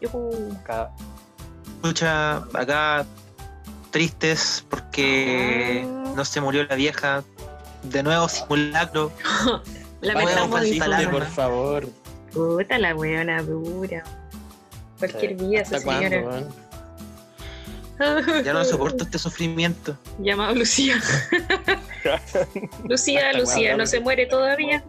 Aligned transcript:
Yujú. 0.00 0.56
Acá. 0.60 0.90
Escucha, 1.82 2.36
acá 2.54 3.06
tristes 3.90 4.64
porque 4.68 5.84
Ah. 5.86 6.12
no 6.16 6.24
se 6.24 6.40
murió 6.40 6.64
la 6.64 6.74
vieja. 6.74 7.22
De 7.82 8.02
nuevo 8.02 8.28
simulacro. 8.28 9.10
Lamentamos 10.00 10.60
la- 10.68 11.10
por 11.10 11.26
favor. 11.26 11.88
Puta 12.32 12.78
la 12.78 12.94
weona 12.94 13.42
dura. 13.42 14.04
Cualquier 14.98 15.34
vida 15.34 15.62
esa 15.62 15.76
¿Hasta 15.76 15.84
cuándo, 15.84 16.08
señora. 16.08 16.42
Ya 18.44 18.52
no 18.54 18.64
soporto 18.64 19.04
este 19.04 19.18
sufrimiento. 19.18 19.94
Llamado 20.18 20.54
Lucía. 20.54 20.98
Lucía, 22.88 23.32
Lucía. 23.34 23.76
¿no 23.76 23.86
se 23.86 24.00
muere 24.00 24.26
todavía? 24.26 24.82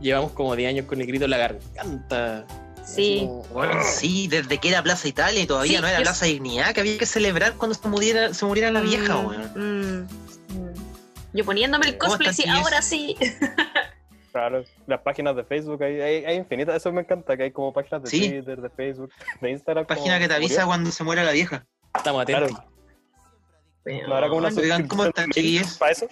Llevamos 0.00 0.32
como 0.32 0.54
10 0.54 0.68
años 0.68 0.86
con 0.86 1.00
el 1.00 1.06
grito 1.06 1.24
en 1.24 1.30
la 1.30 1.38
garganta. 1.38 2.44
Sí. 2.86 3.26
Bueno, 3.52 3.80
sí, 3.82 4.28
desde 4.28 4.58
que 4.58 4.68
era 4.68 4.82
Plaza 4.82 5.08
Italia 5.08 5.40
y 5.40 5.46
todavía 5.46 5.76
Sí, 5.76 5.82
no 5.82 5.88
era 5.88 5.98
yo- 5.98 6.02
Plaza 6.04 6.26
Dignidad, 6.26 6.74
que 6.74 6.80
había 6.80 6.98
que 6.98 7.06
celebrar 7.06 7.54
cuando 7.54 7.74
se 7.74 7.88
muriera, 7.88 8.34
se 8.34 8.44
muriera 8.44 8.70
la 8.70 8.80
vieja, 8.82 9.14
Mm, 9.16 9.26
weón. 9.26 9.52
mm, 9.54 10.54
mm. 10.54 10.74
Yo 11.32 11.44
poniéndome 11.44 11.86
el 11.86 11.98
¿Cómo 11.98 12.12
cosplay, 12.12 12.34
sí, 12.34 12.44
ahora 12.48 12.82
sí. 12.82 13.16
Claro, 14.32 14.64
las 14.88 15.00
páginas 15.02 15.36
de 15.36 15.44
Facebook 15.44 15.80
hay, 15.84 16.00
hay, 16.00 16.24
hay 16.24 16.36
infinitas, 16.36 16.74
eso 16.74 16.90
me 16.92 17.02
encanta, 17.02 17.36
que 17.36 17.44
hay 17.44 17.50
como 17.52 17.72
páginas 17.72 18.02
de 18.02 18.10
Sí. 18.10 18.28
Twitter, 18.30 18.60
de 18.60 18.68
Facebook, 18.70 19.12
de 19.40 19.50
Instagram. 19.52 19.84
como- 19.86 19.96
Página 19.96 20.18
que 20.18 20.26
te 20.26 20.34
avisa 20.34 20.54
murió. 20.54 20.66
cuando 20.66 20.90
se 20.90 21.04
muera 21.04 21.22
la 21.22 21.30
vieja. 21.30 21.64
Estamos 21.94 22.22
atentos. 22.22 22.50
Claro. 23.84 24.08
No 24.08 24.14
habrá 24.14 24.28
como 24.28 24.38
una 24.40 24.48
Oigan, 24.48 24.88
¿cómo 24.88 25.04
están, 25.04 25.30
chiquillos? 25.30 25.78
¿Para 25.78 25.92
eso? 25.92 26.08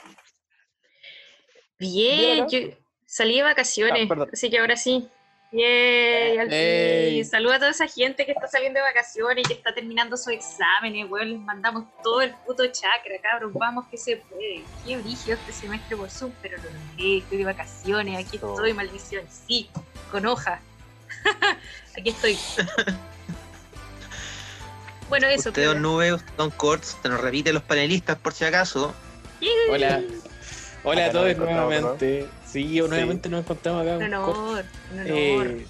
Bien, 1.79 2.47
Bien, 2.47 2.71
yo 2.71 2.77
salí 3.07 3.37
de 3.37 3.43
vacaciones, 3.43 4.09
Ah, 4.11 4.27
así 4.33 4.51
que 4.51 4.59
ahora 4.59 4.77
sí. 4.77 5.09
Yay, 5.53 6.39
al 6.39 6.49
fin. 6.49 7.37
A 7.37 7.59
toda 7.59 7.71
esa 7.71 7.87
gente 7.87 8.25
que 8.25 8.33
está 8.33 8.49
saliendo 8.49 8.79
de 8.81 8.85
vacaciones 8.85 9.45
y 9.45 9.49
que 9.49 9.55
está 9.55 9.75
terminando 9.75 10.17
sus 10.17 10.29
exámenes, 10.33 11.07
weón. 11.11 11.29
Les 11.31 11.39
mandamos 11.41 11.85
todo 12.03 12.23
el 12.23 12.31
puto 12.47 12.67
chakra, 12.69 13.17
cabros. 13.23 13.53
Vamos 13.53 13.85
que 13.91 13.99
se 13.99 14.17
puede. 14.17 14.63
Qué 14.87 14.97
brillo 14.97 15.35
este 15.35 15.53
semestre 15.53 15.95
por 15.97 16.09
Zoom, 16.11 16.33
pero 16.41 16.57
lo 16.57 16.65
logré. 16.65 17.19
Estoy 17.19 17.39
de 17.39 17.45
vacaciones, 17.45 18.27
aquí 18.27 18.41
Oh. 18.43 18.55
estoy, 18.55 18.73
maldición. 18.73 19.27
Sí, 19.47 19.69
con 20.11 20.25
hoja. 20.25 20.61
aquí 21.99 22.09
estoy. 22.09 22.39
bueno, 25.11 25.27
eso. 25.27 25.51
Usted, 25.51 25.63
pero- 25.63 25.75
Don 25.75 25.83
Nube, 25.83 26.15
usted, 26.15 26.33
Don 26.39 26.51
Corts, 26.51 26.97
te 27.03 27.11
nos 27.11 27.21
repite 27.21 27.53
los 27.53 27.63
panelistas 27.63 28.17
por 28.19 28.33
si 28.33 28.45
acaso. 28.47 28.95
Yay. 29.41 29.51
Hola. 29.71 30.03
Hola 30.85 31.07
a 31.07 31.11
todos 31.11 31.37
nuevamente. 31.37 32.27
Sí, 32.53 32.81
nuevamente 32.81 33.29
nos 33.29 33.41
encontramos 33.41 33.83
acá. 33.83 33.97
Un 33.97 34.03
honor, 34.05 34.65
un 34.93 35.01
honor. 35.01 35.07
Eh, 35.07 35.67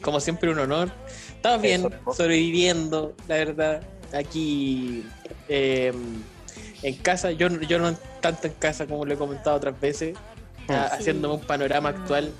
como 0.00 0.20
siempre, 0.20 0.50
un 0.50 0.58
honor. 0.58 0.90
Estamos 1.28 1.60
bien, 1.60 1.80
Eso. 1.80 2.14
sobreviviendo, 2.14 3.14
la 3.28 3.36
verdad. 3.36 3.82
Aquí 4.14 5.04
eh, 5.48 5.92
en 6.82 6.94
casa, 6.96 7.30
yo, 7.32 7.48
yo 7.48 7.78
no 7.78 7.94
tanto 8.20 8.46
en 8.46 8.54
casa 8.54 8.86
como 8.86 9.04
lo 9.04 9.14
he 9.14 9.16
comentado 9.16 9.56
otras 9.56 9.78
veces, 9.80 10.16
ah, 10.68 10.88
Sí. 10.90 10.96
haciéndome 11.00 11.34
un 11.34 11.40
panorama 11.40 11.90
actual 11.90 12.30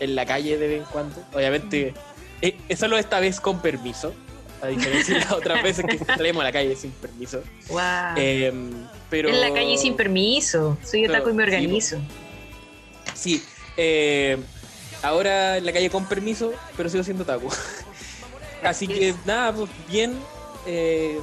en 0.00 0.14
la 0.14 0.26
calle 0.26 0.58
de 0.58 0.68
vez 0.68 0.78
en 0.80 0.84
cuando. 0.84 1.22
Obviamente, 1.32 1.94
eh, 2.42 2.56
eh, 2.68 2.76
solo 2.76 2.98
esta 2.98 3.20
vez 3.20 3.40
con 3.40 3.60
permiso, 3.60 4.12
a 4.62 4.68
diferencia 4.68 5.14
de 5.14 5.20
las 5.20 5.32
otras 5.32 5.62
veces 5.62 5.84
que 5.86 5.98
salimos 5.98 6.42
a 6.42 6.44
la 6.44 6.52
calle 6.52 6.76
sin 6.76 6.90
permiso. 6.90 7.42
Wow. 7.68 7.80
Eh, 8.16 8.52
pero... 9.10 9.28
En 9.28 9.40
la 9.40 9.52
calle 9.52 9.76
sin 9.78 9.96
permiso. 9.96 10.76
Soy 10.84 11.06
otaku 11.06 11.30
y 11.30 11.32
me 11.34 11.44
sí, 11.44 11.50
organizo. 11.50 11.96
Sí, 11.96 12.02
eh, 13.76 14.38
ahora 15.02 15.56
en 15.58 15.66
la 15.66 15.72
calle 15.72 15.90
con 15.90 16.06
permiso, 16.06 16.52
pero 16.76 16.88
sigo 16.88 17.02
siendo 17.04 17.24
taco. 17.24 17.48
Así 18.62 18.86
que 18.88 19.14
nada, 19.24 19.52
pues 19.52 19.70
bien. 19.88 20.18
eh, 20.66 21.20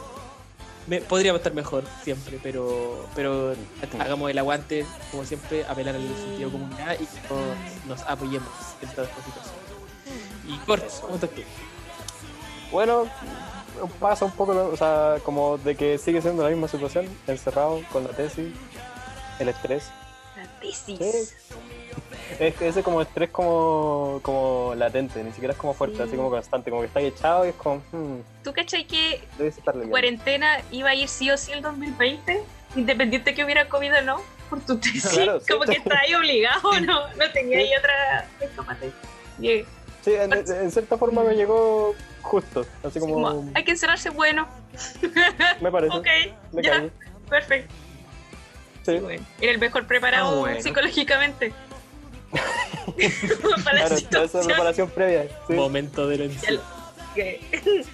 me- 0.88 1.02
podría 1.02 1.34
estar 1.36 1.54
mejor 1.54 1.84
siempre, 2.04 2.40
pero 2.44 3.08
pero 3.16 3.56
hagamos 4.00 4.30
el 4.30 4.38
aguante, 4.38 4.86
como 5.12 5.24
siempre, 5.26 5.66
apelar 5.66 5.96
al 5.96 6.02
sentido 6.08 6.50
de 6.50 6.58
comunidad 6.58 6.94
y 7.00 7.06
que 7.06 7.28
todos 7.28 7.56
nos 7.88 8.02
apoyemos 8.02 8.50
en 8.82 8.90
todas 8.90 9.10
estas 9.10 9.26
situaciones. 9.26 9.64
Y 10.48 10.58
Cortes, 10.66 10.94
¿cómo 11.02 11.16
estás 11.16 11.30
tú? 11.32 11.42
Bueno, 12.72 13.06
pasa 14.00 14.26
un 14.26 14.32
poco, 14.32 14.52
o 14.72 14.76
sea, 14.78 15.16
como 15.24 15.58
de 15.58 15.76
que 15.76 15.98
sigue 15.98 16.22
siendo 16.22 16.44
la 16.44 16.50
misma 16.50 16.68
situación, 16.68 17.08
encerrado 17.28 17.82
con 17.92 18.04
la 18.04 18.10
tesis, 18.12 18.48
el 19.40 19.50
estrés. 19.50 19.86
La 20.36 20.60
tesis. 20.60 20.98
Sí. 21.00 21.54
Es 22.40 22.56
que 22.56 22.68
ese 22.68 22.82
como 22.84 23.02
estrés 23.02 23.30
como, 23.30 24.20
como 24.24 24.74
latente, 24.76 25.24
ni 25.24 25.32
siquiera 25.32 25.54
es 25.54 25.60
como 25.60 25.74
fuerte, 25.74 25.98
Sí. 25.98 26.04
así 26.04 26.16
como 26.16 26.30
constante, 26.30 26.70
como 26.70 26.82
que 26.82 26.88
está 26.88 27.00
ahí 27.00 27.08
echado 27.08 27.46
y 27.46 27.50
es 27.50 27.56
como, 27.56 27.82
hmm, 27.92 28.20
¿Tú 28.44 28.54
cachai 28.54 28.86
que 28.86 29.22
cuarentena 29.90 30.62
iba 30.72 30.90
a 30.90 30.96
ir 30.96 31.08
sí 31.08 31.30
o 31.32 31.38
sí 31.38 31.52
el 31.52 31.62
2020? 31.62 32.42
Independiente 32.76 33.34
que 33.36 33.44
hubiera 33.46 33.70
COVID 33.70 33.98
o 33.98 34.02
no, 34.02 34.22
por 34.50 34.62
tu 34.62 34.78
tesis. 34.80 35.08
Claro, 35.14 35.40
sí. 35.40 35.52
Como 35.54 35.66
que 35.66 35.78
está 35.78 36.00
ahí 36.00 36.16
obligado, 36.16 36.80
¿no? 36.82 37.08
No 37.16 37.32
tenía 37.34 37.60
ahí 37.60 37.70
otra. 37.78 38.28
Sí, 40.04 40.14
en, 40.16 40.34
en 40.34 40.72
cierta 40.72 40.98
forma 40.98 41.24
me 41.24 41.36
llegó 41.36 41.96
justo, 42.22 42.66
así 42.84 43.00
como, 43.00 43.14
Como, 43.14 43.52
hay 43.54 43.64
que 43.64 43.72
encerrarse 43.72 44.10
bueno. 44.10 44.48
me 45.62 45.72
parece, 45.72 45.96
Ok, 45.96 46.08
me 46.52 46.64
ya, 46.64 46.80
caí. 46.80 46.92
perfecto. 47.30 47.74
Sí, 48.86 48.98
Bueno, 48.98 49.24
era 49.40 49.52
el 49.54 49.60
mejor 49.60 49.88
preparado 49.88 50.36
Ah, 50.36 50.40
bueno. 50.40 50.62
psicológicamente. 50.62 51.54
Claro, 53.64 53.96
toda 54.10 54.24
esa 54.26 54.42
preparación 54.42 54.90
previa. 54.90 55.28
Sí. 55.48 55.54
Momento 55.54 56.08
de 56.08 56.30
que- 57.16 57.86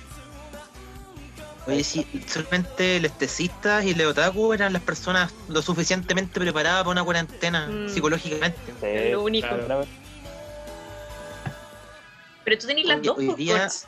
Oye, 1.67 1.83
sí, 1.83 2.07
solamente 2.27 2.99
los 2.99 3.15
tesistas 3.17 3.85
y 3.85 3.93
los 3.93 4.07
otaku 4.07 4.53
eran 4.53 4.73
las 4.73 4.81
personas 4.81 5.31
lo 5.49 5.61
suficientemente 5.61 6.39
preparadas 6.39 6.79
para 6.79 6.89
una 6.91 7.03
cuarentena 7.03 7.67
Mm. 7.67 7.89
psicológicamente. 7.89 8.57
Sí, 8.79 8.85
Es 8.87 9.11
lo 9.11 9.23
único. 9.23 9.47
claro. 9.47 9.85
Pero 12.43 12.57
tú 12.57 12.67
tenés 12.67 12.85
las 12.85 13.01
dos. 13.03 13.17
hoy 13.17 13.25
pues, 13.27 13.37
día- 13.37 13.63
Cots. 13.63 13.85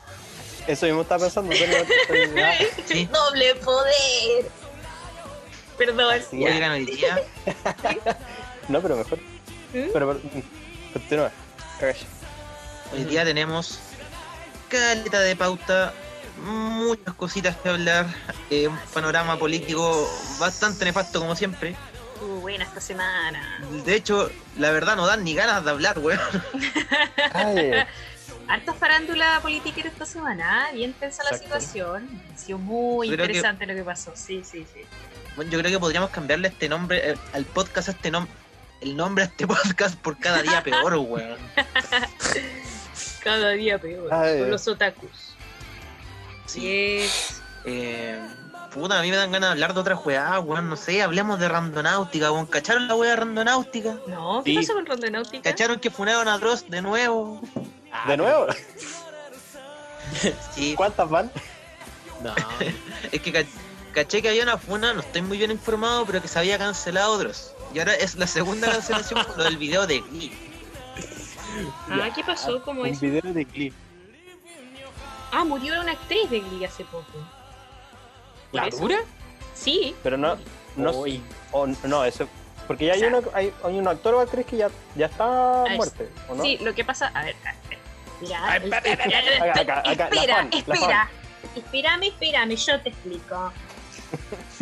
Eso 0.68 0.86
mismo 0.86 1.02
estaba 1.02 1.24
pensando. 1.24 1.52
Sí. 2.86 3.06
Doble 3.12 3.54
poder. 3.56 4.46
Perdón. 5.76 6.14
Sí, 6.30 6.38
ya. 6.40 6.50
Oigan, 6.54 6.70
hoy 6.72 6.84
día 6.84 7.20
No, 8.68 8.80
pero 8.80 8.94
mejor. 8.96 9.18
¿Mm? 9.72 9.88
Pero, 9.92 9.92
pero, 9.92 10.14
mm, 10.14 10.92
continúa. 10.92 11.30
Hoy 12.92 13.04
día 13.04 13.24
tenemos 13.24 13.78
caleta 14.68 15.20
de 15.20 15.34
pauta, 15.34 15.92
muchas 16.44 17.14
cositas 17.14 17.56
que 17.56 17.68
hablar, 17.70 18.06
eh, 18.50 18.68
un 18.68 18.78
panorama 18.94 19.38
político 19.38 20.08
bastante 20.38 20.84
nefasto 20.84 21.20
como 21.20 21.34
siempre. 21.34 21.74
Uh, 22.20 22.40
buena 22.40 22.64
esta 22.64 22.80
semana. 22.80 23.60
De 23.84 23.94
hecho, 23.96 24.30
la 24.58 24.70
verdad 24.70 24.94
no 24.96 25.06
dan 25.06 25.24
ni 25.24 25.34
ganas 25.34 25.64
de 25.64 25.70
hablar, 25.70 25.98
weón. 25.98 26.20
Harta 28.48 28.74
farándula 28.74 29.40
política 29.40 29.80
esta 29.88 30.04
semana, 30.04 30.68
¿eh? 30.70 30.74
bien 30.74 30.92
tensa 30.92 31.22
la 31.30 31.36
situación. 31.38 32.08
Ha 32.34 32.38
sido 32.38 32.58
muy 32.58 33.08
Creo 33.08 33.18
que- 33.18 33.24
interesante 33.24 33.66
lo 33.66 33.74
que 33.74 33.82
pasó. 33.82 34.12
Sí, 34.14 34.42
sí, 34.44 34.66
sí. 34.72 34.82
Bueno, 35.36 35.50
yo 35.50 35.58
creo 35.58 35.70
que 35.72 35.78
podríamos 35.78 36.10
cambiarle 36.10 36.48
este 36.48 36.68
nombre 36.68 37.12
eh, 37.12 37.16
al 37.32 37.44
podcast, 37.46 37.88
este 37.88 38.10
nombre, 38.10 38.32
el 38.82 38.96
nombre 38.96 39.24
a 39.24 39.26
este 39.28 39.46
podcast 39.46 39.96
por 39.96 40.18
cada 40.18 40.42
día 40.42 40.62
peor, 40.62 40.94
weón. 40.96 41.38
Cada 43.22 43.50
día 43.50 43.78
peor. 43.78 44.12
Ay. 44.12 44.40
Con 44.40 44.50
los 44.50 44.66
otakus. 44.68 45.34
Sí. 46.46 46.60
Yes. 46.60 47.40
Eh, 47.64 48.18
puta, 48.74 48.98
a 48.98 49.02
mí 49.02 49.10
me 49.10 49.16
dan 49.16 49.30
ganas 49.30 49.50
de 49.50 49.52
hablar 49.52 49.74
de 49.74 49.80
otra 49.80 49.94
weá, 49.96 50.40
weón, 50.40 50.68
no 50.68 50.76
sé, 50.76 51.00
hablemos 51.02 51.38
de 51.38 51.48
randonáutica, 51.48 52.32
weón. 52.32 52.46
¿Cacharon 52.46 52.88
la 52.88 52.94
weá 52.96 53.10
de 53.10 53.16
randonáutica? 53.16 53.96
No, 54.08 54.42
¿qué 54.44 54.50
Sí. 54.50 54.56
pasó 54.58 54.74
con 54.74 54.86
Rondonáutica? 54.86 55.42
¿Cacharon 55.50 55.78
que 55.78 55.90
funaron 55.90 56.26
a 56.28 56.38
Dross 56.38 56.68
de 56.68 56.82
nuevo? 56.82 57.40
¿De 58.08 58.16
nuevo? 58.16 58.46
Sí, 60.54 60.74
¿Cuántas 60.76 61.08
van? 61.08 61.30
No, 62.22 62.34
Es 63.12 63.20
que 63.22 63.32
ca- 63.32 63.44
caché 63.94 64.20
que 64.20 64.28
había 64.28 64.42
una 64.42 64.58
funa, 64.58 64.92
no 64.92 65.00
estoy 65.00 65.22
muy 65.22 65.38
bien 65.38 65.50
informado, 65.50 66.04
pero 66.04 66.20
que 66.20 66.28
se 66.28 66.38
había 66.38 66.58
cancelado 66.58 67.12
otros. 67.12 67.51
Y 67.74 67.78
ahora 67.78 67.94
es 67.94 68.14
la 68.16 68.26
segunda 68.26 68.70
cancelación 68.70 69.24
por 69.24 69.38
lo 69.38 69.44
del 69.44 69.56
video 69.56 69.86
de 69.86 70.00
Glee. 70.00 70.32
Ah, 71.90 72.10
¿qué 72.14 72.22
pasó? 72.24 72.62
¿Cómo 72.62 72.82
Un 72.82 72.88
es? 72.88 73.00
video 73.00 73.20
de 73.32 73.44
Glee. 73.44 73.72
Ah, 75.32 75.44
murió 75.44 75.80
una 75.80 75.92
actriz 75.92 76.28
de 76.30 76.40
Glee 76.40 76.64
hace 76.64 76.84
poco. 76.84 77.06
¿Por 78.50 78.60
¿La 78.60 78.66
eso? 78.68 78.78
dura? 78.78 78.98
Sí. 79.54 79.94
Pero 80.02 80.16
no, 80.18 80.36
no, 80.76 80.90
Uy, 80.92 81.22
o- 81.52 81.66
no, 81.66 82.04
eso. 82.04 82.28
Porque 82.66 82.86
ya 82.86 82.92
hay, 82.92 83.02
O 83.04 83.08
sea- 83.10 83.18
una, 83.18 83.28
hay, 83.34 83.52
hay 83.64 83.78
un 83.78 83.88
actor 83.88 84.14
o 84.14 84.20
actriz 84.20 84.46
que 84.46 84.56
ya, 84.58 84.68
ya 84.94 85.06
está 85.06 85.64
es- 85.68 85.76
muerte, 85.76 86.10
¿o 86.28 86.34
no? 86.34 86.42
Sí, 86.42 86.58
lo 86.60 86.74
que 86.74 86.84
pasa, 86.84 87.08
a 87.14 87.24
ver, 87.24 87.34
mira, 88.20 88.56
espera, 88.56 88.78
espera, 88.80 89.82
espérame, 91.56 92.02
espérame, 92.04 92.56
yo 92.56 92.80
te 92.82 92.88
explico. 92.90 93.52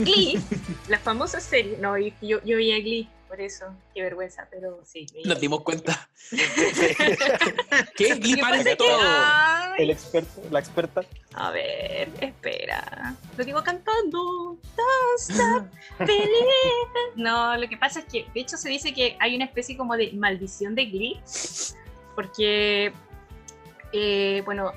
Glee, 0.04 0.40
la 0.88 0.98
famosa 0.98 1.40
serie, 1.40 1.76
no, 1.78 1.96
yo, 1.98 2.10
yo 2.20 2.56
veía 2.56 2.78
Glee, 2.78 3.08
por 3.28 3.40
eso, 3.40 3.66
qué 3.94 4.02
vergüenza, 4.02 4.48
pero 4.50 4.80
sí. 4.84 5.06
Nos 5.24 5.38
dimos 5.38 5.62
cuenta. 5.62 6.08
¿Qué? 6.30 8.14
Glee 8.16 8.34
que- 8.64 8.76
todo. 8.76 8.98
ay, 9.00 9.84
El 9.84 9.90
experto, 9.90 10.42
la 10.50 10.58
experta. 10.58 11.02
A 11.34 11.52
ver, 11.52 12.10
espera. 12.20 13.14
Lo 13.36 13.44
digo 13.44 13.62
cantando. 13.62 14.58
Don't 14.76 15.18
stop 15.18 15.64
believing. 16.00 17.14
No, 17.14 17.56
lo 17.56 17.68
que 17.68 17.76
pasa 17.76 18.00
es 18.00 18.06
que, 18.06 18.26
de 18.34 18.40
hecho, 18.40 18.56
se 18.56 18.68
dice 18.68 18.92
que 18.92 19.16
hay 19.20 19.36
una 19.36 19.44
especie 19.44 19.76
como 19.76 19.96
de 19.96 20.10
maldición 20.12 20.74
de 20.74 20.86
Glee. 20.86 21.20
Porque, 22.16 22.92
eh, 23.92 24.42
bueno, 24.44 24.72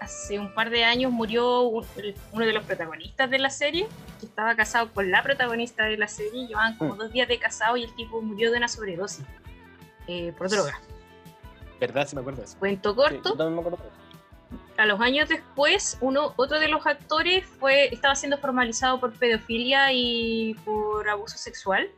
hace 0.00 0.38
un 0.38 0.52
par 0.54 0.70
de 0.70 0.84
años 0.84 1.10
murió 1.12 1.62
un- 1.62 1.86
uno 2.32 2.46
de 2.46 2.52
los 2.52 2.64
protagonistas 2.64 3.28
de 3.30 3.38
la 3.38 3.50
serie, 3.50 3.86
que 4.20 4.26
estaba 4.26 4.54
casado 4.54 4.92
con 4.92 5.10
la 5.10 5.22
protagonista 5.22 5.84
de 5.84 5.96
la 5.96 6.08
serie. 6.08 6.46
Llevaban 6.46 6.76
como 6.76 6.94
dos 6.96 7.12
días 7.12 7.28
de 7.28 7.38
casado 7.38 7.76
y 7.76 7.84
el 7.84 7.94
tipo 7.94 8.20
murió 8.22 8.50
de 8.50 8.58
una 8.58 8.68
sobredosis 8.68 9.24
eh, 10.06 10.32
por 10.38 10.48
droga. 10.48 10.80
¿Verdad? 11.80 12.08
Sí 12.08 12.14
me 12.16 12.20
acuerdo 12.22 12.40
de 12.40 12.46
eso. 12.46 12.58
Cuento 12.58 12.90
Sí, 12.90 12.96
corto 12.96 13.30
yo 13.30 13.36
también 13.36 13.54
me 13.54 13.60
acuerdo. 13.60 13.78
a 14.78 14.86
los 14.86 15.00
años 15.00 15.28
después, 15.28 15.98
uno, 16.00 16.32
otro 16.36 16.58
de 16.58 16.68
los 16.68 16.86
actores 16.86 17.44
fue, 17.60 17.92
estaba 17.92 18.14
siendo 18.14 18.38
formalizado 18.38 18.98
por 19.00 19.12
pedofilia 19.12 19.92
y 19.92 20.54
por 20.64 21.08
abuso 21.08 21.36
sexual. 21.36 21.88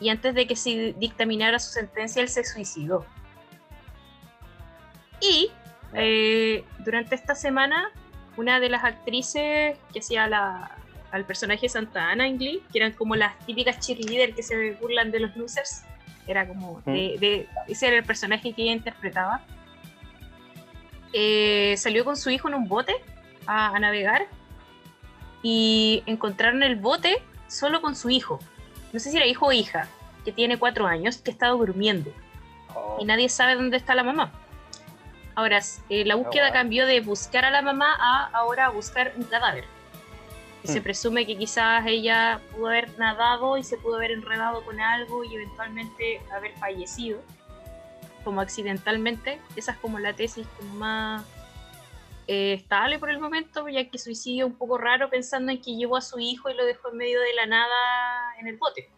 Y 0.00 0.08
antes 0.10 0.34
de 0.34 0.46
que 0.46 0.54
se 0.56 0.94
dictaminara 0.98 1.58
su 1.58 1.70
sentencia, 1.72 2.20
él 2.22 2.28
se 2.28 2.44
suicidó. 2.44 3.04
Y 5.20 5.50
eh, 5.96 6.64
durante 6.84 7.14
esta 7.14 7.34
semana, 7.34 7.90
una 8.36 8.60
de 8.60 8.68
las 8.68 8.84
actrices 8.84 9.76
que 9.92 9.98
hacía 10.00 10.26
la, 10.26 10.70
al 11.12 11.24
personaje 11.24 11.68
Santa 11.68 12.10
Ana 12.10 12.26
en 12.26 12.38
Glee, 12.38 12.62
que 12.72 12.78
eran 12.78 12.92
como 12.92 13.14
las 13.16 13.38
típicas 13.46 13.78
cheerleader 13.80 14.34
que 14.34 14.42
se 14.42 14.72
burlan 14.72 15.10
de 15.10 15.20
los 15.20 15.36
losers, 15.36 15.82
era 16.26 16.46
como 16.48 16.80
de, 16.86 17.16
de- 17.20 17.48
ese 17.68 17.86
era 17.88 17.96
el 17.98 18.04
personaje 18.04 18.52
que 18.54 18.62
ella 18.62 18.72
interpretaba 18.72 19.42
eh, 21.12 21.74
salió 21.76 22.04
con 22.04 22.16
su 22.16 22.30
hijo 22.30 22.48
en 22.48 22.54
un 22.54 22.68
bote 22.68 22.94
a, 23.46 23.68
a 23.74 23.78
navegar 23.78 24.26
y 25.42 26.02
encontraron 26.06 26.62
el 26.62 26.76
bote 26.76 27.22
solo 27.46 27.80
con 27.80 27.94
su 27.94 28.10
hijo. 28.10 28.38
No 28.92 28.98
sé 29.00 29.10
si 29.10 29.16
era 29.16 29.26
hijo 29.26 29.46
o 29.46 29.52
hija, 29.52 29.86
que 30.24 30.32
tiene 30.32 30.56
cuatro 30.58 30.86
años, 30.86 31.18
que 31.18 31.30
estaba 31.30 31.52
durmiendo 31.52 32.10
Oh, 32.76 32.96
y 33.00 33.04
nadie 33.04 33.28
sabe 33.28 33.54
dónde 33.54 33.76
está 33.76 33.94
la 33.94 34.02
mamá. 34.02 34.32
Ahora, 35.36 35.60
eh, 35.88 36.04
la 36.04 36.14
búsqueda 36.14 36.46
wow. 36.46 36.52
cambió 36.52 36.86
de 36.86 37.00
buscar 37.00 37.44
a 37.44 37.50
la 37.50 37.60
mamá 37.62 37.94
a 37.98 38.26
ahora 38.32 38.68
buscar 38.68 39.12
un 39.16 39.24
cadáver. 39.24 39.64
Y 40.62 40.68
se 40.68 40.80
Hmm. 40.80 40.84
presume 40.84 41.26
que 41.26 41.36
quizás 41.36 41.84
ella 41.86 42.40
pudo 42.52 42.68
haber 42.68 42.98
nadado 42.98 43.58
y 43.58 43.64
se 43.64 43.76
pudo 43.76 43.96
haber 43.96 44.12
enredado 44.12 44.64
con 44.64 44.80
algo 44.80 45.24
y 45.24 45.34
eventualmente 45.34 46.20
haber 46.32 46.52
fallecido, 46.58 47.20
como 48.22 48.40
accidentalmente. 48.40 49.40
Esa 49.56 49.72
es 49.72 49.78
como 49.78 49.98
la 49.98 50.14
tesis 50.14 50.46
como 50.56 50.74
más 50.74 51.24
eh, 52.26 52.54
estable 52.54 52.98
por 52.98 53.10
el 53.10 53.18
momento, 53.18 53.68
ya 53.68 53.84
que 53.90 53.98
suicidio 53.98 54.46
un 54.46 54.54
poco 54.56 54.78
raro 54.78 55.10
pensando 55.10 55.52
en 55.52 55.60
que 55.60 55.76
llevó 55.76 55.96
a 55.98 56.00
su 56.00 56.18
hijo 56.18 56.48
y 56.48 56.54
lo 56.54 56.64
dejó 56.64 56.88
en 56.90 56.96
medio 56.96 57.20
de 57.20 57.34
la 57.34 57.44
nada 57.44 58.34
en 58.40 58.46
el 58.48 58.56
bote. 58.56 58.88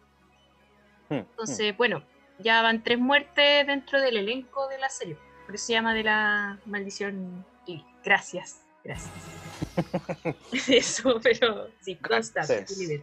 hmm, 1.09 1.15
Entonces, 1.15 1.75
bueno, 1.75 2.03
ya 2.37 2.61
van 2.61 2.83
tres 2.83 2.99
muertes 2.99 3.67
dentro 3.67 3.99
del 3.99 4.15
elenco 4.17 4.67
de 4.69 4.77
la 4.77 4.87
serie. 4.87 5.17
Por 5.47 5.55
eso 5.55 5.65
se 5.65 5.73
llama 5.73 5.93
de 5.95 6.03
la 6.03 6.59
maldición. 6.65 7.43
Y 7.65 7.83
gracias, 8.03 8.61
gracias. 8.83 9.11
eso, 10.67 11.19
pero 11.23 11.69
sí, 11.81 11.97
don't 12.07 12.23
stop, 12.23 12.43
sí, 12.67 12.85
sí. 12.85 12.99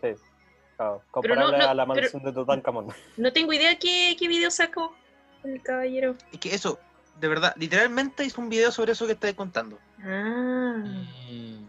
Claro, 0.77 1.03
Pero 1.23 1.35
no- 1.37 1.43
comparable 1.47 1.59
no, 1.59 1.65
a 1.69 1.75
la 1.75 1.85
pero- 1.85 1.87
maldición 1.87 2.23
de 2.23 2.33
Tutankamón. 2.33 2.87
No 3.17 3.33
tengo 3.33 3.53
idea 3.53 3.77
qué, 3.79 4.15
qué 4.19 4.29
video 4.29 4.51
sacó 4.51 4.95
el 5.43 5.61
caballero. 5.63 6.15
Es 6.33 6.39
que 6.39 6.55
eso, 6.55 6.79
de 7.21 7.29
verdad, 7.29 7.55
literalmente 7.57 8.25
hizo 8.25 8.41
un 8.41 8.49
video 8.49 8.71
sobre 8.73 8.93
eso 8.93 9.07
que 9.07 9.13
estáis 9.13 9.35
contando. 9.35 9.79
Ah, 10.03 10.83
Mm. 11.31 11.67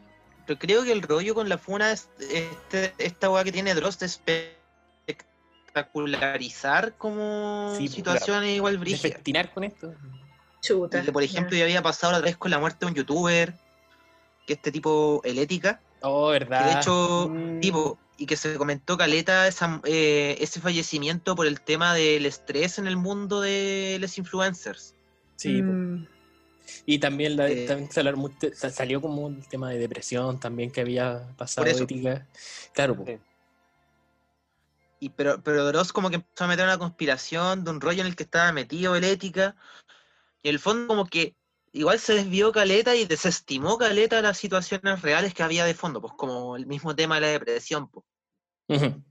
Pero 0.48 0.60
creo 0.60 0.84
que 0.84 0.92
el 0.92 1.02
rollo 1.02 1.34
con 1.34 1.50
la 1.50 1.58
funa 1.58 1.92
es 1.92 2.08
este, 2.32 2.94
esta 3.00 3.32
weá 3.32 3.44
que 3.44 3.52
tiene 3.52 3.74
Dross 3.74 3.98
de 3.98 4.06
espectacularizar 5.08 6.94
como 6.98 7.72
Sí, 7.78 7.86
pues, 7.86 7.92
situaciones 7.96 8.50
igual 8.56 8.74
¿De 8.74 8.80
brígidas. 8.80 9.14
festinar 9.14 9.52
con 9.54 9.64
esto? 9.64 9.94
Chuta. 10.68 11.00
Y 11.00 11.06
que, 11.06 11.12
por 11.12 11.24
ejemplo, 11.24 11.58
ya 11.58 11.64
había 11.64 11.82
pasado 11.82 12.12
la 12.12 12.18
otra 12.20 12.30
vez 12.30 12.38
con 12.38 12.52
la 12.52 12.60
muerte 12.60 12.86
de 12.86 12.92
un 12.92 12.96
youtuber, 12.96 13.54
que 14.48 14.54
este 14.54 14.72
tipo, 14.72 15.22
el 15.24 15.38
Ética, 15.40 15.82
Oh, 16.02 16.28
que 16.32 16.40
¿verdad? 16.40 16.66
de 16.74 16.80
hecho, 16.80 17.30
Mm. 17.30 17.60
tipo, 17.60 17.98
y 18.18 18.26
que 18.26 18.38
se 18.38 18.56
comentó 18.58 18.98
caleta 18.98 19.48
esa, 19.48 19.82
eh, 19.86 20.38
ese 20.40 20.62
fallecimiento 20.62 21.36
por 21.36 21.48
el 21.48 21.60
tema 21.62 21.94
del 21.94 22.26
estrés 22.26 22.78
en 22.80 22.88
el 22.88 22.96
mundo 22.98 23.42
de 23.42 23.98
los 24.00 24.18
influencers. 24.18 24.94
Sí. 25.36 25.62
Mm, 25.62 26.08
y 26.86 27.00
también, 27.00 27.36
la- 27.36 27.50
Eh. 27.50 27.66
también 27.68 27.90
salió, 27.92 29.02
como 29.02 29.28
el 29.28 29.46
tema 29.48 29.70
de 29.72 29.80
depresión 29.80 30.40
también 30.40 30.72
que 30.72 30.82
había 30.82 31.28
pasado 31.38 31.68
ética. 31.68 32.26
Claro. 32.74 33.04
Sí. 33.06 33.18
Y 35.00 35.10
pero, 35.10 35.42
pero 35.44 35.66
Dross 35.66 35.92
como 35.92 36.10
que 36.10 36.16
empezó 36.16 36.46
a 36.46 36.48
meter 36.48 36.66
una 36.66 36.78
conspiración 36.78 37.64
de 37.64 37.72
un 37.72 37.82
rollo 37.82 38.02
en 38.02 38.08
el 38.08 38.16
que 38.16 38.24
estaba 38.24 38.52
metido 38.52 38.96
el 38.96 39.04
ética. 39.04 39.56
Y 40.46 40.50
en 40.50 40.54
el 40.54 40.60
fondo 40.60 40.86
como 40.86 41.08
que 41.08 41.36
igual 41.72 42.00
se 42.00 42.14
desvió 42.14 42.52
Caleta 42.52 42.94
y 42.94 43.06
desestimó 43.06 43.80
Caleta 43.80 44.22
las 44.22 44.38
situaciones 44.38 45.02
reales 45.02 45.34
que 45.34 45.42
había 45.42 45.66
de 45.66 45.74
fondo, 45.74 46.00
pues 46.00 46.14
como 46.16 46.56
el 46.56 46.68
mismo 46.68 46.96
tema 46.96 47.16
de 47.16 47.22
la 47.22 47.28
depresión. 47.30 47.90
Pues. 47.90 48.06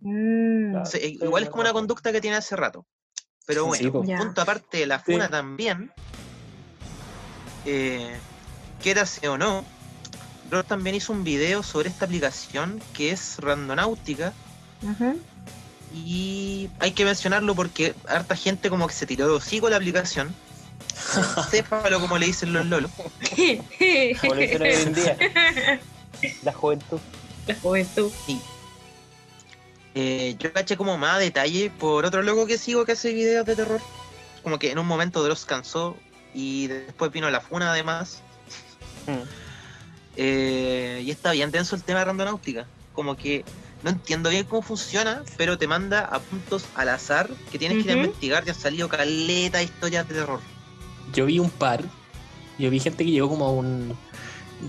Mm, 0.00 0.84
sí, 0.84 1.18
igual 1.20 1.42
es 1.42 1.50
como 1.50 1.62
una 1.62 1.72
conducta 1.72 2.12
que 2.12 2.20
tiene 2.20 2.36
hace 2.36 2.54
rato. 2.54 2.86
Pero 3.46 3.62
Sí, 3.62 3.68
bueno, 3.68 3.92
po. 3.92 4.04
Ya. 4.04 4.18
punto 4.18 4.42
aparte 4.42 4.78
de 4.78 4.86
la 4.86 4.98
Sí. 5.00 5.06
funa 5.06 5.28
también, 5.28 5.90
eh, 7.64 8.16
quierase 8.80 9.28
o 9.28 9.36
no, 9.36 9.64
Dross 10.50 10.66
también 10.66 10.94
hizo 10.94 11.12
un 11.12 11.24
video 11.24 11.64
sobre 11.64 11.88
esta 11.88 12.04
aplicación 12.04 12.80
que 12.92 13.10
es 13.10 13.40
Randonáutica. 13.40 14.32
ujú. 14.82 15.20
Y 15.92 16.70
hay 16.78 16.92
que 16.92 17.04
mencionarlo 17.04 17.56
porque 17.56 17.96
harta 18.06 18.36
gente 18.36 18.70
como 18.70 18.86
que 18.86 18.94
se 18.94 19.04
tiró 19.04 19.26
de 19.26 19.34
hocico 19.34 19.68
la 19.68 19.78
aplicación. 19.78 20.32
Sépalo 21.50 22.00
como 22.00 22.18
le 22.18 22.26
dicen 22.26 22.52
los 22.52 22.66
lolos. 22.66 22.90
Como 24.20 24.34
le 24.34 24.46
dicen 24.46 24.62
hoy 24.62 24.72
en 24.72 24.94
día, 24.94 25.16
la 26.42 26.52
juventud. 26.52 27.00
La 27.46 27.54
juventud. 27.56 28.10
Eh, 29.94 30.34
yo 30.38 30.52
caché 30.52 30.76
como 30.76 30.98
más 30.98 31.20
detalle 31.20 31.70
por 31.70 32.04
otro 32.04 32.22
loco 32.22 32.46
que 32.46 32.58
sigo 32.58 32.84
que 32.84 32.92
hace 32.92 33.12
videos 33.12 33.46
de 33.46 33.56
terror. 33.56 33.80
Como 34.42 34.58
que 34.58 34.70
en 34.70 34.78
un 34.78 34.86
momento 34.86 35.22
Dross 35.22 35.44
cansó 35.44 35.96
y 36.34 36.66
después 36.66 37.12
vino 37.12 37.30
la 37.30 37.40
funa 37.40 37.70
además. 37.70 38.20
Mm. 39.06 39.28
Eh, 40.16 41.02
y 41.04 41.10
está 41.10 41.32
bien 41.32 41.50
denso 41.50 41.76
el 41.76 41.82
tema 41.82 42.00
de 42.00 42.06
randonáutica. 42.06 42.66
Como 42.92 43.16
que 43.16 43.44
no 43.82 43.90
entiendo 43.90 44.30
bien 44.30 44.44
cómo 44.44 44.62
funciona, 44.62 45.22
pero 45.36 45.58
te 45.58 45.66
manda 45.66 46.00
a 46.00 46.18
puntos 46.18 46.64
al 46.74 46.88
azar 46.88 47.28
que 47.52 47.58
tienes 47.58 47.84
que 47.84 47.90
ir 47.92 47.98
a 47.98 48.02
investigar 48.02 48.44
y 48.46 48.50
han 48.50 48.56
salido 48.56 48.88
caleta 48.88 49.58
de 49.58 49.64
historias 49.64 50.08
de 50.08 50.14
terror. 50.14 50.40
Yo 51.14 51.26
vi 51.26 51.38
un 51.38 51.50
par. 51.50 51.82
Yo 52.58 52.70
vi 52.70 52.80
gente 52.80 53.04
que 53.04 53.10
llegó 53.10 53.28
como 53.28 53.46
a 53.46 53.52
un, 53.52 53.96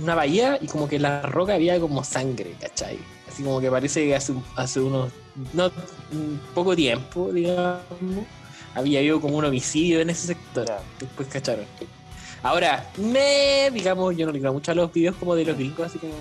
una 0.01 0.15
bahía 0.15 0.57
y 0.61 0.67
como 0.67 0.87
que 0.87 0.97
en 0.97 1.03
la 1.03 1.21
roca 1.21 1.53
había 1.53 1.79
como 1.79 2.03
sangre, 2.03 2.55
¿cachai? 2.59 2.97
Así 3.27 3.43
como 3.43 3.59
que 3.59 3.69
parece 3.69 4.05
que 4.05 4.15
hace, 4.15 4.33
hace 4.55 4.79
unos. 4.79 5.11
No, 5.53 5.71
un 6.11 6.39
poco 6.53 6.75
tiempo, 6.75 7.31
digamos. 7.31 7.81
Había 8.73 8.99
habido 8.99 9.21
como 9.21 9.37
un 9.37 9.45
homicidio 9.45 10.01
en 10.01 10.09
ese 10.09 10.27
sector. 10.27 10.65
Después 10.99 11.27
cacharon. 11.27 11.65
Ahora, 12.43 12.89
me, 12.97 13.71
digamos, 13.73 14.15
yo 14.15 14.25
no 14.25 14.31
le 14.31 14.39
creo 14.39 14.53
mucho 14.53 14.71
a 14.71 14.75
los 14.75 14.91
videos 14.93 15.15
como 15.15 15.35
de 15.35 15.45
los 15.45 15.57
gringos, 15.57 15.87
así 15.87 15.97
como. 15.99 16.13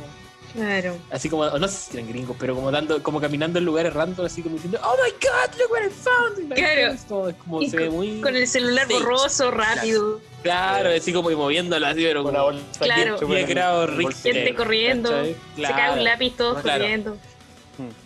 Claro. 0.55 0.97
Así 1.11 1.29
como, 1.29 1.47
no 1.51 1.67
sé 1.69 1.91
si 1.91 1.97
eran 1.99 2.09
gringos, 2.09 2.37
pero 2.39 2.55
como 2.55 2.71
dando, 2.71 3.03
como 3.03 3.21
caminando 3.21 3.59
en 3.59 3.65
lugares 3.65 3.93
random, 3.93 4.25
así 4.25 4.41
como 4.41 4.55
diciendo, 4.55 4.79
oh 4.85 4.95
my 5.05 5.11
god, 5.11 5.59
look 5.59 5.71
what 5.73 5.83
I 5.83 5.91
found. 5.91 6.53
Y 6.53 6.55
Claro. 6.55 6.93
Es 6.93 7.01
como, 7.03 7.29
es 7.29 7.35
como 7.37 7.63
Y 7.63 7.69
se 7.71 7.77
ve 7.77 7.91
muy. 7.91 8.21
Con 8.21 8.37
el 8.37 8.47
celular 8.47 8.87
Sí. 8.87 8.95
borroso, 8.95 9.51
rápido. 9.51 10.21
Claro, 10.45 10.91
así 10.97 11.13
como 11.13 11.31
y 11.31 11.37
moviéndolo 11.37 11.85
así, 11.87 12.03
pero 12.05 12.23
Una 12.23 12.31
como 12.33 12.45
bolsa 12.45 12.63
Claro. 12.81 13.15
ketchup 13.15 13.31
en 13.31 13.37
10 13.37 13.49
el- 13.49 13.55
grados 13.55 13.85
en 13.89 13.91
el 13.91 13.99
Richter. 14.07 14.35
Gente 14.35 14.55
corriendo. 14.55 15.25
Se 15.25 15.37
Claro. 15.57 15.75
cae 15.75 15.93
un 15.95 16.05
lápiz 16.05 16.37
todos 16.37 16.63
Claro. 16.63 16.81
corriendo. 16.83 17.17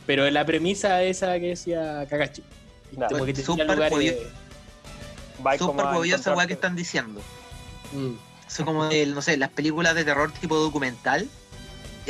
Pero 0.07 0.31
la 0.31 0.47
premisa 0.47 1.03
esa 1.03 1.39
que 1.39 1.49
decía 1.49 2.07
Kakashi. 2.09 2.43
Claro. 2.95 3.13
Como 3.13 3.27
que 3.27 3.35
te 3.35 3.43
a 5.83 5.95
jodida 5.95 6.17
esa 6.17 6.35
weá 6.35 6.47
que 6.47 6.55
están 6.55 6.75
diciendo. 6.75 7.21
Mm. 7.93 8.13
Eso 8.47 8.65
como 8.65 8.87
el, 8.87 9.15
no 9.15 9.21
sé, 9.21 9.37
las 9.37 9.51
películas 9.51 9.95
de 9.95 10.05
terror 10.05 10.33
tipo 10.33 10.57
documental. 10.57 11.29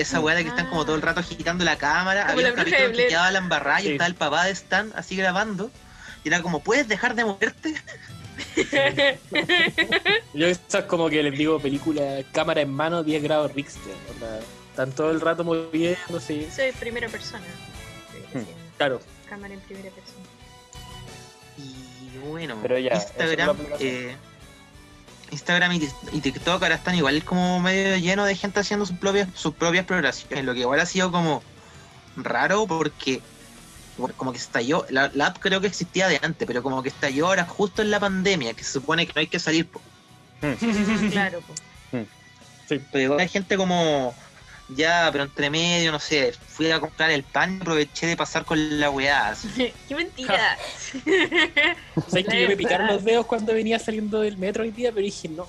Esa 0.01 0.21
weá 0.21 0.37
de 0.37 0.45
que 0.45 0.51
están 0.51 0.69
como 0.69 0.85
todo 0.85 0.97
el 0.97 1.03
rato 1.03 1.21
agitando 1.21 1.65
la 1.65 1.77
cámara. 1.77 2.23
Como 2.27 2.33
Había 2.35 2.45
la 2.45 2.51
un 2.51 2.57
capítulo 2.57 2.93
que 2.97 3.07
quedaba 3.09 3.31
la 3.31 3.39
embarrada 3.39 3.81
y 3.81 3.85
Sí. 3.85 3.91
estaba 3.93 4.07
el 4.09 4.15
papá 4.15 4.45
de 4.45 4.51
Stan 4.53 4.93
así 4.95 5.17
grabando. 5.17 5.71
Y 6.25 6.29
era 6.29 6.43
como, 6.43 6.61
¿puedes 6.61 6.87
dejar 6.89 7.15
de 7.15 7.25
moverte? 7.25 7.75
Yo 10.35 10.47
eso 10.47 10.61
es 10.79 10.85
como 10.85 11.09
que 11.09 11.23
les 11.23 11.37
digo 11.37 11.59
película, 11.61 12.21
cámara 12.33 12.61
en 12.61 12.71
mano, 12.73 13.03
10 13.03 13.23
grados 13.23 13.53
Richter. 13.53 13.95
Están 14.71 14.93
todo 14.93 15.11
el 15.11 15.21
rato 15.21 15.43
moviéndose. 15.45 16.49
Soy 16.51 16.73
primera 16.73 17.09
persona. 17.09 17.45
Estoy 18.27 18.43
Hmm. 18.43 18.47
Claro. 18.77 19.01
Cámara 19.29 19.55
en 19.55 19.61
primera 19.61 19.91
persona. 19.91 20.25
Y 21.57 22.19
bueno, 22.19 22.57
Pero 22.63 22.79
ya, 22.79 22.91
es 22.91 23.05
Instagram, 23.07 23.57
eh, 23.81 24.17
Instagram 25.31 25.73
y, 25.73 25.89
y 26.13 26.21
TikTok 26.21 26.63
ahora 26.63 26.75
están 26.75 26.95
igual 26.95 27.23
como 27.25 27.61
medio 27.61 27.97
lleno 27.97 28.25
de 28.25 28.35
gente 28.35 28.61
haciendo 28.61 28.87
sus 28.87 28.97
propias, 28.97 29.29
sus 29.35 29.55
propias 29.55 29.85
programaciones, 29.85 30.45
lo 30.45 30.55
que 30.55 30.61
igual 30.61 30.81
ha 30.81 30.87
sido 30.87 31.11
como 31.13 31.43
raro 32.17 32.67
porque 32.67 33.21
como 34.17 34.33
que 34.33 34.39
estalló, 34.39 34.87
la, 34.91 35.11
la 35.15 35.27
app 35.27 35.39
creo 35.41 35.61
que 35.61 35.67
existía 35.67 36.09
de 36.09 36.21
antes, 36.23 36.47
pero 36.47 36.63
como 36.63 36.83
que 36.83 36.89
estalló 36.89 37.27
ahora 37.27 37.45
justo 37.45 37.83
en 37.83 37.91
la 37.91 37.99
pandemia, 37.99 38.55
que 38.55 38.63
se 38.63 38.73
supone 38.73 39.07
que 39.07 39.13
no 39.15 39.21
hay 39.21 39.27
que 39.27 39.41
salir. 39.41 39.67
po. 39.67 39.81
Claro, 41.11 41.41
po. 41.41 41.55
Pero 42.69 43.01
igual 43.01 43.21
hay 43.21 43.29
gente 43.29 43.57
como 43.57 44.15
ya, 44.69 45.09
pero 45.13 45.25
entre 45.25 45.51
medio, 45.51 45.93
no 45.93 45.99
sé, 45.99 46.33
fui 46.33 46.71
a 46.71 46.81
comprar 46.81 47.11
el 47.11 47.23
pan 47.23 47.55
y 47.59 47.61
aproveché 47.61 48.07
de 48.07 48.17
pasar 48.17 48.45
con 48.45 48.81
la 48.81 48.91
weá. 48.91 49.35
¡Qué 49.89 49.95
mentira! 49.95 50.57
¿Sabes 52.07 52.27
que 52.27 52.43
yo 52.43 52.49
me 52.49 52.57
picaron 52.57 52.87
los 52.89 53.05
dedos 53.05 53.27
cuando 53.27 53.53
venía 53.53 53.79
saliendo 53.79 54.21
del 54.21 54.37
metro 54.39 54.63
hoy 54.63 54.71
día? 54.71 54.91
Pero 54.93 55.05
dije, 55.05 55.29
no, 55.29 55.47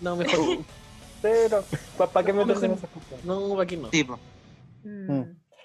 no, 0.00 0.16
mejor. 0.16 0.38
Pero, 1.22 1.64
¿para 1.96 2.26
qué 2.26 2.32
No, 2.32 2.40
meterse 2.44 2.66
en 2.66 2.72
mejor- 2.72 2.88
esas 2.90 3.08
cosas? 3.08 3.24
No, 3.24 3.60
aquí 3.60 3.76
no. 3.76 3.88
Sí, 3.92 4.02
po. 4.02 4.18
Mm. 4.82 5.22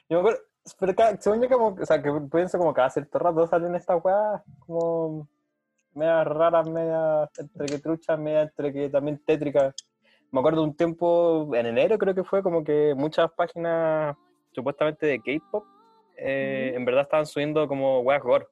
Yo 0.07 0.15
me 0.15 0.17
acuerdo, 0.19 0.39
pero 0.79 0.95
cada, 0.95 1.19
según 1.19 1.41
yo, 1.41 1.49
como, 1.49 1.67
o 1.81 1.85
sea, 1.85 2.01
que 2.01 2.11
pienso 2.31 2.59
como 2.59 2.71
cada 2.73 2.91
cierto 2.91 3.17
rato 3.17 3.47
salen 3.47 3.73
estas 3.75 3.99
weas 4.03 4.41
como 4.59 5.27
medias 5.95 6.27
raras, 6.27 6.69
medias 6.69 7.29
entre 7.39 7.65
que 7.65 7.79
truchas, 7.79 8.19
medias 8.19 8.49
entre 8.49 8.71
que 8.71 8.89
también 8.89 9.17
tétricas. 9.25 9.73
Me 10.31 10.39
acuerdo 10.39 10.63
un 10.63 10.75
tiempo, 10.75 11.49
en 11.55 11.65
enero 11.65 11.97
creo 11.97 12.13
que 12.13 12.23
fue, 12.23 12.43
como 12.43 12.63
que 12.63 12.93
muchas 12.95 13.31
páginas 13.31 14.15
supuestamente 14.51 15.05
de 15.05 15.19
K-pop 15.19 15.63
eh, 16.17 16.73
en 16.75 16.83
verdad 16.83 17.03
estaban 17.03 17.25
subiendo 17.25 17.67
como 17.67 18.01
weas 18.01 18.21
gore. 18.21 18.47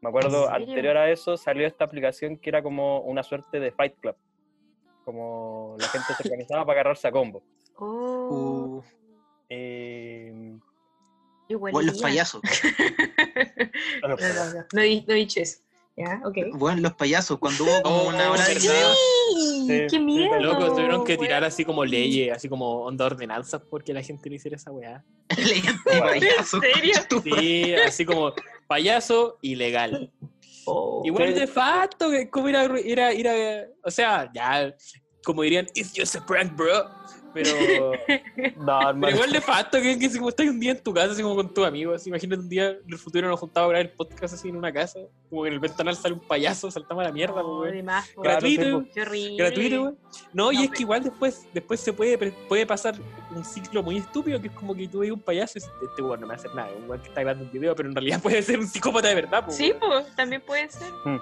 Me 0.00 0.10
acuerdo, 0.10 0.48
anterior 0.48 0.96
a 0.96 1.10
eso 1.10 1.36
salió 1.36 1.66
esta 1.66 1.84
aplicación 1.84 2.36
que 2.36 2.50
era 2.50 2.62
como 2.62 3.00
una 3.00 3.22
suerte 3.22 3.58
de 3.58 3.72
Fight 3.72 3.98
Club. 4.00 4.14
Como 5.04 5.74
la 5.78 5.88
gente 5.88 6.14
se 6.14 6.22
organizaba 6.22 6.64
para 6.64 6.80
agarrarse 6.80 7.08
a 7.08 7.12
combo. 7.12 7.42
Oh, 7.80 8.80
Uh, 8.80 8.82
Eh, 9.48 10.58
igual. 11.48 11.72
bueno, 11.72 11.92
los 11.92 12.02
payasos. 12.02 12.42
No, 14.02 14.08
no, 14.08 14.16
no, 14.16 14.66
no, 14.72 14.80
he, 14.80 15.04
no 15.06 15.14
he 15.14 15.16
dicho 15.16 15.40
eso. 15.40 15.60
Ya. 15.98 16.22
Bueno, 16.52 16.80
los 16.82 16.94
payasos, 16.94 17.38
cuando 17.38 17.64
hubo 17.64 17.82
como 17.82 17.96
Oh, 18.02 18.08
una 18.08 18.30
hora 18.30 18.44
de 18.46 18.54
¿verdad? 18.54 18.60
video. 18.72 18.94
¡Sí! 18.94 19.66
Sí, 19.66 19.86
¡Qué 19.90 19.98
miedo! 19.98 20.38
Loco, 20.40 20.72
tuvieron 20.74 21.04
que 21.04 21.16
tirar 21.18 21.42
así 21.44 21.64
como 21.64 21.84
leyes, 21.84 22.34
así 22.36 22.48
como 22.48 22.82
onda 22.84 23.06
ordenanzas 23.06 23.60
porque 23.68 23.92
la 23.92 24.02
gente 24.02 24.30
no 24.30 24.36
hiciera 24.36 24.56
esa 24.56 24.70
weá. 24.70 25.04
de 25.36 26.00
payasos. 26.00 26.62
¿En 26.62 26.72
serio? 26.74 26.94
Sí, 27.24 27.74
así 27.74 28.04
como 28.04 28.32
payaso 28.68 29.38
ilegal. 29.42 30.12
Oh. 30.66 31.02
Igual 31.04 31.34
Sí. 31.34 31.40
de 31.40 31.46
facto, 31.48 32.10
que 32.10 32.30
como 32.30 32.48
ir 32.48 32.56
a, 32.56 32.64
ir 32.80 33.00
a, 33.00 33.12
ir 33.14 33.28
a- 33.28 33.66
o 33.84 33.90
sea, 33.90 34.30
ya, 34.32 34.72
como 35.28 35.42
dirían, 35.42 35.66
it's 35.74 35.92
just 35.94 36.16
a 36.16 36.24
prank, 36.24 36.56
bro. 36.56 36.88
Pero, 37.34 37.92
no, 38.56 38.80
pero 38.98 39.10
igual 39.10 39.30
de 39.30 39.42
facto 39.42 39.78
que, 39.82 39.98
que 39.98 40.08
si 40.08 40.16
como 40.16 40.30
estás 40.30 40.46
un 40.46 40.58
día 40.58 40.70
en 40.70 40.82
tu 40.82 40.94
casa, 40.94 41.12
así 41.12 41.22
como 41.22 41.36
con 41.36 41.52
tus 41.52 41.66
amigos, 41.66 41.96
así, 41.96 42.08
imagínate 42.08 42.40
un 42.40 42.48
día 42.48 42.70
en 42.70 42.78
el 42.88 42.96
futuro 42.96 43.28
nos 43.28 43.38
juntamos 43.38 43.66
a 43.66 43.68
grabar 43.68 43.86
el 43.86 43.92
podcast 43.92 44.32
así 44.32 44.48
en 44.48 44.56
una 44.56 44.72
casa, 44.72 45.00
como 45.28 45.42
que 45.42 45.48
en 45.48 45.54
el 45.54 45.60
ventanal 45.60 45.94
sale 45.96 46.14
un 46.14 46.20
payaso, 46.20 46.70
saltamos 46.70 47.02
a 47.02 47.08
la 47.08 47.12
mierda, 47.12 47.42
Oh, 47.44 47.58
pues, 47.58 47.84
más, 47.84 48.06
sí, 48.06 48.14
gratuito. 48.16 48.84
Qué 48.94 49.36
gratuito, 49.36 49.82
weón. 49.82 49.98
No, 50.32 50.50
y 50.50 50.64
es 50.64 50.70
que 50.70 50.82
igual 50.84 51.04
después, 51.04 51.46
después 51.52 51.78
se 51.78 51.92
puede, 51.92 52.16
puede 52.48 52.64
pasar 52.64 52.94
un 53.36 53.44
ciclo 53.44 53.82
muy 53.82 53.98
estúpido, 53.98 54.40
que 54.40 54.48
es 54.48 54.54
como 54.54 54.74
que 54.74 54.88
tú 54.88 55.00
ves 55.00 55.10
un 55.10 55.20
payaso 55.20 55.58
y 55.58 55.60
dices, 55.60 55.74
este 55.82 56.00
weón 56.00 56.20
no 56.20 56.26
me 56.26 56.30
va 56.30 56.34
a 56.34 56.38
hacer 56.38 56.54
nada, 56.54 56.70
es 56.70 56.76
un 56.76 56.88
weón 56.88 57.02
que 57.02 57.08
está 57.08 57.20
grabando 57.20 57.44
un 57.44 57.52
video, 57.52 57.76
pero 57.76 57.90
en 57.90 57.94
realidad 57.94 58.22
puede 58.22 58.42
ser 58.42 58.58
un 58.58 58.66
psicópata 58.66 59.08
de 59.08 59.16
verdad, 59.16 59.44
pues, 59.44 59.54
Sí, 59.54 59.74
pues, 59.78 60.16
también 60.16 60.40
puede 60.40 60.70
ser. 60.70 60.90
Mm. 61.04 61.20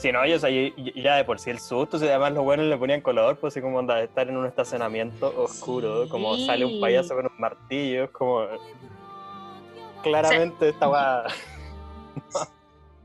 Sí, 0.00 0.10
no, 0.12 0.20
o 0.22 0.38
sea, 0.38 0.48
y 0.48 0.72
ya 1.02 1.16
de 1.16 1.24
por 1.24 1.38
sí 1.38 1.50
el 1.50 1.58
susto, 1.60 1.98
si 1.98 2.08
además 2.08 2.32
los 2.32 2.42
buenos 2.42 2.64
le 2.66 2.76
ponían 2.78 3.02
color, 3.02 3.36
pues 3.38 3.52
así 3.52 3.60
como 3.60 3.76
onda, 3.78 3.96
de 3.96 4.04
estar 4.04 4.26
en 4.28 4.36
un 4.38 4.46
estacionamiento 4.46 5.32
oscuro, 5.36 6.04
Sí. 6.04 6.10
como 6.10 6.36
sale 6.38 6.64
un 6.64 6.80
payaso 6.80 7.14
con 7.14 7.26
un 7.26 7.32
martillo, 7.38 8.04
es 8.04 8.10
como... 8.10 8.46
Claramente 10.02 10.70
esta 10.70 10.88
weá... 10.88 11.24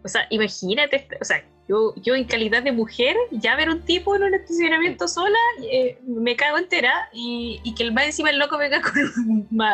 O 0.04 0.08
sea, 0.08 0.28
imagínate, 0.30 0.98
este- 0.98 1.18
o 1.20 1.26
sea, 1.26 1.44
yo, 1.68 1.94
yo 1.96 2.14
en 2.14 2.26
calidad 2.26 2.62
de 2.62 2.72
mujer, 2.72 3.16
ya 3.32 3.56
ver 3.56 3.72
un 3.72 3.82
tipo 3.82 4.16
en 4.16 4.22
un 4.22 4.36
estacionamiento 4.36 5.08
sola, 5.08 5.40
eh, 5.72 5.98
me 6.06 6.36
cago 6.36 6.60
entera 6.60 7.10
y, 7.12 7.60
y 7.64 7.74
que 7.74 7.82
el 7.82 7.92
más 7.92 8.06
encima 8.06 8.30
el 8.30 8.38
loco 8.38 8.56
venga 8.60 8.82
con 8.84 8.94
un, 9.28 9.48
no 9.50 9.66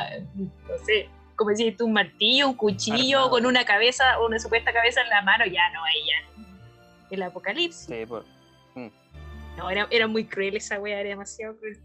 sé, 0.86 1.10
como 1.36 1.50
decís 1.51 1.75
tú, 1.75 1.86
un 1.86 1.92
martillo, 1.92 2.48
un 2.48 2.56
cuchillo, 2.56 3.18
Armado. 3.18 3.30
con 3.30 3.46
una 3.46 3.66
cabeza, 3.66 4.06
una 4.25 4.40
supuesta 4.40 4.72
cabeza 4.72 5.01
en 5.01 5.10
la 5.10 5.22
mano, 5.22 5.44
ya 5.46 5.70
no, 5.74 5.84
ahí 5.84 6.00
ya. 6.08 6.44
El 7.12 7.22
apocalipsis. 7.24 7.86
Sí, 7.88 8.06
pues, 8.08 8.24
No, 9.58 9.70
era, 9.70 9.88
era 9.91 10.08
muy 10.08 10.25
cruel 10.25 10.56
esa 10.56 10.80
wea, 10.80 11.00
era 11.00 11.10
demasiado 11.10 11.56
cruel. 11.58 11.80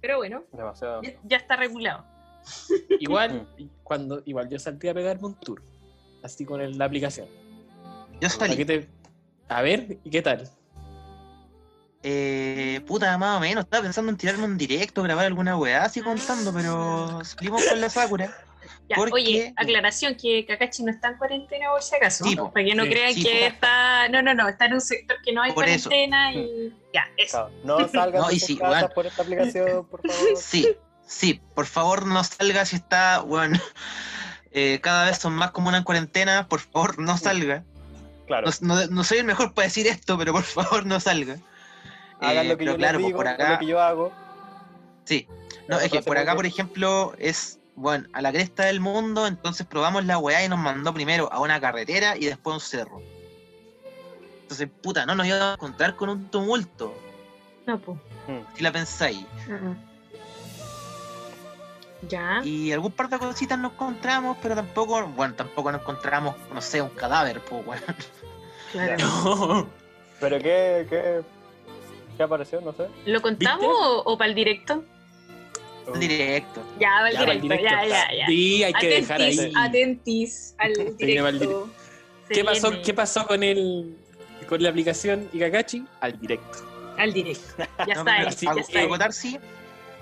Pero 0.00 0.18
bueno, 0.18 0.44
demasiado. 0.52 1.02
ya, 1.02 1.12
ya 1.24 1.36
está 1.38 1.56
regulado. 1.56 2.04
Igual, 3.00 3.46
cuando, 3.82 4.22
igual 4.24 4.48
yo 4.48 4.58
salté 4.58 4.88
a 4.90 4.94
pegarme 4.94 5.26
un 5.26 5.34
tour, 5.34 5.62
así 6.22 6.44
con 6.44 6.60
el- 6.60 6.78
la 6.78 6.84
aplicación. 6.86 7.26
Yo 8.20 8.28
¿Para 8.38 8.54
qué 8.56 8.64
salí. 8.64 8.64
te- 8.64 8.88
A 9.48 9.62
ver, 9.62 9.98
¿y 10.04 10.10
qué 10.10 10.22
tal? 10.22 10.48
Eh, 12.02 12.80
puta, 12.86 13.16
más 13.18 13.36
o 13.36 13.40
menos. 13.40 13.64
Estaba 13.64 13.82
pensando 13.82 14.10
en 14.10 14.16
tirarme 14.16 14.44
un 14.44 14.56
directo, 14.56 15.02
grabar 15.02 15.26
alguna 15.26 15.56
weá 15.58 15.84
así 15.84 16.00
contando, 16.00 16.52
pero 16.52 17.22
salimos 17.24 17.64
con 17.66 17.80
la 17.80 17.90
Sakura. 17.90 18.34
Ya, 18.90 18.96
¿Por 18.96 19.12
oye, 19.14 19.52
aclaración 19.56 20.16
que 20.16 20.44
Kakashi 20.44 20.82
no 20.82 20.90
está 20.90 21.10
en 21.10 21.16
cuarentena 21.16 21.70
por 21.70 21.80
si 21.80 21.94
acaso. 21.94 22.24
Sí, 22.24 22.34
¿no? 22.34 22.50
para 22.50 22.66
que 22.66 22.74
no 22.74 22.82
Sí, 22.82 22.90
crean 22.90 23.14
sí, 23.14 23.22
que 23.22 23.46
está. 23.46 24.08
No, 24.08 24.20
no, 24.20 24.34
no, 24.34 24.48
está 24.48 24.66
en 24.66 24.74
un 24.74 24.80
sector 24.80 25.16
que 25.24 25.32
no 25.32 25.42
hay 25.42 25.52
Por 25.52 25.68
eso. 25.68 25.88
cuarentena 25.90 26.32
y. 26.32 26.74
Ya, 26.92 27.04
eso. 27.16 27.48
Claro, 27.48 27.52
No 27.62 27.88
salgan 27.88 28.20
No, 28.22 28.28
de 28.28 28.34
sus 28.40 28.46
sí, 28.48 28.56
casas 28.58 28.80
weón. 28.82 28.92
por 28.92 29.06
esta 29.06 29.22
aplicación, 29.22 29.86
por 29.86 30.02
favor. 30.02 30.28
Sí, 30.36 30.68
sí, 31.06 31.40
por 31.54 31.66
favor 31.66 32.04
no 32.04 32.24
salga 32.24 32.64
si 32.64 32.74
está, 32.76 33.20
bueno, 33.20 33.60
eh, 34.50 34.80
cada 34.82 35.04
vez 35.04 35.18
son 35.18 35.34
más 35.34 35.52
comunes 35.52 35.78
en 35.78 35.84
cuarentena, 35.84 36.48
por 36.48 36.58
favor 36.58 36.98
no 36.98 37.16
salga. 37.16 37.62
Claro, 38.26 38.50
No, 38.60 38.74
no- 38.74 38.86
no 38.88 39.04
soy 39.04 39.18
el 39.18 39.24
mejor 39.24 39.54
para 39.54 39.66
decir 39.68 39.86
esto, 39.86 40.18
pero 40.18 40.32
por 40.32 40.42
favor 40.56 40.84
no 40.84 40.98
salga. 40.98 41.36
hagan 42.20 42.46
Eh, 42.46 42.48
lo 42.48 42.56
que 42.56 42.64
pero 42.64 42.72
yo 42.72 42.76
claro, 42.78 42.98
pues, 42.98 43.06
digo, 43.06 43.16
por 43.18 43.26
no 43.26 43.30
acá, 43.30 43.52
lo 43.52 43.58
que 43.60 43.66
yo 43.66 43.80
hago. 43.80 44.12
sí. 45.04 45.28
No, 45.68 45.78
es 45.78 45.92
que 45.92 46.02
por 46.02 46.18
acá, 46.18 46.34
por 46.34 46.44
ejemplo, 46.46 47.14
es, 47.18 47.59
bueno, 47.80 48.06
a 48.12 48.20
la 48.20 48.30
cresta 48.30 48.64
del 48.66 48.78
mundo, 48.80 49.26
entonces 49.26 49.66
probamos 49.66 50.04
la 50.04 50.18
weá 50.18 50.44
y 50.44 50.48
nos 50.48 50.58
mandó 50.58 50.92
primero 50.92 51.32
a 51.32 51.40
una 51.40 51.60
carretera 51.60 52.14
y 52.16 52.26
después 52.26 52.52
a 52.52 52.54
un 52.56 52.60
cerro. 52.60 53.02
Entonces, 54.42 54.68
puta, 54.82 55.06
no 55.06 55.14
nos 55.14 55.26
íbamos 55.26 55.46
a 55.46 55.54
encontrar 55.54 55.96
con 55.96 56.08
un 56.10 56.28
tumulto, 56.30 56.92
No, 57.66 57.78
pues. 57.78 57.98
si 58.54 58.62
la 58.62 58.70
pensáis. 58.70 59.24
Ya. 62.08 62.40
Y 62.44 62.72
algún 62.72 62.92
par 62.92 63.08
de 63.08 63.18
cositas 63.18 63.58
nos 63.58 63.72
encontramos, 63.72 64.36
pero 64.42 64.54
tampoco, 64.54 65.06
bueno, 65.08 65.34
tampoco 65.34 65.70
nos 65.72 65.80
encontramos, 65.82 66.34
no 66.52 66.60
sé, 66.60 66.80
un 66.82 66.88
cadáver, 66.90 67.40
pues, 67.40 67.66
weón. 67.66 67.82
Claro. 68.72 68.96
No. 69.06 69.66
¿Pero 70.20 70.38
qué, 70.38 70.86
qué, 70.88 71.22
qué 72.16 72.22
apareció? 72.22 72.60
No 72.60 72.72
sé. 72.72 72.88
¿Lo 73.06 73.20
contamos 73.22 73.60
¿Viste? 73.66 73.74
o, 73.74 74.02
o 74.04 74.18
para 74.18 74.28
el 74.28 74.34
directo? 74.34 74.84
Directo. 75.98 76.62
Ya, 76.78 76.88
para 76.88 77.08
el 77.10 77.14
Ya, 77.16 77.32
el 77.32 77.40
directo, 77.40 77.64
ya, 77.64 77.86
ya, 77.86 78.14
ya. 78.16 78.26
Sí, 78.26 78.62
hay 78.64 78.72
que 78.74 78.88
dejar 78.88 79.20
ahí. 79.20 79.52
atentis 79.56 80.54
al 80.58 80.72
el 80.78 80.96
directo. 80.98 81.70
¿Qué 82.28 82.44
pasó, 82.44 82.70
¿Qué 82.82 82.94
pasó 82.94 83.26
con 83.26 83.42
el 83.42 83.96
con 84.48 84.62
la 84.62 84.70
aplicación 84.70 85.28
Ikakachi? 85.32 85.84
Al 86.00 86.18
directo. 86.20 86.58
Al 86.98 87.12
directo. 87.12 87.64
Ya 87.86 87.94
No, 87.94 88.00
está, 88.00 88.28
así, 88.28 88.46
ya 88.46 88.52
está. 88.60 88.98
Darcy, 88.98 89.38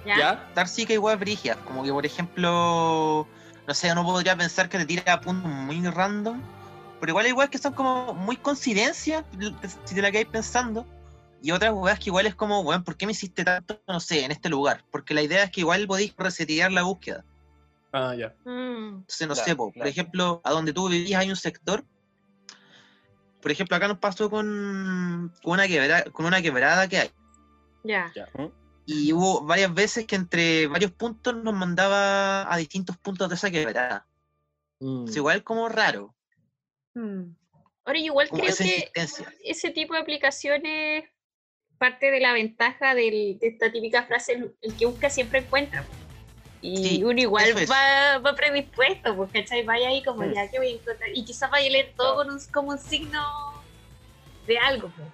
¿Ya? 0.05 0.19
¿Ya? 0.19 0.51
Darcy 0.55 0.85
que 0.87 0.95
igual 0.95 1.17
brigia. 1.19 1.57
Como 1.65 1.83
que, 1.85 1.91
por 1.93 2.05
ejemplo, 2.05 3.27
no 3.67 3.75
sé, 3.75 3.93
uno 3.93 4.05
podría 4.05 4.37
pensar 4.37 4.69
que 4.69 4.79
te 4.79 4.87
tira 4.87 5.21
puntos 5.21 5.51
muy 5.51 5.81
random, 5.87 6.41
pero 7.01 7.11
igual 7.11 7.27
igual 7.27 7.51
que 7.51 7.59
son 7.59 7.73
como 7.73 8.15
muy 8.15 8.37
coincidencias, 8.37 9.25
si 9.85 9.95
te 9.95 10.03
la 10.03 10.11
quedáis 10.11 10.29
pensando. 10.29 10.87
Y 11.43 11.53
otras 11.53 11.73
weas 11.73 11.99
que 11.99 12.11
igual 12.11 12.27
es 12.27 12.35
como, 12.35 12.61
weón, 12.61 12.83
¿por 12.85 12.97
qué 12.97 13.07
me 13.07 13.13
hiciste 13.13 13.45
tanto, 13.45 13.81
no 13.87 14.01
sé, 14.01 14.25
en 14.25 14.33
este 14.33 14.49
lugar? 14.49 14.85
Porque 14.91 15.15
la 15.15 15.23
idea 15.23 15.45
es 15.45 15.51
que 15.51 15.61
igual 15.61 15.87
podéis 15.87 16.15
resetear 16.17 16.73
la 16.73 16.83
búsqueda. 16.83 17.25
Ah, 17.93 18.15
ya. 18.15 18.35
Mm, 18.45 18.99
Entonces, 18.99 19.29
no 19.29 19.35
Claro, 19.35 19.49
sé, 19.49 19.57
po, 19.57 19.73
por 19.73 19.87
ejemplo, 19.87 20.41
a 20.45 20.51
donde 20.51 20.73
tú 20.73 20.89
vivís 20.89 21.15
hay 21.15 21.31
un 21.31 21.37
sector. 21.37 21.85
Por 23.41 23.53
ejemplo, 23.53 23.77
acá 23.77 23.87
nos 23.87 23.99
pasó 23.99 24.29
con, 24.29 25.33
con, 25.43 25.53
una, 25.53 25.69
quebrada, 25.69 26.05
con 26.11 26.27
una 26.27 26.43
quebrada 26.43 26.89
que 26.89 26.99
hay. 26.99 27.11
ya. 27.85 28.13
Y 28.85 29.13
hubo 29.13 29.43
varias 29.45 29.73
veces 29.75 30.07
que 30.07 30.17
entre 30.17 30.67
varios 30.67 30.91
puntos 30.93 31.37
nos 31.37 31.55
mandaba 31.55 32.53
a 32.53 32.57
distintos 32.57 32.97
puntos 32.97 33.29
de 33.29 33.35
esa 33.37 33.51
quebrada. 33.51 34.07
Mm. 34.81 35.05
Es 35.09 35.17
igual 35.17 35.43
como 35.45 35.69
raro, 35.69 36.15
Mm. 36.95 37.37
Ahora, 37.85 37.99
yo 38.01 38.07
igual 38.07 38.29
como 38.29 38.43
creo 38.43 38.57
que 38.57 38.91
ese 39.45 39.71
tipo 39.71 39.95
de 39.95 40.01
aplicaciones, 40.01 41.05
parte 41.79 42.11
de 42.11 42.21
la 42.21 42.33
ventaja 42.33 42.95
del- 42.95 43.39
de 43.39 43.47
esta 43.49 43.71
típica 43.73 44.03
frase, 44.05 44.33
el, 44.63 44.77
que 44.77 44.87
busca 44.87 45.09
siempre 45.11 45.41
encuentra. 45.41 45.85
Y 46.61 46.77
Sí, 46.77 47.05
uno 47.05 47.21
igual 47.21 47.57
es. 47.57 47.71
va, 47.71 48.19
va 48.19 48.35
predispuesto, 48.35 49.15
pues, 49.17 49.31
¿cachai? 49.33 49.63
Vaya 49.65 49.89
ahí 49.89 50.03
como, 50.03 50.23
Mm. 50.25 50.33
ya, 50.35 50.51
¿qué 50.51 50.59
voy 50.59 50.69
a 50.69 50.73
encontrar? 50.73 51.11
Y 51.15 51.25
quizás 51.25 51.51
vaya 51.51 51.69
a 51.69 51.71
leer 51.71 51.93
todo 51.97 52.17
con 52.17 52.31
un, 52.31 52.41
como 52.53 52.71
un 52.71 52.79
signo 52.79 53.23
de 54.47 54.59
algo, 54.59 54.91
pues. 54.97 55.09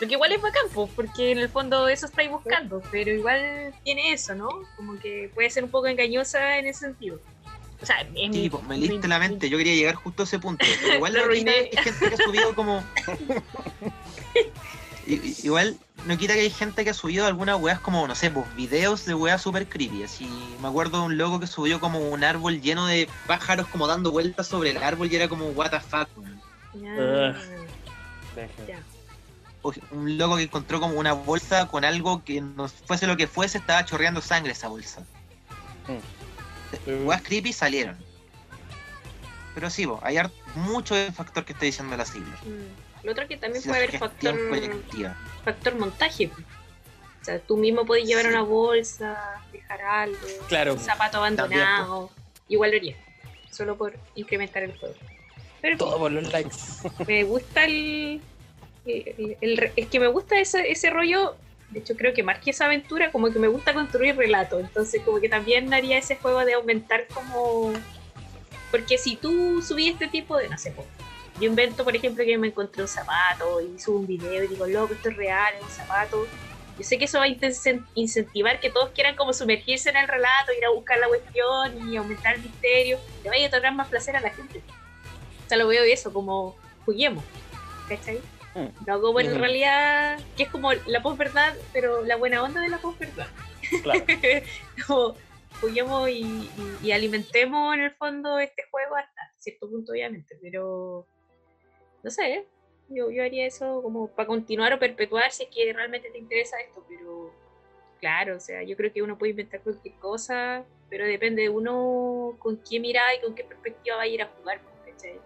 Lo 0.00 0.08
que 0.08 0.14
igual 0.14 0.32
es 0.32 0.40
bacán, 0.42 0.64
pues, 0.72 0.90
porque 0.96 1.30
en 1.32 1.38
el 1.38 1.48
fondo 1.50 1.86
eso 1.86 2.06
estáis 2.06 2.30
buscando, 2.30 2.82
pero 2.90 3.12
igual 3.12 3.72
tiene 3.84 4.12
eso, 4.12 4.34
¿no? 4.34 4.48
Como 4.76 4.98
que 4.98 5.30
puede 5.34 5.50
ser 5.50 5.62
un 5.62 5.70
poco 5.70 5.86
engañosa 5.86 6.58
en 6.58 6.66
ese 6.66 6.80
sentido. 6.86 7.20
O 7.82 7.86
sea, 7.86 8.00
en 8.00 8.32
Sí, 8.32 8.40
mi- 8.40 8.50
pues, 8.50 8.62
me 8.64 8.76
mi- 8.78 8.88
leíste 8.88 9.08
la 9.08 9.18
mente, 9.18 9.48
yo 9.48 9.58
quería 9.58 9.74
llegar 9.74 9.94
justo 9.94 10.22
a 10.22 10.24
ese 10.24 10.38
punto. 10.38 10.64
pero 10.82 10.94
Igual 11.04 11.12
quita 11.12 11.24
arruiné. 11.24 11.52
que 11.70 11.78
hay 11.78 11.84
gente 11.84 12.08
que 12.08 12.14
ha 12.14 12.16
subido 12.26 12.54
como. 12.54 12.82
Igual 15.42 15.78
no 16.06 16.16
quita 16.16 16.34
que 16.34 16.40
hay 16.40 16.50
gente 16.50 16.84
que 16.84 16.90
ha 16.90 16.94
subido 16.94 17.26
algunas 17.26 17.60
weas 17.60 17.80
como, 17.80 18.06
no 18.06 18.14
sé, 18.14 18.30
pues 18.30 18.46
videos 18.54 19.04
de 19.06 19.14
weas 19.14 19.42
super 19.42 19.68
creepy. 19.68 20.02
Así, 20.02 20.28
me 20.60 20.68
acuerdo 20.68 21.00
de 21.00 21.06
un 21.06 21.18
loco 21.18 21.40
que 21.40 21.46
subió 21.46 21.80
como 21.80 21.98
un 21.98 22.24
árbol 22.24 22.60
lleno 22.60 22.86
de 22.86 23.08
pájaros 23.26 23.66
como 23.68 23.86
dando 23.86 24.10
vueltas 24.10 24.46
sobre 24.46 24.70
el 24.70 24.78
árbol 24.78 25.10
y 25.10 25.16
era 25.16 25.28
como, 25.28 25.46
what 25.50 25.70
the 25.70 25.80
fuck. 25.80 26.08
Ya. 28.66 28.82
O 29.62 29.72
Un 29.90 30.16
loco 30.16 30.36
que 30.36 30.44
encontró 30.44 30.80
como 30.80 30.98
una 30.98 31.12
bolsa 31.12 31.68
con 31.68 31.84
algo 31.84 32.24
que 32.24 32.40
no 32.40 32.68
fuese 32.68 33.06
lo 33.06 33.16
que 33.16 33.26
fuese, 33.26 33.58
estaba 33.58 33.84
chorreando 33.84 34.20
sangre 34.20 34.52
esa 34.52 34.68
bolsa. 34.68 35.04
Mm. 36.86 37.06
Weas 37.06 37.22
creepy 37.22 37.52
salieron. 37.52 37.96
Pero 39.54 39.68
sí, 39.68 39.84
bo, 39.84 40.00
hay 40.02 40.16
mucho 40.54 40.94
del 40.94 41.12
factor 41.12 41.44
que 41.44 41.52
estoy 41.52 41.66
diciendo 41.66 41.96
la 41.96 42.04
sigla. 42.04 42.36
Mm. 42.44 42.89
Lo 43.02 43.12
otro 43.12 43.26
que 43.26 43.36
también 43.36 43.62
puede 43.64 43.76
haber 43.84 43.98
factor, 43.98 44.34
colectiva. 44.48 45.16
factor 45.44 45.74
montaje. 45.76 46.30
O 47.20 47.24
sea, 47.24 47.38
tú 47.38 47.56
mismo 47.56 47.84
podés 47.86 48.04
llevar 48.06 48.24
Sí. 48.24 48.30
una 48.30 48.42
bolsa, 48.42 49.42
dejar 49.52 49.80
algo, 49.82 50.18
Claro. 50.48 50.74
un 50.74 50.78
zapato 50.80 51.18
abandonado. 51.18 52.10
Igual 52.48 52.70
lo 52.72 52.76
haría. 52.78 52.96
Solo 53.50 53.76
por 53.76 53.94
incrementar 54.14 54.62
el 54.62 54.76
juego. 54.78 54.94
Pero 55.60 55.76
Todo 55.76 55.98
por 55.98 56.10
los 56.12 56.30
likes. 56.32 56.56
me 57.06 57.24
gusta 57.24 57.64
el, 57.64 58.20
el- 58.86 59.72
es 59.76 59.86
que 59.88 60.00
me 60.00 60.08
gusta 60.08 60.38
ese, 60.38 60.70
ese 60.70 60.90
rollo 60.90 61.36
de 61.70 61.80
hecho 61.80 61.94
creo 61.96 62.12
que 62.14 62.22
más 62.24 62.38
que 62.40 62.50
esa 62.50 62.64
aventura 62.64 63.12
como 63.12 63.30
que 63.30 63.38
me 63.38 63.46
gusta 63.46 63.72
construir 63.74 64.16
relato 64.16 64.58
entonces 64.58 65.02
como 65.04 65.20
que 65.20 65.28
también 65.28 65.72
haría 65.72 65.98
ese 65.98 66.16
juego 66.16 66.44
de 66.44 66.54
aumentar 66.54 67.06
como 67.14 67.72
porque 68.72 68.98
si 68.98 69.14
tú 69.16 69.62
subís 69.62 69.92
este 69.92 70.08
tipo 70.08 70.36
de 70.36 70.48
no 70.48 70.58
sé 70.58 70.72
yo 71.40 71.46
invento 71.48 71.84
por 71.84 71.94
ejemplo 71.96 72.24
que 72.24 72.36
me 72.38 72.48
encontré 72.48 72.82
un 72.82 72.88
zapato 72.88 73.60
y 73.60 73.78
subo 73.78 73.98
un 74.00 74.06
video 74.06 74.44
y 74.44 74.48
digo 74.48 74.66
loco 74.66 74.94
esto 74.94 75.08
es 75.10 75.16
real 75.16 75.54
es 75.56 75.62
un 75.62 75.70
zapato 75.70 76.26
yo 76.78 76.84
sé 76.84 76.98
que 76.98 77.04
eso 77.04 77.18
va 77.18 77.24
a 77.24 77.28
incentivar 77.94 78.58
que 78.60 78.70
todos 78.70 78.90
quieran 78.90 79.14
como 79.16 79.32
sumergirse 79.32 79.90
en 79.90 79.96
el 79.96 80.08
relato 80.08 80.52
ir 80.56 80.64
a 80.64 80.70
buscar 80.70 80.98
la 80.98 81.08
cuestión 81.08 81.90
y 81.92 81.96
aumentar 81.96 82.36
el 82.36 82.42
misterio 82.42 82.98
le 83.24 83.30
vaya 83.30 83.46
a 83.46 83.48
otorgar 83.48 83.74
más 83.74 83.88
placer 83.88 84.16
a 84.16 84.20
la 84.20 84.30
gente 84.30 84.62
o 85.44 85.48
sea, 85.50 85.58
lo 85.58 85.66
veo 85.66 85.82
eso, 85.82 86.12
como 86.12 86.54
juguemos, 86.84 87.24
¿cachai? 87.88 88.20
Mm. 88.54 88.86
No 88.86 89.00
como 89.00 89.18
en 89.18 89.36
realidad, 89.36 90.20
que 90.36 90.44
es 90.44 90.48
como 90.48 90.72
la 90.72 91.02
posverdad, 91.02 91.54
pero 91.72 92.04
la 92.04 92.14
buena 92.14 92.40
onda 92.44 92.60
de 92.60 92.68
la 92.68 92.78
posverdad. 92.78 93.26
Claro. 93.82 94.04
como 94.86 95.16
juguemos 95.60 96.08
y, 96.08 96.20
y- 96.22 96.78
y 96.84 96.92
alimentemos 96.92 97.74
en 97.74 97.80
el 97.80 97.90
fondo 97.96 98.38
este 98.38 98.62
juego 98.70 98.94
hasta 98.94 99.32
cierto 99.40 99.68
punto, 99.68 99.90
obviamente, 99.90 100.38
pero 100.40 101.08
no 102.02 102.10
sé, 102.10 102.44
yo, 102.88 103.10
yo 103.10 103.22
haría 103.22 103.46
eso 103.46 103.82
como 103.82 104.08
para 104.08 104.26
continuar 104.26 104.72
o 104.72 104.78
perpetuar 104.78 105.30
si 105.32 105.44
es 105.44 105.48
que 105.50 105.72
realmente 105.72 106.10
te 106.10 106.18
interesa 106.18 106.58
esto, 106.60 106.84
pero 106.88 107.32
claro, 108.00 108.36
o 108.36 108.40
sea, 108.40 108.62
yo 108.62 108.76
creo 108.76 108.92
que 108.92 109.02
uno 109.02 109.16
puede 109.18 109.30
inventar 109.30 109.60
cualquier 109.60 109.94
cosa, 109.94 110.64
pero 110.88 111.06
depende 111.06 111.42
de 111.42 111.48
uno 111.48 112.34
con 112.38 112.56
qué 112.68 112.80
mirada 112.80 113.14
y 113.14 113.20
con 113.20 113.34
qué 113.34 113.44
perspectiva 113.44 113.96
va 113.96 114.02
a 114.02 114.06
ir 114.08 114.22
a 114.22 114.28
jugar, 114.38 114.60
¿cachai? 114.84 115.18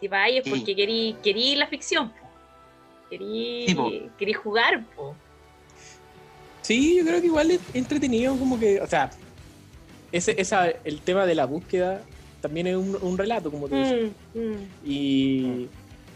Si 0.00 0.08
vais 0.08 0.38
es 0.38 0.44
Sí. 0.44 0.50
porque 0.50 0.74
querí, 0.74 1.16
querí 1.22 1.54
la 1.54 1.68
ficción, 1.68 2.12
querí, 3.08 3.66
Sí, 3.68 4.10
querí 4.18 4.32
jugar, 4.32 4.84
po. 4.96 5.14
Sí, 6.62 6.96
yo 6.96 7.04
creo 7.04 7.20
que 7.20 7.26
igual 7.26 7.50
es 7.50 7.60
entretenido, 7.74 8.36
como 8.36 8.58
que, 8.58 8.80
o 8.80 8.86
sea, 8.86 9.10
ese, 10.10 10.40
esa, 10.40 10.68
el 10.68 11.00
tema 11.00 11.26
de 11.26 11.34
la 11.34 11.44
búsqueda 11.44 12.02
también 12.40 12.66
es 12.66 12.76
un, 12.76 12.96
un 13.00 13.18
relato, 13.18 13.50
como 13.50 13.68
tú 13.68 13.76
dices. 13.76 14.12
Mm, 14.34 14.38
mm. 14.38 14.68
Y, 14.84 15.68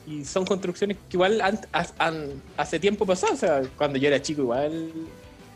y 0.06 0.24
son 0.24 0.44
construcciones 0.46 0.96
que 1.08 1.16
igual 1.16 1.40
han- 1.40 2.42
hace 2.56 2.78
tiempo 2.78 3.04
pasado, 3.06 3.34
o 3.34 3.36
sea, 3.36 3.62
cuando 3.76 3.98
yo 3.98 4.08
era 4.08 4.20
chico 4.22 4.42
igual 4.42 4.90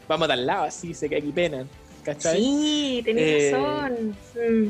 vamos 0.09 0.25
a 0.27 0.29
tal 0.29 0.45
lado, 0.47 0.65
así, 0.65 0.93
sé 0.93 1.09
que 1.09 1.17
aquí 1.17 1.31
penan, 1.33 1.69
¿cachai? 2.05 2.37
Sí, 2.41 3.03
tenés 3.05 3.25
Eh, 3.25 3.51
razón. 3.53 4.17
Mm. 4.35 4.69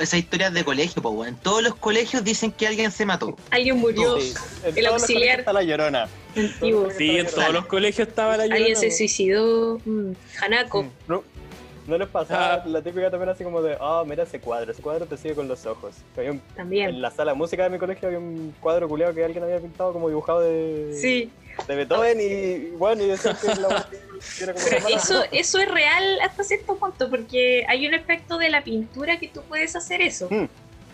Esas 0.00 0.18
historias 0.18 0.52
de 0.52 0.64
colegio, 0.64 1.00
pues, 1.00 1.14
weón. 1.14 1.28
En 1.28 1.36
todos 1.36 1.62
los 1.62 1.76
colegios 1.76 2.24
dicen 2.24 2.50
que 2.50 2.66
alguien 2.66 2.90
se 2.90 3.06
mató. 3.06 3.36
Alguien 3.50 3.76
murió, 3.78 4.18
Sí, 4.20 4.32
en 4.64 4.68
El 4.68 4.74
todos 4.74 4.82
los 4.82 4.92
auxiliar. 5.02 5.22
colegios 5.22 5.38
Está 5.38 5.52
la 5.52 5.62
llorona. 5.62 6.08
antiguo. 6.36 6.88
Sí, 6.98 7.10
en 7.18 7.26
todos 7.26 7.52
los 7.52 7.66
colegios 7.66 8.08
estaba 8.08 8.36
la 8.36 8.42
Alguien 8.44 8.60
Llorona, 8.70 8.80
se 8.80 8.88
po. 8.88 8.96
suicidó. 8.96 9.80
mm, 9.84 10.10
Hanako. 10.42 10.82
Mm. 10.82 10.90
No, 11.06 11.22
¿No 11.86 11.98
les 11.98 12.08
pasaba 12.08 12.54
Ah. 12.54 12.62
la 12.66 12.80
típica 12.80 13.10
también 13.10 13.28
así 13.28 13.44
como 13.44 13.60
de, 13.60 13.76
ah, 13.78 14.02
mira 14.06 14.22
ese 14.22 14.40
cuadro, 14.40 14.72
ese 14.72 14.80
cuadro 14.80 15.04
te 15.06 15.16
sigue 15.18 15.34
con 15.34 15.46
los 15.48 15.66
ojos? 15.66 15.94
Había 16.16 16.30
un- 16.32 16.40
También. 16.56 16.88
en 16.88 17.02
la 17.02 17.10
sala 17.10 17.32
de 17.32 17.38
música 17.38 17.64
de 17.64 17.70
mi 17.70 17.78
colegio 17.78 18.08
había 18.08 18.18
un 18.18 18.54
cuadro 18.60 18.88
culeado 18.88 19.12
que 19.14 19.22
alguien 19.24 19.44
había 19.44 19.58
pintado 19.60 19.92
como 19.92 20.08
dibujado 20.08 20.40
de, 20.40 20.96
Sí, 20.98 21.30
de 21.68 21.76
Beethoven 21.76 22.18
y 22.20 22.70
bueno, 22.76 23.02
y 23.02 23.08
decía 23.08 23.36
que 23.38 23.48
la 23.48 23.54
era 24.40 24.52
como 24.54 24.64
pero 24.64 24.76
hermana. 24.78 24.96
eso, 24.96 25.24
eso 25.30 25.58
es 25.58 25.68
real 25.70 26.20
hasta 26.22 26.42
cierto 26.42 26.76
punto, 26.76 27.10
porque 27.10 27.64
hay 27.68 27.86
un 27.86 27.92
efecto 27.94 28.38
de 28.38 28.48
la 28.48 28.64
pintura 28.64 29.18
que 29.18 29.28
tú 29.28 29.42
puedes 29.42 29.76
hacer 29.76 30.00
eso. 30.00 30.26
Mm, 30.30 30.44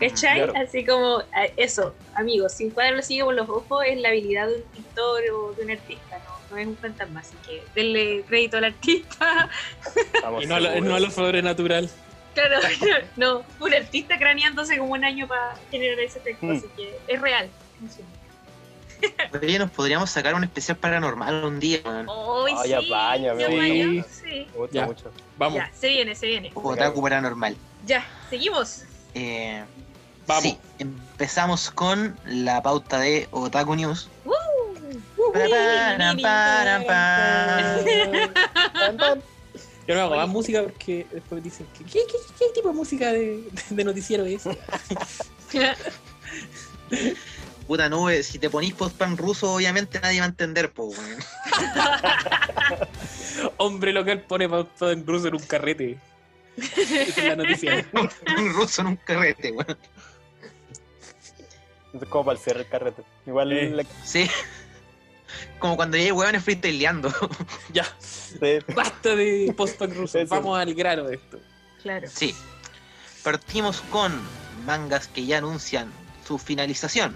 ¿Cachai? 0.00 0.44
claro. 0.44 0.54
Así 0.56 0.84
como, 0.84 1.20
eh, 1.20 1.52
eso, 1.56 1.94
amigos, 2.14 2.52
si 2.54 2.64
un 2.64 2.70
cuadro 2.70 2.96
lo 2.96 3.02
sigue 3.02 3.22
con 3.22 3.36
los 3.36 3.48
ojos 3.48 3.84
es 3.86 4.00
la 4.00 4.08
habilidad 4.08 4.48
de 4.48 4.56
un 4.56 4.62
pintor 4.62 5.22
o 5.34 5.52
de 5.52 5.62
un 5.64 5.70
artista, 5.70 6.18
no, 6.18 6.39
no 6.50 6.56
es 6.58 6.66
un 6.66 6.76
fantasma, 6.76 7.20
así 7.20 7.34
que 7.46 7.62
denle 7.74 8.24
crédito 8.28 8.56
al 8.58 8.64
artista. 8.64 9.48
Estamos 10.14 10.42
Y 10.44 10.46
no 10.46 10.54
a, 10.56 10.60
lo, 10.60 10.80
no 10.80 10.94
a 10.94 11.00
lo 11.00 11.10
sobrenatural. 11.10 11.88
Claro, 12.34 12.56
no, 13.16 13.42
un 13.60 13.74
artista 13.74 14.18
craneándose 14.18 14.78
como 14.78 14.92
un 14.92 15.04
año 15.04 15.26
para 15.26 15.56
generar 15.70 15.98
ese 16.00 16.18
efecto, 16.18 16.46
Mm. 16.46 16.50
así 16.56 16.66
que 16.76 16.98
es 17.08 17.20
real. 17.20 17.48
funciona. 17.78 18.08
Oye, 19.42 19.58
nos 19.58 19.70
podríamos 19.70 20.10
sacar 20.10 20.34
un 20.34 20.44
especial 20.44 20.76
paranormal 20.76 21.44
un 21.44 21.58
día. 21.58 21.80
¡Ay, 21.84 22.54
Ah, 22.56 22.66
ya 22.66 22.80
sí! 22.82 22.86
mucho. 23.86 24.08
sí. 24.12 24.46
Me 24.52 24.58
gusta 24.58 24.74
Ya. 24.74 24.86
mucho. 24.86 25.10
Vamos, 25.38 25.56
Ya, 25.56 25.70
se 25.72 25.88
viene, 25.88 26.14
se 26.14 26.26
viene. 26.26 26.50
Otaku 26.54 27.00
paranormal. 27.02 27.56
Ya, 27.86 28.06
seguimos. 28.28 28.82
Eh, 29.14 29.64
Vamos. 30.26 30.42
Sí, 30.44 30.58
empezamos 30.78 31.70
con 31.70 32.16
la 32.26 32.62
pauta 32.62 33.00
de 33.00 33.26
Otaku 33.30 33.74
News. 33.74 34.08
Uh, 34.26 34.32
yo 39.86 39.94
no 39.94 40.00
hago 40.02 40.16
más 40.16 40.28
música 40.28 40.62
porque 40.62 41.06
después 41.12 41.42
dicen, 41.42 41.66
que, 41.76 41.84
¿qué, 41.84 42.00
qué, 42.06 42.16
qué 42.38 42.44
tipo 42.54 42.68
de 42.68 42.74
música 42.74 43.12
de, 43.12 43.42
de 43.70 43.84
noticiero 43.84 44.24
es? 44.24 44.42
Puta 47.66 47.88
nube, 47.88 48.22
si 48.22 48.38
te 48.38 48.50
ponís 48.50 48.74
post-pan 48.74 49.16
ruso, 49.16 49.54
obviamente 49.54 49.98
nadie 50.00 50.18
va 50.20 50.26
a 50.26 50.28
entender, 50.28 50.72
po, 50.72 50.84
weón. 50.86 51.18
Hombre 53.58 53.92
local 53.92 54.22
pone 54.22 54.44
en 54.46 55.06
ruso 55.06 55.28
en 55.28 55.34
un 55.34 55.42
carrete. 55.42 55.98
Esa 56.56 57.20
es 57.20 57.24
la 57.24 57.36
noticia. 57.36 57.86
Un 58.38 58.52
ruso 58.52 58.80
en 58.82 58.88
un 58.88 58.96
carrete, 58.96 59.52
weón. 59.52 59.78
Es 61.94 62.08
como 62.08 62.24
para 62.24 62.36
el 62.38 62.42
cierre 62.44 62.60
el 62.62 62.68
carrete. 62.68 63.02
Igual 63.26 63.52
Eh. 63.52 63.70
la- 63.70 63.84
Sí. 64.04 64.28
Como 65.58 65.76
cuando 65.76 65.96
ya 65.96 66.04
hay 66.04 66.12
hueones 66.12 66.42
freestyleando. 66.44 67.12
ya, 67.72 67.84
sí. 67.98 68.38
basta 68.74 69.14
de 69.16 69.52
post-punk 69.56 69.94
ruso. 69.94 70.18
Eso. 70.18 70.34
Vamos 70.34 70.58
al 70.58 70.74
grano 70.74 71.04
de 71.04 71.16
esto. 71.16 71.38
claro. 71.82 72.08
Sí. 72.12 72.34
Partimos 73.22 73.82
con 73.90 74.18
mangas 74.64 75.08
que 75.08 75.26
ya 75.26 75.38
anuncian 75.38 75.92
su 76.26 76.38
finalización. 76.38 77.14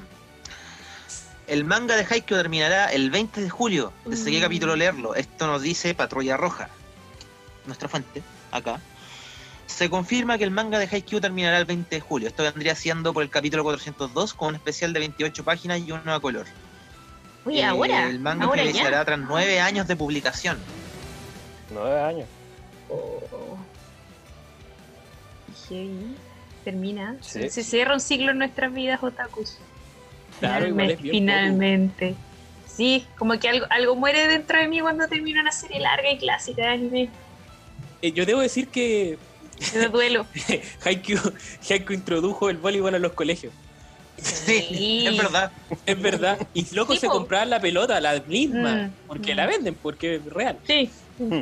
El 1.47 1.65
manga 1.65 1.97
de 1.97 2.07
Haikyuu 2.09 2.39
terminará 2.39 2.87
el 2.93 3.11
20 3.11 3.41
de 3.43 3.51
julio. 3.51 3.93
¿Desde 4.07 4.31
qué 4.31 4.39
Mm. 4.39 4.43
capítulo 4.43 4.77
leerlo? 4.77 5.15
Esto 5.15 5.47
nos 5.47 5.63
dice 5.63 5.95
Patrulla 5.95 6.37
Roja. 6.37 6.69
Nuestra 7.67 7.89
fuente, 7.89 8.23
acá. 8.51 8.81
Se 9.67 9.89
confirma 9.91 10.37
que 10.39 10.45
el 10.45 10.51
manga 10.51 10.79
de 10.79 10.87
Haikyuu 10.91 11.21
terminará 11.21 11.59
el 11.59 11.65
20 11.65 11.97
de 11.97 12.01
julio. 12.01 12.29
Esto 12.29 12.43
vendría 12.43 12.75
siendo 12.75 13.13
por 13.13 13.23
el 13.23 13.31
capítulo 13.31 13.63
402 13.65 14.35
con 14.35 14.49
un 14.49 14.55
especial 14.57 14.93
de 14.93 15.01
28 15.01 15.45
páginas 15.45 15.81
y 15.81 15.93
uno 15.93 16.15
a 16.15 16.21
color. 16.21 16.47
Oye, 17.45 17.61
Eh, 17.61 17.65
ahora. 17.65 18.09
El 18.09 18.21
manga 18.21 18.45
ahora 18.47 18.63
finalizará 18.63 18.99
ya. 18.99 19.05
tras 19.05 19.19
nueve 19.19 19.61
años 19.61 19.87
de 19.87 19.97
publicación. 19.97 20.59
Nueve 21.73 22.01
años. 22.01 22.29
Oh. 22.89 23.21
Heavy. 25.69 26.17
Termina. 26.65 27.17
Sí. 27.21 27.49
Se 27.51 27.63
cierra 27.63 27.95
un 27.95 28.01
ciclo 28.01 28.31
en 28.31 28.39
nuestras 28.39 28.73
vidas, 28.73 29.03
otakus. 29.03 29.59
Claro, 30.41 30.67
igual 30.67 30.91
es 30.91 30.99
Finalmente. 31.01 31.03
bien 31.03 31.13
finalmente. 31.13 32.15
Sí, 32.67 33.07
como 33.19 33.39
que 33.39 33.49
algo, 33.49 33.67
algo 33.71 33.95
muere 33.95 34.27
dentro 34.27 34.59
de 34.59 34.67
mí 34.67 34.81
cuando 34.81 35.07
termina 35.07 35.41
una 35.43 35.53
serie 35.53 35.79
larga 35.81 36.11
y 36.11 36.19
clásica 36.19 36.63
de 36.63 36.69
anime. 36.69 37.09
Eh, 38.03 38.13
yo 38.13 38.27
debo 38.27 38.41
decir 38.41 38.69
que 38.69 39.17
De 39.73 39.89
duelo. 39.89 40.27
Haikyuu, 40.85 41.21
Haikyuu 41.71 41.93
introdujo 41.95 42.51
el 42.51 42.57
voleibol 42.57 42.95
a 42.95 42.99
los 42.99 43.13
colegios. 43.13 43.53
Sí, 44.23 45.05
es 45.07 45.17
verdad. 45.17 45.53
Es 45.87 46.01
verdad. 46.01 46.39
Y 46.55 46.75
loco 46.75 46.93
Sí, 46.95 47.01
se 47.01 47.07
po. 47.07 47.15
compraban 47.15 47.51
la 47.51 47.61
pelota, 47.61 48.01
la 48.01 48.21
misma, 48.27 48.75
Mm, 48.75 48.93
porque 49.07 49.35
mm. 49.35 49.37
la 49.37 49.47
venden, 49.47 49.75
porque 49.75 50.17
es 50.17 50.25
real. 50.27 50.59
Sí. 50.67 50.91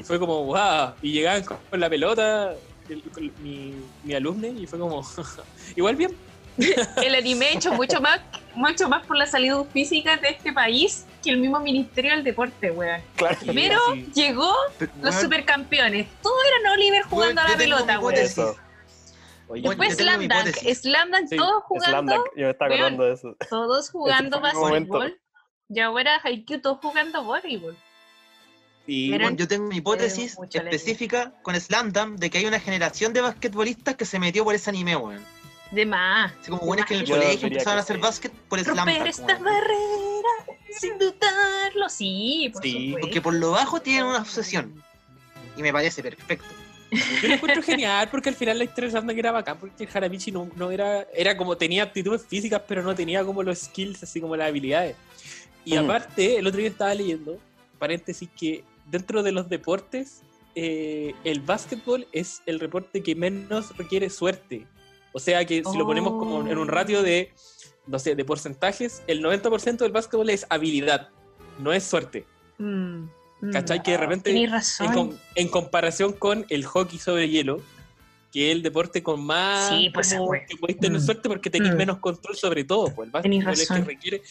Fue 0.05 0.19
como, 0.19 0.45
wow. 0.45 0.93
Y 1.03 1.13
llegaban 1.13 1.45
con, 1.45 1.59
la 1.81 1.89
pelota 1.89 2.55
el- 2.89 3.03
con 3.11 3.31
mi, 3.43 3.75
mi 4.05 4.15
alumno 4.15 4.47
y 4.49 4.67
fue 4.67 4.79
como, 4.79 5.03
igual 5.77 5.97
bien. 5.97 6.15
El 7.03 7.15
anime 7.15 7.55
hecho 7.55 7.73
mucho 7.73 7.99
más, 8.03 8.21
mucho 8.55 8.87
más 8.87 9.07
por 9.07 9.17
la 9.17 9.27
salud 9.27 9.65
física 9.73 10.19
de 10.19 10.29
este 10.29 10.53
país 10.53 11.07
que 11.25 11.31
el 11.31 11.39
mismo 11.39 11.59
Ministerio 11.61 12.11
del 12.11 12.25
Deporte, 12.25 12.71
weón. 12.71 13.01
Claro. 13.17 13.37
Sí, 13.41 13.47
Primero 13.47 13.79
sí. 13.95 14.11
llegó 14.15 14.53
Pero, 14.79 14.93
los 15.01 15.15
supercampeones. 15.15 16.09
Todos 16.23 16.37
eran 16.61 16.73
Oliver 16.75 17.03
jugando 17.05 17.41
a 17.41 17.49
la 17.49 17.57
pelota, 17.57 17.99
weón. 18.01 18.15
Eso. 18.19 18.55
Oye, 19.53 19.63
Bueno, 19.63 19.83
Después 19.83 19.99
Slam 19.99 20.29
Dunk. 20.29 20.75
Slam 20.75 21.11
Dunk, 21.11 21.29
Sí, 21.29 21.37
todos 21.37 21.63
Slam 21.85 22.07
jugando, 22.07 22.25
yo 22.37 22.45
me 22.45 22.51
estaba 22.51 22.75
acordando 22.75 23.05
de 23.05 23.13
eso. 23.13 23.37
todos 23.51 23.91
jugando 23.93 24.41
básquetbol. 24.41 25.21
Y 25.69 25.81
ahora 25.81 26.21
Haikyuu 26.23 26.61
todos 26.61 26.79
jugando 26.83 27.23
voleibol. 27.25 27.77
Y 28.87 29.11
Bueno, 29.11 29.31
yo 29.37 29.47
tengo 29.47 29.69
mi 29.69 29.77
hipótesis 29.77 30.37
mucho 30.39 30.59
alegría. 30.59 30.77
específica 30.77 31.35
con 31.43 31.55
Slam 31.61 31.93
Dunk 31.93 32.19
de 32.19 32.31
que 32.31 32.39
hay 32.39 32.47
una 32.47 32.59
generación 32.61 33.13
de 33.13 33.21
basquetbolistas 33.21 33.95
que 33.97 34.05
se 34.05 34.19
metió 34.19 34.43
por 34.45 34.55
ese 34.55 34.71
anime, 34.71 34.97
weón. 34.97 35.25
De 35.71 35.87
más. 35.87 36.33
Así 36.41 36.51
como 36.51 36.63
buenos 36.67 36.85
que 36.87 36.95
en 36.95 37.01
el 37.01 37.07
colegio 37.09 37.31
diría 37.35 37.49
empezaban 37.49 37.79
a 37.79 37.83
hacer 37.83 37.97
sí. 37.97 38.03
básquet 38.03 38.33
por 38.49 38.59
Slam 38.61 38.77
Romper 38.77 38.99
Dunk. 38.99 39.07
esta 39.09 39.25
weón. 39.27 39.45
barrera 39.45 40.29
sin 40.79 40.99
dudarlo. 40.99 41.89
Sí, 41.89 42.51
por 42.53 42.63
Sí, 42.63 42.73
supuesto. 42.73 43.01
Porque 43.01 43.21
por 43.21 43.35
lo 43.35 43.51
bajo 43.53 43.81
tienen 43.81 44.07
una 44.07 44.19
obsesión. 44.19 44.83
Y 45.57 45.63
me 45.63 45.73
parece 45.73 46.03
perfecto. 46.03 46.47
Yo 47.23 47.29
lo 47.29 47.35
encuentro 47.35 47.63
genial 47.63 48.09
porque 48.11 48.29
al 48.29 48.35
final 48.35 48.59
la 48.59 48.65
historia 48.65 48.89
de 48.89 48.93
Sandra 48.93 49.17
era 49.17 49.33
bacán 49.33 49.59
porque 49.59 49.85
el 49.85 49.91
Haramichi 49.93 50.31
no, 50.31 50.49
no 50.57 50.71
era, 50.71 51.07
era 51.15 51.37
como 51.37 51.57
tenía 51.57 51.85
aptitudes 51.85 52.27
físicas 52.27 52.63
pero 52.69 52.83
no 52.83 52.95
tenía 52.95 53.25
como 53.25 53.43
los 53.43 53.59
skills, 53.61 54.03
así 54.03 54.21
como 54.21 54.37
las 54.37 54.49
habilidades. 54.49 54.97
Y 55.65 55.75
Mm. 55.75 55.79
aparte, 55.85 56.37
el 56.39 56.47
otro 56.47 56.59
día 56.61 56.69
estaba 56.69 56.95
leyendo, 56.95 57.39
paréntesis, 57.79 58.29
que 58.39 58.65
dentro 58.91 59.23
de 59.23 59.33
los 59.33 59.49
deportes, 59.49 60.23
eh, 60.55 61.15
el 61.25 61.41
básquetbol 61.41 62.07
es 62.13 62.43
el 62.47 62.59
deporte 62.59 63.03
que 63.03 63.15
menos 63.15 63.75
requiere 63.79 64.11
suerte. 64.11 64.67
O 65.13 65.19
sea 65.21 65.45
que 65.47 65.63
si 65.65 65.79
lo 65.79 65.87
ponemos 65.87 66.13
como 66.15 66.47
en 66.47 66.59
un 66.59 66.69
ratio 66.69 67.03
de, 67.03 67.33
no 67.87 67.99
sé, 67.99 68.15
de 68.15 68.25
porcentajes, 68.25 69.03
el 69.07 69.23
90% 69.23 69.79
del 69.85 69.93
básquetbol 69.93 70.29
es 70.31 70.47
habilidad, 70.51 71.09
no 71.59 71.73
es 71.73 71.85
suerte. 71.85 72.25
Mm, 72.59 73.05
mm. 73.43 73.51
¿Cachai? 73.53 73.83
Que 73.83 73.91
de 73.93 73.97
repente 73.99 74.31
Tenéis 74.31 74.47
en, 74.47 74.53
razón. 74.53 74.93
com- 74.95 75.17
en 75.35 75.49
comparación 75.49 76.13
con 76.15 76.47
el 76.49 76.65
hockey 76.65 76.99
sobre 76.99 77.29
hielo, 77.29 77.61
que 78.33 78.49
es 78.51 78.57
el 78.57 78.63
deporte 78.63 79.03
con 79.03 79.23
más 79.23 79.69
Sí, 79.69 79.91
pues, 79.93 80.09
que 80.49 80.57
podéis 80.57 80.79
tener 80.81 80.99
Mm. 80.99 81.05
suerte 81.05 81.29
porque 81.29 81.51
tenéis 81.51 81.75
Mm. 81.75 81.77
menos 81.77 81.99
control 81.99 82.35
sobre 82.37 82.65
todo. 82.65 82.95
Pues 82.95 83.07
el 83.07 83.13
básquetbol 83.13 83.53
es 83.53 83.59
que 83.69 83.75
razón. 83.75 83.87
requiere 83.87 84.23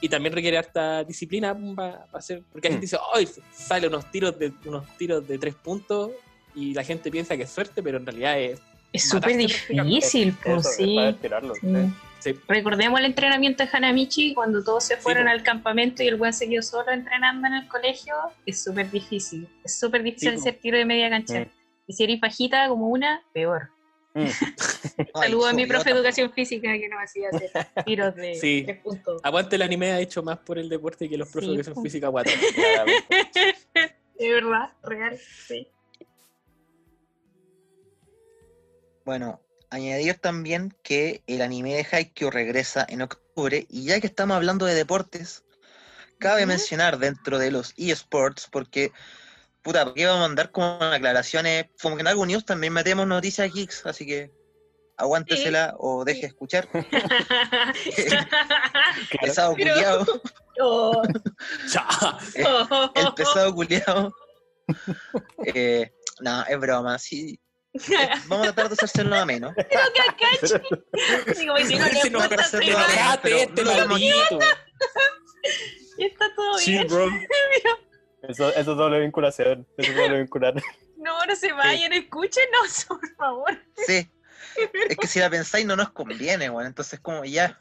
y 0.00 0.08
también 0.08 0.32
requiere 0.32 0.58
harta 0.58 1.02
disciplina 1.02 1.56
para 1.74 2.06
hacer 2.12 2.42
porque 2.52 2.68
la 2.68 2.72
Mm. 2.76 2.80
gente 2.80 2.84
dice, 2.86 2.98
"Ay, 3.12 3.28
sale 3.52 3.88
unos 3.88 4.08
tiros 4.12 4.38
de 4.38 4.52
unos 4.64 4.84
tiros 4.96 5.26
de 5.26 5.38
tres 5.38 5.54
puntos" 5.56 6.12
y 6.54 6.72
la 6.74 6.84
gente 6.84 7.10
piensa 7.10 7.36
que 7.36 7.42
es 7.44 7.50
suerte, 7.50 7.82
pero 7.82 7.98
en 7.98 8.06
realidad 8.06 8.38
es 8.40 8.60
Es 8.92 9.08
súper 9.08 9.36
difícil, 9.36 10.34
pues 10.42 10.66
es 10.66 10.76
sí. 10.76 10.96
tirarlo. 11.20 11.54
Sí. 11.54 11.60
sí. 11.62 11.92
Sí, 12.20 12.34
Recordemos 12.48 12.98
el 13.00 13.06
entrenamiento 13.06 13.64
de 13.64 13.70
Hanamichi 13.72 14.34
cuando 14.34 14.62
todos 14.62 14.84
se 14.84 14.96
fueron 14.96 15.28
al 15.28 15.42
campamento 15.42 16.02
y 16.02 16.08
el 16.08 16.16
buen 16.16 16.32
se 16.32 16.48
quedó 16.48 16.62
solo 16.62 16.90
entrenando 16.92 17.46
en 17.46 17.54
el 17.54 17.68
colegio. 17.68 18.14
Es 18.46 18.62
súper 18.62 18.90
difícil. 18.90 19.48
Es 19.64 19.78
súper 19.78 20.02
difícil 20.02 20.34
hacer 20.34 20.58
tiro 20.60 20.78
de 20.78 20.84
media 20.84 21.10
cancha. 21.10 21.40
Mm. 21.40 21.50
Y 21.86 21.92
si 21.94 22.04
eres 22.04 22.20
bajita 22.20 22.68
como 22.68 22.88
una, 22.88 23.22
peor. 23.32 23.70
Mm. 24.14 24.24
Ay, 25.14 25.30
Saludo 25.30 25.46
a 25.46 25.52
mi 25.52 25.66
profe 25.66 25.90
de 25.90 25.96
educación 25.96 26.32
física 26.32 26.72
que 26.72 26.88
nos 26.88 27.00
hacía 27.02 27.28
hacer 27.32 27.50
tiros 27.84 28.14
de 28.16 28.34
Sí. 28.34 28.62
tres 28.64 28.78
puntos. 28.82 29.20
aguante 29.22 29.56
el 29.56 29.62
anime 29.62 29.92
ha 29.92 30.00
hecho 30.00 30.22
más 30.22 30.38
por 30.38 30.58
el 30.58 30.68
deporte 30.68 31.08
que 31.08 31.16
los 31.16 31.28
profes 31.28 31.48
Sí, 31.48 31.54
de 31.56 31.60
educación 31.62 31.84
física 31.84 32.08
guata. 32.08 32.30
Claramente. 32.54 33.56
De 34.18 34.32
verdad, 34.32 34.72
real, 34.82 35.16
sí. 35.46 35.68
Bueno, 39.04 39.40
añadir 39.70 40.18
también 40.18 40.76
que 40.82 41.22
el 41.26 41.42
anime 41.42 41.74
de 41.74 41.86
Haikyuu 41.90 42.30
regresa 42.30 42.86
en 42.88 43.02
octubre 43.02 43.66
y 43.68 43.84
ya 43.84 44.00
que 44.00 44.06
estamos 44.06 44.36
hablando 44.36 44.66
de 44.66 44.74
deportes, 44.74 45.44
cabe 46.18 46.46
mencionar 46.46 46.98
dentro 46.98 47.38
de 47.38 47.50
los 47.50 47.74
eSports 47.76 48.48
porque, 48.50 48.92
puta, 49.62 49.84
¿por 49.84 49.94
qué 49.94 50.06
vamos 50.06 50.24
a 50.24 50.28
mandar 50.28 50.50
como 50.50 50.78
aclaraciones? 50.82 51.66
Como 51.80 51.96
que 51.96 52.02
en 52.02 52.08
algún 52.08 52.28
news 52.28 52.44
también 52.44 52.72
metemos 52.72 53.06
noticias 53.06 53.52
geeks, 53.52 53.86
así 53.86 54.06
que 54.06 54.32
aguántesela 54.96 55.74
o 55.78 56.04
deje 56.04 56.22
de 56.22 56.26
escuchar. 56.26 56.68
Claro. 59.10 59.26
Pesado 59.26 59.54
culiao, 59.54 60.04
Oh, 60.60 61.02
oh, 62.70 62.90
el 62.94 63.14
pesado 63.14 63.54
culiao. 63.54 64.12
Eh, 65.44 65.92
no, 66.20 66.44
es 66.44 66.58
broma, 66.58 66.98
sí. 66.98 67.40
Vamos 68.28 68.48
a 68.48 68.52
tratar 68.52 68.68
de 68.68 68.74
hacérselo 68.74 69.14
a 69.16 69.24
menos. 69.24 69.54
Pero 69.56 69.80
que 69.94 70.02
acá, 70.02 71.34
Digo, 71.38 71.56
si 71.58 71.76
no 71.76 71.84
le 71.86 71.92
Si 72.02 72.10
no, 72.10 72.20
pero 72.28 72.42
este 72.42 73.64
maldito. 73.64 74.38
Está 75.98 76.34
todo 76.36 76.58
Sí, 76.58 76.72
bien. 76.72 76.86
bro. 76.88 77.08
Eso, 78.22 78.48
eso 78.50 78.58
es 78.58 78.66
doble 78.66 79.00
vinculación. 79.00 79.66
Eso 79.76 79.90
es 79.90 79.96
doble 79.96 80.18
vincular. 80.18 80.54
No, 80.96 81.24
no 81.24 81.36
se 81.36 81.52
vayan, 81.52 81.92
escúchenos, 81.92 82.84
por 82.86 83.14
favor. 83.16 83.58
Sí. 83.86 84.08
Es 84.88 84.96
que 84.96 85.06
si 85.06 85.20
la 85.20 85.30
pensáis 85.30 85.64
no 85.64 85.76
nos 85.76 85.90
conviene, 85.90 86.48
bueno, 86.48 86.68
entonces 86.68 86.98
como 87.00 87.24
ya, 87.24 87.58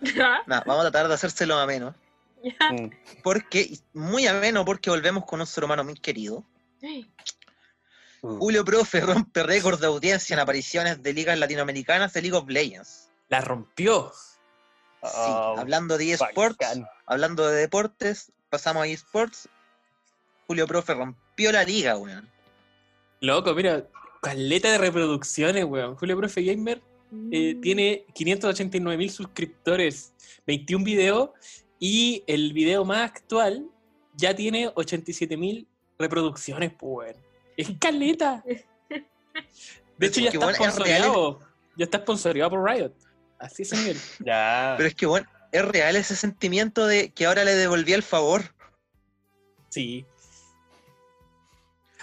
Ya, 0.00 0.42
nada, 0.46 0.62
vamos 0.66 0.84
a 0.84 0.90
tratar 0.90 1.08
de 1.08 1.14
hacérselo 1.14 1.58
ameno. 1.58 1.94
ya. 2.42 2.72
Mm. 2.72 2.90
Porque, 3.22 3.78
muy 3.94 4.26
ameno 4.26 4.64
porque 4.64 4.90
volvemos 4.90 5.24
con 5.24 5.40
un 5.40 5.46
ser 5.46 5.64
humano 5.64 5.84
muy 5.84 5.94
querido. 5.94 6.44
Mm. 8.22 8.38
Julio 8.38 8.64
Profe 8.64 9.00
rompe 9.00 9.42
récord 9.42 9.80
de 9.80 9.86
audiencia 9.86 10.34
en 10.34 10.40
apariciones 10.40 11.02
de 11.02 11.12
ligas 11.12 11.38
latinoamericanas 11.38 12.12
de 12.12 12.22
League 12.22 12.36
of 12.36 12.48
Legends. 12.48 13.10
La 13.28 13.40
rompió. 13.40 14.12
Sí, 14.14 15.08
Ah, 15.14 15.54
hablando 15.58 15.98
de 15.98 16.12
eSports, 16.12 16.56
bacán. 16.58 16.86
hablando 17.06 17.48
de 17.48 17.56
deportes, 17.60 18.30
pasamos 18.50 18.84
a 18.84 18.86
eSports. 18.86 19.48
Julio 20.46 20.66
Profe 20.68 20.94
rompió 20.94 21.50
la 21.50 21.64
liga, 21.64 21.96
weón. 21.96 22.30
Loco, 23.20 23.52
mira, 23.54 23.84
caleta 24.20 24.70
de 24.70 24.78
reproducciones, 24.78 25.64
weón. 25.64 25.96
Julio 25.96 26.16
Profe 26.16 26.44
Gamer 26.44 26.80
eh, 27.32 27.56
tiene 27.60 28.04
589 28.14 28.96
mil 28.96 29.10
suscriptores, 29.10 30.12
21 30.46 30.84
videos 30.84 31.30
y 31.80 32.22
el 32.28 32.52
video 32.52 32.84
más 32.84 33.10
actual 33.10 33.66
ya 34.14 34.36
tiene 34.36 34.70
87 34.72 35.36
mil 35.36 35.66
reproducciones, 35.98 36.72
pues, 36.78 37.16
weón. 37.16 37.31
Es 37.56 37.70
caleta. 37.78 38.42
De 39.98 40.06
hecho, 40.06 40.20
ya 40.20 40.30
está 40.30 40.46
bueno, 40.46 40.84
es. 40.84 41.46
Ya 41.76 41.84
está 41.84 41.98
sponsoreado 41.98 42.50
por 42.50 42.64
Riot. 42.68 42.92
Así 43.38 43.62
es, 43.62 43.72
nivel. 43.72 43.96
Ya. 44.24 44.74
Pero 44.76 44.88
es 44.88 44.94
que, 44.94 45.06
bueno, 45.06 45.28
es 45.52 45.64
real 45.64 45.96
ese 45.96 46.16
sentimiento 46.16 46.86
de 46.86 47.10
que 47.12 47.26
ahora 47.26 47.44
le 47.44 47.54
devolví 47.54 47.92
el 47.92 48.02
favor. 48.02 48.54
Sí. 49.68 50.04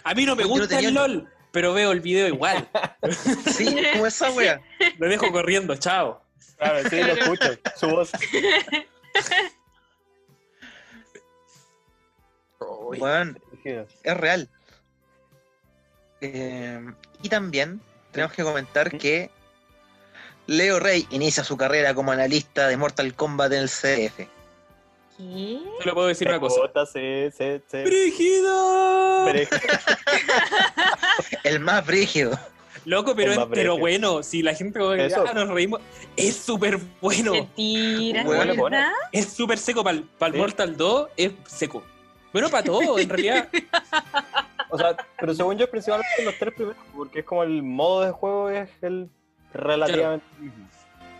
A 0.03 0.13
mí 0.13 0.25
no 0.25 0.35
me 0.35 0.43
Yo 0.43 0.49
no 0.49 0.53
gusta 0.55 0.67
tenía- 0.67 0.89
el 0.89 0.95
LOL, 0.95 1.29
pero 1.51 1.73
veo 1.73 1.91
el 1.91 1.99
video 1.99 2.27
igual. 2.27 2.67
Sí, 3.53 3.75
como 3.93 4.05
esa 4.07 4.31
wea. 4.31 4.61
Lo 4.97 5.07
dejo 5.09 5.31
corriendo, 5.31 5.75
chao. 5.75 6.23
Claro, 6.57 6.89
sí, 6.89 6.95
lo 7.01 7.13
escucho. 7.13 7.49
Su 7.75 7.87
voz. 7.89 8.11
Weón, 12.59 13.39
es 13.63 14.17
real. 14.17 14.49
Eh, 16.21 16.79
y 17.21 17.29
también 17.29 17.81
tenemos 18.11 18.33
que 18.33 18.43
comentar 18.43 18.97
que 18.97 19.29
Leo 20.47 20.79
Rey 20.79 21.07
inicia 21.11 21.43
su 21.43 21.57
carrera 21.57 21.93
como 21.93 22.11
analista 22.11 22.67
de 22.67 22.77
Mortal 22.77 23.13
Kombat 23.13 23.51
en 23.53 23.59
el 23.59 23.69
CDF. 23.69 24.27
¿Qué? 25.17 25.59
Solo 25.81 25.93
puedo 25.93 26.07
decir 26.07 26.27
una 26.27 26.39
cosa. 26.39 26.61
Puta, 26.61 26.85
sí, 26.85 27.29
sí, 27.37 27.61
sí. 27.69 27.77
¡Brígido! 27.83 29.27
El 31.43 31.59
más 31.59 31.85
brígido. 31.85 32.39
Loco, 32.85 33.13
pero, 33.15 33.33
El 33.43 33.49
pero 33.49 33.77
bueno, 33.77 34.23
si 34.23 34.41
la 34.41 34.55
gente 34.55 34.79
como 34.79 34.93
que, 34.93 35.05
Eso. 35.07 35.25
"Ah, 35.27 35.33
nos 35.33 35.49
reímos, 35.49 35.81
es 36.15 36.37
súper 36.37 36.79
bueno. 37.01 37.33
Mentira, 37.33 38.23
Bueno. 38.23 38.69
Es 39.11 39.33
súper 39.33 39.57
seco 39.57 39.83
para 39.83 39.97
el 39.97 40.05
Sí. 40.31 40.37
Mortal 40.37 40.77
2, 40.77 41.09
es 41.17 41.31
seco. 41.45 41.83
Bueno, 42.31 42.49
para 42.49 42.63
todo, 42.63 42.97
en 42.97 43.09
realidad. 43.09 43.49
O 44.69 44.77
sea, 44.77 44.95
pero 45.19 45.33
según 45.33 45.57
yo, 45.57 45.69
principalmente 45.69 46.23
los 46.23 46.37
tres 46.37 46.53
primeros, 46.53 46.77
porque 46.95 47.19
es 47.19 47.25
como 47.25 47.43
el 47.43 47.63
modo 47.63 48.05
de 48.05 48.11
juego 48.11 48.49
es 48.49 48.69
el 48.81 49.09
relativamente 49.53 50.25
mismo. 50.39 50.67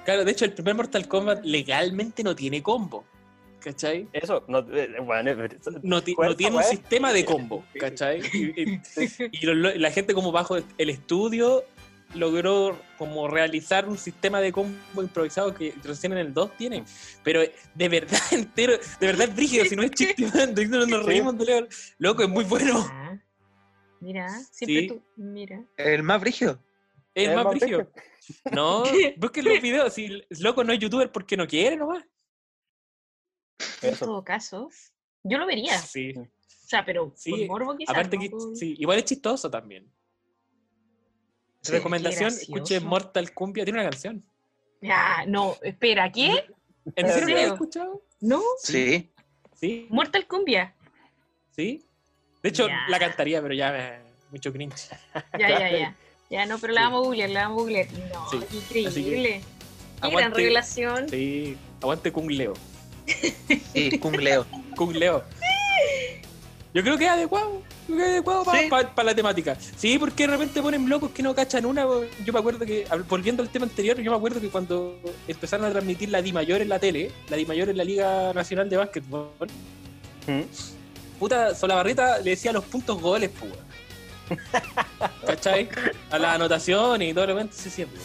Claro, 0.06 0.24
de 0.26 0.32
hecho, 0.32 0.46
el 0.46 0.54
primer 0.54 0.76
Mortal 0.76 1.08
Kombat 1.08 1.44
legalmente 1.44 2.24
no 2.24 2.36
tiene 2.36 2.62
combo. 2.64 3.04
¿cachai? 3.60 4.08
Eso, 4.14 4.46
no, 4.48 4.60
eh, 4.72 4.88
bueno, 5.04 5.32
No, 5.84 6.02
ti- 6.02 6.16
no 6.18 6.34
tiene 6.36 6.56
un 6.56 6.64
sistema 6.64 7.12
de 7.12 7.26
combo, 7.26 7.66
¿cachai? 7.78 8.22
Y, 8.34 8.62
y- 8.62 8.82
y 9.34 9.46
lo- 9.46 9.54
lo- 9.54 9.76
la 9.76 9.92
gente 9.92 10.14
como 10.14 10.32
bajo 10.32 10.56
el 10.78 10.90
estudio 10.90 11.66
logró 12.16 12.80
como 12.98 13.28
realizar 13.28 13.88
un 13.88 13.98
sistema 13.98 14.40
de 14.40 14.54
combo 14.54 15.02
improvisado 15.04 15.54
que 15.54 15.74
recién 15.84 16.14
en 16.14 16.20
el 16.20 16.34
2 16.34 16.56
tienen. 16.58 16.86
Pero 17.22 17.42
de 17.76 17.90
verdad 17.90 18.18
entero, 18.32 18.74
de 19.00 19.08
verdad 19.08 19.28
es 19.28 19.36
brígido, 19.36 19.66
si 19.66 19.76
no 19.76 19.84
es 19.84 19.92
chiste, 19.92 20.26
man, 20.34 20.56
nos 20.90 21.06
reímos 21.06 21.38
de 21.38 21.46
Leo. 21.46 21.68
Loco, 21.98 22.24
es 22.24 22.30
muy 22.30 22.46
bueno. 22.46 22.90
Mira, 24.02 24.30
siempre 24.52 24.82
Sí. 24.82 24.88
tú, 24.88 25.02
mira. 25.18 25.64
El 25.78 26.04
más 26.04 26.20
brígido. 26.22 26.60
Es 27.14 27.34
más 27.36 27.46
más 27.46 27.56
brígido. 27.56 27.92
No, 28.52 28.84
busquen 29.18 29.46
los 29.46 29.60
videos. 29.62 29.92
Si 29.94 30.22
loco 30.42 30.64
no 30.64 30.72
es 30.72 30.78
youtuber 30.80 31.12
porque 31.12 31.36
no 31.36 31.48
quiere 31.48 31.76
nomás. 31.78 32.04
En 33.82 33.94
Eso. 33.94 34.06
todo 34.06 34.24
caso, 34.24 34.70
yo 35.24 35.38
lo 35.40 35.48
vería. 35.48 35.78
Sí. 35.80 36.14
O 36.16 36.28
sea, 36.68 36.86
pero 36.86 37.12
Sí, 37.16 37.32
por 37.32 37.48
morbo 37.48 37.76
quizás. 37.78 37.96
Aparte 37.96 38.18
no 38.18 38.22
que 38.22 38.30
por- 38.30 38.56
sí, 38.56 38.76
igual 38.78 39.00
es 39.00 39.06
chistoso 39.06 39.50
también. 39.50 39.92
Sí. 41.62 41.72
Recomendación, 41.72 42.28
escuche 42.30 42.80
Mortal 42.80 43.34
Cumbia, 43.34 43.64
tiene 43.66 43.80
una 43.82 43.90
canción. 43.90 44.24
Ah, 44.84 45.26
no, 45.28 45.56
espera, 45.64 46.12
¿qué? 46.12 46.46
¿En 46.96 47.06
¿En 47.08 47.12
serio 47.12 47.30
no 47.30 47.36
la 47.36 47.42
has 47.48 47.52
escuchado? 47.54 48.04
¿No? 48.22 48.42
Sí. 48.60 49.12
Sí, 49.56 49.88
Mortal 49.90 50.28
Cumbia. 50.28 50.76
sí. 51.52 51.84
De 52.43 52.49
hecho, 52.49 52.67
Ya. 52.67 52.86
la 52.88 52.99
cantaría, 52.99 53.41
pero 53.41 53.54
ya 53.54 53.71
me 53.71 53.99
mucho 54.32 54.52
cringe. 54.54 54.89
Ya, 55.39 55.49
ya, 55.49 55.71
ya. 55.71 55.95
Ya, 56.30 56.45
no, 56.45 56.60
pero 56.60 56.73
la 56.73 56.82
Sí. 56.82 56.86
vamos 56.86 57.02
a 57.02 57.06
googlear, 57.06 57.30
la 57.32 57.41
vamos 57.43 57.58
a 57.58 57.62
googlear. 57.62 57.88
No, 58.13 58.30
Sí, 58.30 58.38
increíble. 58.58 59.41
Qué 60.02 60.10
gran 60.10 60.12
aguante- 60.13 60.36
revelación. 60.38 61.10
Sí, 61.10 61.58
aguante 61.82 62.12
Kung 62.12 62.30
Leo. 62.32 62.54
Sí, 63.73 63.97
Kung 63.99 64.15
Leo. 64.17 64.45
Kung 64.75 64.93
Leo. 64.95 65.23
Yo 66.73 66.84
creo 66.84 66.97
que 66.97 67.06
es 67.06 67.10
adecuado. 67.10 67.63
Creo 67.88 67.97
que 67.97 68.04
es 68.04 68.10
adecuado 68.12 68.43
para 68.45 68.60
Sí. 68.60 68.69
la 69.04 69.15
temática. 69.15 69.58
Sí, 69.75 69.97
porque 69.97 70.28
de 70.28 70.34
repente 70.38 70.62
ponen 70.62 70.88
locos 70.88 71.10
que 71.12 71.23
no 71.23 71.34
cachan 71.34 71.65
una. 71.65 71.82
Yo 72.23 72.32
me 72.32 72.38
acuerdo 72.39 72.63
que, 72.63 72.86
volviendo 73.10 73.41
al 73.41 73.49
tema 73.49 73.65
anterior, 73.65 73.99
yo 73.99 74.12
me 74.12 74.17
acuerdo 74.17 74.39
que 74.39 74.49
cuando 74.49 74.99
empezaron 75.28 75.65
a 75.65 75.71
transmitir 75.71 76.10
la 76.10 76.21
Di 76.21 76.32
Mayor 76.32 76.62
en 76.62 76.69
la 76.69 76.78
tele, 76.78 77.12
la 77.30 77.38
Di 77.38 77.47
Mayor 77.47 77.69
en 77.69 77.78
la 77.78 77.84
Liga 77.84 78.32
Nacional 78.34 78.69
de 78.69 78.78
Básquetbol, 78.78 79.32
¿Mm? 80.28 80.41
Puta, 81.20 81.54
Solabarrieta 81.54 82.18
le 82.20 82.32
decía 82.32 82.52
los 82.54 82.64
puntos 82.66 83.00
goles, 83.02 83.30
pues. 83.40 83.52
¿Cachai? 85.26 85.70
A 86.12 86.18
la 86.20 86.34
anotación 86.34 87.02
y 87.02 87.14
todo 87.14 87.28
lo 87.28 87.36
demás 87.36 87.56
se 87.56 87.70
siente. 87.70 87.98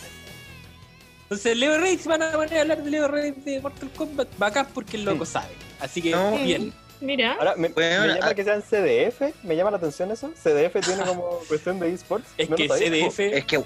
Entonces, 1.25 1.57
Leo 1.57 1.79
Rey, 1.79 1.97
si 1.99 2.09
van 2.09 2.23
a 2.23 2.33
poner 2.33 2.59
a 2.59 2.61
hablar 2.63 2.83
de 2.83 2.91
Leo 2.91 3.09
Rey 3.09 3.31
de 3.33 3.61
Mortal 3.61 3.91
Kombat, 3.97 4.29
bacán 4.39 4.67
porque 4.75 4.97
el 4.97 5.05
loco 5.05 5.25
sabe. 5.25 5.49
Así 5.81 6.01
que, 6.03 6.11
No. 6.11 6.37
bien. 6.39 6.73
Mira. 7.01 7.33
Ahora, 7.35 7.55
me, 7.57 7.69
Bueno, 7.69 8.03
me 8.07 8.15
llama 8.15 8.27
ah- 8.31 8.35
que 8.35 8.45
sean 8.45 8.63
CDF, 8.63 9.35
me 9.43 9.57
llama 9.57 9.71
la 9.71 9.77
atención 9.79 10.11
eso. 10.11 10.33
CDF 10.43 10.81
tiene 10.85 11.03
como 11.05 11.39
cuestión 11.49 11.79
de 11.81 11.93
esports. 11.93 12.29
Es 12.39 12.49
no 12.49 12.57
que 12.57 12.69
sabía. 12.69 12.89
CDF. 13.09 13.21
Es 13.21 13.45
que, 13.45 13.63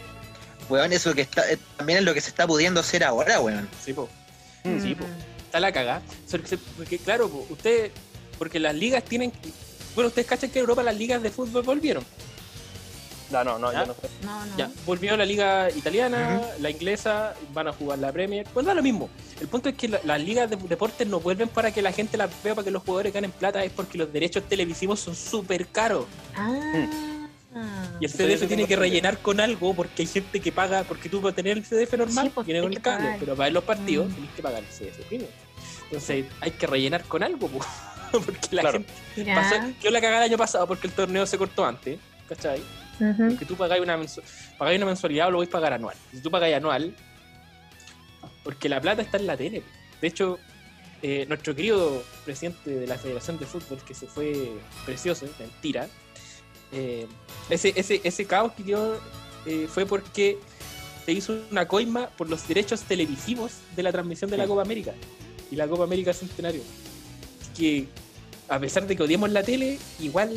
weón, 0.69 0.93
eso 0.93 1.15
que 1.15 1.21
está, 1.23 1.49
eh, 1.51 1.59
también 1.77 1.99
es 2.01 2.05
lo 2.05 2.15
que 2.15 2.21
se 2.21 2.31
está 2.31 2.47
pudiendo 2.47 2.81
hacer 2.81 3.05
ahora, 3.05 3.41
weón. 3.41 3.69
Sí, 3.85 3.93
po. 3.93 4.09
Mm. 4.65 4.81
Sí, 4.83 4.95
po. 4.95 5.05
Está 5.45 5.61
la 5.61 5.71
cagá. 5.73 6.03
Porque, 6.77 6.99
claro, 6.99 7.29
po, 7.29 7.47
usted. 7.51 7.91
Porque 8.39 8.59
las 8.61 8.75
ligas 8.75 9.05
tienen. 9.05 9.33
Bueno, 9.95 10.09
ustedes 10.09 10.27
cachan 10.29 10.51
que 10.51 10.59
en 10.59 10.63
Europa 10.63 10.83
las 10.83 10.97
ligas 10.97 11.23
de 11.23 11.31
fútbol 11.31 11.63
volvieron. 11.63 12.05
No, 13.31 13.45
no, 13.45 13.59
no, 13.59 13.71
¿Ya? 13.71 13.81
yo 13.81 13.87
no 13.89 13.95
sé. 13.95 14.09
No, 14.25 14.47
no. 14.47 14.57
Ya, 14.57 14.71
volvió 14.87 15.15
la 15.15 15.27
liga 15.27 15.69
italiana, 15.71 16.41
la 16.61 16.71
inglesa, 16.71 17.35
van 17.53 17.69
a 17.69 17.73
jugar 17.75 17.99
la 17.99 18.11
Premier. 18.11 18.47
Pues 18.55 18.65
da 18.65 18.73
lo 18.73 18.83
mismo. 18.83 19.11
El 19.39 19.49
punto 19.49 19.69
es 19.69 19.75
que 19.75 19.87
la- 19.89 20.01
las 20.05 20.19
ligas 20.23 20.49
de 20.49 20.57
deportes 20.57 21.07
no 21.07 21.21
vuelven 21.21 21.49
para 21.51 21.71
que 21.71 21.83
la 21.83 21.93
gente 21.93 22.17
las 22.17 22.31
vea, 22.43 22.55
para 22.55 22.65
que 22.65 22.71
los 22.71 22.83
jugadores 22.83 23.13
ganen 23.13 23.31
plata, 23.31 23.63
es 23.65 23.71
porque 23.73 23.99
los 23.99 24.11
derechos 24.11 24.45
televisivos 24.49 25.01
son 25.01 25.15
súper 25.15 25.67
caros. 25.67 26.07
Ah. 26.35 26.87
Y 28.01 28.05
el 28.07 28.11
CDF 28.13 28.47
tiene 28.47 28.67
que 28.67 28.77
rellenar 28.77 29.19
con 29.19 29.41
algo 29.41 29.75
porque 29.75 30.03
hay 30.03 30.07
gente 30.07 30.41
que 30.41 30.53
paga, 30.53 30.85
porque 30.85 31.09
tú 31.11 31.21
para 31.21 31.35
tener 31.35 31.59
el 31.59 31.65
CDF 31.65 31.97
normal 31.99 32.27
Sí, 32.27 32.33
pues, 32.35 32.47
viene 32.47 32.63
con 32.63 32.73
el 32.73 32.81
cable, 32.81 33.05
pagar. 33.05 33.19
pero 33.19 33.35
para 33.37 33.47
ver 33.47 33.53
los 33.53 33.65
partidos 33.65 34.09
Mm. 34.09 34.13
tienes 34.15 34.31
que 34.37 34.43
pagar 34.43 34.63
el 34.63 34.69
CDF. 34.71 35.29
Entonces 35.91 36.25
hay 36.41 36.51
que 36.53 36.67
rellenar 36.67 37.03
con 37.05 37.23
algo, 37.23 37.49
po, 37.49 37.59
porque 38.25 38.49
la 38.57 38.63
Claro. 38.63 38.83
gente 39.15 39.35
pasó, 39.35 39.57
yo 39.83 39.91
la 39.91 40.01
cagada 40.01 40.25
el 40.25 40.31
año 40.31 40.39
pasado 40.39 40.67
porque 40.67 40.87
el 40.87 40.93
torneo 40.93 41.27
se 41.27 41.37
cortó 41.39 41.65
antes, 41.65 41.99
¿cachai? 42.29 42.61
Porque 42.99 43.45
tú 43.45 43.55
pagáis 43.57 43.81
una, 43.83 43.97
mensu- 43.97 44.23
pagáis 44.59 44.77
una 44.77 44.87
mensualidad 44.87 45.29
o 45.29 45.31
lo 45.31 45.39
vais 45.39 45.49
a 45.49 45.53
pagar 45.53 45.73
anual. 45.75 45.95
Si 46.13 46.21
tú 46.21 46.31
pagáis 46.31 46.57
anual, 46.57 46.95
porque 48.43 48.69
la 48.69 48.81
plata 48.81 49.03
está 49.03 49.19
en 49.19 49.27
la 49.27 49.37
tele. 49.37 49.63
De 50.01 50.09
hecho, 50.09 50.39
eh, 51.03 51.25
nuestro 51.29 51.55
querido 51.55 52.03
presidente 52.25 52.71
de 52.71 52.87
la 52.87 52.99
Federación 52.99 53.39
de 53.39 53.47
Fútbol, 53.47 53.79
que 53.87 53.95
se 53.95 54.07
fue 54.07 54.53
precioso, 54.85 55.27
mentira, 55.39 55.87
eh, 56.73 57.07
ese, 57.51 57.73
ese, 57.77 58.01
ese 58.05 58.25
caos 58.27 58.53
que 58.55 58.65
quedó 58.65 58.99
eh, 59.47 59.69
fue 59.73 59.87
porque 59.87 60.39
se 61.07 61.13
hizo 61.13 61.39
una 61.51 61.67
coima 61.69 62.09
por 62.09 62.29
los 62.29 62.47
derechos 62.49 62.83
televisivos 62.83 63.53
de 63.77 63.83
la 63.83 63.93
transmisión 63.93 64.31
de 64.31 64.37
la. 64.39 64.47
Copa 64.47 64.63
América 64.63 64.93
y 65.51 65.57
la 65.57 65.67
Copa 65.69 65.85
América 65.85 66.13
Centenario. 66.13 66.63
Que, 67.59 67.87
a 68.49 68.59
pesar 68.59 68.87
de 68.87 68.97
que 68.97 69.03
odiemos 69.03 69.31
la 69.31 69.43
tele, 69.43 69.79
igual 69.99 70.31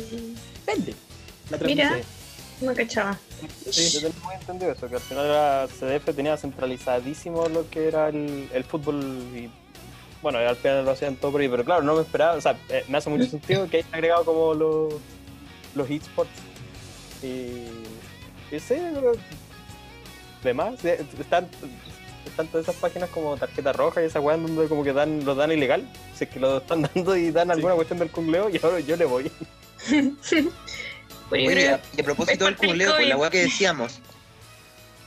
vende 0.66 0.94
la 1.50 1.58
Mira. 1.58 1.88
transmisión. 1.88 2.22
No 2.60 2.74
cachaba. 2.74 3.18
Sí. 3.70 3.90
Yo 3.90 4.00
tenía 4.02 4.24
muy 4.24 4.34
entendido 4.34 4.72
eso, 4.72 4.88
que 4.88 4.94
al 4.96 5.00
final 5.00 5.28
la 5.28 5.68
CDF 5.68 6.14
tenía 6.14 6.36
centralizadísimo 6.36 7.48
lo 7.48 7.68
que 7.70 7.88
era 7.88 8.08
el, 8.08 8.48
el 8.52 8.64
fútbol 8.64 9.00
y 9.34 9.50
bueno, 10.22 10.38
al 10.38 10.54
final 10.54 10.84
lo 10.84 10.92
hacían 10.92 11.16
todo 11.16 11.32
por 11.32 11.40
ahí, 11.40 11.48
pero 11.48 11.64
claro, 11.64 11.82
no 11.82 11.96
me 11.96 12.02
esperaba, 12.02 12.34
o 12.36 12.40
sea, 12.40 12.56
eh, 12.68 12.84
me 12.88 12.98
hace 12.98 13.10
mucho 13.10 13.24
sentido 13.26 13.68
que 13.68 13.78
hayan 13.78 13.92
agregado 13.92 14.24
como 14.24 14.54
los, 14.54 14.94
los 15.74 15.90
esports 15.90 16.30
y, 17.22 18.54
y 18.54 18.60
sí, 18.60 18.76
demás, 20.44 20.84
están, 20.84 21.48
están 22.30 22.46
todas 22.48 22.68
esas 22.68 22.76
páginas 22.80 23.08
como 23.10 23.36
tarjeta 23.36 23.72
roja 23.72 24.02
y 24.02 24.06
esa 24.06 24.20
weá 24.20 24.36
en 24.36 24.46
donde 24.46 24.68
como 24.68 24.84
que 24.84 24.92
dan, 24.92 25.24
lo 25.24 25.34
dan 25.34 25.52
ilegal, 25.52 25.88
si 26.16 26.24
es 26.24 26.30
que 26.30 26.40
lo 26.40 26.58
están 26.58 26.82
dando 26.94 27.16
y 27.16 27.30
dan 27.30 27.50
alguna 27.50 27.74
cuestión 27.74 27.98
del 27.98 28.10
congleo 28.10 28.48
y 28.50 28.58
ahora 28.62 28.80
yo 28.80 28.96
le 28.96 29.04
voy. 29.04 29.30
Oye, 31.30 31.68
a- 31.70 31.80
y 31.96 32.00
a 32.00 32.04
propósito 32.04 32.44
del 32.44 32.56
culeo, 32.56 32.94
pues 32.94 33.08
la 33.08 33.16
weá 33.16 33.30
que 33.30 33.42
decíamos. 33.42 34.00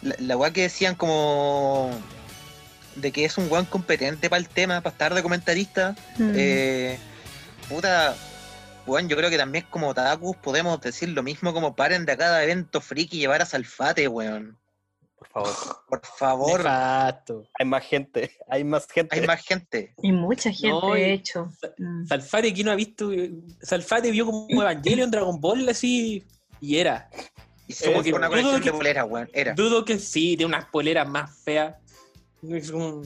La, 0.01 0.15
la 0.19 0.37
weá 0.37 0.51
que 0.51 0.63
decían 0.63 0.95
como 0.95 1.91
de 2.95 3.11
que 3.11 3.25
es 3.25 3.37
un 3.37 3.51
weón 3.51 3.65
competente 3.65 4.29
para 4.29 4.39
el 4.39 4.49
tema, 4.49 4.81
para 4.81 4.91
estar 4.91 5.13
de 5.13 5.21
comentarista. 5.23 5.95
Mm. 6.17 6.31
Eh, 6.35 6.97
puta, 7.69 8.15
weón, 8.87 9.07
yo 9.07 9.17
creo 9.17 9.29
que 9.29 9.37
también 9.37 9.65
como 9.69 9.93
Takus 9.93 10.35
podemos 10.37 10.79
decir 10.81 11.09
lo 11.09 11.21
mismo 11.23 11.53
como 11.53 11.75
paren 11.75 12.05
de 12.05 12.13
a 12.13 12.17
cada 12.17 12.43
evento 12.43 12.81
friki 12.81 13.17
y 13.17 13.19
llevar 13.21 13.41
a 13.41 13.45
Salfate, 13.45 14.07
weón. 14.07 14.57
Por 15.33 15.45
favor, 15.47 15.55
Por 15.89 16.05
favor, 16.05 16.67
hay 16.67 17.65
más 17.65 17.83
gente, 17.85 18.31
hay 18.47 18.63
más 18.63 18.87
gente. 18.87 19.15
hay 19.19 19.25
más 19.27 19.43
gente. 19.45 19.93
Y 20.01 20.11
mucha 20.11 20.51
gente, 20.51 20.69
No, 20.69 20.93
de 20.93 21.13
hecho. 21.13 21.49
Mm. 21.77 22.05
Salfate, 22.05 22.53
¿quién 22.53 22.65
no 22.67 22.71
ha 22.71 22.75
visto? 22.75 23.09
Salfate 23.61 24.11
vio 24.11 24.25
como 24.25 24.47
Evangelion, 24.49 25.09
Dragon 25.11 25.39
Ball, 25.39 25.67
así. 25.69 26.23
Y 26.61 26.77
era. 26.77 27.09
Y 27.67 27.73
somos 27.73 28.03
que 28.03 28.13
una 28.13 28.27
dudo 28.27 28.37
colección 28.37 28.61
que- 28.61 28.71
de 28.71 28.77
boleras, 28.77 29.05
weón. 29.09 29.29
Era. 29.33 29.53
Dudo 29.53 29.83
que 29.85 29.99
sí, 29.99 30.37
tiene 30.37 30.45
unas 30.45 30.65
poleras 30.65 31.07
más 31.07 31.37
feas. 31.43 31.75
Es 32.47 32.71
como- 32.71 33.01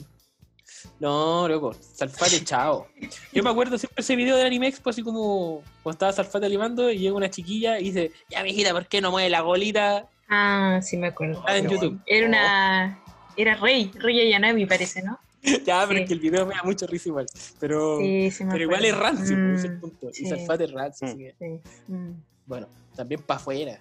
No, 0.98 1.48
loco, 1.48 1.74
Salfate, 1.74 2.44
chao. 2.44 2.86
Yo 3.32 3.42
me 3.42 3.50
acuerdo 3.50 3.76
siempre 3.78 4.00
ese 4.02 4.16
video 4.16 4.36
del 4.36 4.46
Anime 4.46 4.68
Expo, 4.68 4.90
así 4.90 5.02
como 5.02 5.62
cuando 5.82 5.94
estaba 5.96 6.12
Salfate 6.12 6.46
animando 6.46 6.90
y 6.90 6.98
llega 6.98 7.14
una 7.14 7.30
chiquilla 7.30 7.78
y 7.80 7.84
dice, 7.84 8.12
ya 8.28 8.42
mijita, 8.42 8.72
¿por 8.72 8.86
qué 8.86 9.00
no 9.00 9.10
mueve 9.10 9.30
la 9.30 9.40
golita? 9.40 10.08
Ah, 10.30 10.80
sí 10.82 10.96
me 10.96 11.08
acuerdo. 11.08 11.40
Está 11.40 11.56
en 11.58 11.68
YouTube. 11.68 12.00
Era 12.06 12.26
una. 12.28 13.02
Era 13.36 13.56
Rey, 13.56 13.90
Rey 13.94 14.20
Ayanami 14.20 14.64
parece, 14.66 15.02
¿no? 15.02 15.18
ya, 15.66 15.84
pero 15.86 15.96
Sí. 15.98 16.02
es 16.02 16.08
que 16.08 16.14
el 16.14 16.20
video 16.20 16.46
me 16.46 16.54
da 16.54 16.62
mucho 16.62 16.86
risa 16.86 17.08
igual. 17.08 17.26
Pero, 17.58 17.98
Sí, 17.98 18.30
sí 18.30 18.44
me 18.44 18.52
pero 18.52 18.64
igual 18.64 18.84
es 18.84 18.92
acuerdo. 18.92 19.16
rancio, 19.16 19.36
Mm, 19.36 19.40
pues, 19.48 19.58
ese 19.58 19.66
es 19.66 19.72
el 19.72 19.80
punto. 19.80 20.12
sí. 20.12 20.24
Y 20.24 20.28
Salfate 20.28 20.64
es 20.64 20.72
rancio, 20.72 21.06
Mm. 21.06 21.10
así 21.10 21.18
que, 21.18 21.34
Sí. 21.38 21.92
Mm. 21.92 22.10
bueno, 22.46 22.68
también 22.94 23.22
para 23.22 23.40
afuera. 23.40 23.78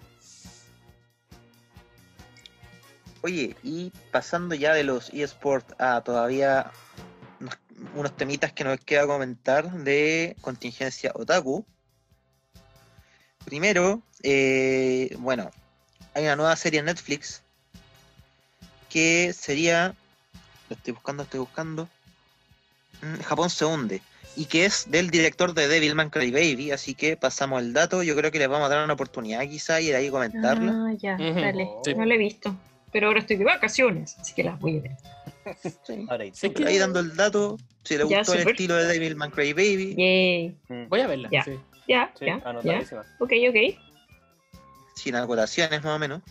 Oye, 3.22 3.56
y 3.64 3.92
pasando 4.12 4.56
ya 4.56 4.74
de 4.74 4.84
los 4.84 5.10
eSports 5.14 5.76
a 5.78 6.02
todavía 6.02 6.72
unos, 7.42 7.60
unos 7.96 8.16
temitas 8.16 8.54
que 8.54 8.64
nos 8.64 8.80
queda 8.80 9.06
comentar 9.08 9.70
de 9.72 10.38
contingencia 10.42 11.12
otaku. 11.16 11.66
Primero, 13.44 14.02
eh, 14.24 15.14
bueno, 15.20 15.52
hay 16.20 16.26
una 16.26 16.36
nueva 16.36 16.56
serie 16.56 16.80
en 16.82 16.86
Netflix 16.88 17.42
que 18.90 19.34
sería, 19.34 19.94
lo 20.70 20.76
estoy 20.76 20.94
buscando, 20.94 21.24
estoy 21.24 21.40
buscando, 21.40 21.88
Mm, 23.02 23.22
Japón 23.22 23.50
se 23.50 23.64
hunde 23.64 24.02
y 24.36 24.44
que 24.46 24.66
es 24.66 24.92
del 24.92 25.10
director 25.10 25.54
de 25.54 25.70
Devilman 25.70 26.10
Crybaby, 26.10 26.72
así 26.72 26.96
que 26.96 27.16
pasamos 27.16 27.62
el 27.62 27.72
dato, 27.72 28.04
yo 28.04 28.14
creo 28.14 28.30
que 28.30 28.40
les 28.40 28.50
vamos 28.50 28.66
a 28.66 28.76
dar 28.76 28.84
una 28.84 28.92
oportunidad 28.94 29.42
quizá 29.48 29.80
y 29.80 29.86
de 29.88 29.96
ahí 29.96 30.10
comentarla. 30.10 30.74
Ah, 30.90 30.94
ya, 30.98 31.16
dale. 31.18 31.70
Sí. 31.86 31.94
No 31.96 32.06
lo 32.06 32.14
he 32.14 32.18
visto. 32.18 32.54
pero 32.92 33.08
ahora 33.08 33.20
estoy 33.22 33.38
de 33.38 33.46
vacaciones, 33.46 34.18
así 34.20 34.34
que 34.34 34.44
las 34.44 34.60
voy 34.60 34.80
a 34.80 34.82
ver. 34.82 34.92
Sí. 35.88 36.06
Ahora 36.10 36.24
ahí. 36.24 36.32
Sí, 36.34 36.50
que- 36.50 36.66
Ahí 36.66 36.78
dando 36.78 37.00
el 37.00 37.16
dato, 37.16 37.58
si 37.86 37.96
le 37.98 38.04
gustó 38.04 38.34
el 38.34 38.50
estilo 38.50 38.76
de 38.76 38.86
Devil 38.88 39.16
May 39.16 39.30
Cry 39.30 39.54
Baby, 39.54 39.96
Yay. 39.96 40.56
Voy 40.90 41.00
a 41.00 41.08
verla. 41.08 41.30
Ya. 41.32 41.44
sí. 41.44 41.52
Ya, 41.88 42.12
Sí, 42.20 42.26
ya, 42.26 42.40
ya. 42.64 43.04
Ok, 43.20 43.32
ok. 43.50 43.89
Sin 45.00 45.16
acotaciones 45.16 45.84
más 45.84 45.96
o 45.96 46.00
menos, 46.00 46.22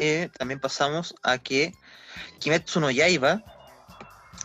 eh, 0.00 0.28
también 0.36 0.60
pasamos 0.60 1.14
a 1.22 1.38
que 1.38 1.72
Kimetsu 2.38 2.80
no 2.80 2.90
Yaiba, 2.90 3.42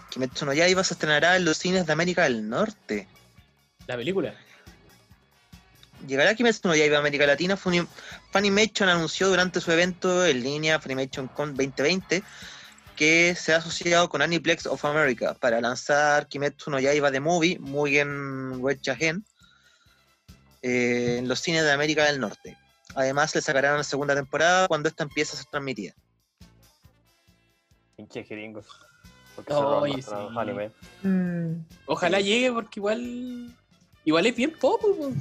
Kimetsu 0.09 0.45
no 0.45 0.53
Yaiba 0.53 0.83
se 0.83 0.93
estrenará 0.93 1.35
en 1.35 1.45
los 1.45 1.57
cines 1.57 1.85
de 1.85 1.93
América 1.93 2.23
del 2.23 2.47
Norte. 2.49 3.07
La 3.87 3.95
película. 3.97 4.33
Llegará 6.07 6.35
Kimetsu 6.35 6.67
no 6.67 6.75
Yaiba 6.75 6.97
a 6.97 6.99
América 6.99 7.25
Latina. 7.25 7.55
Funi- 7.57 7.87
Funimation 8.31 8.89
anunció 8.89 9.29
durante 9.29 9.61
su 9.61 9.71
evento 9.71 10.25
en 10.25 10.43
línea 10.43 10.79
Funimation 10.79 11.27
Con 11.29 11.55
2020 11.55 12.23
que 12.95 13.35
se 13.35 13.53
ha 13.53 13.57
asociado 13.57 14.07
con 14.07 14.21
Aniplex 14.21 14.67
of 14.67 14.83
America 14.85 15.33
para 15.33 15.59
lanzar 15.61 16.27
Kimetsu 16.27 16.69
no 16.69 16.79
Yaiba 16.79 17.11
The 17.11 17.19
Movie, 17.19 17.57
Mugen 17.59 18.57
Wechagen, 18.61 19.25
eh, 20.61 21.15
en 21.19 21.27
los 21.27 21.39
cines 21.39 21.63
de 21.63 21.71
América 21.71 22.05
del 22.05 22.19
Norte. 22.19 22.55
Además, 22.95 23.33
le 23.35 23.41
sacarán 23.41 23.75
una 23.75 23.83
segunda 23.83 24.15
temporada 24.15 24.67
cuando 24.67 24.89
esta 24.89 25.03
empiece 25.03 25.33
a 25.33 25.37
ser 25.37 25.45
transmitida. 25.47 25.93
Pinches 27.97 28.27
gringos. 28.29 28.65
Porque 29.35 29.51
nuestros 29.53 30.31
sí. 30.31 30.37
animes. 30.39 30.71
Mm, 31.01 31.53
Ojalá 31.87 32.19
llegue 32.21 32.51
porque 32.51 32.79
igual. 32.79 33.55
Igual 34.05 34.25
es 34.27 34.35
bien 34.35 34.51
pop. 34.59 34.79
po. 34.81 35.11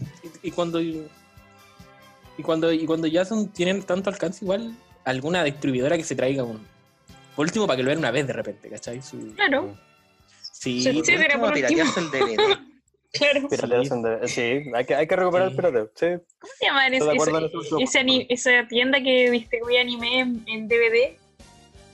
Y, 0.42 0.48
y 0.48 0.50
cuando. 0.50 0.80
Y 0.80 2.42
cuando, 2.42 2.72
y 2.72 2.84
cuando 2.86 3.06
ya 3.06 3.24
son, 3.24 3.48
tienen 3.48 3.82
tanto 3.82 4.10
alcance, 4.10 4.44
igual 4.44 4.74
alguna 5.04 5.44
distribuidora 5.44 5.96
que 5.96 6.04
se 6.04 6.14
traiga 6.16 6.44
un. 6.44 6.66
Por 7.36 7.46
último, 7.46 7.66
para 7.66 7.76
que 7.78 7.82
lo 7.82 7.88
vean 7.88 7.98
una 7.98 8.10
vez 8.10 8.26
de 8.26 8.32
repente, 8.32 8.68
¿cachai? 8.68 9.00
Su- 9.02 9.34
Claro, 9.34 9.76
sí, 10.40 10.82
Sí, 10.82 11.02
sí, 11.04 11.14
último, 11.16 11.48
el 11.48 12.10
DVD. 12.10 12.58
claro. 13.12 13.48
De- 13.48 14.28
Sí, 14.28 14.70
hay 14.74 14.84
que, 14.84 14.94
hay 14.94 15.06
que 15.06 15.16
recuperar 15.16 15.48
Sí. 15.48 15.52
el 15.52 15.56
pirateo. 15.56 15.90
Sí. 15.94 16.06
¿Cómo 16.38 16.52
se 16.58 16.66
llama 16.66 16.86
en 16.86 16.94
ese- 16.94 18.26
esa 18.28 18.68
tienda 18.68 19.00
que 19.02 19.30
distribuye 19.30 19.78
anime 19.80 20.20
en, 20.20 20.42
en 20.46 20.68
DVD? 20.68 21.16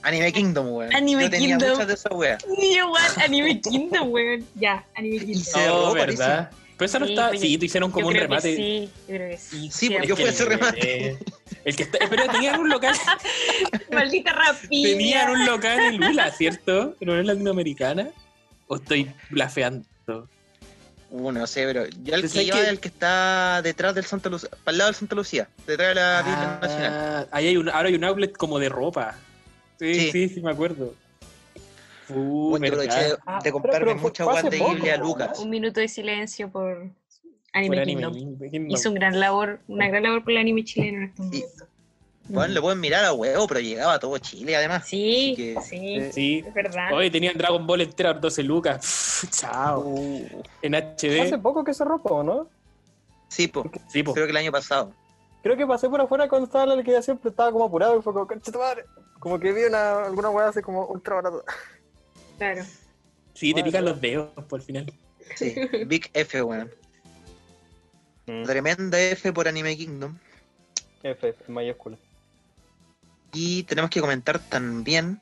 Anime 0.01 0.31
Kingdom, 0.31 0.71
weón. 0.71 0.95
Anime 0.95 1.23
Yo 1.23 1.29
tenía 1.29 1.47
Kingdom. 1.49 1.69
muchas 1.71 1.87
de 1.87 1.93
esas 1.93 2.11
weas. 2.13 2.45
Igual, 2.57 3.11
Anime 3.17 3.59
Kingdom, 3.61 4.11
weón. 4.11 4.45
Ya, 4.55 4.85
Anime 4.95 5.19
Kingdom. 5.25 5.65
No, 5.67 5.93
¿verdad? 5.93 6.49
Pero 6.77 6.85
esa 6.85 6.99
no 6.99 7.05
Sí, 7.07 7.11
está. 7.11 7.27
pues, 7.27 7.41
Sí, 7.41 7.57
tú 7.57 7.65
hicieron 7.65 7.91
como 7.91 8.03
Yo 8.03 8.07
un 8.07 8.13
creo 8.13 8.21
que 8.21 8.27
remate. 8.27 8.55
sí, 8.55 8.89
yo 9.09 9.15
creo 9.15 9.29
que 9.31 9.37
sí. 9.37 9.69
Sí, 9.69 9.89
porque 9.89 10.07
yo 10.07 10.15
fui 10.15 10.23
a 10.25 10.29
ese 10.29 10.45
remate. 10.45 11.07
Eh, 11.09 11.17
El 11.65 11.75
que 11.75 11.83
está, 11.83 11.97
pero 12.09 12.23
tenían 12.31 12.57
un 12.61 12.69
local, 12.69 12.95
Maldita 13.91 14.31
rapilla. 14.31 14.87
tenían 14.89 15.29
un 15.31 15.45
local 15.45 15.77
en 15.81 15.97
Lula, 15.99 16.31
¿cierto? 16.31 16.95
Pero 16.97 17.13
no 17.15 17.19
es 17.19 17.25
latinoamericana. 17.25 18.07
¿O 18.67 18.77
estoy 18.77 19.11
blafeando? 19.29 19.85
Uh, 21.11 21.31
no 21.31 21.47
sé, 21.47 21.65
pero 21.65 21.85
yo 22.03 22.13
el 22.15 22.21
que 22.21 22.29
que- 22.45 22.49
es 22.49 22.67
el 22.67 22.79
que 22.79 22.87
está 22.89 23.61
detrás 23.63 23.95
del 23.95 24.05
Santa 24.05 24.29
Lucía, 24.29 24.49
para 24.63 24.71
el 24.73 24.77
lado 24.77 24.89
del 24.89 24.95
Santa 24.95 25.15
Lucía, 25.15 25.49
detrás 25.65 25.89
de 25.89 25.95
la 25.95 26.21
Biblia 26.21 26.59
Nacional. 26.61 26.91
Ah, 26.93 27.25
ahí 27.31 27.47
hay 27.47 27.57
un, 27.57 27.67
ahora 27.69 27.89
hay 27.89 27.95
un 27.95 28.03
outlet 28.03 28.31
como 28.37 28.59
de 28.59 28.69
ropa. 28.69 29.15
Sí, 29.79 29.93
Sí. 29.95 30.11
sí, 30.11 30.29
sí, 30.29 30.41
me 30.41 30.51
acuerdo. 30.51 30.93
Uh, 32.09 32.49
Bueno, 32.51 32.67
aproveché 32.67 32.99
de, 33.03 33.17
Ah, 33.25 33.35
de 33.37 33.43
pero- 33.43 33.53
comprarme 33.53 33.79
pero 33.79 33.91
fue- 33.99 34.09
muchas 34.09 34.27
hace 34.27 34.49
de 34.49 34.57
poco, 34.59 34.71
Ghibli 34.75 34.89
a 34.89 34.97
¿no? 34.97 35.03
Lucas. 35.05 35.39
Un 35.39 35.49
minuto 35.49 35.79
de 35.79 35.87
silencio 35.87 36.49
por 36.51 36.75
Por 36.77 36.91
Anime 37.53 37.81
anime 37.81 38.01
Kingdom. 38.11 38.39
Kingdom. 38.51 38.69
Hizo 38.71 38.89
un 38.89 38.95
gran 38.95 39.19
labor, 39.19 39.59
una 39.67 39.87
gran 39.87 40.03
labor 40.03 40.23
por 40.23 40.31
el 40.33 40.37
anime 40.37 40.63
chileno 40.63 40.97
en 40.99 41.03
estos 41.09 41.25
momentos. 41.25 41.67
Bueno, 42.29 42.53
lo 42.53 42.61
pueden 42.61 42.79
mirar 42.79 43.03
a 43.05 43.13
huevo, 43.13 43.47
pero 43.47 43.59
llegaba 43.59 43.93
a 43.95 43.99
todo 43.99 44.17
Chile 44.19 44.55
además. 44.55 44.87
Sí, 44.87 45.33
que- 45.35 45.57
sí, 45.61 46.11
Sí. 46.11 46.43
es 46.47 46.53
verdad. 46.53 46.93
Hoy 46.93 47.09
tenían 47.09 47.37
Dragon 47.37 47.65
Ball 47.65 47.81
entera 47.81 48.13
por 48.13 48.21
12 48.21 48.43
lucas. 48.43 48.77
Pff, 48.81 49.29
chao. 49.31 49.81
Uh, 49.81 50.41
En 50.61 50.75
Hace 50.75 51.31
HD. 51.35 51.37
poco 51.41 51.63
que 51.63 51.73
se 51.73 51.83
rompo, 51.83 52.23
¿no? 52.23 52.47
sí, 53.27 53.47
pues, 53.47 53.65
Sí, 53.89 54.03
po. 54.03 54.13
creo 54.13 54.25
que 54.25 54.31
el 54.31 54.37
año 54.37 54.51
pasado. 54.51 54.91
Creo 55.43 55.55
que 55.57 55.65
pasé 55.65 55.87
por 55.89 56.01
afuera 56.01 56.27
cuando 56.27 56.45
estaba 56.45 56.65
la 56.65 56.75
liquidación, 56.75 57.17
pero 57.17 57.29
estaba 57.29 57.51
como 57.51 57.65
apurado 57.65 57.97
y 57.97 58.01
fue 58.01 58.11
como, 58.13 58.27
"Concha 58.27 58.51
tu 58.51 58.59
madre". 58.59 58.85
Como 59.19 59.39
que 59.39 59.51
vi 59.51 59.63
una, 59.63 60.05
alguna 60.05 60.29
weá 60.29 60.49
así 60.49 60.61
como 60.61 60.85
ultra 60.85 61.15
barata. 61.15 61.37
Claro. 62.37 62.63
Sí, 63.33 63.53
te 63.53 63.63
pican 63.63 63.85
los 63.85 63.99
dedos 64.01 64.29
por 64.49 64.59
el 64.59 64.65
final. 64.65 64.93
Sí, 65.35 65.55
Big 65.87 66.09
F, 66.13 66.41
weón. 66.41 66.69
Mm. 68.25 68.43
Tremenda 68.43 68.99
F 68.99 69.31
por 69.33 69.47
Anime 69.47 69.75
Kingdom. 69.77 70.17
F, 71.03 71.35
en 71.47 71.53
mayúscula. 71.53 71.97
Y 73.33 73.63
tenemos 73.63 73.89
que 73.91 74.01
comentar 74.01 74.39
también 74.39 75.21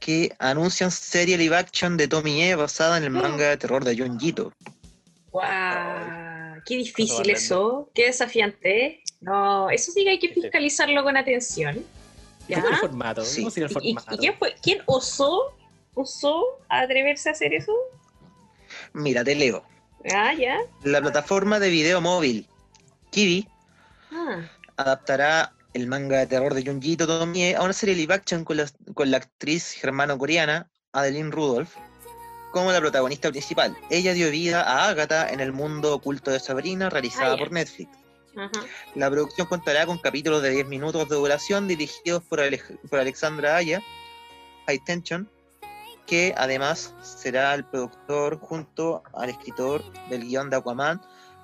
que 0.00 0.34
anuncian 0.38 0.90
serie 0.90 1.38
live 1.38 1.56
action 1.56 1.96
de 1.96 2.08
Tommy 2.08 2.42
E 2.42 2.54
basada 2.54 2.98
en 2.98 3.04
el 3.04 3.10
manga 3.10 3.48
de 3.50 3.56
terror 3.56 3.84
de 3.84 3.96
Junjito. 3.96 4.52
¡Guau! 5.30 6.60
Qué 6.66 6.76
difícil 6.76 7.28
eso, 7.30 7.90
qué 7.94 8.06
desafiante. 8.06 9.02
No, 9.20 9.70
eso 9.70 9.92
sí 9.92 10.04
que 10.04 10.10
hay 10.10 10.18
que 10.18 10.28
fiscalizarlo 10.30 11.02
con 11.02 11.16
atención. 11.16 11.84
¿Y 12.48 12.54
¿Cómo 12.54 12.66
¿Ya? 12.68 12.72
el 12.74 12.78
formato? 12.80 13.24
Sí. 13.24 13.40
¿Cómo 13.42 13.50
sería 13.50 13.66
el 13.68 13.72
¿Y, 13.82 13.90
y- 13.90 13.94
formato? 13.94 14.14
y 14.14 14.18
quién, 14.18 14.38
fue, 14.38 14.54
quién 14.62 14.78
osó, 14.86 15.54
osó 15.94 16.42
atreverse 16.68 17.28
a 17.28 17.32
hacer 17.32 17.54
eso? 17.54 17.72
Mira, 18.92 19.24
te 19.24 19.34
leo. 19.34 19.64
Ah, 20.14 20.34
ya. 20.34 20.58
La 20.82 21.00
plataforma 21.00 21.58
de 21.58 21.70
video 21.70 22.00
móvil 22.00 22.46
Kiwi 23.10 23.48
Ah, 24.12 24.42
adaptará 24.76 25.52
el 25.74 25.86
manga 25.88 26.18
de 26.18 26.26
terror 26.26 26.54
de 26.54 26.64
Junjito 26.64 27.06
Tomie 27.06 27.56
a 27.56 27.62
una 27.62 27.72
serie 27.72 27.94
live 27.94 28.14
action 28.14 28.44
con 28.44 28.56
la, 28.56 28.66
con 28.94 29.10
la 29.10 29.18
actriz 29.18 29.72
germano-coreana 29.72 30.70
Adeline 30.92 31.30
Rudolph 31.30 31.74
como 32.52 32.70
la 32.70 32.80
protagonista 32.80 33.30
principal. 33.30 33.76
Ella 33.90 34.12
dio 34.14 34.30
vida 34.30 34.62
a 34.62 34.88
Agatha 34.88 35.28
en 35.28 35.40
el 35.40 35.52
mundo 35.52 35.92
oculto 35.92 36.30
de 36.30 36.38
Sabrina, 36.38 36.88
realizada 36.88 37.36
por 37.36 37.50
Netflix. 37.50 37.90
La 38.94 39.10
producción 39.10 39.48
contará 39.48 39.86
con 39.86 39.98
capítulos 39.98 40.40
de 40.40 40.50
10 40.50 40.68
minutos 40.68 41.08
de 41.08 41.16
duración 41.16 41.66
dirigidos 41.66 42.22
por, 42.22 42.40
por 42.88 43.00
Alexandra 43.00 43.56
Aya, 43.56 43.82
High 44.66 44.78
Tension, 44.84 45.28
que 46.06 46.32
además 46.36 46.94
será 47.02 47.54
el 47.54 47.64
productor 47.64 48.38
junto 48.38 49.02
al 49.14 49.30
escritor 49.30 49.82
del 50.08 50.22
guion 50.22 50.48
de 50.48 50.56
Aquaman, 50.56 51.00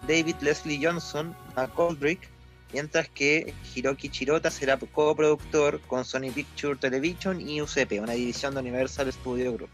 David 0.06 0.36
Leslie 0.40 0.80
Johnson, 0.80 1.36
McGoldrick, 1.56 2.30
mientras 2.72 3.08
que 3.08 3.54
Hiroki 3.74 4.08
Chirota 4.08 4.50
será 4.50 4.76
coproductor 4.78 5.80
con 5.82 6.04
Sony 6.04 6.30
Picture 6.34 6.76
Television 6.76 7.40
y 7.40 7.60
UCP, 7.60 8.00
una 8.00 8.12
división 8.12 8.54
de 8.54 8.60
Universal 8.60 9.12
Studio 9.12 9.52
Group. 9.54 9.70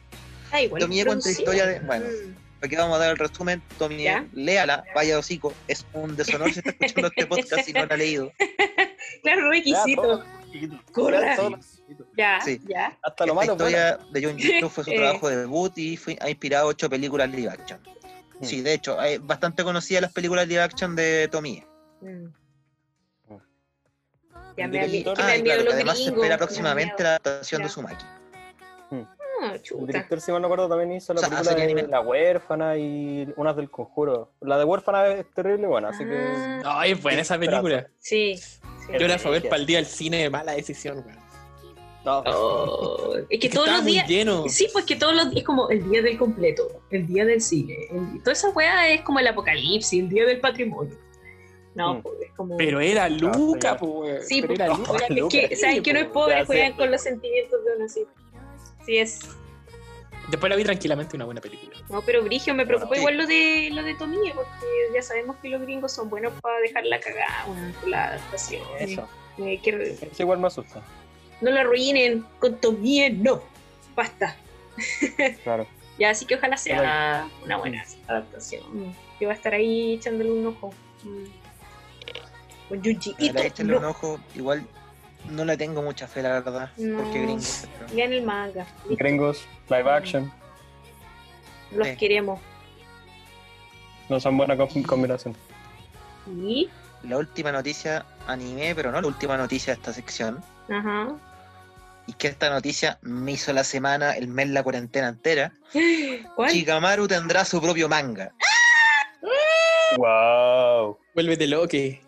Ah, 0.53 0.63
igual. 0.63 0.81
Tommy 0.81 1.05
cuenta 1.05 1.31
historia 1.31 1.67
de- 1.67 1.81
bueno. 1.81 2.07
Mm. 2.07 2.65
Aquí 2.65 2.75
vamos 2.75 2.97
a 2.97 2.99
dar 3.01 3.11
el 3.11 3.19
resumen. 3.19 3.63
¿Ya? 3.99 4.27
léala, 4.33 4.83
vaya 4.95 5.19
hocico. 5.19 5.53
Es 5.69 5.85
un 5.93 6.17
deshonor 6.17 6.51
si 6.53 6.61
está 6.61 6.71
escuchando 6.71 7.09
este 7.09 7.27
podcast 7.27 7.69
y 7.69 7.73
no 7.73 7.85
lo 7.87 7.93
ha 7.95 7.97
leído. 7.97 8.33
Claro, 9.23 9.51
requisito. 9.51 10.25
Corra. 10.93 11.37
ya. 11.37 11.59
Ya, 12.17 12.41
Sí. 12.45 12.61
ya. 12.69 12.99
Hasta 13.03 13.25
lo 13.27 13.33
Esta 13.33 13.35
malo, 13.35 13.53
historia 13.53 13.99
de 14.11 14.25
John 14.25 14.39
Jito 14.39 14.69
fue 14.69 14.85
su 14.85 14.91
Eh. 14.93 14.97
trabajo 14.97 15.29
de 15.29 15.37
debut 15.37 15.77
y 15.79 15.97
fue- 15.97 16.17
ha 16.21 16.29
inspirado 16.31 16.69
ocho 16.69 16.89
películas 16.91 17.31
live 17.31 17.49
action. 17.51 17.81
Sí, 18.43 18.61
de 18.63 18.75
hecho, 18.75 19.01
es 19.03 19.25
bastante 19.25 19.65
conocida 19.65 20.01
las 20.01 20.13
películas 20.13 20.47
live 20.49 20.61
action 20.61 20.95
de. 20.97 21.29
Mm. 21.33 22.07
Mm. 22.09 22.33
Ya 24.57 24.69
me, 24.69 24.87
director- 24.89 25.17
Ah, 25.19 25.33
claro, 25.43 25.63
los 25.65 25.75
además 25.75 25.99
se 25.99 26.05
espera 26.11 26.37
próximamente 26.39 27.03
la 27.03 27.09
adaptación 27.11 27.61
Ya. 27.61 27.67
de 27.67 27.73
Sumaki. 27.73 28.05
Ah, 29.43 29.55
El 29.55 29.87
director, 29.87 30.19
si 30.21 30.33
mal 30.33 30.41
no 30.41 30.47
acuerdo, 30.47 30.67
también 30.69 30.93
hizo 30.93 31.13
la 31.13 31.21
O 31.21 31.23
sea, 31.23 31.29
película 31.29 31.55
de 31.57 31.63
anime. 31.63 31.83
La 31.89 32.01
Huérfana 32.01 32.77
y 32.79 33.29
unas 33.37 33.55
del 33.55 33.71
Conjuro. 33.71 34.33
La 34.41 34.57
de 34.57 34.65
Huérfana 34.65 35.07
es 35.09 35.27
terrible 35.35 35.67
buena, 35.67 35.91
así 35.91 36.05
que... 36.05 36.63
Ah, 36.65 36.81
Ay, 36.81 36.93
es 36.93 37.03
buena 37.03 37.21
esa 37.21 37.39
película. 37.39 37.87
sí. 37.99 38.37
sí. 38.39 38.61
Yo 38.99 39.07
la 39.09 39.19
fui 39.19 39.29
a 39.29 39.33
ver 39.33 39.37
Estrategia. 39.45 39.51
para 39.51 39.61
el 39.61 39.67
día 39.67 39.77
del 39.79 39.87
cine, 39.87 40.31
mala 40.31 40.53
decisión, 40.53 40.99
weón. 41.05 41.19
No, 42.05 42.21
Oh, 42.25 43.15
es 43.17 43.27
que 43.29 43.35
Es 43.35 43.41
que 43.41 43.49
todos 43.51 43.69
los 43.69 43.85
días. 43.85 44.09
lleno. 44.09 44.49
Sí, 44.49 44.69
pues 44.73 44.85
que 44.85 44.95
todos 44.97 45.13
los 45.15 45.25
días 45.31 45.41
es 45.41 45.45
como 45.45 45.69
el 45.71 45.91
día 45.91 46.01
del 46.03 46.17
completo, 46.17 46.83
el 46.91 47.05
día 47.07 47.25
del 47.25 47.41
cine. 47.43 47.75
el- 47.91 48.23
toda 48.23 48.33
esa 48.33 48.49
weá 48.51 48.89
es 48.89 49.03
como 49.03 49.19
el 49.19 49.27
apocalipsis, 49.27 50.01
el 50.01 50.09
día 50.09 50.25
del 50.25 50.39
patrimonio. 50.41 50.97
No, 51.77 51.95
Mm. 51.95 52.03
pues 52.03 52.15
es 52.23 52.33
como. 52.33 52.57
Pero 52.57 52.81
era 52.81 53.09
Luca, 53.09 53.73
ya. 53.73 53.77
pues, 53.77 54.27
sí, 54.27 54.41
Pero 54.43 54.55
pues, 54.55 54.61
era 54.61 54.73
oigan, 54.75 55.17
Luca. 55.19 55.39
es 55.39 55.49
que, 55.51 55.57
¿saben 55.57 55.83
que 55.83 55.93
no 55.93 55.99
es 56.01 56.05
pues, 56.07 56.15
pobre? 56.15 56.45
Juegan 56.47 56.73
con 56.73 56.91
los 56.91 57.01
sentimientos 57.03 57.65
de 57.65 57.77
uno 57.77 57.85
así. 57.85 58.05
Sí 58.85 58.99
es. 58.99 59.21
Después 60.31 60.51
la 60.51 60.57
vi 60.57 60.65
tranquilamente, 60.65 61.15
una 61.15 61.25
buena 61.27 61.41
película. 61.41 61.77
No, 61.89 62.03
pero 62.03 62.23
Brigio 62.25 62.53
me 62.55 62.67
preocupó 62.67 62.95
Sí. 62.95 63.01
igual 63.01 63.17
lo 63.17 63.27
de 63.27 63.69
lo 63.73 63.83
de 63.85 63.95
Tomie, 63.95 64.33
porque 64.35 64.51
ya 64.95 65.03
sabemos 65.03 65.37
que 65.37 65.49
los 65.51 65.61
gringos 65.63 65.93
son 65.93 66.09
buenos 66.11 66.33
para 66.41 66.59
dejar 66.61 66.85
la 66.87 66.99
cagada 66.99 67.45
con 67.83 67.91
la 67.91 68.05
adaptación. 68.09 68.63
eso. 68.81 69.07
Eh, 69.39 69.61
Eso 70.11 70.23
igual 70.23 70.39
me 70.41 70.47
asusta. 70.47 70.83
no 71.43 71.51
la 71.51 71.61
arruinen 71.61 72.25
con 72.41 72.57
Tomie, 72.59 73.11
no. 73.11 73.41
Basta. 73.95 74.35
Claro. 75.45 75.67
Ya, 75.99 76.11
así 76.11 76.27
que 76.27 76.35
ojalá 76.35 76.57
sea 76.57 77.29
una 77.45 77.57
buena 77.59 77.85
adaptación. 78.09 78.63
Que 79.19 79.27
va 79.27 79.33
a 79.33 79.35
estar 79.37 79.55
ahí 79.55 79.95
echándole 79.95 80.31
un 80.33 80.47
ojo. 80.47 80.73
Con 82.69 82.83
Junji 82.83 83.15
Ito. 83.19 83.39
échenle 83.39 83.73
no. 83.75 83.79
un 83.79 83.85
ojo. 83.87 84.21
Igual 84.35 84.67
no 85.31 85.45
le 85.45 85.57
tengo 85.57 85.83
mucha 85.83 86.07
fe, 86.07 86.23
la 86.23 86.41
verdad. 86.41 86.71
No. 86.77 87.03
Porque 87.03 87.21
gringos. 87.23 87.65
pero- 87.79 87.95
Lean 87.95 88.13
el 88.13 88.23
manga. 88.23 88.67
listo. 88.89 88.97
Gringos, 89.05 89.47
live 89.69 89.91
action, 89.91 90.33
Los 91.73 91.89
Sí. 91.89 91.97
queremos. 91.97 92.41
no 94.09 94.21
son 94.21 94.37
buena 94.37 94.57
com- 94.57 94.83
combinación. 94.85 95.37
Y. 96.29 96.69
La 97.03 97.19
última 97.19 97.53
noticia 97.53 98.05
anime, 98.27 98.75
pero 98.75 98.91
no 98.91 99.01
la 99.01 99.07
última 99.07 99.37
noticia 99.37 99.73
de 99.75 99.81
esta 99.81 99.93
sección. 99.93 100.43
Ajá. 100.69 101.09
Y 102.09 102.13
que 102.13 102.29
esta 102.29 102.49
noticia 102.51 102.99
me 103.03 103.33
hizo 103.33 103.53
la 103.53 103.65
semana, 103.65 104.13
el 104.17 104.29
mes, 104.29 104.49
la 104.51 104.63
cuarentena 104.63 105.09
entera. 105.09 105.53
¿Cuál? 106.37 106.53
Shikamaru 106.53 107.09
tendrá 107.09 107.45
su 107.45 107.61
propio 107.61 107.89
manga. 107.89 108.33
Wow. 109.97 110.99
Vuélvete 111.15 111.47
loque. 111.47 112.01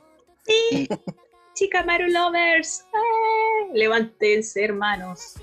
Y 0.49 0.89
Chica 1.55 1.83
Maru 1.85 2.09
Lovers. 2.09 2.85
¡Ah! 2.95 3.71
Levántense, 3.75 4.65
hermanos. 4.65 5.35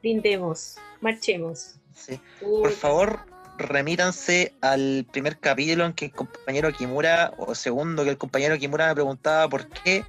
Brindemos. 0.00 0.76
Marchemos. 1.00 1.76
sí, 1.94 2.18
por 2.40 2.70
favor, 2.70 3.20
remítanse 3.58 4.54
al 4.62 5.06
primer 5.12 5.38
capítulo 5.38 5.84
en 5.84 5.92
que 5.92 6.06
el 6.06 6.12
compañero 6.12 6.72
Kimura, 6.72 7.34
o 7.36 7.54
segundo 7.54 8.04
que 8.04 8.10
el 8.10 8.18
compañero 8.18 8.58
Kimura 8.58 8.88
me 8.88 8.94
preguntaba 8.94 9.48
por 9.48 9.68
qué 9.68 10.04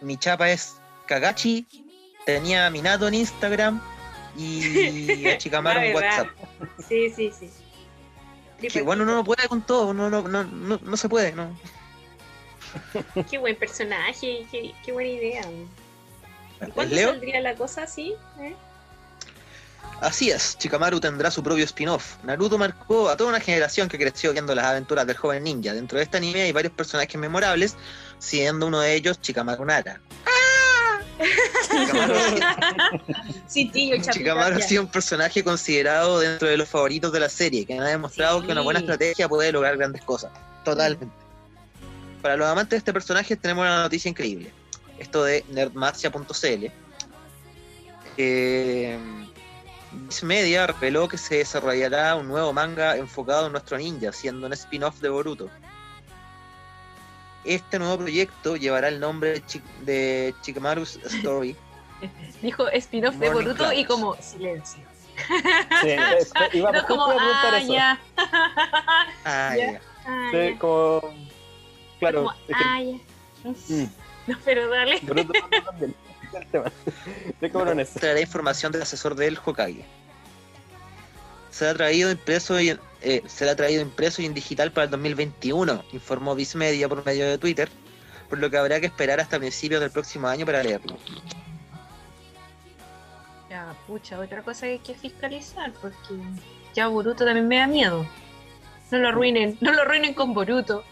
mi 0.00 0.16
chapa 0.18 0.50
es 0.50 0.76
Kagachi, 1.06 1.66
tenía 2.26 2.66
a 2.66 2.70
Minato 2.70 3.08
en 3.08 3.14
Instagram 3.14 3.80
y 4.36 5.26
a 5.26 5.36
Shikamaru 5.38 5.80
en. 5.80 5.94
WhatsApp. 5.94 6.28
Sí, 6.88 7.10
sí, 7.10 7.32
sí. 7.32 7.50
Que 8.68 8.82
bueno, 8.82 9.02
uno 9.02 9.14
no 9.14 9.24
puede 9.24 9.48
con 9.48 9.62
todo, 9.62 9.92
no, 9.92 10.08
no, 10.08 10.22
no, 10.22 10.44
no, 10.44 10.78
no 10.82 10.96
se 10.96 11.08
puede, 11.08 11.32
no. 11.32 11.54
Qué 13.30 13.38
buen 13.38 13.56
personaje, 13.56 14.46
qué, 14.50 14.72
qué 14.84 14.92
buena 14.92 15.10
idea. 15.10 15.42
¿Y 15.50 15.66
¿Les 16.64 16.72
cuándo 16.74 16.94
leo? 16.94 17.10
saldría 17.10 17.40
la 17.40 17.54
cosa 17.54 17.82
así? 17.84 18.14
¿Eh? 18.40 18.54
Así 20.00 20.30
es, 20.30 20.56
Shikamaru 20.58 20.98
tendrá 21.00 21.30
su 21.30 21.42
propio 21.42 21.64
spin-off. 21.64 22.16
Naruto 22.24 22.58
marcó 22.58 23.08
a 23.08 23.16
toda 23.16 23.30
una 23.30 23.40
generación 23.40 23.88
que 23.88 23.98
creció 23.98 24.32
viendo 24.32 24.54
las 24.54 24.64
aventuras 24.66 25.06
del 25.06 25.16
joven 25.16 25.44
ninja. 25.44 25.72
Dentro 25.72 25.98
de 25.98 26.04
este 26.04 26.16
anime 26.16 26.42
hay 26.42 26.52
varios 26.52 26.72
personajes 26.72 27.16
memorables, 27.20 27.76
siendo 28.18 28.66
uno 28.66 28.80
de 28.80 28.94
ellos 28.94 29.18
Shikamaru 29.22 29.64
Nara. 29.64 30.00
Shikamaru, 31.70 32.14
Sí, 33.46 33.68
tío, 33.70 33.96
chapita, 33.96 34.12
Shikamaru 34.12 34.56
ha 34.56 34.60
sido 34.60 34.82
un 34.82 34.88
personaje 34.88 35.44
considerado 35.44 36.18
dentro 36.20 36.48
de 36.48 36.56
los 36.56 36.68
favoritos 36.68 37.12
de 37.12 37.20
la 37.20 37.28
serie, 37.28 37.64
que 37.64 37.78
ha 37.78 37.84
demostrado 37.84 38.40
Sí. 38.40 38.46
que 38.46 38.52
una 38.52 38.62
buena 38.62 38.80
estrategia 38.80 39.28
puede 39.28 39.52
lograr 39.52 39.76
grandes 39.76 40.02
cosas. 40.02 40.32
Totalmente. 40.64 41.06
Para 42.24 42.38
los 42.38 42.48
amantes 42.48 42.70
de 42.70 42.76
este 42.78 42.92
personaje 42.94 43.36
tenemos 43.36 43.66
una 43.66 43.82
noticia 43.82 44.08
increíble. 44.08 44.50
Esto 44.98 45.24
de 45.24 45.44
nerdmacia.cl. 45.50 46.66
Eh, 48.16 48.98
Viz 49.92 50.22
Media 50.22 50.66
reveló 50.66 51.06
que 51.06 51.18
se 51.18 51.36
desarrollará 51.36 52.16
un 52.16 52.26
nuevo 52.26 52.50
manga 52.54 52.96
enfocado 52.96 53.44
en 53.48 53.52
nuestro 53.52 53.76
ninja, 53.76 54.10
siendo 54.10 54.46
un 54.46 54.54
spin-off 54.54 55.00
de 55.00 55.10
Boruto. 55.10 55.50
Este 57.44 57.78
nuevo 57.78 57.98
proyecto 57.98 58.56
llevará 58.56 58.88
el 58.88 59.00
nombre 59.00 59.32
de, 59.34 59.44
Chi- 59.44 59.62
de 59.82 60.34
Shikamaru's 60.42 60.96
Story. 61.04 61.54
Dijo 62.40 62.66
spin-off 62.70 63.16
de 63.16 63.28
Boruto 63.28 63.70
y 63.70 63.84
como 63.84 64.16
silencio. 64.22 64.82
Sí, 65.82 65.90
es- 65.90 66.32
iba 66.54 66.72
No 66.72 66.78
justo 66.80 66.96
como, 66.96 67.04
a 67.04 67.16
preguntar 67.16 67.54
ah, 67.54 67.58
eso. 67.58 67.74
ya. 67.74 68.00
Ah, 69.26 69.54
ya. 69.58 69.80
Ah, 70.06 70.28
Sí, 70.32 70.38
ya. 70.54 70.58
como. 70.58 71.33
Claro, 72.04 72.24
Como, 72.24 72.32
es 72.32 72.46
que 72.46 72.54
ah, 72.54 72.82
ya. 72.82 73.50
Mm. 73.50 73.90
No, 74.26 74.38
pero 74.44 74.68
dale. 74.68 75.00
Boruto 75.02 75.32
también. 75.64 75.94
El 76.34 76.46
tema. 76.48 76.72
De 77.76 77.82
eso. 77.82 77.98
traerá 77.98 78.20
información 78.20 78.72
del 78.72 78.82
asesor 78.82 79.14
del 79.14 79.38
Hokage. 79.42 79.84
Será 81.50 81.74
traído 81.74 82.10
impreso 82.10 82.60
y 82.60 82.76
eh, 83.00 83.22
será 83.26 83.56
traído 83.56 83.80
impreso 83.80 84.20
y 84.20 84.26
en 84.26 84.34
digital 84.34 84.72
para 84.72 84.84
el 84.84 84.90
2021, 84.90 85.84
informó 85.92 86.34
Viz 86.34 86.56
Media 86.56 86.88
por 86.88 87.06
medio 87.06 87.26
de 87.26 87.38
Twitter, 87.38 87.70
por 88.28 88.38
lo 88.38 88.50
que 88.50 88.58
habrá 88.58 88.80
que 88.80 88.86
esperar 88.86 89.20
hasta 89.20 89.38
principios 89.38 89.80
del 89.80 89.90
próximo 89.90 90.26
año 90.26 90.44
para 90.44 90.62
leerlo. 90.62 90.98
Ya, 93.48 93.74
pucha, 93.86 94.18
otra 94.18 94.42
cosa 94.42 94.66
que 94.66 94.72
hay 94.72 94.78
que 94.80 94.94
fiscalizar, 94.94 95.72
porque 95.80 96.18
ya 96.74 96.88
Boruto 96.88 97.24
también 97.24 97.46
me 97.46 97.58
da 97.58 97.66
miedo. 97.66 98.06
No 98.90 98.98
lo 98.98 99.08
arruinen, 99.08 99.56
no 99.60 99.72
lo 99.72 99.82
arruinen 99.82 100.12
con 100.12 100.34
Boruto. 100.34 100.84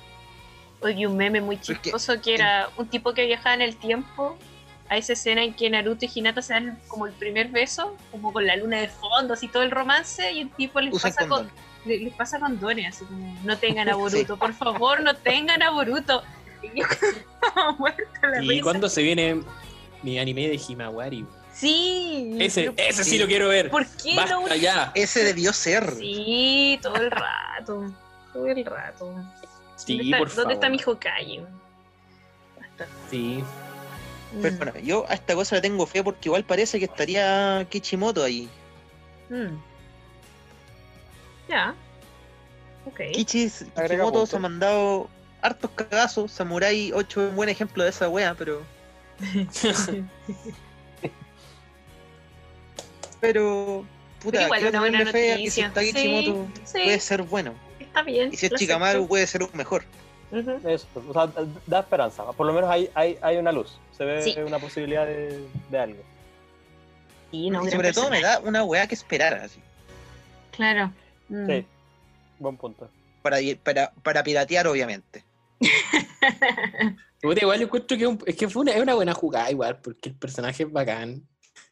Hoy 0.83 0.95
vi 0.95 1.07
un 1.07 1.17
meme 1.17 1.41
muy 1.41 1.61
chistoso 1.61 2.21
que 2.21 2.35
era 2.35 2.69
un 2.77 2.89
tipo 2.89 3.15
que 3.15 3.27
viajaba 3.27 3.55
en 3.55 3.63
el 3.63 3.77
tiempo 3.77 4.37
a 4.89 4.97
esa 4.97 5.13
escena 5.15 5.43
en 5.43 5.55
que 5.55 5.71
Naruto 5.71 6.05
y 6.05 6.11
Hinata 6.13 6.43
se 6.43 6.53
dan 6.55 6.79
como 6.89 7.07
el 7.07 7.13
primer 7.13 7.49
beso, 7.49 7.97
como 8.11 8.33
con 8.33 8.47
la 8.47 8.57
luna 8.57 8.81
de 8.81 8.89
fondo, 8.89 9.35
así 9.35 9.49
todo 9.49 9.63
el 9.63 9.71
romance, 9.71 10.33
y 10.33 10.41
el 10.43 10.51
tipo 10.51 10.81
les 10.81 11.01
pasa 11.01 11.27
con 11.29 11.51
le- 11.85 11.99
les 11.99 12.15
pasa 12.15 12.39
condones, 12.39 12.89
así 12.95 13.05
como 13.05 13.35
no 13.45 13.57
tengan 13.59 13.89
a 13.89 13.95
Boruto, 13.97 14.37
por 14.37 14.53
favor, 14.55 15.03
no 15.03 15.15
tengan 15.17 15.63
a 15.63 15.71
Boruto. 15.71 16.23
Y 16.63 16.79
yo 16.81 16.87
como 17.55 17.73
muerta 17.79 18.27
la 18.29 18.43
¿Y 18.43 18.49
risa. 18.49 18.63
cuándo 18.63 18.89
se 18.89 19.03
viene 19.03 19.41
mi 20.03 20.19
anime 20.19 20.49
de 20.49 20.61
Himawari? 20.69 21.25
Sí, 21.55 22.37
Ese, 22.41 22.73
ese 22.77 23.05
sí 23.05 23.11
sí. 23.11 23.19
lo 23.19 23.27
quiero 23.27 23.49
ver. 23.49 23.71
¿por 23.71 23.87
qué 23.87 24.17
Basta 24.17 24.35
no 24.41 24.55
ya. 24.57 24.91
Ese 24.95 25.23
debió 25.25 25.53
ser. 25.53 25.95
Sí, 25.97 26.79
todo 26.83 26.97
el 26.97 27.11
rato. 27.11 27.93
Todo 28.33 28.47
el 28.47 28.65
rato. 28.65 29.15
Sí, 29.87 29.99
¿Dónde 29.99 30.05
está, 30.05 30.19
por 30.19 30.29
¿dónde 30.35 30.35
favor. 30.35 30.53
está 30.55 30.69
mi 30.71 30.79
Hokage? 30.85 31.47
Basta. 32.57 32.87
Sí. 33.11 33.45
Pero 34.41 34.55
Mm, 34.55 34.59
bueno, 34.59 34.79
yo 34.79 35.05
a 35.09 35.15
esta 35.15 35.35
cosa 35.35 35.57
le 35.57 35.63
tengo 35.63 35.87
fe 35.87 36.03
porque 36.03 36.29
igual 36.29 36.45
parece 36.45 36.79
que 36.79 36.87
estaría 36.87 37.67
Kichimoto 37.71 38.23
ahí. 38.25 38.49
mm. 39.29 39.63
Ya. 41.49 41.75
Ok. 42.85 43.01
Kichi, 43.13 43.51
Agrega 43.75 44.07
Kichimoto 44.07 44.27
se 44.27 44.37
ha 44.37 44.39
mandado 44.41 45.11
hartos 45.43 45.71
cagazos. 45.73 46.33
Samurai 46.33 46.93
8 46.93 47.23
es 47.25 47.31
un 47.31 47.37
buen 47.37 47.49
ejemplo 47.49 47.85
de 47.85 47.91
esa 47.91 48.09
wea, 48.09 48.35
pero. 48.35 48.67
Pero. 53.21 53.87
Puta, 54.21 54.39
Pero 54.39 54.43
igual 54.43 54.67
una 54.67 54.81
buena 54.81 54.99
tenerle 54.99 55.13
fe 55.13 55.33
a 55.33 55.37
que 55.43 55.51
si 55.51 55.63
noticia. 55.63 55.67
está 55.67 55.83
Sí, 55.83 55.93
Kichimoto 55.93 56.53
sí. 56.65 56.79
puede 56.85 57.01
ser 57.01 57.23
bueno. 57.23 57.55
Está 57.93 58.03
bien. 58.03 58.31
Y 58.33 58.37
si 58.37 58.47
es 58.47 58.53
lo 58.53 58.59
Chikamaru 58.59 59.07
puede 59.07 59.27
ser 59.27 59.43
un 59.43 59.51
mejor. 59.55 59.85
Eso, 60.65 60.87
o 61.09 61.13
sea, 61.13 61.31
da 61.67 61.81
esperanza. 61.81 62.25
Por 62.33 62.47
lo 62.47 62.55
menos 62.55 62.71
hay, 62.71 62.89
hay, 62.95 63.19
hay 63.21 63.37
una 63.37 63.53
luz. 63.53 63.77
Se 63.97 64.05
ve 64.05 64.23
Sí. 64.23 64.35
una 64.41 64.59
posibilidad 64.59 65.05
de, 65.07 65.47
de 65.71 65.79
algo. 65.79 66.03
Sí, 67.31 67.51
no, 67.51 67.67
y 67.67 67.71
sobre 67.71 67.93
todo 67.93 68.09
me 68.09 68.21
da 68.23 68.41
una 68.41 68.65
weá 68.65 68.87
que 68.87 68.95
esperar 68.95 69.35
así. 69.35 69.61
Claro. 70.53 70.91
Mm. 71.29 71.47
Sí, 71.47 71.67
buen 72.39 72.57
punto. 72.57 72.89
Para, 73.21 73.37
para, 73.63 73.93
para 74.03 74.23
piratear, 74.25 74.67
obviamente. 74.67 75.23
Igual 77.23 77.59
yo 77.59 77.67
encuentro 77.67 77.97
que, 77.97 78.07
un- 78.07 78.23
es 78.27 78.35
que 78.37 78.49
fue 78.49 78.63
una, 78.63 78.73
es 78.73 78.83
una 78.83 78.95
buena 78.95 79.15
jugada 79.15 79.51
igual, 79.51 79.81
porque 79.81 80.09
el 80.09 80.15
personaje 80.17 80.65
es 80.65 80.73
bacán, 80.73 81.27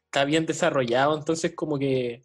está 0.05 0.25
bien 0.25 0.47
desarrollado, 0.47 1.17
entonces 1.17 1.55
como 1.55 1.79
que, 1.79 2.23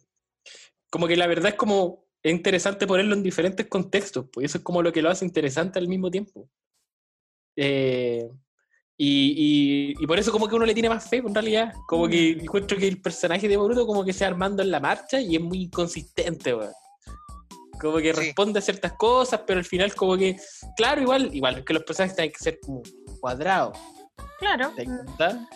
como 0.90 1.08
que 1.08 1.16
la 1.16 1.26
verdad 1.26 1.48
es 1.50 1.54
como, 1.56 2.04
es 2.28 2.32
interesante 2.34 2.86
ponerlo 2.86 3.14
en 3.14 3.22
diferentes 3.22 3.66
contextos, 3.66 4.26
pues 4.32 4.46
eso 4.46 4.58
es 4.58 4.64
como 4.64 4.82
lo 4.82 4.92
que 4.92 5.02
lo 5.02 5.10
hace 5.10 5.24
interesante 5.24 5.78
al 5.78 5.88
mismo 5.88 6.10
tiempo. 6.10 6.48
Eh, 7.56 8.28
y, 8.98 9.92
y- 9.96 10.02
y 10.02 10.06
por 10.06 10.18
eso 10.18 10.32
como 10.32 10.48
que 10.48 10.54
uno 10.54 10.64
le 10.66 10.72
tiene 10.74 10.88
más 10.88 11.08
fe, 11.08 11.18
en 11.18 11.34
realidad, 11.34 11.72
como 11.86 12.08
que 12.08 12.30
encuentro 12.32 12.78
que 12.78 12.88
el 12.88 13.00
personaje 13.00 13.46
de 13.48 13.56
Boruto 13.56 13.86
como 13.86 14.04
que 14.04 14.12
se 14.12 14.24
armando 14.24 14.62
en 14.62 14.70
la 14.70 14.80
marcha 14.80 15.20
y 15.20 15.36
es 15.36 15.42
muy 15.42 15.62
inconsistente, 15.64 16.54
weón. 16.54 16.72
Como 17.80 17.98
que 17.98 18.14
Sí. 18.14 18.20
responde 18.20 18.58
a 18.58 18.62
ciertas 18.62 18.94
cosas, 18.94 19.42
pero 19.46 19.58
al 19.58 19.64
final 19.66 19.94
como 19.94 20.16
que, 20.16 20.36
claro, 20.78 21.02
igual, 21.02 21.30
igual 21.34 21.62
que 21.62 21.74
los 21.74 21.82
personajes 21.84 22.16
tienen 22.16 22.32
que 22.32 22.38
ser 22.42 22.58
como 22.60 22.82
cuadrados, 23.20 23.76
Claro. 24.38 24.72
¿te 24.74 24.84
das 25.18 25.34
Mm. 25.34 25.46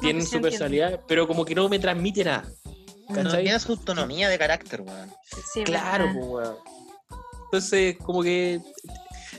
Tienen 0.00 0.22
sí 0.22 0.36
su 0.36 0.40
personalidad, 0.40 1.00
pero 1.08 1.26
como 1.26 1.44
que 1.44 1.54
no 1.56 1.68
me 1.68 1.78
transmite 1.78 2.22
nada. 2.24 2.48
No 3.08 3.14
¿Cachai? 3.14 3.42
tiene 3.44 3.58
su 3.60 3.72
autonomía 3.72 4.28
de 4.28 4.38
carácter, 4.38 4.82
weón. 4.82 5.10
Sí, 5.52 5.64
Claro, 5.64 6.10
pues, 6.12 6.26
weón. 6.26 6.56
Entonces, 7.44 7.96
como 7.98 8.22
que 8.22 8.60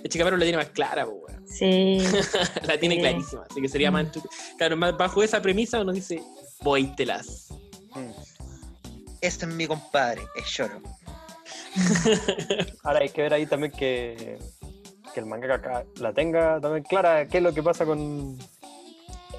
el 0.04 0.10
Chicamaro 0.10 0.38
la 0.38 0.44
tiene 0.44 0.58
más 0.58 0.70
clara, 0.70 1.06
pues, 1.06 1.18
weón. 1.28 1.48
Sí. 1.48 1.98
La 2.64 2.80
tiene 2.80 2.96
Sí. 2.96 3.02
clarísima. 3.02 3.44
Así 3.50 3.62
que 3.62 3.68
sería 3.70 3.90
más. 3.92 4.06
entrete- 4.06 4.30
Claro, 4.58 4.78
más 4.78 4.96
bajo 4.98 5.24
esa 5.24 5.42
premisa 5.42 5.82
uno 5.82 5.92
dice, 5.92 6.22
voítelas. 6.62 7.48
Mm. 7.96 8.12
Este 9.22 9.46
es 9.46 9.52
mi 9.54 9.66
compadre, 9.68 10.22
es 10.36 10.46
Shoro. 10.46 10.80
Ahora 12.84 13.00
hay 13.00 13.10
que 13.10 13.22
ver 13.24 13.34
ahí 13.34 13.46
también 13.46 13.72
que, 13.72 14.38
que 15.14 15.20
el 15.20 15.26
manga 15.26 15.56
acá 15.56 15.86
la 15.98 16.14
tenga 16.14 16.60
también 16.62 16.84
clara 16.84 17.28
qué 17.28 17.38
es 17.38 17.44
lo 17.44 17.54
que 17.54 17.62
pasa 17.64 17.86
con, 17.86 18.38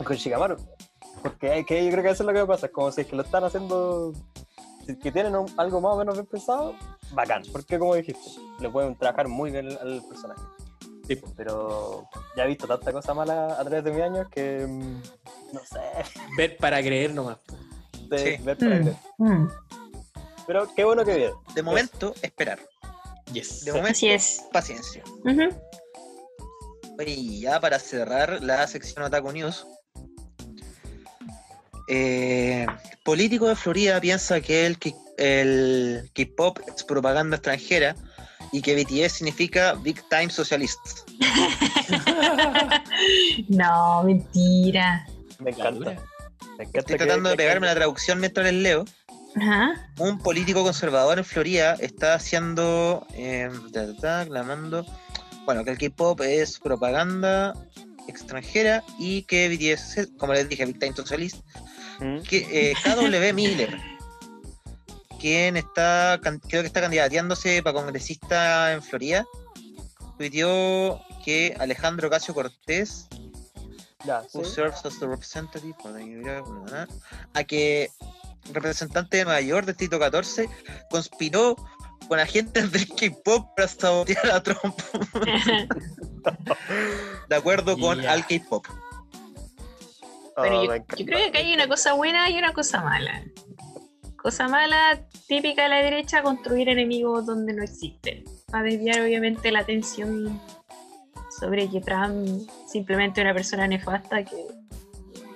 con 0.04 0.16
Shikamaru. 0.16 0.56
Porque 1.22 1.50
hay 1.50 1.64
que, 1.64 1.84
yo 1.84 1.90
creo 1.90 2.02
que 2.04 2.10
eso 2.10 2.22
es 2.22 2.26
lo 2.26 2.32
que 2.32 2.46
pasa. 2.46 2.66
Es 2.66 2.72
como 2.72 2.90
si 2.92 3.02
es 3.02 3.06
que 3.06 3.16
lo 3.16 3.22
están 3.22 3.44
haciendo, 3.44 4.12
si 4.86 4.92
es 4.92 4.98
que 4.98 5.12
tienen 5.12 5.36
un- 5.36 5.52
algo 5.58 5.80
más 5.80 5.94
o 5.94 5.98
menos 5.98 6.14
bien 6.14 6.26
pensado, 6.26 6.74
bacán. 7.12 7.42
Porque 7.52 7.78
como 7.78 7.94
dijiste, 7.94 8.20
le 8.58 8.68
pueden 8.70 8.96
trabajar 8.96 9.28
muy 9.28 9.50
bien 9.50 9.68
al, 9.80 10.02
personaje. 10.08 10.40
Sí. 11.06 11.20
Pero 11.36 12.08
ya 12.36 12.44
he 12.44 12.48
visto 12.48 12.66
tanta 12.68 12.92
cosa 12.92 13.12
mala 13.14 13.54
a 13.58 13.64
través 13.64 13.82
de 13.84 13.90
mis 13.90 14.02
años 14.02 14.28
que 14.30 14.64
mm, 14.66 15.02
No 15.52 15.60
sé. 15.64 15.80
Ver 16.36 16.56
para 16.56 16.80
creer 16.80 17.12
nomás. 17.12 17.38
de 18.08 18.18
Sí. 18.36 18.42
ver 18.42 18.56
para 18.56 18.76
Mm, 18.76 18.80
creer. 18.82 18.96
mm. 19.18 19.48
Pero 20.46 20.68
qué 20.74 20.84
bueno 20.84 21.04
que 21.04 21.16
viene. 21.16 21.34
De 21.54 21.62
momento, 21.62 22.14
esperar. 22.22 22.58
Yes. 23.32 23.64
De 23.64 23.72
momento, 23.72 23.90
Así 23.90 24.08
es. 24.08 24.44
paciencia. 24.52 25.02
Oye, 26.98 27.10
y 27.12 27.40
ya 27.42 27.60
para 27.60 27.78
cerrar 27.78 28.42
la 28.42 28.66
sección 28.66 29.04
Otaku 29.04 29.30
News. 29.32 29.66
Eh, 31.93 32.66
político 33.05 33.49
de 33.49 33.57
Florida 33.57 34.01
piensa 34.01 34.41
que 34.41 34.64
el, 34.66 34.78
K-pop 36.14 36.59
es 36.74 36.84
propaganda 36.84 37.36
extranjera 37.36 37.95
y 38.53 38.62
que 38.62 38.74
BTS 38.74 39.12
significa 39.12 39.74
Big 39.74 40.01
Time 40.09 40.30
Socialists. 40.30 41.05
No, 43.49 44.03
mentira. 44.05 45.07
Me 45.38 45.51
encanta. 45.51 45.70
dura. 45.70 45.91
Me 46.59 46.64
encanta 46.64 46.78
Estoy 46.80 46.99
que- 46.99 47.05
tratando 47.05 47.30
de 47.30 47.36
que- 47.36 47.43
pegarme 47.43 47.66
la 47.66 47.74
traducción 47.74 48.20
mientras 48.20 48.45
les 48.47 48.55
leo. 48.62 48.84
Ajá. 49.36 49.88
Un 49.99 50.18
político 50.18 50.62
conservador 50.62 51.18
en 51.18 51.24
Florida 51.24 51.76
está 51.80 52.14
haciendo, 52.14 53.07
eh, 53.14 53.49
ta, 53.72 53.86
ta, 53.86 53.97
ta, 54.01 54.26
clamando, 54.26 54.84
bueno, 55.45 55.64
que 55.64 55.70
el 55.70 55.78
K-pop 55.78 56.20
es 56.22 56.59
propaganda 56.59 57.55
extranjera 58.09 58.82
y 58.99 59.22
que 59.22 59.49
BTS, 59.49 59.99
es, 59.99 60.09
como 60.18 60.32
les 60.32 60.49
dije, 60.49 60.64
Big 60.66 60.78
Time 60.80 60.97
Socialist, 60.97 61.36
¿Mm? 62.01 62.20
que 62.22 62.70
eh, 62.70 62.74
KW 62.82 63.34
Miller, 63.34 63.78
quien 65.20 65.57
está, 65.57 66.18
creo 66.22 66.62
que 66.62 66.66
está 66.66 66.80
candidateándose 66.80 67.62
para 67.62 67.74
congresista 67.74 68.72
en 68.72 68.82
Florida, 68.82 69.26
tuiteó 70.16 71.01
que 71.24 71.55
Alejandro 71.59 72.09
Casio 72.11 72.34
Cortés, 72.34 73.07
Ya, 74.05 74.22
who 74.32 74.44
serves 74.44 74.82
as 74.86 74.98
the 74.98 75.07
representative, 75.07 75.74
a 77.34 77.44
que 77.44 77.90
representante 78.51 79.18
de 79.18 79.24
Nueva 79.24 79.42
York, 79.42 79.66
distrito 79.66 79.98
14, 79.98 80.48
conspiró 80.90 81.55
con 82.09 82.18
agentes 82.18 82.72
del 82.72 82.88
K-pop 82.88 83.55
para 83.55 83.68
sabotear 83.68 84.30
a 84.30 84.42
Trump, 84.42 84.80
de 87.28 87.36
acuerdo 87.36 87.78
con 87.78 88.01
Ya. 88.01 88.12
al 88.12 88.26
K-pop. 88.26 88.64
Bueno, 90.36 90.60
Oh, 90.60 90.64
yo, 90.64 90.74
yo 90.96 91.06
creo 91.06 91.18
que 91.18 91.24
acá 91.28 91.38
hay 91.38 91.52
una 91.54 91.68
cosa 91.68 91.92
buena 91.94 92.28
y 92.30 92.38
una 92.38 92.52
cosa 92.52 92.82
mala. 92.82 93.22
Cosa 94.16 94.48
mala, 94.48 95.00
típica 95.26 95.62
de 95.64 95.68
la 95.70 95.76
derecha, 95.82 96.22
construir 96.22 96.68
enemigos 96.68 97.26
donde 97.26 97.52
no 97.54 97.62
existen. 97.62 98.24
Para 98.50 98.64
desviar 98.64 99.00
obviamente 99.00 99.50
la 99.50 99.60
atención 99.60 100.40
sobre 101.38 101.68
que 101.70 101.80
Trump 101.80 102.48
simplemente 102.70 103.20
es 103.20 103.24
una 103.24 103.34
persona 103.34 103.66
nefasta 103.66 104.24
que 104.24 104.36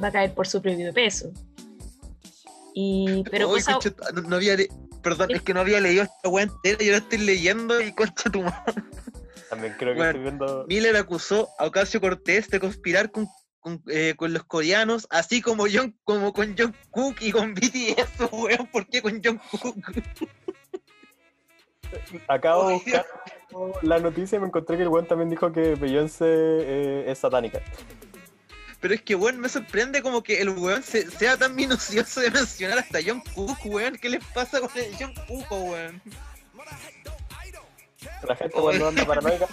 va 0.02 0.08
a 0.08 0.12
caer 0.12 0.34
por 0.34 0.46
su 0.46 0.60
propio 0.60 0.92
peso. 0.92 1.30
Y, 2.74 3.22
pero 3.30 3.48
Uy, 3.48 3.60
cosa, 3.60 3.74
concha, 3.74 3.94
no, 4.14 4.22
no 4.22 4.36
había 4.36 4.56
le- 4.56 4.68
Perdón, 5.02 5.30
es 5.32 5.42
que 5.42 5.52
no 5.54 5.60
había 5.60 5.80
leído 5.80 6.02
esta 6.02 6.28
weá 6.30 6.44
entera, 6.44 6.82
yo 6.82 6.92
la 6.92 6.98
estoy 6.98 7.18
leyendo 7.18 7.78
y 7.80 7.92
concha 7.92 8.30
tu 8.30 8.40
madre. 8.42 8.82
También 9.50 9.74
creo 9.78 9.92
que 9.92 9.98
Bueno, 9.98 10.10
estoy 10.10 10.22
viendo. 10.22 10.64
Miller 10.66 10.96
acusó 10.96 11.50
a 11.58 11.66
Ocasio 11.66 12.00
Cortés 12.00 12.48
de 12.48 12.58
conspirar 12.58 13.10
con, 13.10 13.28
con, 13.64 13.82
eh, 13.88 14.12
con 14.14 14.34
los 14.34 14.44
coreanos, 14.44 15.06
así 15.08 15.40
como, 15.40 15.64
John, 15.72 15.96
como 16.04 16.34
con 16.34 16.54
John 16.56 16.76
Cook 16.90 17.16
y 17.20 17.32
con 17.32 17.54
BTS, 17.54 18.30
weón. 18.30 18.66
¿Por 18.70 18.86
qué 18.86 19.00
con 19.00 19.20
John 19.24 19.40
Cook? 19.50 19.76
Acabo 22.28 22.68
de 22.68 22.74
buscar 22.74 23.06
la 23.82 23.98
noticia 24.00 24.36
y 24.36 24.40
me 24.40 24.48
encontré 24.48 24.76
que 24.76 24.82
el 24.82 24.88
weón 24.88 25.06
también 25.06 25.30
dijo 25.30 25.50
que 25.50 25.76
Beyoncé 25.76 26.26
eh, 26.28 27.04
es 27.10 27.18
satánica. 27.18 27.60
Pero 28.80 28.92
es 28.92 29.00
que, 29.02 29.14
weón, 29.14 29.40
me 29.40 29.48
sorprende 29.48 30.02
como 30.02 30.22
que 30.22 30.42
el 30.42 30.50
weón 30.50 30.82
se- 30.82 31.10
sea 31.10 31.38
tan 31.38 31.54
minucioso 31.54 32.20
de 32.20 32.30
mencionar 32.30 32.78
hasta 32.80 32.98
John 33.04 33.22
Cook, 33.34 33.56
weón. 33.64 33.96
¿Qué 33.96 34.10
les 34.10 34.24
pasa 34.26 34.60
con 34.60 34.70
el 34.76 34.94
John 34.98 35.14
Cook, 35.26 35.50
weón? 35.50 36.02
La 38.28 38.36
gente 38.36 38.54
cuando 38.60 38.88
anda 38.88 39.06
paranoica. 39.06 39.46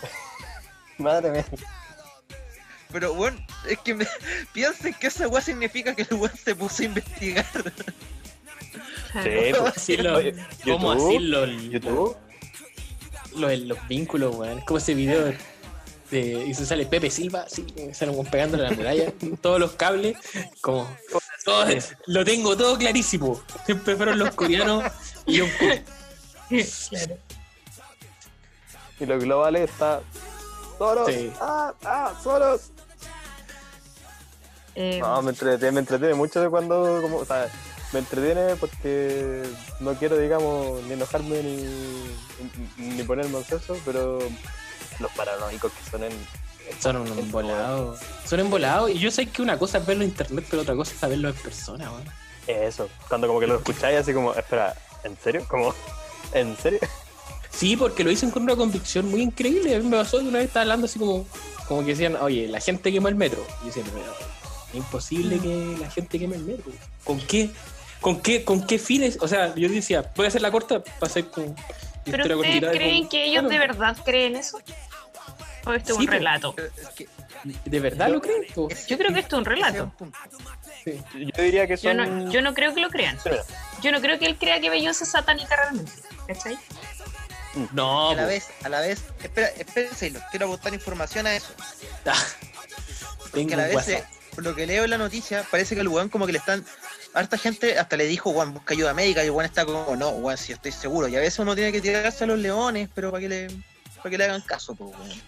Madre 0.97 1.32
mía. 1.32 1.45
Pero, 2.91 3.13
weón, 3.13 3.43
es 3.67 3.77
que 3.79 3.93
me... 3.95 4.07
piensen 4.53 4.93
que 4.95 5.07
esa 5.07 5.27
weá 5.27 5.41
significa 5.41 5.95
que 5.95 6.03
el 6.03 6.13
weón 6.15 6.35
se 6.37 6.55
puso 6.55 6.81
a 6.83 6.85
investigar. 6.85 7.45
Sí, 9.23 9.29
pues, 9.59 9.77
Así 9.77 9.97
lo- 9.97 10.17
Oye, 10.17 10.33
¿Cómo 10.63 10.93
YouTube, 10.93 11.07
así 11.09 11.19
los, 11.19 11.63
YouTube. 11.71 12.17
los, 13.35 13.59
los 13.59 13.87
vínculos, 13.87 14.35
weón? 14.35 14.59
Es 14.59 14.65
como 14.65 14.77
ese 14.77 14.93
video 14.93 15.33
de, 16.11 16.45
y 16.47 16.53
se 16.53 16.65
sale 16.65 16.85
Pepe 16.85 17.09
Silva, 17.09 17.41
así, 17.43 17.63
que 17.63 17.93
sale 17.93 18.13
como 18.15 18.29
pegándole 18.29 18.65
a 18.65 18.69
la 18.69 18.75
muralla, 18.75 19.11
todos 19.41 19.59
los 19.59 19.71
cables, 19.73 20.17
como 20.61 20.87
todo- 21.45 21.65
lo 22.07 22.25
tengo 22.25 22.55
todo 22.57 22.77
clarísimo. 22.77 23.41
Siempre 23.65 23.95
fueron 23.95 24.17
los 24.19 24.31
coreanos 24.35 24.83
y 25.25 25.41
un 25.41 25.49
claro. 26.89 27.17
Y 28.99 29.05
los 29.05 29.23
globales 29.23 29.69
está. 29.71 30.01
Soros. 30.82 31.07
Sí. 31.07 31.32
Ah, 31.39 31.73
ah, 31.86 32.13
soros. 32.23 32.71
Eh, 34.73 34.97
No, 34.99 35.21
me 35.21 35.29
entretiene, 35.29 35.71
me 35.73 35.79
entretiene 35.82 36.15
mucho 36.15 36.41
de 36.41 36.49
cuando, 36.49 36.99
como, 37.03 37.17
o 37.17 37.25
sea, 37.25 37.47
me 37.93 37.99
entretiene 37.99 38.55
porque 38.55 39.43
no 39.79 39.93
quiero, 39.93 40.17
digamos, 40.17 40.82
ni 40.86 40.93
enojarme 40.93 41.43
ni, 41.43 41.55
ni, 42.77 42.95
ni 42.95 43.03
ponerme 43.03 43.38
ansioso, 43.38 43.77
pero 43.86 44.17
los 44.99 45.11
paranoicos 45.11 45.71
que 45.71 45.91
son 45.91 46.03
en... 46.03 46.13
Son 46.79 46.95
unos 46.95 47.15
embolados. 47.15 47.99
Son 48.25 48.39
embolados. 48.39 48.89
Y 48.89 48.97
yo 48.97 49.11
sé 49.11 49.27
que 49.27 49.43
una 49.43 49.59
cosa 49.59 49.77
es 49.77 49.86
verlo 49.86 50.03
en 50.03 50.09
internet, 50.09 50.47
pero 50.49 50.63
otra 50.63 50.75
cosa 50.75 50.93
es 50.95 51.01
verlo 51.01 51.29
en 51.29 51.36
persona, 51.36 51.91
weón. 51.91 52.05
Eso, 52.47 52.89
cuando 53.07 53.27
como 53.27 53.39
que 53.39 53.45
lo 53.45 53.57
escucháis 53.57 53.99
así 53.99 54.15
como, 54.15 54.34
espera, 54.34 54.73
¿en 55.03 55.15
serio? 55.19 55.45
Como, 55.47 55.75
¿en 56.34 56.57
serio? 56.57 56.79
Sí, 57.52 57.76
porque 57.76 58.04
lo 58.04 58.10
dicen 58.10 58.32
con 58.32 58.43
una 58.43 58.56
convicción 58.56 59.10
muy 59.10 59.22
increíble. 59.22 59.76
A 59.76 59.80
mí 59.80 59.88
me 59.88 59.97
pasó 59.97 60.20
que 60.20 60.26
una 60.26 60.39
vez 60.39 60.47
estaba 60.47 60.62
hablando 60.64 60.86
así 60.86 60.97
como, 60.97 61.28
como 61.68 61.82
que 61.82 61.88
decían, 61.88 62.16
oye, 62.16 62.47
la 62.47 62.60
gente 62.60 62.91
quema 62.91 63.10
el 63.10 63.16
metro. 63.16 63.45
Y 63.62 63.68
yo 63.70 63.84
decía, 63.84 63.84
es 64.70 64.76
imposible 64.76 65.38
que 65.39 65.78
la 65.80 65.89
gente 65.91 66.18
queme 66.18 66.36
el 66.38 66.43
metro. 66.43 66.72
¿Con 67.04 67.20
qué? 67.20 67.49
¿Con 67.99 68.22
qué, 68.22 68.43
con 68.43 68.66
qué 68.66 68.80
fines? 68.80 69.18
O 69.22 69.28
sea, 69.28 69.54
yo 69.56 69.70
decía, 69.70 70.12
voy 70.16 70.26
a 70.26 70.30
hacer 70.30 70.41
la 70.41 70.49
corta 70.52 70.84
para 70.84 71.06
hacer 71.12 71.26
con 71.30 71.56
¿Pero 72.06 72.24
ustedes 72.24 72.36
cortita 72.38 72.72
creen 72.72 73.02
con- 73.02 73.10
que 73.10 73.24
ellos 73.26 73.41
Claro. 73.41 73.49
de 73.49 73.60
verdad 73.60 73.97
creen 74.04 74.36
eso? 74.38 74.58
¿O 75.66 75.74
esto 75.74 75.91
es 75.91 75.97
Sí, 75.97 76.02
un 76.02 76.06
pues. 76.08 76.10
relato? 76.18 76.56
Que 76.95 77.08
¿De 77.66 77.80
verdad 77.80 78.10
lo 78.10 78.22
creen? 78.22 78.43
Yo 78.56 78.97
creo 78.97 79.14
que 79.14 79.20
esto 79.20 79.36
es 79.36 79.39
un 79.39 79.45
relato. 79.45 79.91
Sí. 80.84 80.99
Yo 81.36 81.43
diría 81.43 81.68
que 81.68 81.76
Yo 81.78 81.91
son... 81.91 81.97
no, 82.26 82.32
yo 82.32 82.41
no 82.41 82.54
creo 82.56 82.74
que 82.74 82.82
lo 82.82 82.89
crean. 82.89 83.18
Yo 83.84 83.91
no 83.91 84.02
creo 84.02 84.18
que 84.18 84.26
él 84.26 84.38
crea 84.38 84.60
que 84.60 84.70
Beyoncé 84.72 85.04
es 85.04 85.12
satánica 85.12 85.56
realmente. 85.56 85.91
¿Cachai? 86.28 86.58
No, 87.74 88.12
A 88.12 88.16
la 88.16 88.26
vez, 88.26 88.47
a 88.64 88.70
la 88.70 88.80
vez, 88.82 88.99
espera, 89.22 89.47
espérense, 89.47 90.10
los 90.12 90.24
quiero 90.32 90.45
aportar 90.45 90.74
información 90.74 91.28
a 91.28 91.36
eso. 91.36 91.49
Ah, 92.06 92.16
Que 93.26 93.32
Tengo 93.32 93.54
a 93.54 93.58
la 93.58 93.68
vez, 93.68 93.88
eh, 93.89 94.04
por 94.34 94.43
lo 94.43 94.56
que 94.56 94.66
leo 94.66 94.84
en 94.86 94.89
la 94.89 94.97
noticia, 94.97 95.45
parece 95.52 95.76
que 95.76 95.82
el 95.82 95.88
weón 95.88 96.10
como 96.10 96.26
que 96.26 96.32
le 96.32 96.38
están. 96.39 96.66
Harta 97.14 97.38
gente 97.38 97.78
hasta 97.78 97.97
le 97.97 98.06
dijo, 98.06 98.32
Juan, 98.32 98.54
busca 98.54 98.74
ayuda 98.74 98.93
médica, 98.93 99.22
y 99.22 99.26
el 99.26 99.32
weón 99.32 99.45
está 99.45 99.66
como, 99.66 99.95
no, 99.97 100.12
Juan, 100.12 100.38
sí 100.38 100.54
estoy 100.54 100.72
seguro. 100.72 101.08
Y 101.10 101.16
a 101.18 101.20
veces 101.20 101.39
uno 101.39 101.54
tiene 101.56 101.72
que 101.74 101.82
tirarse 101.82 102.24
a 102.24 102.28
los 102.28 102.39
leones, 102.39 102.88
pero 102.95 103.12
para 103.12 103.20
que 103.22 103.28
le, 103.30 103.47
para 103.97 104.10
que 104.10 104.18
le 104.18 104.24
hagan 104.24 104.41
caso, 104.41 104.74
pues, 104.76 104.91
weón. 104.97 105.22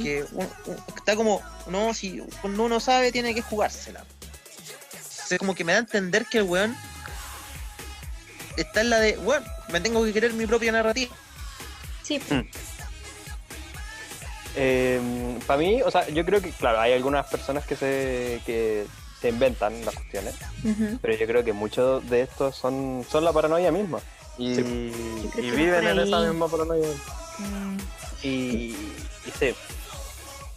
Que 0.00 0.24
un- 0.32 0.50
un- 0.66 0.84
está 0.96 1.16
como, 1.16 1.42
no, 1.66 1.94
si 1.94 2.20
cuando 2.40 2.62
uno 2.64 2.78
sabe, 2.78 3.10
tiene 3.10 3.34
que 3.34 3.42
jugársela. 3.42 4.02
O 4.02 5.26
sea, 5.26 5.38
como 5.38 5.54
que 5.54 5.64
me 5.64 5.72
da 5.72 5.78
a 5.78 5.80
entender 5.80 6.26
que 6.26 6.38
el 6.38 6.44
weón 6.44 6.76
está 8.56 8.80
en 8.80 8.90
la 8.90 9.00
de, 9.00 9.18
weón, 9.18 9.44
me 9.72 9.80
tengo 9.80 10.04
que 10.04 10.12
querer 10.12 10.32
mi 10.32 10.46
propia 10.46 10.72
narrativa. 10.72 11.14
Sí, 12.02 12.20
para 15.46 15.58
mí, 15.58 15.82
o 15.82 15.90
sea, 15.90 16.08
yo 16.08 16.24
creo 16.24 16.40
que, 16.40 16.50
claro, 16.50 16.80
hay 16.80 16.92
algunas 16.92 17.26
personas 17.26 17.64
que 17.66 17.76
se, 17.76 18.40
que 18.44 18.86
se 19.20 19.28
inventan 19.28 19.84
las 19.84 19.94
cuestiones, 19.94 20.34
pero 21.00 21.16
yo 21.16 21.26
creo 21.26 21.44
que 21.44 21.52
muchos 21.52 22.08
de 22.10 22.22
estos 22.22 22.56
son, 22.56 23.04
son 23.08 23.24
la 23.24 23.32
paranoia 23.32 23.70
misma. 23.72 24.00
Y, 24.38 24.54
viven 25.36 25.86
en 25.86 25.98
esa 26.00 26.20
misma 26.20 26.48
paranoia. 26.48 26.88
Mm, 27.38 27.76
Y, 28.22 28.28
y 28.28 29.32
sí, 29.38 29.54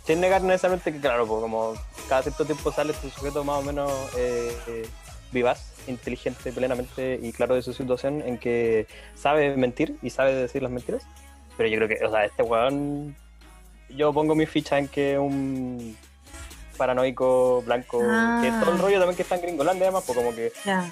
sin 0.05 0.21
negar 0.21 0.41
necesariamente 0.43 0.93
que, 0.93 0.99
claro, 0.99 1.25
pues 1.25 1.41
como 1.41 1.73
cada 2.07 2.21
cierto 2.23 2.45
tiempo 2.45 2.71
sale 2.71 2.93
este 2.93 3.09
sujeto 3.09 3.43
más 3.43 3.59
o 3.59 3.63
menos 3.63 3.91
eh, 4.17 4.55
eh, 4.67 4.87
vivaz, 5.35 5.73
inteligente 5.87 6.51
plenamente 6.51 7.19
y 7.21 7.31
claro 7.31 7.53
de 7.53 7.61
su 7.61 7.73
situación 7.73 8.23
en 8.25 8.39
que 8.39 8.87
sabe 9.15 9.55
mentir 9.55 9.97
y 10.01 10.09
sabe 10.09 10.33
decir 10.33 10.63
las 10.63 10.71
mentiras. 10.71 11.03
Pero 11.57 11.69
yo 11.69 11.77
creo 11.77 11.87
que, 11.87 12.03
o 12.05 12.09
sea, 12.11 12.25
este 12.25 12.41
weón, 12.41 13.15
yo 13.89 14.11
pongo 14.13 14.33
mi 14.33 14.47
ficha 14.47 14.79
en 14.79 14.87
que 14.87 15.19
un 15.19 15.95
paranoico 16.77 17.61
blanco, 17.61 18.01
Ah. 18.03 18.39
que 18.43 18.49
todo 18.51 18.71
el 18.73 18.79
rollo 18.79 18.97
también 18.97 19.15
que 19.15 19.21
está 19.21 19.35
en 19.35 19.41
Gringolandia 19.41 19.83
además, 19.85 20.03
pues 20.05 20.17
como 20.17 20.35
que 20.35 20.51
ya. 20.65 20.91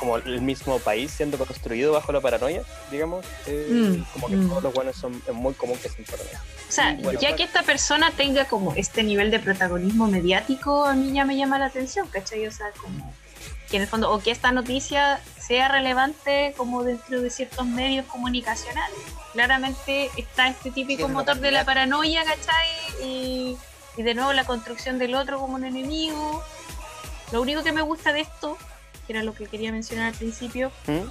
como 0.00 0.16
el 0.16 0.40
mismo 0.40 0.80
país 0.80 1.12
siendo 1.12 1.38
construido 1.38 1.92
bajo 1.92 2.10
la 2.10 2.20
paranoia, 2.20 2.62
digamos, 2.90 3.24
eh, 3.46 3.68
Mm, 3.70 4.02
como 4.12 4.26
que 4.28 4.36
mm. 4.36 4.48
todos 4.48 4.62
los 4.64 4.74
buenos 4.74 4.96
son 4.96 5.22
es 5.26 5.32
muy 5.34 5.54
común 5.54 5.78
que 5.80 5.88
sean 5.88 6.04
paranoia. 6.04 6.40
O 6.68 6.72
sea, 6.72 6.94
Bueno, 6.94 7.12
ya 7.12 7.28
bueno. 7.28 7.36
que 7.36 7.42
esta 7.44 7.62
persona 7.62 8.10
tenga 8.10 8.46
como 8.46 8.74
este 8.74 9.04
nivel 9.04 9.30
de 9.30 9.38
protagonismo 9.38 10.08
mediático, 10.08 10.84
a 10.84 10.94
mí 10.94 11.12
ya 11.12 11.24
me 11.24 11.36
llama 11.36 11.58
la 11.60 11.66
atención, 11.66 12.08
¿cachai? 12.08 12.44
O 12.46 12.50
sea, 12.50 12.66
como 12.82 13.14
que 13.70 13.76
en 13.76 13.82
el 13.82 13.88
fondo, 13.88 14.12
o 14.12 14.20
que 14.20 14.30
esta 14.30 14.52
noticia 14.52 15.20
sea 15.38 15.68
relevante 15.68 16.54
como 16.56 16.84
dentro 16.84 17.20
de 17.20 17.30
ciertos 17.30 17.66
medios 17.66 18.06
comunicacionales. 18.06 18.98
Claramente 19.32 20.10
está 20.16 20.48
este 20.48 20.70
típico 20.70 21.08
motor 21.08 21.38
de 21.38 21.50
la 21.50 21.64
paranoia, 21.64 22.24
¿cachai? 22.24 22.68
Y, 23.02 23.56
y 23.96 24.02
de 24.02 24.14
nuevo 24.14 24.32
la 24.32 24.44
construcción 24.44 24.98
del 24.98 25.14
otro 25.14 25.38
como 25.38 25.54
un 25.54 25.64
enemigo. 25.64 26.42
Lo 27.32 27.42
único 27.42 27.62
que 27.62 27.72
me 27.72 27.82
gusta 27.82 28.12
de 28.12 28.20
esto, 28.20 28.56
que 29.06 29.12
era 29.12 29.22
lo 29.22 29.34
que 29.34 29.46
quería 29.46 29.72
mencionar 29.72 30.12
al 30.12 30.18
principio, 30.18 30.70
¿Mm? 30.86 31.08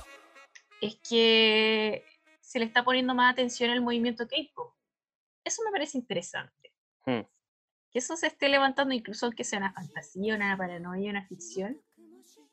es 0.82 0.98
que 1.08 2.06
se 2.42 2.60
le 2.60 2.66
está 2.66 2.84
poniendo 2.84 3.16
más 3.16 3.34
atención 3.34 3.72
al 3.72 3.82
movimiento 3.82 4.28
K-pop. 4.28 4.74
Eso 5.44 5.64
me 5.66 5.72
parece 5.72 5.98
interesante. 5.98 6.72
Hmm. 7.06 7.22
Que 7.92 8.00
eso 8.00 8.16
se 8.16 8.28
esté 8.28 8.50
levantando, 8.50 8.94
incluso 8.94 9.26
aunque 9.26 9.44
sea 9.44 9.60
una 9.60 9.74
fantasía, 9.74 10.36
una 10.36 10.58
paranoia, 10.58 11.12
una 11.12 11.28
ficción, 11.28 11.82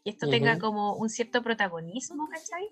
que 0.04 0.10
esto 0.10 0.28
tenga 0.28 0.52
Ujú. 0.52 0.60
como 0.60 0.94
un 0.94 1.08
cierto 1.08 1.42
protagonismo, 1.42 2.28
¿cachai? 2.28 2.68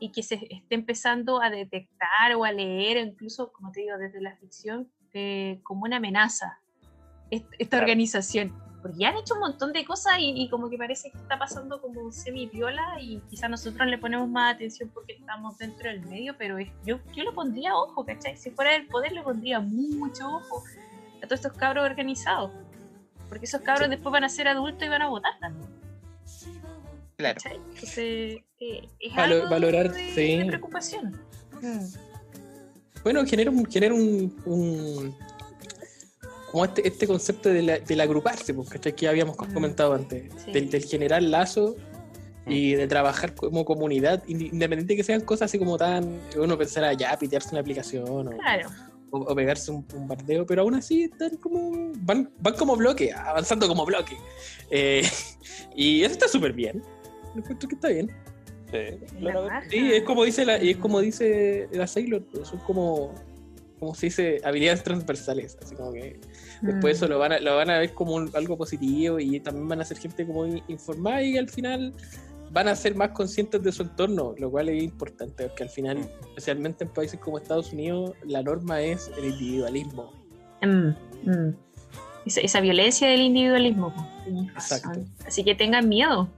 Y 0.00 0.10
que 0.10 0.22
se 0.22 0.34
esté 0.50 0.74
empezando 0.74 1.40
a 1.40 1.48
detectar 1.50 2.34
o 2.36 2.44
a 2.44 2.52
leer, 2.52 2.96
incluso, 2.96 3.52
como 3.52 3.70
te 3.70 3.82
digo, 3.82 3.96
desde 3.98 4.20
la 4.20 4.36
ficción, 4.36 4.90
eh, 5.14 5.60
como 5.62 5.82
una 5.84 5.98
amenaza, 5.98 6.58
est- 7.30 7.46
esta 7.58 7.76
Claro. 7.76 7.84
organización. 7.84 8.52
Porque 8.82 8.98
ya 8.98 9.10
han 9.10 9.16
hecho 9.16 9.34
un 9.34 9.40
montón 9.40 9.72
de 9.72 9.84
cosas 9.84 10.14
y, 10.18 10.32
y 10.42 10.48
como 10.50 10.68
que 10.68 10.76
parece 10.76 11.12
que 11.12 11.18
está 11.18 11.38
pasando 11.38 11.80
como 11.80 12.10
semi-viola 12.10 13.00
y 13.00 13.20
quizás 13.30 13.48
nosotros 13.48 13.86
le 13.86 13.96
ponemos 13.96 14.28
más 14.28 14.56
atención 14.56 14.90
porque 14.92 15.12
estamos 15.12 15.56
dentro 15.56 15.88
del 15.88 16.00
medio, 16.00 16.34
pero 16.36 16.58
es- 16.58 16.72
yo, 16.84 16.98
yo 17.14 17.22
le 17.22 17.30
pondría 17.30 17.76
ojo, 17.76 18.04
¿cachai? 18.04 18.36
Si 18.36 18.50
fuera 18.50 18.72
del 18.72 18.88
poder 18.88 19.12
le 19.12 19.22
pondría 19.22 19.60
mucho 19.60 20.26
ojo 20.26 20.64
a 21.18 21.26
todos 21.28 21.34
estos 21.44 21.52
cabros 21.52 21.84
organizados. 21.84 22.50
Porque 23.28 23.44
esos 23.44 23.60
cabros 23.60 23.88
después 23.88 24.12
van 24.12 24.24
a 24.24 24.28
ser 24.28 24.48
adultos 24.48 24.82
y 24.82 24.88
van 24.88 25.02
a 25.02 25.08
votar 25.08 25.38
también. 25.38 25.70
Claro. 27.22 27.40
¿cachai? 27.42 27.56
Entonces, 27.74 28.38
eh, 28.60 28.88
es 29.00 29.12
Valo- 29.14 29.34
algo 29.36 29.48
valorar, 29.50 29.92
de, 29.92 30.14
sí. 30.14 30.38
de 30.38 30.44
preocupación. 30.46 31.16
Mm. 31.60 31.86
Bueno, 33.02 33.24
genera 33.26 33.50
un, 33.50 33.64
genera 33.66 33.94
un, 33.94 34.36
un- 34.44 35.16
como 36.50 36.64
este, 36.66 36.86
este 36.86 37.06
concepto 37.06 37.48
de 37.48 37.62
la- 37.62 37.78
del 37.78 38.00
agruparse, 38.00 38.52
pues, 38.54 38.68
¿cachai? 38.68 38.94
Que 38.94 39.08
habíamos 39.08 39.36
Mm. 39.38 39.54
comentado 39.54 39.94
antes, 39.94 40.30
Sí. 40.44 40.52
del, 40.52 40.70
del 40.70 40.84
generar 40.84 41.22
lazo 41.22 41.76
y 42.46 42.74
de 42.74 42.86
trabajar 42.88 43.34
como 43.34 43.64
comunidad, 43.64 44.22
independiente 44.26 44.92
de 44.94 44.96
que 44.96 45.04
sean 45.04 45.20
cosas 45.22 45.46
así 45.50 45.58
como 45.58 45.76
tan, 45.78 46.20
uno 46.36 46.58
pensara 46.58 46.92
ya 46.92 47.16
pitearse 47.18 47.50
una 47.52 47.60
aplicación 47.60 48.28
o, 48.28 48.36
Claro. 48.36 48.68
o- 49.10 49.18
o 49.20 49.34
pegarse 49.34 49.70
un 49.70 49.78
un 49.78 49.86
bombardeo, 50.00 50.44
pero 50.44 50.62
aún 50.62 50.74
así 50.74 51.04
están 51.04 51.36
como, 51.36 51.92
van, 51.98 52.30
van 52.40 52.54
como 52.54 52.76
bloque, 52.76 53.12
avanzando 53.12 53.66
como 53.68 53.84
bloque. 53.86 54.16
Eh, 54.70 55.02
y 55.76 56.02
eso 56.02 56.12
está 56.12 56.28
súper 56.28 56.52
bien, 56.52 56.82
encuentro 57.40 57.68
que 57.68 57.74
está 57.74 57.88
bien. 57.88 58.10
Sí. 58.70 58.78
Sí, 59.70 59.92
es 59.92 60.02
como 60.04 60.24
dice 60.24 60.44
la, 60.46 60.62
y 60.62 60.70
es 60.70 60.76
como 60.78 61.00
dice 61.00 61.68
la 61.72 61.86
Sailor, 61.86 62.22
pues, 62.32 62.48
son 62.48 62.58
como, 62.60 63.12
como 63.78 63.94
se 63.94 64.06
dice, 64.06 64.40
habilidades 64.44 64.82
transversales, 64.82 65.58
así 65.62 65.74
como 65.74 65.92
que 65.92 66.18
después 66.62 66.94
Mm. 66.94 67.04
eso 67.04 67.08
lo 67.08 67.18
van 67.18 67.32
a, 67.32 67.40
lo 67.40 67.56
van 67.56 67.68
a 67.68 67.78
ver 67.78 67.92
como 67.92 68.14
un- 68.14 68.30
algo 68.34 68.56
positivo 68.56 69.18
y 69.18 69.40
también 69.40 69.68
van 69.68 69.80
a 69.80 69.84
ser 69.84 69.98
gente 69.98 70.26
como 70.26 70.46
in- 70.46 70.62
informada 70.68 71.22
y 71.22 71.36
al 71.36 71.50
final 71.50 71.92
van 72.50 72.68
a 72.68 72.76
ser 72.76 72.94
más 72.94 73.10
conscientes 73.10 73.62
de 73.62 73.72
su 73.72 73.82
entorno, 73.82 74.34
lo 74.38 74.50
cual 74.50 74.68
es 74.70 74.82
importante, 74.82 75.48
porque 75.48 75.62
al 75.64 75.70
final, 75.70 75.98
especialmente 76.28 76.84
en 76.84 76.90
países 76.90 77.18
como 77.20 77.38
Estados 77.38 77.72
Unidos, 77.72 78.12
la 78.26 78.42
norma 78.42 78.80
es 78.80 79.10
el 79.18 79.24
individualismo. 79.26 80.12
Mm, 80.62 80.88
mm. 81.30 81.54
Esa, 82.24 82.40
esa 82.40 82.60
violencia 82.60 83.08
del 83.08 83.20
individualismo. 83.22 83.92
Exacto. 84.54 85.00
Así 85.26 85.42
que 85.44 85.54
tengan 85.54 85.88
miedo. 85.88 86.28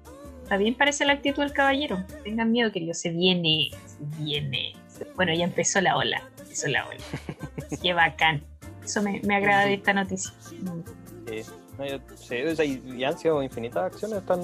También 0.48 0.74
parece 0.74 1.04
la 1.04 1.14
actitud 1.14 1.42
del 1.42 1.52
caballero. 1.52 2.04
Tengan 2.22 2.52
miedo, 2.52 2.70
queridos. 2.70 2.98
Se 2.98 3.10
viene, 3.10 3.70
se 3.86 4.22
viene. 4.22 4.74
Bueno, 5.16 5.32
ya 5.34 5.44
empezó 5.44 5.80
la 5.80 5.96
ola. 5.96 6.22
Empezó 6.38 6.68
la 6.68 6.86
ola. 6.86 6.98
Qué 7.82 7.92
bacán. 7.94 8.42
Eso 8.84 9.02
me, 9.02 9.20
me 9.24 9.36
agrada 9.36 9.64
de 9.64 9.74
esta 9.74 9.92
noticia. 9.94 10.32
Sí, 10.40 10.58
no, 10.62 11.86
yo- 11.86 11.98
sí, 12.16 12.40
o 12.42 12.54
sea, 12.54 12.64
y, 12.64 13.02
han 13.02 13.18
sido 13.18 13.42
infinitas 13.42 13.84
acciones, 13.92 14.18
están, 14.18 14.40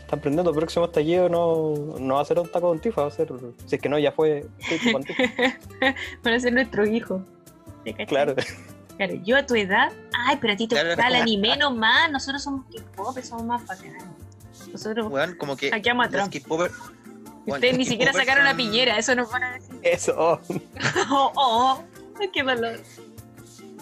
están 0.00 0.20
prendiendo. 0.20 0.50
El 0.50 0.56
próximo 0.56 0.84
estallido 0.84 1.28
no, 1.28 1.74
no 1.98 2.14
va 2.16 2.20
a 2.20 2.24
ser 2.24 2.38
un 2.38 2.48
taco 2.48 2.72
de 2.74 2.78
tifa, 2.80 3.02
va 3.02 3.08
a 3.08 3.10
ser, 3.10 3.28
si 3.66 3.74
es 3.76 3.80
que 3.82 3.88
no, 3.88 3.98
ya 3.98 4.12
fue 4.12 4.46
con 4.92 5.02
tifa. 5.02 5.22
Van 6.22 6.34
a 6.34 6.38
ser 6.40 6.52
nuestro 6.52 6.86
hijo. 6.86 7.24
Claro, 8.06 8.34
Claro, 8.96 9.14
yo 9.24 9.38
a 9.38 9.46
tu 9.46 9.54
edad, 9.54 9.90
ay, 10.12 10.36
pero 10.40 10.52
a 10.52 10.56
ti 10.56 10.68
te 10.68 10.74
Claro. 10.74 10.90
gusta 10.90 11.08
el 11.08 11.14
anime 11.22 11.56
nomás, 11.56 12.10
nosotros 12.12 12.42
somos 12.42 12.66
K-pop, 12.66 13.18
somos 13.22 13.44
más 13.46 13.66
bacanes. 13.66 14.04
Nosotros 14.68 15.06
Weón, 15.10 15.36
como 15.36 15.56
que 15.56 15.70
hackeamos 15.70 16.06
a 16.06 16.10
los 16.10 16.30
Trump. 16.30 16.46
K-popper- 16.46 16.70
weón, 17.46 17.58
Ustedes 17.58 17.78
ni 17.78 17.84
siquiera 17.84 18.12
sacaron 18.12 18.44
la 18.44 18.54
piñera, 18.54 18.98
eso 18.98 19.14
nos 19.14 19.30
van 19.30 19.42
a 19.44 19.52
decir. 19.54 19.78
eso. 19.82 20.14
oh. 20.16 20.40
Oh, 21.10 21.32
oh, 21.36 21.84
qué 22.32 22.42
dolor. 22.42 22.80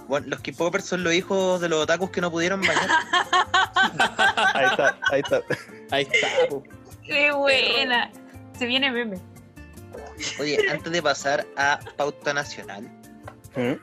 Bueno, 0.08 0.26
los 0.28 0.40
K-popers 0.40 0.84
son 0.84 1.04
los 1.04 1.12
hijos 1.12 1.60
de 1.60 1.68
los 1.68 1.80
otakus 1.82 2.10
que 2.10 2.20
no 2.22 2.30
pudieron 2.30 2.60
bañar. 2.62 2.88
Ahí 4.54 4.66
está, 4.66 4.98
ahí 5.12 5.20
está. 5.20 5.40
Ahí 5.90 6.08
está. 6.10 6.28
Qué 7.04 7.30
buena. 7.32 8.10
Se 8.58 8.66
viene 8.66 8.90
meme. 8.90 9.18
Oye, 10.40 10.58
antes 10.70 10.90
de 10.92 11.02
pasar 11.02 11.46
a 11.56 11.78
pauta 11.96 12.32
nacional, 12.32 12.82
¿Mm? 13.56 13.74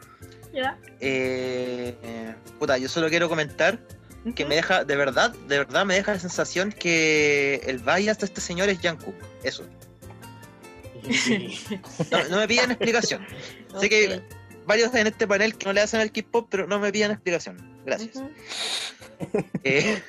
¿Ya? 0.54 0.78
eh, 1.00 1.98
eh, 2.02 2.36
puta, 2.60 2.78
yo 2.78 2.90
solo 2.90 3.10
quiero 3.10 3.30
comentar 3.30 3.80
que 4.34 4.46
me 4.46 4.56
deja, 4.56 4.84
de 4.84 4.96
verdad, 4.96 5.32
de 5.48 5.60
verdad 5.60 5.86
me 5.86 5.96
deja 5.96 6.14
la 6.14 6.20
sensación 6.20 6.72
que 6.72 7.62
el 7.66 7.80
bias 7.80 8.20
de 8.20 8.26
este 8.26 8.42
señor 8.42 8.70
es 8.70 8.80
Jungkook. 8.82 9.16
Eso. 9.44 9.66
No, 12.12 12.30
no 12.30 12.38
me 12.38 12.48
pidan 12.48 12.72
explicación. 12.72 13.26
Sé 13.80 13.90
que 13.90 14.24
varios 14.66 14.94
en 14.96 15.08
este 15.08 15.28
panel 15.28 15.56
que 15.56 15.66
no 15.68 15.74
le 15.74 15.82
hacen 15.82 16.00
al 16.00 16.12
K-pop, 16.12 16.48
pero 16.50 16.68
no 16.68 16.80
me 16.80 16.92
pidan 16.92 17.12
explicación. 17.12 17.58
Gracias. 17.86 18.24
Eh, 19.64 20.04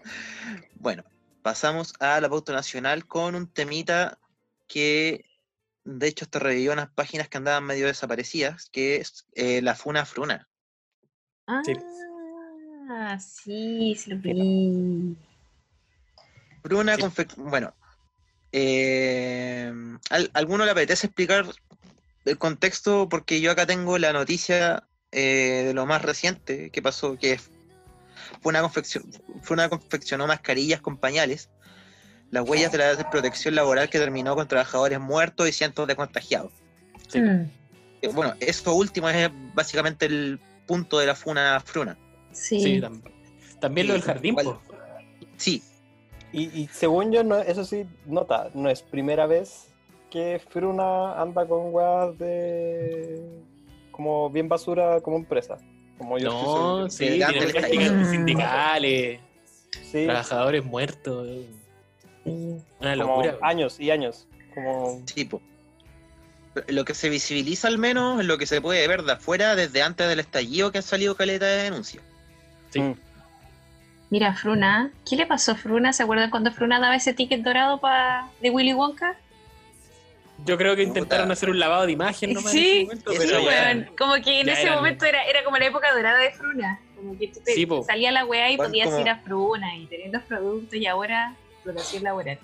bueno, 0.76 1.04
pasamos 1.42 1.92
a 2.00 2.18
la 2.22 2.30
pauta 2.30 2.54
nacional 2.54 3.06
con 3.06 3.34
un 3.34 3.46
temita 3.46 4.18
que 4.66 5.26
de 5.84 6.08
hecho 6.08 6.24
hasta 6.24 6.38
revivió 6.38 6.72
unas 6.72 6.88
páginas 6.88 7.28
que 7.28 7.36
andaban 7.36 7.64
medio 7.64 7.86
desaparecidas, 7.86 8.70
que 8.70 8.96
es 8.96 9.26
eh, 9.34 9.60
la 9.60 9.74
Funa 9.74 10.06
Fruna. 10.06 10.48
Sí. 11.64 11.74
Ah, 12.92 13.18
sí, 13.20 13.94
sí 13.96 14.10
lo 14.10 14.16
vi. 14.18 15.16
Fruna 16.64 16.96
Sí. 16.96 17.02
confe- 17.02 17.34
bueno, 17.36 17.72
eh, 18.50 19.72
¿al- 20.10 20.30
¿alguno 20.34 20.64
le 20.64 20.72
apetece 20.72 21.06
explicar 21.06 21.46
el 22.24 22.36
contexto? 22.38 23.08
Porque 23.08 23.40
yo 23.40 23.52
acá 23.52 23.64
tengo 23.64 23.96
la 23.98 24.12
noticia 24.12 24.88
eh, 25.12 25.62
de 25.66 25.74
lo 25.74 25.86
más 25.86 26.02
reciente 26.02 26.70
que 26.70 26.82
pasó, 26.82 27.16
que 27.16 27.40
Funa, 28.42 28.60
confeccio- 28.62 29.02
Fruna 29.42 29.68
confeccionó 29.68 30.26
mascarillas 30.26 30.80
con 30.80 30.96
pañales 30.98 31.48
las 32.30 32.48
huellas 32.48 32.70
de 32.70 32.78
la 32.78 33.10
protección 33.10 33.54
laboral 33.56 33.88
que 33.88 33.98
terminó 33.98 34.34
con 34.36 34.46
trabajadores 34.46 35.00
muertos 35.00 35.48
y 35.48 35.52
cientos 35.52 35.86
de 35.88 35.96
contagiados. 35.96 36.52
Sí. 37.08 37.20
Mm, 37.20 37.50
Eh, 38.02 38.08
Bueno, 38.12 38.34
eso 38.40 38.72
último 38.74 39.08
es 39.10 39.30
básicamente 39.54 40.06
el 40.06 40.40
punto 40.66 40.98
de 40.98 41.06
la 41.06 41.14
funa 41.14 41.60
fruna. 41.60 41.96
Sí. 42.32 42.60
Sí, 42.60 42.80
tam- 42.80 43.02
también 43.60 43.86
lo 43.88 43.92
del 43.94 44.02
jardín. 44.02 44.36
Sí, 45.36 45.62
Y, 46.32 46.44
y 46.62 46.66
según 46.68 47.12
yo, 47.12 47.24
no, 47.24 47.36
eso 47.38 47.64
sí, 47.64 47.86
nota, 48.06 48.50
no 48.54 48.68
es 48.70 48.82
primera 48.82 49.26
vez 49.26 49.66
que 50.10 50.40
Fruna 50.50 51.20
anda 51.20 51.46
con 51.46 51.72
weas 51.74 52.16
de. 52.18 53.20
como 53.90 54.30
bien 54.30 54.48
basura 54.48 55.00
como 55.00 55.16
empresa. 55.16 55.58
Como 55.98 56.18
yo 56.18 56.30
No, 56.30 56.90
sí, 56.90 57.18
tiene 57.28 58.04
sindicales, 58.06 59.20
Sí, 59.90 60.04
trabajadores 60.04 60.64
muertos. 60.64 61.26
Una 62.24 62.96
como 62.96 63.22
locura. 63.22 63.38
años 63.42 63.78
y 63.80 63.90
años. 63.90 64.26
Como. 64.54 65.02
sí, 65.06 65.24
po. 65.24 65.40
Lo 66.66 66.84
que 66.84 66.94
se 66.94 67.08
visibiliza 67.08 67.68
al 67.68 67.78
menos 67.78 68.20
es 68.20 68.26
lo 68.26 68.36
que 68.38 68.46
se 68.46 68.60
puede 68.60 68.86
ver 68.88 69.02
de 69.04 69.12
afuera 69.12 69.54
desde 69.54 69.82
antes 69.82 70.08
del 70.08 70.18
estallido 70.20 70.72
que 70.72 70.78
han 70.78 70.82
salido 70.84 71.14
caleta 71.16 71.46
de 71.46 71.62
denuncias. 71.64 72.02
Sí. 72.70 72.80
Mm. 72.80 72.94
Mira, 74.10 74.34
Fruna, 74.34 74.90
¿qué 75.08 75.14
le 75.16 75.26
pasó 75.26 75.52
a 75.52 75.54
Fruna? 75.54 75.92
¿Se 75.92 76.02
acuerdan 76.02 76.30
cuando 76.30 76.50
Fruna 76.52 76.80
daba 76.80 76.96
ese 76.96 77.12
ticket 77.14 77.42
dorado 77.42 77.78
pa- 77.80 78.28
de 78.40 78.50
Willy 78.50 78.72
Wonka? 78.72 79.14
Yo 80.46 80.56
creo 80.56 80.74
que 80.74 80.82
intentaron 80.82 81.26
Puta. 81.26 81.32
hacer 81.34 81.50
un 81.50 81.58
lavado 81.58 81.84
de 81.86 81.92
imagen 81.92 82.32
nomás 82.32 82.50
Sí, 82.50 82.58
en 82.58 82.64
ese 82.64 82.84
momento, 82.86 83.10
pero 83.12 83.22
Sí, 83.84 83.86
como 83.98 84.14
que 84.14 84.40
en 84.40 84.48
ese 84.48 84.62
eran- 84.62 84.74
momento 84.76 85.04
era, 85.04 85.22
era 85.24 85.44
como 85.44 85.58
la 85.58 85.66
época 85.66 85.92
dorada 85.92 86.18
de 86.18 86.30
Fruna. 86.32 86.80
Como 86.96 87.16
que 87.18 87.28
tú 87.28 87.40
te- 87.44 87.52
Sí, 87.54 87.68
salía 87.86 88.10
la 88.10 88.24
weá 88.24 88.50
y 88.50 88.56
podías 88.56 88.88
como- 88.88 89.00
ir 89.00 89.08
a 89.10 89.16
Fruna 89.18 89.76
y 89.76 89.86
tener 89.86 90.10
los 90.12 90.22
productos 90.22 90.74
y 90.74 90.86
ahora 90.86 91.34
explotación 91.56 92.02
laboral. 92.04 92.38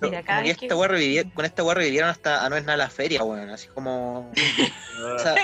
Mira, 0.00 0.22
cada 0.22 0.42
que 0.42 0.48
vez 0.48 0.56
que- 0.58 0.66
esta 0.66 0.76
revivi- 0.76 1.32
con 1.34 1.44
esta 1.44 1.64
weá 1.64 1.74
revivieron 1.74 2.08
hasta 2.10 2.44
a 2.44 2.48
no 2.48 2.56
es 2.56 2.64
nada 2.64 2.76
la 2.76 2.90
feria, 2.90 3.22
weón. 3.24 3.50
Así 3.50 3.68
como. 3.68 4.30
esa, 5.16 5.34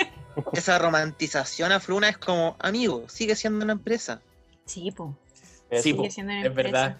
esa 0.53 0.79
romantización 0.79 1.71
a 1.71 1.79
Fruna 1.79 2.09
es 2.09 2.17
como, 2.17 2.55
amigo, 2.59 3.07
sigue 3.09 3.35
siendo 3.35 3.63
una 3.63 3.73
empresa. 3.73 4.21
Sí, 4.65 4.91
po. 4.91 5.17
Sí, 5.71 5.81
Sigue 5.81 5.95
po, 5.97 6.09
siendo 6.09 6.31
una 6.33 6.41
es 6.41 6.47
empresa. 6.47 6.71
verdad. 6.71 6.97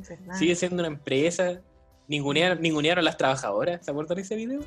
Es 0.00 0.08
verdad. 0.08 0.34
Sigue 0.36 0.54
siendo 0.56 0.76
una 0.82 0.88
empresa. 0.88 1.60
Ningunearon, 2.08 2.60
ningunearon 2.60 3.02
a 3.02 3.04
las 3.04 3.16
trabajadoras. 3.16 3.84
¿Se 3.84 3.90
acuerdan 3.90 4.16
de 4.16 4.22
ese 4.22 4.36
video? 4.36 4.60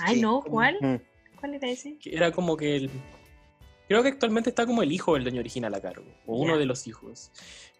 Ay, 0.00 0.16
Sí. 0.16 0.20
no, 0.20 0.40
¿cuál? 0.42 0.76
Mm. 0.80 0.96
¿Cuál 1.40 1.54
era 1.54 1.68
ese? 1.68 1.96
Que 1.98 2.14
era 2.14 2.30
como 2.32 2.56
que 2.56 2.76
el. 2.76 2.90
Creo 3.88 4.02
que 4.02 4.08
actualmente 4.08 4.48
está 4.50 4.64
como 4.64 4.82
el 4.82 4.90
hijo 4.92 5.14
del 5.14 5.24
dueño 5.24 5.40
original 5.40 5.74
a 5.74 5.80
cargo, 5.80 6.06
o 6.26 6.36
uno 6.38 6.56
de 6.56 6.64
los 6.64 6.86
hijos. 6.86 7.30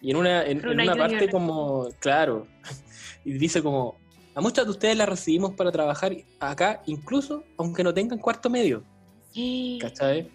Y 0.02 0.10
en 0.10 0.16
una, 0.16 0.44
en, 0.44 0.66
una 0.66 0.94
parte 0.94 1.30
como, 1.30 1.88
claro, 1.98 2.46
y 3.24 3.32
dice 3.32 3.62
como, 3.62 3.96
a 4.34 4.40
muchas 4.40 4.64
de 4.64 4.70
ustedes 4.70 4.96
las 4.96 5.08
recibimos 5.08 5.54
para 5.54 5.70
trabajar 5.70 6.16
acá, 6.40 6.82
incluso 6.86 7.44
aunque 7.56 7.82
no 7.84 7.94
tengan 7.94 8.18
cuarto 8.18 8.50
medio, 8.50 8.82
¿cachai? 9.80 10.30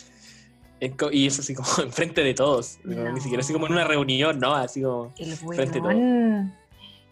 Es 0.79 0.93
Y 1.11 1.27
eso 1.27 1.41
así 1.41 1.53
como 1.53 1.67
enfrente 1.83 2.23
de 2.23 2.33
todos, 2.33 2.79
ni 2.83 3.19
siquiera 3.19 3.41
así 3.41 3.53
como 3.53 3.65
en 3.67 3.73
una 3.73 3.83
reunión, 3.85 4.39
no, 4.39 4.55
así 4.55 4.81
como 4.81 5.13
El 5.17 5.35
Frente 5.35 5.79
a 5.79 5.81
todo. 5.81 5.89
weón. 5.89 6.53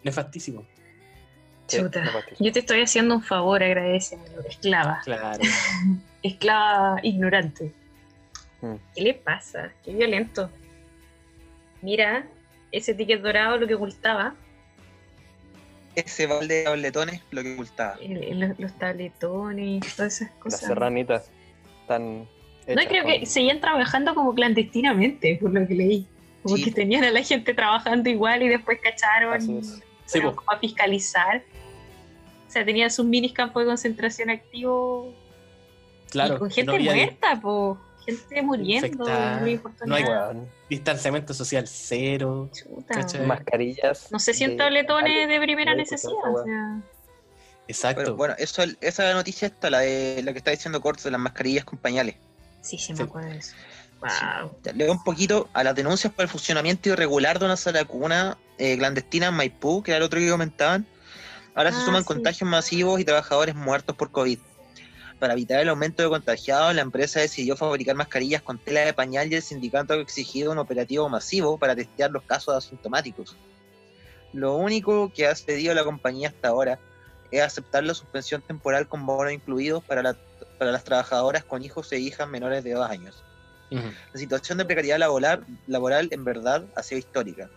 nefastísimo. 0.02 0.64
Chuta. 1.66 2.02
Yo 2.40 2.50
te 2.50 2.60
estoy 2.60 2.80
haciendo 2.80 3.16
un 3.16 3.22
favor, 3.22 3.62
agradecemelo. 3.62 4.40
Esclava. 4.48 5.02
Claro. 5.04 5.38
Esclava 6.22 6.98
ignorante. 7.02 7.74
Mm. 8.62 8.74
¿Qué 8.94 9.02
le 9.02 9.14
pasa? 9.14 9.70
Qué 9.84 9.92
violento. 9.92 10.50
Mira, 11.82 12.26
ese 12.72 12.94
ticket 12.94 13.20
dorado 13.22 13.58
lo 13.58 13.66
que 13.66 13.74
ocultaba, 13.74 14.34
Ese 16.06 16.26
balde 16.26 16.54
de 16.56 16.64
tabletones 16.64 17.22
lo 17.30 17.42
que 17.42 17.54
ocultaba. 17.54 17.96
el- 18.00 18.22
el- 18.24 18.54
los 18.58 18.78
tabletones, 18.78 19.80
todas 19.96 20.14
esas 20.16 20.30
Las 20.30 20.38
cosas. 20.38 20.60
serranitas 20.60 21.30
están. 21.82 22.28
No, 22.68 22.82
creo 22.86 23.04
que 23.04 23.24
seguían 23.26 23.60
trabajando 23.60 24.14
como 24.14 24.34
clandestinamente, 24.34 25.38
por 25.40 25.52
lo 25.52 25.66
que 25.66 25.74
leí. 25.74 26.06
Como 26.42 26.56
Sí. 26.56 26.64
que 26.64 26.70
tenían 26.72 27.02
a 27.04 27.10
la 27.10 27.22
gente 27.22 27.52
trabajando 27.54 28.08
igual 28.10 28.42
y 28.42 28.48
después 28.48 28.78
cacharon. 28.82 29.62
Sí, 30.06 30.20
po. 30.20 30.36
como 30.36 30.50
a 30.52 30.58
fiscalizar. 30.58 31.42
O 32.46 32.50
sea, 32.50 32.64
tenían 32.64 32.90
sus 32.90 33.04
minis 33.04 33.32
campos 33.32 33.62
de 33.62 33.66
concentración 33.68 34.30
activos 34.30 35.14
claro. 36.10 36.36
y 36.36 36.38
con 36.38 36.50
gente 36.50 36.78
no 36.78 36.84
muerta, 36.84 37.38
po. 37.40 37.78
Gente 38.12 38.42
muriendo, 38.42 39.04
no 39.04 39.40
le 39.44 39.50
importó 39.52 39.86
No 39.86 39.94
hay- 39.94 40.04
nada. 40.04 40.30
Weón, 40.30 40.48
distanciamiento 40.70 41.34
social 41.34 41.66
cero. 41.68 42.48
Mascarillas. 43.26 44.10
No 44.10 44.18
sé 44.18 44.34
si 44.34 44.44
en 44.44 44.50
de- 44.52 45.40
primera 45.40 45.72
de- 45.72 45.78
necesidad. 45.78 46.12
O 46.34 46.44
sea, 46.44 46.80
Exacto. 47.66 48.02
Pero 48.02 48.16
bueno, 48.16 48.34
eso, 48.38 48.62
esa 48.80 49.12
noticia 49.12 49.46
está, 49.48 49.68
la, 49.68 49.80
de, 49.80 50.22
la 50.24 50.32
que 50.32 50.38
está 50.38 50.50
diciendo 50.50 50.80
Cortes 50.80 51.04
de 51.04 51.10
las 51.10 51.20
mascarillas 51.20 51.64
con 51.64 51.78
pañales. 51.78 52.16
sí, 52.62 52.78
sí, 52.78 52.92
me 52.92 52.96
Sí. 52.98 53.02
acuerdo 53.04 53.28
de 53.30 53.36
eso. 53.38 53.54
Wow. 54.00 54.52
Leo 54.74 54.92
un 54.92 55.02
poquito 55.04 55.48
a 55.52 55.64
las 55.64 55.74
denuncias 55.74 56.12
por 56.12 56.22
el 56.22 56.28
funcionamiento 56.28 56.88
irregular 56.88 57.38
de 57.38 57.44
una 57.46 57.56
sala 57.56 57.84
cuna 57.84 58.38
eh, 58.58 58.76
clandestina 58.78 59.26
en 59.28 59.34
Maipú, 59.34 59.82
que 59.82 59.90
era 59.92 59.98
el 59.98 60.02
otro 60.04 60.18
que 60.18 60.30
comentaban. 60.30 60.86
Ahora 61.54 61.72
se 61.72 61.78
Ah, 61.78 61.84
suman 61.84 62.02
sí. 62.02 62.06
contagios 62.06 62.48
masivos 62.48 63.00
y 63.00 63.04
trabajadores 63.04 63.54
muertos 63.54 63.94
por 63.96 64.10
COVID. 64.12 64.38
Para 65.18 65.32
evitar 65.34 65.60
el 65.60 65.68
aumento 65.68 66.02
de 66.02 66.08
contagiados, 66.08 66.74
la 66.74 66.82
empresa 66.82 67.20
decidió 67.20 67.56
fabricar 67.56 67.96
mascarillas 67.96 68.42
con 68.42 68.60
tela 68.62 68.80
de 68.80 68.94
pañal 68.94 69.30
y 69.30 69.34
el 69.36 69.42
sindicato 69.42 69.94
ha 69.94 69.96
exigido 69.96 70.52
un 70.52 70.58
operativo 70.58 71.08
masivo 71.08 71.58
para 71.58 71.74
testear 71.74 72.10
los 72.12 72.24
casos 72.24 72.54
asintomáticos. 72.54 73.36
Lo 74.32 74.56
único 74.56 75.10
que 75.12 75.26
ha 75.26 75.34
cedido 75.34 75.74
la 75.74 75.84
compañía 75.84 76.28
hasta 76.28 76.48
ahora 76.48 76.80
es 77.30 77.42
aceptar 77.42 77.84
la 77.84 77.94
suspensión 77.94 78.42
temporal 78.42 78.86
con 78.88 79.04
bono 79.06 79.30
incluidos 79.30 79.84
para, 79.84 80.02
la- 80.02 80.18
para 80.56 80.70
las 80.72 80.84
trabajadoras 80.84 81.44
con 81.44 81.62
hijos 81.62 81.90
e 81.92 81.98
hijas 81.98 82.28
menores 82.28 82.62
de 82.64 82.72
dos 82.74 82.88
años. 82.88 83.24
La 83.70 84.20
situación 84.20 84.58
de 84.58 84.64
precariedad 84.64 84.98
laboral, 84.98 85.44
laboral 85.66 86.08
en 86.10 86.24
verdad 86.24 86.66
ha 86.76 86.82
sido 86.82 86.98
histórica. 87.00 87.50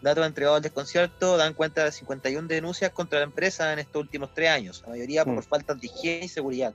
Datos 0.00 0.26
entregados 0.26 0.56
al 0.56 0.62
desconcierto 0.62 1.36
dan 1.36 1.54
cuenta 1.54 1.84
de 1.84 1.92
51 1.92 2.48
denuncias 2.48 2.92
contra 2.92 3.20
la 3.20 3.26
empresa 3.26 3.72
en 3.72 3.78
estos 3.80 4.02
últimos 4.02 4.30
tres 4.34 4.50
años, 4.50 4.80
la 4.84 4.90
mayoría 4.92 5.24
por 5.24 5.34
Mm. 5.38 5.42
faltas 5.48 5.80
de 5.80 5.86
higiene 5.88 6.24
y 6.26 6.28
seguridad. 6.28 6.74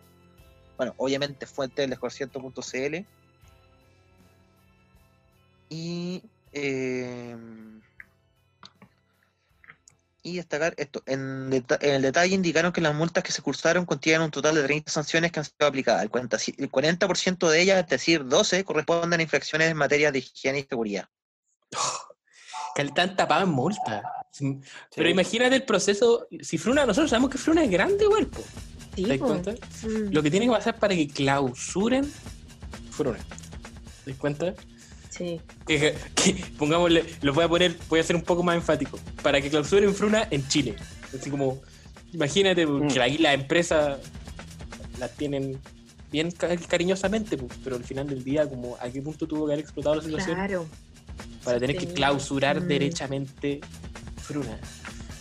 Bueno, 0.78 0.93
obviamente 0.97 1.45
fuente 1.45 1.82
del 1.82 1.89
desconcierto.cl. 1.91 2.95
Y, 5.69 6.23
eh, 6.53 7.36
y 10.23 10.36
destacar 10.38 10.73
esto. 10.78 11.01
En, 11.05 11.49
deta- 11.49 11.80
en 11.82 11.95
el 11.95 12.01
detalle 12.01 12.36
indicaron 12.36 12.71
que 12.71 12.82
las 12.82 12.93
multas 12.95 13.23
que 13.23 13.32
se 13.32 13.41
cursaron 13.41 13.86
contienen 13.86 14.21
un 14.21 14.32
total 14.32 14.55
de 14.55 14.63
30 14.63 14.91
sanciones 14.91 15.32
que 15.32 15.39
han 15.39 15.45
sido 15.45 15.67
aplicadas. 15.67 16.03
El 16.03 16.11
40%, 16.11 16.55
el 16.57 16.69
40% 16.71 17.49
de 17.49 17.61
ellas, 17.61 17.84
es 17.84 17.89
decir, 17.89 18.25
12, 18.25 18.63
corresponden 18.63 19.19
a 19.19 19.23
infracciones 19.23 19.69
en 19.71 19.78
materia 19.78 20.11
de 20.11 20.19
higiene 20.19 20.59
y 20.59 20.63
seguridad. 20.63 21.07
Que 22.75 22.84
están 22.84 23.15
tapados 23.15 23.45
en 23.47 23.53
multa. 23.55 24.03
Sí, 24.32 24.59
Pero 24.95 25.07
Sí. 25.07 25.11
imagínate 25.13 25.55
el 25.55 25.63
proceso. 25.63 26.28
Si 26.41 26.57
Fruna, 26.57 26.86
nosotros 26.86 27.09
sabemos 27.09 27.32
que 27.32 27.38
Fruna 27.39 27.63
es 27.63 27.71
grande 27.71 28.03
igual, 28.03 28.28
po. 28.28 28.43
Sí, 28.98 29.04
¿Te 29.04 29.10
das 29.10 29.20
cuenta? 29.20 29.52
Mm. 29.84 30.12
Lo 30.12 30.24
que 30.24 30.32
tiene 30.32 30.48
que 30.48 30.52
pasar 30.52 30.80
para 30.80 30.95
que 30.95 31.08
clausuren 31.08 32.12
Fruna. 32.89 33.20
¿Te 34.04 34.10
das 34.12 34.20
cuenta? 34.20 34.54
Sí. 35.12 35.39
Que, 35.68 35.93
que- 36.16 36.34
pongámosle, 36.58 37.06
lo 37.22 37.32
voy 37.32 37.43
a 37.43 37.48
poner, 37.48 37.78
voy 37.89 38.00
a 38.00 38.04
ser 38.04 38.16
un 38.16 38.24
poco 38.24 38.41
más 38.41 38.56
enfático. 38.56 39.00
Para 39.22 39.39
que 39.39 39.52
clausuren 39.52 39.93
Fruna 39.93 40.28
en 40.32 40.48
Chile. 40.48 40.76
Así 41.16 41.30
como, 41.30 41.62
imagínate 42.12 42.66
Mm. 42.66 42.88
que 42.88 43.00
ahí 43.00 43.20
las 43.20 43.36
empresas 43.36 44.00
las 45.00 45.12
tienen 45.16 45.60
bien 46.12 46.32
ca- 46.32 46.56
cariñosamente, 46.58 47.38
po, 47.38 47.48
pero 47.64 47.76
al 47.76 47.84
final 47.84 48.08
del 48.08 48.24
día, 48.24 48.50
como 48.50 48.78
a 48.82 48.89
qué 48.89 49.00
punto 49.04 49.28
tuvo 49.28 49.45
que 49.45 49.54
haber 49.54 49.64
explotado 49.64 49.95
la 49.98 50.02
situación 50.02 50.36
Claro. 50.38 50.66
para 51.43 51.60
tener 51.60 51.78
que 51.78 51.86
clausurar 51.86 52.62
Mm. 52.62 52.68
derechamente 52.68 53.62
Fruna. 54.24 54.58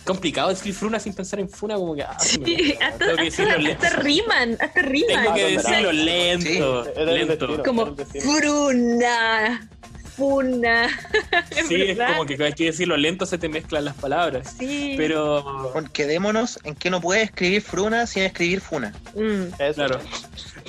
Complicado 0.07 0.49
decir 0.49 0.73
Fruna 0.73 0.99
sin 0.99 1.13
pensar 1.13 1.39
en 1.39 1.49
Funa, 1.49 1.75
como 1.75 1.93
que. 1.95 2.01
ah, 2.03 2.17
Sí, 2.19 2.39
me 2.39 2.85
hasta, 2.85 3.15
que 3.17 3.27
hasta, 3.27 3.53
hasta 3.87 3.89
riman, 4.01 4.57
hasta 4.59 4.81
riman. 4.81 5.21
Tengo 5.23 5.35
que 5.35 5.43
Ah, 5.43 5.47
decirlo 5.47 5.91
lento. 5.91 6.85
Sí. 6.85 6.91
Lento. 7.05 7.27
destino, 7.47 7.63
Como. 7.63 7.95
Fruna, 8.21 9.69
Funa. 10.15 10.87
Sí, 11.67 11.81
es 11.83 11.97
como 11.99 12.25
que 12.25 12.41
hay 12.43 12.53
que 12.53 12.65
decirlo 12.65 12.97
lento, 12.97 13.25
se 13.25 13.37
te 13.37 13.49
mezclan 13.49 13.85
las 13.85 13.95
palabras. 13.95 14.55
Sí. 14.57 14.95
Pero, 14.97 15.71
quedémonos 15.93 16.59
en 16.63 16.73
que 16.75 16.89
no 16.89 17.01
puedes 17.01 17.25
escribir 17.25 17.61
fruna 17.61 18.07
sin 18.07 18.23
escribir 18.23 18.61
funa. 18.61 18.93
Mm, 19.13 19.51
claro, 19.75 19.99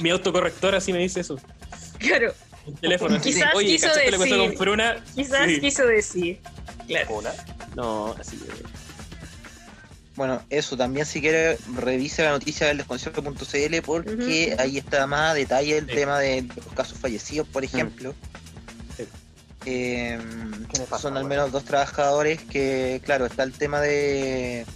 mi 0.00 0.10
autocorrector 0.10 0.74
así 0.74 0.92
me 0.92 0.98
dice 0.98 1.20
eso. 1.20 1.38
claro, 1.98 2.34
El 2.66 2.74
teléfono 2.74 3.16
así, 3.16 3.32
Quizás 3.32 3.54
oye, 3.54 3.68
quiso 3.68 3.86
¿cachaste 3.86 4.10
lo 4.10 4.18
que 4.18 4.24
pasó 4.24 4.34
decir- 4.34 4.48
con 4.50 4.58
Fruna? 4.58 5.04
quizás 5.14 5.46
Sí. 5.46 5.60
quiso 5.60 5.86
decir. 5.86 6.38
Claro. 6.86 7.14
Una. 7.16 7.30
No, 7.76 8.14
así 8.20 8.36
que. 8.36 8.46
Bueno, 10.18 10.42
eso 10.50 10.76
también 10.76 11.06
si 11.06 11.20
quiere 11.20 11.56
revise 11.76 12.24
la 12.24 12.32
noticia 12.32 12.66
del 12.66 12.78
desconcierto.cl 12.78 13.82
porque 13.86 14.50
Ujú. 14.52 14.60
ahí 14.60 14.78
está 14.78 15.06
más 15.06 15.30
a 15.30 15.34
detalle 15.34 15.78
el 15.78 15.86
Sí. 15.88 15.94
tema 15.94 16.18
de 16.18 16.42
los 16.42 16.66
casos 16.74 16.98
fallecidos, 16.98 17.46
por 17.46 17.62
ejemplo. 17.62 18.16
Sí. 18.96 19.04
Eh, 19.64 20.18
¿Qué 20.72 20.78
le 20.80 20.86
pasa, 20.86 21.02
son 21.02 21.16
al 21.18 21.24
menos 21.24 21.52
dos 21.52 21.64
trabajadores 21.64 22.42
que, 22.42 23.00
claro, 23.04 23.26
está 23.26 23.44
el 23.44 23.52
tema 23.52 23.80
de 23.80 24.66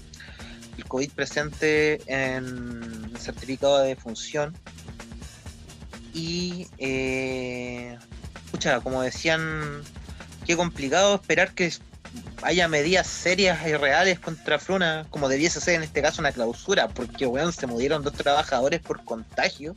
el 0.79 0.85
COVID 0.87 1.11
presente 1.11 2.01
en 2.07 3.11
el 3.13 3.19
certificado 3.19 3.81
de 3.81 3.97
función. 3.97 4.57
Y, 6.15 6.69
eh, 6.79 7.99
escucha, 8.45 8.79
como 8.81 9.03
decían, 9.03 9.83
qué 10.47 10.57
complicado 10.57 11.17
esperar 11.17 11.53
que 11.53 11.73
haya 12.43 12.69
medidas 12.69 13.07
serias 13.07 13.67
y 13.67 13.75
reales 13.77 14.19
contra 14.19 14.59
Fruna, 14.59 15.07
como 15.11 15.29
debiese 15.29 15.61
ser 15.61 15.75
en 15.75 15.83
este 15.83 16.03
caso 16.03 16.21
una 16.21 16.33
clausura, 16.33 16.89
porque, 16.89 17.27
weón, 17.27 17.53
se 17.53 17.67
murieron 17.67 18.03
dos 18.03 18.15
trabajadores 18.15 18.81
por 18.81 19.05
contagio. 19.05 19.75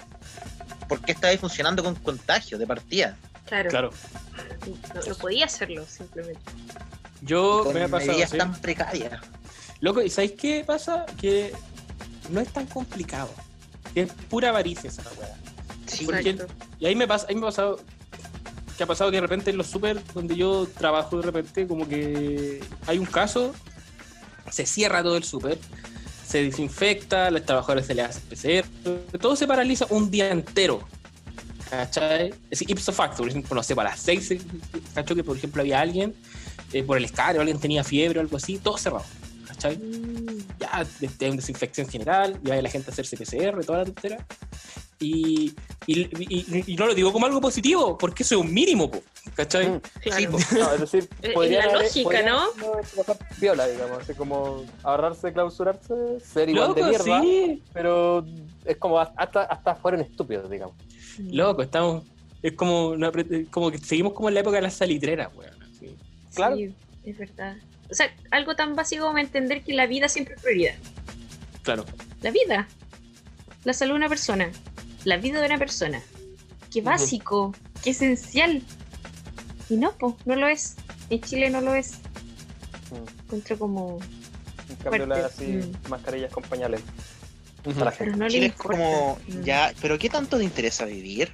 ¿Por 0.87 1.01
qué 1.01 1.13
estaba 1.13 1.35
funcionando 1.37 1.83
con 1.83 1.95
contagio 1.95 2.57
de 2.57 2.67
partida? 2.67 3.17
Claro. 3.45 3.69
Claro. 3.69 3.89
No, 4.95 5.01
no 5.07 5.15
podía 5.15 5.45
hacerlo, 5.45 5.85
simplemente. 5.87 6.41
Yo 7.21 7.63
con 7.63 7.73
me 7.73 7.83
ha 7.83 7.87
pasado. 7.87 8.11
medidas 8.11 8.31
¿sí? 8.31 8.37
tan 8.37 8.53
precarias. 8.59 9.21
Loco, 9.79 10.01
¿y 10.01 10.09
sabéis 10.09 10.33
qué 10.33 10.63
pasa? 10.65 11.05
Que 11.19 11.53
no 12.29 12.41
es 12.41 12.49
tan 12.49 12.65
complicado. 12.65 13.29
Es 13.93 14.11
pura 14.29 14.49
avaricia 14.49 14.89
esa 14.89 15.03
weá. 15.19 15.35
Sí, 15.85 16.05
¿Por 16.05 16.19
qué? 16.21 16.31
Exacto. 16.31 16.53
Y 16.79 16.85
ahí 16.87 16.95
me 16.95 17.07
pasa, 17.07 17.27
ahí 17.29 17.35
me 17.35 17.41
ha 17.41 17.45
pasado 17.45 17.79
que 18.77 18.83
ha 18.83 18.87
pasado 18.87 19.09
que 19.11 19.17
de 19.17 19.21
repente 19.21 19.51
en 19.51 19.57
los 19.57 19.67
super 19.67 20.01
donde 20.13 20.35
yo 20.35 20.67
trabajo 20.77 21.17
de 21.17 21.23
repente 21.23 21.65
como 21.67 21.87
que 21.87 22.61
hay 22.87 22.97
un 22.97 23.05
caso, 23.05 23.53
se 24.51 24.65
cierra 24.65 25.01
todo 25.01 25.17
el 25.17 25.23
super, 25.23 25.57
se 26.27 26.43
desinfecta, 26.43 27.27
a 27.27 27.31
los 27.31 27.45
trabajadores 27.45 27.85
se 27.85 27.93
les 27.95 28.05
hace 28.09 28.19
PCR, 28.21 28.67
todo 29.19 29.35
se 29.35 29.47
paraliza 29.47 29.85
un 29.89 30.09
día 30.11 30.29
entero. 30.31 30.83
¿Cachai? 31.69 32.33
Es 32.51 32.61
ipso 32.61 32.91
facto, 32.93 33.17
por 33.17 33.29
ejemplo, 33.29 33.55
no 33.55 33.63
sé, 33.63 33.75
para 33.75 33.89
las 33.91 33.99
seis, 33.99 34.27
se- 34.27 34.39
cacho 34.93 35.15
que 35.15 35.23
por 35.23 35.35
ejemplo 35.35 35.61
había 35.61 35.81
alguien 35.81 36.13
eh, 36.73 36.83
por 36.83 36.97
el 36.97 37.05
escáner, 37.05 37.39
alguien 37.41 37.59
tenía 37.59 37.83
fiebre 37.83 38.19
o 38.19 38.21
algo 38.21 38.37
así, 38.37 38.57
todo 38.59 38.77
cerrado. 38.77 39.05
¿Cachai? 39.47 39.77
Mm, 39.77 40.37
ya, 40.59 40.85
una 41.27 41.35
desinfección 41.37 41.87
general, 41.87 42.39
y 42.43 42.49
vaya 42.49 42.61
la 42.61 42.69
gente 42.69 42.91
a 42.91 42.93
hacerse 42.93 43.17
PCR, 43.17 43.63
toda 43.65 43.79
la 43.79 43.85
tontera. 43.85 44.25
Y, 44.99 45.53
y, 45.87 46.01
y- 46.19 46.63
y 46.67 46.75
no 46.77 46.85
lo 46.87 46.95
digo 46.95 47.11
como 47.11 47.25
algo 47.25 47.41
positivo, 47.41 47.97
porque 47.97 48.23
eso 48.23 48.35
es 48.35 48.41
un 48.41 48.53
mínimo, 48.53 48.89
po, 48.89 49.03
¿cachai? 49.35 49.67
Mm. 49.69 49.81
Claro. 50.01 50.17
Sí, 50.17 50.27
po. 50.27 50.55
No, 50.57 50.73
es 50.73 50.79
decir, 50.81 51.09
Es 51.21 51.33
podrían 51.33 51.67
la 51.67 51.73
lógica, 51.81 52.21
¿no? 52.23 52.43
Viola, 53.39 53.67
digamos, 53.67 53.99
así 53.99 54.13
como 54.13 54.63
ahorrarse, 54.83 55.33
clausurarse, 55.33 55.93
ser 56.21 56.49
igual 56.49 56.69
Loco, 56.69 56.79
de 56.81 56.89
mierda, 56.89 57.21
sí. 57.21 57.61
pero 57.73 58.25
es 58.63 58.77
como 58.77 58.99
hasta, 58.99 59.43
hasta 59.43 59.75
fueron 59.75 59.99
estúpidos, 60.01 60.49
digamos. 60.49 60.75
Loco, 61.19 61.61
estamos. 61.61 62.03
Es 62.41 62.53
como, 62.53 62.87
una 62.89 63.11
pre- 63.11 63.45
como 63.47 63.71
que 63.71 63.77
seguimos 63.79 64.13
como 64.13 64.29
en 64.29 64.35
la 64.35 64.41
época 64.41 64.55
de 64.57 64.61
las 64.61 64.75
salitreras, 64.75 65.29
weón. 65.35 65.61
así. 65.63 65.95
Claro. 66.35 66.55
Sí, 66.55 66.73
es 67.05 67.17
verdad. 67.17 67.57
O 67.89 67.93
sea, 67.93 68.13
algo 68.31 68.55
tan 68.55 68.75
básico 68.75 69.05
como 69.05 69.17
entender 69.17 69.61
que 69.63 69.73
la 69.73 69.87
vida 69.87 70.07
siempre 70.07 70.35
es 70.35 70.41
prioridad. 70.41 70.75
Claro. 71.63 71.83
La 72.21 72.31
vida. 72.31 72.67
La 73.63 73.73
salud 73.73 73.93
de 73.93 73.97
una 73.97 74.09
persona. 74.09 74.51
La 75.05 75.17
vida 75.17 75.39
de 75.39 75.45
una 75.45 75.57
persona. 75.57 76.01
Qué 76.71 76.81
básico, 76.81 77.55
qué 77.83 77.91
esencial. 77.91 78.61
Y 79.69 79.77
no, 79.77 79.93
pues, 79.93 80.15
no 80.25 80.35
lo 80.35 80.47
es. 80.47 80.75
En 81.09 81.21
Chile 81.21 81.49
no 81.49 81.61
lo 81.61 81.73
es. 81.73 81.93
Mm. 82.91 83.23
Encuentro 83.25 83.57
como. 83.57 83.99
En 84.69 84.75
cambio, 84.77 85.05
las 85.05 85.25
así, 85.25 85.45
Mm. 85.45 85.89
mascarillas 85.89 86.31
con 86.33 86.43
pañales. 86.43 86.81
La 87.65 87.91
gente. 87.91 87.95
Pero 87.97 88.17
no 88.17 88.25
le 88.25 88.31
Chile 88.31 88.45
es 88.47 88.53
como, 88.55 89.17
Mm. 89.27 89.41
ya, 89.43 89.73
pero 89.81 89.97
¿qué 89.97 90.09
tanto 90.09 90.37
te 90.37 90.43
interesa 90.43 90.85
vivir? 90.85 91.31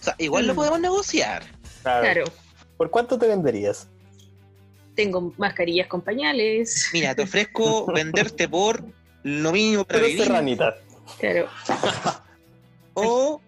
O 0.00 0.04
sea, 0.04 0.14
igual 0.18 0.46
lo 0.46 0.54
podemos 0.54 0.80
negociar. 0.80 1.44
Claro. 1.82 2.24
¿Por 2.76 2.90
cuánto 2.90 3.18
te 3.18 3.26
venderías? 3.26 3.88
Tengo 4.94 5.32
mascarillas 5.38 5.86
con 5.86 6.00
pañales. 6.02 6.88
Mira, 6.92 7.14
te 7.14 7.22
ofrezco 7.22 7.86
venderte 7.94 8.48
por 8.48 8.84
lo 9.22 9.52
mínimo 9.52 9.84
para 9.84 10.00
Pero 10.00 10.08
vivir 10.10 10.24
serranita. 10.26 10.76
Claro. 11.18 11.48
o 12.94 13.40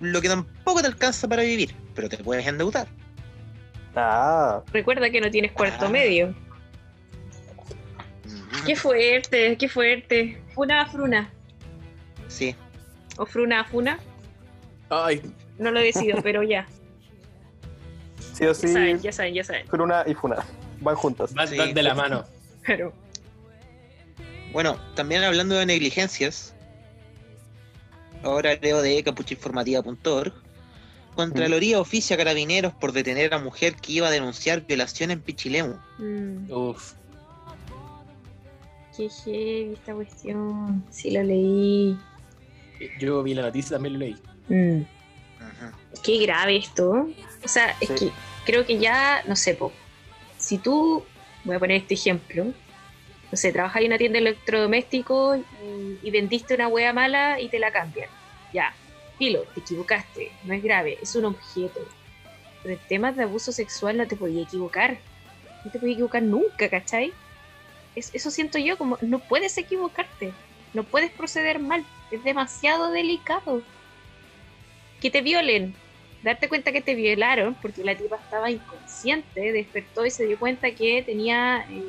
lo 0.00 0.20
que 0.20 0.28
tampoco 0.28 0.80
te 0.80 0.86
alcanza 0.88 1.28
para 1.28 1.42
vivir, 1.42 1.74
pero 1.94 2.08
te 2.08 2.18
puedes 2.18 2.46
endeudar. 2.46 2.86
Ah, 3.96 4.62
Recuerda 4.72 5.10
que 5.10 5.20
no 5.20 5.30
tienes 5.30 5.52
cuarto 5.52 5.86
Ah. 5.86 5.90
medio. 5.90 6.34
Ujú. 8.24 8.64
Qué 8.66 8.76
fuerte, 8.76 9.56
qué 9.56 9.68
fuerte. 9.68 10.42
Funa 10.54 10.82
a 10.82 10.86
fruna. 10.86 11.30
Sí. 12.28 12.54
O 13.16 13.26
fruna 13.26 13.60
a 13.60 13.64
funa. 13.64 13.98
Ay, 14.88 15.22
No 15.58 15.70
lo 15.70 15.80
decido, 15.80 16.18
pero 16.22 16.42
ya. 16.42 16.66
sí 18.32 18.44
o 18.44 18.48
Ya 18.48 18.54
sí, 18.54 18.68
saben, 18.68 19.00
ya 19.00 19.12
saben, 19.12 19.34
ya 19.34 19.44
saben. 19.44 19.66
Fruna 19.66 20.04
y 20.06 20.14
Funa. 20.14 20.44
Van 20.80 20.96
juntas. 20.96 21.34
van, 21.34 21.48
Sí. 21.48 21.56
van 21.58 21.74
de 21.74 21.82
la 21.82 21.94
mano. 21.94 22.24
Claro. 22.62 22.92
Bueno, 24.52 24.78
también 24.94 25.22
hablando 25.22 25.54
de 25.56 25.66
negligencias, 25.66 26.54
ahora 28.22 28.54
leo 28.60 28.82
de 28.82 29.02
capuchinformativa.org. 29.02 30.32
Contraloría 31.14 31.80
oficia 31.80 32.14
a 32.14 32.18
carabineros 32.18 32.72
por 32.74 32.92
detener 32.92 33.34
a 33.34 33.38
mujer 33.38 33.74
que 33.74 33.92
iba 33.92 34.08
a 34.08 34.10
denunciar 34.10 34.66
violación 34.66 35.10
en 35.10 35.20
Pichilemu. 35.20 35.74
Mm, 35.98 36.50
Uf. 36.50 36.92
qué 38.96 39.08
heavy 39.08 39.72
esta 39.74 39.94
cuestión. 39.94 40.84
Sí, 40.90 41.10
lo 41.10 41.22
leí. 41.22 41.98
Yo 42.98 43.22
vi 43.22 43.34
la 43.34 43.42
noticia 43.42 43.72
también 43.76 43.94
lo 43.94 43.98
leí. 44.00 44.16
Mm, 44.48 44.80
Ujú. 44.82 46.00
qué 46.02 46.18
grave 46.18 46.56
esto. 46.56 47.08
O 47.44 47.48
sea, 47.48 47.74
es 47.80 47.88
Sí. 47.88 47.94
que 48.06 48.12
creo 48.46 48.64
que 48.64 48.78
ya, 48.78 49.22
no 49.26 49.36
sé, 49.36 49.54
po, 49.54 49.72
si 50.38 50.58
tú, 50.58 51.04
voy 51.44 51.56
a 51.56 51.58
poner 51.58 51.78
este 51.78 51.94
ejemplo, 51.94 52.52
no 53.30 53.36
sé, 53.36 53.52
trabajas 53.52 53.82
en 53.82 53.88
una 53.88 53.98
tienda 53.98 54.18
de 54.18 54.28
electrodomésticos 54.28 55.38
y, 56.02 56.10
vendiste 56.10 56.54
una 56.54 56.68
wea 56.68 56.92
mala 56.92 57.40
y 57.40 57.48
te 57.48 57.58
la 57.58 57.70
cambian. 57.70 58.08
Ya, 58.52 58.74
filo, 59.18 59.42
te 59.54 59.60
equivocaste, 59.60 60.32
no 60.44 60.54
es 60.54 60.62
grave, 60.62 60.98
es 61.00 61.14
un 61.14 61.26
objeto. 61.26 61.80
Pero 62.62 62.74
en 62.74 62.80
temas 62.88 63.16
de 63.16 63.22
abuso 63.22 63.52
sexual 63.52 63.96
no 63.96 64.06
te 64.06 64.16
podías 64.16 64.48
equivocar. 64.48 64.98
No 65.64 65.70
te 65.70 65.78
podías 65.78 65.94
equivocar 65.94 66.22
nunca, 66.22 66.68
¿cachai? 66.68 67.12
Es- 67.94 68.12
eso 68.14 68.30
siento 68.30 68.58
yo 68.58 68.76
como, 68.76 68.98
no 69.02 69.20
puedes 69.20 69.56
equivocarte, 69.58 70.32
no 70.74 70.82
puedes 70.84 71.10
proceder 71.12 71.60
mal, 71.60 71.84
es 72.10 72.24
demasiado 72.24 72.90
delicado. 72.90 73.62
Que 75.00 75.10
te 75.10 75.22
violen, 75.22 75.72
darte 76.22 76.48
cuenta 76.48 76.72
que 76.72 76.80
te 76.80 76.94
violaron, 76.94 77.54
porque 77.62 77.84
la 77.84 77.96
tipa 77.96 78.16
estaba 78.16 78.50
inconsciente, 78.50 79.52
despertó 79.52 80.04
y 80.04 80.10
se 80.10 80.26
dio 80.26 80.38
cuenta 80.38 80.70
que 80.72 81.02
tenía 81.02 81.64
eh, 81.70 81.82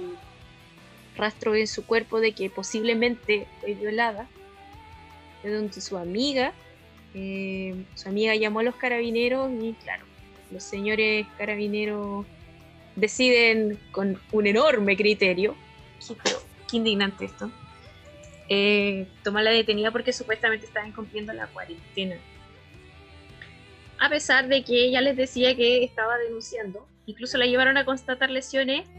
rastro 1.15 1.55
en 1.55 1.67
su 1.67 1.85
cuerpo 1.85 2.19
de 2.19 2.33
que 2.33 2.49
posiblemente 2.49 3.47
fue 3.59 3.73
violada, 3.73 4.27
de 5.43 5.53
donde 5.53 5.81
su 5.81 5.97
amiga, 5.97 6.53
eh, 7.13 7.75
su 7.95 8.09
amiga 8.09 8.35
llamó 8.35 8.59
a 8.59 8.63
los 8.63 8.75
carabineros 8.75 9.51
y 9.61 9.73
claro, 9.83 10.05
los 10.51 10.63
señores 10.63 11.27
carabineros 11.37 12.25
deciden 12.95 13.79
con 13.91 14.19
un 14.31 14.47
enorme 14.47 14.95
criterio, 14.97 15.55
qué 16.69 16.77
indignante 16.77 17.25
esto, 17.25 17.51
eh, 18.49 19.07
tomar 19.23 19.43
la 19.43 19.51
detenida 19.51 19.91
porque 19.91 20.13
supuestamente 20.13 20.65
estaba 20.65 20.87
incumpliendo 20.87 21.31
la 21.33 21.47
cuarentena 21.47 22.17
a 24.01 24.09
pesar 24.09 24.47
de 24.47 24.63
que 24.63 24.83
ella 24.83 24.99
les 24.99 25.15
decía 25.15 25.55
que 25.55 25.83
estaba 25.83 26.17
denunciando. 26.17 26.87
Incluso 27.05 27.37
la 27.37 27.45
llevaron 27.45 27.77
a 27.77 27.85
constatar 27.85 28.31
lesiones 28.31 28.89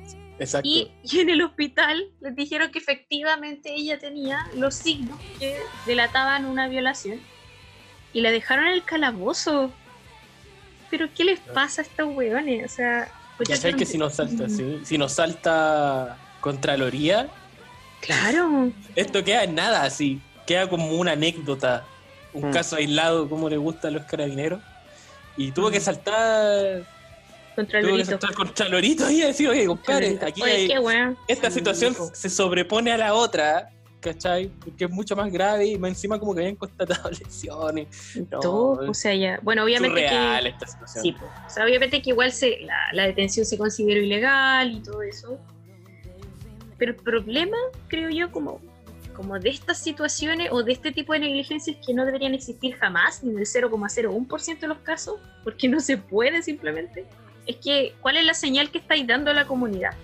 Exacto. 0.42 0.68
y, 0.68 0.90
y 1.02 1.20
en 1.20 1.30
el 1.30 1.42
hospital 1.42 2.04
les 2.20 2.34
dijeron 2.36 2.70
que 2.70 2.78
efectivamente 2.78 3.74
ella 3.74 3.98
tenía 3.98 4.38
los 4.54 4.74
signos 4.74 5.18
que 5.38 5.56
delataban 5.86 6.44
una 6.46 6.68
violación 6.68 7.20
y 8.12 8.20
la 8.20 8.30
dejaron 8.30 8.66
en 8.66 8.72
el 8.72 8.84
calabozo. 8.84 9.72
Pero 10.90 11.08
¿qué 11.14 11.24
les 11.24 11.40
pasa 11.40 11.80
a 11.82 11.84
estos 11.84 12.08
hueones? 12.14 12.70
O 12.70 12.74
sea, 12.74 13.08
pues 13.36 13.48
Ya 13.48 13.56
sabes 13.56 13.76
que 13.76 13.86
si 13.86 13.96
nos 13.98 14.14
salta, 14.14 14.48
sí, 14.48 14.80
si 14.84 14.98
nos 14.98 15.12
salta 15.12 16.18
Contraloría, 16.40 17.30
Claro, 18.00 18.72
esto 18.96 19.22
queda 19.24 19.44
en 19.44 19.54
nada, 19.54 19.84
así. 19.84 20.20
Queda 20.46 20.68
como 20.68 20.90
una 20.96 21.12
anécdota, 21.12 21.86
un 22.34 22.50
Mm. 22.50 22.52
caso 22.52 22.76
aislado, 22.76 23.28
como 23.28 23.48
le 23.48 23.56
gusta 23.56 23.88
a 23.88 23.90
los 23.92 24.04
carabineros. 24.04 24.60
Y 25.36 25.52
tuvo 25.52 25.70
que 25.70 25.78
Mm. 25.78 25.82
saltar, 25.82 26.82
contra 27.54 27.78
el 27.78 27.84
tuvo 27.84 27.92
que 27.96 27.98
Lorito. 28.04 28.10
saltar 28.10 28.34
Contralorito 28.34 29.10
y 29.10 29.20
decir, 29.20 29.48
oye, 29.48 29.66
compadre, 29.66 30.18
aquí 30.22 30.42
Oye, 30.42 30.52
hay- 30.52 30.68
qué 30.68 30.78
weón. 30.78 31.16
esta 31.28 31.50
Sí, 31.50 31.58
situación 31.58 31.94
se 32.12 32.28
sobrepone 32.30 32.92
a 32.92 32.96
la 32.98 33.14
otra, 33.14 33.70
¿cachai? 34.00 34.48
Porque 34.48 34.84
es 34.86 34.90
mucho 34.90 35.14
más 35.14 35.30
grave 35.32 35.66
y 35.66 35.78
más 35.78 35.90
encima 35.90 36.18
como 36.18 36.34
que 36.34 36.40
habían 36.40 36.56
constatado 36.56 37.10
lesiones. 37.24 37.88
No, 38.30 38.40
Todo, 38.40 38.90
o 38.90 38.94
sea, 38.94 39.14
ya. 39.14 39.38
Bueno, 39.42 39.64
obviamente 39.64 40.00
que. 40.00 40.48
Esta 40.48 40.66
situación. 40.66 41.02
Sí, 41.04 41.16
o 41.46 41.50
sea, 41.50 41.64
obviamente 41.64 42.02
que 42.02 42.10
igual 42.10 42.32
se, 42.32 42.60
la, 42.62 42.76
la 42.92 43.06
detención 43.06 43.46
se 43.46 43.56
consideró 43.58 44.00
ilegal 44.00 44.72
y 44.72 44.80
todo 44.82 45.02
eso. 45.02 45.38
Pero 46.78 46.92
el 46.92 46.96
problema, 46.96 47.56
creo 47.86 48.10
yo, 48.10 48.32
como, 48.32 48.60
como 49.14 49.38
de 49.38 49.50
estas 49.50 49.78
situaciones 49.78 50.48
o 50.50 50.64
de 50.64 50.72
este 50.72 50.90
tipo 50.90 51.12
de 51.12 51.20
negligencias 51.20 51.76
que 51.86 51.94
no 51.94 52.04
deberían 52.04 52.34
existir 52.34 52.74
jamás, 52.74 53.22
ni 53.22 53.30
en 53.30 53.38
el 53.38 53.46
0,01% 53.46 54.58
de 54.58 54.66
los 54.66 54.78
casos, 54.78 55.20
porque 55.44 55.68
no 55.68 55.78
se 55.78 55.96
puede 55.96 56.42
simplemente, 56.42 57.06
es 57.46 57.56
que 57.56 57.94
cuál 58.00 58.16
es 58.16 58.24
la 58.24 58.34
señal 58.34 58.70
que 58.70 58.78
estáis 58.78 59.06
dando 59.06 59.30
a 59.30 59.34
la 59.34 59.46
comunidad. 59.46 59.94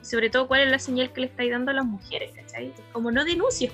Y 0.00 0.04
sobre 0.04 0.30
todo, 0.30 0.48
cuál 0.48 0.62
es 0.62 0.70
la 0.70 0.78
señal 0.78 1.12
que 1.12 1.20
le 1.22 1.26
estáis 1.26 1.50
dando 1.50 1.70
a 1.70 1.74
las 1.74 1.84
mujeres, 1.84 2.32
¿cachai? 2.32 2.72
Como 2.92 3.10
no 3.10 3.24
denuncies. 3.24 3.72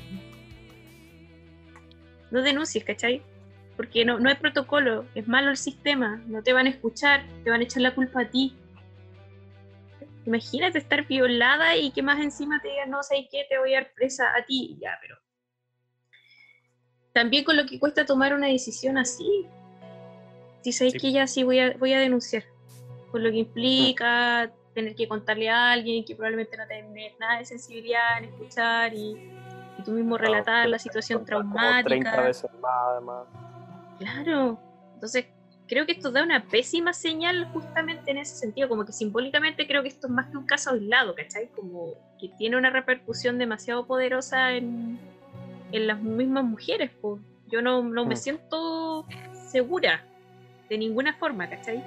No 2.31 2.43
denuncies, 2.43 2.85
¿cachai? 2.85 3.23
porque 3.77 4.05
no, 4.05 4.19
no 4.19 4.29
hay 4.29 4.37
protocolo, 4.37 5.07
es 5.15 5.29
malo 5.29 5.51
el 5.51 5.57
sistema, 5.57 6.23
no 6.27 6.43
te 6.43 6.53
van 6.53 6.67
a 6.67 6.71
escuchar, 6.71 7.27
te 7.45 7.51
van 7.51 7.61
a 7.61 7.65
echar 7.65 7.83
la 7.83 7.95
culpa 7.95 8.23
a 8.23 8.31
ti. 8.31 8.57
Imagínate 10.25 10.79
estar 10.79 11.07
violada 11.07 11.77
y 11.77 11.93
que 11.93 12.03
más 12.03 12.19
encima 12.19 12.61
te 12.61 12.69
digan, 12.69 12.91
no 12.91 13.03
sé 13.03 13.29
qué, 13.31 13.47
te 13.49 13.59
voy 13.59 13.75
a 13.75 13.83
dar 13.83 13.93
presa 13.93 14.35
a 14.35 14.45
ti, 14.45 14.77
ya, 14.81 14.99
pero... 15.01 15.17
También 17.13 17.45
con 17.45 17.57
lo 17.57 17.67
que 17.67 17.79
cuesta 17.79 18.05
tomar 18.05 18.35
una 18.35 18.49
decisión 18.49 18.99
así. 18.99 19.47
Si 20.63 20.73
sabéis 20.73 20.95
Sí. 20.95 20.99
que 20.99 21.13
ya 21.13 21.27
sí 21.27 21.45
voy 21.45 21.61
a, 21.61 21.77
voy 21.77 21.93
a 21.93 22.01
denunciar, 22.01 22.45
por 23.11 23.21
lo 23.21 23.31
que 23.31 23.37
implica 23.39 24.51
tener 24.75 24.95
que 24.95 25.09
contarle 25.09 25.49
a 25.49 25.73
alguien 25.73 26.05
que 26.05 26.15
probablemente 26.15 26.57
no 26.57 26.67
tenga 26.67 26.89
nada 27.19 27.39
de 27.39 27.45
sensibilidad 27.47 28.19
en 28.19 28.25
escuchar 28.25 28.93
y, 28.95 29.13
y 29.79 29.83
tú 29.85 29.93
mismo 29.93 30.19
relatar 30.19 30.69
la 30.69 30.79
situación 30.79 31.25
Como 31.25 31.27
30 31.27 31.83
traumática. 31.83 32.21
veces 32.23 32.51
más, 32.61 32.73
además. 32.91 33.27
Claro. 33.99 34.59
Entonces, 34.95 35.27
creo 35.67 35.87
que 35.87 35.93
esto 35.93 36.11
da 36.11 36.23
una 36.23 36.45
pésima 36.45 36.93
señal 36.93 37.47
justamente 37.53 38.11
en 38.11 38.19
ese 38.19 38.37
sentido, 38.37 38.69
como 38.69 38.85
que 38.85 38.93
simbólicamente 38.93 39.67
creo 39.67 39.83
que 39.83 39.89
esto 39.89 40.07
es 40.09 40.13
más 40.13 40.27
que 40.27 40.37
un 40.37 40.47
caso 40.47 40.71
aislado, 40.73 41.15
¿cachai? 41.15 41.49
Como 41.57 41.95
que 42.21 42.29
tiene 42.37 42.57
una 42.57 42.71
repercusión 42.71 43.39
demasiado 43.39 43.87
poderosa 43.87 44.53
en, 44.53 44.99
en 45.73 45.87
las 45.87 46.01
mismas 46.01 46.45
mujeres. 46.45 46.91
po. 47.01 47.19
Yo 47.49 47.63
no, 47.63 47.83
no 47.83 48.05
me 48.05 48.15
Mm. 48.15 48.19
siento 48.19 49.07
segura 49.49 50.05
de 50.69 50.77
ninguna 50.79 51.15
forma, 51.15 51.49
¿cachai? 51.49 51.83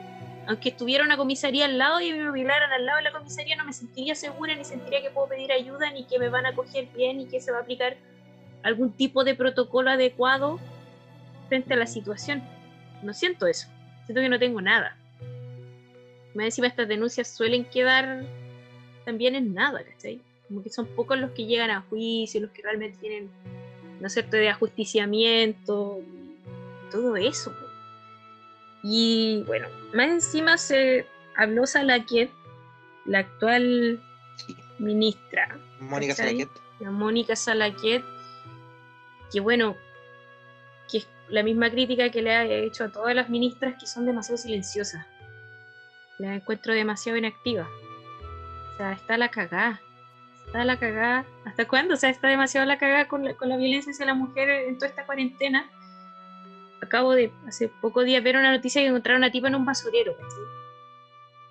Aunque 0.49 0.69
estuviera 0.69 1.03
una 1.03 1.15
comisaría 1.15 1.65
al 1.65 1.77
lado 1.77 2.01
y 2.01 2.11
me 2.11 2.31
violaran 2.31 2.71
al 2.71 2.83
lado 2.83 2.97
de 2.97 3.03
la 3.03 3.11
comisaría, 3.11 3.55
no 3.55 3.65
me 3.65 3.71
sentiría 3.71 4.15
segura 4.15 4.55
ni 4.55 4.65
sentiría 4.65 4.99
que 4.99 5.11
puedo 5.11 5.27
pedir 5.27 5.51
ayuda 5.51 5.91
ni 5.91 6.05
que 6.05 6.17
me 6.17 6.27
van 6.27 6.47
a 6.47 6.55
coger 6.55 6.87
bien 6.95 7.21
y 7.21 7.27
que 7.27 7.39
se 7.39 7.51
va 7.51 7.59
a 7.59 7.61
aplicar 7.61 7.97
algún 8.63 8.91
tipo 8.91 9.23
de 9.23 9.35
protocolo 9.35 9.91
adecuado 9.91 10.59
frente 11.49 11.75
a 11.75 11.77
la 11.77 11.85
situación. 11.85 12.41
No 13.03 13.13
siento 13.13 13.45
eso. 13.45 13.67
Siento 14.05 14.21
que 14.21 14.29
no 14.29 14.39
tengo 14.39 14.59
nada. 14.59 14.97
Más 16.33 16.45
encima 16.45 16.65
estas 16.65 16.87
denuncias 16.87 17.27
suelen 17.27 17.63
quedar 17.63 18.23
también 19.05 19.35
en 19.35 19.53
nada, 19.53 19.83
¿cachai? 19.83 20.19
Como 20.47 20.63
que 20.63 20.71
son 20.71 20.87
pocos 20.87 21.19
los 21.19 21.29
que 21.29 21.45
llegan 21.45 21.69
a 21.69 21.81
juicio, 21.81 22.41
los 22.41 22.49
que 22.49 22.63
realmente 22.63 22.97
tienen, 22.99 23.29
¿no 23.99 24.09
cierto?, 24.09 24.35
de 24.35 24.49
ajusticiamiento, 24.49 25.99
todo 26.89 27.17
eso. 27.17 27.55
Y 28.81 29.43
bueno, 29.45 29.67
más 29.93 30.07
encima 30.07 30.57
se 30.57 31.07
habló 31.35 31.65
Salaquet, 31.65 32.31
la 33.05 33.19
actual 33.19 34.01
ministra, 34.77 35.57
Mónica. 35.79 36.15
Salaquet. 36.15 36.49
la 36.79 36.91
Mónica 36.91 37.35
Salaquet, 37.35 38.03
que 39.31 39.39
bueno, 39.39 39.75
que 40.89 40.99
es 40.99 41.07
la 41.29 41.43
misma 41.43 41.69
crítica 41.69 42.09
que 42.09 42.21
le 42.21 42.35
ha 42.35 42.45
hecho 42.45 42.85
a 42.85 42.91
todas 42.91 43.15
las 43.15 43.29
ministras 43.29 43.75
que 43.79 43.87
son 43.87 44.05
demasiado 44.05 44.37
silenciosas. 44.37 45.05
La 46.17 46.35
encuentro 46.35 46.73
demasiado 46.73 47.17
inactiva. 47.17 47.69
O 48.73 48.77
sea, 48.77 48.93
está 48.93 49.17
la 49.17 49.29
cagada. 49.29 49.81
Está 50.45 50.65
la 50.65 50.77
cagada. 50.77 51.25
¿Hasta 51.45 51.67
cuándo? 51.67 51.93
O 51.93 51.97
sea, 51.97 52.09
está 52.09 52.27
demasiado 52.27 52.65
la 52.65 52.77
cagada 52.77 53.07
con 53.07 53.23
la, 53.23 53.35
con 53.35 53.49
la 53.49 53.57
violencia 53.57 53.91
hacia 53.91 54.05
la 54.05 54.15
mujer 54.15 54.49
en 54.49 54.77
toda 54.77 54.89
esta 54.89 55.05
cuarentena. 55.05 55.69
Acabo 56.81 57.13
de, 57.13 57.31
hace 57.47 57.67
pocos 57.67 58.05
días, 58.05 58.23
ver 58.23 58.37
una 58.37 58.51
noticia 58.51 58.81
que 58.81 58.87
encontraron 58.87 59.23
a 59.23 59.27
una 59.27 59.31
tipa 59.31 59.47
en 59.47 59.55
un 59.55 59.65
basurero. 59.65 60.15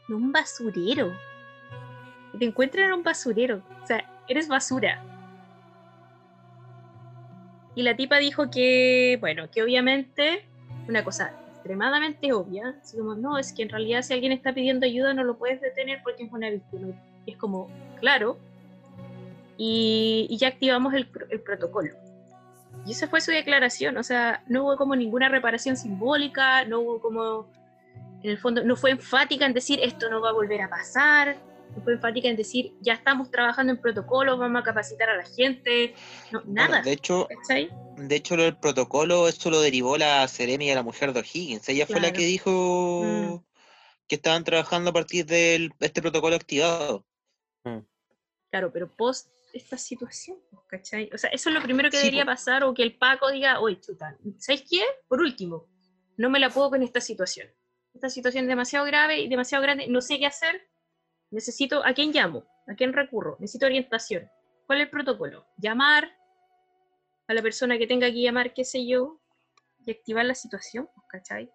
En 0.08 0.14
un 0.14 0.32
basurero. 0.32 1.12
Te 2.38 2.44
encuentran 2.44 2.86
en 2.86 2.92
un 2.94 3.02
basurero. 3.02 3.62
O 3.82 3.86
sea, 3.86 4.04
eres 4.26 4.48
basura. 4.48 5.02
Y 7.74 7.82
la 7.82 7.94
tipa 7.94 8.18
dijo 8.18 8.50
que, 8.50 9.18
bueno, 9.20 9.50
que 9.50 9.62
obviamente, 9.62 10.44
una 10.88 11.04
cosa 11.04 11.32
extremadamente 11.54 12.32
obvia, 12.32 12.74
así 12.82 12.96
como, 12.96 13.14
no, 13.14 13.38
es 13.38 13.52
que 13.52 13.62
en 13.62 13.68
realidad 13.68 14.02
si 14.02 14.14
alguien 14.14 14.32
está 14.32 14.52
pidiendo 14.52 14.86
ayuda 14.86 15.14
no 15.14 15.24
lo 15.24 15.36
puedes 15.36 15.60
detener 15.60 16.00
porque 16.02 16.24
es 16.24 16.32
una 16.32 16.50
víctima. 16.50 16.88
Y 17.26 17.32
es 17.32 17.36
como, 17.36 17.70
claro. 18.00 18.38
Y, 19.58 20.34
ya 20.40 20.48
activamos 20.48 20.94
el 20.94 21.06
protocolo. 21.06 22.07
Y 22.88 22.92
esa 22.92 23.06
fue 23.06 23.20
su 23.20 23.30
declaración, 23.30 23.98
o 23.98 24.02
sea, 24.02 24.42
no 24.46 24.64
hubo 24.64 24.76
como 24.78 24.96
ninguna 24.96 25.28
reparación 25.28 25.76
simbólica, 25.76 26.64
no 26.64 26.80
hubo 26.80 27.00
como, 27.02 27.46
en 28.22 28.30
el 28.30 28.38
fondo, 28.38 28.64
no 28.64 28.76
fue 28.76 28.92
enfática 28.92 29.44
en 29.44 29.52
decir 29.52 29.78
esto 29.82 30.08
no 30.08 30.22
va 30.22 30.30
a 30.30 30.32
volver 30.32 30.62
a 30.62 30.70
pasar, 30.70 31.36
no 31.76 31.82
fue 31.82 31.92
enfática 31.92 32.28
en 32.28 32.36
decir 32.36 32.72
ya 32.80 32.94
estamos 32.94 33.30
trabajando 33.30 33.74
en 33.74 33.78
protocolos, 33.78 34.38
vamos 34.38 34.62
a 34.62 34.64
capacitar 34.64 35.10
a 35.10 35.18
la 35.18 35.26
gente, 35.26 35.94
no, 36.32 36.42
nada. 36.46 36.68
Bueno, 36.68 36.84
de 36.84 36.92
hecho, 36.92 37.28
¿cachai? 37.28 37.70
de 37.98 38.16
hecho, 38.16 38.36
lo 38.36 38.44
del 38.44 38.56
protocolo, 38.56 39.28
eso 39.28 39.50
lo 39.50 39.60
derivó 39.60 39.98
la 39.98 40.26
Seremi 40.26 40.70
a 40.70 40.74
la 40.74 40.82
mujer 40.82 41.12
de 41.12 41.20
O'Higgins. 41.20 41.68
Ella 41.68 41.86
fue 41.86 42.00
la 42.00 42.10
que 42.10 42.24
dijo 42.24 43.02
Mm. 43.04 43.44
que 44.06 44.14
estaban 44.14 44.44
trabajando 44.44 44.90
a 44.90 44.92
partir 44.94 45.26
de 45.26 45.70
este 45.80 46.00
protocolo 46.00 46.36
activado. 46.36 47.04
Claro, 48.50 48.72
pero 48.72 48.88
post 48.90 49.28
esta 49.52 49.76
situación, 49.76 50.38
¿cachai? 50.68 51.10
O 51.12 51.18
sea, 51.18 51.30
eso 51.30 51.48
es 51.48 51.54
lo 51.54 51.62
primero 51.62 51.90
que 51.90 51.96
Sí, 51.96 52.04
debería 52.04 52.24
po. 52.24 52.30
pasar 52.32 52.62
o 52.64 52.74
que 52.74 52.82
el 52.82 52.96
Paco 52.96 53.30
diga, 53.30 53.60
oye, 53.60 53.80
chuta, 53.80 54.16
¿sabes 54.38 54.62
qué? 54.68 54.82
Por 55.08 55.20
último, 55.20 55.66
no 56.16 56.30
me 56.30 56.38
la 56.38 56.50
puedo 56.50 56.70
con 56.70 56.82
esta 56.82 57.00
situación. 57.00 57.48
Esta 57.94 58.08
situación 58.10 58.44
es 58.44 58.48
demasiado 58.48 58.84
grave 58.86 59.18
y 59.18 59.28
demasiado 59.28 59.62
grande, 59.62 59.88
no 59.88 60.00
sé 60.00 60.18
qué 60.18 60.26
hacer. 60.26 60.68
Necesito, 61.30 61.84
¿a 61.84 61.92
quién 61.94 62.12
llamo? 62.12 62.44
¿A 62.68 62.74
quién 62.74 62.92
recurro? 62.92 63.36
Necesito 63.40 63.66
orientación. 63.66 64.30
¿Cuál 64.66 64.80
es 64.80 64.84
el 64.84 64.90
protocolo? 64.90 65.46
Llamar 65.56 66.08
a 67.26 67.34
la 67.34 67.42
persona 67.42 67.76
que 67.78 67.86
tenga 67.86 68.06
que 68.10 68.20
llamar, 68.22 68.54
qué 68.54 68.64
sé 68.64 68.86
yo, 68.86 69.20
y 69.84 69.90
activar 69.90 70.24
la 70.24 70.34
situación, 70.34 70.88
pues, 70.94 71.06
¿cachai? 71.08 71.50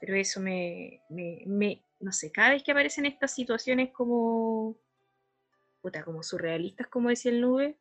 Pero 0.00 0.14
eso 0.16 0.40
me, 0.40 1.02
me, 1.08 1.42
me- 1.46 1.84
no 2.00 2.12
sé, 2.12 2.32
cada 2.32 2.50
vez 2.50 2.62
que 2.62 2.72
aparecen 2.72 3.06
estas 3.06 3.32
situaciones 3.34 3.90
como, 3.92 4.76
puta, 5.80 6.02
como 6.04 6.22
surrealistas, 6.22 6.86
como 6.88 7.08
decía 7.10 7.30
el 7.30 7.40
nube, 7.40 7.78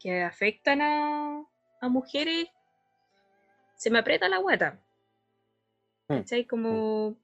Que 0.00 0.22
afectan 0.22 0.80
a, 0.80 1.44
a 1.80 1.88
mujeres, 1.88 2.48
se 3.76 3.90
me 3.90 3.98
aprieta 3.98 4.28
la 4.28 4.38
guata. 4.38 4.78
Mm. 6.08 6.16
¿Cachai? 6.18 6.44
Como. 6.46 7.16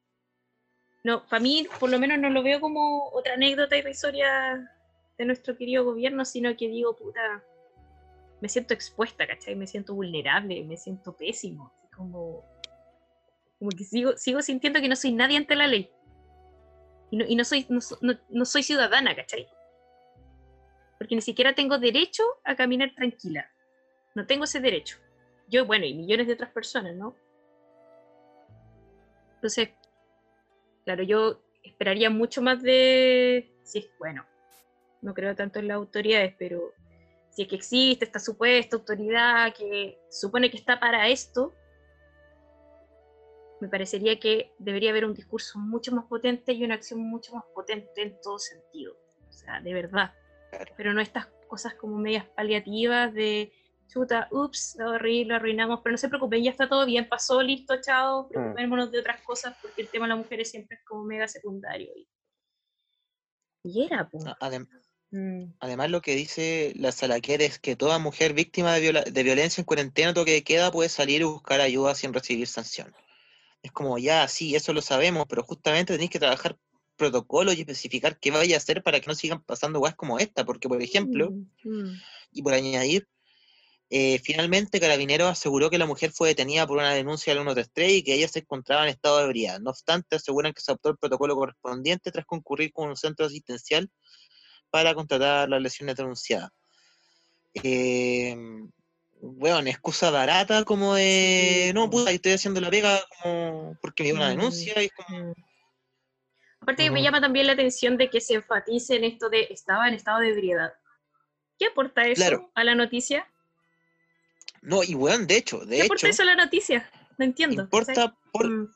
No, 1.05 1.27
para 1.27 1.41
mí, 1.41 1.67
por 1.79 1.91
lo 1.91 1.99
menos 1.99 2.19
no 2.19 2.31
lo 2.31 2.43
veo 2.43 2.61
como 2.61 3.09
otra 3.11 3.35
anécdota 3.35 3.77
irrisoria 3.77 4.71
de 5.19 5.25
nuestro 5.27 5.57
querido 5.57 5.85
gobierno, 5.85 6.25
sino 6.25 6.57
que 6.57 6.67
digo, 6.69 6.97
puta, 6.97 7.45
me 8.41 8.49
siento 8.49 8.73
expuesta, 8.75 9.27
¿cachai? 9.27 9.55
Me 9.55 9.67
siento 9.67 9.95
vulnerable, 9.95 10.65
me 10.65 10.77
siento 10.77 11.13
pésimo. 11.17 11.73
como, 11.95 12.43
como 13.59 13.71
que 13.71 13.85
sigo, 13.85 14.17
sigo 14.17 14.43
sintiendo 14.43 14.81
que 14.81 14.89
no 14.89 14.97
soy 14.97 15.13
nadie 15.13 15.37
ante 15.37 15.55
la 15.55 15.67
ley. 15.69 15.91
Y 17.11 17.17
no, 17.19 17.25
y 17.29 17.37
no 17.37 17.45
soy, 17.45 17.67
no, 17.69 17.81
so- 17.81 17.99
no- 18.01 18.19
no 18.31 18.45
soy 18.45 18.63
ciudadana, 18.65 19.15
¿cachai? 19.15 19.47
Porque 21.05 21.17
ni 21.17 21.21
siquiera 21.21 21.55
tengo 21.55 21.77
derecho 21.77 22.23
a 22.45 22.57
caminar 22.57 22.95
tranquila. 22.95 23.47
No 24.15 24.25
tengo 24.25 24.45
ese 24.45 24.59
derecho. 24.59 24.97
Yo, 25.51 25.67
bueno, 25.67 25.85
y 25.85 25.93
millones 25.93 26.27
de 26.27 26.33
otras 26.33 26.51
personas, 26.51 26.97
¿no? 26.97 27.15
Entonces, 29.35 29.69
claro, 30.83 31.03
yo 31.03 31.43
esperaría 31.63 32.09
mucho 32.09 32.41
más 32.41 32.63
de. 32.63 33.53
Bueno, 33.99 34.25
no 35.03 35.13
creo 35.13 35.37
tanto 35.37 35.59
en 35.59 35.69
las 35.69 35.75
autoridades, 35.75 36.35
pero 36.39 36.73
si 37.29 37.43
es 37.43 37.49
que 37.49 37.57
existe 37.57 38.07
esta 38.07 38.19
supuesta 38.19 38.77
autoridad 38.77 39.53
que 39.53 39.99
supone 40.09 40.51
que 40.51 40.57
está 40.57 40.81
para 40.81 41.07
esto, 41.09 41.53
me 43.61 43.69
parecería 43.69 44.19
que 44.19 44.55
debería 44.59 44.89
haber 44.89 45.05
un 45.05 45.13
discurso 45.13 45.59
mucho 45.59 45.95
más 45.95 46.07
potente 46.07 46.55
y 46.55 46.65
una 46.65 46.77
acción 46.77 47.01
mucho 47.01 47.35
más 47.35 47.45
potente 47.55 48.01
en 48.01 48.19
todo 48.23 48.39
sentido. 48.39 48.97
O 49.29 49.33
sea, 49.35 49.61
de 49.61 49.75
verdad. 49.75 50.15
Claro. 50.57 50.75
Pero 50.77 50.93
no 50.95 51.01
estas 51.01 51.27
cosas 51.49 51.75
como 51.75 51.97
medias 51.99 52.27
paliativas 52.37 53.13
de 53.15 53.53
chuta, 53.89 54.29
ups, 54.31 54.77
lo 54.79 54.91
arruinamos, 54.91 55.29
lo 55.29 55.35
arruinamos, 55.37 55.81
pero 55.83 55.93
no 55.93 55.99
se 55.99 56.09
preocupen, 56.09 56.43
ya 56.43 56.51
está 56.51 56.69
todo 56.69 56.87
bien, 56.87 57.09
pasó, 57.09 57.43
listo, 57.43 57.81
chao, 57.81 58.29
preocupémonos 58.29 58.91
de 58.91 59.01
otras 59.01 59.21
cosas 59.23 59.57
porque 59.61 59.83
el 59.83 59.89
tema 59.91 60.07
de 60.07 60.11
las 60.11 60.19
mujeres 60.19 60.51
siempre 60.51 60.79
es 60.79 60.85
como 60.85 61.05
mega 61.05 61.29
secundario. 61.29 61.93
Y, 61.97 62.09
y 63.63 63.85
era, 63.85 64.09
pues. 64.09 64.25
Adem- 64.41 64.69
Mm, 65.11 65.53
Además, 65.61 65.91
lo 65.91 66.01
que 66.03 66.17
dice 66.17 66.73
la 66.75 66.91
Salaquer 66.91 67.41
es 67.41 67.61
que 67.61 67.77
toda 67.77 68.01
mujer 68.01 68.33
víctima 68.33 68.75
de, 68.75 68.81
viola- 68.81 69.05
de 69.05 69.23
violencia 69.23 69.61
en 69.61 69.65
cuarentena, 69.65 70.13
toque 70.13 70.33
de 70.33 70.43
queda, 70.43 70.73
puede 70.73 70.89
salir 70.89 71.21
y 71.21 71.25
buscar 71.25 71.61
ayuda 71.61 71.95
sin 71.95 72.13
recibir 72.13 72.49
sanción. 72.49 72.93
Es 73.63 73.71
como, 73.71 73.97
ya, 73.99 74.27
sí, 74.27 74.57
eso 74.57 74.73
lo 74.73 74.83
sabemos, 74.83 75.27
pero 75.29 75.45
justamente 75.45 75.93
tenéis 75.93 76.11
que 76.11 76.19
trabajar 76.19 76.59
protocolos 76.97 77.57
y 77.57 77.61
especificar 77.61 78.19
qué 78.19 78.31
vaya 78.31 78.57
a 78.57 78.59
hacer 78.59 78.83
para 78.83 79.01
que 79.01 79.07
no 79.07 79.15
sigan 79.15 79.43
pasando 79.43 79.81
cosas 79.81 79.97
como 79.97 80.19
esta, 80.19 80.45
porque, 80.45 80.69
por 80.69 80.81
ejemplo, 80.83 81.31
mm, 81.31 81.69
mm. 81.69 82.01
y 82.33 82.43
por 82.43 82.55
añadir, 82.55 83.09
eh, 83.91 84.19
finalmente 84.25 84.81
Carabineros 84.81 85.29
aseguró 85.31 85.71
que 85.71 85.79
la 85.79 85.87
mujer 85.87 86.11
fue 86.11 86.29
detenida 86.29 86.67
por 86.67 86.79
una 86.79 86.93
denuncia 86.93 87.33
del 87.33 87.43
133 87.43 87.93
y 87.93 88.03
que 88.03 88.15
ella 88.15 88.29
se 88.29 88.41
encontraba 88.41 88.85
en 88.85 88.89
estado 88.89 89.19
de 89.19 89.25
ebriedad. 89.25 89.61
No 89.61 89.71
obstante, 89.71 90.17
aseguran 90.17 90.53
que 90.53 90.61
se 90.63 90.73
adoptó 90.73 90.91
el 90.91 90.97
protocolo 90.97 91.37
correspondiente 91.37 92.11
tras 92.11 92.27
concurrir 92.27 92.73
con 92.73 92.89
un 92.89 92.97
centro 92.97 93.27
asistencial 93.27 93.91
para 94.71 94.95
contratar 94.95 95.49
las 95.49 95.63
lesiones 95.63 95.97
denunciadas. 95.97 96.51
Eh, 97.63 98.37
bueno, 99.21 99.71
excusa 99.71 100.11
barata 100.11 100.65
como 100.65 100.95
de, 100.95 101.71
no, 101.75 101.89
puta, 101.89 102.11
estoy 102.11 102.33
haciendo 102.33 102.61
la 102.61 102.71
pega 102.71 103.01
como 103.23 103.77
porque 103.81 104.03
me 104.03 104.09
dio 104.09 104.17
una 104.17 104.27
Mm. 104.29 104.37
denuncia 104.37 104.83
y 104.83 104.87
es 104.87 104.93
como, 104.93 105.35
Mm. 106.65 106.71
Aparte 106.71 106.85
que 106.85 106.91
me 106.91 107.03
llama 107.03 107.21
también 107.21 107.47
la 107.47 107.53
atención 107.53 107.97
de 107.99 108.09
que 108.11 108.21
se 108.21 108.35
enfatice 108.35 108.97
en 108.97 109.05
esto 109.05 109.29
de 109.29 109.49
estaba 109.51 109.87
en 109.89 109.95
estado 109.95 110.21
de 110.21 110.31
ebriedad. 110.31 110.73
¿Qué 111.59 111.67
aporta 111.67 112.03
eso 112.07 112.15
Claro. 112.21 112.51
a 112.55 112.65
la 112.65 112.75
noticia? 112.75 113.29
no, 114.63 114.83
y 114.83 114.95
bueno, 114.95 115.27
de 115.27 115.37
hecho, 115.37 115.59
de 115.67 115.77
¿Qué 115.77 115.83
aporta 115.83 116.09
eso 116.09 116.23
a 116.23 116.27
la 116.27 116.37
noticia? 116.37 116.91
No 117.19 117.25
entiendo. 117.27 117.63
importa 117.63 118.17
por, 118.33 118.49
Mm, 118.49 118.69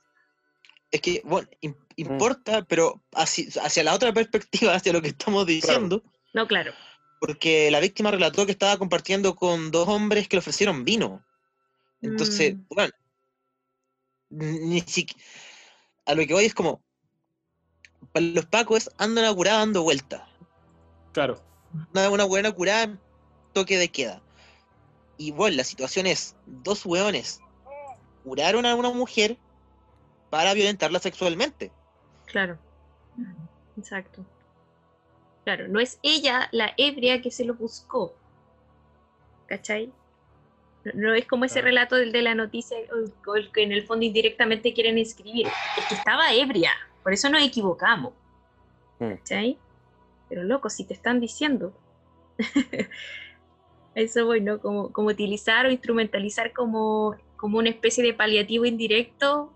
es 0.91 1.01
que, 1.01 1.23
bueno, 1.25 1.49
im- 1.63 1.77
importa, 1.97 2.63
pero 2.67 3.03
hacia, 3.13 3.47
hacia 3.63 3.83
la 3.85 3.95
otra 3.95 4.13
perspectiva, 4.71 4.75
hacia 4.75 4.93
lo 4.93 5.01
que 5.01 5.09
estamos 5.09 5.47
diciendo, 5.47 6.03
No, 6.35 6.47
claro. 6.47 6.73
porque 7.21 7.71
la 7.71 7.81
víctima 7.81 8.11
relató 8.11 8.45
que 8.45 8.53
estaba 8.53 8.77
compartiendo 8.77 9.35
con 9.35 9.71
dos 9.71 9.89
hombres 9.89 10.29
que 10.29 10.37
le 10.37 10.41
ofrecieron 10.41 10.85
vino. 10.85 11.25
Entonces, 12.03 12.55
Mm. 12.55 12.61
bueno, 12.69 12.93
ni 14.31 14.81
siquiera, 14.83 15.25
a 16.07 16.15
lo 16.15 16.27
que 16.27 16.35
voy 16.35 16.45
es 16.45 16.55
como, 16.55 16.83
para 18.13 18.27
los 18.27 18.47
pacos 18.47 18.91
andan 18.99 19.25
a 19.25 19.35
curada 19.35 19.59
dando 19.59 19.83
vueltas. 19.83 20.23
Claro. 21.13 21.41
Una, 21.93 22.11
una 22.11 22.25
buena 22.25 22.53
curada 22.53 22.85
en 22.85 23.01
toque 23.53 23.77
de 23.77 23.89
queda. 23.89 24.23
Y 25.17 25.33
bueno, 25.33 25.57
la 25.57 25.65
situación 25.65 26.07
es, 26.07 26.37
dos 26.47 26.87
hueones 26.87 27.41
curaron 28.25 28.67
a 28.67 28.75
una 28.75 28.91
mujer 28.91 29.37
para 30.31 30.55
violentarla 30.55 30.99
sexualmente. 30.99 31.73
Claro. 32.27 32.59
Exacto. 33.77 34.25
Claro, 35.45 35.67
no 35.69 35.81
es 35.81 35.99
ella 36.03 36.49
la 36.53 36.75
ebria 36.77 37.23
que 37.23 37.31
se 37.31 37.45
lo 37.45 37.55
buscó. 37.55 38.15
¿Cachai? 39.47 39.91
No, 40.95 41.15
es 41.15 41.27
como 41.27 41.45
ese 41.47 41.61
relato 41.63 41.97
del 41.97 42.13
de 42.13 42.23
la 42.23 42.35
noticia 42.35 42.77
o- 42.93 43.31
o 43.31 43.35
el 43.37 43.51
que 43.51 43.63
en 43.63 43.73
el 43.73 43.87
fondo 43.87 44.05
indirectamente 44.05 44.73
quieren 44.75 44.99
escribir. 44.99 45.47
Es 45.77 45.85
que 45.87 45.95
estaba 45.95 46.33
ebria, 46.35 46.73
por 47.03 47.13
eso 47.13 47.29
nos 47.29 47.43
equivocamos. 47.43 48.13
Mm. 48.99 49.15
¿Cachai? 49.15 49.59
Pero 50.29 50.45
loco, 50.45 50.71
si 50.71 50.85
te 50.85 50.95
están 50.95 51.21
diciendo. 51.21 51.73
Eso 53.95 54.27
voy, 54.27 54.41
¿no? 54.41 54.61
Como, 54.61 54.93
como 54.93 55.09
utilizar 55.09 55.67
o 55.67 55.71
instrumentalizar 55.71 56.53
como, 56.53 57.17
como 57.37 57.59
una 57.59 57.71
especie 57.71 58.05
de 58.05 58.15
paliativo 58.15 58.65
indirecto 58.65 59.53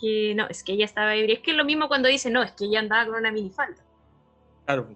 que 0.00 0.34
no, 0.34 0.48
es 0.48 0.64
que 0.64 0.72
ella 0.72 0.84
estaba 0.84 1.14
ebria. 1.14 1.34
Es 1.34 1.40
que 1.40 1.52
es 1.52 1.56
lo 1.56 1.64
mismo 1.64 1.88
cuando 1.88 2.08
dice, 2.08 2.30
no, 2.30 2.42
es 2.42 2.52
que 2.52 2.64
ella 2.64 2.80
andaba 2.80 3.06
con 3.06 3.16
una 3.16 3.30
minifalda. 3.30 3.82
Claro. 4.64 4.88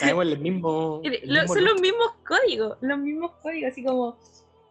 Caemos 0.00 0.24
en 0.24 0.32
el 0.32 0.38
mismo. 0.38 1.00
el 1.04 1.28
mismo 1.28 1.54
son 1.54 1.64
los 1.64 1.80
mismos 1.80 2.12
códigos, 2.26 2.78
los 2.80 2.98
mismos 2.98 3.32
códigos, 3.42 3.72
así 3.72 3.84
como, 3.84 4.16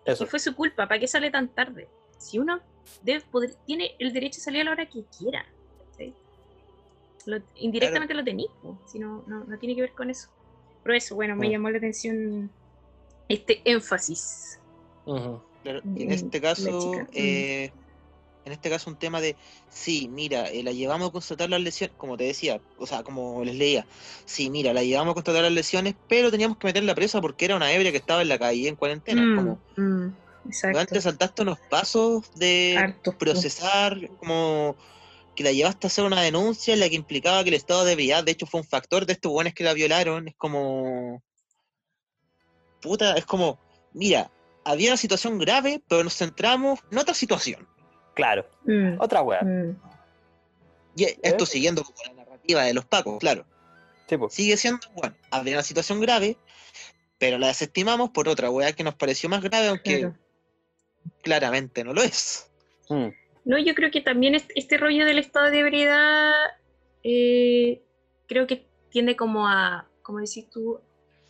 Eso. 0.05 0.25
que 0.25 0.31
fue 0.31 0.39
su 0.39 0.55
culpa, 0.55 0.87
¿para 0.87 0.99
qué 0.99 1.07
sale 1.07 1.29
tan 1.29 1.49
tarde? 1.49 1.87
Si 2.17 2.39
uno 2.39 2.59
debe 3.03 3.21
poder, 3.21 3.55
tiene 3.65 3.95
el 3.99 4.11
derecho 4.13 4.39
a 4.39 4.43
salir 4.43 4.61
a 4.61 4.63
la 4.65 4.71
hora 4.71 4.85
que 4.87 5.03
quiera. 5.17 5.45
Lo- 7.27 7.41
indirectamente 7.55 8.13
lo 8.13 8.23
tenéis, 8.23 8.49
po, 8.61 8.77
si 8.87 8.99
no, 8.99 9.23
no, 9.27 9.43
no 9.43 9.59
tiene 9.59 9.75
que 9.75 9.81
ver 9.81 9.93
con 9.93 10.09
eso. 10.09 10.29
Pero 10.83 10.95
eso, 10.95 11.13
bueno, 11.15 11.35
me 11.35 11.47
Mm. 11.47 11.51
llamó 11.51 11.69
la 11.69 11.77
atención 11.77 12.49
este 13.27 13.61
énfasis. 13.69 14.59
Claro, 15.63 15.81
en 15.83 16.11
este 16.11 16.39
caso, 16.39 16.89
mm. 16.89 17.07
eh, 17.11 17.71
en 18.45 18.51
este 18.53 18.69
caso 18.69 18.89
un 18.89 18.95
tema 18.95 19.19
de, 19.19 19.35
sí, 19.69 20.07
mira, 20.09 20.49
eh, 20.49 20.63
la 20.63 20.71
llevamos 20.71 21.09
a 21.09 21.11
constatar 21.11 21.49
las 21.49 21.59
lesiones, 21.59 21.93
como 21.97 22.15
te 22.15 22.23
decía, 22.23 22.61
o 22.77 22.87
sea, 22.87 23.03
como 23.03 23.43
les 23.43 23.55
leía, 23.55 23.85
sí, 24.25 24.49
mira, 24.49 24.71
la 24.71 24.83
llevamos 24.83 25.11
a 25.11 25.15
constatar 25.15 25.43
las 25.43 25.51
lesiones, 25.51 25.95
pero 26.07 26.31
teníamos 26.31 26.57
que 26.57 26.67
meterla 26.67 26.95
presa 26.95 27.19
porque 27.19 27.43
era 27.43 27.57
una 27.57 27.73
ebria 27.73 27.91
que 27.91 27.97
estaba 27.97 28.21
en 28.21 28.29
la 28.29 28.39
calle 28.39 28.69
en 28.69 28.77
cuarentena. 28.77 29.21
Mm, 29.21 29.35
Como, 29.35 29.59
mm, 29.75 30.07
exacto. 30.47 30.79
antes 30.79 31.03
saltaste 31.03 31.41
unos 31.41 31.59
pasos 31.69 32.31
de 32.35 32.95
procesar, 33.19 33.97
como 34.15 34.77
que 35.37 35.43
la 35.43 35.51
llevaste 35.51 35.85
a 35.85 35.89
hacer 35.89 36.03
una 36.03 36.23
denuncia 36.23 36.73
en 36.73 36.79
la 36.79 36.89
que 36.89 36.95
implicaba 36.95 37.43
que 37.43 37.49
el 37.49 37.55
estado 37.55 37.85
de 37.85 37.93
ebriedad, 37.93 38.23
de 38.23 38.31
hecho, 38.31 38.47
fue 38.47 38.59
un 38.59 38.65
factor 38.65 39.05
de 39.05 39.13
estos 39.13 39.31
buenos 39.31 39.53
que 39.53 39.63
la 39.63 39.73
violaron. 39.73 40.27
Es 40.27 40.35
como. 40.35 41.21
Puta, 42.81 43.13
es 43.13 43.25
como. 43.25 43.59
Mira, 43.93 44.31
había 44.65 44.89
una 44.89 44.97
situación 44.97 45.37
grave, 45.37 45.79
pero 45.87 46.03
nos 46.03 46.17
centramos 46.17 46.79
en 46.91 46.97
otra 46.97 47.13
situación. 47.13 47.67
Claro. 48.15 48.49
Mm, 48.65 48.99
Otra 48.99 49.21
wea. 49.21 49.43
mm, 49.43 49.79
Y 50.95 51.03
esto 51.03 51.43
¿Eh? 51.43 51.47
siguiendo 51.47 51.83
como 51.83 51.97
la 52.07 52.13
narrativa 52.13 52.63
de 52.63 52.73
los 52.73 52.85
pacos, 52.85 53.19
claro. 53.19 53.45
Sí, 54.09 54.17
pues. 54.17 54.33
Sigue 54.33 54.57
siendo, 54.57 54.87
bueno, 54.95 55.15
había 55.29 55.53
una 55.53 55.63
situación 55.63 56.01
grave, 56.01 56.35
pero 57.19 57.37
la 57.37 57.47
desestimamos 57.47 58.09
por 58.09 58.27
otra 58.27 58.49
weá 58.49 58.73
que 58.73 58.83
nos 58.83 58.95
pareció 58.95 59.29
más 59.29 59.43
grave, 59.43 59.67
aunque 59.67 59.99
claro. 59.99 60.17
claramente 61.21 61.83
no 61.83 61.93
lo 61.93 62.01
es. 62.01 62.49
Mm. 62.89 63.09
No, 63.47 63.57
yo 63.57 63.73
creo 63.75 63.91
que 63.91 64.01
también 64.01 64.35
este, 64.35 64.53
este 64.59 64.77
rollo 64.77 65.05
del 65.05 65.19
estado 65.19 65.49
de 65.49 65.59
ebriedad 65.59 66.33
eh, 67.03 67.81
creo 68.27 68.45
que 68.45 68.67
tiende 68.89 69.15
como 69.15 69.47
a, 69.47 69.87
como 70.01 70.19
decís 70.19 70.49
tú, 70.49 70.81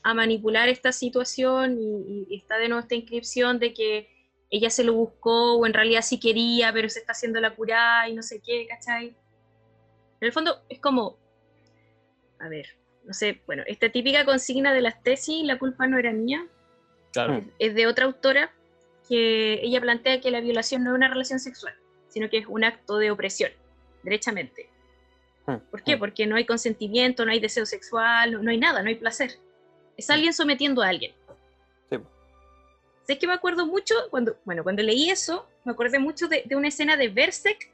a 0.01 0.13
manipular 0.13 0.67
esta 0.67 0.91
situación 0.91 1.77
y, 1.79 2.25
y 2.29 2.37
está 2.37 2.57
de 2.57 2.69
nuevo 2.69 2.81
esta 2.81 2.95
inscripción 2.95 3.59
de 3.59 3.73
que 3.73 4.09
ella 4.49 4.69
se 4.69 4.83
lo 4.83 4.93
buscó 4.93 5.57
o 5.57 5.65
en 5.65 5.73
realidad 5.73 6.01
sí 6.01 6.19
quería, 6.19 6.73
pero 6.73 6.89
se 6.89 6.99
está 6.99 7.11
haciendo 7.11 7.39
la 7.39 7.55
curada 7.55 8.09
y 8.09 8.13
no 8.13 8.23
sé 8.23 8.41
qué, 8.43 8.65
¿cachai? 8.67 9.07
En 9.07 10.27
el 10.27 10.31
fondo 10.31 10.63
es 10.69 10.79
como, 10.79 11.17
a 12.39 12.49
ver, 12.49 12.77
no 13.03 13.13
sé, 13.13 13.41
bueno, 13.45 13.63
esta 13.67 13.91
típica 13.91 14.25
consigna 14.25 14.73
de 14.73 14.81
las 14.81 15.03
tesis, 15.03 15.45
la 15.45 15.59
culpa 15.59 15.87
no 15.87 15.99
era 15.99 16.11
mía, 16.11 16.47
Claro. 17.13 17.43
Es 17.59 17.73
de 17.73 17.87
otra 17.87 18.05
autora 18.05 18.51
que 19.07 19.61
ella 19.63 19.81
plantea 19.81 20.21
que 20.21 20.31
la 20.31 20.41
violación 20.41 20.83
no 20.83 20.91
es 20.91 20.97
una 20.97 21.07
relación 21.07 21.39
sexual, 21.39 21.73
sino 22.17 22.29
que 22.31 22.39
es 22.39 22.47
un 22.47 22.63
acto 22.63 22.97
de 22.97 23.11
opresión, 23.11 23.51
derechamente. 24.01 24.67
Mm, 25.45 25.57
¿Por 25.69 25.83
qué? 25.83 25.95
mm. 25.95 25.99
Porque 25.99 26.25
no 26.25 26.35
hay 26.35 26.45
consentimiento, 26.47 27.23
no 27.25 27.31
hay 27.31 27.39
deseo 27.39 27.63
sexual, 27.67 28.43
no- 28.43 28.49
hay 28.49 28.57
nada, 28.57 28.81
no 28.81 28.89
hay 28.89 28.95
placer. 28.95 29.37
Es 29.95 30.09
alguien 30.09 30.33
sometiendo 30.33 30.81
a 30.81 30.87
alguien. 30.87 31.13
Sí. 31.91 31.97
Sé 33.05 33.19
que 33.19 33.27
me 33.27 33.33
acuerdo 33.33 33.67
mucho, 33.67 33.93
cuando, 34.09 34.35
bueno, 34.45 34.63
cuando 34.63 34.81
leí 34.81 35.11
eso, 35.11 35.47
me 35.63 35.73
acordé 35.73 35.99
mucho 35.99 36.27
de, 36.27 36.41
de 36.45 36.55
una 36.55 36.69
escena 36.69 36.97
de 36.97 37.07
Berserk, 37.09 37.69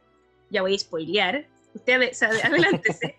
ya 0.49 0.61
voy 0.61 0.75
a 0.75 0.79
spoilear, 0.79 1.45
usted 1.73 1.93
ade- 2.01 2.13
se 2.13 2.25
ade- 2.27 2.43
adelántese. 2.43 3.15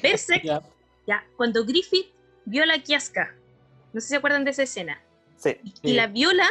Berserk, 0.00 0.44
Ya. 0.44 0.62
ya, 1.08 1.26
cuando 1.36 1.64
Griffith 1.64 2.06
viola 2.44 2.74
a 2.74 2.78
Kiaska, 2.82 3.34
no 3.92 4.00
sé 4.00 4.06
si 4.06 4.10
se 4.10 4.16
acuerdan 4.16 4.44
de 4.44 4.52
esa 4.52 4.62
escena, 4.62 5.02
Sí. 5.36 5.56
y 5.64 5.70
Sí. 5.88 5.92
la 5.94 6.06
viola, 6.06 6.46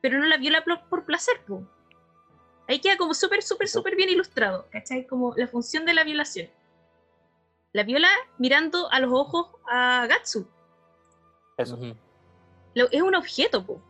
pero 0.00 0.18
no 0.18 0.24
la 0.24 0.38
viola 0.38 0.64
por, 0.64 0.88
por 0.88 1.04
placer, 1.04 1.34
po. 1.46 1.68
Ahí 2.68 2.80
queda 2.80 2.96
como 2.98 3.14
súper, 3.14 3.42
súper, 3.42 3.66
súper 3.68 3.96
bien 3.96 4.10
ilustrado, 4.10 4.68
¿cachai? 4.70 5.06
Como 5.06 5.34
la 5.36 5.48
función 5.48 5.84
de 5.86 5.94
la 5.94 6.04
violación. 6.04 6.48
La 7.72 7.82
viola 7.82 8.08
mirando 8.38 8.90
a 8.92 9.00
los 9.00 9.10
ojos 9.12 9.48
a 9.66 10.06
Gatsu. 10.06 10.46
Eso. 11.56 11.78
Lo- 12.74 12.90
es 12.90 13.02
un 13.02 13.14
objeto, 13.14 13.64
po. 13.64 13.82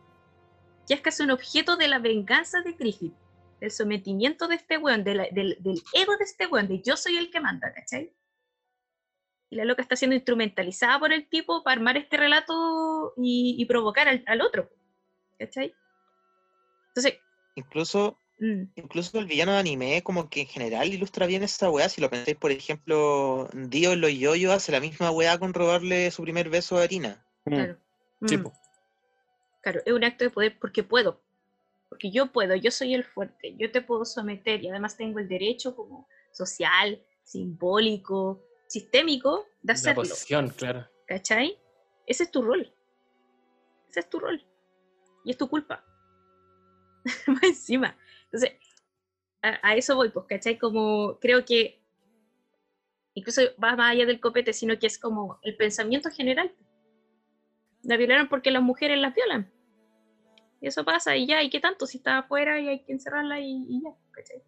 Ya 0.86 0.94
es 0.96 1.02
casi 1.02 1.22
un 1.24 1.32
objeto 1.32 1.76
de 1.76 1.88
la 1.88 1.98
venganza 1.98 2.62
de 2.62 2.72
Griffith, 2.72 3.14
del 3.60 3.70
sometimiento 3.72 4.46
de 4.46 4.54
este 4.54 4.78
weón, 4.78 5.02
de 5.04 5.14
la- 5.14 5.28
del, 5.32 5.56
del 5.60 5.82
ego 5.92 6.16
de 6.16 6.24
este 6.24 6.46
weón, 6.46 6.68
de 6.68 6.80
yo 6.80 6.96
soy 6.96 7.16
el 7.16 7.30
que 7.30 7.40
manda, 7.40 7.72
¿cachai? 7.74 8.12
Y 9.50 9.56
la 9.56 9.64
loca 9.64 9.82
está 9.82 9.96
siendo 9.96 10.14
instrumentalizada 10.14 10.98
por 11.00 11.12
el 11.12 11.28
tipo 11.28 11.62
para 11.64 11.76
armar 11.76 11.96
este 11.96 12.16
relato 12.16 13.12
y, 13.16 13.56
y 13.58 13.64
provocar 13.66 14.06
al, 14.08 14.22
al 14.26 14.40
otro, 14.40 14.70
¿cachai? 15.38 15.74
Entonces, 16.88 17.18
Incluso 17.56 18.16
mm, 18.40 18.62
Incluso 18.76 19.18
el 19.18 19.26
villano 19.26 19.52
de 19.52 19.58
anime, 19.58 20.02
como 20.02 20.28
que 20.28 20.42
en 20.42 20.46
general 20.46 20.92
ilustra 20.92 21.26
bien 21.26 21.42
esa 21.42 21.70
weá. 21.70 21.88
Si 21.88 22.00
lo 22.00 22.10
pensáis, 22.10 22.36
por 22.36 22.50
ejemplo, 22.50 23.48
Dio 23.52 23.92
en 23.92 24.00
los 24.00 24.12
yoyos 24.12 24.52
hace 24.52 24.72
la 24.72 24.80
misma 24.80 25.10
weá 25.10 25.38
con 25.38 25.54
robarle 25.54 26.10
su 26.10 26.22
primer 26.22 26.48
beso 26.50 26.78
a 26.78 26.82
Harina. 26.82 27.24
Mm. 27.44 27.54
claro. 27.54 27.78
Mm, 28.20 28.46
claro, 29.62 29.80
es 29.86 29.92
un 29.92 30.04
acto 30.04 30.24
de 30.24 30.30
poder 30.30 30.58
porque 30.58 30.82
puedo. 30.82 31.20
Porque 31.88 32.10
yo 32.10 32.32
puedo, 32.32 32.54
yo 32.56 32.70
soy 32.70 32.94
el 32.94 33.04
fuerte, 33.04 33.54
yo 33.56 33.70
te 33.70 33.80
puedo 33.80 34.04
someter 34.04 34.62
y 34.62 34.68
además 34.68 34.96
tengo 34.96 35.18
el 35.20 35.28
derecho 35.28 35.74
como 35.74 36.06
social, 36.32 37.02
simbólico, 37.24 38.44
sistémico 38.66 39.46
de 39.62 39.72
La 39.72 39.74
hacerlo. 39.74 40.02
posición, 40.02 40.50
claro. 40.50 40.86
¿Cachai? 41.06 41.58
Ese 42.06 42.24
es 42.24 42.30
tu 42.30 42.42
rol. 42.42 42.72
Ese 43.88 44.00
es 44.00 44.10
tu 44.10 44.18
rol. 44.18 44.44
Y 45.24 45.30
es 45.30 45.36
tu 45.38 45.48
culpa. 45.48 45.84
Más 47.26 47.42
encima. 47.42 47.96
Entonces, 48.32 48.58
a, 49.42 49.58
a 49.62 49.76
eso 49.76 49.96
voy, 49.96 50.10
pues, 50.10 50.26
¿cachai? 50.26 50.58
Como 50.58 51.18
creo 51.20 51.44
que 51.44 51.78
incluso 53.14 53.42
va 53.62 53.76
más 53.76 53.92
allá 53.92 54.06
del 54.06 54.20
copete, 54.20 54.52
sino 54.52 54.78
que 54.78 54.86
es 54.86 54.98
como 54.98 55.38
el 55.42 55.56
pensamiento 55.56 56.10
general. 56.10 56.54
La 57.82 57.96
violaron 57.96 58.28
porque 58.28 58.50
las 58.50 58.62
mujeres 58.62 58.98
las 58.98 59.14
violan. 59.14 59.50
Y 60.60 60.66
eso 60.66 60.84
pasa, 60.84 61.16
y 61.16 61.26
ya, 61.26 61.42
¿y 61.42 61.50
qué 61.50 61.60
tanto? 61.60 61.86
Si 61.86 61.98
está 61.98 62.18
afuera 62.18 62.60
y 62.60 62.68
hay 62.68 62.80
que 62.80 62.92
encerrarla 62.92 63.40
y, 63.40 63.64
y 63.68 63.82
ya, 63.82 63.90
¿cachai? 64.10 64.42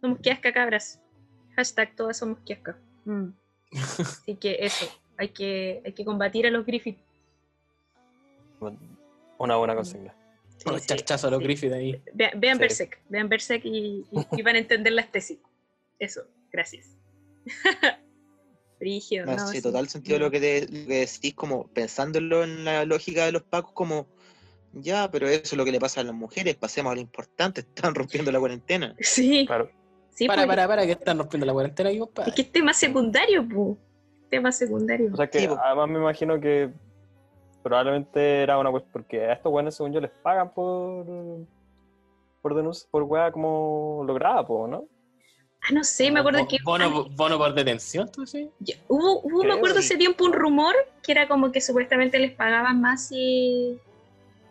Somos 0.00 0.18
kiasca, 0.20 0.52
cabras. 0.52 1.00
Hashtag 1.56 1.94
todas 1.96 2.18
somos 2.18 2.38
kiasca. 2.40 2.78
Mm. 3.04 3.28
Así 3.72 4.36
que 4.36 4.56
eso, 4.60 4.86
hay 5.16 5.28
que, 5.28 5.82
hay 5.84 5.92
que 5.92 6.04
combatir 6.04 6.46
a 6.46 6.50
los 6.50 6.66
Griffith. 6.66 6.98
Una 9.38 9.56
buena 9.56 9.74
consigna. 9.74 10.14
Sí, 10.62 10.68
Un 10.68 10.78
sí, 10.80 10.86
chachazo 10.88 11.28
a 11.28 11.30
los 11.30 11.38
sí. 11.40 11.44
Griffith 11.44 11.72
ahí. 11.72 12.02
Ve- 12.12 12.32
vean 12.36 12.56
Sí. 12.56 12.60
Berserk, 12.60 13.00
vean 13.08 13.28
Berserk 13.30 13.64
y, 13.64 14.04
y- 14.10 14.26
y 14.36 14.42
van 14.42 14.56
a 14.56 14.58
entender 14.58 14.92
las 14.92 15.10
tesis. 15.10 15.38
Eso, 15.98 16.22
gracias. 16.52 16.96
Brígido, 18.78 19.26
No, 19.26 19.36
no, 19.36 19.46
sí, 19.48 19.56
sí. 19.56 19.62
total 19.62 19.88
sentido 19.88 20.18
lo 20.18 20.30
que, 20.30 20.40
te- 20.40 20.60
lo 20.66 20.86
que 20.88 21.00
decís, 21.00 21.34
como 21.34 21.66
pensándolo 21.68 22.44
en 22.44 22.64
la 22.64 22.84
lógica 22.86 23.26
de 23.26 23.32
los 23.32 23.42
pacos, 23.42 23.72
como 23.72 24.06
ya, 24.72 25.10
pero 25.10 25.28
eso 25.28 25.40
es 25.42 25.52
lo 25.54 25.64
que 25.64 25.72
le 25.72 25.80
pasa 25.80 26.00
a 26.00 26.04
las 26.04 26.14
mujeres, 26.14 26.56
pasemos 26.56 26.92
a 26.92 26.94
lo 26.94 27.00
importante, 27.00 27.60
están 27.74 27.94
rompiendo 27.94 28.32
la 28.32 28.38
cuarentena. 28.38 28.94
Sí, 29.00 29.44
Claro. 29.46 29.70
sí, 30.10 30.26
Para, 30.26 30.46
para, 30.46 30.66
para, 30.66 30.86
que 30.86 30.92
están 30.92 31.18
rompiendo 31.18 31.44
la 31.46 31.52
cuarentena 31.52 31.90
aquí, 31.90 31.98
compadre. 31.98 32.30
es 32.30 32.36
que 32.36 32.42
es 32.42 32.52
tema 32.52 32.72
secundario, 32.72 33.46
pu. 33.48 33.78
Tema 34.30 34.52
secundario. 34.52 35.10
O 35.12 35.16
sea 35.16 35.28
que 35.28 35.46
además 35.46 35.88
me 35.88 35.98
imagino 35.98 36.40
que 36.40 36.70
probablemente 37.62 38.42
era 38.42 38.58
una 38.58 38.70
cuestión, 38.70 38.92
porque 38.92 39.24
a 39.24 39.32
estos 39.32 39.50
buenos, 39.50 39.74
según 39.74 39.92
yo, 39.92 40.00
les 40.00 40.10
pagan 40.10 40.52
por 40.52 41.06
por 42.42 42.54
denuncia, 42.54 42.88
por 42.90 43.02
weá 43.02 43.30
como 43.30 44.02
lograda, 44.06 44.46
po, 44.46 44.66
¿no? 44.66 44.84
ah, 45.62 45.72
no 45.72 45.84
sé, 45.84 46.10
me 46.10 46.20
acuerdo 46.20 46.46
que 46.48 46.56
Bono, 46.64 47.06
bono 47.10 47.38
por 47.38 47.54
detención, 47.54 48.10
¿tú 48.10 48.26
sí? 48.26 48.50
Ya, 48.60 48.76
hubo, 48.88 49.20
hubo 49.20 49.44
me 49.44 49.52
acuerdo 49.52 49.80
ese 49.80 49.96
tiempo 49.96 50.24
un 50.24 50.32
rumor 50.32 50.74
que 51.02 51.12
era 51.12 51.28
como 51.28 51.52
que 51.52 51.60
supuestamente 51.60 52.18
les 52.18 52.32
pagaban 52.32 52.80
más 52.80 53.08
si, 53.08 53.78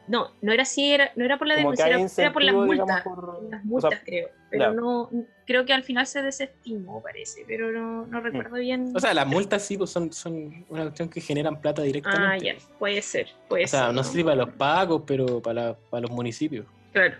No, 0.10 0.32
no 0.42 0.52
era 0.52 0.64
así, 0.64 0.92
era, 0.92 1.12
no 1.16 1.24
era 1.24 1.38
por 1.38 1.48
la 1.48 1.56
denuncia, 1.56 1.86
era, 1.88 2.00
era 2.18 2.34
por 2.34 2.44
las 2.44 2.56
multas. 2.56 2.86
digamos, 2.88 3.04
por- 3.04 3.44
Las 3.52 3.62
o 3.64 3.66
multas, 3.68 3.92
sea, 3.92 4.02
creo. 4.04 4.30
Pero 4.50 4.74
no, 4.74 5.10
creo 5.46 5.66
que 5.66 5.74
al 5.74 5.84
final 5.84 6.08
se 6.08 6.24
desestimó, 6.24 7.02
parece, 7.04 7.44
pero 7.48 7.72
no, 7.72 8.06
Mm. 8.06 8.10
no 8.10 8.20
recuerdo 8.20 8.56
bien. 8.58 8.92
O 8.96 9.00
sea, 9.00 9.14
las 9.14 9.28
multas 9.28 9.62
sí 9.64 9.78
pues, 9.78 9.92
son, 9.92 10.12
son 10.12 10.66
una 10.70 10.82
cuestión 10.84 11.10
que 11.10 11.22
generan 11.22 11.62
plata 11.62 11.82
ah, 11.84 11.86
directamente. 11.86 12.46
ya, 12.46 12.56
puede 12.80 13.02
ser, 13.04 13.28
puede 13.48 13.66
O 13.66 13.68
sea, 13.68 13.86
ser. 13.86 13.94
no 13.94 14.04
sé 14.04 14.14
si 14.14 14.24
para 14.24 14.36
los 14.38 14.50
pagos, 14.50 15.04
pero 15.06 15.40
para, 15.42 15.62
la- 15.70 15.78
para 15.92 16.02
los 16.02 16.12
municipios. 16.12 16.66
Claro. 16.92 17.16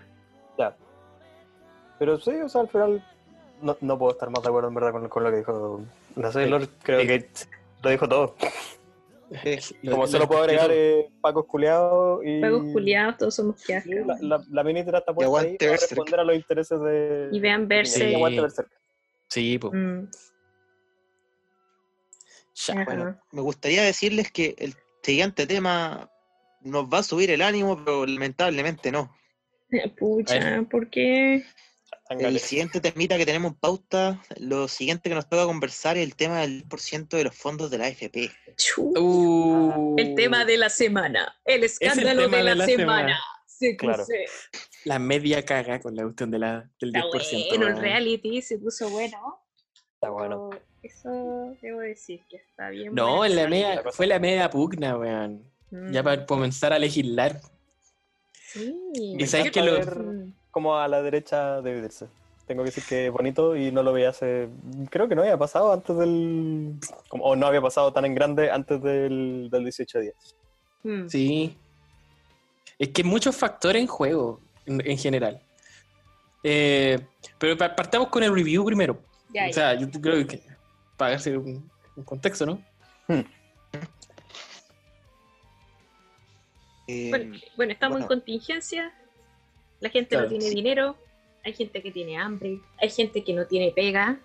Ya. 0.58 0.76
Pero 2.00 2.18
sí, 2.18 2.32
o 2.32 2.48
sea, 2.48 2.62
al 2.62 2.68
final 2.68 3.04
no, 3.62 3.76
no 3.80 3.98
puedo 3.98 4.12
estar 4.12 4.28
más 4.30 4.42
de 4.42 4.48
acuerdo 4.48 4.68
en 4.68 4.74
verdad 4.74 4.90
con, 4.92 5.08
con 5.08 5.22
lo 5.22 5.30
que 5.30 5.36
dijo 5.36 5.80
la 6.16 6.32
Sailor. 6.32 6.68
Creo 6.82 7.00
Sí. 7.02 7.06
que 7.06 7.28
lo 7.84 7.90
dijo 7.90 8.08
todo. 8.08 8.34
Lo- 9.82 9.92
Como 9.92 10.02
lo 10.02 10.08
solo 10.08 10.26
puedo 10.26 10.40
agregar 10.42 10.70
eh, 10.72 11.08
Pacos 11.20 11.46
culiados 11.46 12.20
y. 12.24 12.40
Pagos 12.40 12.64
culiados, 12.72 13.16
todos 13.16 13.34
somos 13.36 13.62
que 13.64 13.80
Sí, 13.80 13.90
la, 14.04 14.16
la, 14.20 14.44
la 14.50 14.64
minitra 14.64 14.98
está 14.98 15.14
puesta 15.14 15.40
ahí 15.40 15.56
para 15.56 15.72
responder 15.72 16.20
a 16.20 16.24
los 16.24 16.34
intereses 16.36 16.80
de. 16.80 17.28
Y 17.30 17.38
vean 17.40 17.62
Y 17.62 17.66
verse. 17.66 18.14
aguante 18.16 18.40
Berserk. 18.40 18.70
Sí, 19.28 19.58
pues. 19.58 19.72
Mm, 19.72 20.04
Ya. 22.66 22.84
Bueno, 22.84 23.20
me 23.32 23.40
gustaría 23.40 23.82
decirles 23.82 24.30
que 24.32 24.54
el 24.58 24.74
siguiente 25.02 25.46
tema 25.46 26.10
nos 26.60 26.84
va 26.86 26.98
a 26.98 27.02
subir 27.02 27.30
el 27.30 27.40
ánimo, 27.42 27.76
pero 27.84 28.04
lamentablemente 28.06 28.90
no. 28.92 29.14
Pucha, 29.98 30.62
¿por 30.70 30.90
qué? 30.90 31.44
El 32.18 32.38
siguiente 32.40 32.80
temita 32.80 33.16
que 33.16 33.24
tenemos 33.24 33.52
en 33.52 33.58
pauta, 33.58 34.20
lo 34.38 34.66
siguiente 34.66 35.08
que 35.08 35.14
nos 35.14 35.28
toca 35.28 35.44
conversar 35.44 35.96
es 35.96 36.02
el 36.04 36.16
tema 36.16 36.40
del 36.40 36.66
10% 36.68 37.08
de 37.16 37.24
los 37.24 37.36
fondos 37.36 37.70
de 37.70 37.78
la 37.78 37.86
AFP. 37.86 38.32
Uh, 38.76 39.94
el 39.96 40.14
tema 40.16 40.44
de 40.44 40.56
la 40.56 40.68
semana. 40.70 41.36
El 41.44 41.62
escándalo 41.64 42.28
de 42.28 42.42
la, 42.42 42.50
de 42.50 42.54
la 42.56 42.66
semana. 42.66 43.20
Se 43.46 43.76
Claro. 43.76 44.04
La 44.84 44.98
media 44.98 45.44
caga 45.44 45.78
con 45.80 45.94
la 45.94 46.02
cuestión 46.02 46.30
de 46.32 46.38
la, 46.40 46.68
del 46.80 46.92
10%. 46.92 47.00
Está 47.20 47.56
bueno, 47.56 47.68
el 47.68 47.76
reality 47.80 48.42
se 48.42 48.58
puso 48.58 48.88
bueno. 48.90 49.44
Está 49.94 50.10
bueno. 50.10 50.50
Eso 50.82 51.54
debo 51.62 51.80
decir 51.80 52.22
que 52.28 52.38
está 52.38 52.70
bien. 52.70 52.94
No, 52.94 53.24
en 53.24 53.36
la 53.36 53.46
media, 53.46 53.82
fue 53.92 54.06
la 54.06 54.18
media 54.18 54.50
pugna, 54.50 54.96
weón. 54.96 55.44
Mm, 55.70 55.92
Ya 55.92 56.02
para 56.02 56.26
comenzar 56.26 56.72
a 56.72 56.78
legislar. 56.78 57.40
Sí. 58.32 58.74
Y 58.94 59.26
sabes 59.26 59.52
que 59.52 59.62
lo- 59.62 59.78
Mm. 59.80 60.34
Como 60.50 60.76
a 60.76 60.88
la 60.88 61.02
derecha 61.02 61.60
de. 61.60 61.88
Tengo 62.46 62.62
que 62.64 62.70
decir 62.70 62.82
que 62.88 63.06
es 63.06 63.12
bonito 63.12 63.54
y 63.54 63.70
no 63.70 63.82
lo 63.82 63.92
veía 63.92 64.08
hace. 64.10 64.48
Creo 64.90 65.08
que 65.08 65.14
no 65.14 65.22
había 65.22 65.38
pasado 65.38 65.72
antes 65.72 65.96
del. 65.96 66.74
como- 67.08 67.24
o 67.24 67.36
no 67.36 67.46
había 67.46 67.60
pasado 67.60 67.92
tan 67.92 68.04
en 68.04 68.14
grande 68.14 68.50
antes 68.50 68.82
del, 68.82 69.48
del 69.50 69.62
18 69.64 70.00
días. 70.00 70.14
Mm. 70.82 71.06
Sí. 71.08 71.56
Es 72.78 72.88
que 72.88 73.02
hay 73.02 73.08
muchos 73.08 73.36
factores 73.36 73.80
en 73.80 73.86
juego, 73.86 74.40
en, 74.66 74.80
en 74.84 74.98
general. 74.98 75.40
Eh, 76.42 76.98
pero 77.38 77.56
pa- 77.56 77.76
partamos 77.76 78.08
con 78.08 78.22
el 78.22 78.34
review 78.34 78.64
primero. 78.64 78.98
Ya, 79.32 79.48
o 79.48 79.52
sea, 79.52 79.74
yo 79.74 79.88
creo 79.90 80.26
que 80.26 80.42
para 80.96 81.14
hacer 81.14 81.38
un, 81.38 81.70
un 81.94 82.04
contexto, 82.04 82.46
¿no? 82.46 82.60
Eh, 86.88 87.10
Bueno, 87.10 87.38
bueno, 87.56 87.72
estamos 87.72 88.00
en 88.00 88.06
contingencia. 88.08 88.92
La 89.80 89.88
gente 89.90 90.10
Claro, 90.10 90.24
no 90.24 90.28
tiene 90.30 90.44
sí. 90.48 90.54
dinero. 90.54 90.96
Hay 91.44 91.54
gente 91.54 91.82
que 91.82 91.90
tiene 91.90 92.16
hambre. 92.18 92.58
Hay 92.80 92.90
gente 92.90 93.24
que 93.24 93.32
no 93.32 93.46
tiene 93.46 93.72
pega. 93.72 94.18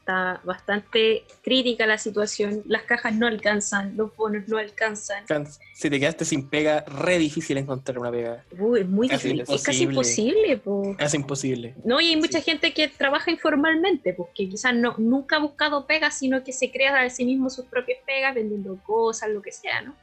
Está 0.00 0.40
bastante 0.42 1.22
crítica 1.44 1.86
la 1.86 1.96
situación. 1.96 2.62
Las 2.66 2.82
cajas 2.82 3.14
no 3.14 3.28
alcanzan. 3.28 3.96
Los 3.96 4.16
bonos 4.16 4.48
no 4.48 4.58
alcanzan. 4.58 5.24
Can- 5.26 5.46
Si 5.74 5.88
te 5.88 6.00
quedaste 6.00 6.24
sin 6.24 6.48
pega, 6.48 6.80
re 6.80 7.18
difícil 7.18 7.56
encontrar 7.58 8.00
una 8.00 8.10
pega. 8.10 8.44
Uy, 8.58 8.80
es 8.80 8.88
muy 8.88 9.08
Casi 9.08 9.28
difícil. 9.28 9.54
Es 9.54 9.62
casi 9.62 9.84
imposible. 9.84 10.56
po. 10.56 10.96
Casi 10.98 11.16
imposible. 11.16 11.76
No, 11.84 12.00
y 12.00 12.08
hay 12.08 12.16
mucha 12.16 12.40
Sí. 12.40 12.50
gente 12.50 12.74
que 12.74 12.88
trabaja 12.88 13.30
informalmente, 13.30 14.12
pues 14.14 14.30
que 14.34 14.48
quizás 14.48 14.74
no, 14.74 14.96
nunca 14.98 15.36
ha 15.36 15.38
buscado 15.38 15.86
pegas, 15.86 16.18
sino 16.18 16.42
que 16.42 16.52
se 16.52 16.72
crea 16.72 17.00
a 17.00 17.08
sí 17.08 17.24
mismo 17.24 17.48
sus 17.48 17.66
propias 17.66 18.00
pegas, 18.04 18.34
vendiendo 18.34 18.76
cosas, 18.82 19.30
lo 19.30 19.40
que 19.40 19.52
sea, 19.52 19.82
¿no? 19.82 19.94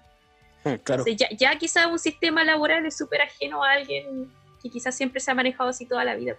Claro. 0.63 1.03
Entonces, 1.03 1.17
ya, 1.17 1.27
ya 1.35 1.57
quizás 1.57 1.87
un 1.87 1.99
sistema 1.99 2.45
laboral 2.45 2.85
es 2.85 2.95
súper 2.97 3.21
ajeno 3.23 3.63
a 3.65 3.71
alguien 3.71 4.31
que 4.61 4.69
quizás 4.69 4.95
siempre 4.95 5.19
se 5.19 5.31
ha 5.31 5.35
manejado 5.35 5.69
así 5.69 5.85
toda 5.85 6.03
la 6.03 6.15
vida. 6.15 6.35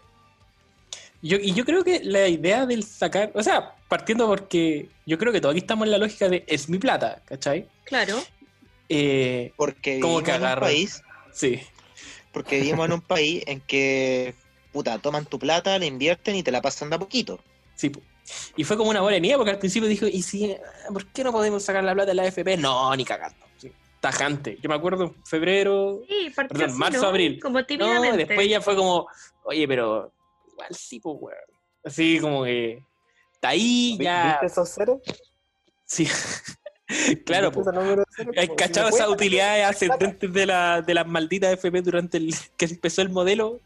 Yo, 1.23 1.37
y 1.37 1.53
yo 1.53 1.65
creo 1.65 1.85
que 1.85 2.01
la 2.03 2.29
idea 2.29 2.65
del 2.65 2.83
sacar, 2.83 3.31
o 3.35 3.43
sea, 3.43 3.75
partiendo 3.89 4.27
porque 4.27 4.89
yo 5.05 5.19
creo 5.19 5.33
que 5.33 5.41
todos 5.41 5.53
aquí 5.53 5.61
estamos 5.61 5.85
en 5.87 5.91
la 5.91 5.99
lógica 5.99 6.29
de 6.29 6.45
es 6.47 6.69
mi 6.69 6.79
plata, 6.79 7.21
¿cachai? 7.27 7.69
Claro. 7.85 8.23
Eh, 8.89 9.53
porque 9.57 10.01
¿Cómo 10.01 10.21
vivimos 10.21 10.25
que 10.25 10.31
en 10.31 10.37
un 10.41 10.47
agarran? 10.47 10.65
país, 10.65 11.03
sí, 11.33 11.61
porque 12.33 12.61
vivimos 12.61 12.87
en 12.87 12.93
un 12.95 13.01
país 13.03 13.43
en 13.47 13.61
que 13.61 14.35
puta, 14.73 14.99
toman 14.99 15.27
tu 15.27 15.39
plata, 15.39 15.79
la 15.79 15.87
invierten 15.87 16.37
y 16.37 16.43
te 16.43 16.51
la 16.51 16.63
pasan 16.63 16.91
de 16.91 16.97
a 16.97 16.99
poquito. 16.99 17.41
sí. 17.75 17.93
Y 18.57 18.63
fue 18.63 18.77
como 18.77 18.91
una 18.91 19.01
bola 19.01 19.15
de 19.15 19.21
nieve 19.21 19.39
porque 19.39 19.51
al 19.51 19.59
principio 19.59 19.89
dijo, 19.89 20.07
¿y 20.07 20.23
si, 20.23 20.55
por 20.93 21.05
qué 21.07 21.25
no 21.25 21.33
podemos 21.33 21.65
sacar 21.65 21.83
la 21.83 21.95
plata 21.95 22.11
de 22.11 22.15
la 22.15 22.23
AFP? 22.23 22.57
No, 22.59 22.95
ni 22.95 23.05
cagando. 23.05 23.45
Tajante. 24.01 24.59
Yo 24.63 24.69
me 24.69 24.75
acuerdo 24.75 25.05
en 25.05 25.25
febrero, 25.25 26.01
Sí, 26.09 26.31
partió 26.35 26.55
Perdón, 26.55 26.71
así, 26.71 26.79
marzo, 26.79 27.03
¿no? 27.03 27.09
abril. 27.09 27.41
Como 27.41 27.59
no, 27.61 27.67
tímidamente. 27.67 28.17
después 28.27 28.49
ya 28.49 28.61
fue 28.61 28.75
como, 28.77 29.07
oye, 29.45 29.69
pero 29.69 30.13
igual 30.53 30.69
sí, 30.75 31.01
pues, 31.01 31.17
weón. 31.21 31.39
Así 31.85 32.19
como 32.19 32.45
que, 32.45 32.83
está 33.35 33.49
ahí, 33.51 33.97
¿Vi- 33.99 34.05
ya, 34.05 34.39
¿Viste 34.41 34.47
esos 34.47 34.69
ceros? 34.71 34.99
sí. 35.85 36.07
claro, 37.27 37.51
¿Viste 37.51 37.63
pues. 37.63 38.37
¿Has 38.39 38.47
Como, 38.47 38.57
cachado 38.57 38.89
esas 38.89 39.09
utilidades 39.09 39.67
ascendentes 39.67 40.33
de, 40.33 40.47
la, 40.47 40.83
de 40.83 40.95
las 40.95 41.07
malditas 41.07 41.53
FP 41.53 41.83
durante 41.83 42.17
el 42.17 42.35
que 42.57 42.65
empezó 42.67 43.03
el 43.03 43.11
modelo? 43.11 43.61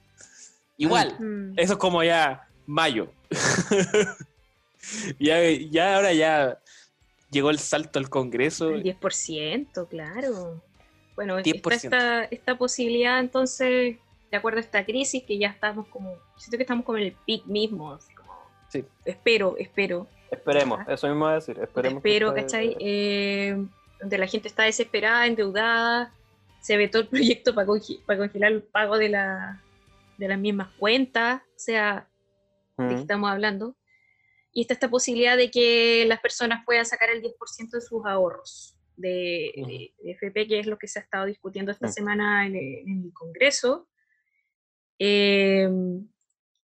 Igual, 0.77 1.15
Mm. 1.20 1.59
eso 1.59 1.74
es 1.74 1.78
como 1.78 2.02
ya 2.02 2.48
mayo. 2.66 3.09
ya, 5.19 5.40
ya 5.70 5.97
ahora 5.97 6.12
ya 6.12 6.59
llegó 7.35 7.51
el 7.51 7.59
salto 7.59 7.98
al 7.98 8.09
Congreso. 8.09 8.70
El 8.70 8.82
10%, 8.82 9.89
claro. 9.89 10.62
Bueno, 11.15 11.39
10%. 11.39 11.73
está 11.73 11.74
esta, 11.74 12.24
esta 12.24 12.56
posibilidad 12.59 13.20
entonces, 13.20 13.98
de 14.31 14.36
acuerdo 14.36 14.59
a 14.59 14.62
esta 14.62 14.85
crisis, 14.85 15.23
que 15.24 15.36
ya 15.39 15.48
estamos 15.48 15.86
como, 15.89 16.15
siento 16.36 16.56
que 16.56 16.62
estamos 16.62 16.85
como 16.86 16.98
en 16.98 17.05
el 17.05 17.12
pic 17.27 17.44
mismo, 17.47 17.93
así 17.93 18.12
como, 18.15 18.32
Sí. 18.69 18.85
espero, 19.05 19.56
espero, 19.59 20.09
Esperemos, 20.31 20.81
eso 20.89 21.06
mismo 21.06 21.27
voy 21.27 21.32
a 21.32 21.35
decir. 21.36 21.56
Esperemos 21.61 22.02
que 22.02 22.09
espero, 22.09 22.28
esto- 22.35 22.40
¿cachai? 22.40 22.77
Eh, 22.81 23.65
donde 24.01 24.19
la 24.19 24.27
gente 24.27 24.48
está 24.48 24.65
desesperada, 24.65 25.27
endeudada, 25.27 26.12
se 26.61 26.77
ve 26.77 26.89
todo 26.89 27.02
el 27.02 27.09
proyecto 27.43 27.55
para, 27.55 27.69
para 28.06 28.19
congelar 28.19 28.51
el 28.52 28.62
pago 28.62 28.98
de, 28.98 29.11
la, 29.11 29.62
de 30.19 30.27
las 30.28 30.39
mismas 30.39 30.69
cuentas, 30.78 31.43
o 31.43 31.59
sea, 31.59 32.09
de 32.77 32.89
qué 32.89 32.94
estamos 32.94 33.31
hablando. 33.31 33.77
Y 34.55 34.62
está 34.62 34.74
esta 34.74 34.89
posibilidad 34.89 35.36
de 35.36 35.51
que 35.51 36.05
las 36.06 36.20
personas 36.20 36.64
puedan 36.64 36.86
sacar 36.86 37.10
el 37.10 37.22
10% 37.22 37.70
de 37.70 37.81
sus 37.81 38.06
ahorros 38.06 38.78
de, 38.97 39.93
FP, 40.02 40.47
que 40.47 40.60
es 40.60 40.66
lo 40.66 40.78
que 40.78 40.89
se 40.89 41.01
ha 41.01 41.02
estado 41.02 41.26
discutiendo 41.26 41.72
esta 41.72 41.89
semana 41.89 42.47
en 42.47 42.55
el, 42.55 42.78
en 42.89 43.05
el 43.05 43.12
Congreso. 43.12 43.89
Eh, 44.98 45.68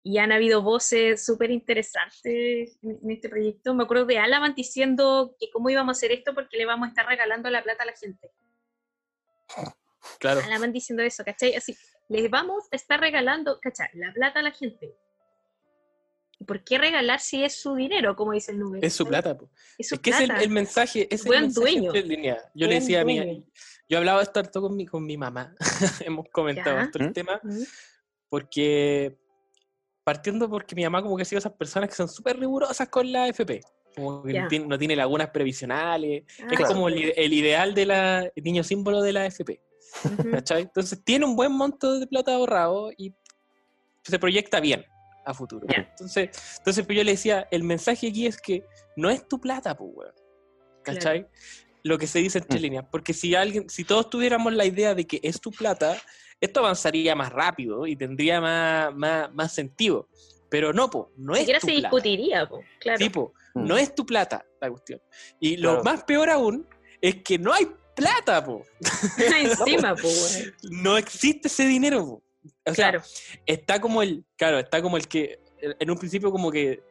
y 0.03 0.19
han 0.19 0.33
habido 0.33 0.63
voces 0.63 1.25
súper 1.25 1.51
interesantes 1.51 2.79
en, 2.83 2.99
en 3.03 3.11
este 3.11 3.29
proyecto. 3.29 3.75
Me 3.75 3.85
acuerdo 3.85 4.07
de 4.07 4.19
Alaman 4.19 4.55
diciendo 4.55 5.35
que 5.39 5.51
cómo 5.51 5.71
íbamos 5.71 5.97
a 5.97 5.99
hacer 5.99 6.13
esto 6.13 6.35
porque 6.35 6.57
le 6.57 6.67
vamos 6.67 6.87
a 6.87 6.89
estar 6.91 7.07
regalando 7.07 7.51
la 7.51 7.63
plata 7.63 7.83
a 7.83 7.87
la 7.87 7.97
gente. 7.97 8.31
Claro. 10.19 10.41
Alaman 10.45 10.73
diciendo 10.73 11.03
eso, 11.03 11.25
¿cachai? 11.25 11.55
Así, 11.55 11.77
les 12.09 12.31
vamos 12.31 12.65
a 12.71 12.77
estar 12.77 13.01
regalando, 13.01 13.61
¿cachai? 13.61 13.89
La 13.95 14.13
plata 14.13 14.41
a 14.41 14.43
la 14.43 14.53
gente. 14.53 14.95
¿Y 16.41 16.45
por 16.45 16.63
qué 16.63 16.79
regalar 16.79 17.19
si 17.21 17.43
es 17.43 17.61
su 17.61 17.75
dinero, 17.75 18.15
como 18.15 18.33
dice 18.33 18.53
el 18.53 18.59
número? 18.61 18.87
Es 18.87 18.93
su 18.95 19.05
plata. 19.07 19.37
po. 19.37 19.51
Es 19.77 19.89
su 19.89 19.97
Es 19.97 20.01
que 20.01 20.11
es 20.11 20.21
el, 20.21 20.27
plata. 20.27 20.43
el 20.43 20.51
mensaje, 20.51 21.09
es 21.13 21.23
el 21.23 21.27
Buen 21.27 21.43
mensaje 21.43 21.61
dueño. 21.81 21.93
líneas. 21.93 22.45
Yo 22.55 22.67
le 22.67 22.75
Buen 22.75 22.81
decía 22.81 23.01
a 23.01 23.05
mi, 23.05 23.17
dueño. 23.17 23.45
yo 23.89 23.99
hablaba 23.99 24.23
esto 24.23 24.39
harto 24.41 24.61
con 24.61 24.77
mi, 24.77 24.87
con 24.87 25.05
mi 25.05 25.17
mamá. 25.17 25.55
Hemos 26.07 26.27
comentado 26.31 26.79
esto 26.79 26.99
el 26.99 27.09
¿Mm? 27.11 27.13
tema. 27.13 27.41
Mm, 27.43 27.63
porque 28.29 29.19
partiendo 30.05 30.49
porque 30.49 30.75
mi 30.75 30.85
mamá 30.85 31.03
como 31.03 31.17
que 31.17 31.23
ha 31.23 31.27
sido 31.27 31.39
esas 31.39 31.53
personas 31.53 31.89
que 31.91 31.97
son 31.97 32.09
súper 32.09 32.39
rigurosas 32.39 32.89
con 32.89 33.11
la 33.11 33.27
FP. 33.29 33.61
Como 33.95 34.23
que 34.23 34.33
no 34.41 34.47
tiene, 34.49 34.67
no 34.67 34.79
tiene 34.79 34.95
lagunas 34.97 35.31
previsionales. 35.31 36.23
ah, 36.41 36.47
es 36.51 36.57
Claro. 36.57 36.75
como 36.75 36.89
el, 36.89 37.13
el 37.17 37.33
ideal 37.33 37.75
de 37.75 37.87
la 37.87 38.21
el 38.35 38.45
niño 38.45 38.63
símbolo 38.63 39.03
de 39.03 39.13
la 39.13 39.27
FP. 39.27 39.61
ujú. 40.05 40.31
¿cachai? 40.31 40.63
Entonces 40.63 41.03
tiene 41.03 41.25
un 41.25 41.35
buen 41.35 41.51
monto 41.53 41.99
de 41.99 42.07
plata 42.07 42.33
ahorrado 42.35 42.91
y 42.97 43.13
se 44.05 44.19
proyecta 44.19 44.61
bien 44.61 44.85
a 45.29 45.35
futuro. 45.35 45.67
Entonces, 45.69 46.31
entonces 46.59 46.85
pues 46.87 46.97
yo 46.97 47.05
le 47.05 47.13
decía, 47.13 47.47
el 47.51 47.63
mensaje 47.63 48.09
aquí 48.09 48.27
es 48.27 48.41
que 48.41 48.65
no 48.97 49.11
es 49.11 49.29
tu 49.29 49.41
plata, 49.41 49.77
pues, 49.77 49.91
weón. 49.95 50.13
¿Cachai? 50.83 51.27
Lo 51.85 51.99
que 51.99 52.07
se 52.07 52.19
dice 52.21 52.39
entre 52.39 52.59
Mm. 52.59 52.63
líneas. 52.63 52.85
Porque 52.91 53.13
si 53.13 53.35
alguien, 53.35 53.69
si 53.69 53.85
todos 53.85 54.09
tuviéramos 54.09 54.53
la 54.55 54.65
idea 54.65 54.95
de 54.95 55.07
que 55.07 55.21
es 55.23 55.41
tu 55.41 55.51
plata, 55.51 55.97
esto 56.41 56.61
avanzaría 56.61 57.15
más 57.15 57.31
rápido 57.33 57.87
y 57.87 57.95
tendría 57.95 58.41
más, 58.41 58.95
más, 58.95 59.33
más 59.35 59.53
sentido. 59.53 60.09
Pero 60.51 60.73
no, 60.73 60.89
po, 60.89 61.13
no 61.17 61.35
es 61.35 61.41
siquiera 61.41 61.61
tu 61.61 61.67
se 61.67 61.73
plata. 61.75 61.89
discutiría, 61.89 62.49
po, 62.49 62.61
claro. 62.81 62.99
Sí, 62.99 63.11
po, 63.11 63.35
Mm. 63.55 63.67
no 63.67 63.77
es 63.77 63.95
tu 63.95 64.07
plata 64.07 64.45
la 64.61 64.71
cuestión. 64.71 65.01
Y 65.41 65.57
lo 65.59 65.71
Claro. 65.81 65.85
más 65.85 66.05
peor 66.05 66.31
aún 66.31 66.67
es 67.03 67.17
que 67.23 67.39
no 67.39 67.53
hay 67.53 67.67
plata, 67.95 68.43
po. 68.45 68.65
Encima, 69.19 69.95
weón. 70.03 70.55
No 70.71 70.97
existe 70.97 71.49
ese 71.49 71.65
dinero, 71.67 72.05
po. 72.07 72.23
O 72.67 72.75
sea, 72.75 72.91
Claro. 72.91 73.03
está 73.47 73.81
como 73.81 74.03
el, 74.03 74.25
claro, 74.37 74.59
está 74.59 74.81
como 74.83 74.97
el 74.97 75.09
que, 75.09 75.41
en 75.61 75.91
un 75.91 75.99
principio 75.99 76.31
como 76.31 76.51
que 76.51 76.83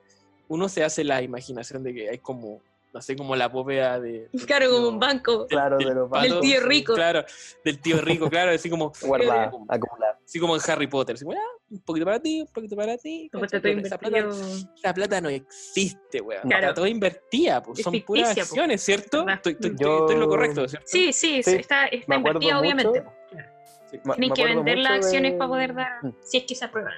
uno 0.49 0.69
se 0.69 0.83
hace 0.83 1.03
la 1.03 1.21
imaginación 1.21 1.83
de 1.83 1.93
que 1.93 2.09
hay 2.09 2.17
como, 2.19 2.61
no 2.93 3.01
sé, 3.01 3.15
como 3.15 3.35
la 3.35 3.47
bóveda 3.47 3.99
de... 3.99 4.27
del 4.31 4.45
Claro, 4.47 4.69
como 4.71 4.87
un 4.89 4.99
banco. 4.99 5.45
Claro, 5.47 5.77
de 5.77 5.85
los 5.93 6.09
Del 6.11 6.39
tío 6.39 6.61
rico. 6.61 6.93
Claro, 6.95 7.23
del 7.63 7.79
tío 7.79 8.01
rico, 8.01 8.29
claro, 8.29 8.51
así 8.51 8.69
como, 8.69 8.91
Guardada, 9.01 9.51
acumulada. 9.67 10.19
así 10.25 10.39
como 10.39 10.55
en 10.55 10.61
Harry 10.67 10.87
Potter, 10.87 11.15
así 11.15 11.25
como, 11.25 11.37
ah, 11.37 11.43
un 11.69 11.79
poquito 11.81 12.05
para 12.05 12.19
ti, 12.21 12.41
un 12.41 12.47
poquito 12.47 12.75
para 12.75 12.97
ti. 12.97 13.29
Como 13.31 13.43
está 13.45 13.61
todo 13.61 13.71
esa 13.73 13.97
plata, 13.97 14.29
esa 14.77 14.93
plata 14.93 15.21
no 15.21 15.29
existe, 15.29 16.21
weón. 16.21 16.43
Claro. 16.43 16.63
Está 16.67 16.73
todo 16.73 16.87
invertida, 16.87 17.61
pues, 17.61 17.79
Es 17.79 17.83
son 17.83 17.91
ficticia, 17.93 18.23
puras 18.23 18.35
po. 18.35 18.41
acciones, 18.41 18.81
¿cierto? 18.83 19.27
Estoy, 19.29 19.53
estoy, 19.53 19.75
Yo- 19.77 19.99
estoy 19.99 20.15
en 20.15 20.19
lo 20.21 20.27
correcto, 20.29 20.67
¿cierto? 20.67 20.87
Sí, 20.89 21.11
sí, 21.13 21.41
Sí, 21.43 21.51
está, 21.55 21.85
está 21.87 22.15
invertida, 22.15 22.55
mucho- 22.55 22.59
obviamente. 22.59 23.03
Claro. 23.31 23.56
Tienen 23.89 24.17
me 24.17 24.29
que 24.31 24.45
vender 24.45 24.77
las 24.79 24.91
acciones 24.93 25.33
de- 25.33 25.37
para 25.37 25.49
poder 25.49 25.73
dar, 25.73 26.03
Mm. 26.03 26.13
si 26.21 26.37
es 26.37 26.43
que 26.45 26.55
se 26.55 26.65
aprueban. 26.65 26.93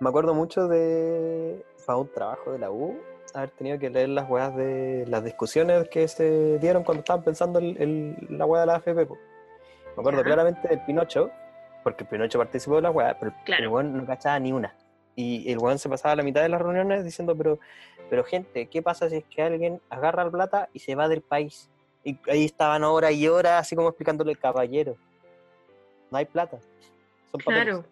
Me 0.00 0.08
acuerdo 0.08 0.34
mucho 0.34 0.66
de, 0.68 1.64
para 1.86 1.98
un 1.98 2.08
trabajo 2.12 2.52
de 2.52 2.58
la 2.58 2.70
U, 2.70 2.98
haber 3.34 3.50
tenido 3.50 3.78
que 3.78 3.88
leer 3.88 4.08
las 4.10 4.28
weas 4.28 4.54
de 4.56 5.04
las 5.08 5.22
discusiones 5.24 5.88
que 5.88 6.08
se 6.08 6.58
dieron 6.58 6.82
cuando 6.84 7.00
estaban 7.00 7.22
pensando 7.24 7.58
el, 7.58 7.76
el- 7.80 8.16
la 8.36 8.44
wea 8.44 8.62
de 8.62 8.66
la 8.66 8.74
AFP. 8.76 9.06
po. 9.06 9.16
Me 9.96 10.00
acuerdo 10.00 10.22
claramente 10.22 10.68
del 10.68 10.80
Pinocho, 10.84 11.30
porque 11.82 12.04
el 12.04 12.08
Pinocho 12.10 12.38
participó 12.38 12.76
de 12.76 12.82
la 12.82 12.90
wea, 12.90 13.16
pero 13.18 13.30
el- 13.36 13.44
Claro. 13.44 13.62
el 13.62 13.68
weón 13.68 13.96
no 13.96 14.06
cachaba 14.06 14.38
ni 14.40 14.52
una. 14.52 14.74
Y 15.14 15.50
el 15.52 15.58
weón 15.58 15.78
se 15.78 15.88
pasaba 15.88 16.16
la 16.16 16.22
mitad 16.22 16.42
de 16.42 16.48
las 16.48 16.60
reuniones 16.60 17.04
diciendo, 17.04 17.36
pero, 17.36 17.58
pero 18.10 18.24
gente, 18.24 18.66
¿qué 18.68 18.82
pasa 18.82 19.08
si 19.08 19.16
es 19.16 19.24
que 19.24 19.42
alguien 19.42 19.80
agarra 19.90 20.24
la 20.24 20.30
plata 20.30 20.68
y 20.72 20.78
se 20.80 20.94
va 20.94 21.08
del 21.08 21.20
país? 21.22 21.70
Y 22.04 22.18
ahí 22.28 22.44
estaban 22.44 22.82
horas 22.84 23.12
y 23.12 23.28
horas, 23.28 23.60
así 23.60 23.76
como 23.76 23.88
explicándole, 23.88 24.34
caballero, 24.36 24.96
no 26.10 26.18
hay 26.18 26.24
plata. 26.24 26.58
Son 27.30 27.40
papeles. 27.40 27.64
Claro. 27.64 27.84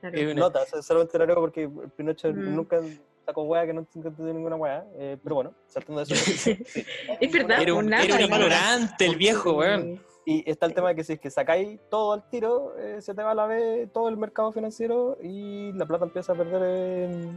claro. 0.00 0.20
Una- 0.32 0.34
Nota, 0.34 0.66
so- 0.66 0.82
solamente 0.82 1.18
lo 1.18 1.34
porque 1.36 1.62
el 1.64 1.90
Pinocho 1.96 2.28
Mm. 2.28 2.54
nunca 2.54 2.80
sacó 3.24 3.42
hueá 3.42 3.66
que 3.66 3.72
no 3.72 3.84
tuvo 3.84 4.10
ninguna 4.32 4.56
hueá. 4.56 4.84
eh, 4.98 5.16
pero 5.22 5.34
bueno, 5.36 5.54
saltando 5.66 6.04
de 6.04 6.14
eso. 6.14 6.14
Es 7.20 7.32
verdad, 7.32 7.60
Era 7.62 7.74
un, 7.74 7.92
era 7.92 8.14
un 8.14 8.20
nada. 8.20 8.20
ignorante 8.22 9.06
el 9.06 9.16
viejo, 9.16 9.54
weón. 9.54 10.00
Y 10.28 10.48
está 10.50 10.66
el 10.66 10.74
tema 10.74 10.88
de 10.88 10.96
que 10.96 11.04
si 11.04 11.12
es 11.14 11.20
que 11.20 11.30
sacáis 11.30 11.78
todo 11.88 12.12
al 12.12 12.28
tiro, 12.28 12.76
eh, 12.78 13.00
se 13.00 13.14
te 13.14 13.22
va 13.22 13.30
a 13.30 13.34
la 13.34 13.46
vez 13.46 13.90
todo 13.92 14.08
el 14.08 14.16
mercado 14.16 14.50
financiero 14.52 15.16
y 15.22 15.72
la 15.72 15.86
plata 15.86 16.04
empieza 16.04 16.32
a 16.32 16.36
perder 16.36 16.62
eh, 16.64 17.28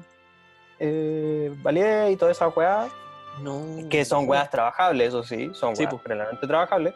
eh, 0.80 1.56
validez 1.62 2.12
y 2.12 2.16
toda 2.16 2.32
esa 2.32 2.48
hueá, 2.50 2.90
No. 3.42 3.88
que 3.90 4.04
son 4.06 4.28
hueás 4.28 4.50
trabajables, 4.50 5.10
eso 5.10 5.24
sí, 5.24 5.50
son 5.54 5.76
Sí, 5.76 5.84
hueás 5.84 5.94
po. 5.96 6.02
plenamente 6.02 6.46
trabajables, 6.48 6.94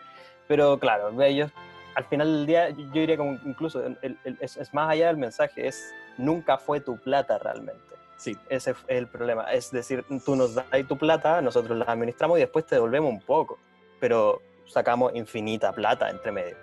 pero 0.47 0.77
claro, 0.79 1.21
ellos 1.21 1.51
al 1.95 2.05
final 2.05 2.27
del 2.37 2.45
día, 2.47 2.69
yo 2.71 2.85
diría 2.91 3.17
como 3.17 3.39
incluso 3.45 3.85
el- 3.85 3.97
el- 4.01 4.17
el- 4.23 4.37
es, 4.41 4.57
es 4.57 4.73
más 4.73 4.89
allá 4.89 5.07
del 5.07 5.17
mensaje, 5.17 5.67
es 5.67 5.93
nunca 6.17 6.57
fue 6.57 6.79
tu 6.79 6.97
plata 6.97 7.37
realmente. 7.37 7.81
Sí. 8.17 8.35
Ese 8.49 8.71
es 8.71 8.77
el 8.87 9.07
problema. 9.07 9.51
Es 9.53 9.69
decir, 9.71 10.03
tú 10.25 10.35
nos 10.35 10.55
das 10.55 10.65
tu 10.87 10.97
plata, 10.97 11.39
nosotros 11.41 11.77
la 11.77 11.85
administramos 11.85 12.37
y 12.37 12.41
después 12.41 12.65
te 12.65 12.75
devolvemos 12.75 13.11
un 13.11 13.21
poco, 13.21 13.59
pero 13.99 14.41
sacamos 14.65 15.13
infinita 15.15 15.71
plata 15.71 16.09
entre 16.09 16.31
medio. 16.31 16.55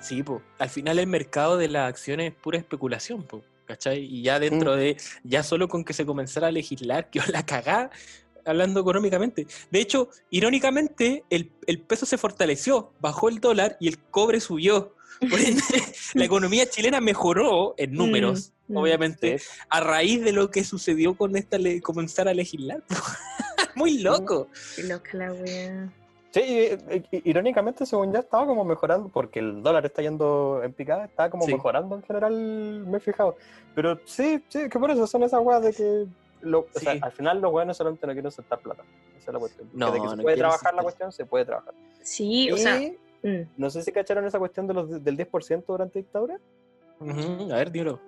Sí, 0.00 0.22
po. 0.22 0.42
Al 0.58 0.68
final 0.68 0.98
el 0.98 1.06
mercado 1.06 1.56
de 1.56 1.68
las 1.68 1.88
acciones 1.88 2.32
es 2.32 2.38
pura 2.38 2.58
especulación. 2.58 3.26
¿Cachai? 3.66 3.98
Y 3.98 4.22
ya 4.22 4.38
dentro 4.38 4.74
Mm. 4.74 4.76
de, 4.78 4.96
ya 5.24 5.42
solo 5.42 5.66
con 5.68 5.84
que 5.84 5.92
se 5.92 6.06
comenzara 6.06 6.46
a 6.48 6.50
legislar, 6.52 7.08
que 7.10 7.20
la 7.32 7.44
cagá, 7.44 7.90
hablando 8.46 8.80
económicamente. 8.80 9.46
De 9.70 9.80
hecho, 9.80 10.08
irónicamente, 10.30 11.24
el, 11.30 11.52
el 11.66 11.80
peso 11.80 12.06
se 12.06 12.16
fortaleció, 12.18 12.92
bajó 13.00 13.28
el 13.28 13.40
dólar 13.40 13.76
y 13.80 13.88
el 13.88 13.98
cobre 13.98 14.40
subió. 14.40 14.94
Por 15.30 15.40
ende, 15.40 15.62
la 16.14 16.24
economía 16.24 16.68
chilena 16.68 17.00
mejoró 17.00 17.74
en 17.76 17.92
números, 17.94 18.52
Mm, 18.68 18.72
mm. 18.72 18.76
obviamente, 18.78 19.40
a 19.70 19.80
raíz 19.80 20.22
de 20.24 20.32
lo 20.32 20.50
que 20.50 20.64
sucedió 20.64 21.16
con 21.16 21.36
esta 21.36 21.56
le- 21.56 21.80
comenzar 21.80 22.26
a 22.28 22.34
legislar. 22.34 22.82
Muy 23.76 23.98
loco. 23.98 24.48
Qué 24.74 24.82
loca 24.84 25.10
la 25.14 25.32
wea. 25.32 25.88
Sí, 26.32 26.40
y- 26.40 27.16
y- 27.16 27.30
irónicamente, 27.30 27.86
según 27.86 28.12
ya 28.12 28.18
estaba 28.18 28.44
como 28.44 28.64
mejorando, 28.64 29.08
porque 29.08 29.38
el 29.38 29.62
dólar 29.62 29.86
está 29.86 30.02
yendo 30.02 30.60
en 30.64 30.72
picada, 30.72 31.04
estaba 31.06 31.30
como 31.30 31.44
Sí. 31.46 31.52
mejorando 31.52 31.94
en 31.96 32.02
general, 32.02 32.84
me 32.86 32.98
he 32.98 33.00
fijado. 33.00 33.36
Pero 33.74 33.98
sí, 34.04 34.42
sí, 34.48 34.68
que 34.68 34.78
por 34.78 34.90
eso 34.90 35.06
son 35.06 35.22
esas 35.22 35.40
weas 35.42 35.62
de 35.62 35.72
que 35.72 36.06
lo, 36.46 36.60
o 36.60 36.66
sea, 36.78 36.92
Sí. 36.94 36.98
al 37.02 37.12
final 37.12 37.40
los 37.40 37.52
weones 37.52 37.76
solamente 37.76 38.06
no 38.06 38.12
quieren 38.12 38.30
soltar 38.30 38.58
plata. 38.60 38.82
Esa 39.18 39.30
es 39.30 39.34
la 39.34 39.40
cuestión. 39.40 39.68
No, 39.72 39.90
de 39.90 40.00
que 40.00 40.08
se 40.08 40.16
no 40.16 40.22
puede 40.22 40.36
trabajar 40.36 40.74
la 40.74 40.82
cuestión, 40.82 41.12
se 41.12 41.26
puede 41.26 41.44
trabajar. 41.44 41.74
Sí, 42.02 42.50
o 42.52 42.56
sea, 42.56 42.80
Y 42.80 42.96
mm, 43.22 43.48
no 43.56 43.70
sé 43.70 43.82
si 43.82 43.92
cacharon 43.92 44.24
esa 44.26 44.38
cuestión 44.38 44.66
de 44.66 44.74
los, 44.74 45.02
del 45.04 45.16
10% 45.16 45.64
durante 45.66 45.98
dictadura, 45.98 46.38
A 47.00 47.54
ver, 47.56 47.70
dímelo. 47.70 48.00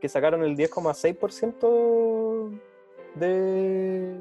que 0.00 0.08
sacaron 0.08 0.42
el 0.42 0.56
10,6% 0.56 2.58
de, 3.14 4.16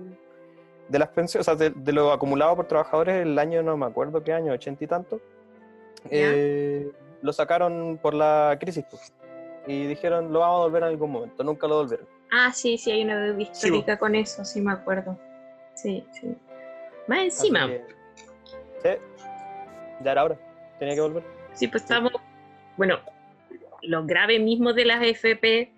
de 0.89 0.99
las 0.99 1.09
pensiones, 1.09 1.47
o 1.47 1.51
sea, 1.51 1.55
de, 1.55 1.69
de 1.71 1.93
lo 1.93 2.11
acumulado 2.11 2.55
por 2.55 2.67
trabajadores 2.67 3.21
el 3.25 3.37
año, 3.39 3.63
no 3.63 3.77
me 3.77 3.85
acuerdo 3.85 4.23
qué 4.23 4.33
año, 4.33 4.51
80 4.53 4.83
y 4.83 4.87
tanto, 4.87 5.19
eh, 6.09 6.91
lo 7.21 7.33
sacaron 7.33 7.99
por 8.01 8.13
la 8.13 8.57
crisis. 8.59 8.85
pues. 8.89 9.13
Y 9.67 9.85
dijeron, 9.85 10.33
lo 10.33 10.39
vamos 10.39 10.55
a 10.55 10.59
devolver 10.63 10.83
en 10.83 10.89
algún 10.89 11.11
momento, 11.11 11.43
nunca 11.43 11.67
lo 11.67 11.75
devolvieron. 11.75 12.07
Ah, 12.31 12.51
sí, 12.53 12.77
sí, 12.77 12.91
hay 12.91 13.03
una 13.03 13.19
deuda 13.19 13.41
histórica 13.41 13.99
con 13.99 14.15
eso, 14.15 14.45
sí 14.45 14.61
me 14.61 14.71
acuerdo. 14.71 15.19
Sí, 15.75 16.05
sí. 16.13 16.33
Más 17.07 17.19
encima, 17.19 17.67
que, 17.67 17.85
sí, 18.81 18.89
ya 20.03 20.11
era 20.11 20.23
hora, 20.23 20.39
tenía 20.79 20.95
que 20.95 21.01
volver. 21.01 21.23
sí, 21.53 21.67
pues 21.67 21.83
estamos, 21.83 22.13
bueno, 22.77 22.99
lo 23.81 24.05
grave 24.05 24.39
mismo 24.39 24.71
de 24.73 24.85
las 24.85 25.03
FP 25.03 25.71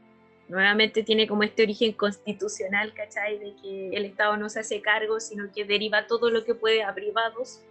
nuevamente 0.47 1.01
tiene 1.01 1.27
como 1.27 1.41
este 1.41 1.63
origen 1.63 1.93
constitucional, 1.93 2.93
¿cachai? 2.93 3.39
De 3.39 3.55
que 3.61 3.89
el 3.89 4.05
Estado 4.05 4.37
no 4.37 4.49
se 4.49 4.59
hace 4.59 4.81
cargo, 4.81 5.19
sino 5.19 5.51
que 5.51 5.65
deriva 5.65 6.05
todo 6.05 6.29
lo 6.29 6.43
que 6.43 6.53
puede 6.53 6.83
a 6.83 6.93
privados. 6.93 7.61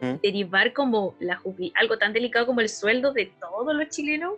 ¿Mm? 0.00 0.20
Derivar 0.22 0.72
como 0.72 1.16
la 1.18 1.42
algo 1.74 1.98
tan 1.98 2.12
delicado 2.12 2.46
como 2.46 2.60
el 2.60 2.68
sueldo 2.68 3.12
de 3.12 3.32
todos 3.40 3.74
los 3.74 3.88
chilenos 3.88 4.34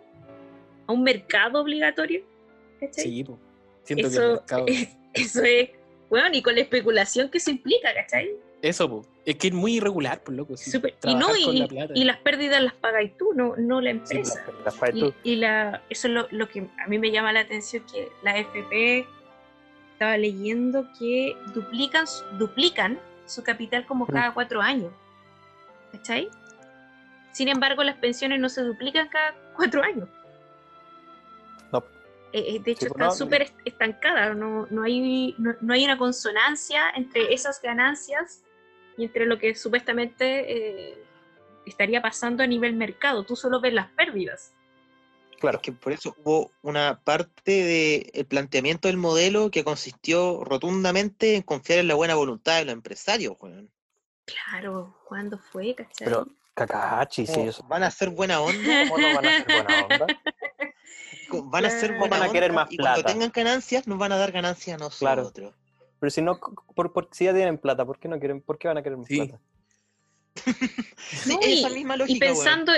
a 0.87 0.91
un 0.91 1.03
mercado 1.03 1.61
obligatorio, 1.61 2.23
¿cachai? 2.79 3.03
Sí, 3.03 3.23
po. 3.23 3.37
Siento 3.83 4.09
que 4.09 4.15
el 4.15 4.21
eso, 4.23 4.31
mercado... 4.33 4.65
eso 5.13 5.43
es, 5.43 5.69
bueno, 6.09 6.29
y 6.33 6.41
con 6.41 6.55
la 6.55 6.61
especulación 6.61 7.29
que 7.29 7.39
se 7.39 7.51
implica, 7.51 7.93
¿cachai? 7.93 8.29
Eso, 8.61 8.87
po. 8.87 9.05
es 9.25 9.35
que 9.37 9.47
es 9.47 9.53
muy 9.53 9.77
irregular, 9.77 10.21
por 10.21 10.35
loco. 10.35 10.55
sí. 10.55 10.69
Y 10.77 10.79
Trabajar 10.79 11.19
no, 11.19 11.27
con 11.45 11.55
y, 11.55 11.59
la 11.59 11.67
plata. 11.67 11.93
y 11.95 12.03
las 12.03 12.17
pérdidas 12.17 12.61
las 12.61 12.73
pagáis 12.73 13.17
tú, 13.17 13.33
no, 13.33 13.55
no 13.57 13.81
la 13.81 13.89
Sí, 13.91 13.97
empresa. 13.97 14.43
las- 14.45 14.65
las 14.65 14.75
pagas 14.75 14.95
Y, 14.95 14.99
tú. 14.99 15.13
y 15.23 15.35
la, 15.37 15.81
eso 15.89 16.07
es 16.07 16.13
lo, 16.13 16.27
lo 16.29 16.47
que 16.47 16.67
a 16.77 16.87
mí 16.87 16.99
me 16.99 17.09
llama 17.11 17.33
la 17.33 17.39
atención, 17.39 17.83
que 17.91 18.09
la 18.21 18.37
FP 18.37 19.07
estaba 19.93 20.15
leyendo 20.17 20.87
que 20.99 21.35
duplican, 21.55 22.05
su- 22.05 22.23
duplican 22.37 22.99
su 23.25 23.41
capital 23.43 23.85
como 23.87 24.05
cada 24.05 24.31
cuatro 24.33 24.61
años. 24.61 24.91
¿Cachai? 25.91 26.29
Sin 27.31 27.47
embargo, 27.47 27.83
las 27.83 27.95
pensiones 27.97 28.39
no 28.39 28.49
se 28.49 28.61
duplican 28.61 29.07
cada 29.07 29.33
cuatro 29.55 29.81
años. 29.81 30.07
Eh, 32.33 32.55
eh, 32.55 32.59
de 32.59 32.71
hecho, 32.71 32.85
Sí, 32.85 32.87
pues, 32.87 32.91
están 32.91 33.07
no, 33.07 33.11
súper 33.15 33.41
est- 33.43 33.59
estancadas, 33.65 34.35
no, 34.37 34.67
no, 34.69 34.83
hay, 34.83 35.35
no, 35.37 35.53
no 35.61 35.73
hay 35.73 35.83
una 35.83 35.97
consonancia 35.97 36.89
entre 36.95 37.33
esas 37.33 37.61
ganancias 37.61 38.43
y 38.97 39.03
entre 39.05 39.25
lo 39.25 39.37
que 39.37 39.53
supuestamente 39.55 40.91
eh, 40.91 41.03
estaría 41.65 42.01
pasando 42.01 42.41
a 42.43 42.47
nivel 42.47 42.73
mercado. 42.75 43.23
Tú 43.25 43.35
solo 43.35 43.59
ves 43.59 43.73
las 43.73 43.87
pérdidas. 43.91 44.53
Claro. 45.39 45.57
Es 45.57 45.63
que 45.63 45.71
por 45.71 45.91
eso 45.91 46.15
hubo 46.23 46.51
una 46.61 47.01
parte 47.03 48.03
del 48.13 48.25
planteamiento 48.27 48.87
del 48.87 48.97
modelo 48.97 49.49
que 49.49 49.63
consistió 49.63 50.43
rotundamente 50.43 51.35
en 51.35 51.41
confiar 51.41 51.79
en 51.79 51.87
la 51.87 51.95
buena 51.95 52.13
voluntad 52.15 52.59
de 52.59 52.65
los 52.65 52.73
empresarios. 52.73 53.35
weón. 53.41 53.69
Claro, 54.25 54.95
¿cuándo 55.07 55.39
fue? 55.39 55.73
¿Cachai? 55.73 56.05
Pero, 56.07 56.27
cacachi, 56.53 57.25
sí, 57.25 57.33
Como, 57.33 57.49
eso. 57.49 57.63
Van 57.67 57.81
a 57.83 57.87
hacer 57.87 58.09
buena 58.11 58.39
onda, 58.39 58.83
¿Cómo 58.87 58.99
no 58.99 59.15
van 59.15 59.25
a 59.25 59.31
ser 59.31 59.45
buena 59.51 59.85
onda? 59.85 60.07
Van 61.43 61.65
a 61.65 61.67
hacer 61.67 61.89
Claro. 61.89 61.99
buena 61.99 62.19
Van 62.19 62.29
a 62.29 62.31
querer 62.31 62.51
onda, 62.51 62.63
más 62.63 62.71
y 62.73 62.77
cuando 62.77 63.01
plata. 63.01 63.13
tengan 63.13 63.31
ganancias 63.33 63.87
nos 63.87 63.97
van 63.97 64.11
a 64.11 64.17
dar 64.17 64.31
ganancias 64.31 64.81
a 64.81 64.89
Claro. 64.99 65.21
nosotros. 65.23 65.53
Pero 65.99 66.09
si 66.09 66.21
no, 66.21 66.39
por, 66.75 66.93
por- 66.93 67.09
si 67.11 67.25
ya 67.25 67.33
tienen 67.33 67.57
plata, 67.57 67.85
¿por 67.85 67.99
qué 67.99 68.07
no 68.07 68.19
quieren, 68.19 68.41
por 68.41 68.57
qué 68.57 68.67
van 68.67 68.77
a 68.77 68.83
querer 68.83 68.97
más 68.97 69.07
Sí. 69.07 69.17
plata? 69.17 69.39
Sí, 70.35 70.45
No, 71.29 71.39
esa 71.41 71.69
y- 71.69 71.73
misma 71.75 71.95
y 71.95 71.99
lógica. 71.99 72.25
weón. 72.25 72.35
pensando 72.37 72.73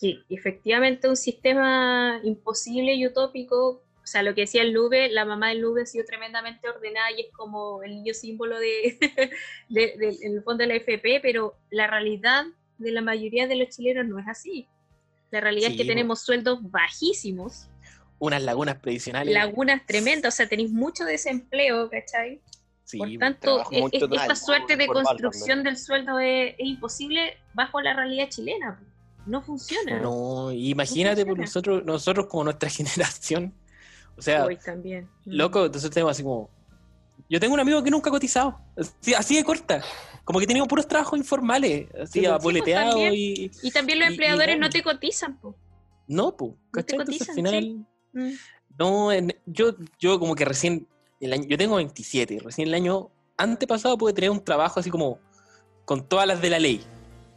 que 0.00 0.20
efectivamente 0.28 1.08
un 1.08 1.16
sistema 1.16 2.20
imposible 2.22 2.94
y 2.94 3.06
utópico, 3.06 3.82
o 4.02 4.06
sea, 4.06 4.22
lo 4.22 4.34
que 4.34 4.42
decía 4.42 4.62
el 4.62 4.72
Nube, 4.72 5.08
la 5.10 5.24
mamá 5.24 5.48
del 5.48 5.60
Nube 5.60 5.82
ha 5.82 5.86
sido 5.86 6.04
tremendamente 6.04 6.68
ordenada 6.68 7.10
y 7.12 7.22
es 7.22 7.32
como 7.32 7.82
el 7.82 7.96
niño 7.96 8.14
símbolo 8.14 8.58
de, 8.58 8.96
de- 9.68 9.94
de- 9.98 10.18
en 10.22 10.36
el 10.36 10.42
fondo 10.42 10.62
de 10.62 10.68
la 10.68 10.74
FP, 10.76 11.20
pero 11.20 11.56
la 11.70 11.86
realidad 11.88 12.46
de 12.78 12.92
la 12.92 13.00
mayoría 13.02 13.48
de 13.48 13.56
los 13.56 13.68
chilenos 13.74 14.06
no 14.06 14.18
es 14.20 14.28
así. 14.28 14.68
La 15.30 15.40
realidad 15.40 15.66
Sí, 15.68 15.74
es 15.74 15.80
que 15.82 15.86
tenemos 15.88 16.20
sueldos 16.22 16.58
bajísimos, 16.70 17.68
Unas 18.20 18.42
lagunas 18.42 18.76
previsionales. 18.76 19.32
lagunas 19.32 19.82
tremendas, 19.86 20.34
o 20.34 20.36
sea, 20.36 20.48
tenéis 20.48 20.70
mucho 20.72 21.04
desempleo, 21.04 21.88
¿cachai? 21.88 22.40
Sí, 22.84 22.98
Por 22.98 23.08
po. 23.12 23.18
tanto, 23.18 23.64
e- 23.70 23.80
mucho 23.80 24.06
e- 24.06 24.16
esta 24.16 24.34
suerte 24.34 24.76
de 24.76 24.86
construcción 24.86 25.62
del 25.62 25.76
sueldo 25.76 26.18
es, 26.18 26.54
es 26.58 26.66
imposible 26.66 27.36
bajo 27.54 27.80
la 27.80 27.94
realidad 27.94 28.28
chilena. 28.30 28.80
No 29.26 29.42
funciona. 29.42 30.00
No, 30.00 30.50
imagínate 30.52 31.26
por 31.26 31.36
funciona. 31.36 31.44
nosotros, 31.44 31.84
nosotros 31.84 32.26
como 32.26 32.44
nuestra 32.44 32.70
generación. 32.70 33.54
O 34.16 34.22
sea, 34.22 34.44
Hoy 34.46 34.56
también. 34.56 35.04
Mm. 35.26 35.32
loco, 35.32 35.66
entonces 35.66 35.90
tenemos 35.90 36.12
así 36.12 36.22
como. 36.22 36.50
Yo 37.28 37.38
tengo 37.38 37.52
un 37.54 37.60
amigo 37.60 37.82
que 37.82 37.90
nunca 37.90 38.08
ha 38.08 38.12
cotizado. 38.12 38.58
Así, 38.76 39.12
así 39.14 39.36
de 39.36 39.44
corta. 39.44 39.82
Como 40.24 40.40
que 40.40 40.46
tenía 40.46 40.64
puros 40.64 40.88
trabajos 40.88 41.18
informales. 41.18 41.88
Así, 41.94 42.20
Sí, 42.20 42.20
pues, 42.20 42.30
apoleteado 42.32 42.90
también. 42.92 43.12
y. 43.14 43.50
Y 43.62 43.70
también 43.70 43.98
los 43.98 44.08
y- 44.08 44.12
empleadores 44.12 44.58
no 44.58 44.70
te 44.70 44.82
cotizan, 44.82 45.38
po. 45.38 45.54
No, 46.06 46.34
pues. 46.36 46.52
te 46.52 46.58
¿Cachai? 46.72 46.98
Entonces 47.00 47.28
al 47.28 47.34
cotizan, 47.36 47.52
final. 47.52 47.86
Mm. 48.12 48.30
No, 48.78 49.12
en- 49.12 49.34
yo, 49.46 49.74
yo 49.98 50.18
como 50.18 50.34
que 50.34 50.44
recién. 50.44 50.86
El 51.20 51.32
año, 51.32 51.44
yo 51.48 51.58
tengo 51.58 51.76
27. 51.76 52.34
y 52.34 52.38
Recién 52.38 52.68
el 52.68 52.74
año 52.74 53.10
antepasado 53.36 53.98
pude 53.98 54.12
tener 54.12 54.30
un 54.30 54.42
trabajo 54.44 54.78
así 54.80 54.90
como. 54.90 55.18
Con 55.84 56.06
todas 56.06 56.26
las 56.28 56.40
de 56.42 56.50
la 56.50 56.58
ley. 56.58 56.82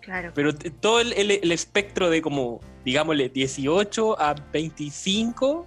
Claro. 0.01 0.31
Pero 0.35 0.53
todo 0.55 0.99
el, 0.99 1.13
el- 1.13 1.31
el 1.31 1.51
espectro 1.51 2.09
de 2.09 2.21
como, 2.21 2.59
digámosle, 2.83 3.29
18 3.29 4.19
a 4.19 4.33
25, 4.51 5.65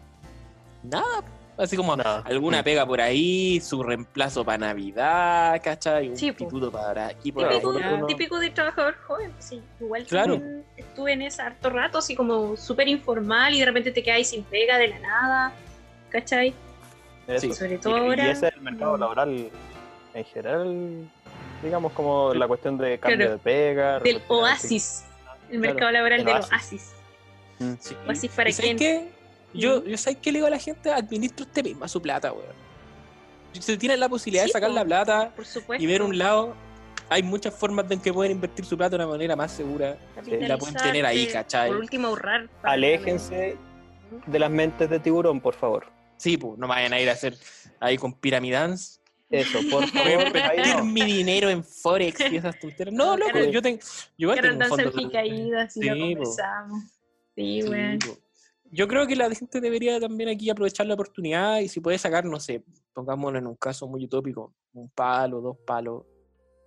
nada. 0.83 1.25
Así 1.57 1.77
como 1.77 1.97
Nada. 1.97 2.23
alguna 2.27 2.65
pega 2.65 2.85
por 2.85 3.01
ahí, 3.01 3.61
su 3.61 3.83
reemplazo 3.83 4.45
para 4.45 4.59
Navidad, 4.59 5.61
¿cachai? 5.63 6.09
Un 6.09 6.17
Sí, 6.17 6.27
instituto 6.29 6.71
para 6.73 7.07
aquí 7.07 7.31
por 7.31 7.49
Típico, 7.49 7.71
uno- 7.71 8.07
típico 8.07 8.39
de 8.41 8.51
trabajador 8.51 8.97
joven, 9.07 9.31
pues 9.31 9.45
sí. 9.45 9.63
Igual 9.81 10.05
Claro. 10.05 10.35
también 10.35 10.65
estuve 10.77 11.13
en 11.13 11.23
ese 11.23 11.43
harto 11.43 11.71
rato, 11.71 11.99
así 11.99 12.17
como 12.17 12.57
súper 12.57 12.89
informal 12.89 13.55
y 13.55 13.61
de 13.61 13.67
repente 13.67 13.93
te 13.93 14.03
quedas 14.03 14.27
sin 14.29 14.43
pega 14.43 14.79
de 14.79 14.89
la 14.89 14.99
nada, 14.99 15.53
¿cachai? 16.11 16.55
Sí. 17.39 17.53
Sobre 17.53 17.75
Y- 17.75 17.79
todo 17.79 17.97
y, 17.99 18.01
ahora. 18.01 18.31
ese 18.33 18.49
es 18.49 18.55
el 18.55 18.61
mercado 18.61 18.97
mm. 18.97 19.01
laboral 19.01 19.51
en 20.15 20.25
general, 20.25 21.09
digamos 21.63 21.93
como 21.93 22.35
la 22.35 22.49
cuestión 22.49 22.77
de 22.79 22.99
cambio 22.99 23.17
Claro. 23.19 23.33
de 23.33 23.39
pega. 23.39 24.01
Del 24.01 24.21
oasis. 24.27 25.05
El 25.51 25.61
Claro, 25.61 25.73
mercado 25.75 25.91
laboral 25.93 26.19
el 26.21 26.27
del 26.27 26.35
oasis. 26.35 26.53
oasis. 26.53 26.93
Mm. 27.61 27.73
Sí. 27.79 27.97
Oasis 28.09 28.31
para 28.33 28.49
¿Y 28.51 28.53
sabes 28.53 28.75
quién? 28.77 29.09
Yo, 29.55 29.85
yo 29.85 29.97
¿sabes 29.97 30.19
qué 30.21 30.33
le 30.33 30.39
digo 30.39 30.47
a 30.47 30.51
la 30.51 30.59
gente? 30.59 30.91
Administra 30.93 31.47
usted 31.47 31.65
misma 31.65 31.89
su 31.89 32.01
plata, 32.03 32.33
weón. 32.33 32.65
Si 33.53 33.63
se 33.63 33.77
tiene 33.77 33.97
la 33.97 34.09
posibilidad 34.09 34.45
Sí, 34.45 34.49
de 34.49 34.53
sacar 34.53 34.71
po. 34.71 34.75
la 34.75 34.85
plata 34.85 35.33
Por 35.35 35.47
supuesto. 35.47 35.83
y 35.83 35.87
ver 35.87 36.03
un 36.03 36.19
lado, 36.19 36.55
hay 37.09 37.23
muchas 37.23 37.55
formas 37.55 37.89
de 37.89 37.95
en 37.95 38.01
que 38.01 38.13
pueden 38.13 38.33
invertir 38.33 38.65
su 38.65 38.77
plata 38.77 38.97
de 38.97 39.05
una 39.05 39.13
manera 39.13 39.37
más 39.37 39.53
segura. 39.53 39.97
y 40.27 40.31
la 40.47 40.59
pueden 40.59 40.75
tener 40.75 41.07
ahí, 41.07 41.27
Capitalizarte, 41.27 41.33
¿cachai? 41.33 41.69
Por 41.69 41.77
último, 41.79 42.09
ahorrar. 42.09 42.49
Aléjense 42.63 43.57
de 44.27 44.39
las 44.39 44.51
mentes 44.51 44.91
de 44.91 44.99
tiburón, 45.01 45.41
por 45.41 45.55
favor. 45.55 45.87
Sí, 46.17 46.37
pues, 46.37 46.59
no 46.59 46.67
vayan 46.67 46.93
a 46.93 47.01
ir 47.01 47.09
a 47.09 47.13
hacer 47.13 47.37
ahí 47.81 47.97
con 47.97 48.13
piramidans. 48.13 49.01
Eso, 49.31 49.59
por 49.71 49.87
favor. 49.89 50.27
invertir 50.27 50.75
no. 50.77 50.85
mi 50.85 51.03
dinero 51.05 51.49
en 51.49 51.65
Forex 51.65 52.21
y 52.31 52.37
esas 52.37 52.59
tonteras. 52.59 52.93
No, 52.95 53.17
No, 53.17 53.27
loco, 53.27 53.39
yo 53.51 53.63
tengo. 53.63 53.79
Yo 54.19 54.35
tengo 54.35 54.57
un 54.57 54.69
fondo. 54.69 54.93
en 55.01 55.11
caídas 55.11 55.77
y 55.77 55.83
lo 55.85 55.95
Sí, 55.95 56.01
conversamos. 56.01 56.83
Sí, 57.37 57.63
po. 58.07 58.19
Yo 58.75 58.89
creo 58.89 59.07
que 59.07 59.15
la 59.15 59.33
gente 59.33 59.61
debería 59.61 60.01
también 60.01 60.29
aquí 60.31 60.51
aprovechar 60.51 60.87
la 60.87 60.95
oportunidad 60.95 61.61
y 61.61 61.69
si 61.69 61.79
puede 61.81 61.97
sacar, 61.97 62.25
no 62.25 62.41
sé, 62.41 62.65
pongámoslo 62.93 63.39
en 63.39 63.47
un 63.47 63.55
caso 63.55 63.87
muy 63.87 64.05
utópico, 64.05 64.53
un 64.73 64.91
palo, 64.91 65.41
dos 65.41 65.57
palos, 65.65 66.03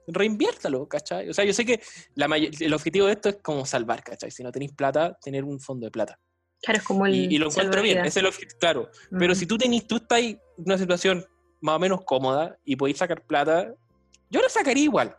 reinviértalo, 0.07 0.88
¿cachai? 0.88 1.29
O 1.29 1.34
sea, 1.34 1.43
yo 1.43 1.51
sé 1.53 1.65
que 1.65 1.81
la 2.15 2.27
el 2.38 2.73
objetivo 2.73 3.07
de 3.07 3.13
esto 3.13 3.29
es 3.29 3.38
como 3.41 3.65
salvar, 3.65 4.03
¿cachai? 4.03 4.31
Si 4.31 4.41
no 4.41 4.51
tenéis 4.53 4.71
plata, 4.71 5.17
tener 5.21 5.43
un 5.43 5.59
fondo 5.59 5.85
de 5.85 5.91
plata. 5.91 6.17
Claro, 6.61 6.79
es 6.79 6.85
como 6.85 7.05
el. 7.05 7.13
Y, 7.13 7.35
y 7.35 7.38
lo 7.38 7.47
encuentro 7.49 7.81
bien, 7.81 8.05
es 8.05 8.15
el 8.17 8.25
objetivo, 8.25 8.57
claro. 8.59 8.89
Pero 9.19 9.34
Mm. 9.34 9.35
si 9.35 9.45
tú 9.45 9.57
tenés, 9.57 9.85
tú 9.85 9.97
estás 9.97 10.19
en 10.21 10.39
una 10.57 10.77
situación 10.77 11.25
más 11.61 11.75
o 11.75 11.79
menos 11.79 12.01
cómoda 12.05 12.57
y 12.63 12.75
podéis 12.77 12.97
sacar 12.99 13.21
plata, 13.25 13.73
yo 14.29 14.41
la 14.41 14.49
sacaría 14.49 14.84
igual. 14.84 15.15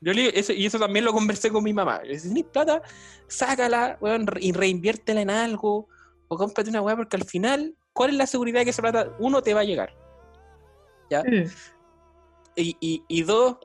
Yo 0.00 0.12
le- 0.12 0.38
eso- 0.38 0.52
y 0.52 0.66
eso 0.66 0.78
también 0.78 1.04
lo 1.04 1.12
conversé 1.12 1.50
con 1.50 1.62
mi 1.62 1.72
mamá. 1.74 2.00
Si 2.18 2.28
tenés 2.28 2.44
plata, 2.44 2.82
sácala 3.28 3.98
weón, 4.00 4.26
y 4.40 4.52
reinviértela 4.52 5.20
en 5.20 5.30
algo 5.30 5.88
o 6.34 6.38
cómprate 6.38 6.70
una 6.70 6.82
weá 6.82 6.96
porque 6.96 7.16
al 7.16 7.24
final, 7.24 7.76
¿cuál 7.92 8.10
es 8.10 8.16
la 8.16 8.26
seguridad 8.26 8.60
de 8.60 8.64
que 8.64 8.70
esa 8.70 8.82
plata, 8.82 9.14
uno, 9.18 9.42
te 9.42 9.54
va 9.54 9.60
a 9.60 9.64
llegar? 9.64 9.94
¿Ya? 11.10 11.22
Mm. 11.22 11.50
Y, 12.56 12.76
y, 12.80 13.04
y 13.08 13.22
dos, 13.22 13.58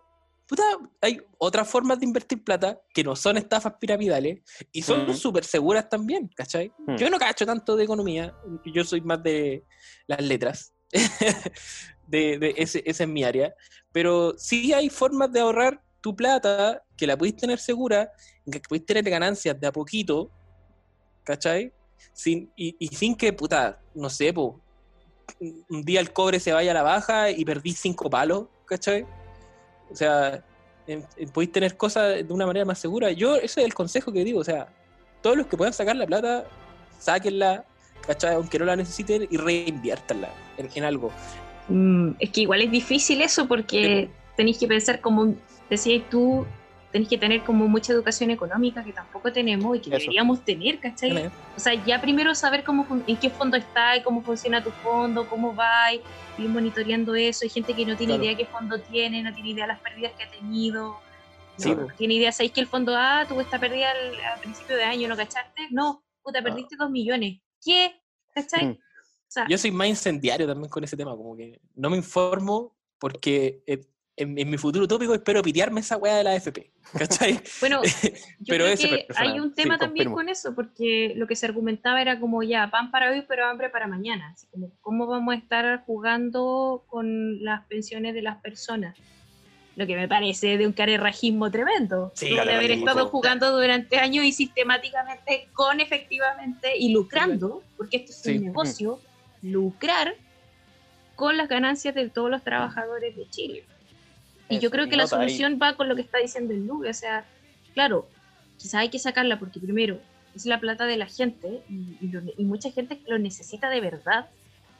puta, 0.47 0.63
hay 1.01 1.21
otras 1.37 1.69
formas 1.69 1.99
de 1.99 2.05
invertir 2.05 2.43
plata 2.43 2.81
que 2.93 3.03
no 3.03 3.15
son 3.15 3.37
estafas 3.37 3.73
piramidales 3.79 4.41
y 4.71 4.81
son 4.81 5.01
Ujú. 5.03 5.13
súper 5.13 5.45
seguras 5.45 5.87
también, 5.87 6.27
¿cachai? 6.35 6.73
Mm. 6.87 6.95
Yo 6.95 7.09
no 7.09 7.19
cacho 7.19 7.45
tanto 7.45 7.75
de 7.75 7.83
economía, 7.83 8.35
yo 8.65 8.83
soy 8.83 9.01
más 9.01 9.21
de 9.21 9.63
las 10.07 10.21
letras, 10.21 10.73
de, 12.07 12.39
de 12.39 12.53
ese, 12.57 12.81
esa 12.85 13.03
es 13.03 13.09
mi 13.09 13.23
área, 13.23 13.53
pero 13.91 14.33
sí 14.37 14.73
hay 14.73 14.89
formas 14.89 15.31
de 15.31 15.39
ahorrar 15.39 15.83
tu 16.01 16.15
plata 16.15 16.83
que 16.97 17.05
la 17.05 17.17
podéis 17.17 17.35
tener 17.35 17.59
segura, 17.59 18.11
que 18.51 18.59
podéis 18.61 18.85
tener 18.85 19.07
ganancias 19.09 19.59
de 19.59 19.67
a 19.67 19.71
poquito, 19.71 20.31
¿cachai? 21.23 21.71
Sin, 22.13 22.51
y, 22.55 22.75
y 22.79 22.87
sin 22.87 23.15
que, 23.15 23.31
puta, 23.33 23.79
no 23.95 24.09
sé, 24.09 24.33
po, 24.33 24.59
un 25.69 25.83
día 25.83 25.99
el 25.99 26.11
cobre 26.11 26.39
se 26.39 26.51
vaya 26.53 26.71
a 26.71 26.73
la 26.73 26.83
baja 26.83 27.29
y 27.29 27.45
perdí 27.45 27.71
cinco 27.71 28.09
palos, 28.09 28.47
¿cachai? 28.65 29.05
O 29.91 29.95
sea, 29.95 30.43
en- 30.87 31.05
en- 31.17 31.29
podéis 31.29 31.51
tener 31.51 31.77
cosas 31.77 32.27
de 32.27 32.33
una 32.33 32.45
manera 32.45 32.65
más 32.65 32.79
segura. 32.79 33.11
Yo, 33.11 33.35
ese 33.35 33.61
es 33.61 33.65
el 33.65 33.73
consejo 33.73 34.11
que 34.11 34.23
digo, 34.23 34.39
o 34.39 34.43
sea, 34.43 34.67
todos 35.21 35.37
los 35.37 35.47
que 35.47 35.55
puedan 35.57 35.73
sacar 35.73 35.95
la 35.95 36.05
plata, 36.07 36.45
sáquenla, 36.99 37.65
¿cachai? 38.07 38.35
Aunque 38.35 38.57
no 38.59 38.65
la 38.65 38.75
necesiten 38.75 39.27
y 39.29 39.37
reinviértanla 39.37 40.29
en, 40.57 40.69
en 40.73 40.83
algo. 40.83 41.11
Mm, 41.67 42.11
es 42.19 42.29
que 42.31 42.41
igual 42.41 42.61
es 42.61 42.71
difícil 42.71 43.21
eso 43.21 43.47
porque 43.47 44.09
tenéis 44.35 44.57
que 44.57 44.67
pensar 44.67 44.99
como 45.01 45.35
decías 45.69 46.03
tú, 46.09 46.45
tenéis 46.91 47.09
que 47.09 47.17
tener 47.17 47.43
como 47.43 47.67
mucha 47.67 47.93
educación 47.93 48.31
económica 48.31 48.83
que 48.83 48.93
tampoco 48.93 49.31
tenemos 49.31 49.77
y 49.77 49.81
que 49.81 49.89
Eso. 49.89 49.99
deberíamos 49.99 50.43
tener, 50.43 50.79
¿cachai? 50.79 51.27
O 51.55 51.59
sea, 51.59 51.73
ya 51.85 52.01
primero 52.01 52.33
saber 52.33 52.63
cómo 52.63 52.85
en 53.05 53.17
qué 53.17 53.29
fondo 53.29 53.57
está 53.57 53.97
y 53.97 54.01
cómo 54.01 54.21
funciona 54.23 54.63
tu 54.63 54.71
fondo, 54.71 55.27
cómo 55.29 55.55
va, 55.55 55.93
y 55.93 56.01
ir 56.41 56.49
monitoreando 56.49 57.13
eso. 57.15 57.41
Hay 57.43 57.49
gente 57.49 57.75
que 57.75 57.85
no 57.85 57.95
tiene 57.95 58.13
Claro. 58.13 58.23
idea 58.23 58.37
qué 58.37 58.45
fondo 58.45 58.79
tiene, 58.79 59.21
no 59.21 59.33
tiene 59.33 59.49
idea 59.51 59.67
las 59.67 59.79
pérdidas 59.79 60.13
que 60.13 60.23
ha 60.23 60.31
tenido. 60.31 60.99
No, 61.59 61.87
tiene 61.97 62.13
idea, 62.15 62.31
¿sabéis 62.31 62.53
que 62.53 62.61
el 62.61 62.67
fondo 62.67 62.95
A 62.95 63.25
tuvo 63.27 63.41
esta 63.41 63.59
pérdida 63.59 63.91
al, 63.91 64.39
principio 64.39 64.77
de 64.77 64.83
año, 64.83 65.07
no 65.09 65.17
cachaste? 65.17 65.67
No, 65.71 66.03
puta, 66.23 66.41
perdiste 66.41 66.75
dos 66.77 66.89
millones. 66.89 67.41
¿Qué? 67.63 68.01
¿Cachai? 68.33 68.67
Mm. 68.67 68.71
O 68.71 69.31
sea, 69.31 69.45
Yo 69.47 69.57
soy 69.57 69.71
más 69.71 69.89
incendiario 69.89 70.47
también 70.47 70.69
con 70.69 70.83
ese 70.83 70.95
tema, 70.95 71.15
como 71.15 71.35
que 71.35 71.59
no 71.75 71.89
me 71.89 71.97
informo 71.97 72.75
porque 72.97 73.61
eh, 73.67 73.85
en, 74.19 74.37
en 74.37 74.49
mi 74.49 74.57
futuro 74.57 74.83
utópico 74.85 75.13
espero 75.15 75.41
pitearme 75.41 75.79
esa 75.79 75.95
weá 75.97 76.15
de 76.17 76.23
la 76.25 76.31
AFP, 76.33 76.71
¿cachai? 76.97 77.39
Bueno, 77.61 77.81
yo 78.03 78.09
Pero 78.45 78.65
creo 78.65 78.67
ese 78.67 78.89
que 78.89 78.97
personal, 79.07 79.31
hay 79.33 79.39
un 79.39 79.49
sí, 79.49 79.55
tema 79.55 79.77
también 79.77 80.05
confirmo. 80.07 80.15
con 80.15 80.29
eso, 80.29 80.53
porque 80.53 81.13
lo 81.15 81.25
que 81.25 81.35
se 81.37 81.45
argumentaba 81.45 82.01
era 82.01 82.19
como 82.19 82.43
ya, 82.43 82.69
pan 82.69 82.91
para 82.91 83.11
hoy, 83.11 83.23
pero 83.27 83.45
hambre 83.45 83.69
para 83.69 83.87
mañana. 83.87 84.31
Así 84.33 84.45
como, 84.51 84.71
¿cómo 84.81 85.07
vamos 85.07 85.33
a 85.33 85.37
estar 85.37 85.83
jugando 85.85 86.83
con 86.87 87.43
las 87.43 87.65
pensiones 87.67 88.13
de 88.13 88.21
las 88.21 88.41
personas? 88.41 88.95
Lo 89.77 89.87
que 89.87 89.95
me 89.95 90.09
parece 90.09 90.57
de 90.57 90.67
un 90.67 90.73
carerrajismo 90.73 91.49
tremendo. 91.49 92.11
Sí, 92.13 92.31
de 92.33 92.41
haber 92.41 92.71
estado 92.71 93.07
jugando 93.07 93.49
durante 93.57 93.97
años 93.99 94.25
y 94.25 94.33
sistemáticamente, 94.33 95.47
con 95.53 95.79
efectivamente, 95.79 96.77
y 96.77 96.91
lucrando, 96.91 97.63
porque 97.77 97.97
esto 97.97 98.11
es 98.11 98.17
Sí. 98.21 98.37
un 98.37 98.43
negocio, 98.45 98.99
lucrar 99.41 100.15
con 101.15 101.37
las 101.37 101.47
ganancias 101.47 101.95
de 101.95 102.09
todos 102.09 102.29
los 102.29 102.43
trabajadores 102.43 103.15
de 103.15 103.29
Chile. 103.29 103.63
Y 104.49 104.59
yo 104.59 104.71
creo 104.71 104.89
que 104.89 104.95
la 104.97 105.03
ahí. 105.03 105.09
solución 105.09 105.59
va 105.61 105.75
con 105.75 105.87
lo 105.89 105.95
que 105.95 106.01
está 106.01 106.17
diciendo 106.17 106.53
el 106.53 106.65
Lugue. 106.65 106.89
O 106.89 106.93
sea, 106.93 107.25
claro, 107.73 108.07
quizás 108.57 108.75
hay 108.81 108.89
que 108.89 108.99
sacarla 108.99 109.37
porque 109.39 109.59
primero 109.59 109.99
es 110.35 110.45
la 110.45 110.59
plata 110.59 110.85
de 110.85 110.97
la 110.97 111.05
gente 111.07 111.61
y, 111.69 111.97
y 112.01 112.07
lo- 112.09 112.21
y 112.37 112.43
mucha 112.45 112.71
gente 112.71 112.99
lo 113.07 113.17
necesita 113.19 113.69
de 113.69 113.79
verdad. 113.81 114.27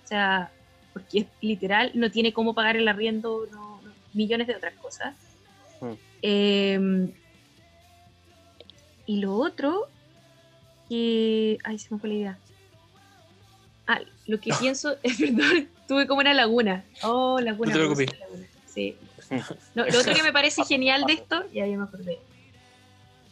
O 0.04 0.08
sea, 0.08 0.52
porque 0.94 1.20
es 1.20 1.26
literal 1.42 1.92
no 1.94 2.10
tiene 2.10 2.34
cómo 2.34 2.54
pagar 2.56 2.78
el 2.78 2.88
arriendo, 2.88 3.48
no- 3.52 3.80
no- 3.84 3.94
millones 4.14 4.48
de 4.48 4.56
otras 4.56 4.74
cosas. 4.76 5.16
Mm. 5.82 5.94
Eh, 6.24 7.10
y 9.06 9.18
lo 9.22 9.36
otro, 9.36 9.88
que... 10.88 11.58
Ay, 11.64 11.80
se 11.80 11.94
me 11.94 12.00
fue 12.00 12.10
la 12.10 12.16
idea. 12.16 12.38
Ah, 13.88 14.00
lo 14.28 14.40
que 14.40 14.52
pienso, 14.60 14.98
es 15.04 15.18
perdón, 15.20 15.68
tuve 15.88 16.08
como 16.08 16.22
una 16.22 16.34
laguna. 16.34 16.84
Oh, 17.04 17.40
laguna. 17.40 17.72
No 17.72 17.74
te 17.74 17.80
preocupes. 17.80 18.20
laguna. 18.20 18.46
Sí. 18.68 18.96
No, 19.76 19.86
lo 19.86 20.00
otro 20.00 20.14
que 20.14 20.24
me 20.24 20.34
parece 20.34 20.64
genial 20.64 21.04
de 21.06 21.14
esto, 21.14 21.44
ya 21.54 21.66
yo 21.68 21.78
me 21.78 21.84
acordé, 21.84 22.18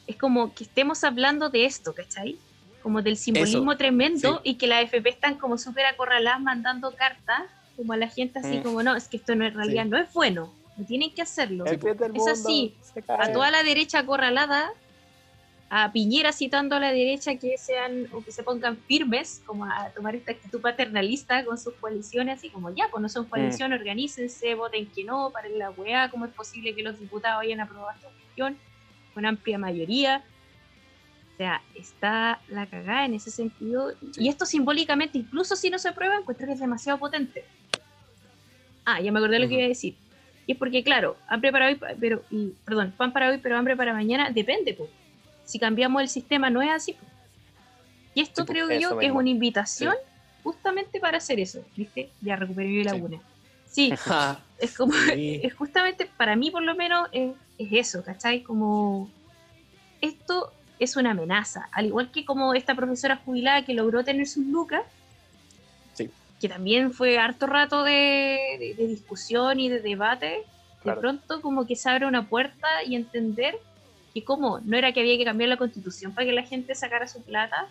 es 0.07 0.15
como 0.17 0.53
que 0.53 0.63
estemos 0.63 1.03
hablando 1.03 1.49
de 1.49 1.65
esto, 1.65 1.93
¿cachai? 1.93 2.37
Como 2.81 3.01
del 3.01 3.17
simbolismo 3.17 3.75
tremendo 3.75 4.41
y 4.43 4.55
que 4.55 4.67
la 4.67 4.81
FP 4.81 5.09
están 5.09 5.35
como 5.35 5.57
súper 5.57 5.85
acorraladas 5.85 6.39
mandando 6.39 6.95
cartas 6.95 7.41
como 7.75 7.93
a 7.93 7.97
la 7.97 8.07
gente 8.07 8.39
así 8.39 8.57
Mm. 8.59 8.63
como, 8.63 8.81
no, 8.83 8.95
es 8.95 9.07
que 9.07 9.17
esto 9.17 9.35
no 9.35 9.45
en 9.45 9.53
realidad 9.53 9.83
Sí. 9.83 9.89
no 9.89 9.97
es 9.97 10.11
bueno, 10.13 10.53
no 10.77 10.85
tienen 10.85 11.13
que 11.13 11.21
hacerlo. 11.21 11.65
Es 11.65 12.27
así. 12.27 12.75
A 13.07 13.31
toda 13.31 13.51
la 13.51 13.61
derecha 13.63 13.99
acorralada, 13.99 14.69
a 15.69 15.91
Piñera 15.91 16.31
citando 16.31 16.75
a 16.75 16.79
la 16.79 16.91
derecha 16.91 17.35
que 17.35 17.57
sean 17.57 18.07
o 18.13 18.23
que 18.23 18.31
se 18.31 18.43
pongan 18.43 18.77
firmes, 18.77 19.41
como 19.45 19.65
a 19.65 19.89
tomar 19.89 20.15
esta 20.15 20.31
actitud 20.31 20.61
paternalista 20.61 21.43
con 21.43 21.57
sus 21.57 21.73
coaliciones, 21.75 22.37
así 22.37 22.49
como 22.49 22.73
ya, 22.73 22.89
cuando 22.89 23.09
son 23.09 23.25
coalición, 23.25 23.73
organícense, 23.73 24.55
voten 24.55 24.87
que 24.87 25.03
no, 25.03 25.29
para 25.31 25.49
la 25.49 25.71
weá, 25.71 26.09
cómo 26.09 26.25
es 26.25 26.31
posible 26.31 26.73
que 26.73 26.83
los 26.83 26.99
diputados 26.99 27.41
hayan 27.41 27.59
aprobado 27.59 27.91
esta 27.91 28.07
cuestión 28.09 28.57
con 29.13 29.25
amplia 29.25 29.57
mayoría. 29.57 30.23
O 31.33 31.37
sea, 31.37 31.61
está 31.75 32.39
la 32.47 32.65
cagada 32.65 33.05
en 33.05 33.13
ese 33.13 33.29
sentido. 33.29 33.93
Y 34.15 34.29
esto 34.29 34.45
simbólicamente, 34.45 35.17
incluso 35.17 35.55
si 35.55 35.69
no 35.69 35.77
se 35.79 35.89
aprueba, 35.89 36.17
encuentro 36.17 36.47
que 36.47 36.53
es 36.53 36.59
demasiado 36.59 36.97
potente. 36.97 37.43
Ah, 38.85 39.01
ya 39.01 39.11
me 39.11 39.19
acordé 39.19 39.39
lo 39.39 39.47
que 39.47 39.55
iba 39.55 39.65
a 39.65 39.67
decir. 39.67 39.95
Y 40.47 40.53
es 40.53 40.57
porque, 40.57 40.81
claro, 40.81 41.17
hambre 41.27 41.51
para 41.51 41.67
hoy, 41.67 41.77
pero, 41.99 42.23
y, 42.31 42.53
perdón, 42.63 42.93
pan 42.95 43.11
para 43.11 43.29
hoy, 43.29 43.37
pero 43.37 43.57
hambre 43.57 43.75
para 43.75 43.91
mañana, 43.93 44.31
depende, 44.31 44.73
pues. 44.73 44.89
Si 45.47 45.59
cambiamos 45.59 46.01
el 46.01 46.09
sistema, 46.09 46.49
no 46.49 46.61
es 46.61 46.69
así. 46.69 46.95
Y 48.13 48.21
esto 48.21 48.41
Sí, 48.41 48.47
po, 48.47 48.51
creo 48.53 48.65
yo 48.79 48.89
que 48.99 49.05
es 49.05 49.09
mismo. 49.11 49.19
una 49.19 49.29
invitación 49.29 49.95
justamente 50.43 50.99
para 50.99 51.17
hacer 51.19 51.39
eso, 51.39 51.63
¿viste? 51.75 52.09
Ya 52.21 52.35
recuperé 52.35 52.67
mi 52.67 52.83
laguna. 52.83 53.19
Sí, 53.65 53.91
Ja, 53.97 54.39
es 54.59 54.75
como, 54.75 54.93
Sí. 54.93 55.39
es 55.43 55.53
justamente, 55.53 56.09
para 56.17 56.35
mí 56.35 56.51
por 56.51 56.63
lo 56.63 56.75
menos, 56.75 57.07
es, 57.13 57.31
es 57.57 57.69
eso, 57.71 58.03
¿cachai? 58.03 58.43
Como, 58.43 59.09
esto 60.01 60.51
es 60.79 60.95
una 60.97 61.11
amenaza, 61.11 61.69
al 61.71 61.85
igual 61.87 62.11
que 62.11 62.25
como 62.25 62.53
esta 62.53 62.75
profesora 62.75 63.15
jubilada 63.23 63.63
que 63.65 63.73
logró 63.73 64.03
tener 64.03 64.27
sus 64.27 64.45
lucas, 64.45 64.83
Sí. 65.93 66.09
que 66.41 66.49
también 66.49 66.91
fue 66.93 67.17
harto 67.17 67.47
rato 67.47 67.83
de, 67.83 68.37
de- 68.59 68.75
de 68.77 68.87
discusión 68.87 69.59
y 69.59 69.69
de 69.69 69.79
debate, 69.79 70.43
Claro. 70.83 70.97
de 70.97 71.01
pronto 71.01 71.41
como 71.41 71.65
que 71.65 71.75
se 71.75 71.89
abre 71.89 72.05
una 72.05 72.27
puerta 72.27 72.67
y 72.85 72.95
entender 72.95 73.57
que 74.17 74.23
como 74.25 74.59
no 74.61 74.75
era 74.77 74.91
que 74.91 75.01
había 75.01 75.17
que 75.17 75.25
cambiar 75.25 75.49
la 75.49 75.57
constitución 75.57 76.11
para 76.11 76.25
que 76.25 76.33
la 76.33 76.41
gente 76.41 76.73
sacara 76.73 77.07
su 77.07 77.21
plata, 77.21 77.67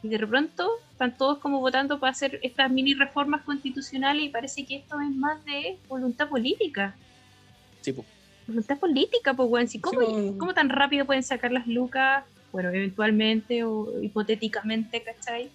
y 0.00 0.08
de 0.08 0.24
pronto 0.24 0.70
están 0.92 1.16
todos 1.16 1.38
como 1.38 1.58
votando 1.58 1.98
para 1.98 2.12
hacer 2.12 2.38
estas 2.42 2.70
mini 2.70 2.94
reformas 2.94 3.42
constitucionales 3.42 4.22
y 4.22 4.28
parece 4.28 4.64
que 4.64 4.76
esto 4.76 5.00
es 5.00 5.10
más 5.10 5.44
de 5.44 5.76
voluntad 5.88 6.28
política. 6.28 6.94
sí, 7.80 7.92
po. 7.92 8.04
Voluntad 8.46 8.78
política, 8.78 9.34
pues, 9.34 9.48
weón. 9.50 9.66
¿cómo, 9.80 10.00
pues. 10.00 10.36
¿Cómo 10.38 10.54
tan 10.54 10.68
rápido 10.70 11.04
pueden 11.04 11.22
sacar 11.22 11.50
las 11.50 11.66
lucas? 11.66 12.24
Bueno, 12.52 12.70
eventualmente 12.70 13.64
o 13.64 14.00
hipotéticamente, 14.00 15.02
¿cachai? 15.02 15.50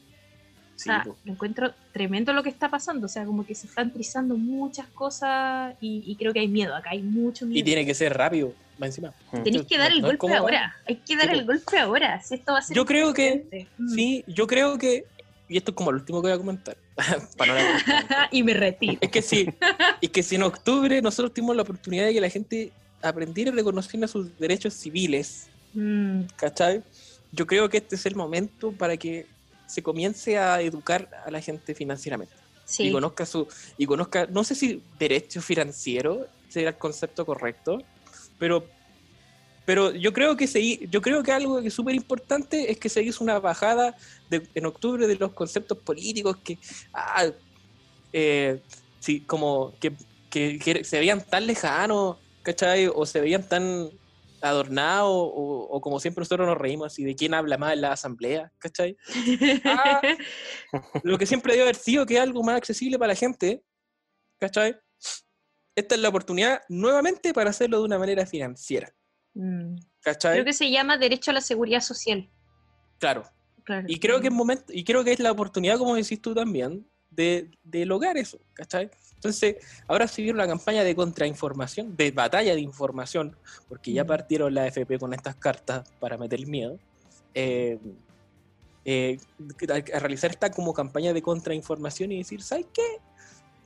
O 0.84 0.86
Sí, 0.86 0.90
sea, 0.90 1.04
po. 1.04 1.16
lo 1.24 1.32
encuentro 1.34 1.74
tremendo 1.92 2.34
lo 2.34 2.44
que 2.44 2.50
está 2.50 2.70
pasando. 2.70 3.06
O 3.06 3.10
sea, 3.10 3.26
como 3.26 3.46
que 3.46 3.56
se 3.56 3.68
están 3.68 3.92
trizando 3.94 4.36
muchas 4.38 4.88
cosas 4.88 5.76
y, 5.82 6.04
y 6.06 6.16
creo 6.16 6.34
que 6.34 6.40
hay 6.42 6.48
miedo. 6.48 6.76
Acá 6.76 6.90
hay 6.92 7.02
mucho 7.02 7.46
miedo. 7.46 7.60
Y 7.60 7.64
tiene 7.64 7.86
que 7.86 7.94
ser 7.94 8.14
rápido, 8.18 8.54
más 8.78 8.88
encima. 8.90 9.14
Tenéis 9.44 9.64
que 9.66 9.78
dar 9.78 9.90
no- 9.92 9.96
el 9.96 10.02
no 10.02 10.08
es 10.08 10.12
golpe 10.12 10.18
como- 10.20 10.36
ahora. 10.36 10.76
Hay 10.88 10.98
que 10.98 11.16
dar 11.16 11.30
Sí, 11.30 11.34
el 11.38 11.46
golpe 11.46 11.78
ahora. 11.80 12.22
Si 12.22 12.36
esto 12.36 12.52
va 12.54 12.60
a 12.60 12.62
ser. 12.62 12.76
Yo 12.76 12.86
creo 12.86 13.14
que-. 13.14 13.68
Mm. 13.78 13.90
Sí, 13.90 14.24
yo 14.28 14.46
creo 14.48 14.78
que, 14.78 15.06
y 15.48 15.58
esto 15.58 15.72
es 15.72 15.76
como 15.78 15.92
lo 15.92 15.98
último 16.00 16.22
que 16.22 16.28
voy 16.28 16.36
a 16.36 16.38
comentar, 16.38 16.76
para 17.38 17.56
y 18.32 18.44
me 18.44 18.54
retiro. 18.54 18.98
Es 19.02 19.10
que 19.10 19.22
sí, 19.22 19.48
es 20.02 20.10
que 20.10 20.22
si 20.24 20.36
en 20.36 20.44
octubre 20.44 21.02
nosotros 21.02 21.34
tuvimos 21.34 21.56
la 21.56 21.62
oportunidad 21.64 22.06
de 22.06 22.14
que 22.14 22.22
la 22.22 22.30
gente 22.30 22.72
aprendiera 23.02 23.52
y 23.52 23.54
reconociera 23.54 24.08
sus 24.08 24.38
derechos 24.38 24.74
civiles, 24.74 25.48
Mm, 25.76 26.26
¿cachai? 26.36 26.84
Yo 27.32 27.48
creo 27.48 27.68
que 27.68 27.78
este 27.78 27.96
es 27.96 28.06
el 28.06 28.16
momento 28.16 28.72
para 28.74 28.96
que 28.96 29.26
se 29.74 29.82
comience 29.82 30.38
a 30.38 30.62
educar 30.62 31.10
a 31.26 31.32
la 31.32 31.41
gente 31.41 31.74
financieramente 31.74 32.34
sí. 32.66 32.84
y 32.88 32.91
conozca 32.91 33.26
su 33.26 33.48
y 33.78 33.86
conozca, 33.86 34.28
no 34.28 34.44
sé 34.44 34.54
si 34.56 34.84
derecho 35.00 35.41
financiero 35.41 36.28
será 36.48 36.70
el 36.70 36.78
concepto 36.78 37.26
correcto, 37.26 37.78
pero 38.38 38.68
pero 39.66 39.91
yo 39.94 40.12
creo 40.12 40.36
que 40.36 40.45
se, 40.45 40.60
yo 40.90 41.02
creo 41.02 41.24
que 41.24 41.32
algo 41.32 41.62
que 41.62 41.70
es 41.70 41.74
súper 41.74 41.95
importante 41.95 42.70
es 42.70 42.78
que 42.78 42.90
se 42.90 43.02
hizo 43.02 43.24
una 43.24 43.40
bajada 43.40 43.95
de- 44.30 44.48
en 44.54 44.66
octubre 44.66 45.08
de 45.08 45.16
los 45.16 45.34
conceptos 45.34 45.78
políticos 45.80 46.36
que 46.44 46.60
ah, 46.94 47.32
eh, 48.12 48.62
sí, 49.00 49.26
como 49.26 49.78
que, 49.80 49.95
que- 50.30 50.60
que 50.60 50.84
se 50.84 51.00
veían 51.00 51.26
tan 51.30 51.48
lejanos, 51.48 52.18
¿cachai? 52.41 52.88
O 52.94 53.06
se 53.06 53.22
veían 53.22 53.48
tan 53.48 53.90
adornados, 54.44 55.10
o, 55.11 55.68
o 55.72 55.82
como 55.82 55.99
siempre 55.99 56.22
nosotros 56.22 56.48
nos 56.48 56.57
reímos 56.57 56.88
así, 56.88 57.03
de 57.03 57.15
quién 57.15 57.34
habla 57.34 57.57
más 57.57 57.74
en 57.74 57.82
la 57.82 57.91
asamblea, 57.94 58.52
¿cachai? 58.60 58.98
Ah, 59.65 60.02
lo 61.03 61.18
que 61.18 61.26
siempre 61.26 61.53
debe 61.53 61.64
haber 61.64 61.76
sido 61.76 62.06
que 62.06 62.15
es 62.15 62.20
algo 62.20 62.44
más 62.44 62.57
accesible 62.57 62.99
para 62.99 63.14
la 63.14 63.15
gente, 63.15 63.64
¿cachai? 64.40 64.76
Esta 65.76 65.95
es 65.95 66.02
la 66.02 66.10
oportunidad 66.10 66.61
nuevamente 66.70 67.34
para 67.34 67.49
hacerlo 67.49 67.80
de 67.80 67.86
una 67.86 67.98
manera 67.98 68.26
financiera, 68.26 68.94
Mm. 69.36 69.78
¿cachai? 70.02 70.34
Creo 70.34 70.45
que 70.45 70.53
se 70.53 70.70
llama 70.70 70.98
derecho 70.98 71.32
a 71.32 71.34
la 71.34 71.41
seguridad 71.41 71.82
social. 71.82 72.30
Claro. 72.99 73.24
Claro. 73.64 73.86
Y 73.88 73.99
creo 73.99 74.20
que 74.22 74.28
es 74.28 74.34
momento, 74.34 74.65
y 74.74 74.84
creo 74.84 75.03
que 75.03 75.14
es 75.14 75.20
la 75.20 75.32
oportunidad, 75.32 75.78
como 75.78 75.95
decís 75.95 76.22
tú 76.22 76.36
también, 76.36 76.86
de, 77.10 77.49
de 77.64 77.86
lograr 77.86 78.18
eso, 78.18 78.38
¿cachai? 78.53 78.91
Entonces, 79.24 79.56
ahora 79.88 80.06
se 80.06 80.22
viene 80.22 80.36
una 80.36 80.48
campaña 80.48 80.84
de 80.84 80.94
contrainformación, 80.94 81.95
de 81.95 82.12
batalla 82.12 82.54
de 82.54 82.60
información, 82.60 83.38
porque 83.70 83.94
ya 83.94 84.04
Mm. 84.04 84.08
partieron 84.08 84.54
la 84.54 84.68
FP 84.68 85.00
con 85.00 85.14
estas 85.14 85.36
cartas 85.38 85.90
para 86.00 86.18
meter 86.18 86.45
miedo. 86.45 86.78
eh, 87.36 87.80
eh, 88.86 89.18
a, 89.70 89.95
a 89.95 90.00
realizar 90.00 90.30
esta 90.30 90.52
como 90.52 90.74
campaña 90.74 91.14
de 91.14 91.22
contrainformación 91.22 92.12
y 92.12 92.18
decir, 92.18 92.44
¿sabes 92.44 92.68
qué? 92.74 92.86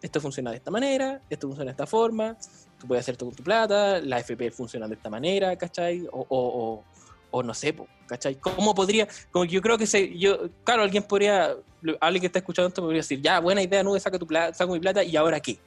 Esto 0.02 0.22
funciona 0.22 0.52
de 0.52 0.58
esta 0.58 0.70
manera, 0.70 1.22
esto 1.30 1.48
funciona 1.48 1.70
de 1.70 1.74
esta 1.74 1.88
forma, 1.88 2.38
tú 2.80 2.88
puedes 2.88 3.04
hacer 3.04 3.14
esto 3.14 3.26
con 3.26 3.36
tu 3.36 3.44
plata, 3.44 4.00
la 4.00 4.20
FP 4.20 4.52
funciona 4.52 4.88
de 4.88 4.94
esta 4.94 5.10
manera, 5.10 5.56
¿cachai? 5.56 6.06
O, 6.12 6.20
o, 6.20 6.26
o, 6.30 6.84
o 7.32 7.44
no 7.44 7.54
sé, 7.54 7.76
¿cachai? 8.08 8.36
¿Cómo 8.36 8.74
podría, 8.74 9.08
como 9.32 9.46
que 9.46 9.52
yo 9.52 9.62
creo 9.62 9.78
que 9.78 9.88
se, 9.88 10.18
yo, 10.18 10.50
claro, 10.64 10.84
alguien 10.84 11.04
podría, 11.04 11.56
alguien 12.00 12.22
que 12.22 12.28
está 12.28 12.40
escuchando 12.40 12.70
esto 12.70 12.82
podría 12.82 13.00
decir, 13.00 13.22
ya, 13.22 13.40
buena 13.40 13.62
idea, 13.62 13.84
nube, 13.84 14.00
saca 14.00 14.18
tu 14.18 14.28
plata, 14.28 14.54
saco 14.54 14.74
mi 14.74 14.80
plata, 14.80 15.04
¿y 15.04 15.16
ahora 15.16 15.40
qué? 15.40 15.58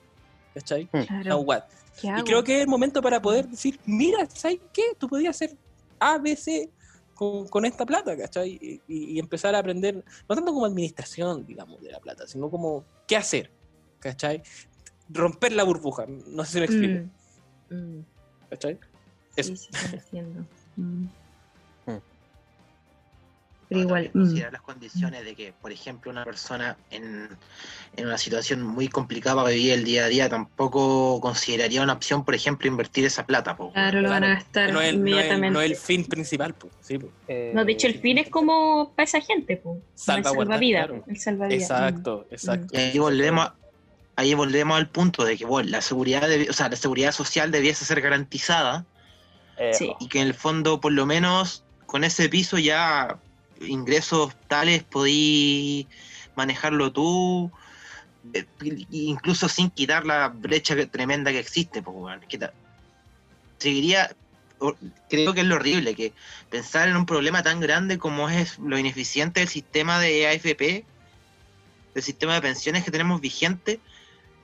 ¿Cachai? 0.55 0.87
Claro. 0.87 1.29
Now 1.29 1.41
what? 1.41 1.63
¿Qué 2.01 2.09
Y 2.09 2.23
creo 2.23 2.43
que 2.43 2.57
es 2.57 2.63
el 2.63 2.69
momento 2.69 3.03
para 3.03 3.21
poder 3.21 3.47
decir, 3.49 3.79
mira, 3.85 4.27
¿sabes 4.31 4.59
qué? 4.73 4.83
Tú 4.99 5.09
podías 5.09 5.37
hacer 5.37 5.57
A, 5.99 6.19
B, 6.19 6.35
C 6.35 6.71
con, 7.15 7.47
con 7.49 7.65
esta 7.65 7.85
plata, 7.85 8.17
¿cachai? 8.17 8.81
Y, 8.89 9.19
empezar 9.19 9.55
a 9.55 9.59
aprender, 9.59 10.03
no 10.29 10.35
tanto 10.35 10.53
como 10.53 10.65
administración, 10.65 11.47
digamos, 11.47 11.81
de 11.83 11.93
la 11.93 12.01
plata, 12.01 12.27
sino 12.27 12.51
como 12.51 12.85
qué 13.07 13.17
hacer, 13.17 13.51
¿cachai? 13.99 14.43
Romper 15.11 15.53
la 15.53 15.65
burbuja, 15.65 16.07
no 16.07 16.45
sé 16.45 16.53
si 16.53 16.59
me 16.59 16.65
explico, 16.65 17.11
Mm, 17.71 17.99
mm. 17.99 18.05
¿cachai? 18.51 18.79
Sí, 19.37 19.41
Eso. 19.41 19.55
sí. 19.55 19.69
Mm. 20.77 20.83
Mm. 20.83 21.11
Pero 23.71 23.83
igual. 23.83 24.11
Mm. 24.13 24.19
considerar 24.19 24.53
las 24.53 24.63
condiciones 24.63 25.25
de 25.25 25.35
que, 25.37 25.53
por 25.53 25.71
ejemplo, 25.71 26.11
una 26.11 26.25
persona 26.25 26.77
en, 26.91 27.29
en 27.97 28.07
una 28.07 28.19
situación 28.19 28.63
muy 28.63 28.89
complicada 28.89 29.37
para 29.37 29.51
vivir 29.55 29.73
el 29.73 29.85
día 29.85 30.05
a 30.05 30.09
día 30.09 30.29
tampoco 30.29 31.21
consideraría 31.21 31.81
una 31.83 31.93
opción, 31.93 32.25
por 32.25 32.35
ejemplo, 32.35 32.67
invertir 32.67 33.05
esa 33.05 33.25
plata. 33.27 33.57
po, 33.57 33.73
Claro, 33.73 34.01
lo 34.03 34.11
van 34.11 34.25
a 34.25 34.35
gastar 34.35 34.73
No 34.73 34.81
es, 34.81 34.87
no 34.87 34.89
es- 34.89 34.95
inmediatamente. 34.95 35.51
no 35.55 35.61
es 35.61 35.71
el 35.71 35.77
fin 35.77 36.05
principal, 36.05 36.53
pues, 36.55 36.73
sí, 36.81 36.99
pues. 36.99 37.13
Eh, 37.29 37.53
No, 37.55 37.65
de 37.65 37.73
hecho, 37.73 37.87
el 37.87 38.01
fin 38.01 38.19
es 38.19 38.29
como 38.29 38.93
para 38.97 39.05
esa 39.05 39.21
gente, 39.21 39.57
pues. 39.57 39.77
El 39.77 39.83
Salvaguardar, 39.95 40.47
salvavidas. 40.55 40.87
claro. 40.89 41.05
El 41.07 41.19
salvavidas. 41.21 41.63
Exacto, 41.63 42.27
exacto. 42.33 42.67
Y 42.73 42.77
ahí 42.77 42.99
volvemos, 42.99 43.53
ahí 44.17 44.35
volvemos 44.35 44.77
al 44.77 44.89
punto 44.89 45.25
de 45.25 45.37
que 45.39 45.45
bueno, 45.47 45.71
la 45.71 45.81
seguridad, 45.81 46.23
debi- 46.29 46.51
o 46.51 46.53
sea, 46.53 46.69
la 46.69 46.77
seguridad 46.77 47.13
social 47.13 47.53
debiese 47.53 47.85
ser 47.85 48.01
garantizada 48.01 48.85
eh, 49.59 49.75
Sí. 49.75 49.93
y 50.01 50.09
que 50.09 50.21
en 50.21 50.27
el 50.27 50.35
fondo, 50.35 50.81
por 50.81 50.91
lo 50.93 51.07
menos, 51.07 51.65
con 51.87 52.03
ese 52.03 52.29
piso 52.29 52.59
ya 52.59 53.19
ingresos 53.61 54.35
tales 54.49 54.85
podí 54.85 55.89
manejarlo 56.37 56.93
tú, 56.93 57.51
eh, 58.33 58.47
incluso 58.91 59.49
sin 59.49 59.71
quitar 59.71 60.07
la 60.07 60.29
brecha 60.29 60.75
que- 60.77 60.87
tremenda 60.87 61.31
que 61.31 61.39
existe. 61.41 61.83
Pues, 61.83 62.19
ta- 62.39 62.53
seguiría, 63.59 64.11
creo 65.09 65.35
que 65.35 65.41
es 65.41 65.47
lo 65.47 65.57
horrible, 65.57 65.95
que 65.95 66.13
pensar 66.51 66.89
en 66.89 66.97
un 66.97 67.07
problema 67.07 67.43
tan 67.43 67.61
grande 67.61 67.99
como 67.99 68.29
es 68.29 68.59
lo 68.59 68.79
ineficiente 68.79 69.41
del 69.41 69.49
sistema 69.49 69.99
de 70.01 70.27
AFP, 70.29 70.85
del 71.95 72.03
sistema 72.03 72.35
de 72.35 72.41
pensiones 72.43 72.85
que 72.85 72.91
tenemos 72.91 73.21
vigente, 73.21 73.81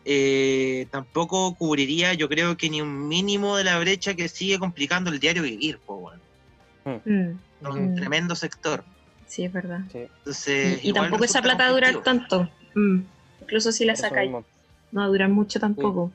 eh, 0.04 0.86
tampoco 0.90 1.54
cubriría, 1.56 2.14
yo 2.14 2.28
creo 2.28 2.56
que 2.56 2.70
ni 2.70 2.80
un 2.80 3.08
mínimo 3.08 3.56
de 3.56 3.64
la 3.64 3.78
brecha 3.78 4.14
que 4.14 4.28
sigue 4.28 4.58
complicando 4.58 5.10
el 5.10 5.18
diario 5.20 5.42
vivir, 5.42 5.80
pues, 5.84 5.98
weón. 6.00 6.22
Mm, 7.04 7.66
un 7.66 7.92
Mm. 7.92 7.96
tremendo 7.96 8.36
sector. 8.36 8.84
Sí, 9.26 9.44
es 9.44 9.52
verdad. 9.52 9.80
sí, 9.90 10.08
Entonces, 10.18 10.84
Y, 10.84 10.92
tampoco 10.92 11.24
esa 11.24 11.42
plata 11.42 11.64
va 11.64 11.70
a 11.70 11.72
durar 11.72 11.94
conflictivo. 11.94 12.28
tanto. 12.28 12.50
Mm. 12.74 13.00
Incluso 13.42 13.72
si 13.72 13.84
la 13.84 13.92
eso 13.94 14.02
sacáis, 14.02 14.30
mismo. 14.30 14.44
no 14.92 15.00
va 15.00 15.06
a 15.06 15.08
durar 15.08 15.28
mucho 15.28 15.60
tampoco. 15.60 16.10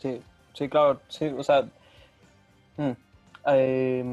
Sí, 0.00 0.20
sí, 0.54 0.68
claro, 0.68 1.00
sí, 1.08 1.26
o 1.36 1.42
sea, 1.42 1.62
mm, 2.76 2.90
eh, 3.48 4.04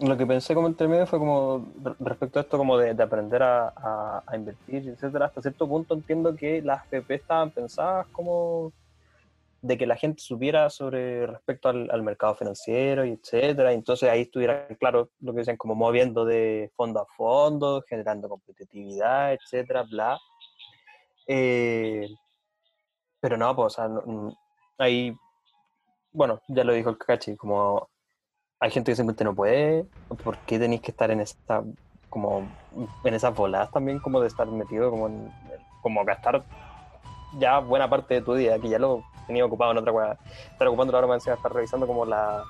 lo 0.00 0.16
que 0.16 0.26
pensé 0.26 0.54
como 0.54 0.68
entre 0.68 0.88
medio 0.88 1.06
fue 1.06 1.18
como 1.18 1.72
re- 1.82 1.94
respecto 2.00 2.38
a 2.38 2.42
esto 2.42 2.56
como 2.56 2.78
de, 2.78 2.94
de 2.94 3.02
aprender 3.02 3.42
a, 3.42 3.68
a- 3.76 4.22
a 4.26 4.36
invertir, 4.36 4.88
etcétera. 4.88 5.26
Hasta 5.26 5.42
cierto 5.42 5.68
punto 5.68 5.94
entiendo 5.94 6.34
que 6.36 6.62
las 6.62 6.82
FP 6.84 7.14
estaban 7.14 7.50
pensadas 7.50 8.06
como 8.12 8.72
de 9.64 9.78
que 9.78 9.86
la 9.86 9.96
gente 9.96 10.20
supiera 10.22 10.68
sobre 10.68 11.26
respecto 11.26 11.70
al, 11.70 11.90
al 11.90 12.02
mercado 12.02 12.34
financiero 12.34 13.06
y 13.06 13.12
etcétera. 13.12 13.72
Entonces 13.72 14.10
ahí 14.10 14.22
estuviera 14.22 14.66
claro 14.78 15.08
lo 15.20 15.32
que 15.32 15.38
dicen, 15.38 15.56
como 15.56 15.74
moviendo 15.74 16.26
de 16.26 16.70
fondo 16.76 17.00
a 17.00 17.06
fondo, 17.06 17.82
generando 17.88 18.28
competitividad, 18.28 19.32
etcétera, 19.32 19.84
bla. 19.84 20.18
Eh, 21.26 22.06
pero 23.20 23.38
no, 23.38 23.56
pues, 23.56 23.76
ahí, 24.76 25.16
bueno, 26.12 26.42
ya 26.48 26.62
lo 26.62 26.74
dijo 26.74 26.90
el 26.90 26.98
Kakashi, 26.98 27.34
como 27.34 27.88
hay 28.60 28.70
gente 28.70 28.92
que 28.92 28.96
simplemente 28.96 29.24
no 29.24 29.34
puede, 29.34 29.86
¿por 30.22 30.36
qué 30.40 30.58
tenéis 30.58 30.82
que 30.82 30.90
estar 30.90 31.10
en 31.10 31.20
esta, 31.20 31.64
como, 32.10 32.46
en 33.02 33.14
esas 33.14 33.34
voladas 33.34 33.70
también, 33.70 33.98
como 33.98 34.20
de 34.20 34.28
estar 34.28 34.46
metido, 34.46 34.90
como 34.90 35.08
como 35.80 36.04
gastar 36.04 36.42
ya 37.38 37.58
buena 37.60 37.88
parte 37.88 38.14
de 38.14 38.22
tu 38.22 38.34
día, 38.34 38.58
que 38.58 38.68
ya 38.68 38.78
lo 38.78 39.02
tenía 39.26 39.44
ocupado 39.44 39.72
en 39.72 39.78
otra 39.78 39.92
cosa, 39.92 40.18
estar 40.52 40.68
ocupando 40.68 40.92
la 40.92 40.98
hora 40.98 41.06
más 41.08 41.16
encima, 41.16 41.36
estar 41.36 41.52
revisando 41.52 41.86
como 41.86 42.04
la, 42.04 42.42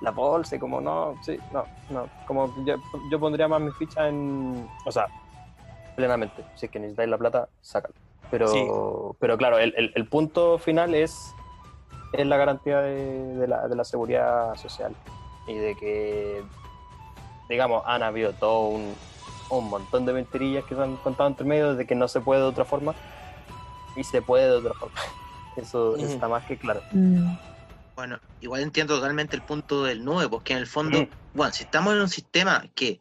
la 0.00 0.10
bolsa 0.10 0.56
y 0.56 0.58
como 0.58 0.80
no, 0.80 1.16
sí, 1.22 1.38
no, 1.50 1.66
no, 1.88 2.08
como 2.26 2.52
yo, 2.64 2.76
yo 3.10 3.20
pondría 3.20 3.48
más 3.48 3.60
mi 3.60 3.70
ficha 3.72 4.08
en, 4.08 4.68
o 4.84 4.92
sea, 4.92 5.08
plenamente, 5.94 6.44
si 6.54 6.66
es 6.66 6.72
que 6.72 6.78
necesitáis 6.78 7.08
la 7.10 7.18
plata, 7.18 7.48
sácalo. 7.60 7.94
Pero, 8.30 8.48
Sí. 8.48 9.16
pero 9.20 9.36
claro, 9.36 9.58
el, 9.58 9.74
el- 9.76 9.92
el 9.94 10.08
punto 10.08 10.58
final 10.58 10.94
es, 10.94 11.34
es 12.12 12.26
la 12.26 12.36
garantía 12.38 12.80
de, 12.80 12.94
de 13.36 13.46
la, 13.48 13.68
de 13.68 13.76
la 13.76 13.84
seguridad 13.84 14.54
social. 14.56 14.96
Y 15.46 15.54
de 15.54 15.74
que, 15.74 16.42
digamos, 17.48 17.82
han 17.84 18.02
habido 18.02 18.32
todo 18.32 18.68
un, 18.68 18.94
un 19.50 19.68
montón 19.68 20.06
de 20.06 20.12
mentirillas 20.14 20.64
que 20.64 20.74
se 20.74 20.80
han 20.82 20.96
contado 20.96 21.28
entre 21.28 21.44
medio 21.46 21.74
de 21.74 21.86
que 21.86 21.94
no 21.94 22.08
se 22.08 22.20
puede 22.20 22.40
de 22.40 22.46
otra 22.46 22.64
forma 22.64 22.94
y 23.94 24.04
se 24.04 24.22
puede 24.22 24.46
de 24.46 24.56
otra 24.56 24.74
forma. 24.74 24.94
Eso 25.56 25.96
está 25.96 26.28
más 26.28 26.44
que 26.46 26.58
claro. 26.58 26.82
Mm. 26.90 27.36
Bueno, 27.94 28.18
igual 28.40 28.62
entiendo 28.62 28.96
totalmente 28.96 29.36
el 29.36 29.42
punto 29.42 29.84
del 29.84 30.02
9, 30.04 30.28
porque 30.30 30.54
en 30.54 30.60
el 30.60 30.66
fondo, 30.66 31.00
Mm. 31.02 31.08
bueno, 31.34 31.52
si 31.52 31.64
estamos 31.64 31.92
en 31.94 32.00
un 32.00 32.08
sistema 32.08 32.64
que 32.74 33.00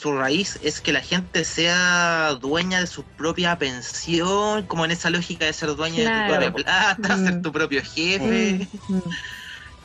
su 0.00 0.12
raíz 0.16 0.58
es 0.62 0.80
que 0.80 0.92
la 0.92 1.00
gente 1.00 1.44
sea 1.44 2.34
dueña 2.40 2.80
de 2.80 2.86
su 2.86 3.04
propia 3.04 3.56
pensión, 3.56 4.66
como 4.66 4.84
en 4.84 4.90
esa 4.90 5.10
lógica 5.10 5.46
de 5.46 5.52
ser 5.52 5.74
dueña 5.76 6.02
de 6.02 6.04
tu 6.10 6.32
propia 6.32 6.52
plata, 6.52 7.16
ser 7.16 7.34
Mm. 7.36 7.42
tu 7.42 7.52
propio 7.52 7.82
jefe, 7.82 8.68
Mm, 8.88 8.98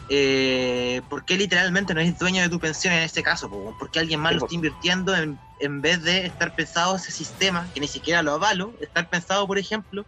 eh, 0.09 1.01
¿por 1.09 1.23
qué 1.23 1.37
literalmente 1.37 1.93
no 1.93 2.01
eres 2.01 2.17
dueño 2.19 2.41
de 2.41 2.49
tu 2.49 2.59
pensión 2.59 2.93
en 2.93 3.03
este 3.03 3.23
caso? 3.23 3.49
po? 3.49 3.75
¿Por 3.77 3.89
qué 3.91 3.99
alguien 3.99 4.19
más 4.19 4.33
Sí, 4.33 4.39
lo 4.39 4.45
está 4.45 4.55
invirtiendo 4.55 5.15
en, 5.15 5.39
en 5.59 5.81
vez 5.81 6.03
de 6.03 6.25
estar 6.25 6.53
pensado 6.53 6.95
ese 6.95 7.11
sistema, 7.11 7.69
que 7.73 7.79
ni 7.79 7.87
siquiera 7.87 8.21
lo 8.21 8.33
avalo, 8.33 8.73
estar 8.81 9.07
pensado, 9.09 9.47
por 9.47 9.57
ejemplo, 9.57 10.05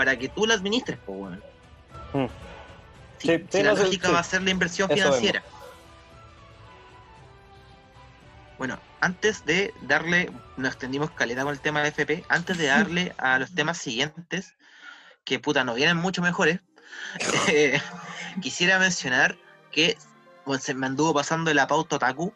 para 0.00 0.18
que 0.18 0.30
tú 0.30 0.46
lo 0.46 0.54
administres? 0.54 0.96
po, 1.04 1.12
weón? 1.12 1.42
Mm. 2.14 2.24
Si, 3.18 3.28
Sí, 3.28 3.44
si 3.50 3.58
sí, 3.58 3.62
la 3.62 3.74
no, 3.74 3.82
lógica 3.82 4.08
sí. 4.08 4.14
va 4.14 4.20
a 4.20 4.24
ser 4.24 4.40
la 4.40 4.48
inversión 4.50 4.90
Eso 4.90 4.96
financiera. 4.96 5.42
Bueno, 8.56 8.78
antes 9.02 9.44
de 9.44 9.74
darle, 9.82 10.30
nos 10.56 10.72
extendimos 10.72 11.10
caleta 11.10 11.42
con 11.42 11.52
el 11.52 11.60
tema 11.60 11.82
de 11.82 11.88
FP, 11.88 12.24
antes 12.30 12.56
de 12.56 12.68
darle 12.68 13.14
a 13.18 13.38
los 13.38 13.54
temas 13.54 13.76
siguientes, 13.76 14.54
que 15.24 15.38
puta, 15.38 15.64
nos 15.64 15.76
vienen 15.76 15.98
mucho 15.98 16.22
mejores, 16.22 16.60
eh, 17.48 17.78
quisiera 18.40 18.78
mencionar 18.78 19.36
que 19.70 19.98
bueno, 20.46 20.62
se 20.62 20.72
me 20.72 20.86
anduvo 20.86 21.12
pasando 21.12 21.52
la 21.52 21.66
pauta 21.66 21.96
otaku. 21.96 22.32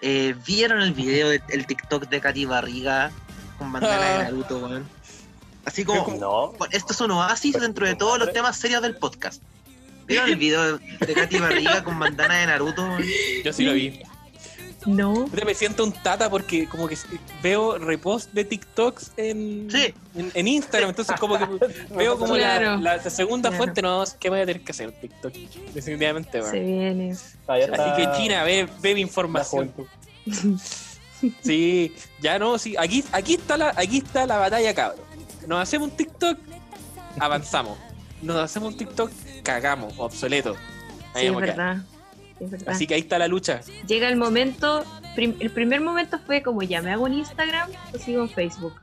Eh, 0.00 0.34
¿Vieron 0.44 0.80
el 0.80 0.94
video 0.94 1.28
del 1.28 1.64
TikTok 1.64 2.08
de 2.08 2.20
Katy 2.20 2.44
Barriga 2.44 3.12
con 3.56 3.70
bandana 3.70 4.04
de 4.04 4.14
Ah. 4.14 4.22
Naruto, 4.24 4.58
weón? 4.58 4.97
Así 5.68 5.84
como, 5.84 6.06
No, 6.18 6.52
bueno, 6.58 6.72
esto 6.74 6.92
es 6.94 7.00
un 7.02 7.10
oasis 7.10 7.60
dentro 7.60 7.86
de 7.86 7.94
todos 7.94 8.18
los 8.18 8.32
temas 8.32 8.56
serios 8.56 8.80
del 8.80 8.96
podcast. 8.96 9.42
¿Vieron 10.06 10.30
el 10.30 10.36
video 10.36 10.78
de 10.78 11.12
Katy 11.14 11.38
Barriga 11.38 11.84
con 11.84 11.98
bandana 11.98 12.38
de 12.38 12.46
Naruto? 12.46 12.82
Yo 13.44 13.52
sí 13.52 13.64
lo 13.64 13.74
vi. 13.74 14.00
No. 14.86 15.26
Me 15.44 15.54
siento 15.54 15.84
un 15.84 15.92
tata 15.92 16.30
porque 16.30 16.66
como 16.66 16.88
que 16.88 16.96
veo 17.42 17.76
repost 17.76 18.32
de 18.32 18.44
TikToks 18.44 19.12
en, 19.18 19.68
Sí. 19.70 19.92
en, 20.16 20.30
en 20.32 20.48
Instagram, 20.48 20.88
entonces 20.90 21.14
como 21.20 21.36
que 21.36 21.44
veo 21.94 22.18
como 22.18 22.34
la- 22.38 22.58
Claro. 22.58 22.76
la, 22.78 22.96
la 22.96 23.10
segunda 23.10 23.50
Claro. 23.50 23.64
fuente, 23.64 23.82
no, 23.82 24.02
¿qué 24.18 24.30
voy 24.30 24.40
a 24.40 24.46
tener 24.46 24.62
que 24.64 24.72
hacer? 24.72 24.92
TikTok, 24.92 25.32
definitivamente. 25.74 26.42
Se 26.42 26.58
viene. 26.60 27.10
Está 27.10 27.54
Así 27.54 28.02
que 28.02 28.08
China, 28.16 28.44
ve, 28.44 28.66
ve 28.80 28.94
mi 28.94 29.02
información. 29.02 29.70
Sí, 31.42 31.92
ya 32.20 32.38
no, 32.38 32.58
sí, 32.58 32.76
aquí, 32.78 33.02
aquí 33.10 33.34
está 33.34 33.56
la, 33.56 33.72
aquí 33.76 33.98
está 33.98 34.24
la 34.24 34.36
batalla, 34.38 34.72
cabrón. 34.72 35.04
Nos 35.48 35.60
hacemos 35.60 35.88
un 35.90 35.96
TikTok, 35.96 36.38
avanzamos. 37.18 37.78
Nos 38.20 38.36
hacemos 38.36 38.72
un 38.72 38.78
TikTok, 38.78 39.10
cagamos, 39.42 39.94
obsoleto. 39.96 40.56
Ahí 41.14 41.22
Sí, 41.22 41.26
es 41.26 41.36
verdad. 41.36 41.76
Es 42.38 42.50
verdad. 42.50 42.68
Así 42.74 42.86
que 42.86 42.94
ahí 42.94 43.00
está 43.00 43.18
la 43.18 43.28
lucha. 43.28 43.60
Llega 43.86 44.08
el 44.08 44.16
momento, 44.16 44.84
prim- 45.14 45.36
el 45.40 45.50
primer 45.50 45.80
momento 45.80 46.18
fue 46.26 46.42
como 46.42 46.62
ya 46.62 46.82
me 46.82 46.92
hago 46.92 47.04
un 47.04 47.14
Instagram 47.14 47.70
o 47.94 47.98
sigo 47.98 48.22
en 48.22 48.28
Facebook. 48.28 48.74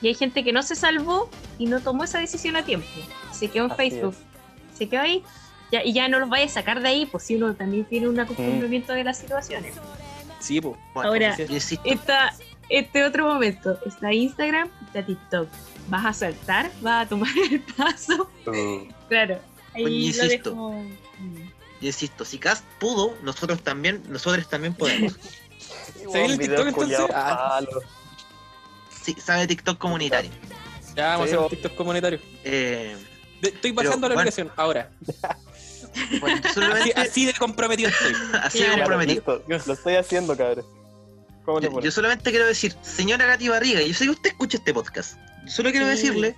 Y 0.00 0.08
hay 0.08 0.14
gente 0.14 0.42
que 0.42 0.52
no 0.52 0.62
se 0.62 0.74
salvó 0.74 1.28
y 1.58 1.66
no 1.66 1.80
tomó 1.80 2.04
esa 2.04 2.18
decisión 2.18 2.56
a 2.56 2.64
tiempo. 2.64 2.86
Se 3.32 3.48
quedó 3.48 3.66
en 3.66 3.72
Así 3.72 3.90
Facebook. 3.90 4.14
Se 4.76 4.88
quedó 4.88 5.02
ahí. 5.02 5.22
Ya, 5.70 5.84
y 5.84 5.92
ya 5.92 6.08
no 6.08 6.18
los 6.18 6.28
vaya 6.30 6.46
a 6.46 6.48
sacar 6.48 6.80
de 6.80 6.88
ahí, 6.88 7.06
pues 7.06 7.24
si 7.24 7.36
uno 7.36 7.54
también 7.54 7.84
tiene 7.84 8.08
un 8.08 8.18
acostumbramiento 8.18 8.92
de 8.94 9.04
las 9.04 9.18
situaciones. 9.18 9.74
Sí, 10.40 10.60
pues. 10.60 10.76
Bueno, 10.94 11.10
Ahora- 11.10 11.36
Está 11.84 12.34
este 12.68 13.04
otro 13.04 13.26
momento. 13.26 13.78
Está 13.86 14.12
Instagram, 14.12 14.68
está 14.86 15.04
TikTok. 15.04 15.48
¿Vas 15.88 16.04
a 16.06 16.12
saltar? 16.12 16.70
¿Vas 16.80 17.06
a 17.06 17.08
tomar 17.08 17.28
el 17.50 17.60
paso? 17.60 18.30
Claro. 19.08 19.38
Ahí 19.74 19.84
Oye, 19.84 19.94
lo 19.94 20.06
insisto. 20.24 20.50
dejo. 20.50 20.84
Yo 21.80 21.86
insisto, 21.88 22.24
si 22.24 22.38
Cast 22.38 22.64
pudo, 22.78 23.16
nosotros 23.22 23.62
también, 23.62 24.02
nosotros 24.08 24.48
también 24.48 24.74
podemos. 24.74 25.14
¿Se 25.96 26.18
viene 26.18 26.34
el 26.34 26.38
TikTok, 26.38 26.66
entonces? 26.68 26.98
Ah. 27.12 27.60
Sí, 29.02 29.14
sabe 29.22 29.46
TikTok 29.46 29.78
comunitario. 29.78 30.30
Ya 30.94 31.08
vamos 31.16 31.28
Sí, 31.28 31.34
a 31.34 31.36
hacer 31.36 31.38
un 31.44 31.48
TikTok 31.50 31.74
comunitario. 31.74 32.20
Eh, 32.44 32.96
De- 33.42 33.48
estoy 33.48 33.72
Pero, 33.72 33.88
bajando 33.90 34.08
la 34.08 34.14
bueno. 34.14 34.30
ahora. 34.56 34.90
bueno, 36.20 36.40
yo 36.54 36.92
Así, 36.96 37.26
de 37.26 37.34
comprometido 37.34 37.90
estoy. 37.90 38.14
así 38.42 38.60
de 38.62 38.70
comprometido. 38.72 39.42
Lo 39.46 39.72
estoy 39.74 39.96
haciendo, 39.96 40.36
cabrón. 40.36 40.64
¿Cómo 41.44 41.60
le 41.60 41.68
Yo, 41.70 41.80
yo 41.80 41.90
solamente 41.90 42.30
quiero 42.30 42.46
decir, 42.46 42.74
señora 42.80 43.26
Katy 43.26 43.48
Barriga, 43.48 43.82
yo 43.82 43.92
sé 43.92 44.04
que 44.04 44.10
usted 44.12 44.30
escucha 44.30 44.56
este 44.56 44.72
podcast. 44.72 45.18
Solo 45.46 45.70
quiero 45.70 45.86
Sí. 45.86 45.92
decirle, 45.92 46.36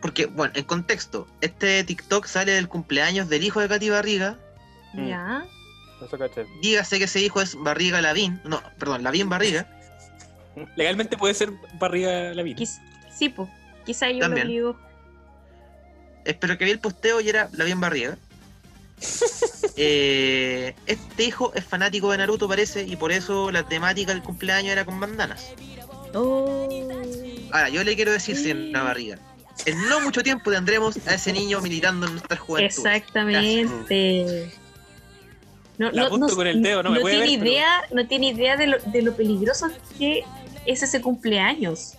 porque, 0.00 0.26
bueno, 0.26 0.52
en 0.56 0.64
contexto, 0.64 1.26
este 1.40 1.82
TikTok 1.84 2.26
sale 2.26 2.52
del 2.52 2.68
cumpleaños 2.68 3.28
del 3.28 3.44
hijo 3.44 3.60
de 3.60 3.68
Katy 3.68 3.90
Barriga. 3.90 4.38
Mm. 4.92 5.06
Ya. 5.08 5.44
Eso 6.04 6.18
caché. 6.18 6.46
Dígase 6.60 6.98
que 6.98 7.04
ese 7.04 7.20
hijo 7.20 7.40
es 7.40 7.54
Barriga 7.56 8.00
Lavín, 8.02 8.40
no, 8.44 8.60
perdón, 8.78 9.02
Lavín 9.02 9.28
Barriga. 9.28 9.66
Legalmente 10.76 11.16
puede 11.16 11.34
ser 11.34 11.50
barriga 11.78 12.34
la 12.34 12.42
vida. 12.42 12.56
Quiz- 12.58 12.80
sí, 13.16 13.28
pues. 13.28 13.48
Quizá 13.86 14.10
yo 14.10 14.20
También. 14.20 14.46
lo 14.48 14.52
obligó. 14.70 14.80
Espero 16.24 16.56
que 16.58 16.64
vi 16.64 16.70
el 16.70 16.78
posteo 16.80 17.20
y 17.20 17.28
era 17.28 17.48
Lavín 17.52 17.80
Barriga. 17.80 18.16
Eh, 19.76 20.72
este 20.86 21.24
hijo 21.24 21.52
es 21.56 21.64
fanático 21.64 22.12
de 22.12 22.18
Naruto, 22.18 22.46
parece, 22.46 22.84
y 22.84 22.94
por 22.94 23.10
eso 23.10 23.50
la 23.50 23.64
temática 23.64 24.12
del 24.12 24.22
cumpleaños 24.22 24.70
era 24.70 24.84
con 24.84 25.00
bandanas. 25.00 25.50
Oh. 26.14 26.68
Ahora, 27.52 27.68
yo 27.68 27.82
le 27.84 27.94
quiero 27.96 28.12
decir, 28.12 28.36
Sí. 28.36 28.44
señora 28.44 28.82
Barriga, 28.84 29.18
en 29.66 29.88
no 29.88 30.00
mucho 30.00 30.22
tiempo 30.22 30.50
tendremos 30.50 30.96
a 31.06 31.14
ese 31.14 31.32
niño 31.32 31.60
militando 31.60 32.06
en 32.06 32.12
nuestra 32.12 32.36
juventud. 32.36 32.66
Exactamente. 32.66 34.52
No, 35.78 35.90
La 35.90 36.06
apunto 36.06 36.36
con 36.36 36.46
el 36.46 36.62
dedo, 36.62 36.82
no 36.84 36.90
me 36.90 37.00
puede 37.00 37.16
tiene 37.16 37.30
ver, 37.30 37.38
pero- 37.40 37.50
idea, 37.50 37.82
no 37.92 38.06
tiene 38.06 38.28
idea 38.28 38.56
de 38.56 38.66
lo, 38.68 38.78
de 38.78 39.02
lo 39.02 39.16
peligroso 39.16 39.68
que 39.98 40.22
es 40.66 40.82
ese 40.82 41.00
cumpleaños. 41.00 41.94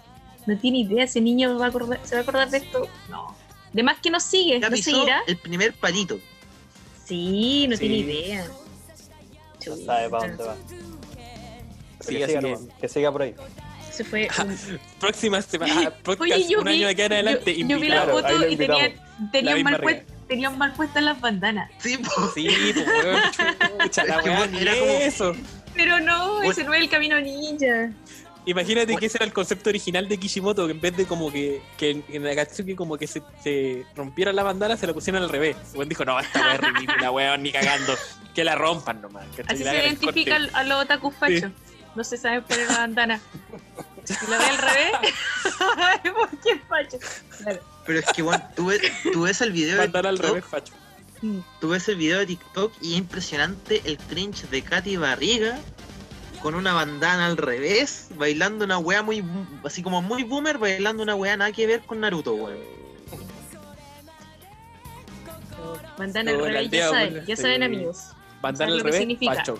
No 0.45 0.57
tiene 0.57 0.79
idea, 0.79 1.03
ese 1.03 1.19
niño 1.21 1.57
va 1.57 1.65
a 1.65 1.69
acordar- 1.69 1.99
se 2.03 2.15
va 2.15 2.19
a 2.19 2.23
acordar 2.23 2.49
de 2.49 2.57
esto. 2.59 2.87
No. 3.09 3.35
De 3.73 3.83
más 3.83 3.99
que 3.99 4.09
nos 4.09 4.23
sigue, 4.23 4.59
Ya 4.61 4.69
¿no 4.69 4.75
pisó 4.75 4.91
seguirá? 4.91 5.21
el 5.27 5.37
primer 5.37 5.73
palito. 5.73 6.19
Sí, 7.05 7.67
no 7.67 7.75
Sí. 7.75 7.81
tiene 7.81 7.95
idea. 7.97 8.47
No 9.67 9.75
sabe 9.77 10.09
para 10.09 10.27
dónde 10.27 10.43
va. 10.43 10.55
Sí, 11.99 12.15
que, 12.17 12.27
siga, 12.27 12.41
que 12.79 12.87
siga 12.87 13.11
por 13.11 13.23
ahí. 13.23 13.35
Se 13.95 14.03
fue. 14.03 14.27
un- 14.43 14.79
Próxima 14.99 15.41
semana, 15.41 15.89
podcast, 16.03 16.21
Oye, 16.21 16.47
yo 16.49 16.59
un 16.59 16.65
vi, 16.65 16.71
año 16.71 16.85
de 16.87 16.91
aquí 16.93 17.01
en 17.03 17.13
adelante. 17.13 17.55
yo, 17.57 17.67
yo 17.67 17.79
vi 17.79 17.87
la. 17.87 17.95
Claro, 18.03 18.11
foto 18.13 18.47
y 18.47 18.55
tenían, 18.57 18.93
tenían, 19.31 19.63
mal 19.63 19.81
puest- 19.81 20.03
tenían 20.27 20.57
mal 20.57 20.73
puestas 20.73 21.03
las 21.03 21.19
bandanas. 21.21 21.71
Sí, 21.79 21.97
po. 21.97 22.31
Sí, 22.33 22.47
pues, 22.73 23.97
era 24.07 24.21
como- 24.21 24.83
eso. 24.99 25.33
Pero 25.75 25.99
no, 25.99 26.41
ese 26.43 26.63
no 26.63 26.73
es 26.73 26.81
el 26.81 26.89
camino 26.89 27.19
ninja. 27.19 27.91
Imagínate 28.47 28.85
Bueno. 28.85 28.99
que 28.99 29.05
ese 29.07 29.17
era 29.17 29.25
el 29.25 29.33
concepto 29.33 29.69
original 29.71 30.07
de 30.07 30.19
Kishimoto, 30.19 30.67
que 30.67 30.71
en 30.73 30.79
vez 30.79 30.95
de 30.95 31.05
como 31.05 31.31
que, 31.31 31.61
que 31.77 32.03
en- 32.09 32.27
Akatsuki 32.27 32.75
como 32.75 32.95
que 32.97 33.07
se, 33.07 33.23
se 33.43 33.83
rompiera 33.95 34.31
la 34.31 34.43
bandana, 34.43 34.77
se 34.77 34.85
la 34.85 34.93
pusieron 34.93 35.23
al 35.23 35.29
revés. 35.29 35.57
Weón 35.73 35.89
dijo, 35.89 36.05
no, 36.05 36.19
esta 36.19 36.39
weá 36.41 36.53
es 36.53 36.61
ridícula, 36.61 37.11
weón, 37.11 37.41
ni 37.43 37.51
cagando. 37.51 37.95
Que 38.35 38.43
la 38.43 38.53
rompan 38.55 39.01
nomás. 39.01 39.25
Así 39.47 39.63
se 39.63 39.75
identifica 39.75 40.37
a 40.53 40.63
los 40.63 40.83
otakus 40.83 41.15
fachos. 41.15 41.51
No 41.95 42.03
se 42.03 42.17
sabe 42.17 42.41
poner 42.43 42.67
la 42.67 42.77
bandana. 42.77 43.21
Si 44.05 44.25
lo 44.27 44.37
ve 44.37 44.45
al 44.45 44.57
revés, 44.57 44.91
¿Por 46.13 46.29
qué 46.39 46.59
facho? 46.67 46.97
Claro. 47.37 47.59
Pero 47.85 47.99
es 47.99 48.05
que, 48.13 48.21
bueno, 48.21 48.43
tú 48.55 48.65
ves, 48.67 48.81
tú 49.13 49.21
ves 49.23 49.41
el 49.41 49.51
video 49.51 49.75
de 49.75 49.81
Mandar 49.83 50.07
al 50.07 50.15
TikTok, 50.15 50.35
revés, 50.35 50.45
facho. 50.49 50.73
Mm. 51.21 51.39
tú 51.61 51.69
ves 51.69 51.87
el 51.89 51.95
video 51.95 52.19
de 52.19 52.25
TikTok 52.25 52.73
y 52.81 52.93
es 52.93 52.97
impresionante 52.99 53.81
el 53.85 53.97
cringe 53.97 54.47
de 54.49 54.61
Katy 54.61 54.97
Barriga 54.97 55.57
con 56.41 56.55
una 56.55 56.73
bandana 56.73 57.25
al 57.25 57.37
revés, 57.37 58.09
bailando 58.15 58.65
una 58.65 58.77
wea 58.77 59.01
muy, 59.01 59.23
así 59.63 59.81
como 59.81 60.01
muy 60.01 60.23
boomer, 60.23 60.57
bailando 60.59 61.01
una 61.03 61.15
wea 61.15 61.35
nada 61.37 61.51
que 61.51 61.65
ver 61.65 61.81
con 61.81 61.99
Naruto, 62.01 62.33
weón. 62.35 62.59
Bandana 65.97 66.31
al 66.31 66.37
No, 66.37 66.43
la 66.43 66.49
revés, 66.49 66.65
aldea, 66.65 66.81
ya 66.81 66.89
saben, 66.89 67.25
ya 67.25 67.35
saben 67.35 67.63
amigos. 67.63 67.97
¿Sabes 68.41 68.61
al 68.61 68.69
lo 68.69 68.75
que 68.77 68.83
revés, 68.83 68.99
significa? 68.99 69.35
facho. 69.35 69.57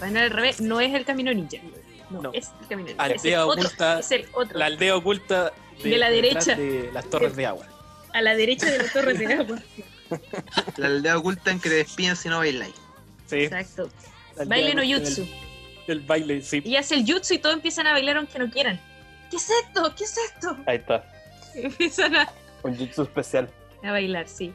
Bandana 0.00 0.24
al 0.26 0.30
revés 0.30 0.60
no 0.60 0.80
es 0.80 0.92
el 0.94 1.04
camino 1.04 1.32
ninja. 1.32 1.58
No, 2.10 2.22
No. 2.22 2.30
es 2.32 2.50
el 2.60 2.66
camino 2.68 2.88
ninja. 2.88 3.06
Es 3.06 3.10
el 3.24 3.34
Aldea 3.34 3.46
otro. 3.46 3.62
oculta, 3.62 3.98
Es 4.00 4.10
el 4.10 4.28
otro. 4.32 4.58
la 4.58 4.66
aldea 4.66 4.96
oculta 4.96 5.52
De 5.82 5.96
la 5.96 6.10
derecha. 6.10 6.54
de 6.56 6.90
las 6.92 7.08
torres 7.08 7.36
de 7.36 7.46
agua. 7.46 7.66
A 8.12 8.20
la 8.22 8.34
derecha 8.34 8.66
de 8.66 8.78
la 8.78 8.88
torre 8.92 9.14
de 9.14 9.32
agua. 9.34 9.58
La 10.76 10.86
aldea 10.88 11.16
oculta 11.18 11.50
en 11.52 11.60
que 11.60 11.68
te 11.68 11.74
despiden 11.76 12.16
si 12.16 12.28
no 12.28 12.38
bailáis. 12.38 12.74
Sí. 13.26 13.44
Exacto. 13.44 13.88
la 14.36 14.42
aldea 14.42 14.46
Baile 14.58 14.74
no 14.74 14.82
oculta 14.82 15.08
jutsu. 15.08 15.28
del 15.86 16.00
baile, 16.00 16.42
sí. 16.42 16.62
Y 16.64 16.76
hace 16.76 16.94
el 16.96 17.04
jutsu 17.10 17.34
y 17.34 17.38
todos 17.38 17.54
empiezan 17.54 17.86
a 17.86 17.92
bailar 17.92 18.16
aunque 18.16 18.38
no 18.38 18.50
quieran. 18.50 18.80
¿Qué 19.30 19.36
es 19.36 19.48
esto? 19.50 19.94
¿Qué 19.96 20.04
es 20.04 20.16
esto? 20.18 20.56
Ahí 20.66 20.76
está. 20.78 21.04
Empiezan 21.54 22.16
a, 22.16 22.32
Un 22.64 22.76
jutsu 22.76 23.02
especial. 23.02 23.48
a 23.84 23.92
bailar, 23.92 24.26
sí. 24.28 24.52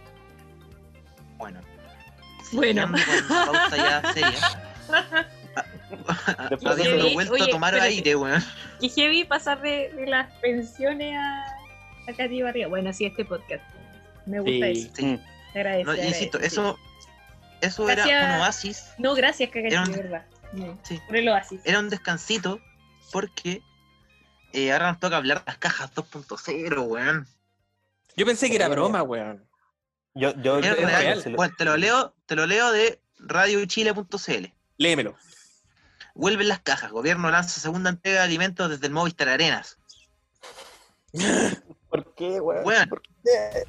Bueno. 1.37 1.61
Bueno. 2.51 2.91
Ya 3.75 4.13
seria. 4.13 5.27
Después 6.49 6.75
de 6.77 6.83
Habiendo 6.83 7.05
eso- 7.05 7.13
vuelto 7.13 7.33
Oye, 7.33 7.43
a 7.43 7.47
tomar 7.47 7.73
espérate. 7.73 7.95
aire, 7.95 8.15
weón. 8.15 8.43
Qué 8.79 8.89
heavy 8.89 9.23
pasar 9.23 9.61
de, 9.61 9.91
de 9.93 10.05
las 10.07 10.31
pensiones 10.39 11.15
a, 11.17 11.43
a 12.07 12.13
Katy 12.15 12.41
Barriga. 12.41 12.67
Bueno, 12.67 12.89
así 12.89 13.05
este 13.05 13.25
podcast. 13.25 13.63
Me 14.25 14.39
gusta 14.39 14.65
Sí. 14.67 14.81
eso. 14.81 14.95
Sí. 14.95 15.19
Agradezco. 15.53 15.93
No, 15.93 16.39
eso, 16.39 16.79
eso 17.61 17.89
era 17.89 18.05
Gracias. 18.05 18.35
un 18.35 18.41
oasis, 18.41 18.85
No, 18.97 19.13
gracias, 19.15 19.49
Katy, 19.49 19.67
Era 19.67 19.83
un- 19.83 19.91
de 19.91 19.97
verdad. 20.01 20.25
No, 20.53 20.77
Sí. 20.83 20.99
Por 21.07 21.17
el 21.17 21.27
oasis. 21.29 21.61
era 21.65 21.79
un 21.79 21.89
descansito, 21.89 22.59
porque 23.11 23.61
eh, 24.53 24.71
ahora 24.71 24.91
nos 24.91 24.99
toca 24.99 25.17
hablar 25.17 25.39
de 25.39 25.43
las 25.47 25.57
cajas 25.57 25.93
2.0, 25.93 26.81
weón. 26.83 27.27
Yo 28.17 28.25
pensé 28.25 28.49
que 28.49 28.55
era 28.55 28.65
Sí, 28.67 28.71
broma, 28.71 29.03
weón. 29.03 29.43
Yo, 30.13 30.33
yo, 30.41 30.61
real. 30.61 30.77
real. 30.77 31.23
Bueno, 31.35 31.53
te 31.57 31.65
lo 31.65 31.75
leo, 31.75 32.13
te 32.25 32.35
lo 32.37 32.45
leo 32.45 32.71
de 32.71 32.99
radiochile.cl. 33.19 34.45
Léemelo. 34.77 35.15
Vuelven 36.15 36.47
las 36.47 36.61
cajas. 36.61 36.91
Gobierno 36.91 37.29
lanza 37.29 37.59
segunda 37.59 37.89
entrega 37.89 38.19
de 38.19 38.25
alimentos 38.25 38.69
desde 38.69 38.87
el 38.87 38.93
Movistar 38.93 39.29
Arenas. 39.29 39.77
¿Por 41.89 42.15
qué, 42.15 42.39
weón? 42.39 42.65
Weón. 42.65 42.89
¿Por 42.89 43.01
qué? 43.01 43.65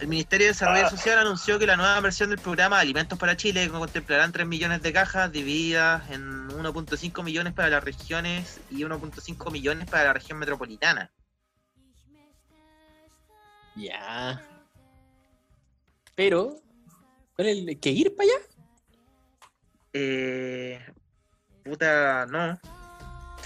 El 0.00 0.08
Ministerio 0.08 0.46
de 0.46 0.52
Desarrollo 0.52 0.90
Social 0.90 1.18
anunció 1.18 1.58
que 1.58 1.66
la 1.66 1.76
nueva 1.76 1.98
versión 2.00 2.28
del 2.28 2.38
programa 2.38 2.78
Alimentos 2.78 3.18
para 3.18 3.36
Chile 3.36 3.68
contemplarán 3.70 4.30
3 4.30 4.46
millones 4.46 4.82
de 4.82 4.92
cajas 4.92 5.32
divididas 5.32 6.10
en 6.10 6.48
1.5 6.48 7.24
millones 7.24 7.54
para 7.54 7.70
las 7.70 7.82
regiones 7.82 8.60
y 8.70 8.82
1.5 8.82 9.50
millones 9.50 9.88
para 9.88 10.04
la 10.04 10.12
región 10.12 10.38
metropolitana. 10.38 11.10
Ya. 13.74 14.42
Pero, 16.14 16.60
¿cuál 17.34 17.48
es 17.48 17.58
el 17.58 17.80
que 17.80 17.90
ir 17.90 18.14
para 18.14 18.28
allá? 18.28 18.46
Eh, 19.94 20.94
puta, 21.66 22.26
no. 22.26 22.58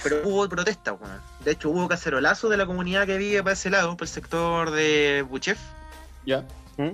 Pero 0.02 0.22
hubo 0.24 0.48
protesta, 0.48 0.92
weón. 0.92 1.20
De 1.44 1.52
hecho, 1.52 1.70
hubo 1.70 1.88
cacerolazo 1.88 2.48
de 2.48 2.56
la 2.56 2.66
comunidad 2.66 3.06
que 3.06 3.18
vive 3.18 3.42
para 3.42 3.52
ese 3.52 3.70
lado, 3.70 3.96
por 3.96 4.06
el 4.06 4.12
sector 4.12 4.70
de 4.70 5.24
Buchef. 5.28 5.58
Ya. 6.24 6.44
¿Mm? 6.76 6.92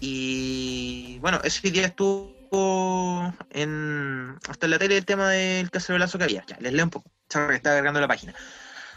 Y 0.00 1.18
bueno, 1.20 1.40
ese 1.44 1.70
día 1.70 1.86
estuvo 1.86 3.32
en 3.50 4.36
hasta 4.48 4.66
en 4.66 4.70
la 4.70 4.78
tele 4.78 4.96
el 4.96 5.04
tema 5.04 5.30
del 5.30 5.70
cacerolazo 5.70 6.18
que 6.18 6.24
había. 6.24 6.44
Ya, 6.46 6.56
les 6.60 6.72
leo 6.72 6.84
un 6.84 6.90
poco. 6.90 7.10
Sorry, 7.28 7.48
que 7.48 7.56
estaba 7.56 7.76
cargando 7.76 8.00
la 8.00 8.08
página. 8.08 8.34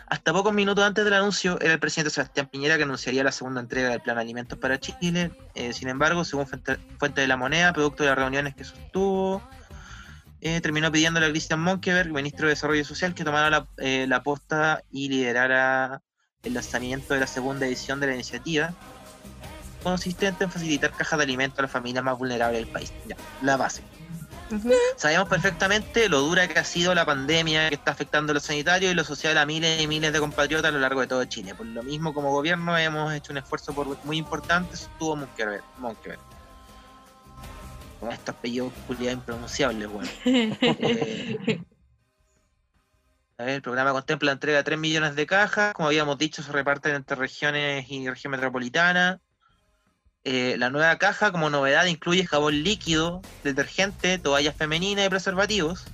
Hasta 0.10 0.34
pocos 0.34 0.54
minutos 0.54 0.84
antes 0.84 1.06
del 1.06 1.14
anuncio, 1.14 1.60
era 1.62 1.74
el 1.74 1.80
presidente 1.80 2.10
Sebastián 2.10 2.48
Piñera 2.48 2.78
que 2.78 2.84
anunciaría 2.84 3.24
la 3.24 3.32
segunda 3.32 3.62
entrega 3.62 3.90
del 3.90 4.02
plan 4.02 4.18
Alimentos 4.18 4.58
para 4.58 4.80
Chile. 4.80 5.32
Eh, 5.54 5.72
sin 5.72 5.88
embargo, 5.88 6.26
según 6.26 6.48
fuente, 6.48 6.80
de 7.22 7.28
la 7.28 7.38
moneda, 7.38 7.74
producto 7.74 8.02
de 8.02 8.10
las 8.10 8.18
reuniones 8.18 8.56
que 8.56 8.64
sostuvo, 8.64 9.48
eh, 10.42 10.62
terminó 10.62 10.92
pidiendo 10.92 11.20
a 11.20 11.30
Christian 11.30 11.60
Monkeberg, 11.60 12.12
ministro 12.12 12.48
de 12.48 12.54
Desarrollo 12.54 12.84
Social, 12.84 13.14
que 13.14 13.24
tomara 13.24 13.52
la, 13.52 13.68
eh, 13.78 14.08
la 14.08 14.24
posta 14.24 14.84
y 14.90 15.10
liderara 15.10 16.02
el 16.42 16.56
lanzamiento 16.56 17.14
de 17.14 17.20
la 17.20 17.28
segunda 17.28 17.68
edición 17.68 18.00
de 18.00 18.08
la 18.08 18.16
iniciativa, 18.16 18.74
consistente 19.84 20.44
en 20.44 20.50
facilitar 20.50 20.92
cajas 20.92 21.20
de 21.20 21.24
alimentos 21.24 21.60
a 21.60 21.64
las 21.64 21.72
familias 21.72 22.04
más 22.04 22.18
vulnerables 22.18 22.62
del 22.62 22.72
país. 22.72 22.92
Ya, 23.08 23.16
la 23.44 23.58
base. 23.58 23.84
Ujú. 24.52 24.72
Sabemos 24.98 25.30
perfectamente 25.30 26.10
lo 26.10 26.20
dura 26.22 26.48
que 26.48 26.60
ha 26.60 26.64
sido 26.64 26.96
la 26.96 27.06
pandemia 27.06 27.70
que 27.70 27.76
está 27.76 27.92
afectando 27.92 28.34
lo 28.34 28.40
sanitario 28.40 28.90
y 28.90 28.94
lo 28.96 29.04
social 29.04 29.38
a 29.38 29.46
miles 29.46 29.82
y 29.82 29.88
miles 29.88 30.12
de 30.12 30.20
compatriotas 30.20 30.70
a 30.70 30.72
lo 30.72 30.80
largo 30.80 31.02
de 31.02 31.08
todo 31.08 31.24
Chile. 31.26 31.54
Por 31.56 31.68
lo 31.68 31.84
mismo, 31.84 32.14
como 32.14 32.32
gobierno, 32.32 32.78
hemos 32.78 33.14
hecho 33.14 33.32
un 33.32 33.38
esfuerzo 33.38 33.74
por- 33.74 34.04
muy 34.06 34.18
importante, 34.18 34.76
sostuvo. 34.76 35.16
Monkeberg. 35.16 36.20
Con 38.00 38.12
estos 38.12 38.36
apellidos 38.36 38.74
culiados 38.88 39.20
impronunciables, 39.20 39.88
bueno. 39.90 40.10
Eh, 43.42 43.44
a 43.44 43.46
ver, 43.46 43.56
el 43.56 43.62
programa 43.62 43.94
contempla 43.94 44.26
la 44.28 44.32
entrega 44.34 44.58
de 44.58 44.64
3 44.66 44.78
millones 44.78 45.16
de 45.16 45.26
cajas, 45.26 45.74
como 45.74 45.88
habíamos 45.88 46.18
dicho, 46.18 46.44
se 46.44 46.52
reparten 46.52 46.94
entre 46.96 47.16
regiones 47.16 47.90
y 47.90 48.10
región 48.10 48.32
metropolitana. 48.32 49.22
Eh, 50.26 50.56
la 50.58 50.70
nueva 50.70 50.98
caja, 50.98 51.32
como 51.32 51.50
novedad, 51.50 51.86
incluye 51.86 52.26
jabón 52.26 52.62
líquido, 52.64 53.22
detergente, 53.44 54.18
toallas 54.18 54.56
femeninas 54.56 55.06
y 55.06 55.10
preservativos. 55.10 55.86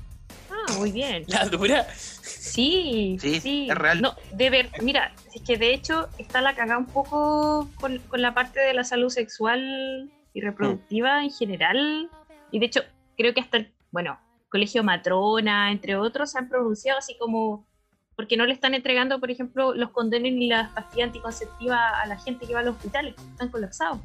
Ah, 0.49 0.73
muy 0.79 0.91
bien. 0.91 1.23
La 1.27 1.45
dura. 1.45 1.85
Sí, 1.93 3.17
Sí, 3.21 3.39
sí. 3.39 3.67
es 3.69 3.75
real. 3.77 4.01
No, 4.01 4.15
de 4.33 4.49
ver, 4.49 4.71
mira, 4.81 5.13
es 5.33 5.41
que 5.43 5.57
de 5.57 5.73
hecho 5.73 6.09
está 6.17 6.41
la 6.41 6.55
cagada 6.55 6.77
un 6.79 6.87
poco 6.87 7.69
con, 7.75 7.99
con 8.07 8.21
la 8.21 8.33
parte 8.33 8.59
de 8.59 8.73
la 8.73 8.83
salud 8.83 9.09
sexual 9.09 10.11
y 10.33 10.41
reproductiva 10.41 11.23
en 11.23 11.29
general. 11.31 12.09
Y 12.51 12.59
de 12.59 12.65
hecho, 12.65 12.81
creo 13.17 13.33
que 13.33 13.41
hasta, 13.41 13.57
el- 13.57 13.73
bueno, 13.91 14.19
Colegio 14.49 14.83
Matrona, 14.83 15.71
entre 15.71 15.95
otros, 15.97 16.31
se 16.31 16.39
han 16.39 16.49
pronunciado 16.49 16.97
así 16.99 17.15
como, 17.19 17.67
porque 18.15 18.37
no 18.37 18.45
le 18.45 18.53
están 18.53 18.73
entregando, 18.73 19.19
por 19.19 19.29
ejemplo, 19.31 19.73
los 19.73 19.91
condones 19.91 20.33
ni 20.33 20.47
las 20.47 20.71
pastillas 20.71 21.07
anticonceptivas 21.07 21.79
a 21.95 22.05
la 22.07 22.17
gente 22.17 22.45
que 22.47 22.53
va 22.53 22.61
a 22.61 22.63
los 22.63 22.75
hospitales, 22.75 23.15
están 23.31 23.49
colapsados. 23.49 23.99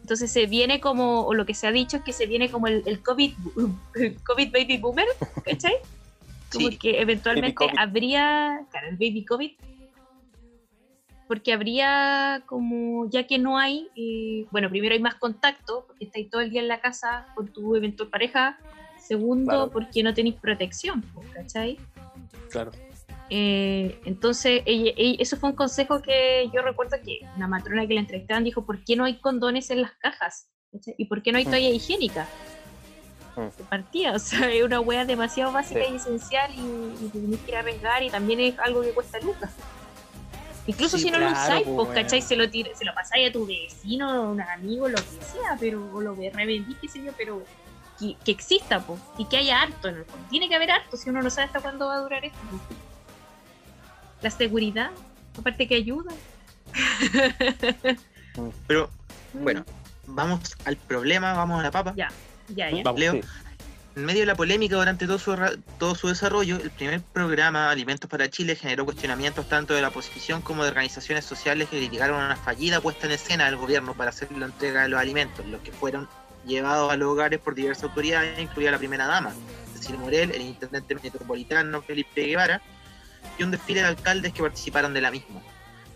Entonces 0.00 0.30
se 0.30 0.46
viene 0.46 0.80
como, 0.80 1.22
o 1.26 1.34
lo 1.34 1.46
que 1.46 1.54
se 1.54 1.66
ha 1.66 1.72
dicho 1.72 1.96
es 1.96 2.02
que 2.02 2.12
se 2.12 2.26
viene 2.26 2.50
como 2.50 2.66
el, 2.66 2.82
el 2.86 3.02
COVID, 3.02 3.32
el 3.96 4.22
COVID 4.22 4.52
baby 4.52 4.78
boomer, 4.78 5.06
¿cachai? 5.44 5.74
Como 6.52 6.68
Sí, 6.68 6.76
que 6.78 7.00
eventualmente 7.00 7.66
habría, 7.76 8.64
claro, 8.70 8.86
el 8.86 8.94
baby 8.94 9.24
COVID, 9.24 9.50
porque 11.26 11.52
habría 11.52 12.42
como, 12.46 13.10
ya 13.10 13.26
que 13.26 13.38
no 13.38 13.58
hay, 13.58 13.88
eh, 13.96 14.46
bueno, 14.52 14.68
primero 14.70 14.94
hay 14.94 15.00
más 15.00 15.16
contacto, 15.16 15.84
porque 15.88 16.04
estáis 16.04 16.30
todo 16.30 16.42
el 16.42 16.50
día 16.50 16.60
en 16.60 16.68
la 16.68 16.80
casa 16.80 17.26
con 17.34 17.48
tu 17.48 17.74
eventual 17.74 18.08
pareja, 18.08 18.58
segundo, 19.00 19.50
Claro. 19.50 19.70
porque 19.70 20.02
no 20.04 20.14
tenéis 20.14 20.36
protección, 20.36 21.04
¿cachai? 21.32 21.76
Claro. 22.50 22.70
Eh, 23.36 24.00
entonces, 24.04 24.62
ella- 24.64 24.92
ella- 24.96 25.16
eso 25.18 25.36
fue 25.36 25.48
un 25.50 25.56
consejo 25.56 26.00
que 26.00 26.48
yo 26.54 26.62
recuerdo 26.62 26.96
que 27.04 27.18
una 27.36 27.48
matrona 27.48 27.84
que 27.84 27.94
la 27.94 28.00
entrevistaban 28.00 28.44
dijo, 28.44 28.64
¿por 28.64 28.84
qué 28.84 28.94
no 28.94 29.04
hay 29.04 29.18
condones 29.18 29.70
en 29.70 29.82
las 29.82 29.90
cajas? 29.94 30.50
¿Y 30.98 31.06
por 31.06 31.20
qué 31.20 31.32
no 31.32 31.38
hay 31.38 31.44
Mm. 31.44 31.50
toalla 31.50 31.68
higiénica? 31.70 32.28
Mm. 33.34 33.40
De 33.58 33.64
partida, 33.68 34.12
o 34.12 34.18
sea, 34.20 34.48
es 34.52 34.62
una 34.62 34.78
wea 34.78 35.04
demasiado 35.04 35.50
básica 35.50 35.80
Sí. 35.84 35.92
y 35.94 35.96
esencial 35.96 36.52
y, 36.54 37.04
y 37.06 37.08
te 37.08 37.18
tenés 37.18 37.40
que 37.40 37.50
ir 37.50 37.56
a 37.56 37.60
arriesgar 37.60 38.02
y 38.04 38.10
también 38.10 38.38
es 38.38 38.56
algo 38.60 38.82
que 38.82 38.90
cuesta 38.92 39.18
lucas. 39.18 39.52
Incluso 40.68 40.96
Sí, 40.96 41.02
si 41.04 41.10
no 41.10 41.18
lo 41.18 41.26
usáis, 41.32 41.64
pues, 41.64 41.76
weón. 41.76 41.92
¿cachai? 41.92 42.22
Se 42.22 42.36
lo, 42.36 42.48
tira- 42.48 42.70
se 42.76 42.84
lo 42.84 42.94
pasáis 42.94 43.30
a 43.30 43.32
tu 43.32 43.46
vecino, 43.46 44.08
a 44.10 44.20
un 44.30 44.40
amigo, 44.42 44.88
lo 44.88 44.94
que 44.96 45.02
sea, 45.02 45.56
pero 45.58 45.90
o 45.92 46.00
lo 46.00 46.14
revendís, 46.14 46.76
qué 46.80 46.88
sé 46.88 47.02
yo, 47.02 47.10
pero 47.16 47.42
que, 47.98 48.14
que 48.24 48.30
exista, 48.30 48.78
pues, 48.78 49.00
y 49.18 49.24
que 49.24 49.38
haya 49.38 49.60
harto 49.60 49.88
en 49.88 49.96
el 49.96 50.04
fondo. 50.04 50.24
Tiene 50.30 50.48
que 50.48 50.54
haber 50.54 50.70
harto, 50.70 50.96
si 50.96 51.10
uno 51.10 51.20
no 51.20 51.30
sabe 51.30 51.46
hasta 51.48 51.60
cuándo 51.60 51.88
va 51.88 51.96
a 51.96 52.00
durar 52.00 52.24
esto. 52.24 52.38
po. 52.48 52.58
La 54.24 54.30
seguridad, 54.30 54.90
aparte 55.38 55.68
que 55.68 55.74
ayuda. 55.74 56.10
pero 58.66 58.90
bueno, 59.34 59.64
vamos 60.06 60.56
al 60.64 60.76
problema, 60.78 61.34
vamos 61.34 61.60
a 61.60 61.62
la 61.62 61.70
papa. 61.70 61.92
Ya, 61.94 62.08
ya, 62.48 62.70
ya. 62.70 62.82
Vamos. 62.82 62.98
Leo. 63.00 63.12
Sí. 63.12 63.20
En 63.96 64.06
medio 64.06 64.20
de 64.20 64.26
la 64.26 64.34
polémica 64.34 64.76
durante 64.76 65.06
todo 65.06 65.18
su, 65.18 65.36
ra- 65.36 65.52
todo 65.78 65.94
su 65.94 66.08
desarrollo, 66.08 66.56
el 66.56 66.70
primer 66.70 67.02
programa 67.02 67.70
Alimentos 67.70 68.08
para 68.10 68.28
Chile 68.30 68.56
generó 68.56 68.86
cuestionamientos 68.86 69.46
tanto 69.48 69.74
de 69.74 69.82
la 69.82 69.88
oposición 69.88 70.40
como 70.40 70.64
de 70.64 70.70
organizaciones 70.70 71.26
sociales 71.26 71.68
que 71.68 71.76
criticaron 71.78 72.16
una 72.24 72.34
fallida 72.34 72.80
puesta 72.80 73.06
en 73.06 73.12
escena 73.12 73.44
del 73.44 73.56
gobierno 73.56 73.92
para 73.94 74.08
hacer 74.08 74.32
la 74.32 74.46
entrega 74.46 74.82
de 74.82 74.88
los 74.88 74.98
alimentos, 74.98 75.44
los 75.46 75.60
que 75.60 75.70
fueron 75.70 76.08
llevados 76.46 76.90
a 76.90 76.96
los 76.96 77.08
hogares 77.10 77.38
por 77.40 77.54
diversas 77.54 77.84
autoridades, 77.84 78.36
incluida 78.40 78.70
la 78.72 78.78
primera 78.78 79.06
dama, 79.06 79.32
Cecilio 79.74 80.00
Morel, 80.00 80.30
el 80.32 80.42
intendente 80.42 80.94
metropolitano 80.96 81.80
Felipe 81.82 82.24
Guevara 82.24 82.62
y 83.38 83.42
un 83.42 83.50
desfile 83.50 83.80
de 83.80 83.86
alcaldes 83.86 84.32
que 84.32 84.42
participaron 84.42 84.94
de 84.94 85.00
la 85.00 85.10
misma. 85.10 85.40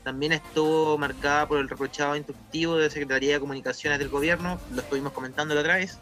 También 0.04 0.32
estuvo 0.32 0.96
marcada 0.96 1.46
por 1.46 1.58
el 1.58 1.68
reprochado 1.68 2.16
instructivo 2.16 2.76
de 2.76 2.88
Secretaría 2.90 3.34
de 3.34 3.40
Comunicaciones 3.40 3.98
del 3.98 4.08
Gobierno, 4.08 4.58
lo 4.72 4.80
estuvimos 4.80 5.12
comentando 5.12 5.54
la 5.54 5.60
otra 5.60 5.76
vez, 5.76 5.98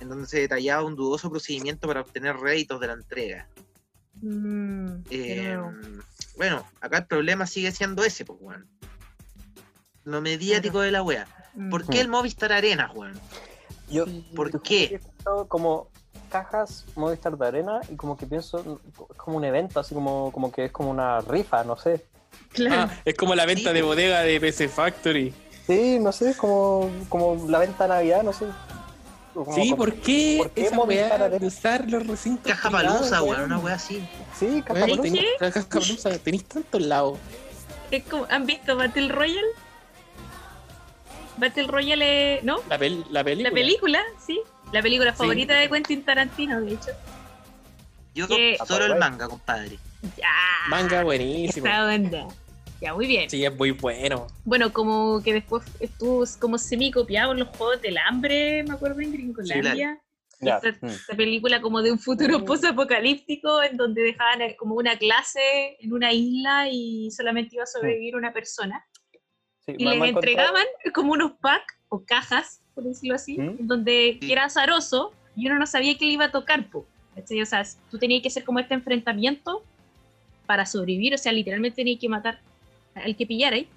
en 0.00 0.08
donde 0.08 0.26
se 0.26 0.40
detallaba 0.40 0.84
un 0.84 0.96
dudoso 0.96 1.30
procedimiento 1.30 1.86
para 1.86 2.00
obtener 2.00 2.36
réditos 2.36 2.80
de 2.80 2.86
la 2.86 2.92
entrega. 2.94 3.48
Mm, 4.20 5.02
Eh, 5.10 5.58
bueno, 6.36 6.66
acá 6.80 6.98
el 6.98 7.06
problema 7.06 7.46
sigue 7.46 7.70
siendo 7.72 8.02
ese, 8.04 8.24
pues, 8.24 8.38
weón. 8.40 8.66
Lo 10.04 10.20
mediático 10.20 10.80
de 10.80 10.90
la 10.90 11.02
wea. 11.02 11.26
mm, 11.54 11.70
¿Por 11.70 11.86
qué 11.86 12.00
el 12.00 12.08
Movistar 12.08 12.52
Arena, 12.52 12.90
weón? 12.94 13.18
Yo. 13.90 14.06
¿Por 14.34 14.50
Yo 14.52 14.62
qué? 14.62 15.00
como 15.48 15.90
cajas 16.28 16.84
Movistar 16.94 17.36
de 17.36 17.46
arena 17.46 17.80
y 17.90 17.96
como 17.96 18.16
que 18.16 18.26
pienso 18.26 18.58
es 19.10 19.16
como 19.16 19.36
un 19.36 19.44
evento 19.44 19.80
así 19.80 19.94
como 19.94 20.30
como 20.32 20.50
que 20.52 20.66
es 20.66 20.72
como 20.72 20.90
una 20.90 21.20
rifa 21.20 21.64
no 21.64 21.76
sé 21.76 22.04
Claro. 22.52 22.90
Ah, 22.92 23.00
es 23.04 23.14
como 23.14 23.34
la 23.34 23.46
venta 23.46 23.70
Sí, 23.70 23.74
de 23.74 23.82
bodega 23.82 24.20
de 24.20 24.40
PC 24.40 24.68
Factory. 24.68 25.34
sí 25.66 25.98
no 26.00 26.12
sé 26.12 26.30
es 26.30 26.36
como 26.36 26.90
como 27.08 27.46
la 27.48 27.58
venta 27.58 27.84
de 27.84 27.88
navidad 27.90 28.22
no 28.22 28.32
sé 28.32 28.46
como- 29.34 29.54
Sí, 29.54 29.70
como- 29.70 29.76
¿por 29.76 29.94
qué, 29.94 30.34
¿por 30.38 30.50
qué 30.50 30.62
esa 30.66 30.78
weá 30.80 31.28
de 31.28 31.46
usar 31.46 31.88
los 31.88 32.06
recintos 32.06 32.50
Caja 32.52 32.70
palusa, 32.70 33.22
weón, 33.22 33.42
una 33.44 33.58
wea 33.58 33.74
así. 33.74 34.06
sí 34.36 34.62
caja 34.62 34.84
Weón, 34.84 34.96
¿Sabes 34.98 35.12
palusa. 35.12 35.38
caja 35.38 35.68
palusa, 35.68 36.18
tenéis 36.24 36.44
tantos 36.44 36.82
lados. 36.82 37.18
Es 37.90 38.02
como- 38.04 38.26
¿Han 38.30 38.46
visto 38.46 38.76
Battle 38.76 39.08
Royale? 39.08 39.46
Battle 41.36 41.66
Royale, 41.68 42.40
¿no? 42.42 42.56
La, 42.68 42.78
pel- 42.78 43.04
la 43.10 43.22
película. 43.22 43.50
La 43.50 43.54
película, 43.54 44.02
sí. 44.26 44.40
La 44.72 44.82
película 44.82 45.12
Sí. 45.12 45.18
favorita 45.18 45.54
de 45.54 45.68
Quentin 45.68 46.04
Tarantino, 46.04 46.60
de 46.60 46.74
hecho. 46.74 46.90
Yo 48.14 48.26
¿Qué? 48.28 48.56
solo 48.66 48.84
el 48.86 48.96
manga, 48.96 49.28
compadre. 49.28 49.78
Ya. 50.16 50.28
Manga 50.68 51.02
buenísimo. 51.04 51.66
Esa 51.66 51.84
onda. 51.86 52.28
Ya, 52.80 52.94
muy 52.94 53.06
bien. 53.06 53.28
Sí, 53.28 53.44
es 53.44 53.56
muy 53.56 53.72
bueno. 53.72 54.26
Bueno, 54.44 54.72
como 54.72 55.20
que 55.22 55.32
después 55.34 55.64
estuvo 55.80 56.24
como 56.38 56.58
semi 56.58 56.92
copiado 56.92 57.32
en 57.32 57.40
los 57.40 57.48
Juegos 57.48 57.82
del 57.82 57.98
Hambre, 57.98 58.62
me 58.62 58.74
acuerdo, 58.74 59.00
en 59.00 59.12
Gringolandia. 59.12 60.00
Ya, 60.40 60.60
Esta, 60.62 60.86
mm. 60.86 60.90
esta 60.90 61.16
película 61.16 61.60
como 61.60 61.82
de 61.82 61.90
un 61.90 61.98
futuro 61.98 62.44
post-apocalíptico 62.44 63.62
en 63.64 63.76
donde 63.76 64.02
dejaban 64.02 64.40
como 64.56 64.76
una 64.76 64.96
clase 64.96 65.76
en 65.80 65.92
una 65.92 66.12
isla 66.12 66.68
y 66.70 67.10
solamente 67.10 67.56
iba 67.56 67.64
a 67.64 67.66
sobrevivir 67.66 68.14
una 68.14 68.32
persona. 68.32 68.86
Sí, 69.66 69.74
Y 69.76 69.84
les 69.84 70.00
entregaban 70.10 70.64
como 70.94 71.12
unos 71.14 71.32
packs 71.40 71.74
o 71.88 72.04
cajas, 72.04 72.62
por 72.78 72.84
decirlo 72.86 73.16
así, 73.16 73.36
¿Mm? 73.36 73.56
en 73.58 73.66
donde 73.66 74.18
Sí. 74.20 74.30
era 74.32 74.44
azaroso 74.44 75.12
y 75.34 75.48
uno 75.48 75.58
no 75.58 75.66
sabía 75.66 75.98
qué 75.98 76.06
le 76.06 76.12
iba 76.12 76.26
a 76.26 76.30
tocar. 76.30 76.64
Po. 76.70 76.86
O 77.16 77.44
sea, 77.46 77.64
tú 77.90 77.98
tenías 77.98 78.22
que 78.22 78.28
hacer 78.28 78.44
como 78.44 78.60
este 78.60 78.74
enfrentamiento 78.74 79.64
para 80.46 80.64
sobrevivir, 80.64 81.12
o 81.12 81.18
sea, 81.18 81.32
literalmente 81.32 81.74
tenías 81.74 81.98
que 82.00 82.08
matar 82.08 82.38
al 82.94 83.16
que 83.16 83.26
pillara 83.26 83.56
ahí, 83.56 83.68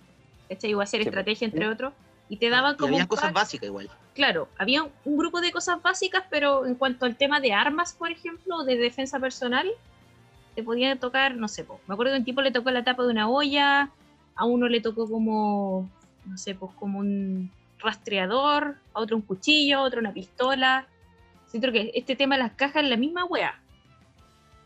¿cachai? 0.47 0.75
O 0.75 0.81
hacer 0.81 1.01
Sí, 1.01 1.07
estrategia 1.07 1.45
entre 1.45 1.67
¿Mm? 1.67 1.71
otros. 1.71 1.93
Y 2.29 2.37
te 2.37 2.51
daban 2.51 2.75
como 2.75 2.89
habían 2.89 3.01
un 3.01 3.07
cosas 3.07 3.33
básicas 3.33 3.65
igual. 3.67 3.89
claro, 4.13 4.47
había 4.59 4.83
un 4.83 5.17
grupo 5.17 5.41
de 5.41 5.51
cosas 5.51 5.81
básicas, 5.81 6.23
pero 6.29 6.67
en 6.67 6.75
cuanto 6.75 7.07
al 7.07 7.15
tema 7.15 7.39
de 7.39 7.53
armas, 7.53 7.93
por 7.93 8.11
ejemplo, 8.11 8.57
o 8.57 8.63
de 8.63 8.77
defensa 8.77 9.19
personal, 9.19 9.67
te 10.53 10.61
podían 10.61 10.99
tocar, 10.99 11.35
no 11.35 11.47
sé, 11.47 11.63
po, 11.63 11.79
me 11.87 11.93
acuerdo 11.95 12.11
que 12.11 12.17
a 12.17 12.19
un 12.19 12.25
tipo 12.25 12.41
le 12.43 12.51
tocó 12.51 12.69
la 12.69 12.83
tapa 12.83 13.01
de 13.03 13.09
una 13.09 13.27
olla, 13.27 13.89
a 14.35 14.45
uno 14.45 14.69
le 14.69 14.79
tocó 14.79 15.09
como, 15.09 15.89
no 16.25 16.37
sé, 16.37 16.53
pues 16.53 16.71
como 16.75 16.99
un 16.99 17.49
rastreador, 17.81 18.75
a 18.93 18.99
otro 18.99 19.15
un 19.17 19.21
cuchillo, 19.23 19.79
a 19.79 19.81
otro 19.81 19.99
una 19.99 20.13
pistola. 20.13 20.87
Siento 21.47 21.71
que 21.71 21.91
este 21.95 22.15
tema 22.15 22.35
de 22.37 22.43
las 22.43 22.53
cajas 22.53 22.83
es 22.83 22.89
la 22.89 22.97
misma 22.97 23.25
wea. 23.25 23.59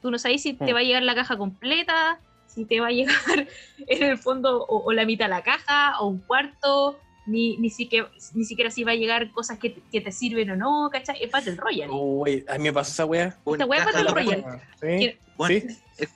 Tú 0.02 0.12
no 0.12 0.20
sabes 0.20 0.42
si 0.44 0.54
te 0.54 0.72
va 0.74 0.80
a 0.80 0.84
llegar 0.84 1.02
la 1.04 1.16
caja 1.16 1.36
completa, 1.38 2.20
si 2.48 2.66
te 2.66 2.80
va 2.80 2.88
a 2.88 2.92
llegar 2.92 3.16
en 3.88 4.04
el 4.04 4.18
fondo 4.18 4.64
o, 4.64 4.84
o 4.86 4.94
la 4.94 5.06
mitad 5.06 5.26
de 5.26 5.30
la 5.30 5.42
caja, 5.44 6.00
o 6.00 6.08
un 6.08 6.20
cuarto, 6.20 7.00
ni, 7.26 7.58
ni, 7.58 7.72
siquiera, 7.72 8.08
ni 8.36 8.46
siquiera 8.46 8.70
si 8.70 8.84
va 8.84 8.92
a 8.92 8.96
llegar 8.96 9.32
cosas 9.32 9.58
que, 9.58 9.72
te- 9.72 9.82
que 9.92 10.02
te 10.02 10.12
sirven 10.12 10.52
o 10.52 10.56
no, 10.56 10.90
¿cachai? 10.92 11.24
Es 11.24 11.32
Battle 11.32 11.56
Royale. 11.56 11.92
Uy, 11.92 12.46
a 12.48 12.54
mí 12.60 12.66
me 12.66 12.74
pasó 12.74 12.92
esa 12.92 13.06
weá. 13.06 13.38
Una 13.46 13.66
wea 13.66 13.80
es 13.80 13.86
Battle 13.86 14.12
Royale. 14.12 14.46
Sí. 14.80 15.18
Bueno, 15.38 15.60
Sí. 15.70 16.08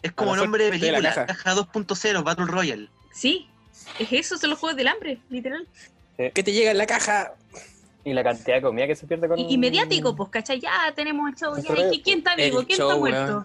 Es 0.00 0.12
como 0.12 0.36
nombre 0.36 0.62
de 0.62 0.68
suerte 0.78 0.86
de 0.86 0.92
la 0.92 0.98
película, 1.00 1.26
caja. 1.26 1.44
caja, 1.44 1.60
2.0, 1.60 2.22
Battle 2.22 2.44
Royale. 2.46 2.88
Sí, 3.12 3.48
es 3.98 4.12
eso, 4.12 4.38
son 4.38 4.50
los 4.50 4.58
juegos 4.60 4.76
del 4.76 4.86
hambre, 4.86 5.18
literal. 5.28 5.66
¿Qué 6.18 6.42
te 6.42 6.52
llega 6.52 6.70
en 6.72 6.78
la 6.78 6.86
caja? 6.86 7.32
y 8.04 8.14
la 8.14 8.24
cantidad 8.24 8.56
de 8.56 8.62
comida 8.62 8.86
que 8.86 8.96
se 8.96 9.06
pierde 9.06 9.28
con 9.28 9.38
Y, 9.38 9.52
y 9.52 9.58
mediático, 9.58 10.16
pues, 10.16 10.30
¿cachai? 10.30 10.58
Ya 10.60 10.70
tenemos 10.96 11.28
el 11.28 11.34
show, 11.36 11.54
ya, 11.58 11.92
¿y 11.92 12.00
¿quién 12.00 12.18
está 12.20 12.34
vivo? 12.36 12.60
El 12.60 12.66
¿Quién 12.66 12.78
show, 12.78 12.88
está 12.88 12.98
muerto? 12.98 13.44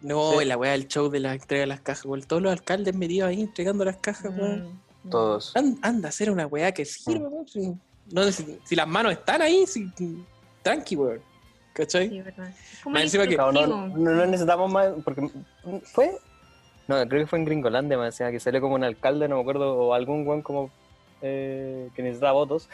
No, 0.00 0.40
Sí. 0.40 0.44
la 0.44 0.56
weá 0.56 0.72
del 0.72 0.88
show 0.88 1.08
de 1.08 1.20
la 1.20 1.34
entrega 1.34 1.60
de 1.60 1.66
las 1.68 1.80
cajas, 1.82 2.04
weón. 2.04 2.22
Todos 2.22 2.42
los 2.42 2.50
alcaldes 2.50 2.96
metidos 2.96 3.28
ahí 3.28 3.42
entregando 3.42 3.84
las 3.84 3.98
cajas, 3.98 4.32
weón. 4.36 4.80
Mm, 5.04 5.10
todos 5.10 5.54
An- 5.54 5.78
Anda 5.82 6.08
a 6.08 6.10
hacer 6.10 6.32
una 6.32 6.46
weá 6.48 6.72
que 6.72 6.84
sirva, 6.84 7.28
weón. 7.28 7.46
Si, 7.46 7.72
no, 8.10 8.32
si, 8.32 8.58
si 8.64 8.74
las 8.74 8.88
manos 8.88 9.12
están 9.12 9.40
ahí, 9.40 9.66
si, 9.68 9.86
tranqui, 10.62 10.96
weón. 10.96 11.20
¿Cachai? 11.72 12.08
Sí, 12.08 12.20
verdad. 12.22 12.50
Más 12.86 13.02
encima 13.02 13.26
que- 13.28 13.36
no 13.36 14.26
necesitamos 14.26 14.70
más 14.72 14.88
porque 15.04 15.30
fue 15.84 16.10
no 16.88 16.96
creo 17.08 17.22
que 17.22 17.26
fue 17.28 17.38
en 17.38 17.44
Gringolandia 17.44 17.96
me 17.96 18.06
decía 18.06 18.30
que 18.32 18.40
salió 18.40 18.60
como 18.60 18.74
un 18.74 18.82
alcalde 18.84 19.28
no 19.28 19.36
me 19.36 19.40
acuerdo 19.42 19.76
o 19.76 19.94
algún 19.94 20.26
weón 20.26 20.42
como 20.42 20.70
eh, 21.22 21.88
que 21.94 22.02
necesitaba 22.02 22.32
votos 22.32 22.68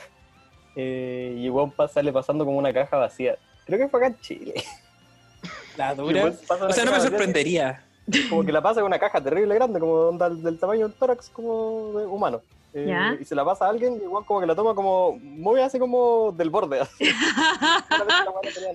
eh, 0.76 1.34
y 1.38 1.50
pa- 1.76 1.88
sale 1.88 2.12
pasando 2.12 2.44
como 2.44 2.58
una 2.58 2.72
caja 2.72 2.96
vacía 2.96 3.36
creo 3.66 3.78
que 3.78 3.88
fue 3.88 4.00
acá 4.00 4.06
en 4.08 4.20
Chile 4.20 4.54
La 5.76 5.94
dura. 5.94 6.24
O 6.26 6.32
sea, 6.32 6.84
no 6.84 6.90
me 6.90 6.98
vacía, 6.98 7.00
sorprendería. 7.00 7.84
como 8.30 8.44
que 8.44 8.52
la 8.52 8.62
pasa 8.62 8.80
con 8.80 8.86
una 8.88 8.98
caja 8.98 9.22
terrible 9.22 9.54
grande 9.54 9.78
como 9.80 9.92
onda 9.94 10.28
del 10.30 10.58
tamaño 10.58 10.88
del 10.88 10.96
tórax 10.96 11.28
como 11.30 11.92
de 11.98 12.06
humano 12.06 12.40
Eh, 12.74 12.86
Ya. 12.88 13.16
y 13.20 13.24
se 13.24 13.34
la 13.34 13.44
pasa 13.44 13.66
a 13.66 13.70
alguien 13.70 13.94
y 14.00 14.04
igual 14.04 14.24
como 14.26 14.40
que 14.40 14.46
la 14.46 14.54
toma 14.54 14.74
como 14.74 15.18
muy 15.20 15.60
así 15.60 15.78
como 15.78 16.32
del 16.36 16.50
borde 16.50 16.80
así. 16.84 17.04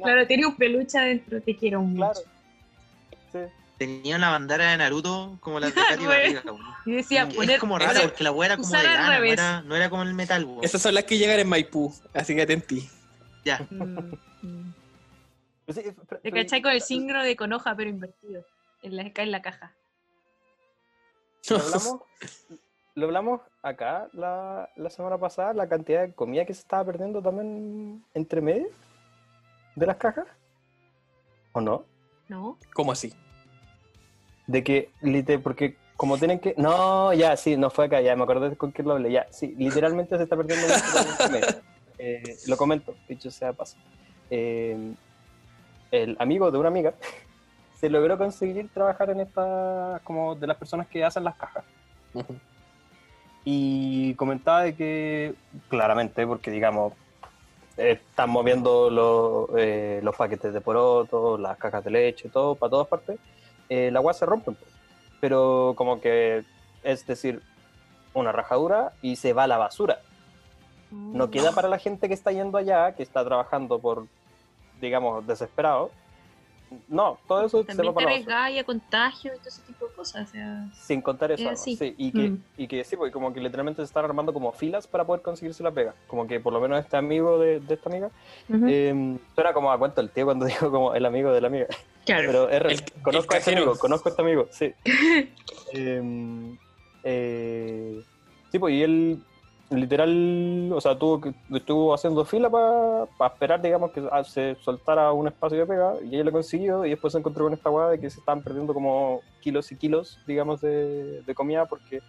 Claro, 0.01 0.27
tiene 0.27 0.45
un 0.47 0.55
peluche 0.55 0.97
adentro, 0.97 1.41
te 1.41 1.55
quiero 1.55 1.81
mucho. 1.81 1.97
claro 1.97 2.19
sí 3.31 3.39
Tenía 3.85 4.15
una 4.15 4.29
bandera 4.31 4.71
de 4.71 4.77
Naruto 4.77 5.37
como 5.41 5.59
la 5.59 5.67
de 5.67 5.73
Katy. 5.73 6.05
Barriga. 6.05 6.43
Y 6.85 6.91
decía, 6.93 7.23
Es 7.23 7.35
poner, 7.35 7.59
como 7.59 7.77
raro, 7.77 7.91
poner- 7.93 8.03
porque 8.09 8.23
la 8.23 8.31
weá 8.31 8.45
era 8.47 8.57
como 8.57 8.69
de 8.69 8.83
lana, 8.83 9.19
no 9.19 9.23
era, 9.25 9.61
no 9.61 9.75
era 9.75 9.89
como 9.89 10.03
el 10.03 10.13
metal, 10.13 10.45
weón. 10.45 10.63
Esas 10.63 10.81
son 10.81 10.93
las 10.93 11.03
que 11.03 11.17
llegan 11.17 11.39
en 11.39 11.49
Maipú, 11.49 11.93
así 12.13 12.33
que 12.35 12.43
atentí. 12.43 12.89
Ya. 13.43 13.65
Mm, 13.69 14.15
mm. 14.41 14.73
Pues 15.65 15.81
pero- 16.07 16.21
Te 16.21 16.31
cachai 16.31 16.61
con 16.61 16.71
el 16.71 16.81
signo 16.81 17.21
de 17.23 17.35
conoja, 17.35 17.75
pero 17.75 17.89
invertido. 17.89 18.45
En 18.81 18.95
la, 18.95 19.03
acá 19.03 19.21
en 19.23 19.31
la 19.31 19.41
caja. 19.41 19.73
Lo 21.49 21.57
hablamos, 21.57 21.99
lo 22.95 23.05
hablamos 23.05 23.41
acá 23.61 24.07
la, 24.13 24.69
la 24.77 24.89
semana 24.89 25.17
pasada, 25.17 25.53
la 25.53 25.67
cantidad 25.67 26.01
de 26.07 26.13
comida 26.13 26.45
que 26.45 26.53
se 26.53 26.61
estaba 26.61 26.85
perdiendo 26.85 27.21
también 27.21 28.03
entre 28.13 28.39
medio 28.41 28.67
de 29.75 29.85
las 29.85 29.97
cajas. 29.97 30.27
¿O 31.51 31.59
no? 31.61 31.85
¿No? 32.29 32.57
¿Cómo 32.73 32.91
así? 32.93 33.13
De 34.47 34.63
que, 34.63 34.89
lite- 35.01 35.39
porque 35.39 35.75
como 35.95 36.17
tienen 36.17 36.39
que. 36.39 36.53
No, 36.57 37.13
ya, 37.13 37.37
sí, 37.37 37.55
no 37.57 37.69
fue 37.69 37.85
acá, 37.85 38.01
ya 38.01 38.15
me 38.15 38.23
acordé 38.23 38.55
con 38.55 38.71
quién 38.71 38.87
lo 38.87 38.93
hablé. 38.95 39.11
Ya, 39.11 39.27
sí, 39.31 39.53
literalmente 39.57 40.17
se 40.17 40.23
está 40.23 40.35
perdiendo 40.35 40.67
mucho. 40.67 41.47
Eh, 41.97 42.37
lo 42.47 42.57
comento, 42.57 42.95
dicho 43.07 43.31
sea 43.31 43.49
de 43.49 43.53
paso. 43.53 43.77
Eh, 44.29 44.93
el 45.91 46.17
amigo 46.19 46.49
de 46.51 46.57
una 46.57 46.67
amiga 46.69 46.93
se 47.79 47.89
logró 47.89 48.17
conseguir 48.17 48.67
trabajar 48.73 49.11
en 49.11 49.21
esta, 49.21 50.01
como 50.03 50.35
de 50.35 50.47
las 50.47 50.57
personas 50.57 50.87
que 50.87 51.03
hacen 51.05 51.23
las 51.23 51.35
cajas. 51.35 51.63
Y 53.45 54.13
comentaba 54.15 54.63
de 54.63 54.75
que 54.75 55.33
claramente, 55.69 56.25
porque 56.25 56.49
digamos, 56.49 56.93
están 57.75 58.29
moviendo 58.29 58.89
los, 58.89 59.49
eh, 59.57 59.99
los 60.03 60.15
paquetes 60.15 60.53
de 60.53 60.61
poroto, 60.61 61.37
las 61.37 61.57
cajas 61.57 61.83
de 61.83 61.91
leche, 61.91 62.29
todo, 62.29 62.55
para 62.55 62.69
todas 62.69 62.87
partes, 62.87 63.17
eh, 63.73 63.91
la 63.91 63.99
agua 63.99 64.13
se 64.13 64.25
rompen. 64.25 64.55
pues. 64.55 64.71
Pero 65.19 65.73
como 65.75 65.99
que, 65.99 66.43
es 66.83 67.07
decir, 67.07 67.41
una 68.13 68.31
rajadura 68.31 68.93
y 69.01 69.15
se 69.15 69.33
va 69.33 69.43
a 69.43 69.47
la 69.47 69.57
basura. 69.57 69.99
No 70.91 71.31
queda 71.31 71.53
para 71.53 71.67
la 71.69 71.79
gente 71.79 72.07
que 72.07 72.13
está 72.13 72.31
yendo 72.31 72.59
allá, 72.59 72.91
que 72.91 73.01
está 73.01 73.25
trabajando 73.25 73.79
por, 73.79 74.05
digamos, 74.79 75.25
desesperado. 75.25 75.89
No, 76.87 77.17
todo 77.27 77.45
eso 77.45 77.59
se 77.61 77.65
También 77.67 77.87
va 77.89 77.91
te 77.91 77.95
para 77.95 78.09
la 78.09 78.15
basura. 78.17 78.37
arriesgas 78.43 78.51
y 78.55 78.59
a 78.59 78.63
contagio 78.63 79.31
y 79.33 79.37
todo 79.39 79.49
ese 79.49 79.61
tipo 79.63 79.85
de 79.87 79.93
cosas. 79.93 80.27
O 80.29 80.31
sea, 80.31 80.65
Sin 80.73 81.01
contar 81.01 81.31
eso, 81.31 81.49
Es 81.49 81.59
sí, 81.61 81.95
y, 81.97 82.11
que, 82.11 82.29
Mm. 82.29 82.43
y 82.57 82.67
que 82.67 82.83
sí, 82.83 82.95
porque 82.95 83.11
como 83.11 83.33
que 83.33 83.39
literalmente 83.39 83.81
se 83.81 83.85
están 83.85 84.05
armando 84.05 84.33
como 84.33 84.51
filas 84.51 84.87
para 84.87 85.05
poder 85.05 85.21
conseguirse 85.21 85.63
la 85.63 85.71
pega. 85.71 85.93
Como 86.07 86.27
que 86.27 86.39
por 86.39 86.53
lo 86.53 86.59
menos 86.61 86.79
este 86.79 86.97
amigo 86.97 87.37
de, 87.39 87.59
de 87.59 87.73
esta 87.73 87.89
amiga, 87.89 88.09
ujú. 88.49 88.65
eh, 88.67 89.17
suena 89.35 89.53
como 89.53 89.71
a 89.71 89.77
cuento 89.77 90.01
el 90.01 90.09
tío 90.11 90.25
cuando 90.25 90.45
digo 90.45 90.71
como 90.71 90.93
el 90.93 91.05
amigo 91.05 91.31
de 91.31 91.41
la 91.41 91.47
amiga. 91.47 91.67
claro. 92.05 92.23
Pero 92.27 92.49
es 92.49 92.61
real, 92.61 92.75
El- 92.95 93.01
conozco 93.01 93.33
el 93.33 93.35
a 93.35 93.39
este 93.39 93.55
amigo, 93.55 93.77
conozco 93.77 94.09
a 94.09 94.11
este 94.11 94.21
amigo, 94.21 94.47
sí. 94.51 94.73
Em, 95.73 96.57
eh, 97.03 98.01
sí, 98.51 98.59
pues 98.59 98.73
y 98.73 98.83
él 98.83 99.19
literal, 99.77 100.71
o 100.73 100.81
sea, 100.81 100.97
tuvo 100.97 101.21
que, 101.21 101.33
estuvo 101.53 101.93
haciendo 101.93 102.25
fila 102.25 102.49
para 102.49 103.33
esperar, 103.33 103.61
digamos, 103.61 103.91
que 103.91 104.07
se 104.25 104.55
soltara 104.55 105.11
un 105.11 105.27
espacio 105.27 105.59
de 105.59 105.65
pega, 105.65 105.95
y 106.03 106.15
ella 106.15 106.25
lo 106.25 106.31
consiguió, 106.31 106.85
y 106.85 106.91
después 106.91 107.13
se 107.13 107.19
encontró 107.19 107.45
con 107.45 107.53
esta 107.53 107.69
weá 107.69 107.89
de 107.89 107.99
que 107.99 108.09
se 108.09 108.19
estaban 108.19 108.43
perdiendo 108.43 108.73
como 108.73 109.21
kilos 109.41 109.71
y 109.71 109.75
kilos, 109.75 110.19
digamos, 110.27 110.61
de, 110.61 111.21
de 111.21 111.35
comida, 111.35 111.65
porque 111.65 112.01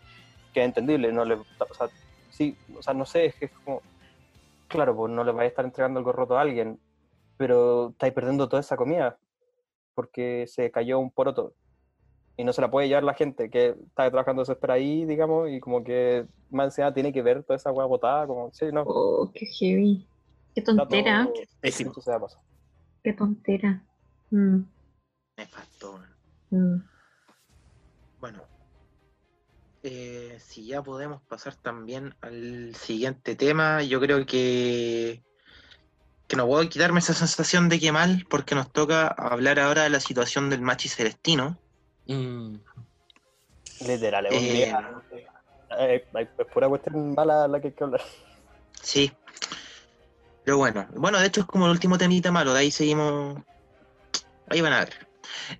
que 0.52 0.60
es 0.60 0.66
entendible, 0.66 1.12
no 1.12 1.24
le, 1.24 1.34
o 1.34 1.74
sea, 1.76 1.88
sí, 2.30 2.56
o 2.78 2.82
sea, 2.82 2.94
no 2.94 3.04
sé, 3.04 3.26
es 3.26 3.34
que 3.34 3.46
es 3.46 3.50
como, 3.50 3.82
claro, 4.68 4.94
pues 4.94 5.12
no 5.12 5.24
le 5.24 5.32
vais 5.32 5.46
a 5.46 5.48
estar 5.48 5.64
entregando 5.64 5.98
algo 5.98 6.12
roto 6.12 6.38
a 6.38 6.42
alguien, 6.42 6.78
pero 7.36 7.90
estáis 7.90 8.12
perdiendo 8.12 8.48
toda 8.48 8.60
esa 8.60 8.76
comida, 8.76 9.18
porque 9.94 10.46
se 10.46 10.70
cayó 10.70 10.98
un 10.98 11.10
poroto 11.10 11.54
y 12.36 12.44
no 12.44 12.52
se 12.52 12.60
la 12.60 12.70
puede 12.70 12.88
llevar 12.88 13.04
la 13.04 13.14
gente 13.14 13.48
que 13.48 13.76
está 13.86 14.10
trabajando 14.10 14.42
espera 14.42 14.74
ahí, 14.74 15.04
digamos, 15.04 15.48
y 15.50 15.60
como 15.60 15.84
que 15.84 16.26
más 16.50 16.66
encima 16.66 16.92
tiene 16.92 17.12
que 17.12 17.22
ver 17.22 17.42
toda 17.44 17.56
esa 17.56 17.70
hueá 17.70 17.86
botada, 17.86 18.26
como, 18.26 18.52
sí, 18.52 18.66
no. 18.72 18.82
Oh, 18.86 19.30
qué 19.32 19.46
heavy. 19.46 20.06
Qué 20.54 20.62
tontera. 20.62 21.28
Pésimo. 21.60 21.92
Qué 23.02 23.12
tontera. 23.12 23.84
Mm, 24.30 24.60
Me 25.36 25.46
faltó. 25.46 26.00
mm. 26.50 26.76
Bueno, 28.20 28.42
eh, 29.82 30.38
si 30.40 30.66
ya 30.66 30.82
podemos 30.82 31.20
pasar 31.22 31.54
también 31.56 32.14
al 32.22 32.74
siguiente 32.74 33.36
tema, 33.36 33.82
yo 33.82 34.00
creo 34.00 34.24
que, 34.24 35.22
que 36.26 36.36
no 36.36 36.46
puedo 36.46 36.66
quitarme 36.68 37.00
esa 37.00 37.12
sensación 37.12 37.68
de 37.68 37.78
que 37.78 37.92
mal, 37.92 38.26
porque 38.30 38.54
nos 38.54 38.72
toca 38.72 39.08
hablar 39.08 39.60
ahora 39.60 39.82
de 39.82 39.90
la 39.90 40.00
situación 40.00 40.48
del 40.48 40.62
Machi 40.62 40.88
Celestino. 40.88 41.58
Mm. 42.06 42.56
Literal, 43.86 44.26
es 44.26 44.32
un 44.32 44.38
Eh, 44.44 44.52
día. 44.52 44.90
eh, 45.78 46.04
hay- 46.14 46.28
es 46.38 46.46
pura 46.52 46.68
cuestión 46.68 47.14
mala 47.14 47.48
la 47.48 47.60
que 47.60 47.68
hay 47.68 47.72
que 47.72 47.84
hablar. 47.84 48.02
Sí. 48.82 49.12
Pero 50.44 50.58
bueno, 50.58 50.86
bueno, 50.94 51.18
de 51.18 51.26
hecho 51.26 51.40
es 51.40 51.46
como 51.46 51.64
el 51.66 51.72
último 51.72 51.96
temita 51.98 52.30
malo, 52.30 52.52
de 52.52 52.60
ahí 52.60 52.70
seguimos. 52.70 53.42
Ahí 54.48 54.60
van 54.60 54.74
a 54.74 54.80
ver. 54.80 55.06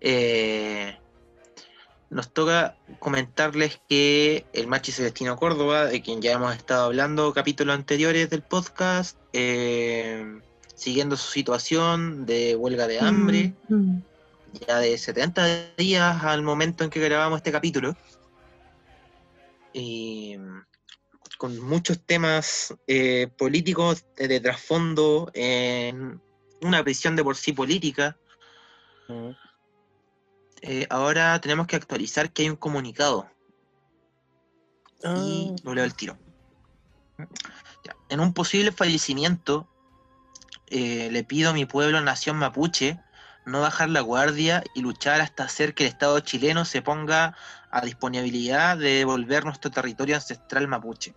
Eh, 0.01 0.97
nos 2.11 2.31
toca 2.33 2.77
comentarles 2.99 3.81
que 3.89 4.45
el 4.53 4.67
Machi 4.67 4.93
Celestino 4.93 5.37
Córdoba, 5.37 5.87
de 5.87 6.03
quien 6.03 6.21
ya 6.21 6.33
hemos 6.33 6.55
estado 6.55 6.85
hablando 6.85 7.33
capítulos 7.33 7.75
anteriores 7.75 8.29
del 8.31 8.43
podcast, 8.43 9.19
eh, 9.33 10.39
siguiendo 10.75 11.17
su 11.17 11.31
situación 11.33 12.27
de 12.27 12.55
huelga 12.55 12.87
de 12.87 13.01
hambre, 13.01 13.55
Mm, 13.69 13.75
mm. 13.75 14.03
Ya 14.67 14.79
de 14.79 14.97
70 14.97 15.75
días 15.77 16.23
al 16.25 16.43
momento 16.43 16.85
en 16.85 16.91
que 16.91 17.01
grabamos 17.01 17.39
este 17.39 17.53
capítulo. 17.53 17.97
Y 19.73 20.37
con 21.39 21.59
muchos 21.61 22.01
temas 22.01 22.75
eh, 22.87 23.29
políticos 23.37 24.07
de, 24.17 24.29
de 24.29 24.41
trasfondo 24.41 25.31
en 25.35 26.21
una 26.63 26.83
prisión 26.83 27.17
de 27.17 27.25
por 27.25 27.37
sí 27.37 27.53
política. 27.53 28.17
Eh, 30.63 30.87
ahora 30.89 31.39
tenemos 31.41 31.67
que 31.67 31.77
actualizar 31.77 32.33
que 32.33 32.43
hay 32.43 32.51
un 32.51 32.57
comunicado 32.57 33.29
y 35.03 35.53
Ah. 35.53 35.57
lo 35.65 35.75
leo 35.75 35.85
el 35.85 35.95
tiro. 35.95 36.17
Ya. 37.85 37.95
En 38.09 38.21
un 38.21 38.33
posible 38.33 38.73
fallecimiento, 38.73 39.69
eh, 40.69 41.11
le 41.11 41.25
pido 41.25 41.51
a 41.51 41.53
mi 41.53 41.67
pueblo, 41.67 42.01
nación 42.01 42.39
mapuche, 42.39 42.99
no 43.47 43.61
bajar 43.61 43.91
la 43.91 44.01
guardia 44.01 44.63
y 44.75 44.81
luchar 44.81 45.21
hasta 45.21 45.45
hacer 45.45 45.75
que 45.75 45.85
el 45.85 45.91
Estado 45.91 46.19
chileno 46.21 46.65
se 46.65 46.83
ponga 46.83 47.37
a 47.71 47.81
disponibilidad 47.83 48.77
de 48.77 48.99
devolver 48.99 49.45
nuestro 49.45 49.71
territorio 49.71 50.17
ancestral 50.17 50.69
mapuche. 50.69 51.15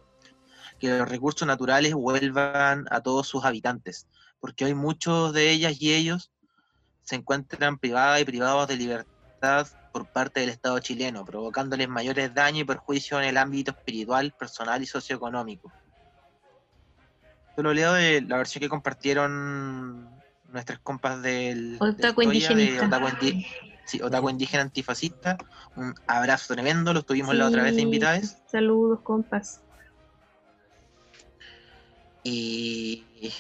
Que 0.80 0.98
los 0.98 1.08
recursos 1.08 1.48
naturales 1.48 1.94
vuelvan 1.94 2.86
a 2.92 3.02
todos 3.02 3.28
sus 3.28 3.46
habitantes, 3.46 4.08
porque 4.40 4.66
hoy 4.66 4.74
muchos 4.74 5.34
de 5.34 5.52
ellas 5.52 5.76
y 5.80 5.94
ellos 5.94 6.32
se 7.04 7.16
encuentran 7.16 7.78
privadas 7.78 8.22
y 8.22 8.26
privados 8.26 8.68
de 8.68 8.76
libertad 8.76 9.68
por 9.92 10.06
parte 10.12 10.42
del 10.42 10.50
Estado 10.50 10.78
chileno, 10.80 11.26
provocándoles 11.26 11.88
mayores 11.88 12.34
daños 12.34 12.62
y 12.62 12.66
perjuicios 12.66 13.22
en 13.22 13.30
el 13.30 13.38
ámbito 13.38 13.72
espiritual, 13.72 14.34
personal 14.38 14.82
y 14.84 14.86
socioeconómico. 14.86 15.72
Yo 17.56 17.64
lo 17.64 17.74
de 17.94 18.22
la 18.22 18.38
versión 18.38 18.60
que 18.62 18.70
compartieron 18.70 20.08
nuestras 20.50 20.80
compas 20.80 21.22
del, 21.22 21.78
Otaku 21.80 22.24
Toya, 22.24 22.50
de 22.50 22.64
indigenista. 22.64 22.86
Otaku, 22.86 23.08
Indi- 23.08 23.46
sí, 23.86 24.02
Otaku 24.02 24.30
Indígena 24.30 24.64
Antifascista. 24.64 25.38
Un 25.76 25.94
abrazo 26.08 26.54
tremendo, 26.54 26.94
los 26.94 27.06
tuvimos 27.06 27.36
la 27.36 27.48
otra 27.48 27.64
vez 27.64 27.76
de 27.76 27.82
invitados. 27.82 28.36
Saludos, 28.48 29.00
compas. 29.02 29.62
Y 32.24 33.32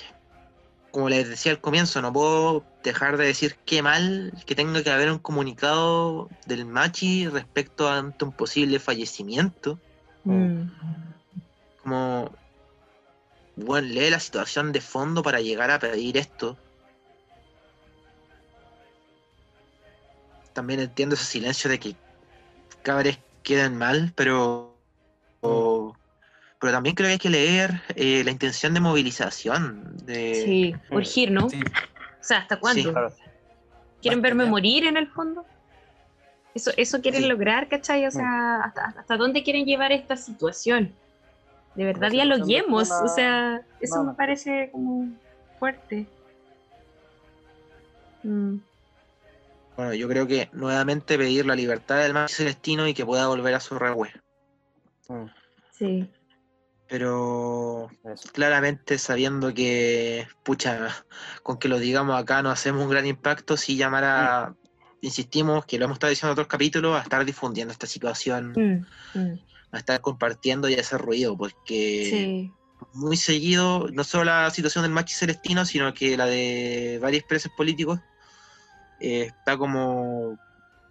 como 0.92 1.10
les 1.10 1.30
decía 1.30 1.52
al 1.52 1.60
comienzo, 1.60 2.02
no 2.02 2.12
puedo 2.14 2.64
dejar 2.84 3.18
de 3.18 3.26
decir 3.26 3.56
qué 3.66 3.82
mal 3.82 4.34
que 4.46 4.56
tenga 4.56 4.82
que 4.82 4.90
haber 4.90 5.12
un 5.12 5.20
comunicado 5.20 6.30
del 6.46 6.66
Machi 6.66 7.28
respecto 7.28 7.90
ante 7.90 8.26
un 8.26 8.32
posible 8.32 8.80
fallecimiento. 8.80 9.78
Mm. 10.24 10.64
Como, 11.84 12.32
bueno, 13.58 13.88
lee 13.90 14.10
la 14.10 14.20
situación 14.20 14.72
de 14.72 14.82
fondo 14.82 15.22
para 15.22 15.42
llegar 15.42 15.70
a 15.70 15.80
pedir 15.80 16.18
esto. 16.18 16.58
También 20.58 20.80
entiendo 20.80 21.14
ese 21.14 21.26
silencio 21.26 21.70
de 21.70 21.78
que 21.80 21.94
cabres 22.82 23.20
queden 23.44 23.78
mal, 23.78 24.12
pero... 24.16 24.76
o- 25.42 25.96
pero 26.60 26.74
también 26.74 26.96
creo 26.96 27.10
que 27.10 27.12
hay 27.14 27.20
que 27.20 27.30
leer 27.30 27.80
eh, 27.96 28.24
la 28.24 28.32
intención 28.32 28.74
de 28.74 28.80
movilización. 28.80 29.96
De, 29.98 30.34
Sí, 30.44 30.76
urgir, 30.90 31.30
¿no? 31.30 31.48
Sí. 31.48 31.62
O 31.62 32.24
sea, 32.24 32.40
¿hasta 32.40 32.60
cuándo? 32.60 32.82
Sí, 32.82 32.90
Claro. 32.90 33.14
¿Quieren 34.02 34.24
verme 34.24 34.46
morir 34.48 34.86
en 34.86 34.98
el 34.98 35.08
fondo? 35.10 35.46
Eso, 36.56 36.72
eso 36.76 37.02
quieren 37.02 37.22
Sí. 37.22 37.28
lograr, 37.28 37.70
¿cachai? 37.70 38.08
O 38.08 38.12
sea, 38.12 38.64
¿hasta, 38.64 38.96
¿hasta 38.98 39.16
dónde 39.16 39.44
quieren 39.44 39.64
llevar 39.64 39.92
esta 39.92 40.18
situación? 40.18 40.92
De 41.76 41.84
verdad, 41.86 42.10
dialoguemos. 42.10 42.90
O 42.90 43.02
una- 43.02 43.08
sea, 43.10 43.62
eso 43.80 44.04
me 44.04 44.16
parece 44.16 44.70
como 44.72 45.08
fuerte. 45.60 46.08
Mm, 48.24 48.56
Bueno, 49.78 49.94
yo 49.94 50.10
creo 50.10 50.26
que 50.26 50.49
nuevamente 50.54 51.20
pedir 51.20 51.45
la 51.45 51.56
libertad 51.56 51.99
del 51.99 52.14
Machi 52.14 52.34
Celestino 52.34 52.88
y 52.88 52.95
que 52.95 53.06
pueda 53.06 53.28
volver 53.28 53.54
a 53.54 53.60
su 53.60 53.78
regue. 53.78 54.12
Mm, 55.08 55.26
sí. 55.72 56.12
Pero 56.90 57.90
eso. 58.04 58.30
claramente 58.34 58.98
sabiendo 58.98 59.54
que, 59.54 60.28
pucha, 60.44 60.90
con 61.44 61.60
que 61.60 61.68
lo 61.68 61.78
digamos 61.78 62.20
acá 62.20 62.41
no 62.41 62.49
hacemos 62.49 62.84
un 62.84 62.90
gran 62.90 63.06
impacto, 63.06 63.56
sí 63.56 63.78
llamar 63.78 64.04
a, 64.04 64.56
insistimos, 65.02 65.66
que 65.66 65.78
lo 65.78 65.86
hemos 65.86 65.98
estado 65.98 66.10
diciendo 66.10 66.32
en 66.32 66.34
otros 66.34 66.48
capítulos, 66.48 66.98
a 66.98 67.04
estar 67.04 67.24
difundiendo 67.24 67.72
esta 67.72 67.86
situación, 67.86 68.54
Mm, 68.56 69.20
mm, 69.20 69.40
a 69.74 69.78
estar 69.78 70.02
compartiendo 70.02 70.70
y 70.70 70.76
a 70.76 70.82
hacer 70.82 71.02
ruido, 71.02 71.38
porque 71.38 72.08
sí. 72.10 72.52
muy 72.94 73.18
seguido, 73.18 73.90
no 73.91 74.04
solo 74.04 74.26
la 74.26 74.49
situación 74.49 74.84
del 74.84 74.91
Machi 74.91 75.14
Celestino, 75.14 75.66
sino 75.66 75.94
que 75.94 76.18
la 76.18 76.26
de 76.26 76.98
varios 76.99 77.24
presos 77.26 77.52
políticos, 77.56 77.99
eh, 78.99 79.24
está 79.24 79.57
como 79.57 80.38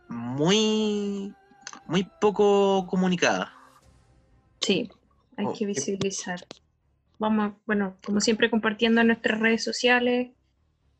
muy, 0.08 1.34
muy 1.86 2.04
poco 2.20 2.86
comunicada. 2.86 3.52
Sí, 4.60 4.90
hay 5.36 5.46
Oh, 5.46 5.52
que 5.52 5.66
visibilizar. 5.66 6.40
Vamos, 7.18 7.54
bueno, 7.66 7.96
como 8.04 8.20
siempre 8.20 8.50
compartiendo 8.50 9.00
en 9.00 9.08
nuestras 9.08 9.40
redes 9.40 9.62
sociales. 9.64 10.30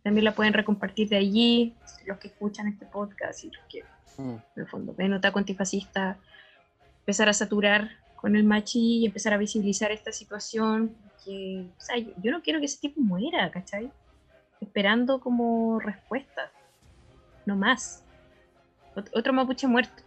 También 0.03 0.25
la 0.25 0.35
pueden 0.35 0.53
recompartir 0.53 1.09
de 1.09 1.17
allí, 1.17 1.75
los 2.07 2.19
que 2.19 2.29
escuchan 2.29 2.69
este 2.69 2.87
podcast 2.87 3.45
y 3.45 3.51
los 3.51 3.65
que 3.69 3.85
Mm. 4.19 4.31
en 4.31 4.43
el 4.57 4.67
fondo 4.67 4.95
ven 4.97 5.13
otaku 5.13 5.39
antifascista, 5.39 6.17
empezar 7.01 7.29
a 7.29 7.35
saturar 7.35 7.91
con 8.15 8.35
el 8.35 8.45
machi 8.45 9.01
y 9.01 9.07
empezar 9.07 9.35
a 9.35 9.37
visibilizar 9.37 9.93
esta 9.93 10.11
situación. 10.11 10.97
Que, 11.23 11.67
o 11.77 11.81
sea, 11.81 11.99
yo, 11.99 12.13
yo 12.23 12.31
no 12.31 12.41
quiero 12.41 12.59
que 12.61 12.65
ese 12.65 12.79
tipo 12.81 12.99
muera, 13.03 13.51
¿cachai? 13.51 13.91
Esperando 14.61 15.21
como 15.21 15.79
respuesta, 15.81 16.51
no 17.47 17.57
más. 17.57 18.03
Ot- 18.95 19.11
otro 19.15 19.33
mapuche 19.33 19.67
muerto, 19.67 20.03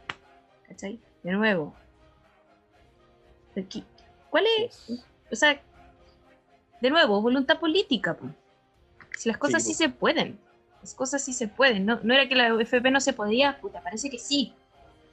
¿cachai? 0.68 1.00
De 1.24 1.32
nuevo. 1.32 1.76
Aquí- 3.58 3.84
¿Cuál 4.30 4.46
es? 4.60 5.04
O 5.32 5.36
sea, 5.36 5.60
de 6.82 6.90
nuevo, 6.90 7.22
voluntad 7.22 7.60
política. 7.60 8.14
po. 8.16 8.28
Si 9.18 9.28
las 9.28 9.38
cosas 9.38 9.64
sí, 9.64 9.74
se 9.74 9.90
pueden. 9.90 10.40
Las 10.82 10.94
cosas 10.94 11.24
sí 11.24 11.34
se 11.34 11.48
pueden. 11.48 11.86
No, 11.86 12.00
no 12.04 12.14
era 12.14 12.30
que 12.30 12.36
la 12.36 12.54
UFP 12.54 12.90
no 12.92 13.02
se 13.02 13.14
podía, 13.14 13.60
puta, 13.60 13.82
parece 13.82 14.10
que 14.10 14.18
sí. 14.20 14.54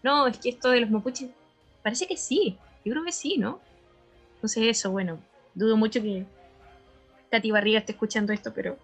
No, 0.03 0.27
es 0.27 0.39
que 0.39 0.51
esto 0.51 0.71
de 0.71 0.81
los 0.81 0.91
mapuches, 0.91 1.31
parece 1.83 2.07
que 2.07 2.17
sí. 2.17 2.59
Yo 2.85 2.93
creo 2.93 3.05
que 3.05 3.13
sí, 3.13 3.37
¿no? 3.39 3.61
Entonces 4.37 4.65
eso, 4.65 4.91
bueno, 4.91 5.19
dudo 5.55 5.77
mucho 5.77 6.01
que 6.01 6.25
Katy 7.31 7.51
Barriga 7.51 7.81
esté 7.81 7.93
escuchando 7.93 8.33
esto, 8.33 8.53
pero 8.55 8.79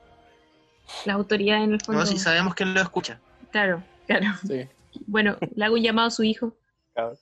las 1.05 1.14
autoridades 1.14 1.64
en 1.64 1.73
el 1.74 1.81
fondo... 1.81 2.01
No, 2.01 2.06
si 2.06 2.19
sabemos 2.19 2.55
que 2.56 2.64
lo 2.64 2.81
escucha. 2.81 3.20
Claro, 3.53 3.83
claro. 4.07 4.27
Sí. 4.47 4.66
Bueno, 5.07 5.37
le 5.55 5.65
hago 5.65 5.74
un 5.77 5.83
llamado 5.83 6.09
a 6.09 6.11
su 6.11 6.23
hijo. 6.24 6.57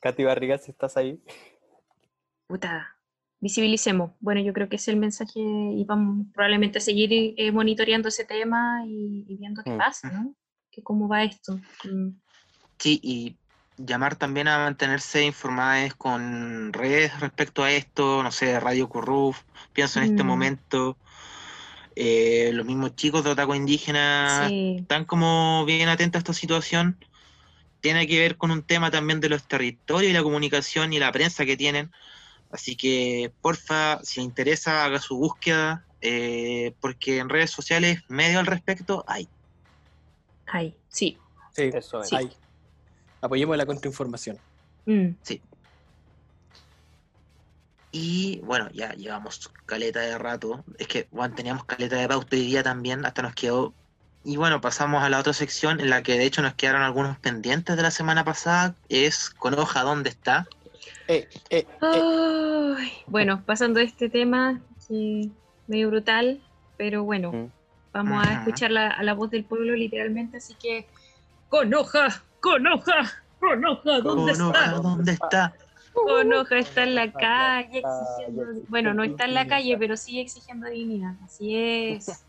Katy 0.00 0.24
Barriga, 0.24 0.56
si 0.58 0.70
estás 0.70 0.96
ahí. 0.96 1.20
Puta, 2.46 2.96
visibilicemos. 3.40 4.12
Bueno, 4.20 4.40
yo 4.40 4.52
creo 4.52 4.68
que 4.68 4.76
ese 4.76 4.90
es 4.90 4.94
el 4.94 5.00
mensaje 5.00 5.38
y 5.40 5.84
vamos 5.84 6.26
probablemente 6.34 6.78
a 6.78 6.80
seguir 6.80 7.34
eh, 7.36 7.52
monitoreando 7.52 8.08
ese 8.08 8.24
tema 8.24 8.82
y, 8.86 9.24
y 9.28 9.36
viendo 9.36 9.62
qué 9.62 9.70
Mm. 9.70 9.78
pasa, 9.78 10.10
¿no? 10.10 10.34
Que 10.70 10.82
cómo 10.82 11.08
va 11.08 11.22
esto. 11.22 11.60
Mm. 11.84 12.10
Sí, 12.78 12.98
y 13.02 13.36
llamar 13.76 14.16
también 14.16 14.48
a 14.48 14.58
mantenerse 14.58 15.24
informadas 15.24 15.94
con 15.94 16.72
redes 16.72 17.18
respecto 17.20 17.62
a 17.62 17.70
esto, 17.72 18.22
no 18.22 18.32
sé, 18.32 18.58
Radio 18.58 18.88
Curruf, 18.88 19.42
pienso 19.72 20.00
en 20.00 20.06
este 20.06 20.24
Mm. 20.24 20.26
momento, 20.26 20.96
eh, 21.96 22.50
los 22.52 22.66
mismos 22.66 22.94
chicos 22.96 23.24
de 23.24 23.30
Otaku 23.30 23.54
Indígena 23.54 24.46
Sí, 24.48 24.76
están 24.80 25.04
como 25.04 25.64
bien 25.64 25.88
atentos 25.88 26.18
a 26.18 26.20
esta 26.20 26.32
situación. 26.32 26.96
Tiene 27.80 28.06
que 28.06 28.18
ver 28.18 28.36
con 28.36 28.50
un 28.50 28.62
tema 28.62 28.90
también 28.90 29.20
de 29.20 29.28
los 29.28 29.48
territorios 29.48 30.10
y 30.10 30.14
la 30.14 30.22
comunicación 30.22 30.92
y 30.92 30.98
la 30.98 31.12
prensa 31.12 31.44
que 31.44 31.56
tienen. 31.56 31.90
Así 32.50 32.76
que, 32.76 33.32
porfa, 33.40 34.00
si 34.02 34.20
le 34.20 34.24
interesa, 34.24 34.84
haga 34.84 34.98
su 34.98 35.16
búsqueda, 35.16 35.84
eh, 36.00 36.74
porque 36.80 37.18
en 37.18 37.28
redes 37.28 37.50
sociales, 37.50 38.00
medio 38.08 38.40
al 38.40 38.46
respecto, 38.46 39.04
hay. 39.06 39.28
ay, 40.46 40.74
sí. 40.88 41.16
Sí, 41.52 41.70
Eso 41.72 42.02
es. 42.02 42.08
Sí. 42.08 42.16
hay. 42.16 42.30
Apoyemos 43.20 43.56
la 43.56 43.66
contrainformación. 43.66 44.38
Mm. 44.86 45.10
Y 47.92 48.40
bueno, 48.44 48.68
ya 48.72 48.92
llevamos 48.94 49.50
caleta 49.66 50.00
de 50.00 50.16
rato. 50.18 50.64
Es 50.78 50.86
que, 50.86 51.08
bueno, 51.10 51.34
teníamos 51.34 51.64
caleta 51.64 51.96
de 51.96 52.08
pauta 52.08 52.36
hoy 52.36 52.42
día 52.42 52.62
también, 52.62 53.04
hasta 53.04 53.22
nos 53.22 53.34
quedó. 53.34 53.72
Y 54.22 54.36
bueno, 54.36 54.60
pasamos 54.60 55.02
a 55.02 55.08
la 55.08 55.18
otra 55.18 55.32
sección 55.32 55.80
en 55.80 55.90
la 55.90 56.02
que 56.02 56.18
de 56.18 56.24
hecho 56.24 56.42
nos 56.42 56.54
quedaron 56.54 56.82
algunos 56.82 57.18
pendientes 57.18 57.76
de 57.76 57.82
la 57.82 57.90
semana 57.90 58.24
pasada. 58.24 58.74
Es 58.88 59.30
con 59.30 59.58
hoja, 59.58 59.82
¿dónde 59.82 60.10
está? 60.10 60.46
Eh, 61.08 61.28
eh, 61.50 61.66
eh. 61.82 62.92
Bueno, 63.06 63.42
pasando 63.44 63.80
a 63.80 63.82
este 63.82 64.08
tema, 64.08 64.60
medio 65.66 65.88
brutal, 65.88 66.40
pero 66.76 67.02
bueno, 67.02 67.32
Mm. 67.32 67.50
vamos 67.92 68.26
a 68.26 68.32
escuchar 68.34 68.70
la, 68.70 68.88
a 68.88 69.02
la 69.02 69.14
voz 69.14 69.30
del 69.30 69.44
pueblo 69.44 69.74
literalmente, 69.74 70.36
así 70.36 70.54
que 70.54 70.86
con 71.48 71.72
hoja, 71.74 72.22
con 72.40 72.66
hoja, 72.66 73.22
con 73.40 73.64
hoja, 73.64 74.00
¿dónde 74.00 74.32
Con 74.32 74.42
hoja, 74.42 74.64
está? 74.64 74.80
¿dónde 74.80 75.12
está? 75.12 75.54
Con 75.92 76.32
hoja 76.32 76.58
está 76.58 76.84
en 76.84 76.94
la 76.94 77.12
calle 77.12 77.82
exigiendo, 77.84 78.62
bueno, 78.68 78.94
no 78.94 79.02
está 79.02 79.24
en 79.24 79.34
la 79.34 79.46
calle, 79.46 79.76
pero 79.76 79.96
sigue 79.96 80.20
exigiendo 80.20 80.68
dignidad, 80.68 81.14
así 81.24 81.56
es. 81.56 82.06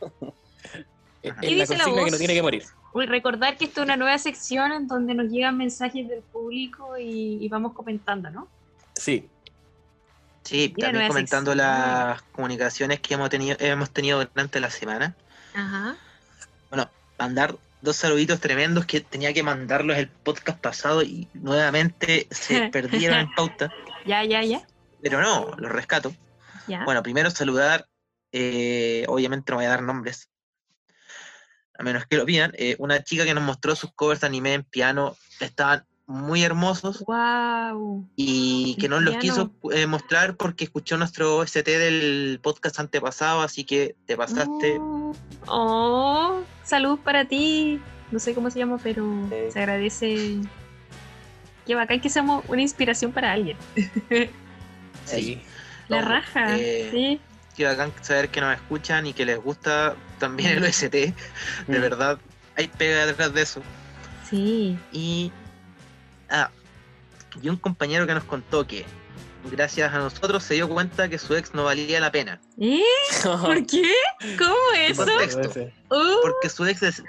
Es 1.23 1.35
¿Qué 1.39 1.51
la 1.51 1.55
dice 1.55 1.77
la 1.77 1.83
consigna 1.83 2.05
que 2.05 2.11
no 2.11 2.17
tiene 2.17 2.33
que 2.33 2.41
morir. 2.41 2.63
Uy, 2.93 3.05
recordar 3.05 3.55
que 3.55 3.65
esta 3.65 3.81
es 3.81 3.85
una 3.85 3.95
nueva 3.95 4.17
sección 4.17 4.71
en 4.71 4.87
donde 4.87 5.13
nos 5.13 5.29
llegan 5.31 5.55
mensajes 5.55 6.09
del 6.09 6.21
público 6.21 6.97
y, 6.97 7.37
y 7.39 7.47
vamos 7.47 7.73
comentando, 7.73 8.31
¿no? 8.31 8.47
Sí. 8.95 9.29
Sí, 10.43 10.73
Mira, 10.75 10.87
también 10.87 11.07
comentando 11.09 11.51
sección. 11.51 11.67
las 11.67 12.21
comunicaciones 12.23 12.99
que 13.01 13.13
hemos 13.13 13.29
tenido, 13.29 13.55
hemos 13.59 13.91
tenido 13.91 14.25
durante 14.25 14.59
la 14.59 14.71
semana. 14.71 15.15
Ajá. 15.53 15.95
Bueno, 16.69 16.89
mandar 17.19 17.55
dos 17.81 17.95
saluditos 17.95 18.39
tremendos 18.39 18.85
que 18.85 19.01
tenía 19.01 19.33
que 19.33 19.43
mandarlos 19.43 19.97
el 19.97 20.07
podcast 20.07 20.59
pasado 20.59 21.03
y 21.03 21.27
nuevamente 21.33 22.27
se 22.31 22.69
perdieron 22.71 23.19
en 23.19 23.33
pauta. 23.33 23.71
Ya, 24.03 24.23
ya, 24.23 24.41
ya. 24.41 24.67
Pero 25.03 25.21
no, 25.21 25.51
los 25.59 25.71
rescato. 25.71 26.11
ya. 26.65 26.83
Bueno, 26.85 27.03
primero 27.03 27.29
saludar, 27.29 27.87
eh, 28.31 29.05
obviamente 29.07 29.51
no 29.51 29.57
voy 29.57 29.65
a 29.65 29.69
dar 29.69 29.83
nombres, 29.83 30.31
a 31.77 31.83
menos 31.83 32.07
que 32.07 32.17
lo 32.17 32.25
pidan, 32.25 32.51
eh, 32.57 32.75
una 32.79 33.03
chica 33.03 33.23
que 33.23 33.35
nos 33.35 33.43
mostró 33.43 33.75
sus 33.75 33.93
covers 33.93 34.21
de 34.21 34.27
anime 34.27 34.55
en 34.55 34.63
piano, 34.63 35.15
estaban 35.39 35.85
muy 36.11 36.43
hermosos 36.43 37.03
Wow. 37.05 38.05
y 38.15 38.75
que 38.79 38.85
En 38.85 38.91
no 38.91 38.99
los 38.99 39.15
quiso 39.17 39.51
eh, 39.73 39.87
mostrar 39.87 40.35
porque 40.35 40.63
escuchó 40.65 40.97
nuestro 40.97 41.37
OST 41.37 41.65
del 41.65 42.39
podcast 42.43 42.79
antepasado, 42.79 43.41
así 43.41 43.63
que 43.63 43.95
te 44.05 44.15
pasaste. 44.17 44.77
Oh, 44.79 45.13
oh, 45.47 46.41
salud 46.63 46.99
para 46.99 47.25
ti. 47.25 47.79
No 48.11 48.19
sé 48.19 48.33
cómo 48.33 48.49
se 48.51 48.59
llama, 48.59 48.77
pero 48.83 49.03
Sí. 49.29 49.51
se 49.53 49.59
agradece. 49.59 50.37
Qué 51.65 51.75
bacán 51.75 52.01
que 52.01 52.09
seamos 52.09 52.43
una 52.47 52.61
inspiración 52.61 53.11
para 53.11 53.31
alguien. 53.31 53.57
Sí. 55.05 55.41
La 55.87 56.01
No, 56.01 56.09
raja. 56.09 56.57
eh, 56.59 56.89
Sí. 56.91 57.19
Qué 57.55 57.65
bacán 57.65 57.91
saber 58.01 58.29
que 58.29 58.39
nos 58.39 58.53
escuchan 58.55 59.05
y 59.07 59.13
que 59.13 59.25
les 59.25 59.37
gusta 59.41 59.95
también 60.19 60.51
el 60.57 60.63
OST, 60.63 60.91
de 60.93 61.13
verdad, 61.79 62.17
hay 62.55 62.67
pega 62.67 63.05
detrás 63.05 63.33
de 63.33 63.41
eso. 63.41 63.61
Sí. 64.29 64.77
Y, 64.93 65.31
ah, 66.31 66.49
y 67.41 67.49
un 67.49 67.57
compañero 67.57 68.07
que 68.07 68.13
nos 68.13 68.23
contó 68.23 68.65
que 68.65 68.85
gracias 69.51 69.93
a 69.93 69.97
nosotros 69.99 70.43
se 70.43 70.53
dio 70.55 70.67
cuenta 70.69 71.07
que 71.09 71.17
su 71.17 71.35
ex 71.35 71.53
no 71.53 71.63
valía 71.65 71.99
la 71.99 72.11
pena. 72.11 72.39
¿Eh? 72.59 72.81
¿Por 73.23 73.65
qué? 73.67 73.91
¿Cómo 74.37 74.55
eso? 74.87 75.05
Contexto. 75.05 75.69
Oh, 75.89 76.19
Porque 76.21 76.49
su 76.49 76.65
ex, 76.65 77.01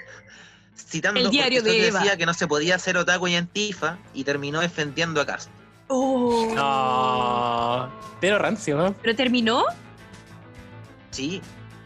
citando, 0.77 1.19
El 1.19 1.29
diario 1.29 1.61
de 1.61 1.87
Eva. 1.87 1.99
decía 1.99 2.17
que 2.17 2.25
no 2.25 2.33
se 2.33 2.47
podía 2.47 2.77
ser 2.79 2.97
otaku 2.97 3.27
y 3.27 3.35
antifa 3.35 3.97
y 4.13 4.23
terminó 4.23 4.61
defendiendo 4.61 5.21
a 5.21 5.25
Cast. 5.25 5.49
oh. 5.89 6.51
No. 6.55 7.91
Pero 8.21 8.39
rancio, 8.39 8.77
¿no? 8.77 8.93
¿Pero 9.01 9.15
terminó? 9.15 9.65
Sí, 11.11 11.41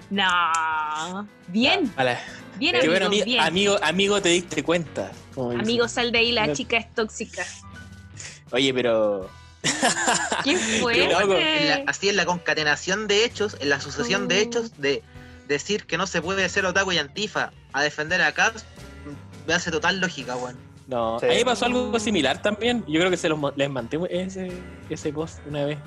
No. 0.10 1.28
Bien, 1.50 1.92
Vale. 1.98 2.18
bien, 2.58 2.76
amigo, 2.78 2.92
bueno, 2.92 3.10
bien. 3.10 3.40
amigo, 3.42 3.78
amigo, 3.84 4.22
te 4.22 4.30
diste 4.30 4.64
cuenta. 4.64 5.12
Amigo, 5.38 5.88
sal 5.88 6.12
de 6.12 6.20
ahí, 6.20 6.32
la 6.32 6.48
No. 6.48 6.54
chica 6.54 6.78
es 6.78 6.94
tóxica. 6.94 7.44
Oye, 8.52 8.74
pero. 8.74 9.30
¿Qué 10.44 10.58
fue? 10.58 11.84
así 11.88 12.10
en 12.10 12.16
la 12.16 12.26
concatenación 12.26 13.08
de 13.08 13.26
hechos, 13.26 13.58
en 13.60 13.70
la 13.70 13.80
sucesión 13.82 14.28
de 14.28 14.36
Oh. 14.38 14.42
hechos 14.42 14.78
de 14.80 15.04
decir 15.48 15.86
que 15.86 15.98
no 15.98 16.08
se 16.08 16.22
puede 16.22 16.48
ser 16.50 16.66
otaku 16.66 16.92
y 16.94 16.98
antifa 16.98 17.52
a 17.74 17.82
defender 17.84 18.22
a 18.22 18.32
Cast, 18.34 18.66
me 19.48 19.54
hace 19.54 19.72
total 19.72 20.00
lógica, 20.00 20.36
weón. 20.36 20.58
No, 20.88 21.20
Sí. 21.20 21.26
a 21.26 21.30
mí 21.30 21.36
me 21.36 21.46
pasó 21.46 21.66
algo 21.66 22.00
similar 22.00 22.42
también. 22.42 22.84
Yo 22.88 23.00
creo 23.00 23.10
que 23.10 23.18
se 23.18 23.28
los 23.30 23.40
les 23.58 23.70
mandé 23.70 24.00
ese, 24.10 24.52
ese 24.90 25.12
post 25.12 25.40
una 25.48 25.66
vez. 25.66 25.78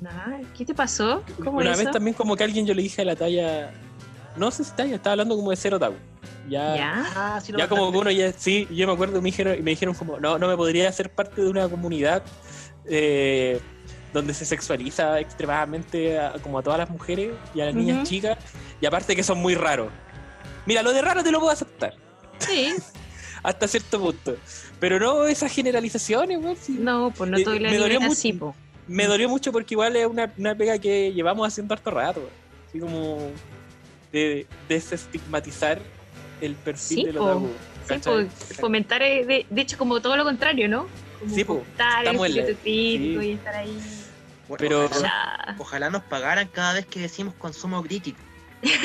Nah, 0.00 0.38
¿Qué 0.56 0.64
te 0.64 0.74
pasó? 0.74 1.24
¿Cómo 1.42 1.58
Una 1.58 1.72
eso? 1.72 1.82
vez 1.84 1.90
también 1.92 2.14
como 2.14 2.36
que 2.36 2.44
alguien 2.44 2.66
yo 2.66 2.74
le 2.74 2.82
dije 2.82 3.02
a 3.02 3.04
la 3.04 3.16
talla. 3.16 3.70
No 4.38 4.50
sé 4.50 4.64
si 4.64 4.72
talla, 4.72 4.94
estaba 4.96 5.12
hablando 5.12 5.36
como 5.36 5.50
de 5.50 5.56
ser 5.56 5.74
otaku. 5.74 5.96
Ya, 6.48 6.76
¿Ya? 6.76 7.04
Ah, 7.14 7.40
sí 7.44 7.52
ya 7.56 7.68
como 7.68 7.92
que 7.92 7.98
uno 7.98 8.10
ya, 8.10 8.32
sí, 8.32 8.66
yo 8.70 8.86
me 8.86 8.92
acuerdo, 8.94 9.20
me 9.20 9.26
dijeron, 9.26 9.62
me 9.62 9.70
dijeron 9.72 9.94
como, 9.94 10.18
no, 10.18 10.38
no 10.38 10.48
me 10.48 10.56
podría 10.56 10.90
ser 10.92 11.10
parte 11.10 11.42
de 11.42 11.48
una 11.50 11.68
comunidad 11.68 12.22
eh, 12.86 13.60
donde 14.14 14.32
se 14.32 14.46
sexualiza 14.46 15.20
extremadamente 15.20 16.18
a- 16.18 16.32
como 16.42 16.58
a 16.58 16.62
todas 16.62 16.78
las 16.78 16.88
mujeres 16.88 17.32
y 17.54 17.60
a 17.60 17.66
las 17.66 17.74
niñas 17.74 18.08
chicas, 18.08 18.38
y 18.80 18.86
aparte 18.86 19.14
que 19.14 19.22
son 19.22 19.38
muy 19.38 19.54
raros. 19.54 19.90
Mira, 20.64 20.82
lo 20.82 20.92
de 20.92 21.02
raro 21.02 21.22
te 21.22 21.30
lo 21.30 21.38
puedo 21.40 21.52
aceptar, 21.52 21.94
Sí. 22.38 22.74
hasta 23.42 23.68
cierto 23.68 24.00
punto. 24.00 24.36
Pero 24.80 24.98
no 24.98 25.26
esas 25.26 25.52
generalizaciones, 25.52 26.38
weón, 26.42 26.56
sí. 26.56 26.76
No, 26.80 27.12
pues 27.14 27.28
no 27.30 27.36
Eh, 27.36 27.44
todo 27.44 27.54
el 27.54 27.62
me 27.62 27.76
dolió 27.76 28.00
mucho. 28.00 28.12
así, 28.12 28.32
po. 28.32 28.54
Me 28.86 29.06
dolió 29.06 29.28
mucho 29.28 29.52
porque 29.52 29.74
igual 29.74 29.94
es 29.96 30.06
una, 30.06 30.32
una 30.38 30.54
pega 30.54 30.78
que 30.78 31.12
llevamos 31.12 31.46
haciendo 31.46 31.74
harto 31.74 31.90
rato. 31.90 32.26
Así 32.68 32.78
como 32.80 33.18
de 34.12 34.46
desestigmatizar 34.68 35.78
el 36.40 36.54
perfil 36.54 36.98
Sí, 36.98 37.04
del 37.04 37.18
otaku. 37.18 37.50
Sí, 37.88 37.94
pues, 38.04 38.28
fomentar, 38.60 39.02
eh, 39.02 39.24
de, 39.24 39.46
de 39.48 39.60
hecho, 39.62 39.78
como 39.78 40.00
todo 40.00 40.16
lo 40.16 40.24
contrario, 40.24 40.68
¿no? 40.68 40.86
Como 41.20 41.34
Sí, 41.34 41.44
po, 41.44 41.54
fomentar 41.64 42.06
el 42.06 42.16
espíritu 42.16 42.58
crítico 42.62 43.20
sí. 43.22 43.26
y 43.28 43.32
estar 43.32 43.54
ahí. 43.54 43.78
Bueno, 44.46 44.58
Pero- 44.58 44.90
ojalá, 45.58 45.90
nos 45.90 46.02
pagaran 46.04 46.48
cada 46.48 46.74
vez 46.74 46.86
que 46.86 47.00
decimos 47.00 47.34
consumo 47.38 47.82
crítico. 47.82 48.18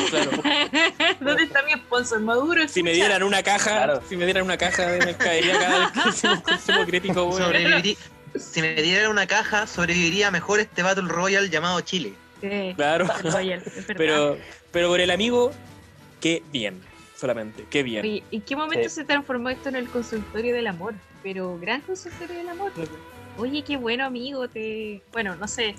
Claro. 0.10 0.32
¿Dónde 1.20 1.44
está 1.44 1.64
mi 1.64 1.72
sponsor? 1.74 2.20
Maduro. 2.22 2.68
Si 2.68 2.84
me 2.84 2.92
dieran 2.94 3.24
una 3.24 3.42
caja, 3.44 3.70
Claro. 3.72 4.04
si 4.08 4.16
me 4.16 4.26
dieran 4.26 4.44
una 4.44 4.58
caja 4.58 4.88
de 4.88 5.00
mercadería 5.06 5.58
cada 5.60 5.80
vez 5.80 6.04
que 6.04 6.10
hicimos 6.10 6.42
consumo 6.42 6.86
crítico. 6.86 7.32
Sobreviviría- 7.38 7.98
si 8.36 8.62
me 8.62 8.74
dieran 8.82 9.10
una 9.12 9.26
caja, 9.28 9.66
sobreviviría 9.68 10.32
mejor 10.32 10.60
este 10.60 10.82
Battle 10.84 11.08
Royale 11.08 11.50
llamado 11.50 11.82
Chile. 11.82 12.14
Claro. 12.76 13.08
Royal. 13.24 13.62
Pero, 13.98 14.38
pero 14.72 14.90
por 14.90 15.00
el 15.00 15.12
amigo, 15.12 15.52
qué 16.20 16.42
bien, 16.52 16.82
solamente, 17.16 17.66
qué 17.70 17.84
bien. 17.84 18.04
Oye, 18.06 18.24
¿en 18.32 18.42
qué 18.42 18.56
momento 18.56 18.90
Sí. 18.90 18.96
se 18.96 19.04
transformó 19.06 19.50
esto 19.50 19.70
en 19.70 19.76
el 19.76 19.90
consultorio 19.90 20.54
del 20.54 20.68
amor? 20.68 20.94
Pero 21.22 21.58
gran 21.60 21.82
consultorio 21.82 22.36
del 22.36 22.50
amor. 22.50 22.72
Oye, 23.38 23.64
qué 23.64 23.78
bueno, 23.78 24.04
amigo. 24.06 24.48
Te... 24.48 25.02
Bueno, 25.12 25.36
no 25.36 25.48
sé. 25.48 25.76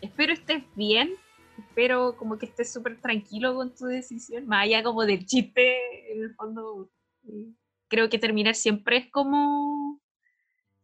Espero 0.00 0.32
estés 0.32 0.62
bien. 0.74 1.14
Espero 1.58 2.16
como 2.16 2.38
que 2.38 2.46
estés 2.46 2.72
súper 2.72 3.00
tranquilo 3.00 3.54
con 3.54 3.74
tu 3.74 3.84
decisión. 3.86 4.46
Más 4.46 4.64
allá 4.64 4.82
como 4.82 5.04
del 5.06 5.24
chiste, 5.26 6.12
en 6.12 6.22
el 6.22 6.34
fondo. 6.34 6.90
eh, 7.28 7.52
Creo 7.88 8.08
que 8.08 8.18
terminar 8.18 8.54
siempre 8.54 8.96
es 8.96 9.10
como. 9.10 9.85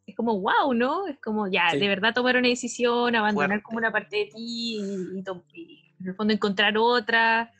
Es 0.07 0.17
como 0.17 0.41
wow, 0.41 0.75
¿no? 0.75 1.07
Es 1.07 1.19
como 1.21 1.47
ya, 1.49 1.71
Sí. 1.71 1.79
de 1.79 1.89
verdad 1.89 2.13
tomar 2.15 2.37
una 2.37 2.49
decisión, 2.49 3.15
abandonar 3.15 3.49
Fuerte. 3.49 3.63
como 3.63 3.79
una 3.79 3.93
parte 3.93 4.17
de 4.17 4.25
ti 4.27 4.33
y, 5.15 5.19
y 5.19 5.23
tom- 5.23 5.43
y 5.53 5.95
en 6.01 6.09
el 6.09 6.15
fondo 6.15 6.33
encontrar 6.35 6.77
otra. 6.77 7.53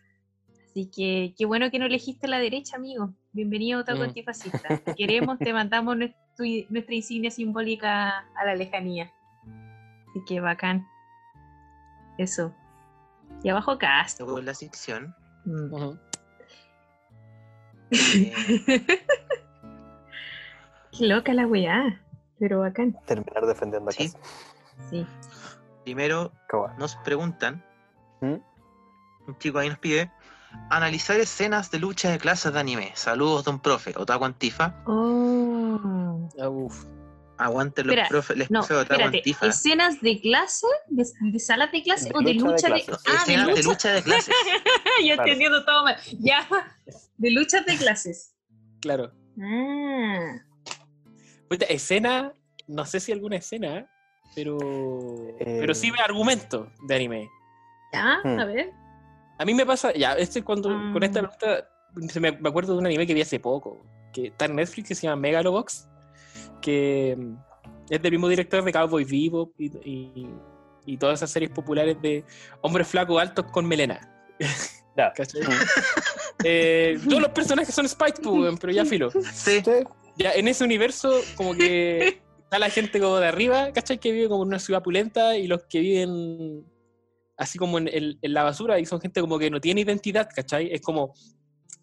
Así 0.71 0.91
que 0.91 1.35
qué 1.39 1.45
bueno 1.47 1.71
que 1.71 1.79
no 1.79 1.87
elegiste 1.87 2.27
la 2.27 2.39
derecha, 2.41 2.77
amigo. 2.77 3.15
Bienvenido 3.33 3.85
a 3.87 3.95
Mm. 3.95 4.03
Antifascista. 4.03 4.79
Te 4.79 4.95
queremos, 4.95 5.39
te 5.39 5.53
mandamos 5.53 5.97
nuestro- 5.97 6.19
nuestra 6.71 6.95
insignia 6.95 7.31
simbólica 7.31 8.19
a 8.37 8.45
la 8.45 8.55
lejanía. 8.57 9.13
Así 10.11 10.21
que 10.27 10.41
bacán. 10.41 10.85
Eso. 12.19 12.55
Y 13.45 13.49
abajo 13.51 13.79
cast. 13.79 14.21
En 14.21 14.45
la 14.45 14.55
sección. 14.55 15.15
Mm. 15.45 15.93
Eh, 17.95 18.33
Qué 20.99 21.07
loca 21.07 21.33
la 21.35 21.47
weá. 21.47 22.01
Pero 22.43 22.59
bacán. 22.59 22.99
Terminar 23.07 23.47
defendiendo 23.47 23.89
a 23.89 23.93
Sí. 23.93 24.07
casa. 24.11 24.19
Sí. 24.91 25.07
primero 25.85 26.33
nos 26.77 26.97
preguntan, 26.97 27.65
¿Mm? 28.21 28.35
un 29.29 29.39
chico 29.39 29.61
ahí 29.61 29.69
nos 29.69 29.79
pide, 29.79 30.11
analizar 30.71 31.21
escenas 31.21 31.71
de 31.71 31.79
lucha 31.79 32.11
de 32.11 32.19
clases 32.19 32.53
de 32.53 32.59
anime. 32.59 32.91
Saludos, 32.97 33.45
don 33.45 33.61
profe. 33.61 33.95
Otaku 33.97 34.25
Antifa. 34.25 34.75
Oh. 34.89 36.29
Ah, 36.41 36.49
uf. 36.49 36.85
Aguante 37.39 37.85
los 37.85 37.93
Espera, 37.93 38.09
profes, 38.09 38.37
les 38.37 38.51
No, 38.51 38.59
profe 38.61 38.75
Otaku 38.75 38.93
espérate. 38.95 39.19
Antifa. 39.19 39.47
¿Escenas 39.47 40.01
de 40.01 40.21
clase? 40.21 40.67
¿De, 40.89 41.05
de 41.21 41.39
salas 41.39 41.71
de 41.71 41.83
clase 41.85 42.09
De 42.09 42.15
o 42.17 42.21
de 42.23 42.35
lucha 42.35 42.69
de 42.69 42.83
clases. 42.85 43.05
Ah, 43.07 43.11
de 43.13 43.17
escenas 43.19 43.47
de 43.47 43.53
lucha. 43.53 43.69
lucha 43.69 43.93
de 43.93 44.03
clases. 44.03 44.35
Yo 45.07 45.15
Claro. 45.15 45.23
entendiendo 45.23 45.65
todo 45.65 45.85
mal. 45.85 45.97
Ya. 46.19 46.49
De 47.19 47.31
luchas 47.31 47.65
de 47.67 47.77
clases. 47.77 48.35
Claro. 48.81 49.13
Ah. 49.41 50.43
Puta, 51.53 51.67
escena, 51.67 52.33
no 52.67 52.87
sé 52.87 52.99
si 53.01 53.13
alguna 53.13 53.37
escena, 53.37 53.87
pero. 54.35 54.57
Eh. 55.39 55.59
Pero 55.61 55.75
sí 55.75 55.91
ve 55.91 55.99
argumentos 56.03 56.69
de 56.87 56.95
anime. 56.95 57.29
Ya, 57.93 58.21
Hmm. 58.25 58.39
a 58.41 58.45
ver. 58.47 58.71
A 59.39 59.45
mí 59.45 59.53
me 59.55 59.67
pasa, 59.67 59.93
ya, 59.93 60.13
este 60.15 60.39
es 60.39 60.45
cuando, 60.45 60.71
Ah. 60.71 60.91
con 60.93 61.03
esta 61.03 61.21
pregunta, 61.21 61.69
se 62.13 62.21
me, 62.21 62.33
me 62.33 62.49
acuerdo 62.49 62.73
de 62.73 62.79
un 62.79 62.87
anime 62.87 63.07
que 63.07 63.13
vi 63.15 63.21
hace 63.21 63.39
poco, 63.39 63.85
que 64.15 64.29
está 64.29 64.47
en 64.47 64.57
Netflix, 64.57 64.89
que 64.89 64.95
se 64.95 65.03
llama 65.03 65.17
Megalobox, 65.21 65.89
que 66.63 67.17
mm, 67.19 67.35
es 67.91 68.01
del 68.01 68.13
mismo 68.13 68.29
director 68.29 68.65
de 68.65 68.73
Cowboy 68.73 69.05
Vivo 69.05 69.53
y, 69.59 69.67
y, 69.89 70.31
y 70.87 70.97
todas 70.97 71.19
esas 71.19 71.31
series 71.31 71.51
populares 71.51 72.01
de 72.01 72.25
hombres 72.63 72.89
flacos 72.89 73.21
altos 73.21 73.45
con 73.53 73.67
melena. 73.67 74.01
Ya. 74.97 75.13
¿Cachai? 75.17 75.43
Eh, 76.45 76.99
todos 77.09 77.21
los 77.23 77.31
personajes 77.33 77.75
son 77.75 77.85
Spike, 77.87 78.21
pues, 78.23 78.59
pero 78.61 78.73
ya 78.73 78.85
filo. 78.87 79.11
Sí, 79.11 79.61
Sí. 79.63 79.85
Ya 80.17 80.33
en 80.33 80.49
ese 80.49 80.65
universo, 80.65 81.11
como 81.37 81.55
que 81.55 82.21
está 82.45 82.59
la 82.59 82.71
gente 82.71 83.01
como 83.01 83.17
de 83.19 83.27
arriba, 83.29 83.73
¿cachai? 83.73 83.99
Que 83.99 84.13
vive 84.13 84.29
como 84.29 84.43
en 84.43 84.49
una 84.49 84.59
ciudad 84.59 84.83
pulenta 84.83 85.37
y 85.37 85.47
los 85.47 85.65
que 85.65 85.81
viven 85.81 86.65
así 87.37 87.59
como 87.59 87.79
en, 87.79 87.89
en- 87.89 88.19
en 88.21 88.33
la 88.35 88.43
basura 88.43 88.79
y 88.79 88.87
son 88.87 89.01
gente 89.01 89.21
como 89.21 89.39
que 89.39 89.51
no 89.51 89.61
tiene 89.61 89.81
identidad, 89.81 90.29
¿cachai? 90.35 90.71
Es 90.73 90.81
como 90.83 91.15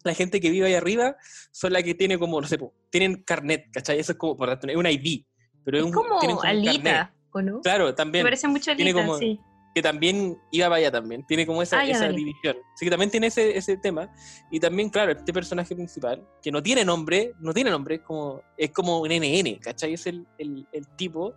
la 0.04 0.14
gente 0.14 0.40
que 0.40 0.50
vive 0.50 0.66
ahí 0.66 0.74
arriba 0.74 1.16
son 1.50 1.72
la 1.72 1.82
que 1.82 1.94
tiene 1.94 2.18
como, 2.18 2.40
no 2.40 2.46
sé, 2.46 2.58
tienen 2.90 3.22
carnet, 3.22 3.66
¿cachai? 3.72 3.98
Eso 3.98 4.12
es 4.12 4.18
como, 4.18 4.36
por 4.36 4.48
tanto, 4.48 4.68
es 4.68 4.76
un 4.76 4.86
ID, 4.86 5.24
pero 5.64 5.76
es, 5.78 5.82
Es 5.82 5.86
un, 5.86 5.92
como. 5.92 6.40
Alita, 6.42 7.14
¿o 7.32 7.42
no? 7.42 7.60
Claro, 7.60 7.86
Me 7.86 7.92
también, 7.92 8.24
parece 8.24 8.48
mucho 8.48 8.70
Alita, 8.70 8.92
como- 8.92 9.18
sí. 9.18 9.38
Que 9.74 9.82
también 9.82 10.36
iba 10.50 10.66
para 10.66 10.76
allá 10.76 10.90
también, 10.90 11.24
tiene 11.26 11.46
como 11.46 11.62
esa, 11.62 11.80
Ah, 11.80 11.86
esa 11.86 12.08
división. 12.08 12.56
Así 12.74 12.84
que 12.84 12.90
también 12.90 13.10
tiene 13.10 13.28
ese, 13.28 13.56
ese 13.56 13.76
tema. 13.76 14.12
Y 14.50 14.58
también, 14.58 14.90
claro, 14.90 15.12
este 15.12 15.32
personaje 15.32 15.74
principal, 15.74 16.26
que 16.42 16.50
no 16.50 16.62
tiene 16.62 16.84
nombre, 16.84 17.32
no 17.40 17.54
tiene 17.54 17.70
nombre, 17.70 17.96
es 17.96 18.00
como, 18.02 18.42
es 18.56 18.70
como 18.70 19.00
un 19.00 19.08
NN, 19.08 19.58
¿cachai? 19.60 19.94
Es 19.94 20.06
el, 20.06 20.26
el, 20.38 20.66
el 20.72 20.88
tipo, 20.96 21.34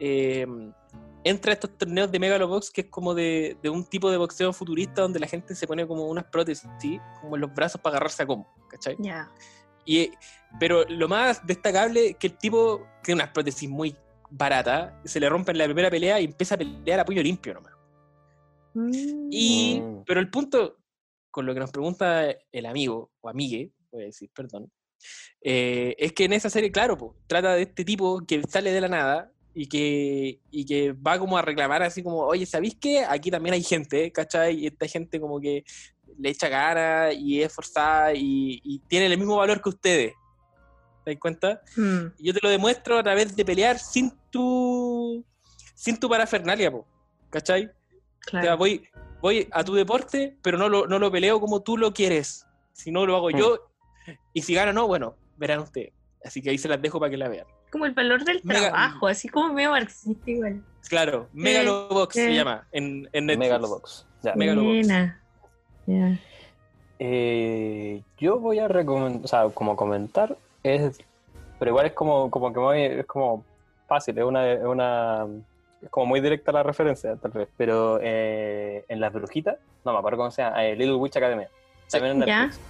eh, 0.00 0.46
entra 1.24 1.52
a 1.52 1.54
estos 1.54 1.76
torneos 1.76 2.12
de 2.12 2.18
Megalobox, 2.18 2.70
que 2.70 2.82
es 2.82 2.86
como 2.88 3.14
de, 3.14 3.56
de 3.62 3.70
un 3.70 3.84
tipo 3.84 4.10
de 4.10 4.18
boxeo 4.18 4.52
futurista 4.52 5.02
donde 5.02 5.18
la 5.18 5.26
gente 5.26 5.54
se 5.54 5.66
pone 5.66 5.86
como 5.86 6.06
unas 6.06 6.24
prótesis, 6.24 6.68
¿sí? 6.78 7.00
como 7.20 7.36
en 7.36 7.40
los 7.40 7.54
brazos 7.54 7.80
para 7.80 7.96
agarrarse 7.96 8.22
a 8.22 8.26
combo, 8.26 8.46
¿cachai? 8.68 8.96
Ya. 8.98 9.30
Y, 9.86 10.10
pero 10.60 10.84
lo 10.88 11.08
más 11.08 11.46
destacable 11.46 12.10
es 12.10 12.16
que 12.16 12.28
el 12.28 12.38
tipo 12.38 12.86
tiene 13.02 13.22
unas 13.22 13.32
prótesis 13.32 13.68
muy 13.68 13.96
baratas, 14.30 14.92
se 15.04 15.18
le 15.20 15.28
rompe 15.28 15.52
en 15.52 15.58
la 15.58 15.64
primera 15.64 15.90
pelea 15.90 16.20
y 16.20 16.24
empieza 16.24 16.54
a 16.54 16.58
pelear 16.58 17.00
a 17.00 17.04
puño 17.04 17.22
limpio 17.22 17.54
nomás. 17.54 17.73
Mm. 18.74 19.28
Y, 19.30 19.80
Mm. 19.80 20.04
pero 20.06 20.20
el 20.20 20.30
punto, 20.30 20.78
con 21.30 21.46
lo 21.46 21.54
que 21.54 21.60
nos 21.60 21.70
pregunta 21.70 22.26
el 22.52 22.66
amigo, 22.66 23.10
o 23.20 23.28
amigue, 23.28 23.70
voy 23.90 24.02
a 24.02 24.06
decir, 24.06 24.30
perdón, 24.34 24.70
eh, 25.40 25.94
es 25.98 26.12
que 26.12 26.24
en 26.24 26.32
esa 26.32 26.50
serie, 26.50 26.70
claro, 26.72 26.96
po, 26.96 27.16
trata 27.26 27.54
de 27.54 27.62
este 27.62 27.84
tipo 27.84 28.20
que 28.26 28.42
sale 28.44 28.72
de 28.72 28.80
la 28.80 28.88
nada 28.88 29.32
y 29.54 29.66
que, 29.66 30.40
y 30.50 30.64
que 30.64 30.92
va 30.92 31.18
como 31.18 31.36
a 31.36 31.42
reclamar 31.42 31.82
así 31.82 32.02
como, 32.02 32.20
oye, 32.20 32.46
¿sabéis 32.46 32.76
qué? 32.80 33.04
Aquí 33.04 33.30
también 33.30 33.54
hay 33.54 33.62
gente, 33.62 34.10
¿cachai? 34.10 34.60
Y 34.60 34.66
esta 34.66 34.86
gente 34.88 35.20
como 35.20 35.40
que 35.40 35.64
le 36.18 36.30
echa 36.30 36.48
cara 36.48 37.12
y 37.12 37.42
es 37.42 37.52
forzada 37.52 38.14
y, 38.14 38.60
y 38.64 38.78
tiene 38.88 39.06
el 39.06 39.18
mismo 39.18 39.36
valor 39.36 39.60
que 39.62 39.68
ustedes. 39.68 40.12
¿Te 41.04 41.10
das 41.12 41.20
cuenta? 41.20 41.60
Mm. 41.76 42.06
Y 42.18 42.26
yo 42.26 42.32
te 42.32 42.40
lo 42.42 42.48
demuestro 42.48 42.98
a 42.98 43.02
través 43.02 43.36
de 43.36 43.44
pelear 43.44 43.78
sin 43.78 44.10
tu, 44.30 45.22
sin 45.74 46.00
tu 46.00 46.08
parafernalia, 46.08 46.70
po, 46.70 46.86
¿cachai? 47.30 47.70
O 48.26 48.30
sea, 48.30 48.40
Claro. 48.40 48.56
voy, 48.58 48.86
voy 49.20 49.48
a 49.52 49.64
tu 49.64 49.74
deporte, 49.74 50.36
pero 50.42 50.58
no 50.58 50.68
lo, 50.68 50.86
no 50.86 50.98
lo 50.98 51.10
peleo 51.10 51.40
como 51.40 51.60
tú 51.62 51.76
lo 51.76 51.92
quieres. 51.92 52.46
Si 52.72 52.90
no, 52.90 53.06
lo 53.06 53.16
hago 53.16 53.30
Mm. 53.30 53.36
yo. 53.36 53.58
Y 54.32 54.42
si 54.42 54.54
gano 54.54 54.72
no, 54.72 54.86
bueno, 54.86 55.14
verán 55.36 55.60
ustedes. 55.60 55.92
Así 56.24 56.40
que 56.42 56.50
ahí 56.50 56.58
se 56.58 56.68
las 56.68 56.80
dejo 56.80 56.98
para 56.98 57.10
que 57.10 57.16
la 57.16 57.28
vean. 57.28 57.46
Como 57.70 57.86
el 57.86 57.92
valor 57.92 58.24
del 58.24 58.40
Mega- 58.44 58.68
trabajo, 58.70 59.06
así 59.08 59.28
como 59.28 59.52
medio 59.52 59.70
marxista 59.70 60.30
igual. 60.30 60.62
Claro, 60.88 61.28
Megalobox 61.32 62.14
se 62.14 62.30
eh. 62.30 62.34
llama 62.34 62.66
en, 62.72 63.08
en 63.12 63.26
Netflix. 63.26 63.38
Megalobox. 63.38 64.06
Ya. 64.22 64.34
Megalobox. 64.36 64.86
Ya. 65.86 66.18
Eh, 66.98 68.02
yo 68.18 68.38
voy 68.38 68.58
a 68.58 68.68
recomendar, 68.68 69.24
o 69.24 69.28
sea, 69.28 69.48
como 69.52 69.76
comentar, 69.76 70.36
es, 70.62 70.98
pero 71.58 71.70
igual 71.72 71.86
es 71.86 71.92
como, 71.92 72.30
como 72.30 72.52
que 72.52 72.60
muy, 72.60 72.82
es 72.82 73.06
como 73.06 73.44
fácil, 73.88 74.16
es 74.18 74.24
una, 74.24 74.50
es 74.52 74.64
una, 74.64 75.26
es 75.84 75.90
como 75.90 76.06
muy 76.06 76.20
directa 76.20 76.50
la 76.52 76.62
referencia, 76.62 77.16
tal 77.16 77.32
vez, 77.32 77.48
pero 77.56 77.98
eh, 78.02 78.84
en 78.88 79.00
Las 79.00 79.12
Brujitas, 79.12 79.56
no 79.84 79.92
me 79.92 79.98
acuerdo 79.98 80.18
cómo 80.18 80.30
se 80.30 80.42
llama, 80.42 80.64
eh, 80.64 80.74
Little 80.76 80.96
Witch 80.96 81.16
Academia, 81.16 81.50
también 81.90 82.22
en 82.22 82.26
Ya. 82.26 82.40
Netflix, 82.46 82.60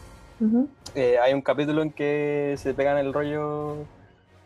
Ujú. 0.41 0.69
eh, 0.95 1.19
hay 1.19 1.32
un 1.32 1.43
capítulo 1.43 1.82
en 1.82 1.93
que 1.93 2.55
se 2.59 2.74
pegan 2.74 2.99
el 2.99 3.12
rollo 3.12 3.86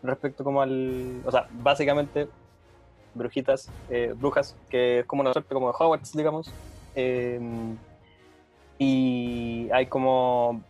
respecto 0.03 0.45
como 0.45 0.61
al, 0.62 1.23
o 1.24 1.31
sea, 1.31 1.47
básicamente 1.51 2.28
brujitas, 3.15 3.73
brujas, 4.16 4.55
que 4.69 5.01
es 5.01 5.07
como 5.07 5.23
una 5.23 5.32
suerte 5.32 5.55
como 5.55 5.69
de 5.69 5.74
Hogwarts, 5.78 6.12
digamos. 6.12 6.55
eh, 6.95 7.40
y 8.81 9.69
hay 9.73 9.86
como 9.86 10.62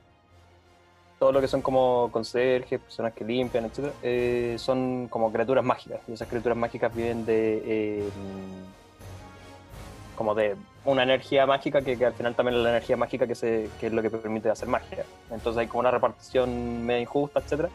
todo 1.18 1.32
lo 1.32 1.40
que 1.40 1.48
son 1.48 1.62
como 1.62 2.10
conserjes, 2.12 2.80
personas 2.80 3.12
que 3.12 3.24
limpian, 3.24 3.64
etc. 3.64 3.92
eh, 4.02 4.56
son 4.58 5.08
como 5.08 5.32
criaturas 5.32 5.64
mágicas. 5.64 6.00
Y 6.06 6.12
esas 6.12 6.28
criaturas 6.28 6.56
mágicas 6.56 6.94
vienen 6.94 7.26
de 7.26 7.62
eh, 7.64 8.08
como 10.16 10.34
de 10.34 10.56
una 10.84 11.02
energía 11.02 11.46
mágica 11.46 11.82
que, 11.82 11.92
al 12.04 12.14
final 12.14 12.34
también 12.34 12.56
es 12.58 12.64
la 12.64 12.70
energía 12.70 12.96
mágica 12.96 13.26
que, 13.26 13.32
es 13.32 13.92
lo 13.92 14.02
que 14.02 14.10
permite 14.10 14.50
hacer 14.50 14.68
magia. 14.68 15.04
Entonces 15.30 15.60
hay 15.60 15.66
como 15.66 15.80
una 15.80 15.90
repartición 15.90 16.84
medio 16.86 17.02
injusta, 17.02 17.40
etc. 17.40 17.68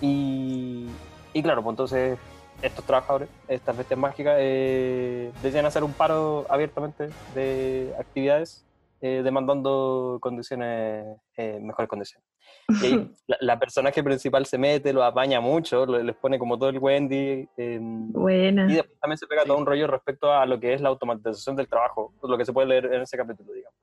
Y, 0.00 0.86
y 1.32 1.42
claro, 1.42 1.62
pues 1.62 1.72
entonces 1.72 2.18
estos 2.62 2.84
trabajadores, 2.84 3.28
estas 3.46 3.76
bestias 3.76 3.98
mágicas, 3.98 4.36
eh, 4.38 5.30
hacer 5.64 5.84
un 5.84 5.92
paro 5.92 6.46
abiertamente 6.48 7.10
de 7.34 7.94
actividades, 7.98 8.64
eh, 9.00 9.22
demandando 9.22 10.18
condiciones, 10.20 11.06
mejores 11.60 11.88
condiciones. 11.88 12.27
Y 12.68 13.10
la, 13.26 13.36
la 13.40 13.58
personaje 13.58 14.02
principal 14.02 14.44
se 14.46 14.58
mete, 14.58 14.92
lo 14.92 15.02
apaña 15.02 15.40
mucho, 15.40 15.86
lo- 15.86 16.02
les 16.02 16.16
pone 16.16 16.38
como 16.38 16.58
todo 16.58 16.68
el 16.68 16.78
Wendy. 16.78 17.48
eh, 17.56 17.78
Buena. 17.80 18.70
y 18.70 18.74
después 18.74 18.98
también 19.00 19.18
se 19.18 19.26
pega 19.26 19.44
todo 19.44 19.56
un 19.56 19.66
rollo 19.66 19.86
respecto 19.86 20.32
a 20.32 20.44
lo 20.46 20.60
que 20.60 20.74
es 20.74 20.80
la 20.80 20.90
automatización 20.90 21.56
del 21.56 21.66
trabajo, 21.68 22.12
lo 22.22 22.36
que 22.36 22.44
se 22.44 22.52
puede 22.52 22.68
leer 22.68 22.84
en 22.92 23.02
ese 23.02 23.16
capítulo, 23.16 23.52
digamos. 23.52 23.78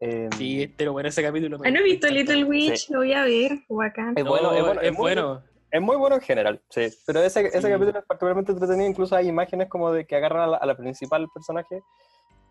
Eh, 0.00 0.28
Sí, 0.36 0.74
pero 0.76 0.92
bueno, 0.92 1.08
ese 1.08 1.22
capítulo. 1.22 1.58
me- 1.58 1.68
Ah, 1.68 1.70
no 1.70 1.80
he 1.80 1.82
visto. 1.82 2.06
Little 2.08 2.44
Witch, 2.44 2.90
lo 2.90 2.98
voy 2.98 3.12
a 3.12 3.24
ver. 3.24 3.52
Bacán. 3.68 4.14
Es 4.16 4.24
No, 4.24 4.30
bueno, 4.30 4.52
es 4.52 4.62
bueno, 4.64 4.80
es 4.80 4.86
es 4.88 4.92
muy- 4.92 5.00
bueno. 5.02 5.42
Es 5.70 5.82
muy 5.82 5.96
bueno 5.96 6.14
en 6.16 6.22
general, 6.22 6.60
sí. 6.70 6.86
Pero 7.06 7.20
ese, 7.20 7.40
ese 7.48 7.60
Sí. 7.60 7.68
capítulo 7.68 7.98
es 7.98 8.04
particularmente 8.06 8.52
entretenido. 8.52 8.88
Incluso 8.88 9.16
hay 9.16 9.28
imágenes 9.28 9.68
como 9.68 9.92
de 9.92 10.06
que 10.06 10.16
agarran 10.16 10.42
a 10.42 10.46
la, 10.46 10.56
a 10.58 10.64
la 10.66 10.76
principal 10.76 11.26
personaje. 11.34 11.82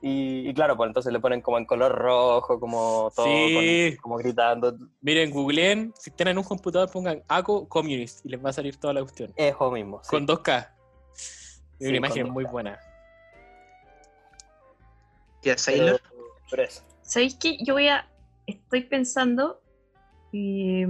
Y, 0.01 0.47
y 0.49 0.53
claro, 0.53 0.77
pues 0.77 0.87
entonces 0.89 1.11
le 1.11 1.19
ponen 1.19 1.41
como 1.41 1.57
en 1.57 1.65
color 1.65 1.91
rojo, 1.93 2.59
como 2.59 3.11
todo, 3.15 3.25
Sí. 3.25 3.91
con- 3.95 4.01
como 4.01 4.17
gritando. 4.17 4.77
Miren, 5.01 5.31
googleen, 5.31 5.93
si 5.97 6.11
están 6.11 6.27
en 6.27 6.37
un 6.37 6.43
computador, 6.43 6.91
pongan 6.91 7.23
ACO 7.27 7.67
Communist 7.67 8.23
y 8.25 8.29
les 8.29 8.43
va 8.43 8.49
a 8.49 8.53
salir 8.53 8.77
toda 8.77 8.93
la 8.93 9.01
cuestión. 9.01 9.33
Eso 9.35 9.71
mismo. 9.71 10.01
sí. 10.03 10.09
Con 10.11 10.27
2K. 10.27 10.71
Es 11.13 11.77
Sí, 11.79 11.87
una 11.87 11.97
imagen 11.97 12.29
muy 12.29 12.43
2K. 12.45 12.51
buena. 12.51 12.79
Tía 15.41 15.57
Sailor. 15.57 16.01
Pero, 16.09 16.23
pero 16.49 16.63
eso. 16.63 16.83
¿Sabéis 17.01 17.35
qué? 17.35 17.57
Yo 17.63 17.73
voy 17.73 17.87
a. 17.87 18.07
Estoy 18.47 18.81
pensando. 18.83 19.61
eh, 20.33 20.85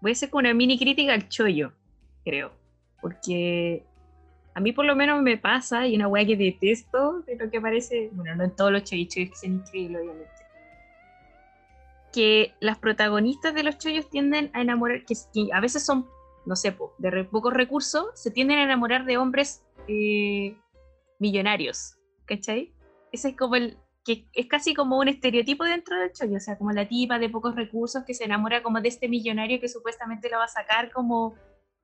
voy 0.00 0.10
a 0.10 0.12
hacer 0.12 0.30
como 0.30 0.38
una 0.40 0.54
mini 0.54 0.78
crítica 0.78 1.12
al 1.12 1.28
chollo, 1.28 1.72
creo. 2.24 2.52
Porque 3.00 3.84
a 4.58 4.60
mí, 4.60 4.72
por 4.72 4.84
lo 4.84 4.94
menos, 4.96 5.22
me 5.22 5.38
pasa, 5.38 5.86
y 5.86 5.96
una 5.96 6.08
weá 6.08 6.26
que 6.26 6.36
detesto 6.36 7.22
de 7.22 7.36
lo 7.36 7.50
que 7.50 7.60
parece. 7.60 8.10
Bueno, 8.12 8.34
no 8.36 8.44
en 8.44 8.54
todos 8.54 8.70
los 8.72 8.84
chollos 8.84 9.08
que 9.14 9.30
son 9.34 9.54
increíbles, 9.54 10.02
obviamente. 10.02 10.30
Que 12.12 12.54
las 12.60 12.78
protagonistas 12.78 13.54
de 13.54 13.62
los 13.62 13.78
chollos 13.78 14.08
tienden 14.10 14.50
a 14.54 14.60
enamorar. 14.60 15.04
Que, 15.04 15.14
que 15.32 15.48
a 15.52 15.60
veces 15.60 15.84
son, 15.86 16.06
no 16.46 16.56
sé, 16.56 16.72
po, 16.72 16.94
de 16.98 17.10
re- 17.10 17.24
pocos 17.24 17.54
recursos, 17.54 18.06
se 18.14 18.30
tienden 18.30 18.58
a 18.58 18.64
enamorar 18.64 19.04
de 19.04 19.16
hombres 19.16 19.62
eh, 19.86 20.56
millonarios. 21.18 21.94
¿Cachai? 22.26 22.72
ese 23.10 23.28
es 23.30 23.36
como 23.36 23.56
el, 23.56 23.78
que 24.04 24.26
es 24.34 24.46
casi 24.46 24.74
como 24.74 24.98
un 24.98 25.08
estereotipo 25.08 25.64
dentro 25.64 25.98
del 25.98 26.12
chollo, 26.12 26.36
o 26.36 26.40
sea, 26.40 26.58
como 26.58 26.72
la 26.72 26.86
tipa 26.86 27.18
de 27.18 27.30
pocos 27.30 27.54
recursos 27.56 28.04
que 28.04 28.12
se 28.12 28.24
enamora 28.24 28.62
como 28.62 28.80
de 28.82 28.88
este 28.88 29.08
millonario 29.08 29.60
que 29.60 29.68
supuestamente 29.68 30.28
lo 30.28 30.36
va 30.38 30.44
a 30.44 30.48
sacar 30.48 30.90
como 30.92 31.34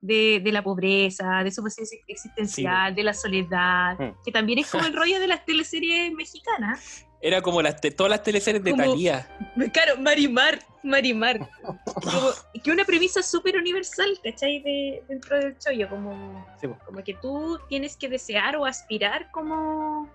de, 0.05 0.39
de 0.43 0.51
la 0.51 0.63
pobreza, 0.63 1.41
de 1.43 1.51
su 1.51 1.61
posición 1.63 1.87
existencial, 2.07 2.93
de 2.95 3.03
la 3.03 3.13
soledad, 3.13 3.97
Mm. 3.99 4.23
que 4.23 4.31
también 4.31 4.59
es 4.59 4.69
como 4.69 4.85
el 4.85 4.93
rollo 4.95 5.19
de 5.19 5.27
las 5.27 5.45
teleseries 5.45 6.11
mexicanas. 6.13 7.05
Era 7.21 7.41
como 7.41 7.61
las 7.61 7.81
todas 7.81 8.09
las 8.11 8.21
teleseries 8.23 8.63
de 8.63 8.71
Como- 8.71 8.83
Thalía. 8.83 9.27
Claro, 9.73 9.97
Marimar, 9.99 10.59
Marimar. 10.83 11.49
Como, 11.63 12.29
que 12.63 12.71
una 12.71 12.85
premisa 12.85 13.23
súper 13.23 13.57
universal, 13.57 14.19
¿cachai? 14.23 14.61
De, 14.61 15.03
dentro 15.07 15.37
del 15.39 15.57
chollo, 15.57 15.89
como, 15.89 16.45
Sí, 16.61 16.67
como 16.85 17.03
que 17.03 17.13
tú 17.15 17.59
tienes 17.67 17.97
que 17.97 18.09
desear 18.09 18.55
o 18.57 18.65
aspirar 18.65 19.31
como 19.31 20.07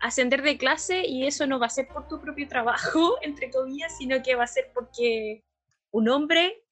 ascender 0.00 0.42
de 0.42 0.58
clase 0.58 1.06
y 1.06 1.26
eso 1.26 1.46
no 1.46 1.58
va 1.58 1.66
a 1.66 1.70
ser 1.70 1.88
por 1.88 2.06
tu 2.06 2.20
propio 2.20 2.46
trabajo, 2.48 3.16
entre 3.22 3.50
comillas, 3.50 3.96
sino 3.96 4.22
que 4.22 4.34
va 4.34 4.44
a 4.44 4.48
ser 4.48 4.70
porque 4.74 5.42
un 5.90 6.08
hombre 6.10 6.62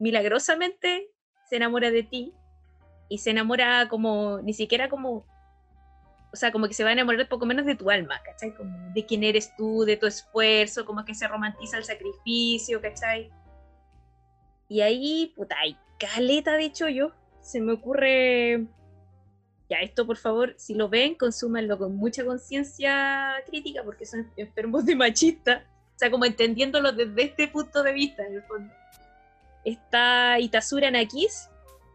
milagrosamente 0.00 1.10
se 1.48 1.56
enamora 1.56 1.90
de 1.90 2.02
ti 2.02 2.32
y 3.08 3.18
se 3.18 3.30
enamora 3.30 3.88
como, 3.88 4.40
ni 4.42 4.52
siquiera 4.52 4.88
como, 4.88 5.24
o 6.32 6.36
sea, 6.36 6.52
como 6.52 6.68
que 6.68 6.74
se 6.74 6.84
va 6.84 6.90
a 6.90 6.92
enamorar 6.92 7.28
poco 7.28 7.46
menos 7.46 7.64
de 7.64 7.74
tu 7.74 7.90
alma, 7.90 8.20
¿cachai? 8.22 8.54
Como 8.54 8.92
de 8.92 9.06
quién 9.06 9.24
eres 9.24 9.54
tú, 9.56 9.84
de 9.84 9.96
tu 9.96 10.06
esfuerzo, 10.06 10.84
como 10.84 11.04
que 11.04 11.14
se 11.14 11.26
romantiza 11.26 11.78
el 11.78 11.84
sacrificio, 11.84 12.80
¿cachai? 12.80 13.30
Y 14.68 14.82
ahí, 14.82 15.32
puta, 15.34 15.56
hay 15.58 15.76
caleta 15.98 16.56
de 16.56 16.70
chollo. 16.72 17.12
Se 17.40 17.60
me 17.60 17.72
ocurre. 17.72 18.66
Ya, 19.70 19.78
esto 19.78 20.06
por 20.06 20.16
favor, 20.16 20.54
si 20.56 20.74
lo 20.74 20.88
ven, 20.88 21.14
consúmanlo 21.14 21.78
con 21.78 21.96
mucha 21.96 22.24
conciencia 22.24 23.34
crítica, 23.46 23.82
porque 23.82 24.06
son 24.06 24.30
enfermos 24.36 24.84
de 24.86 24.96
machista. 24.96 25.64
O 25.94 25.98
sea, 25.98 26.10
como 26.10 26.24
entendiéndolo 26.24 26.92
desde 26.92 27.22
este 27.22 27.48
punto 27.48 27.82
de 27.82 27.92
vista, 27.92 28.24
en 28.24 28.34
el 28.34 28.42
fondo. 28.42 28.72
Está 29.64 30.38
Itasura 30.38 30.90
Nakis, 30.90 31.50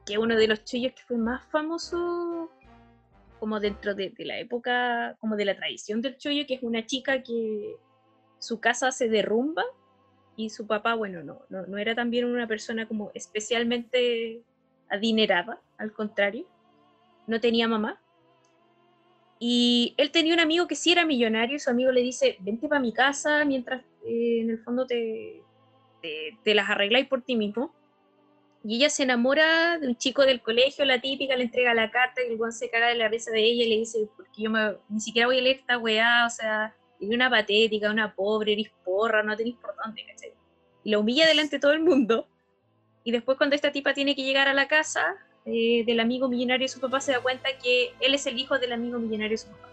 que 0.05 0.13
es 0.13 0.19
uno 0.19 0.35
de 0.35 0.47
los 0.47 0.63
chollos 0.63 0.93
que 0.93 1.03
fue 1.03 1.17
más 1.17 1.45
famoso 1.47 2.49
como 3.39 3.59
dentro 3.59 3.93
de, 3.93 4.13
la 4.19 4.39
época, 4.39 5.17
como 5.19 5.35
de 5.35 5.43
la 5.43 5.55
tradición 5.57 6.01
del 6.01 6.17
chollo, 6.17 6.45
que 6.47 6.53
es 6.53 6.63
una 6.63 6.85
chica 6.85 7.23
que 7.23 7.75
su 8.39 8.61
casa 8.61 8.89
se 8.93 9.09
derrumba 9.09 9.65
y 10.37 10.49
su 10.49 10.65
papá, 10.65 10.95
bueno, 10.95 11.23
no, 11.23 11.41
no, 11.49 11.77
era 11.77 11.93
también 11.93 12.23
una 12.23 12.47
persona 12.47 12.87
como 12.87 13.11
especialmente 13.13 14.41
adinerada, 14.89 15.59
al 15.77 15.91
contrario, 15.91 16.47
no 17.27 17.41
tenía 17.41 17.67
mamá. 17.67 18.01
Y 19.39 19.93
él 19.97 20.11
tenía 20.11 20.33
un 20.33 20.39
amigo 20.39 20.65
que 20.65 20.75
sí 20.75 20.93
era 20.93 21.05
millonario 21.05 21.59
su 21.59 21.69
amigo 21.69 21.91
le 21.91 22.01
dice, 22.01 22.37
vente 22.39 22.69
para 22.69 22.79
mi 22.79 22.93
casa 22.93 23.43
mientras 23.43 23.83
eh, 24.05 24.39
en 24.39 24.51
el 24.51 24.59
fondo 24.59 24.87
te, 24.87 25.42
te, 26.03 26.37
te 26.43 26.53
las 26.53 26.69
arregláis 26.69 27.07
por 27.07 27.21
ti 27.23 27.35
mismo. 27.35 27.73
Y 28.65 28.77
ella 28.77 28.89
se 28.89 29.03
enamora 29.03 29.77
de 29.79 29.87
un 29.87 29.97
chico 29.97 30.25
del 30.25 30.41
colegio, 30.41 30.85
la 30.85 31.01
típica, 31.01 31.35
le 31.35 31.43
entrega 31.45 31.73
la 31.73 31.91
carta 31.91 32.21
y 32.21 32.31
el 32.31 32.37
guan 32.37 32.53
se 32.53 32.69
caga 32.69 32.87
de 32.89 32.95
la 32.95 33.07
risa 33.09 33.31
de 33.31 33.41
ella 33.43 33.63
y 33.65 33.69
le 33.69 33.75
dice, 33.79 34.07
porque 34.15 34.41
yo 34.43 34.49
me- 34.49 34.75
ni 34.89 35.01
siquiera 35.01 35.27
voy 35.27 35.39
a 35.39 35.41
leer 35.41 35.57
esta 35.57 35.77
weá, 35.77 36.25
o 36.25 36.29
sea, 36.29 36.73
eres 36.99 37.13
una 37.13 37.29
patética, 37.29 37.91
una 37.91 38.13
pobre, 38.15 38.53
eres 38.53 38.71
porra, 38.85 39.21
no 39.23 39.35
tenés 39.35 39.55
por 39.55 39.75
dónde, 39.83 40.05
¿cachai? 40.05 40.31
Y 40.85 40.91
la 40.91 40.99
humilla 40.99 41.27
delante 41.27 41.57
de 41.57 41.59
todo 41.59 41.73
el 41.73 41.81
mundo. 41.81 42.27
Y 43.03 43.11
después 43.11 43.37
cuando 43.37 43.55
esta 43.55 43.71
tipa 43.73 43.93
tiene 43.93 44.15
que 44.15 44.23
llegar 44.23 44.47
a 44.47 44.53
la 44.53 44.67
casa 44.69 45.17
eh, 45.45 45.83
del 45.85 45.99
amigo 45.99 46.29
millonario 46.29 46.63
de 46.63 46.69
su 46.69 46.79
papá, 46.79 47.01
se 47.01 47.11
da 47.11 47.19
cuenta 47.19 47.49
que 47.61 47.91
él 47.99 48.13
es 48.13 48.25
el 48.27 48.39
hijo 48.39 48.57
del 48.59 48.71
amigo 48.71 48.97
millonario 48.97 49.31
de 49.31 49.37
su 49.39 49.49
papá. 49.49 49.69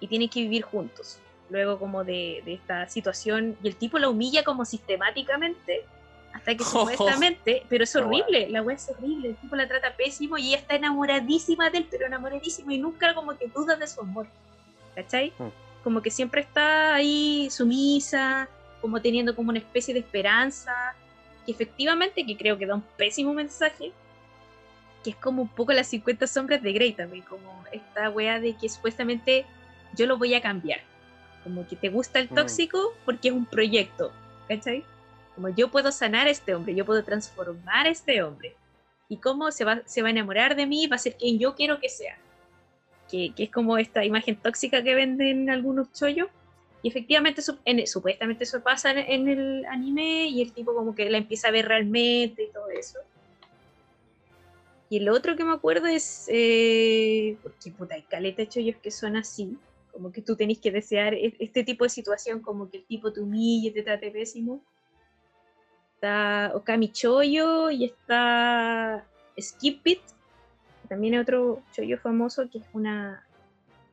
Y 0.00 0.06
tienen 0.08 0.30
que 0.30 0.40
vivir 0.40 0.62
juntos. 0.62 1.20
Luego 1.50 1.78
como 1.78 2.04
de, 2.04 2.42
de 2.44 2.54
esta 2.54 2.88
situación, 2.88 3.56
y 3.62 3.68
el 3.68 3.76
tipo 3.76 3.98
la 3.98 4.08
humilla 4.08 4.42
como 4.42 4.64
sistemáticamente, 4.64 5.84
hasta 6.32 6.56
que 6.56 6.64
supuestamente, 6.64 7.64
pero 7.68 7.84
es 7.84 7.94
horrible, 7.94 8.48
la 8.48 8.62
wea 8.62 8.76
es 8.76 8.88
horrible, 8.88 9.30
el 9.30 9.36
tipo 9.36 9.56
la 9.56 9.68
trata 9.68 9.94
pésimo 9.96 10.38
y 10.38 10.48
ella 10.48 10.58
está 10.58 10.74
enamoradísima 10.74 11.70
de 11.70 11.78
él, 11.78 11.88
pero 11.90 12.06
enamoradísima 12.06 12.74
y 12.74 12.78
nunca 12.78 13.14
como 13.14 13.36
que 13.36 13.48
duda 13.48 13.76
de 13.76 13.86
su 13.86 14.00
amor. 14.00 14.26
¿Cachai? 14.94 15.32
Mm. 15.38 15.48
Como 15.84 16.02
que 16.02 16.10
siempre 16.10 16.42
está 16.42 16.94
ahí 16.94 17.48
sumisa, 17.50 18.48
como 18.80 19.00
teniendo 19.00 19.34
como 19.34 19.50
una 19.50 19.58
especie 19.58 19.94
de 19.94 20.00
esperanza, 20.00 20.94
que 21.44 21.52
efectivamente, 21.52 22.24
que 22.24 22.36
creo 22.36 22.58
que 22.58 22.66
da 22.66 22.74
un 22.74 22.84
pésimo 22.96 23.32
mensaje, 23.34 23.92
que 25.02 25.10
es 25.10 25.16
como 25.16 25.42
un 25.42 25.48
poco 25.48 25.72
las 25.72 25.88
50 25.88 26.26
sombras 26.26 26.62
de 26.62 26.72
Grey 26.72 26.92
también, 26.92 27.24
como 27.24 27.64
esta 27.72 28.10
wea 28.10 28.38
de 28.38 28.54
que 28.56 28.68
supuestamente 28.68 29.44
yo 29.94 30.06
lo 30.06 30.18
voy 30.18 30.34
a 30.34 30.40
cambiar. 30.40 30.80
Como 31.44 31.66
que 31.66 31.76
te 31.76 31.88
gusta 31.88 32.18
el 32.20 32.30
Mm. 32.30 32.34
tóxico 32.34 32.94
porque 33.04 33.28
es 33.28 33.34
un 33.34 33.46
proyecto, 33.46 34.12
¿cachai? 34.48 34.84
Como 35.34 35.48
yo 35.48 35.70
puedo 35.70 35.90
sanar 35.92 36.26
a 36.26 36.30
este 36.30 36.54
hombre, 36.54 36.74
yo 36.74 36.84
puedo 36.84 37.02
transformar 37.04 37.86
a 37.86 37.90
este 37.90 38.22
hombre. 38.22 38.54
Y 39.08 39.16
cómo 39.18 39.50
se 39.50 39.64
va, 39.64 39.82
se 39.84 40.02
va 40.02 40.08
a 40.08 40.10
enamorar 40.10 40.56
de 40.56 40.66
mí, 40.66 40.86
va 40.86 40.96
a 40.96 40.98
ser 40.98 41.16
quien 41.16 41.38
yo 41.38 41.54
quiero 41.54 41.80
que 41.80 41.88
sea. 41.88 42.16
Que, 43.10 43.32
que 43.34 43.44
es 43.44 43.50
como 43.50 43.76
esta 43.76 44.04
imagen 44.04 44.36
tóxica 44.36 44.82
que 44.82 44.94
venden 44.94 45.50
algunos 45.50 45.92
chollos. 45.92 46.28
Y 46.82 46.88
efectivamente, 46.88 47.42
en- 47.64 47.86
supuestamente 47.86 48.44
eso 48.44 48.60
pasa 48.62 48.90
en, 48.92 49.28
el 49.28 49.64
anime 49.66 50.26
y 50.28 50.42
el 50.42 50.52
tipo 50.52 50.74
como 50.74 50.94
que 50.94 51.08
la 51.10 51.18
empieza 51.18 51.48
a 51.48 51.50
ver 51.50 51.66
realmente 51.68 52.44
y 52.44 52.48
todo 52.52 52.68
eso. 52.70 52.98
Y 54.88 54.98
el 54.98 55.08
otro 55.08 55.36
que 55.36 55.44
me 55.44 55.52
acuerdo 55.52 55.86
es, 55.86 56.26
eh, 56.28 57.36
porque 57.42 57.70
puta, 57.70 57.94
hay 57.94 58.02
caleta 58.02 58.46
chollos 58.46 58.76
que 58.82 58.90
son 58.90 59.16
así, 59.16 59.56
como 59.92 60.10
que 60.10 60.22
tú 60.22 60.36
tenés 60.36 60.58
que 60.58 60.70
desear 60.70 61.14
e- 61.14 61.36
este 61.38 61.62
tipo 61.64 61.84
de 61.84 61.90
situación, 61.90 62.40
como 62.40 62.68
que 62.70 62.78
el 62.78 62.84
tipo 62.84 63.12
te 63.12 63.20
humille, 63.20 63.70
te 63.70 63.82
trate 63.82 64.10
pésimo. 64.10 64.64
Está 65.94 66.52
Okami 66.54 66.90
Choyo 66.90 67.70
y 67.70 67.84
está 67.84 69.06
Skip 69.40 69.86
It, 69.86 70.00
también 70.88 71.14
es 71.14 71.22
otro 71.22 71.62
chollo 71.72 71.96
famoso, 71.98 72.50
que 72.50 72.58
es 72.58 72.64
una, 72.72 73.26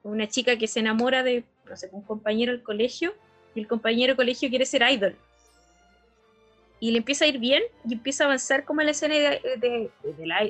una 0.03 0.27
chica 0.27 0.57
que 0.57 0.67
se 0.67 0.79
enamora 0.79 1.23
de, 1.23 1.43
no 1.69 1.75
sé, 1.77 1.89
un 1.91 2.01
compañero 2.01 2.51
del 2.51 2.63
colegio, 2.63 3.13
y 3.55 3.59
el 3.61 3.67
compañero 3.67 4.11
del 4.11 4.17
colegio 4.17 4.49
quiere 4.49 4.65
ser 4.65 4.81
idol. 4.89 5.15
Y 6.81 6.91
le 6.91 6.97
empieza 6.97 7.25
a 7.25 7.27
ir 7.27 7.39
bien 7.39 7.63
y 7.87 7.93
empieza 7.93 8.23
a 8.23 8.27
avanzar 8.27 8.65
como 8.65 8.81
en 8.81 8.87
la 8.87 8.91
escena 8.91 9.15
de- 9.15 9.91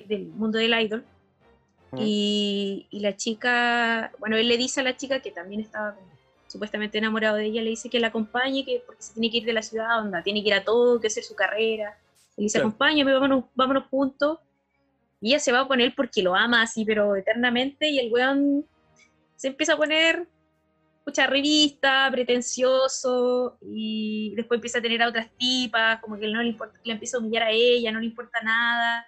del 0.07 0.25
mundo 0.27 0.57
del 0.57 0.79
idol. 0.79 1.03
Y, 1.97 2.87
y 2.91 2.99
la 2.99 3.15
chica, 3.15 4.11
bueno, 4.19 4.37
él 4.37 4.47
le 4.47 4.57
dice 4.57 4.81
a 4.81 4.83
la 4.83 4.95
chica 4.95 5.21
que 5.21 5.31
también 5.31 5.61
estaba 5.61 5.97
supuestamente 6.47 6.97
enamorado 6.97 7.37
de 7.37 7.45
ella, 7.45 7.61
le 7.61 7.69
dice 7.69 7.89
que 7.89 7.99
la 7.99 8.07
acompañe, 8.07 8.65
que 8.65 8.81
porque 8.85 9.01
se 9.03 9.13
tiene 9.13 9.29
que 9.31 9.37
ir 9.37 9.45
de 9.45 9.53
la 9.53 9.61
ciudad, 9.61 9.99
onda, 9.99 10.23
tiene 10.23 10.41
que 10.41 10.49
ir 10.49 10.53
a 10.55 10.63
todo, 10.63 10.99
que 10.99 11.07
hacer 11.07 11.23
su 11.23 11.35
carrera. 11.35 11.97
Él 12.37 12.43
dice, 12.45 12.57
Claro. 12.57 12.69
acompáñame, 12.69 13.13
vámonos, 13.13 13.45
vámonos 13.55 13.85
juntos. 13.89 14.39
Y 15.21 15.29
ella 15.29 15.39
se 15.39 15.51
va 15.51 15.61
a 15.61 15.67
poner 15.67 15.93
porque 15.95 16.23
lo 16.23 16.35
ama 16.35 16.61
así, 16.61 16.85
pero 16.85 17.15
eternamente, 17.15 17.89
y 17.89 17.99
el 17.99 18.11
weón 18.11 18.65
se 19.35 19.49
empieza 19.49 19.73
a 19.73 19.77
poner 19.77 20.27
mucha 21.05 21.27
revista, 21.27 22.07
pretencioso, 22.11 23.57
y 23.61 24.33
después 24.35 24.57
empieza 24.57 24.79
a 24.79 24.81
tener 24.81 25.01
a 25.01 25.09
otras 25.09 25.29
tipas, 25.37 25.99
como 26.01 26.17
que 26.17 26.27
no 26.27 26.41
le 26.41 26.49
importa, 26.49 26.79
le 26.83 26.93
empieza 26.93 27.17
a 27.17 27.19
humillar 27.19 27.43
a 27.43 27.51
ella, 27.51 27.91
no 27.91 27.99
le 27.99 28.05
importa 28.05 28.41
nada. 28.41 29.05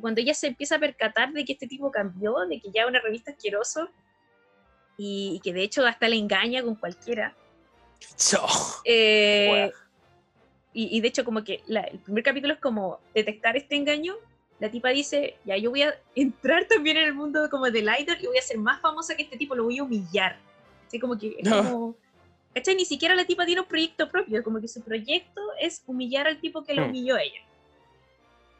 Y 0.00 0.02
cuando 0.02 0.22
ella 0.22 0.32
se 0.32 0.46
empieza 0.46 0.76
a 0.76 0.78
percatar 0.78 1.30
de 1.34 1.44
que 1.44 1.52
este 1.52 1.66
tipo 1.66 1.90
cambió, 1.90 2.34
de 2.48 2.58
que 2.58 2.70
ya 2.70 2.82
es 2.84 2.88
una 2.88 3.00
revista 3.02 3.32
asqueroso, 3.32 3.90
y, 4.96 5.34
y 5.36 5.40
que 5.40 5.52
de 5.52 5.62
hecho 5.62 5.84
hasta 5.86 6.08
le 6.08 6.16
engaña 6.16 6.62
con 6.62 6.74
cualquiera, 6.74 7.36
Chao. 8.16 8.48
eh, 8.86 9.70
y, 10.72 10.96
y 10.96 11.00
de 11.02 11.08
hecho 11.08 11.22
como 11.22 11.44
que 11.44 11.62
la- 11.66 11.82
el 11.82 11.98
primer 11.98 12.24
capítulo 12.24 12.54
es 12.54 12.60
como 12.60 12.98
detectar 13.14 13.58
este 13.58 13.76
engaño. 13.76 14.14
La 14.58 14.70
tipa 14.70 14.88
dice, 14.88 15.36
ya 15.44 15.58
yo 15.58 15.68
voy 15.68 15.82
a 15.82 15.94
entrar 16.14 16.64
también 16.64 16.96
en 16.96 17.04
el 17.08 17.12
mundo 17.14 17.48
como 17.50 17.70
del 17.70 17.84
idol 18.00 18.16
y 18.22 18.26
voy 18.26 18.38
a 18.38 18.42
ser 18.42 18.56
más 18.56 18.80
famosa 18.80 19.14
que 19.14 19.24
este 19.24 19.36
tipo, 19.36 19.54
lo 19.54 19.64
voy 19.64 19.76
a 19.80 19.82
humillar. 19.82 20.38
Así 20.86 20.98
como 20.98 21.18
que 21.18 21.36
es 21.38 21.46
No. 21.46 21.62
como... 21.62 21.94
¿Cachai? 22.54 22.74
Ni 22.74 22.86
siquiera 22.86 23.14
la 23.14 23.26
tipa 23.26 23.44
tiene 23.44 23.60
un 23.60 23.66
proyecto 23.68 24.08
propio, 24.10 24.42
como 24.42 24.60
que 24.62 24.66
su 24.68 24.80
proyecto 24.82 25.42
es 25.60 25.82
humillar 25.86 26.26
al 26.26 26.40
tipo 26.40 26.64
que 26.64 26.72
la 26.74 26.82
Hmm. 26.86 26.88
humilló 26.88 27.16
a 27.16 27.22
ella. 27.22 27.40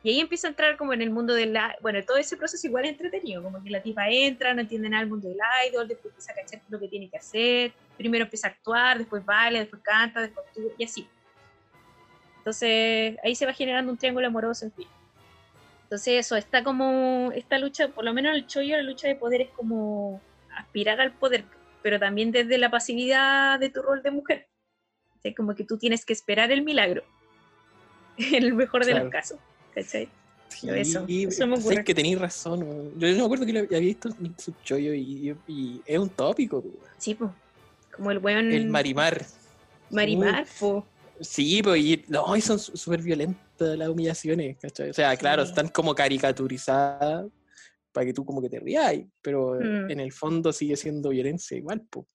Y 0.02 0.10
ahí 0.10 0.20
empieza 0.20 0.46
a 0.46 0.50
entrar 0.50 0.76
como 0.78 0.92
en 0.94 1.02
el 1.02 1.10
mundo 1.10 1.34
del... 1.34 1.52
la- 1.52 1.76
Bueno, 1.82 2.02
todo 2.06 2.16
ese 2.16 2.36
proceso 2.36 2.66
igual 2.66 2.84
es 2.86 2.92
entretenido, 2.92 3.42
como 3.42 3.62
que 3.62 3.68
la 3.70 3.82
tipa 3.82 4.08
entra, 4.08 4.54
no 4.54 4.62
entiende 4.62 4.88
nada 4.88 5.02
del 5.02 5.10
mundo 5.10 5.28
del 5.28 5.38
idol, 5.68 5.86
después 5.88 6.12
empieza 6.12 6.32
a 6.32 6.34
cachar 6.36 6.60
lo 6.70 6.80
que 6.80 6.88
tiene 6.88 7.10
que 7.10 7.18
hacer, 7.18 7.72
primero 7.98 8.24
empieza 8.24 8.48
a 8.48 8.50
actuar, 8.50 8.96
después 8.98 9.24
baila, 9.24 9.58
después 9.58 9.82
canta, 9.82 10.22
después 10.22 10.46
actúa, 10.46 10.72
y 10.78 10.84
así. 10.84 11.06
Entonces 12.38 13.18
ahí 13.22 13.34
se 13.34 13.46
va 13.46 13.52
generando 13.52 13.92
un 13.92 13.98
triángulo 13.98 14.26
amoroso, 14.26 14.64
en 14.64 14.72
fin. 14.72 14.88
Entonces 15.84 16.24
eso, 16.24 16.36
está 16.36 16.64
como 16.64 17.30
esta 17.34 17.58
lucha, 17.58 17.88
por 17.88 18.04
lo 18.04 18.14
menos 18.14 18.30
en 18.30 18.36
el 18.36 18.46
chollo, 18.46 18.76
la 18.76 18.82
lucha 18.82 19.08
de 19.08 19.16
poder 19.16 19.42
es 19.42 19.50
como 19.50 20.20
aspirar 20.56 21.00
al 21.00 21.12
poder, 21.12 21.44
pero 21.82 21.98
también 21.98 22.30
desde 22.32 22.56
la 22.58 22.70
pasividad 22.70 23.58
de 23.58 23.70
tu 23.70 23.82
rol 23.82 24.02
de 24.02 24.10
mujer. 24.12 24.48
O 25.18 25.20
sea, 25.20 25.34
como 25.34 25.54
que 25.54 25.64
tú 25.64 25.76
tienes 25.76 26.06
que 26.06 26.12
esperar 26.14 26.50
el 26.52 26.62
milagro, 26.62 27.02
en 28.16 28.44
el 28.44 28.54
mejor 28.54 28.84
de 28.86 28.92
Claro. 28.92 29.04
los 29.06 29.12
casos. 29.12 29.38
¿Cachai? 29.82 30.08
Sí, 30.48 30.68
Eso, 30.68 31.04
eso 31.08 31.46
me 31.46 31.56
ocurre. 31.58 31.84
que 31.84 31.94
tenéis 31.94 32.18
razón. 32.18 32.60
Yo 32.98 33.08
no 33.08 33.16
me 33.18 33.24
acuerdo 33.24 33.46
que 33.46 33.52
lo 33.52 33.60
había 33.60 33.78
visto 33.78 34.08
en 34.20 34.34
su 34.38 34.52
chollo 34.64 34.92
y, 34.92 35.30
y- 35.30 35.36
y 35.52 35.82
es 35.86 35.98
un 35.98 36.08
tópico. 36.10 36.58
weón. 36.58 36.76
Sí, 36.98 37.14
pues. 37.14 37.30
Como 37.96 38.10
el 38.10 38.18
weón 38.18 38.50
El 38.52 38.68
Marimar. 38.68 39.24
Marimar, 39.90 40.46
po. 40.58 40.84
Sí, 41.20 41.62
pues, 41.62 41.80
y, 41.84 42.04
no, 42.08 42.34
y 42.36 42.40
son 42.40 42.58
súper 42.58 43.00
violentas 43.02 43.76
las 43.78 43.88
humillaciones, 43.88 44.56
¿cachai? 44.58 44.90
O 44.90 44.94
sea, 44.94 45.16
claro, 45.16 45.44
Sí. 45.44 45.50
están 45.50 45.68
como 45.68 45.94
caricaturizadas 45.94 47.26
para 47.92 48.06
que 48.06 48.12
tú 48.12 48.24
como 48.24 48.40
que 48.42 48.48
te 48.48 48.58
rías, 48.58 48.94
pero 49.22 49.54
Mm. 49.60 49.90
en 49.90 50.00
el 50.00 50.12
fondo 50.12 50.52
sigue 50.52 50.76
siendo 50.76 51.10
violencia 51.10 51.56
igual, 51.56 51.82
pues. 51.90 52.06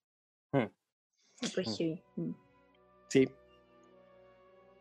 Pues 1.53 1.77
heavy. 1.77 2.01
Mm. 2.15 2.31
Sí, 3.09 3.27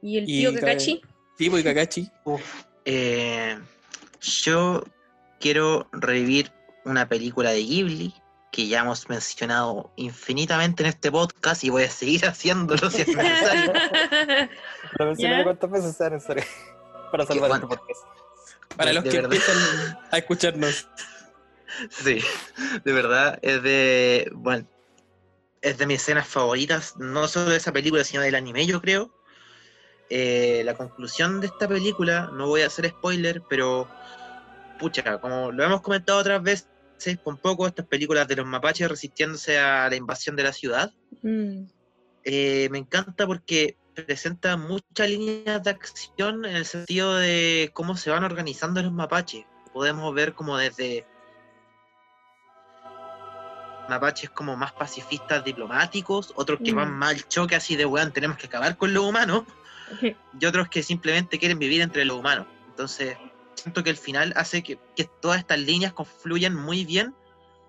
¿Y 0.03 0.19
el 0.19 0.25
Y 0.25 0.27
tío 0.41 0.51
cae- 0.53 0.61
Kakashi? 0.61 1.01
sí, 1.39 1.51
pues 1.51 1.65
Kakashi. 1.65 2.09
Uf, 2.25 2.65
eh, 2.85 3.59
yo 4.21 4.85
quiero 5.41 5.89
revivir 5.93 6.53
una 6.85 7.09
película 7.09 7.51
de 7.51 7.63
Ghibli 7.63 8.15
que 8.53 8.69
ya 8.69 8.81
hemos 8.81 9.09
mencionado 9.09 9.93
infinitamente 9.97 10.83
en 10.85 10.89
este 10.91 11.11
podcast 11.11 11.65
y 11.65 11.71
voy 11.71 11.83
a 11.85 11.91
seguir 11.91 12.25
haciéndolo 12.27 12.91
si 12.91 13.03
es 13.03 13.09
necesario. 13.09 13.73
Lo 14.99 15.07
mencioné 15.07 15.39
Ya. 15.39 15.45
cuántas 15.45 15.71
veces 15.71 15.97
sea 15.97 16.11
necesario 16.11 16.45
para 17.11 17.27
salvar 17.27 17.49
bueno. 17.51 17.65
este 17.71 17.77
podcast. 17.77 18.01
Para 18.77 18.89
De- 18.91 18.95
los 18.95 19.05
de 19.05 19.11
que 19.11 19.17
verdad. 19.17 19.33
empiezan 19.33 19.99
a 20.11 20.19
escucharnos. 20.19 20.89
Sí, 21.91 22.21
de 22.85 22.93
verdad, 22.93 23.39
es 23.43 23.63
de. 23.63 24.31
Bueno, 24.33 24.67
es 25.61 25.77
de 25.79 25.87
mis 25.87 26.01
escenas 26.03 26.29
favoritas, 26.29 26.97
no 26.99 27.27
solo 27.27 27.51
de 27.51 27.57
esa 27.57 27.73
película, 27.73 28.05
sino 28.05 28.23
del 28.23 28.35
anime, 28.37 28.67
yo 28.67 28.81
creo. 28.81 29.11
Eh, 30.11 30.63
la 30.65 30.75
conclusión 30.75 31.41
de 31.41 31.47
esta 31.47 31.67
película, 31.67 32.31
no 32.33 32.47
voy 32.47 32.63
a 32.63 32.67
hacer 32.67 32.89
spoiler, 32.89 33.43
pero. 33.49 33.89
Pucha, 34.79 35.19
como 35.19 35.53
lo 35.53 35.65
hemos 35.65 35.81
comentado 35.81 36.19
otras 36.19 36.43
veces, 36.43 36.69
con 37.23 37.37
poco, 37.39 37.67
estas 37.67 37.87
películas 37.87 38.27
de 38.29 38.37
los 38.37 38.47
mapaches 38.47 38.89
resistiéndose 38.89 39.59
a 39.59 39.89
la 39.89 39.97
invasión 39.97 40.37
de 40.37 40.43
la 40.43 40.53
ciudad. 40.53 40.93
Mm. 41.23 41.67
eh, 42.25 42.69
me 42.71 42.79
encanta 42.79 43.27
porque 43.27 43.77
presenta 43.95 44.57
muchas 44.57 45.09
líneas 45.09 45.63
de 45.63 45.71
acción 45.71 46.45
en 46.45 46.57
el 46.57 46.65
sentido 46.65 47.15
de 47.17 47.71
cómo 47.75 47.97
se 47.97 48.11
van 48.11 48.25
organizando 48.25 48.83
los 48.83 48.93
mapaches. 48.93 49.45
Podemos 49.73 50.13
ver 50.15 50.33
como 50.35 50.57
desde 50.57 51.07
mapaches 53.89 54.31
como 54.31 54.57
más 54.57 54.73
pacifistas 54.73 55.45
diplomáticos, 55.45 56.33
otros 56.37 56.61
que 56.65 56.73
Mm. 56.73 56.77
van 56.77 56.93
más 56.95 57.11
al 57.11 57.29
choque 57.29 57.55
así 57.55 57.77
de 57.77 57.85
weón, 57.87 58.13
tenemos 58.13 58.39
que 58.39 58.47
acabar 58.47 58.77
con 58.77 58.95
los 58.95 59.05
humanos, 59.05 59.43
y 60.41 60.47
otros 60.47 60.69
que 60.69 60.83
simplemente 60.83 61.39
quieren 61.39 61.59
vivir 61.59 61.81
entre 61.81 62.05
los 62.05 62.19
humanos. 62.19 62.47
Entonces, 62.69 63.17
siento 63.55 63.83
que 63.83 63.91
el 63.91 63.97
final 63.97 64.33
hace 64.37 64.63
que, 64.63 64.79
que 64.97 65.05
todas 65.21 65.39
estas 65.39 65.59
líneas 65.59 65.93
confluyan 65.93 66.55
muy 66.55 66.85
bien 66.85 67.15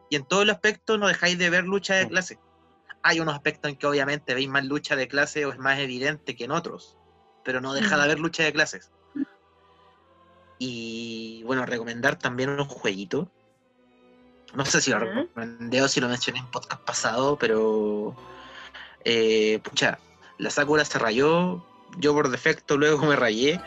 y 0.10 0.16
en 0.16 0.26
todos 0.26 0.46
los 0.46 0.56
aspectos 0.56 1.00
no 1.00 1.08
dejáis 1.08 1.38
de 1.38 1.50
ver 1.50 1.66
lucha 1.66 1.96
de 1.96 2.08
clase. 2.08 2.40
Hay 3.02 3.20
unos 3.20 3.36
aspectos 3.36 3.70
en 3.70 3.78
que 3.78 3.88
obviamente 3.88 4.34
veis 4.34 4.50
más 4.50 4.66
lucha 4.66 4.96
de 4.96 5.08
clase 5.08 5.46
o 5.46 5.52
es 5.52 5.60
más 5.60 5.80
evidente 5.80 6.36
que 6.36 6.46
en 6.46 6.52
otros, 6.52 6.98
pero 7.44 7.62
no 7.62 7.74
deja 7.74 7.98
de 7.98 8.04
haber 8.04 8.20
lucha 8.20 8.44
de 8.44 8.54
clases. 8.54 8.92
Y 10.58 11.44
bueno, 11.44 11.66
recomendar 11.66 12.18
también 12.18 12.50
un 12.50 12.66
jueguito. 12.66 13.30
No 14.54 14.66
sé 14.66 14.82
si 14.82 14.92
lo 14.92 15.00
recomendé 15.00 15.82
o 15.82 15.88
si 15.88 16.00
lo 16.00 16.08
mencioné 16.08 16.40
en 16.40 16.48
podcast 16.48 16.82
pasado, 16.84 17.38
pero 17.38 18.16
eh, 19.04 19.60
pucha, 19.64 20.00
la 20.38 20.50
Sakura 20.50 20.86
se 20.86 20.98
rayó, 20.98 21.66
yo 21.98 22.14
por 22.14 22.30
defecto 22.30 22.78
luego 22.78 23.06
me 23.06 23.16
rayé, 23.16 23.60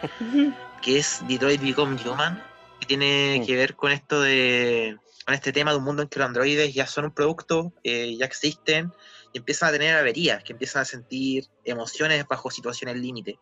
que 0.83 0.99
es 0.99 1.23
Detroit 1.27 1.61
Become 1.61 1.99
Human, 2.05 2.43
que 2.81 2.87
tiene 2.87 3.43
que 3.47 3.57
ver 3.57 3.75
con 3.75 3.93
esto 3.93 4.21
de 4.21 4.99
con 5.29 5.35
este 5.35 5.53
tema 5.53 5.73
de 5.73 5.77
un 5.77 5.85
mundo 5.85 6.03
en 6.03 6.09
que 6.09 6.19
los 6.19 6.27
androides 6.27 6.73
ya 6.73 6.87
son 6.87 7.05
un 7.05 7.11
producto, 7.11 7.71
eh, 7.85 8.17
ya 8.17 8.25
existen, 8.25 8.91
y 9.35 9.39
empiezan 9.39 9.69
a 9.69 9.73
tener 9.73 9.95
averías, 9.95 10.43
que 10.43 10.55
empiezan 10.55 10.81
a 10.83 10.85
sentir 10.87 11.45
emociones 11.65 12.27
bajo 12.27 12.51
situaciones 12.51 12.97
límite. 12.97 13.39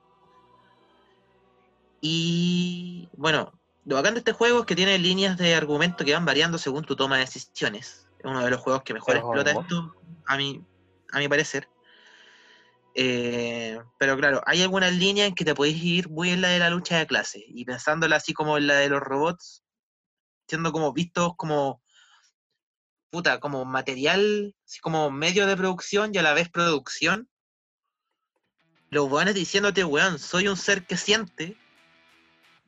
Y 2.01 3.09
bueno, 3.17 3.53
lo 3.85 3.95
bacán 3.95 4.15
de 4.15 4.19
este 4.19 4.33
juego 4.33 4.61
es 4.61 4.67
que 4.67 4.75
tiene 4.75 4.99
líneas 4.99 5.37
de 5.39 5.55
argumento 5.55 6.05
que 6.05 6.13
van 6.13 6.25
variando 6.25 6.59
según 6.59 6.85
tu 6.85 6.97
toma 6.97 7.19
de 7.19 7.21
decisiones. 7.21 8.09
Es 8.19 8.25
uno 8.25 8.45
de 8.45 8.51
los 8.51 8.61
juegos 8.61 8.83
que 8.83 8.93
mejor 8.93 9.17
explota 9.17 9.53
esto, 9.53 9.95
a 10.27 10.37
mi, 10.37 10.61
a 11.13 11.19
mi 11.19 11.29
parecer. 11.29 11.69
Eh, 12.99 13.79
pero 13.99 14.17
claro, 14.17 14.43
hay 14.47 14.63
algunas 14.63 14.91
líneas 14.95 15.29
en 15.29 15.35
que 15.35 15.45
te 15.45 15.55
podéis 15.55 15.83
ir 15.85 16.09
muy 16.09 16.31
en 16.31 16.41
la 16.41 16.49
de 16.49 16.59
la 16.59 16.71
lucha 16.71 16.97
de 16.97 17.07
clases 17.07 17.43
y 17.47 17.67
pensándola 17.67 18.17
así 18.17 18.33
como 18.33 18.57
en 18.57 18.67
la 18.67 18.77
de 18.77 18.89
los 18.89 19.01
robots, 19.01 19.63
siendo 20.49 20.73
como 20.73 20.95
vistos 20.95 21.35
como 21.37 21.83
puta, 23.11 23.39
como 23.39 23.67
material, 23.67 24.55
así 24.65 24.81
como 24.81 25.11
medio 25.11 25.47
de 25.47 25.59
producción 25.59 26.15
y 26.15 26.19
a 26.19 26.23
la 26.23 26.33
vez 26.33 26.49
producción. 26.49 27.29
Los 28.91 29.11
weones 29.11 29.35
diciéndote, 29.35 29.85
weón, 29.85 30.19
soy 30.19 30.49
un 30.49 30.57
ser 30.57 30.87
que 30.87 30.97
siente, 30.97 31.55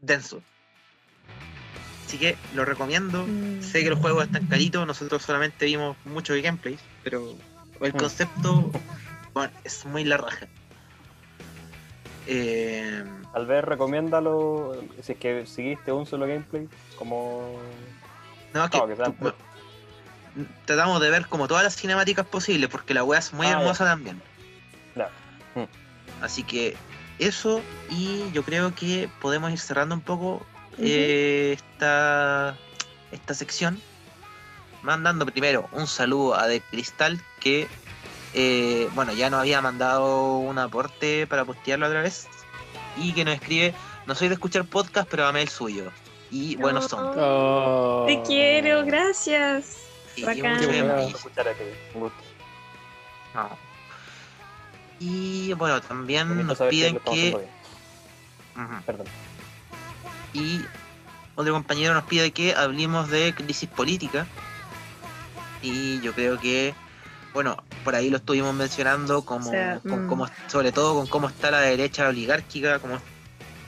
denso. 0.02 0.42
Así 2.06 2.18
que 2.18 2.36
lo 2.54 2.66
recomiendo. 2.66 3.26
Mm. 3.26 3.62
Sé 3.62 3.82
que 3.82 3.90
los 3.90 3.98
juegos 3.98 4.26
están 4.26 4.46
caritos, 4.46 4.86
nosotros 4.86 5.22
solamente 5.22 5.64
vimos 5.64 5.96
muchos 6.04 6.40
gameplays, 6.42 6.80
pero 7.02 7.34
el 7.80 7.94
Mm. 7.94 8.78
Bueno, 9.38 9.52
es 9.64 9.84
muy 9.86 10.04
la 10.04 10.16
raja. 10.16 10.46
Eh, 12.26 13.04
Tal 13.32 13.46
vez 13.46 13.64
recomiéndalo 13.64 14.82
si 15.02 15.12
es 15.12 15.18
que 15.18 15.46
seguiste 15.46 15.92
un 15.92 16.06
solo 16.06 16.26
gameplay, 16.26 16.68
como. 16.96 17.60
no, 18.52 18.64
es 18.64 18.70
que 18.70 18.78
No, 18.78 18.86
que 18.86 18.96
sean- 18.96 19.14
tu- 19.14 19.32
tratamos 20.66 21.00
de 21.00 21.10
ver 21.10 21.26
como 21.26 21.48
todas 21.48 21.64
las 21.64 21.76
cinemáticas 21.76 22.26
posibles, 22.26 22.68
porque 22.68 22.94
la 22.94 23.04
wea 23.04 23.18
es 23.18 23.32
muy 23.32 23.46
Ah, 23.46 23.50
ya. 23.50 23.56
hermosa 23.58 23.84
también. 23.84 24.20
Ya. 24.96 25.08
Así 26.20 26.42
que 26.42 26.76
eso, 27.18 27.62
y 27.90 28.30
yo 28.32 28.42
creo 28.42 28.74
que 28.74 29.08
podemos 29.22 29.50
ir 29.52 29.58
cerrando 29.58 29.94
un 29.94 30.00
poco 30.02 30.44
eh, 30.78 31.56
esta, 31.56 32.54
esta 33.12 33.34
sección. 33.34 33.80
Mandando 34.82 35.26
primero 35.26 35.68
un 35.72 35.86
saludo 35.86 36.34
a 36.36 36.46
De 36.46 36.60
Cristal, 36.60 37.20
que 37.40 37.66
eh, 38.34 38.88
bueno, 38.94 39.12
ya 39.12 39.30
nos 39.30 39.40
había 39.40 39.60
mandado 39.60 40.38
un 40.38 40.58
aporte 40.58 41.26
para 41.26 41.44
postearlo 41.44 41.86
otra 41.86 42.02
vez. 42.02 42.28
Y 42.96 43.12
que 43.12 43.24
nos 43.24 43.34
escribe, 43.34 43.74
no 44.06 44.14
soy 44.14 44.28
de 44.28 44.34
escuchar 44.34 44.64
podcast, 44.64 45.08
pero 45.10 45.26
amé 45.26 45.42
el 45.42 45.48
suyo. 45.48 45.90
Y 46.30 46.56
buenos 46.56 46.86
son. 46.86 47.14
Oh. 47.18 48.04
Te 48.06 48.22
quiero, 48.22 48.84
gracias. 48.84 49.76
Bacán. 50.24 50.58
bueno 50.66 50.94
a 50.94 51.06
ti, 51.06 51.14
un 51.94 52.12
no. 53.34 53.68
Y 55.00 55.52
bueno, 55.54 55.80
también 55.80 56.46
nos 56.46 56.58
piden 56.58 56.98
que... 56.98 57.48
Perdón. 58.84 59.06
Y 60.32 60.60
otro 61.36 61.52
compañero 61.52 61.94
nos 61.94 62.04
pide 62.04 62.32
que 62.32 62.54
hablemos 62.54 63.08
de 63.08 63.32
crisis 63.34 63.68
política. 63.68 64.26
Y 65.62 66.00
yo 66.00 66.12
creo 66.12 66.38
que, 66.38 66.74
bueno, 67.38 67.62
por 67.84 67.94
ahí 67.94 68.10
lo 68.10 68.16
estuvimos 68.16 68.52
mencionando, 68.52 69.24
como, 69.24 69.46
O 69.46 69.52
sea, 69.52 69.78
con 69.88 70.06
mm. 70.06 70.08
cómo- 70.08 70.28
sobre 70.48 70.72
todo 70.72 70.94
con 70.96 71.06
cómo 71.06 71.28
está 71.28 71.52
la 71.52 71.60
derecha 71.60 72.08
oligárquica, 72.08 72.80
como 72.80 72.98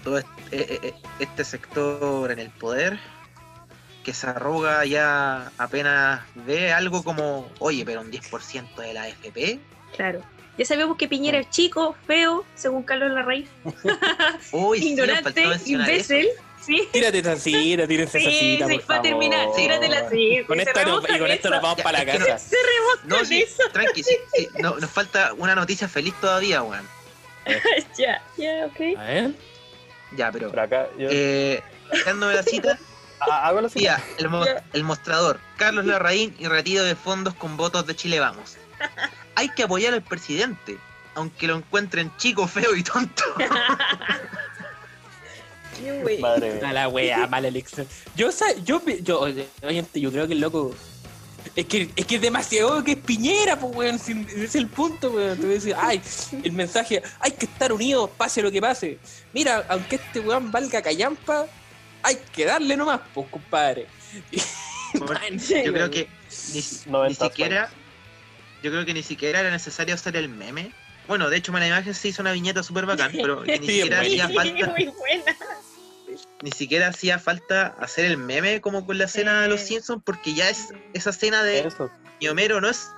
todo 0.02 0.18
este, 0.18 0.32
eh, 0.50 0.80
eh, 0.82 0.94
este 1.20 1.44
sector 1.44 2.32
en 2.32 2.40
el 2.40 2.50
poder, 2.50 2.98
que 4.02 4.12
se 4.12 4.26
arroga 4.26 4.84
ya 4.86 5.52
apenas 5.56 6.20
ve 6.34 6.72
algo 6.72 7.04
como, 7.04 7.48
oye, 7.60 7.84
pero 7.84 8.00
un 8.00 8.10
10% 8.10 8.74
de 8.82 8.92
la 8.92 9.02
AFP. 9.04 9.60
Claro. 9.94 10.20
Ya 10.58 10.64
sabemos 10.64 10.96
que 10.96 11.06
Piñera 11.06 11.38
es 11.38 11.48
chico, 11.50 11.94
feo, 12.08 12.44
según 12.56 12.82
Carlos 12.82 13.12
Larraín. 13.12 13.46
Ignorante, 14.84 15.44
eso. 15.44 16.14
Sí, 16.60 16.88
Tírate 16.92 17.18
esa 17.20 17.36
cita, 17.36 17.86
tírate 17.86 18.02
esa 18.18 18.18
sí, 18.18 18.38
cita, 18.38 18.66
sí, 18.66 18.74
por 18.74 18.84
para 18.84 19.02
favor. 19.02 19.02
terminar, 19.02 19.46
Sí. 19.54 19.62
tíratela 19.62 19.98
así. 20.06 20.44
Con 20.46 20.60
esta 20.60 20.84
no- 20.84 21.00
y 21.08 21.18
con 21.18 21.30
esto 21.30 21.50
nos 21.50 21.62
vamos 21.62 21.78
Ya, 21.78 21.84
para 21.84 22.04
la 22.04 22.12
no- 22.18 22.26
casa. 22.26 22.38
Se 22.38 22.56
remoja 22.56 23.00
No, 23.04 23.24
sí, 23.24 23.42
eso. 23.42 23.62
tranqui, 23.72 24.02
sí, 24.02 24.16
sí, 24.34 24.48
no, 24.58 24.76
nos 24.78 24.90
falta 24.90 25.32
una 25.34 25.54
noticia 25.54 25.88
feliz 25.88 26.14
todavía, 26.20 26.62
weón. 26.62 26.86
ya, 27.98 28.22
ya, 28.36 28.66
ok. 28.66 28.98
A 28.98 29.02
ver. 29.04 29.30
Ya, 30.16 30.30
pero 30.32 30.50
Por 30.50 30.60
acá, 30.60 30.88
yo. 30.98 31.08
eh, 31.10 31.62
dándome 32.04 32.34
la 32.34 32.42
cita, 32.42 32.78
Ah, 33.20 33.48
hago 33.48 33.60
la 33.62 33.68
cita. 33.68 33.78
tía, 33.96 34.04
el, 34.18 34.28
mo- 34.28 34.44
Ya. 34.44 34.62
el 34.72 34.84
mostrador, 34.84 35.40
Carlos 35.56 35.84
Larraín 35.86 36.34
y 36.38 36.46
retiro 36.48 36.84
de 36.84 36.94
fondos 36.94 37.34
con 37.34 37.56
votos 37.56 37.86
de 37.86 37.94
Chile 37.96 38.18
Vamos. 38.20 38.56
Hay 39.34 39.48
que 39.50 39.62
apoyar 39.64 39.92
al 39.94 40.02
presidente, 40.02 40.78
aunque 41.14 41.46
lo 41.46 41.56
encuentren 41.56 42.10
chico, 42.18 42.46
feo 42.46 42.74
y 42.76 42.82
tonto. 42.82 43.24
Wey. 46.04 46.18
Madre 46.18 46.50
A 46.50 46.54
mía. 46.54 46.72
la 46.72 46.88
wea, 46.88 47.26
mal 47.26 47.44
elección. 47.44 47.86
Yo, 48.16 48.30
sa- 48.32 48.54
yo, 48.64 48.82
yo, 49.02 49.28
yo 49.94 50.12
creo 50.12 50.26
que 50.26 50.32
el 50.34 50.40
loco. 50.40 50.74
Es 51.56 51.66
que, 51.66 51.90
es 51.96 52.06
que 52.06 52.16
es 52.16 52.20
demasiado 52.20 52.84
que 52.84 52.92
es 52.92 52.96
Piñera, 52.98 53.58
pues, 53.58 53.74
weón. 53.74 53.96
es 53.96 54.54
el 54.54 54.66
punto, 54.68 55.10
weón. 55.10 55.36
Te 55.36 55.42
voy 55.42 55.52
a 55.52 55.54
decir, 55.54 55.74
ay, 55.78 56.00
el 56.44 56.52
mensaje, 56.52 57.02
hay 57.18 57.32
que 57.32 57.46
estar 57.46 57.72
unidos, 57.72 58.10
pase 58.16 58.42
lo 58.42 58.50
que 58.50 58.60
pase. 58.60 58.98
Mira, 59.32 59.64
aunque 59.68 59.96
este 59.96 60.20
weón 60.20 60.52
valga 60.52 60.82
callampa, 60.82 61.46
hay 62.02 62.18
que 62.32 62.44
darle 62.44 62.76
nomás, 62.76 63.00
pues, 63.14 63.26
compadre. 63.30 63.86
Yo 64.94 65.72
creo 65.72 65.90
que 65.90 66.08
ni, 66.52 66.60
ni 66.60 66.90
90 66.92 67.24
siquiera 67.26 67.70
Yo 68.62 68.70
creo 68.72 68.84
que 68.84 68.92
ni 68.94 69.02
siquiera 69.02 69.40
era 69.40 69.50
necesario 69.50 69.94
hacer 69.94 70.16
el 70.16 70.28
meme. 70.28 70.72
Bueno, 71.08 71.30
de 71.30 71.36
hecho, 71.38 71.52
en 71.52 71.60
la 71.60 71.66
imagen 71.68 71.94
se 71.94 72.08
hizo 72.08 72.22
una 72.22 72.32
viñeta 72.32 72.62
súper 72.62 72.86
bacán, 72.86 73.10
pero 73.16 73.42
que 73.42 73.58
ni 73.58 73.66
Sí, 73.66 73.74
siquiera 73.76 74.00
hacía 74.00 74.28
falta, 74.28 74.66
Muy 74.76 74.86
buena. 74.86 75.36
Ni 76.42 76.50
siquiera 76.52 76.88
hacía 76.88 77.18
falta 77.18 77.68
hacer 77.80 78.04
el 78.06 78.16
meme 78.16 78.60
como 78.60 78.86
con 78.86 78.98
la 78.98 79.04
escena 79.04 79.42
de 79.42 79.48
los. 79.48 79.60
Simpsons, 79.60 80.02
porque 80.04 80.34
ya 80.34 80.48
es 80.48 80.68
esa 80.94 81.10
escena 81.10 81.42
de 81.42 81.60
Eso. 81.66 81.90
mi 82.20 82.28
Homero 82.28 82.60
no 82.60 82.68
es, 82.68 82.88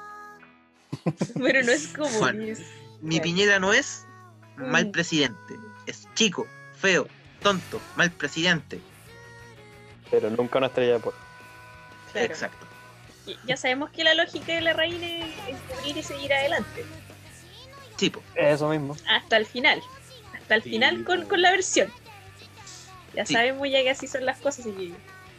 Pero 1.35 1.63
no 1.63 1.73
es 1.73 1.89
como. 1.89 2.29
Es- 2.29 2.61
mi 3.01 3.21
Piñera 3.21 3.59
no 3.59 3.73
es 3.73 4.05
mal 4.57 4.87
Mm. 4.87 4.93
presidente, 4.93 5.55
es 5.87 6.07
chico, 6.15 6.47
feo, 6.79 7.09
tonto, 7.43 7.81
mal 7.97 8.11
presidente. 8.13 8.81
Pero 10.11 10.31
nunca 10.31 10.59
una 10.59 10.69
estrella 10.69 10.95
de 10.95 10.99
por. 11.01 11.15
claro. 12.13 12.27
Exacto. 12.27 12.67
Ya 13.47 13.57
sabemos 13.57 13.91
que 13.91 14.03
la 14.05 14.15
lógica 14.15 14.53
de 14.53 14.61
la 14.61 14.73
reina 14.73 15.07
es 15.49 15.57
cubrir 15.69 15.97
y 15.97 16.03
seguir 16.03 16.33
adelante. 16.33 16.85
Tipo, 17.97 18.21
Eso 18.35 18.69
mismo. 18.69 18.97
Hasta 19.09 19.37
el 19.37 19.47
final. 19.47 19.81
Hasta 20.37 20.57
el 20.57 20.63
Sí, 20.65 20.71
final 20.71 21.05
con, 21.05 21.25
con 21.27 21.41
la 21.41 21.51
versión. 21.53 21.89
Ya 23.15 23.27
Sí. 23.27 23.35
sabemos 23.35 23.69
ya 23.71 23.83
que 23.83 23.91
así 23.91 24.07
son 24.07 24.25
las 24.25 24.39
cosas. 24.39 24.67
Y 24.67 24.73
que, 24.73 24.93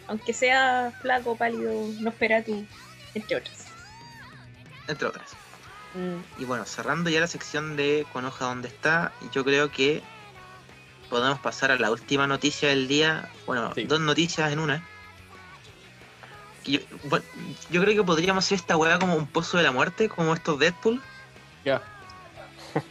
aunque 0.08 0.34
sea 0.34 0.92
flaco, 1.02 1.36
pálido, 1.36 1.72
no 2.00 2.10
espera 2.10 2.44
tú, 2.44 2.66
entre 3.16 3.38
otras. 3.38 3.66
entre 4.88 5.08
otras. 5.08 5.32
Mm. 5.94 6.42
Y 6.42 6.46
bueno, 6.46 6.66
cerrando 6.66 7.10
ya 7.10 7.20
la 7.22 7.28
sección 7.28 7.76
de 7.78 8.06
Conoja 8.12 8.46
dónde 8.46 8.68
está, 8.68 9.14
yo 9.32 9.44
creo 9.46 9.72
que 9.72 10.02
podemos 11.10 11.40
pasar 11.40 11.72
a 11.72 11.78
la 11.78 11.90
última 11.92 12.28
noticia 12.28 12.68
del 12.70 12.88
día. 12.88 13.30
Bueno, 13.46 13.72
Sí. 13.76 13.84
dos 13.86 14.00
noticias 14.02 14.52
en 14.52 14.60
una. 14.60 14.84
Yo, 16.66 16.80
bueno, 17.06 17.26
yo 17.70 17.82
creo 17.84 17.96
que 17.96 18.04
podríamos 18.04 18.46
hacer 18.46 18.58
esta 18.58 18.76
weá 18.78 18.98
como 19.00 19.16
un 19.16 19.28
pozo 19.28 19.58
de 19.58 19.64
la 19.64 19.72
muerte, 19.72 20.10
como 20.10 20.34
estos 20.34 20.60
Deadpool. 20.60 21.02
Ya. 21.66 21.82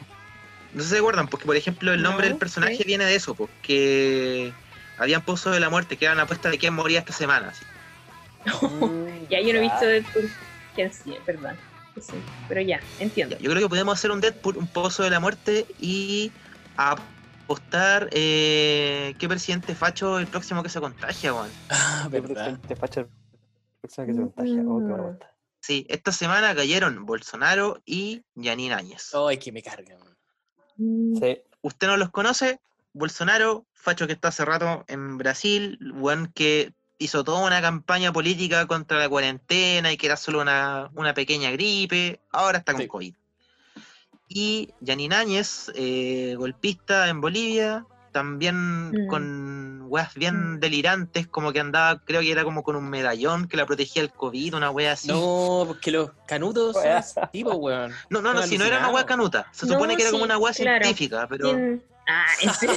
No 0.75 0.81
sé 0.83 0.89
si 0.89 0.95
se 0.95 0.99
acuerdan, 1.01 1.29
porque 1.29 1.45
por 1.45 1.55
ejemplo 1.57 1.93
el 1.93 2.01
nombre 2.03 2.27
No, 2.27 2.31
del 2.31 2.39
personaje 2.39 2.83
viene 2.87 3.05
de 3.05 3.15
eso, 3.17 3.35
porque 3.35 4.55
habían 4.98 5.23
pozos 5.23 5.52
de 5.55 5.60
la 5.60 5.70
muerte 5.70 5.97
que 5.97 6.05
eran 6.06 6.20
apuestas 6.20 6.52
de 6.52 6.59
quién 6.59 6.74
moría 6.74 6.98
esta 7.01 7.12
semana. 7.12 7.48
así. 7.48 7.64
Mm, 8.66 9.27
Ya 9.31 9.40
yo 9.40 9.52
no 9.52 9.59
he 9.59 9.62
visto. 9.62 9.86
Deadpool. 9.86 10.31
¿Quién 10.74 10.93
sí? 10.93 11.14
Perdón. 11.24 11.56
Sí, 12.01 12.14
pero 12.48 12.60
ya, 12.62 12.81
entiendo. 13.01 13.36
Ya, 13.36 13.43
Yo 13.43 13.51
creo 13.51 13.62
que 13.62 13.69
podemos 13.69 13.94
hacer 13.98 14.10
un 14.10 14.20
Deadpool, 14.20 14.56
un 14.56 14.66
pozo 14.66 15.02
de 15.02 15.10
la 15.10 15.20
muerte 15.20 15.66
y 15.81 16.31
apostar 16.77 18.09
eh, 18.12 19.14
qué 19.19 19.28
presidente 19.28 19.74
facho 19.74 20.19
el 20.19 20.27
próximo 20.27 20.62
que 20.62 20.69
se 20.69 20.81
contagia, 20.81 21.35
weón. 21.35 21.51
Ah, 21.70 22.09
Qué 22.10 22.20
verdad. 22.20 22.35
presidente 22.35 22.77
facha 22.77 23.01
el 23.02 23.09
próximo 23.81 24.06
que 24.06 24.12
se 24.12 24.20
contagia. 24.20 24.52
Oh, 24.66 24.78
qué 24.78 24.85
buena 24.85 25.02
vuelta. 25.02 25.32
Sí, 25.60 25.86
esta 25.89 26.12
semana 26.12 26.55
cayeron 26.55 27.05
Bolsonaro 27.06 27.81
y 27.86 28.23
Janine 28.40 28.74
Áñez. 28.74 29.10
Ay, 29.14 29.39
que 29.39 29.52
me 29.52 29.62
cargan. 29.62 29.98
Mm. 30.77 31.16
Sí. 31.16 31.40
¿Usted 31.60 31.86
no 31.86 31.97
los 31.97 32.10
conoce? 32.10 32.60
Bolsonaro, 32.94 33.66
facho 33.73 34.06
que 34.06 34.12
está 34.12 34.28
hace 34.28 34.44
rato 34.44 34.85
en 34.89 35.19
Brasil, 35.19 35.78
weón 35.94 36.31
que 36.35 36.73
hizo 36.98 37.24
toda 37.24 37.44
una 37.47 37.60
campaña 37.60 38.12
política 38.12 38.66
contra 38.66 38.98
la 38.98 39.09
cuarentena 39.09 39.90
y 39.93 39.97
que 39.97 40.06
era 40.06 40.16
solo 40.16 40.40
una, 40.40 40.90
una 40.94 41.14
pequeña 41.14 41.51
gripe, 41.51 42.20
ahora 42.31 42.59
está 42.59 42.73
con 42.73 42.82
Sí. 42.82 42.89
COVID. 42.89 43.14
Y 44.28 44.69
Janine 44.86 45.14
Áñez, 45.16 45.70
eh, 45.74 46.35
golpista 46.39 47.09
en 47.09 47.20
Bolivia, 47.20 47.85
también 48.12 48.90
Mm. 48.90 49.06
con 49.09 49.82
weas 49.89 50.14
bien 50.14 50.55
Mm. 50.55 50.60
delirantes, 50.60 51.27
como 51.27 51.52
que 51.52 51.60
andaba, 51.60 51.98
creo 52.05 52.20
que 52.20 52.31
era 52.31 52.44
como 52.44 52.62
con 52.62 52.77
un 52.77 52.89
medallón 52.89 53.48
que 53.48 53.56
la 53.56 53.66
protegía 53.66 54.02
del 54.02 54.12
COVID, 54.12 54.55
una 54.55 54.70
wea 54.70 54.93
así. 54.93 55.09
No, 55.09 55.64
porque 55.66 55.90
los 55.90 56.10
canutos 56.27 56.74
son 56.74 56.85
Wea. 56.85 56.98
así, 56.98 57.43
po, 57.44 57.55
weón. 57.56 57.93
No, 58.10 58.23
no, 58.23 58.32
no, 58.32 58.43
si 58.43 58.56
no 58.59 58.64
era 58.64 58.78
una 58.78 58.90
wea 58.90 59.05
canuta. 59.06 59.48
Se 59.52 59.66
No, 59.66 59.73
supone 59.74 59.97
que 59.97 60.02
era 60.02 60.12
como 60.12 60.24
una 60.24 60.39
wea 60.39 60.52
claro. 60.55 60.85
científica, 60.85 61.27
pero. 61.28 61.59
Ah, 62.07 62.27
¿en 62.43 62.51
serio? 62.55 62.74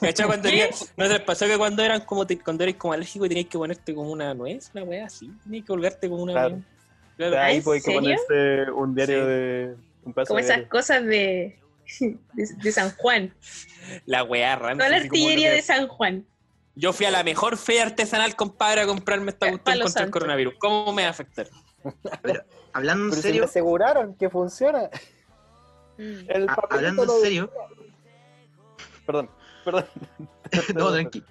¿Cachai? 0.00 0.26
Cuando 0.26 0.48
¿Qué? 0.48 0.62
era- 0.64 0.76
¿No 0.96 1.08
te 1.08 1.20
pasó 1.20 1.46
que 1.46 1.56
cuando 1.56 1.82
eran 1.82 2.00
como 2.02 2.26
te- 2.26 2.38
cuando 2.38 2.64
eres 2.64 2.76
como 2.76 2.92
alérgico 2.94 3.26
y 3.26 3.28
tenías 3.28 3.46
que 3.48 3.58
ponerte 3.58 3.94
como 3.94 4.10
una 4.10 4.34
nuez, 4.34 4.70
una 4.74 4.82
weá 4.84 5.06
así? 5.06 5.30
Tenías 5.44 5.62
que 5.64 5.68
colgarte 5.68 6.08
como 6.08 6.22
una 6.22 6.32
Claro. 6.32 6.54
weá. 6.54 6.62
Claro. 7.16 7.30
De 7.32 7.38
ahí 7.38 7.56
¿en 7.58 7.62
pues, 7.62 7.76
hay 7.76 7.92
que 7.94 7.98
serio? 8.00 8.18
ponerse 8.26 8.70
un 8.72 8.94
diario 8.94 9.20
Sí. 9.22 9.26
de. 9.28 9.76
Un 10.04 10.12
pedazo 10.12 10.28
Como 10.28 10.38
de 10.38 10.44
esas 10.44 10.62
cosas 10.68 11.04
de, 11.04 11.58
de, 12.00 12.46
de 12.62 12.72
San 12.72 12.90
Juan. 12.96 13.34
La 14.04 14.22
weá 14.24 14.56
rancia. 14.56 14.84
Toda 14.86 14.88
la 14.98 15.04
artillería 15.04 15.50
de 15.52 15.62
San 15.62 15.88
Juan. 15.88 16.26
Yo 16.74 16.92
fui 16.92 17.06
a 17.06 17.10
la 17.10 17.24
mejor 17.24 17.56
fe 17.56 17.80
artesanal, 17.80 18.36
compadre, 18.36 18.82
a 18.82 18.86
comprarme 18.86 19.30
esta 19.30 19.48
cuestión 19.48 19.80
contra 19.80 20.04
el 20.04 20.10
coronavirus. 20.10 20.54
¿Cómo 20.58 20.92
me 20.92 21.02
va 21.02 21.08
a 21.08 21.10
afectar? 21.12 21.48
Hablando 22.72 23.04
en 23.04 23.10
Pero 23.10 23.22
serio, 23.22 23.42
me 23.42 23.46
aseguraron 23.46 24.14
que 24.16 24.28
funciona. 24.28 24.90
Mm. 25.96 26.28
El 26.28 26.42
a- 26.48 26.54
papelito 26.54 26.74
hablando 26.74 27.02
en 27.16 27.22
serio, 27.22 27.50
Perdón, 29.06 29.30
perdón. 29.64 29.86
no, 30.74 30.92
tranqui. 30.92 31.22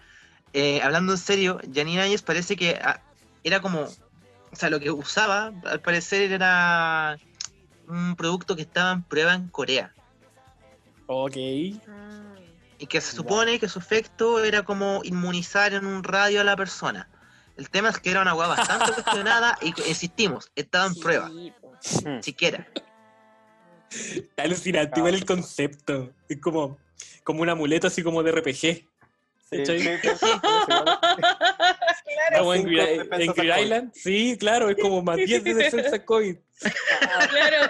Eh, 0.53 0.81
hablando 0.81 1.14
en 1.14 1.18
serio, 1.18 1.60
Janine 1.73 2.02
Áñez 2.02 2.22
parece 2.22 2.56
que 2.56 2.80
ah, 2.81 3.02
era 3.43 3.60
como, 3.60 3.81
o 3.81 4.56
sea, 4.56 4.69
lo 4.69 4.80
que 4.80 4.89
usaba, 4.89 5.52
al 5.65 5.81
parecer 5.81 6.31
era 6.31 7.18
un 7.88 8.15
producto 8.15 8.56
que 8.56 8.61
estaba 8.61 8.93
en 8.93 9.03
prueba 9.03 9.34
en 9.34 9.47
Corea 9.49 9.93
Ok. 11.07 11.35
y 11.35 11.80
que 12.89 13.02
se 13.02 13.15
supone 13.15 13.60
que 13.60 13.69
su 13.69 13.80
efecto 13.80 14.43
era 14.43 14.64
como 14.64 15.02
inmunizar 15.03 15.73
en 15.73 15.85
un 15.85 16.03
radio 16.03 16.41
a 16.41 16.43
la 16.43 16.56
persona. 16.56 17.10
El 17.57 17.69
tema 17.69 17.89
es 17.89 17.99
que 17.99 18.11
era 18.11 18.22
una 18.22 18.34
hueá 18.34 18.47
bastante 18.47 18.91
cuestionada 19.03 19.57
y 19.61 19.73
que, 19.73 19.88
insistimos, 19.88 20.52
estaba 20.56 20.88
en 20.88 20.95
prueba, 20.95 21.30
Sí. 21.81 22.07
Mm. 22.07 22.22
siquiera. 22.23 22.68
Está 23.91 24.43
alucinante, 24.43 24.99
igual 24.99 25.14
el 25.14 25.26
concepto. 25.26 26.11
Es 26.27 26.39
como, 26.41 26.77
como 27.24 27.42
un 27.42 27.50
amuleto 27.50 27.88
así 27.88 28.04
como 28.04 28.24
de 28.24 28.32
RPG. 28.32 28.88
Sí, 29.48 29.64
sí, 29.64 29.78
sí, 29.80 29.88
claro, 32.30 32.54
en 32.54 32.68
en 33.22 33.28
COVID. 33.34 33.58
Island. 33.62 33.92
Sí, 33.94 34.38
claro, 34.40 34.70
es 34.70 34.78
como 34.82 35.02
más 35.04 35.18
10 35.18 35.44
de 35.44 35.54
defensa 35.54 36.04
COVID. 36.04 36.36
claro, 37.30 37.70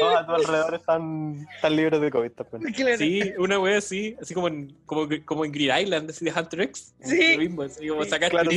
Todos 0.00 0.16
a 0.16 0.26
tu 0.26 0.32
alrededor 0.32 0.74
están, 0.74 1.46
están 1.54 1.76
libres 1.76 2.00
de 2.00 2.10
COVID 2.10 2.30
también. 2.32 2.74
claro. 2.74 2.98
Sí, 2.98 3.32
una 3.38 3.58
wea 3.58 3.78
así, 3.78 4.16
así 4.20 4.34
como 4.34 4.48
en, 4.48 4.76
como, 4.86 5.08
como 5.24 5.44
en 5.44 5.52
Greer 5.52 5.82
Island, 5.82 6.10
así 6.10 6.24
de 6.24 6.32
Hunter 6.32 6.60
X. 6.62 6.94
Sí. 7.02 7.32
Lo 7.34 7.38
mismo, 7.38 7.62
así 7.62 7.88
como 7.88 8.04
Sí, 8.04 8.10
sacar 8.10 8.30
claro. 8.30 8.50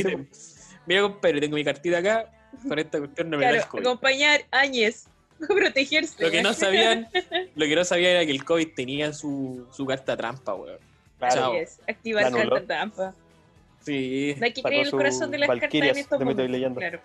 Mira, 0.86 1.02
compadre, 1.02 1.40
tengo 1.40 1.54
mi 1.56 1.64
cartita 1.64 1.98
acá, 1.98 2.30
con 2.68 2.78
esta 2.78 2.98
cuestión 2.98 3.30
no 3.30 3.38
me 3.38 3.44
da 3.44 3.50
Claro, 3.52 3.64
el 3.64 3.68
COVID. 3.70 3.86
acompañar 3.86 4.44
Áñez, 4.50 5.06
protegerse. 5.48 6.22
Lo 6.22 6.30
que 6.30 6.42
no 6.42 6.52
sabían, 6.52 7.08
lo 7.54 7.66
que 7.66 7.74
no 7.76 7.84
sabía 7.84 8.10
era 8.12 8.24
que 8.26 8.32
el 8.32 8.44
COVID 8.44 8.68
tenía 8.74 9.12
su, 9.12 9.66
su 9.72 9.86
carta 9.86 10.16
trampa, 10.16 10.54
weón. 10.54 10.78
Claro. 11.18 11.34
Chao. 11.34 11.52
Así 11.52 11.58
es, 11.60 11.80
activar 11.88 12.32
La 12.32 12.38
carta 12.38 12.66
trampa. 12.66 13.14
Sí. 13.84 14.34
No 14.38 14.44
hay 14.46 14.52
que 14.52 14.62
creer 14.62 14.86
el 14.86 14.90
corazón 14.90 15.30
de 15.30 15.38
las 15.38 15.48
cartas 15.48 15.74
en 15.74 15.84
estos 15.84 16.18
momentos. 16.18 16.50
leyenda. 16.50 16.78
Claro, 16.80 17.00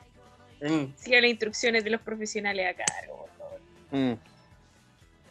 Mm. 0.61 0.93
siga 0.97 1.21
las 1.21 1.29
instrucciones 1.29 1.83
de 1.85 1.89
los 1.89 2.01
profesionales 2.01 2.67
acá. 2.75 2.83
Mm. 3.91 4.11
Oye, 4.11 4.17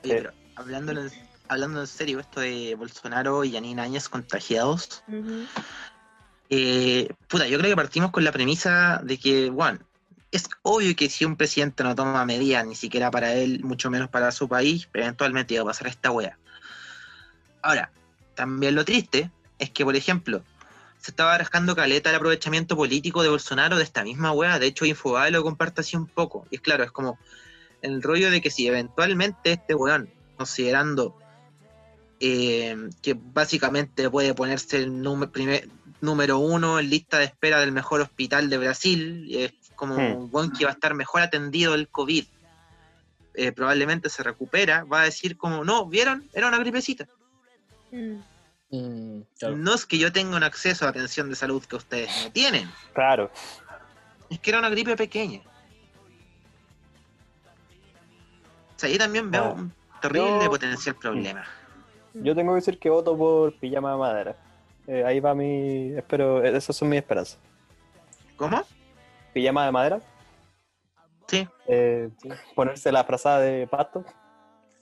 Sí. 0.03 0.09
pero 0.09 0.33
hablando 0.57 0.93
en, 0.93 1.11
hablando 1.49 1.81
en 1.83 1.87
serio, 1.87 2.19
esto 2.21 2.41
de 2.41 2.75
Bolsonaro 2.77 3.45
y 3.45 3.53
Janine 3.53 3.83
Áñez 3.83 4.09
contagiados. 4.09 5.03
Eh, 6.51 7.09
puta, 7.29 7.47
yo 7.47 7.59
creo 7.59 7.71
que 7.71 7.77
partimos 7.77 8.11
con 8.11 8.25
la 8.25 8.33
premisa 8.33 9.01
de 9.05 9.19
que, 9.19 9.51
bueno, 9.51 9.79
es 10.31 10.49
obvio 10.63 10.95
que 10.95 11.09
si 11.09 11.25
un 11.25 11.37
presidente 11.37 11.83
no 11.83 11.95
toma 11.95 12.25
medidas, 12.25 12.67
ni 12.67 12.75
siquiera 12.75 13.11
para 13.11 13.35
él, 13.35 13.65
mucho 13.65 13.91
menos 13.91 14.09
para 14.09 14.33
su 14.33 14.49
país, 14.49 14.89
eventualmente 14.93 15.55
iba 15.55 15.63
a 15.63 15.67
pasar 15.67 15.87
esta 15.87 16.11
wea. 16.11 16.39
Ahora, 17.63 17.91
también 18.35 18.75
lo 18.75 18.85
triste 18.85 19.31
es 19.59 19.71
que, 19.71 19.85
por 19.85 19.97
ejemplo, 19.97 20.43
se 21.01 21.11
estaba 21.11 21.31
barajando 21.31 21.75
caleta 21.75 22.11
el 22.11 22.17
aprovechamiento 22.17 22.77
político 22.77 23.23
de 23.23 23.29
Bolsonaro 23.29 23.77
de 23.77 23.85
esta 23.85 24.05
misma 24.05 24.33
wea. 24.33 24.59
De 24.59 24.67
hecho, 24.67 24.85
Infobae 24.85 25.31
lo 25.31 25.43
comparte 25.43 25.81
así 25.81 25.97
un 25.97 26.07
poco. 26.07 26.47
Y 26.51 26.57
es 26.57 26.61
claro, 26.61 26.85
es 26.85 26.93
como 26.93 27.19
el 27.83 28.03
rollo 28.03 28.31
de 28.31 28.41
que 28.41 28.51
si 28.51 28.67
eventualmente 28.67 29.53
este 29.53 29.75
weón, 29.75 30.11
considerando 30.37 31.17
eh, 32.21 32.77
que 33.01 33.15
básicamente 33.15 34.11
puede 34.11 34.35
ponerse 34.35 34.79
el 34.79 35.03
número, 35.03 36.39
uno 36.39 36.81
en 36.81 36.91
lista 36.91 37.19
de 37.19 37.27
espera 37.27 37.61
del 37.61 37.73
mejor 37.73 38.01
hospital 38.01 38.51
de 38.51 38.59
Brasil, 38.59 39.29
es 39.31 39.53
como 39.79 39.95
Hmm. 39.95 40.17
un 40.17 40.31
buen 40.33 40.51
que 40.51 40.65
va 40.65 40.73
a 40.73 40.75
estar 40.75 40.93
mejor 40.95 41.23
atendido 41.23 41.73
del 41.73 41.89
COVID. 41.89 42.25
Eh, 43.35 43.53
probablemente 43.53 44.09
se 44.09 44.25
recupera, 44.25 44.83
va 44.83 45.03
a 45.03 45.05
decir 45.05 45.37
como, 45.39 45.63
no, 45.65 45.87
¿vieron? 45.87 46.29
Era 46.35 46.49
una 46.49 46.59
gripecita. 46.59 47.07
Mm. 47.93 48.17
Mm, 48.71 49.21
claro. 49.39 49.57
No 49.57 49.75
es 49.75 49.87
que 49.87 49.97
yo 49.97 50.11
tenga 50.13 50.37
un 50.37 50.43
acceso 50.43 50.85
a 50.85 50.89
atención 50.89 51.31
de 51.31 51.37
salud 51.37 51.65
que 51.65 51.77
ustedes 51.77 52.11
no 52.25 52.33
tienen, 52.33 52.69
Claro. 52.93 53.31
es 54.29 54.41
que 54.41 54.51
era 54.51 54.59
una 54.59 54.69
gripe 54.71 54.97
pequeña. 54.97 55.41
O 58.77 58.81
sea, 58.81 58.89
yo 58.91 58.99
también 58.99 59.31
veo 59.31 59.45
Ah, 59.45 59.53
un 59.53 59.73
terrible 60.01 60.45
yo- 60.45 60.51
potencial 60.51 60.95
problema. 60.97 61.45
Yo 62.15 62.35
tengo 62.35 62.53
que 62.53 62.57
decir 62.57 62.79
que 62.79 62.91
voto 62.91 63.17
por 63.17 63.55
pijama 63.55 63.93
de 63.93 63.97
madera. 63.99 64.37
Eh, 64.87 65.05
ahí 65.05 65.21
va 65.21 65.35
mi. 65.35 65.93
Espero. 65.97 66.43
Esas 66.43 66.75
son 66.77 66.89
mis 66.89 66.99
esperanzas. 66.99 67.39
¿Cómo? 68.37 68.65
Pijama 69.33 69.67
de 69.67 69.73
madera. 69.73 70.01
Sí, 71.27 71.47
Eh, 71.67 72.09
ponerse 72.55 72.91
la 72.91 73.05
frazada 73.05 73.41
de 73.41 73.67
pasto. 73.67 74.05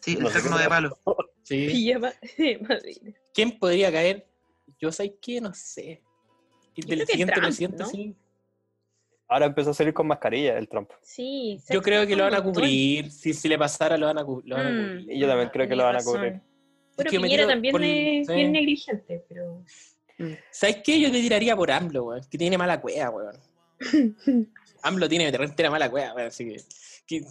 sí, 0.01 0.17
el 0.21 0.33
terno 0.33 0.59
de 0.59 0.69
palo. 0.69 0.99
Sí. 1.43 1.67
Pijama 1.69 2.13
de 2.39 2.59
madera. 2.59 3.13
¿Quién 3.33 3.59
podría 3.59 3.93
caer? 3.93 4.27
Yo 4.81 4.91
sé 4.91 5.15
que 5.21 5.41
no 5.41 5.55
sé. 5.55 6.03
Y 6.75 6.83
del 6.83 6.97
creo 6.99 7.07
que 7.07 7.13
siguiente 7.13 7.35
Trump, 7.35 7.47
presidente, 7.47 7.83
¿no? 7.85 7.89
sí. 7.89 8.17
Ahora 9.29 9.47
empezó 9.47 9.71
a 9.71 9.75
salir 9.75 9.93
con 9.95 10.07
mascarilla 10.07 10.57
el 10.59 10.69
Trump. 10.69 10.91
Sí, 11.03 11.61
Yo 11.71 11.83
creo 11.83 12.07
que 12.07 12.15
lo 12.17 12.25
van 12.25 12.35
a 12.35 12.43
cubrir. 12.43 13.11
Si, 13.11 13.33
si 13.33 13.49
le 13.49 13.59
pasara, 13.59 13.97
lo 13.97 14.07
van 14.07 14.19
a, 14.19 14.25
cu- 14.25 14.43
lo 14.45 14.57
van 14.57 14.67
a 14.67 14.71
Mm. 14.71 14.75
cubrir. 14.77 15.13
Y 15.13 15.19
yo 15.19 15.27
también 15.29 15.49
creo 15.51 15.69
que 15.69 15.77
lo 15.77 15.85
van 15.85 15.97
a 15.97 16.03
cubrir. 16.05 16.41
Pero 16.97 17.11
que 17.11 17.19
me 17.19 17.25
Piñera 17.29 17.47
también 17.47 17.73
por- 17.73 17.83
es 17.85 18.27
sí. 18.27 18.33
bien 18.35 18.53
negligente, 18.53 19.25
pero. 19.29 19.63
¿Sabes 20.51 20.79
qué? 20.85 21.01
Yo 21.01 21.11
te 21.11 21.21
tiraría 21.21 21.57
por 21.57 21.71
AMLO, 21.71 22.05
weón. 22.05 22.23
Que 22.31 22.39
tiene 22.39 22.57
mala 22.57 22.81
cueva, 22.81 23.11
weón. 23.11 23.37
AMLO 24.83 25.09
tiene 25.09 25.29
entera 25.29 25.71
mala 25.71 25.91
cueva, 25.91 26.15
weón. 26.15 26.29
Así 26.29 26.45
que, 26.45 26.63
que 27.07 27.25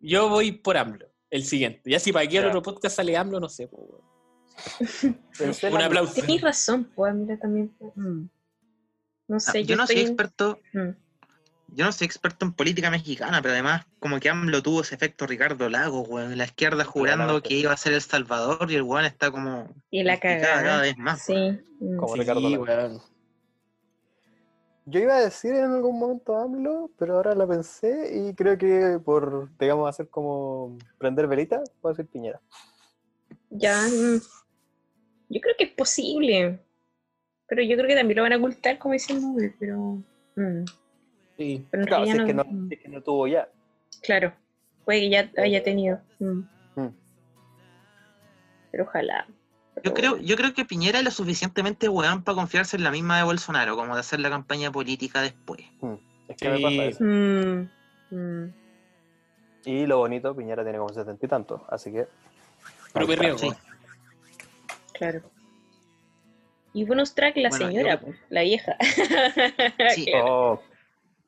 Yo 0.00 0.28
voy 0.28 0.52
por 0.52 0.76
AMLO. 0.76 1.06
El 1.30 1.44
siguiente. 1.44 1.82
Ya 1.90 2.00
si 2.00 2.12
para 2.12 2.24
aquí 2.24 2.36
al 2.38 2.44
Ya. 2.44 2.48
otro 2.48 2.62
podcast 2.62 2.96
sale 2.96 3.16
AMLO, 3.16 3.38
no 3.40 3.48
sé, 3.48 3.68
po, 3.68 4.02
Un 5.40 5.72
la- 5.72 5.86
aplauso. 5.86 6.14
Tenéis 6.14 6.40
razón, 6.40 6.90
pues 6.94 7.14
mira 7.14 7.38
también. 7.38 7.72
mm. 7.94 8.28
No 9.28 9.36
Ah, 9.36 9.40
sé, 9.40 9.62
yo 9.64 9.76
no 9.76 9.86
soy 9.86 9.98
experto, 10.00 10.58
mm. 10.72 10.88
yo 11.74 11.84
no 11.84 11.92
soy 11.92 12.06
experto 12.06 12.46
en 12.46 12.54
política 12.54 12.90
mexicana, 12.90 13.42
pero 13.42 13.52
además 13.52 13.84
como 13.98 14.18
que 14.20 14.30
AMLO 14.30 14.62
tuvo 14.62 14.80
ese 14.80 14.94
efecto 14.94 15.26
Ricardo 15.26 15.68
Lagos, 15.68 16.08
weón. 16.08 16.36
La 16.38 16.44
izquierda 16.46 16.82
jurando 16.84 17.42
que 17.42 17.54
iba 17.54 17.72
a 17.72 17.76
ser 17.76 17.92
El 17.92 18.00
Salvador 18.00 18.70
y 18.72 18.76
el 18.76 18.82
weón 18.82 19.04
está 19.04 19.30
como 19.30 19.68
Y 19.90 20.02
la 20.02 20.14
picada 20.16 20.40
cada 20.40 20.54
cagada. 20.56 20.80
vez 20.82 20.96
más. 20.96 21.22
Sí. 21.26 21.34
mm. 21.34 21.96
Como 21.98 22.14
Sí, 22.14 22.20
Ricardo 22.20 22.40
Lagos. 22.48 22.66
weón. 22.68 23.02
Yo 24.90 25.00
iba 25.00 25.16
a 25.16 25.20
decir 25.20 25.54
en 25.54 25.64
algún 25.70 25.98
momento 25.98 26.36
AMLO, 26.36 26.90
pero 26.98 27.16
ahora 27.16 27.34
la 27.34 27.46
pensé 27.46 28.10
y 28.14 28.34
creo 28.34 28.56
que 28.56 28.98
por, 29.04 29.50
digamos, 29.58 29.88
hacer 29.88 30.08
como 30.08 30.78
prender 30.96 31.26
velita, 31.26 31.62
puedo 31.80 31.94
decir 31.94 32.10
Piñera. 32.10 32.40
Ya. 33.50 33.76
mm. 33.86 34.20
Yo 35.28 35.40
creo 35.40 35.54
que 35.58 35.64
es 35.64 35.72
posible. 35.72 36.58
Pero 37.48 37.62
yo 37.62 37.76
creo 37.76 37.88
que 37.88 37.96
también 37.96 38.16
lo 38.16 38.22
van 38.22 38.32
a 38.32 38.36
ocultar 38.36 38.78
como 38.78 38.94
dice 38.94 39.12
el 39.12 39.22
nombre, 39.22 39.54
pero. 39.58 39.98
mm. 40.36 40.64
Sí. 41.36 41.66
Pero 41.70 41.86
Claro, 41.86 42.04
si 42.04 42.10
es, 42.10 42.24
que 42.24 42.34
no, 42.34 42.44
mm, 42.44 42.68
si 42.68 42.74
es 42.74 42.80
que 42.80 42.88
no 42.88 43.02
tuvo 43.02 43.26
ya. 43.26 43.48
Claro. 44.02 44.32
Puede 44.84 45.00
que 45.00 45.10
ya 45.10 45.30
haya 45.36 45.62
tenido. 45.62 46.00
mm. 46.18 46.40
Mm. 46.76 46.94
Pero 48.70 48.84
ojalá. 48.84 49.26
Yo 49.84 49.94
creo, 49.94 50.16
yo 50.18 50.36
creo 50.36 50.54
que 50.54 50.64
Piñera 50.64 50.98
es 50.98 51.04
lo 51.04 51.10
suficientemente 51.10 51.88
weón 51.88 52.22
para 52.22 52.36
confiarse 52.36 52.76
en 52.76 52.84
la 52.84 52.90
misma 52.90 53.16
de 53.18 53.22
Bolsonaro, 53.24 53.76
como 53.76 53.94
de 53.94 54.00
hacer 54.00 54.20
la 54.20 54.30
campaña 54.30 54.70
política 54.72 55.22
después. 55.22 55.60
Es 56.28 56.36
que 56.36 56.48
me 56.50 56.60
pasa 56.60 56.84
eso. 56.84 57.04
Mm, 57.04 57.68
mm. 58.10 58.54
Y 59.64 59.86
lo 59.86 59.98
bonito, 59.98 60.34
Piñera 60.36 60.62
tiene 60.62 60.78
como 60.78 60.92
setenta 60.92 61.24
y 61.24 61.28
tantos, 61.28 61.60
así 61.68 61.92
que. 61.92 62.06
Pero 62.92 63.06
qué 63.06 63.16
riesgo. 63.16 63.38
Sí. 63.38 63.50
Claro. 64.94 65.22
Y 66.72 66.84
bonus 66.84 67.14
track 67.14 67.36
la 67.36 67.48
Bueno, 67.50 67.66
señora, 67.66 67.94
yo- 67.94 68.00
pues, 68.06 68.18
la 68.30 68.42
vieja. 68.42 68.76
Sí. 69.94 70.06
Claro, 70.06 70.26
Oh, 70.52 70.62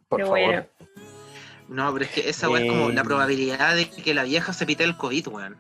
por 0.08 0.18
pero 0.18 0.26
favor. 0.30 0.44
bueno. 0.46 0.66
No, 1.68 1.92
pero 1.92 2.04
es 2.04 2.10
que 2.10 2.28
esa 2.28 2.48
weá 2.50 2.62
es 2.64 2.68
como 2.70 2.90
la 2.90 3.00
Eh. 3.00 3.04
probabilidad 3.04 3.76
de 3.76 3.88
que 3.88 4.12
la 4.12 4.24
vieja 4.24 4.52
se 4.52 4.66
pite 4.66 4.82
el 4.84 4.96
COVID, 4.96 5.28
weón. 5.28 5.56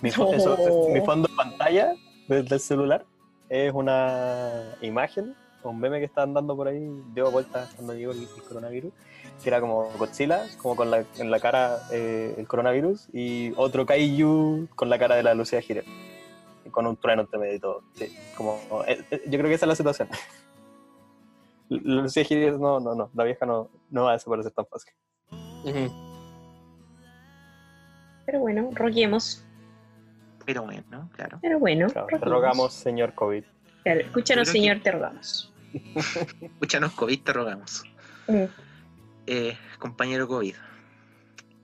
Mi, 0.00 0.10
eso- 0.10 0.30
No. 0.56 0.94
mi 0.94 1.00
fondo 1.04 1.27
pantalla 1.48 1.94
desde 2.28 2.54
el 2.54 2.60
celular 2.60 3.04
es 3.48 3.72
una 3.72 4.76
imagen, 4.82 5.34
un 5.62 5.80
meme 5.80 5.98
que 5.98 6.04
estaban 6.04 6.34
dando 6.34 6.56
por 6.56 6.68
ahí, 6.68 6.88
dio 7.14 7.30
vueltas 7.30 7.72
cuando 7.74 7.94
llegó 7.94 8.12
el, 8.12 8.22
el 8.22 8.42
coronavirus, 8.42 8.92
que 9.42 9.48
era 9.48 9.60
como 9.60 9.90
Godzilla, 9.98 10.46
como 10.60 10.76
con 10.76 10.90
la, 10.90 11.04
en 11.18 11.30
la 11.30 11.40
cara 11.40 11.78
eh, 11.90 12.34
el 12.36 12.46
coronavirus, 12.46 13.08
y 13.12 13.52
otro 13.56 13.86
Kaiju 13.86 14.68
con 14.74 14.88
la 14.88 14.98
cara 14.98 15.16
de 15.16 15.22
la 15.22 15.34
Lucía 15.34 15.60
Girer, 15.60 15.84
con 16.70 16.86
un 16.86 16.96
trueno 16.96 17.22
entre 17.22 17.38
medio 17.38 17.54
y 17.54 17.60
todo. 17.60 17.82
Sí, 17.94 18.14
como, 18.36 18.60
eh, 18.86 19.02
eh, 19.10 19.22
yo 19.26 19.38
creo 19.38 19.44
que 19.44 19.54
esa 19.54 19.66
es 19.66 19.68
la 19.68 19.76
situación. 19.76 20.08
La 21.70 22.00
Lucía 22.00 22.24
Girer, 22.24 22.58
no, 22.58 22.80
no, 22.80 22.94
no, 22.94 23.10
la 23.12 23.24
vieja 23.24 23.44
no, 23.44 23.68
no 23.90 24.04
va 24.04 24.10
a 24.10 24.12
desaparecer 24.14 24.52
tan 24.52 24.64
fácil. 24.64 24.90
Ujú. 25.30 25.92
Pero 28.24 28.40
bueno, 28.40 28.70
roguemos. 28.72 29.44
Pero 30.48 30.62
bueno, 30.62 30.82
¿no? 30.90 31.10
Claro. 31.10 31.38
Pero 31.42 31.58
bueno, 31.58 31.88
Claro, 31.88 32.06
te 32.08 32.16
rogamos, 32.24 32.72
señor 32.72 33.12
COVID. 33.12 33.44
Claro, 33.82 34.00
escúchanos, 34.00 34.48
que- 34.48 34.52
señor, 34.52 34.80
te 34.80 34.90
rogamos. 34.92 35.52
Escúchanos, 36.40 36.92
COVID, 36.92 37.20
te 37.20 37.32
rogamos. 37.34 37.82
Mm. 38.28 38.44
Eh, 39.26 39.58
compañero 39.78 40.26
COVID. 40.26 40.54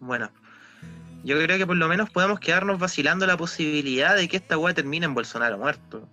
Bueno, 0.01 0.31
yo 1.23 1.39
creo 1.43 1.57
que 1.57 1.67
por 1.67 1.77
lo 1.77 1.89
menos 1.89 2.11
podemos 2.11 2.39
quedarnos 2.41 2.79
vacilando 2.79 3.27
la 3.27 3.39
posibilidad 3.39 4.15
de 4.15 4.29
que 4.29 4.37
esta 4.37 4.59
weá 4.59 4.75
termine 4.75 5.07
en 5.07 5.15
Bolsonaro 5.15 5.57
muerto. 5.57 6.07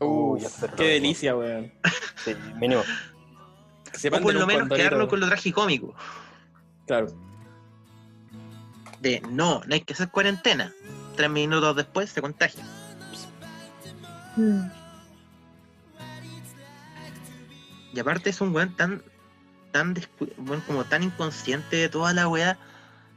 Uy, 0.00 0.40
Uf, 0.44 0.48
se 0.48 0.68
qué 0.70 0.84
delicia, 0.94 1.36
weón. 1.36 1.72
Sí, 2.24 2.34
mínimo. 2.56 2.82
Que 3.92 3.98
se 4.00 4.08
O 4.08 4.20
por 4.20 4.34
lo 4.34 4.48
menos 4.48 4.68
quedarnos 4.68 5.06
con 5.06 5.20
lo 5.20 5.28
tragicómico. 5.28 5.94
Claro. 6.88 7.06
De 9.00 9.20
no, 9.30 9.62
no 9.64 9.74
hay 9.74 9.82
que 9.82 9.92
hacer 9.92 10.08
cuarentena. 10.08 10.72
Tres 11.18 11.30
minutos 11.30 11.74
después 11.74 12.08
se 12.10 12.22
contagia. 12.22 12.62
Mm. 14.36 14.70
Y 17.92 17.98
aparte 17.98 18.30
es 18.30 18.40
un 18.40 18.54
weón 18.54 18.76
tan, 18.76 19.02
tan 19.72 19.96
descu- 19.96 20.32
weón, 20.38 20.60
como 20.60 20.84
tan 20.84 21.02
inconsciente 21.02 21.74
de 21.74 21.88
toda 21.88 22.12
la 22.12 22.28
weá. 22.28 22.56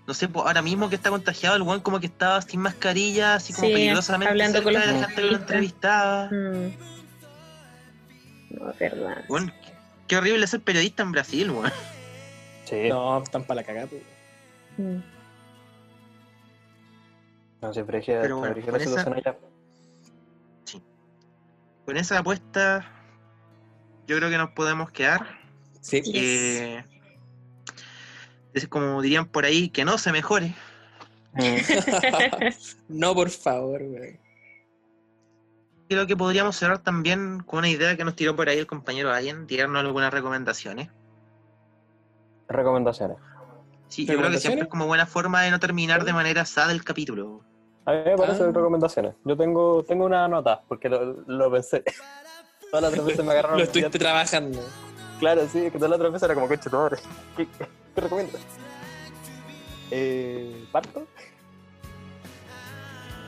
No 0.07 0.15
sé, 0.15 0.27
pues, 0.27 0.43
ahora 0.47 0.63
mismo 0.63 0.89
que 0.89 0.95
está 0.95 1.11
contagiado, 1.11 1.55
el 1.57 1.61
weón 1.61 1.81
como 1.81 1.99
que 1.99 2.07
estaba 2.07 2.41
sin 2.41 2.61
mascarilla, 2.61 3.35
así 3.35 3.53
como 3.53 3.67
Sí, 3.67 3.73
peligrosamente 3.73 4.31
hablando 4.31 4.63
con 4.63 4.73
cerca 4.73 4.87
de 4.87 4.93
los 4.93 5.01
la 5.01 5.07
gente 5.07 5.21
que 5.21 5.27
lo 5.29 5.37
entrevistaba. 5.37 6.25
Mm. 6.31 6.77
No, 8.49 8.73
verdad. 8.79 9.25
Qué 10.07 10.17
horrible 10.17 10.47
ser 10.47 10.61
periodista 10.61 11.03
en 11.03 11.11
Brasil, 11.11 11.51
weón. 11.51 11.71
Sí. 12.67 12.89
No, 12.89 13.21
están 13.21 13.43
para 13.43 13.61
la 13.61 13.63
cagada. 13.67 13.89
Mm. 14.77 15.20
No 17.61 17.73
sé, 17.73 17.83
Pero 17.83 18.37
bueno, 18.39 18.55
con 18.55 18.71
la 18.73 18.77
esa- 18.79 18.87
situación 18.89 19.13
allá. 19.13 19.37
Con 21.85 21.97
esa 21.97 22.19
apuesta, 22.19 22.91
yo 24.07 24.17
creo 24.17 24.29
que 24.29 24.37
nos 24.37 24.51
podemos 24.51 24.91
quedar. 24.91 25.39
Sí. 25.79 26.01
Eh, 26.13 26.83
es 28.53 28.67
como 28.67 29.01
dirían 29.01 29.25
por 29.27 29.45
ahí, 29.45 29.69
que 29.69 29.85
no 29.85 29.97
se 29.97 30.11
mejore. 30.11 30.55
no, 32.89 33.13
por 33.13 33.29
favor, 33.29 33.81
weón. 33.81 34.19
Creo 35.87 36.07
que 36.07 36.15
podríamos 36.17 36.55
cerrar 36.55 36.79
también 36.79 37.41
con 37.41 37.59
una 37.59 37.69
idea 37.69 37.95
que 37.97 38.05
nos 38.05 38.15
tiró 38.15 38.35
por 38.35 38.47
ahí 38.49 38.57
el 38.57 38.67
compañero 38.67 39.11
Allen, 39.11 39.45
tirarnos 39.45 39.81
algunas 39.81 40.11
recomendaciones. 40.13 40.89
Recomendaciones. 42.47 43.17
Sí, 43.87 44.05
yo 44.05 44.17
creo 44.17 44.31
que 44.31 44.37
siempre 44.39 44.63
es 44.63 44.67
como 44.69 44.87
buena 44.87 45.05
forma 45.05 45.41
de 45.41 45.51
no 45.51 45.59
terminar 45.59 46.05
de 46.05 46.13
manera 46.13 46.45
sad 46.45 46.71
el 46.71 46.83
capítulo. 46.83 47.43
A 47.85 47.91
mí 47.93 47.97
me 48.05 48.15
parecen 48.17 48.49
Ah. 48.49 48.51
recomendaciones. 48.53 49.13
Yo 49.25 49.35
tengo, 49.35 49.83
tengo 49.83 50.05
una 50.05 50.27
nota, 50.27 50.61
porque 50.67 50.87
lo, 50.89 51.13
lo 51.27 51.51
pensé. 51.51 51.83
Todas 52.71 52.83
las 52.83 52.91
otras 52.91 53.05
veces 53.05 53.25
me 53.25 53.31
agarraron. 53.31 53.57
Lo 53.57 53.63
estuviste 53.63 53.99
trabajando. 53.99 54.59
Claro, 55.19 55.41
sí, 55.51 55.61
que 55.63 55.71
todas 55.71 55.89
las 55.89 55.97
otras 55.99 56.13
veces 56.13 56.25
era 56.25 56.33
como 56.35 56.47
coche, 56.47 56.69
tu 56.69 56.75
madre. 56.77 56.97
¿Qué, 57.37 57.47
qué 57.95 58.01
recomiendas? 58.01 58.41
Eh, 59.91 60.65
¿Parto? 60.71 61.05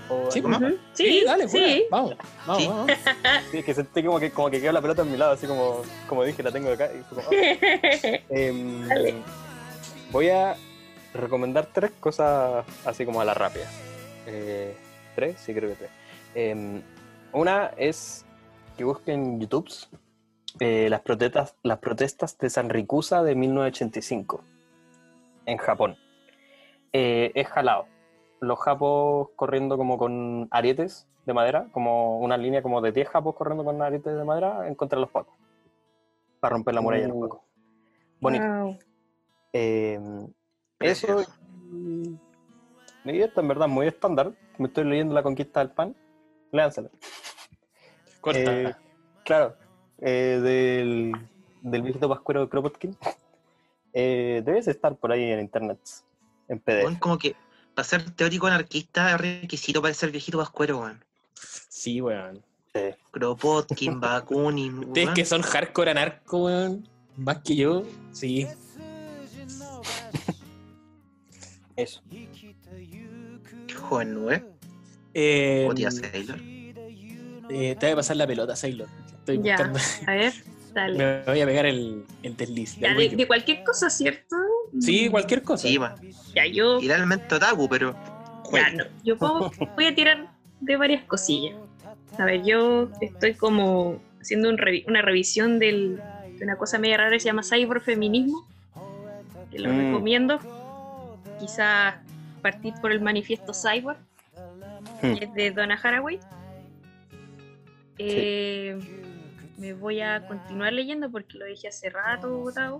¿O 0.09 0.29
Sí, 0.31 0.39
algo 0.39 0.51
¿cómo? 0.53 0.59
más? 0.61 0.71
Ujú. 0.73 0.81
Sí, 0.93 1.23
dale, 1.25 1.47
fuera. 1.47 1.67
sí. 1.67 1.85
Vamos, 1.91 2.15
vamos, 2.47 2.61
Sí. 2.63 2.67
vamos. 2.69 2.91
Sí, 3.51 3.57
es 3.59 3.65
que 3.65 3.73
sentí 3.73 4.03
como 4.03 4.19
que, 4.19 4.31
como 4.31 4.49
que 4.49 4.61
quedó 4.61 4.71
la 4.71 4.81
pelota 4.81 5.01
en 5.01 5.11
mi 5.11 5.17
lado, 5.17 5.33
así 5.33 5.45
como, 5.47 5.81
como 6.07 6.23
dije, 6.23 6.41
la 6.43 6.51
tengo 6.51 6.71
acá. 6.71 6.89
Y 6.93 7.01
fue 7.03 7.23
como. 7.23 7.37
Em, 8.29 8.87
Dale. 8.87 9.15
voy 10.11 10.29
a 10.29 10.55
recomendar 11.13 11.67
tres 11.71 11.91
cosas 11.99 12.65
así 12.85 13.05
como 13.05 13.21
a 13.21 13.25
la 13.25 13.33
rápida. 13.33 13.65
Eh, 14.27 14.75
¿Tres? 15.15 15.39
Sí, 15.39 15.53
creo 15.53 15.69
que 15.69 15.75
tres. 15.75 15.91
Em, 16.35 16.81
una 17.31 17.71
es 17.77 18.25
que 18.77 18.83
busquen 18.83 19.39
YouTube 19.39 19.69
eh, 20.59 20.87
las, 20.89 21.01
protestas, 21.01 21.55
las 21.63 21.79
protestas 21.79 22.37
de 22.37 22.49
San 22.49 22.69
Rikusa 22.69 23.23
de 23.23 23.35
1985 23.35 24.43
en 25.45 25.57
Japón. 25.57 25.97
Eh, 26.91 27.31
es 27.33 27.47
jalado. 27.47 27.87
Los 28.39 28.59
japos 28.59 29.29
corriendo 29.35 29.77
como 29.77 29.97
con 29.97 30.47
arietes 30.51 31.07
de 31.25 31.33
madera, 31.33 31.67
como 31.71 32.19
una 32.19 32.37
línea 32.37 32.61
como 32.61 32.81
de 32.81 32.91
10 32.91 33.09
japos 33.09 33.35
corriendo 33.35 33.63
con 33.63 33.81
arietes 33.81 34.15
de 34.15 34.23
madera 34.23 34.67
en 34.67 34.75
contra 34.75 34.97
de 34.97 35.01
los 35.01 35.11
pacos. 35.11 35.33
Para 36.39 36.53
romper 36.53 36.75
la 36.75 36.81
muralla 36.81 37.03
de 37.03 37.09
los 37.09 37.17
pacos. 37.17 37.41
Bonito. 38.19 38.45
Wow. 38.45 38.77
Eh, 39.53 39.99
eso. 40.79 41.23
Y- 43.05 43.11
divierte 43.11 43.39
en 43.41 43.47
verdad 43.47 43.67
muy 43.67 43.87
estándar. 43.87 44.33
Me 44.57 44.67
estoy 44.67 44.85
leyendo 44.85 45.13
La 45.13 45.23
Conquista 45.23 45.59
del 45.59 45.69
Pan. 45.71 45.95
Léansela. 46.51 46.89
Corta. 48.21 48.39
Eh, 48.39 48.75
claro, 49.25 49.55
eh, 49.99 50.39
del, 50.41 51.11
del 51.61 51.81
viejito 51.81 52.07
pascuero 52.07 52.47
Kropotkin. 52.49 52.95
Eh, 53.93 54.41
debes 54.45 54.67
estar 54.67 54.95
por 54.95 55.11
ahí 55.11 55.23
en 55.31 55.39
internet, 55.39 55.79
en 56.47 56.59
PDF. 56.59 56.83
Weón, 56.85 56.95
como 56.95 57.17
que 57.17 57.35
para 57.75 57.83
ser 57.87 58.09
teórico 58.11 58.47
anarquista 58.47 59.11
es 59.13 59.19
requisito 59.19 59.81
para 59.81 59.93
ser 59.93 60.11
viejito 60.11 60.37
vascuero, 60.37 60.79
weón. 60.79 61.03
Sí, 61.69 62.01
weón. 62.01 62.43
Sí. 62.73 62.81
Kropotkin, 63.11 63.99
Bakunin, 63.99 64.79
Ustedes 64.85 65.09
que 65.09 65.25
son 65.25 65.41
hardcore 65.41 65.91
anarco, 65.91 66.45
weón. 66.45 66.87
Más 67.17 67.39
que 67.39 67.55
yo, 67.55 67.83
sí. 68.11 68.47
Eso. 71.75 72.01
Joven 73.83 74.13
nube. 74.13 74.43
Eh, 75.13 75.67
O 75.69 75.73
tía 75.75 75.91
Sailor. 75.91 76.39
eh, 76.39 77.75
te 77.79 77.85
voy 77.85 77.91
a 77.91 77.95
pasar 77.95 78.15
la 78.17 78.25
pelota, 78.27 78.55
Sailor. 78.55 78.87
Estoy 79.19 79.41
Ya. 79.43 79.55
buscando. 79.57 79.79
A 80.07 80.11
ver, 80.15 80.33
dale. 80.73 80.97
Me 80.97 81.23
voy 81.23 81.41
a 81.41 81.45
pegar 81.45 81.65
el, 81.65 82.03
el 82.23 82.35
desliz. 82.37 82.77
Ya, 82.77 82.93
del 82.93 83.15
de, 83.15 83.27
cualquier 83.27 83.63
cosa, 83.63 83.89
¿cierto? 83.89 84.35
Sí, 84.79 85.09
cualquier 85.09 85.43
cosa. 85.43 85.67
Sí, 85.67 85.77
man. 85.77 85.93
Ya, 86.33 86.45
yo, 86.47 86.79
Literalmente 86.79 87.35
otaku, 87.35 87.69
pero. 87.69 87.95
ya, 88.51 88.71
no, 88.71 88.83
yo 89.03 89.17
puedo- 89.17 89.51
voy 89.75 89.85
a 89.85 89.95
tirar 89.95 90.27
de 90.61 90.75
varias 90.77 91.03
cosillas. 91.05 91.55
A 92.17 92.25
ver, 92.25 92.43
yo 92.43 92.89
estoy 93.01 93.33
como 93.35 93.99
haciendo 94.21 94.49
un 94.49 94.57
revi- 94.57 94.85
una 94.87 95.01
revisión 95.01 95.59
del- 95.59 95.99
de 96.37 96.43
una 96.43 96.55
cosa 96.57 96.77
media 96.79 96.97
rara 96.97 97.11
que 97.11 97.19
se 97.19 97.25
llama 97.27 97.43
cyberfeminismo, 97.43 98.47
que 99.51 99.59
lo 99.59 99.69
Mm. 99.69 99.77
recomiendo. 99.77 100.39
Quizás 101.39 101.95
partir 102.43 102.75
por 102.81 102.91
el 102.91 103.01
manifiesto 103.01 103.53
cyber, 103.53 103.97
Hmm. 105.01 105.15
que 105.15 105.25
es 105.25 105.33
de 105.33 105.51
Donna 105.51 105.79
Haraway. 105.81 106.19
Eh, 107.97 108.77
Me 109.55 109.71
voy 109.73 110.01
a 110.01 110.27
continuar 110.27 110.73
leyendo 110.73 111.09
porque 111.11 111.37
lo 111.37 111.45
dije 111.45 111.67
hace 111.67 111.89
rato, 111.89 112.37
botado. 112.39 112.79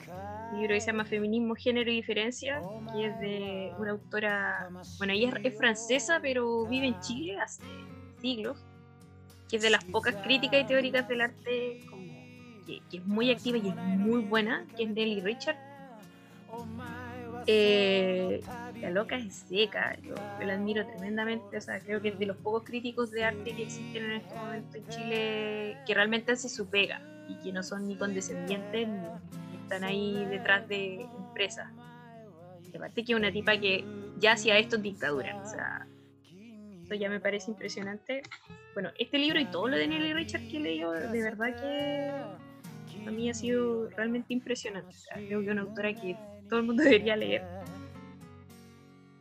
Un 0.52 0.60
libro 0.60 0.74
que 0.74 0.82
se 0.82 0.88
llama 0.88 1.06
Feminismo, 1.06 1.54
Género 1.56 1.90
y 1.92 1.96
Diferencia, 1.96 2.62
que 2.92 3.06
es 3.06 3.20
de 3.20 3.72
una 3.78 3.92
autora, 3.92 4.70
bueno, 4.98 5.14
ella 5.14 5.30
es, 5.30 5.54
es 5.54 5.58
francesa, 5.58 6.20
pero 6.22 6.66
vive 6.66 6.88
en 6.88 7.00
Chile 7.00 7.38
hace 7.40 7.64
siglos, 8.22 8.58
que 9.50 9.58
es 9.58 9.62
de 9.62 9.70
las 9.70 9.84
pocas 9.86 10.16
críticas 10.24 10.62
y 10.62 10.66
teóricas 10.66 11.08
del 11.08 11.22
arte 11.22 11.80
como 11.90 12.04
que, 12.66 12.82
que 12.90 12.98
es 12.98 13.06
muy 13.06 13.30
activa 13.32 13.60
y 13.60 13.70
es 13.70 13.76
muy 13.76 14.22
buena, 14.24 14.66
que 14.76 14.84
es 14.84 14.90
Nelly 14.90 15.22
Richard. 15.22 15.58
Eh, 17.46 18.42
la 18.84 18.90
loca 18.90 19.16
es 19.16 19.46
seca, 19.48 19.98
yo, 20.02 20.14
yo 20.40 20.46
la 20.46 20.56
admiro 20.56 20.86
tremendamente, 20.86 21.56
o 21.56 21.62
sea, 21.62 21.80
creo 21.80 22.02
que 22.02 22.10
es 22.10 22.20
de 22.20 22.26
los 22.26 22.36
pocos 22.36 22.64
críticos 22.64 23.12
de 23.12 23.24
arte 23.24 23.56
que 23.56 23.64
existen 23.64 24.04
en 24.04 24.12
este 24.12 24.36
momento 24.36 24.78
en 24.78 24.88
Chile 24.90 25.78
que 25.86 25.94
realmente 25.94 26.34
hace 26.34 26.50
su 26.50 26.68
pega 26.68 27.02
y 27.30 27.36
que 27.36 27.54
no 27.54 27.64
son 27.64 27.88
ni 27.88 27.96
condescendientes 27.96 28.88
ni, 28.88 29.58
están 29.64 29.86
ahí 29.86 30.26
detrás 30.30 30.68
de 30.68 31.08
empresas. 31.18 31.72
Aparte 32.76 33.06
que 33.06 33.14
es 33.14 33.18
una 33.18 33.32
tipa 33.32 33.58
que 33.58 33.86
ya 34.20 34.34
hacía 34.34 34.58
esto 34.58 34.76
en 34.76 34.82
dictadura, 34.82 35.42
o 35.42 35.46
sea, 35.46 35.88
eso 36.84 36.96
ya 36.96 37.10
me 37.10 37.22
parece 37.22 37.52
impresionante. 37.52 38.24
Bueno, 38.74 38.90
este 39.00 39.18
libro 39.18 39.40
y 39.40 39.46
todo 39.46 39.70
lo 39.70 39.78
de 39.78 39.88
Nelly 39.88 40.14
Richard 40.14 40.42
que 40.50 40.58
he 40.58 40.60
leído, 40.60 40.92
de 40.92 41.22
verdad 41.22 41.56
que 41.56 42.12
a 43.08 43.12
mí 43.12 43.30
ha 43.30 43.34
sido 43.34 43.90
realmente 43.92 44.34
impresionante. 44.34 44.90
O 44.90 45.00
sea, 45.00 45.16
creo 45.16 45.40
que 45.40 45.46
es 45.46 45.52
una 45.52 45.62
autora 45.62 45.94
que 45.94 46.18
todo 46.50 46.60
el 46.60 46.66
mundo 46.66 46.84
debería 46.84 47.16
leer. 47.16 47.44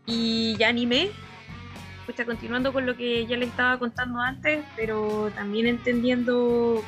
Y 0.06 0.56
ya 0.56 0.68
animé, 0.68 1.10
pues 2.04 2.10
está 2.10 2.24
continuando 2.24 2.72
con 2.72 2.86
lo 2.86 2.96
que 2.96 3.26
ya 3.26 3.36
les 3.36 3.48
estaba 3.50 3.78
contando 3.78 4.18
antes, 4.20 4.64
pero 4.76 5.30
también 5.34 5.66
entendiendo 5.66 6.82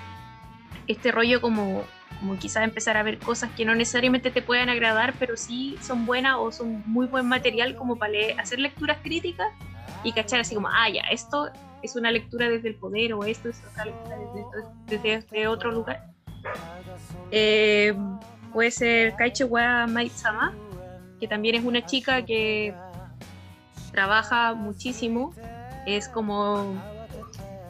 este 0.89 1.13
rollo 1.13 1.41
como, 1.41 1.85
como 2.21 2.37
quizás 2.39 2.65
empezar 2.65 2.97
a 2.97 3.03
ver 3.03 3.19
cosas 3.19 3.51
que 3.57 3.65
no 3.65 3.75
necesariamente 3.75 4.31
te 4.31 4.43
puedan 4.43 4.69
agradar, 4.69 5.15
pero 5.19 5.37
sí 5.37 5.77
son 5.81 6.05
buenas 6.07 6.37
o 6.39 6.51
son 6.51 6.83
muy 6.87 7.07
buen 7.07 7.27
material 7.27 7.77
como 7.77 7.97
para 7.97 8.13
hacer 8.39 8.59
lecturas 8.59 8.99
críticas 9.03 9.47
y 10.03 10.13
cachar 10.13 10.41
así 10.41 10.55
como, 10.55 10.69
ah, 10.69 10.89
ya, 10.93 11.03
esto 11.11 11.51
es 11.83 11.97
una 11.97 12.11
lectura 12.11 12.49
desde 12.49 12.69
el 12.69 12.75
poder 12.75 13.15
o 13.15 13.25
esto 13.25 13.49
es 13.49 13.63
otra 13.71 13.85
lectura 13.87 14.17
desde, 14.17 14.45
desde- 14.89 15.17
desde 15.21 15.47
otro 15.47 15.71
lugar. 15.71 16.07
Eh, 17.31 17.95
puede 18.53 18.71
ser 18.71 19.15
Kaichewa 19.17 19.87
Maitsama, 19.87 20.53
que 21.21 21.29
también 21.29 21.55
es 21.55 21.65
una 21.65 21.85
chica 21.87 22.25
que 22.25 22.75
trabaja 23.95 24.55
muchísimo. 24.55 25.33
Es 25.87 26.09
como, 26.09 26.75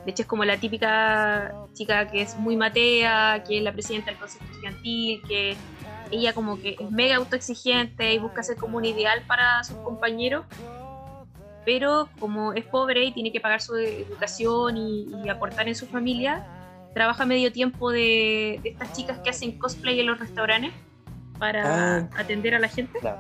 de 0.04 0.10
hecho, 0.10 0.22
es 0.22 0.28
como 0.28 0.44
la 0.44 0.56
típica 0.56 1.52
chica 1.74 2.08
que 2.08 2.22
es 2.22 2.36
muy 2.36 2.56
matea, 2.56 3.44
que 3.46 3.58
es 3.58 3.62
la 3.62 3.72
presidenta 3.72 4.10
del 4.10 4.18
consejo 4.18 4.44
estudiantil, 4.46 5.22
que 5.28 5.56
ella 6.10 6.32
como 6.32 6.58
que 6.60 6.76
es 6.80 6.90
mega 6.90 7.16
autoexigente 7.16 8.14
y 8.14 8.18
busca 8.18 8.42
ser 8.42 8.56
como 8.56 8.78
un 8.78 8.84
ideal 8.84 9.22
para 9.26 9.62
sus 9.64 9.76
compañeros. 9.78 10.44
Pero 11.64 12.08
como 12.20 12.52
es 12.52 12.64
pobre 12.64 13.04
y 13.04 13.12
tiene 13.12 13.32
que 13.32 13.40
pagar 13.40 13.60
su 13.60 13.74
educación 13.76 14.76
y, 14.76 15.06
y 15.24 15.28
aportar 15.28 15.66
en 15.68 15.74
su 15.74 15.86
familia, 15.86 16.44
trabaja 16.94 17.24
medio 17.26 17.50
tiempo 17.52 17.90
de, 17.90 18.60
de 18.62 18.68
estas 18.70 18.92
chicas 18.92 19.18
que 19.18 19.30
hacen 19.30 19.58
cosplay 19.58 19.98
en 20.00 20.06
los 20.06 20.18
restaurantes 20.18 20.72
para 21.38 21.96
Ah. 21.98 22.08
atender 22.16 22.54
a 22.54 22.58
la 22.58 22.68
gente. 22.68 22.98
Claro. 23.00 23.18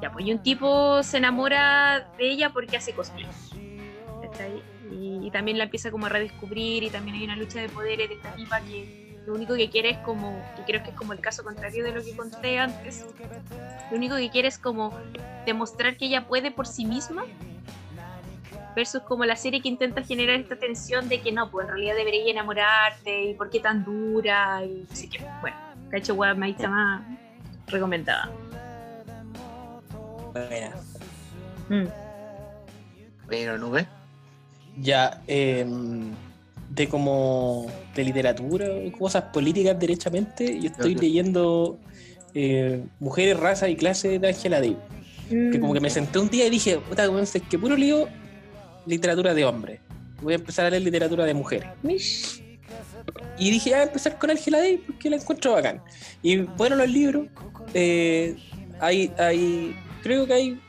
Ya, 0.00 0.10
pues 0.10 0.26
y 0.26 0.32
un 0.32 0.42
tipo 0.42 1.02
se 1.02 1.18
enamora 1.18 2.10
de 2.18 2.30
ella 2.30 2.50
porque 2.50 2.76
hace 2.76 2.92
cosplay. 2.92 3.26
Y, 4.90 5.30
también 5.30 5.58
la 5.58 5.64
empieza 5.64 5.90
como 5.90 6.06
a 6.06 6.08
redescubrir 6.08 6.82
y 6.82 6.90
también 6.90 7.16
hay 7.16 7.24
una 7.24 7.36
lucha 7.36 7.60
de 7.60 7.68
poderes 7.68 8.08
de 8.08 8.14
esta 8.14 8.34
tipa 8.34 8.60
que 8.60 9.04
lo 9.26 9.34
único 9.34 9.54
que 9.54 9.70
quiere 9.70 9.90
es 9.90 9.98
como, 9.98 10.40
que 10.56 10.62
creo 10.62 10.82
que 10.82 10.90
es 10.90 10.96
como 10.96 11.12
el 11.12 11.20
caso 11.20 11.42
contrario 11.42 11.82
de 11.82 11.92
lo 11.92 12.04
que 12.04 12.14
conté 12.14 12.58
antes, 12.58 13.04
lo 13.90 13.96
único 13.96 14.16
que 14.16 14.30
quiere 14.30 14.48
es 14.48 14.58
como 14.58 14.96
demostrar 15.46 15.96
que 15.96 16.06
ella 16.06 16.26
puede 16.26 16.50
por 16.50 16.66
sí 16.66 16.84
misma 16.84 17.24
versus 18.76 19.02
como 19.02 19.24
la 19.24 19.36
serie 19.36 19.60
que 19.60 19.68
intenta 19.68 20.02
generar 20.02 20.40
esta 20.40 20.56
tensión 20.56 21.08
de 21.08 21.20
que 21.20 21.32
no, 21.32 21.50
pues 21.50 21.66
en 21.66 21.74
realidad 21.74 21.96
debería 21.96 22.30
enamorarte 22.30 23.30
y 23.30 23.34
por 23.34 23.50
qué 23.50 23.60
tan 23.60 23.84
dura 23.84 24.64
y 24.64 24.86
así 24.92 25.08
que 25.08 25.24
bueno, 25.40 25.56
Cacho 25.90 26.14
Web 26.14 26.36
más 26.36 27.02
recomendada. 27.66 28.30
Buena. 30.34 30.74
Mm. 31.68 31.88
Pero 33.28 33.56
nube. 33.56 33.86
Ya, 34.76 35.22
eh, 35.28 35.64
de 36.70 36.88
como 36.88 37.66
de 37.94 38.04
literatura, 38.04 38.66
cosas 38.98 39.22
políticas 39.32 39.78
derechamente, 39.78 40.60
yo 40.60 40.70
estoy 40.70 40.96
leyendo 40.96 41.78
eh, 42.34 42.82
Mujeres, 42.98 43.38
Raza 43.38 43.68
y 43.68 43.76
Clase 43.76 44.18
de 44.18 44.28
Angela 44.28 44.60
Davis. 44.60 44.76
Que 45.28 45.58
como 45.58 45.72
que 45.72 45.80
me 45.80 45.88
senté 45.88 46.18
un 46.18 46.28
día 46.28 46.46
y 46.46 46.50
dije, 46.50 46.78
puta, 46.78 47.06
es 47.22 47.32
que 47.48 47.58
puro 47.58 47.76
lío 47.76 48.08
literatura 48.84 49.32
de 49.32 49.44
hombres. 49.44 49.80
Voy 50.20 50.34
a 50.34 50.36
empezar 50.36 50.66
a 50.66 50.70
leer 50.70 50.82
literatura 50.82 51.24
de 51.24 51.32
mujeres. 51.32 51.68
Mish. 51.82 52.42
Y 53.38 53.50
dije, 53.50 53.70
voy 53.70 53.78
a 53.78 53.82
empezar 53.84 54.18
con 54.18 54.30
Angela 54.30 54.58
Davis 54.58 54.80
porque 54.86 55.08
la 55.08 55.16
encuentro 55.16 55.52
bacán. 55.52 55.80
Y 56.22 56.38
bueno, 56.38 56.76
los 56.76 56.88
libros, 56.88 57.26
eh, 57.72 58.36
hay, 58.80 59.12
hay, 59.18 59.76
creo 60.04 60.26
que 60.26 60.34
hay, 60.34 60.60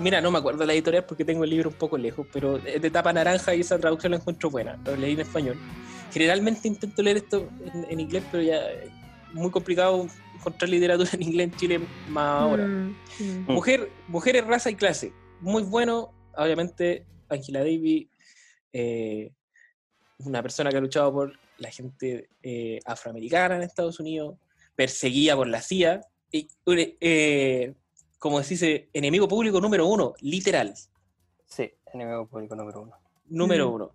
mira, 0.00 0.20
no 0.20 0.30
me 0.30 0.38
acuerdo 0.38 0.64
la 0.64 0.72
editorial 0.72 1.04
porque 1.04 1.24
tengo 1.24 1.44
el 1.44 1.50
libro 1.50 1.68
un 1.68 1.76
poco 1.76 1.98
lejos, 1.98 2.26
pero 2.32 2.56
es 2.56 2.80
de 2.80 2.90
tapa 2.90 3.12
naranja 3.12 3.54
y 3.54 3.60
esa 3.60 3.78
traducción 3.78 4.12
la 4.12 4.16
encuentro 4.16 4.50
buena, 4.50 4.76
lo 4.84 4.96
leí 4.96 5.12
en 5.12 5.20
español. 5.20 5.56
Generalmente 6.10 6.66
intento 6.66 7.02
leer 7.02 7.18
esto 7.18 7.48
en, 7.74 7.86
en 7.90 8.00
inglés, 8.00 8.24
pero 8.32 8.42
ya 8.42 8.56
es 8.70 8.90
muy 9.34 9.50
complicado 9.50 10.08
encontrar 10.34 10.70
literatura 10.70 11.10
en 11.14 11.22
inglés 11.22 11.52
en 11.52 11.56
Chile 11.58 11.80
más 12.08 12.42
ahora. 12.42 12.66
Mm, 12.66 12.96
mm. 13.20 13.52
Mujer, 13.52 13.90
mujeres, 14.08 14.46
raza 14.46 14.70
y 14.70 14.74
clase. 14.74 15.12
Muy 15.40 15.62
bueno. 15.62 16.14
Obviamente, 16.34 17.04
Angela 17.28 17.60
Davis, 17.60 18.06
eh, 18.72 19.30
una 20.18 20.42
persona 20.42 20.70
que 20.70 20.78
ha 20.78 20.80
luchado 20.80 21.12
por 21.12 21.38
la 21.58 21.70
gente 21.70 22.30
eh, 22.42 22.80
afroamericana 22.86 23.56
en 23.56 23.62
Estados 23.62 24.00
Unidos, 24.00 24.36
perseguida 24.74 25.36
por 25.36 25.48
la 25.48 25.60
CIA, 25.60 26.00
y, 26.30 26.48
eh, 26.66 27.74
como 28.18 28.42
se 28.42 28.50
dice, 28.54 28.88
enemigo 28.92 29.28
público 29.28 29.60
número 29.60 29.86
uno, 29.86 30.14
literal, 30.20 30.74
Sí, 31.46 31.70
enemigo 31.94 32.26
público 32.26 32.54
número 32.54 32.82
uno. 32.82 32.92
número 33.28 33.70
Mm. 33.70 33.74
uno. 33.74 33.92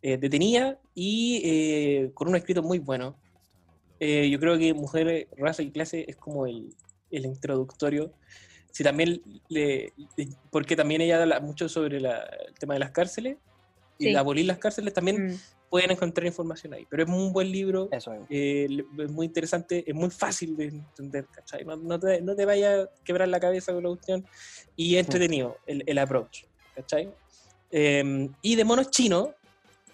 Eh, 0.00 0.16
detenida 0.16 0.78
y 0.94 1.42
eh, 1.44 2.10
con 2.14 2.28
un 2.28 2.36
escrito 2.36 2.62
muy 2.62 2.78
bueno. 2.78 3.16
Eh, 4.00 4.30
yo 4.30 4.38
creo 4.38 4.56
que 4.56 4.72
Mujeres, 4.74 5.26
Raza 5.36 5.62
y 5.62 5.70
Clase 5.70 6.04
es 6.08 6.16
como 6.16 6.46
el, 6.46 6.74
el 7.10 7.26
introductorio. 7.26 8.12
Si 8.70 8.84
también 8.84 9.20
le, 9.48 9.92
le- 10.16 10.28
porque 10.50 10.76
también 10.76 11.00
ella 11.00 11.20
habla 11.20 11.40
mucho 11.40 11.68
sobre 11.68 12.00
la- 12.00 12.22
el 12.46 12.54
tema 12.54 12.74
de 12.74 12.80
las 12.80 12.92
cárceles 12.92 13.38
y 13.98 14.04
Sí. 14.04 14.12
de 14.12 14.18
abolir 14.18 14.46
las 14.46 14.58
cárceles, 14.58 14.94
también 14.94 15.26
Mm. 15.32 15.38
Pueden 15.68 15.90
encontrar 15.90 16.26
información 16.26 16.74
ahí. 16.74 16.86
Pero 16.88 17.02
es 17.04 17.08
un 17.08 17.32
buen 17.32 17.50
libro, 17.50 17.88
Eso 17.92 18.10
mismo. 18.10 18.26
eh, 18.30 18.66
es 18.98 19.10
muy 19.10 19.26
interesante, 19.26 19.84
es 19.86 19.94
muy 19.94 20.10
fácil 20.10 20.56
de 20.56 20.64
entender, 20.66 21.28
¿cachai? 21.30 21.64
No, 21.64 21.76
no 21.76 21.98
te, 21.98 22.20
no 22.22 22.34
te 22.34 22.44
vaya 22.44 22.82
a 22.82 22.88
quebrar 23.04 23.28
la 23.28 23.40
cabeza 23.40 23.72
con 23.72 23.82
la 23.82 23.90
cuestión 23.90 24.26
y 24.76 24.96
es 24.96 25.04
entretenido 25.04 25.60
el, 25.66 25.82
el 25.86 25.98
approach, 25.98 26.44
¿cachai? 26.74 27.12
Eh, 27.70 28.28
y 28.40 28.56
de 28.56 28.64
monos 28.64 28.90
chinos, 28.90 29.30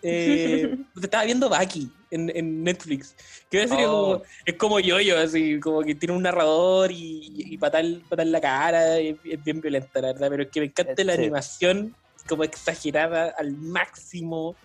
eh, 0.02 0.68
te 0.94 1.00
estaba 1.00 1.24
viendo 1.24 1.48
Baki 1.48 1.92
en, 2.10 2.30
en 2.36 2.62
Netflix. 2.62 3.16
Que 3.50 3.64
Oh. 3.64 3.76
como, 3.90 4.22
es 4.44 4.54
como 4.56 4.78
yo-yo, 4.80 5.18
así, 5.18 5.58
como 5.58 5.80
que 5.82 5.94
tiene 5.94 6.14
un 6.14 6.22
narrador 6.22 6.92
y, 6.92 7.20
y 7.54 7.58
patar, 7.58 7.84
patar 8.08 8.26
la 8.26 8.40
cara, 8.40 9.00
y 9.00 9.18
es 9.24 9.42
bien 9.42 9.60
violenta, 9.60 10.00
la 10.00 10.12
verdad, 10.12 10.28
pero 10.30 10.42
es 10.44 10.50
que 10.52 10.60
me 10.60 10.66
encanta 10.66 11.02
la 11.04 11.14
Sí. 11.14 11.18
animación 11.22 11.96
como 12.28 12.44
exagerada 12.44 13.34
al 13.36 13.56
máximo 13.58 14.58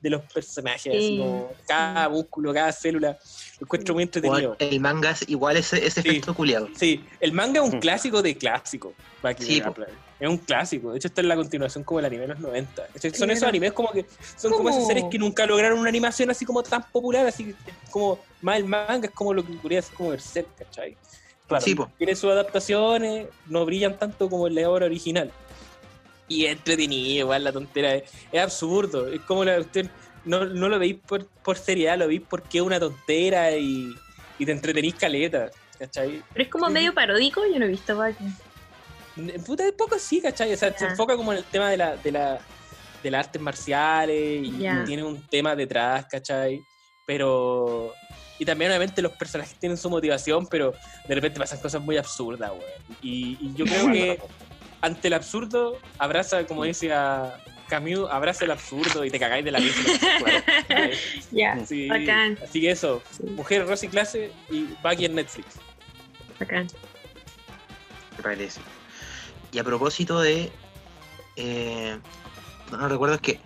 de 0.00 0.10
los 0.10 0.22
personajes, 0.32 0.94
así 0.94 1.08
Sí. 1.08 1.18
como 1.18 1.52
cada 1.66 2.08
músculo, 2.08 2.54
cada 2.54 2.72
célula. 2.72 3.18
Lo 3.58 3.64
encuentro 3.66 3.94
muy 3.94 4.02
entretenido. 4.04 4.56
El 4.58 4.80
manga 4.80 5.10
es 5.10 5.28
igual 5.28 5.56
ese, 5.58 5.84
ese 5.86 6.00
Sí. 6.02 6.08
efecto 6.08 6.34
culiado. 6.34 6.68
Sí, 6.74 7.04
el 7.20 7.32
manga 7.32 7.62
es 7.62 7.70
un 7.70 7.76
Mm. 7.78 7.80
clásico 7.80 8.22
de 8.22 8.36
clásico. 8.36 8.94
Sí. 9.38 9.62
Es 10.18 10.28
un 10.28 10.38
clásico. 10.38 10.92
De 10.92 10.98
hecho, 10.98 11.08
está 11.08 11.20
en 11.20 11.28
la 11.28 11.36
continuación 11.36 11.84
como 11.84 11.98
el 12.00 12.06
anime 12.06 12.22
de 12.22 12.28
los 12.28 12.40
90. 12.40 12.82
De 12.82 13.08
hecho, 13.08 13.18
Son 13.18 13.30
esos 13.30 13.44
animes 13.48 13.72
como 13.72 13.90
que 13.90 14.06
son 14.36 14.52
como 14.52 14.68
esas 14.70 14.86
series 14.86 15.06
que 15.10 15.18
nunca 15.18 15.44
lograron 15.46 15.78
una 15.78 15.88
animación 15.88 16.30
así 16.30 16.44
como 16.44 16.62
tan 16.62 16.82
popular, 16.90 17.26
así 17.26 17.44
que 17.44 17.54
como 17.90 18.18
más 18.40 18.56
el 18.56 18.64
manga 18.64 19.06
es 19.06 19.10
como 19.10 19.34
lo 19.34 19.44
que 19.44 19.52
ocurría 19.54 19.80
así 19.80 19.92
como 19.94 20.10
Berserk, 20.10 20.48
¿cachai? 20.56 20.96
Claro. 21.46 21.64
Sí. 21.64 21.76
Tiene 21.98 22.14
sus 22.14 22.30
adaptaciones, 22.30 23.26
no 23.46 23.64
brillan 23.66 23.98
tanto 23.98 24.30
como 24.30 24.46
en 24.46 24.54
la 24.54 24.70
obra 24.70 24.86
original. 24.86 25.30
Y 26.30 26.46
es 26.46 26.52
entretenido, 26.52 27.24
igual 27.26 27.42
la 27.42 27.52
tontera. 27.52 27.94
Es, 27.96 28.10
es 28.30 28.40
absurdo. 28.40 29.08
Es 29.08 29.20
como 29.22 29.44
la 29.44 29.58
usted 29.58 29.90
no, 30.24 30.44
no 30.46 30.68
lo 30.68 30.78
veis 30.78 30.96
por, 31.06 31.26
por 31.42 31.58
seriedad, 31.58 31.98
lo 31.98 32.06
veis 32.06 32.22
porque 32.30 32.58
es 32.58 32.62
una 32.64 32.78
tontera 32.78 33.50
y, 33.56 33.92
y 34.38 34.46
te 34.46 34.52
entretenís 34.52 34.94
caleta, 34.94 35.50
¿cachai? 35.76 36.22
Pero 36.32 36.44
es 36.44 36.48
como 36.50 36.68
Sí. 36.68 36.72
medio 36.72 36.94
paródico, 36.94 37.42
yo 37.52 37.58
no 37.58 37.64
he 37.64 37.68
visto 37.68 37.96
Baki. 37.96 38.24
Puta, 39.44 39.64
de 39.64 39.72
poco 39.72 39.98
sí, 39.98 40.20
¿cachai? 40.20 40.52
O 40.52 40.56
sea, 40.56 40.72
se 40.72 40.84
Ya. 40.84 40.90
enfoca 40.92 41.16
como 41.16 41.32
en 41.32 41.38
el 41.38 41.44
tema 41.44 41.68
de 41.68 41.76
la, 41.76 41.96
de 41.96 42.12
la, 42.12 42.38
de 43.02 43.10
las 43.10 43.26
artes 43.26 43.42
marciales 43.42 44.44
y, 44.44 44.58
Ya. 44.58 44.80
y 44.82 44.84
tiene 44.84 45.02
un 45.02 45.20
tema 45.28 45.56
detrás, 45.56 46.06
¿cachai? 46.06 46.62
Pero... 47.06 47.92
Y 48.38 48.44
también 48.46 48.70
obviamente 48.70 49.02
los 49.02 49.12
personajes 49.12 49.58
tienen 49.58 49.76
su 49.76 49.90
motivación, 49.90 50.46
pero 50.46 50.72
de 51.08 51.14
repente 51.14 51.38
pasan 51.40 51.58
cosas 51.60 51.82
muy 51.82 51.98
absurdas, 51.98 52.50
weón. 52.52 52.62
Y, 53.02 53.36
y 53.38 53.54
yo 53.54 53.66
creo 53.66 53.92
que 53.92 54.18
ante 54.80 55.08
el 55.08 55.14
absurdo, 55.14 55.78
abraza, 55.98 56.46
como 56.46 56.64
decía 56.64 57.36
Camus, 57.68 58.08
abraza 58.10 58.44
el 58.44 58.50
absurdo 58.50 59.04
y 59.04 59.10
te 59.10 59.18
cagáis 59.20 59.44
de 59.44 59.52
la 59.52 59.58
risa. 59.58 59.82
¿cachai? 60.68 60.92
Ya, 61.30 61.64
Sí, 61.64 61.88
Bacán. 61.88 62.38
Así 62.42 62.60
que 62.60 62.70
eso, 62.70 63.02
Sí. 63.10 63.24
Mujer 63.24 63.66
Rosy 63.66 63.88
Clase 63.88 64.32
y 64.50 64.68
Baki 64.82 65.04
en 65.04 65.14
Netflix. 65.14 65.46
bacán. 66.38 66.66
me 68.16 68.22
parece. 68.22 68.60
Y 69.52 69.58
a 69.58 69.64
propósito 69.64 70.20
de. 70.20 70.50
eh, 71.36 71.98
no, 72.72 72.88
recuerdo, 72.88 73.16
es 73.16 73.20
que. 73.20 73.40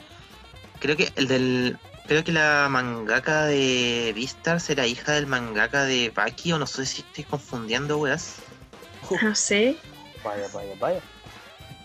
Creo 0.80 0.96
que 0.96 1.10
el 1.16 1.28
del. 1.28 1.78
Creo 2.06 2.22
que 2.22 2.32
la 2.32 2.68
mangaka 2.70 3.46
de 3.46 4.12
Beastars 4.14 4.68
era 4.68 4.86
hija 4.86 5.12
del 5.12 5.26
mangaka 5.26 5.84
de 5.84 6.10
Baki, 6.10 6.52
o 6.52 6.58
no 6.58 6.66
sé 6.66 6.84
si 6.84 7.00
estoy 7.00 7.24
confundiendo, 7.24 7.96
weas. 7.98 8.36
No 9.22 9.34
sé. 9.34 9.76
Vaya, 10.22 10.46
vaya, 10.52 10.74
vaya. 10.78 11.00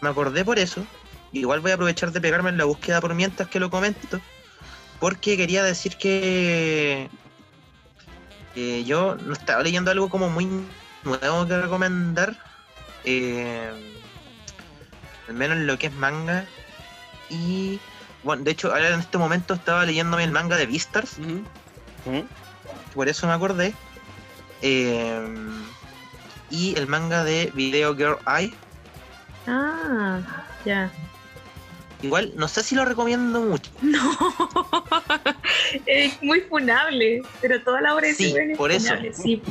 Me 0.02 0.10
acordé 0.10 0.46
por 0.46 0.60
eso. 0.60 0.86
Igual 1.32 1.60
voy 1.60 1.72
a 1.72 1.74
aprovechar 1.76 2.12
de 2.12 2.22
pegarme 2.22 2.50
en 2.50 2.58
la 2.58 2.66
búsqueda 2.66 3.02
por 3.02 3.14
mientras 3.14 3.48
que 3.50 3.60
lo 3.60 3.70
comento. 3.70 4.20
Porque 5.00 5.38
quería 5.38 5.64
decir 5.64 5.96
que. 5.98 7.10
que 8.56 8.84
yo 8.84 9.16
no 9.16 9.34
estaba 9.34 9.62
leyendo 9.64 9.92
algo 9.92 10.10
como 10.10 10.30
muy 10.30 10.48
nuevo 11.04 11.48
que 11.48 11.62
recomendar. 11.62 12.36
eh, 13.04 13.72
al 15.28 15.34
menos 15.36 15.58
en 15.58 15.68
lo 15.68 15.78
que 15.78 15.88
es 15.88 15.94
manga. 15.94 16.46
Y. 17.30 17.80
Bueno, 18.24 18.44
de 18.44 18.52
hecho, 18.52 18.70
ahora 18.74 18.90
en 18.94 19.00
este 19.00 19.18
momento 19.18 19.54
estaba 19.54 19.86
leyéndome 19.86 20.24
el 20.24 20.32
manga 20.32 20.58
de 20.58 20.66
Beastars. 20.66 21.18
Por 22.94 23.08
eso 23.08 23.28
me 23.28 23.34
acordé. 23.34 23.74
eh, 24.62 25.22
y 26.50 26.76
el 26.78 26.88
manga 26.88 27.24
de 27.24 27.52
Video 27.54 27.96
Girl 27.96 28.18
Eye. 28.28 28.54
Ah, 29.52 30.22
ya. 30.64 30.92
Igual, 32.02 32.32
no 32.36 32.48
sé 32.48 32.64
si 32.64 32.76
lo 32.76 32.86
recomiendo 32.86 33.42
mucho. 33.42 33.72
No. 33.82 34.18
es 35.86 36.22
muy 36.24 36.42
funable, 36.42 37.22
pero 37.42 37.62
toda 37.64 37.82
la 37.82 37.94
obra 37.96 38.08
de 38.08 38.14
Sí, 38.14 38.36
es 38.38 38.58
por 38.58 38.72
eso. 38.72 38.88
funable, 38.88 39.14
Sí. 39.14 39.42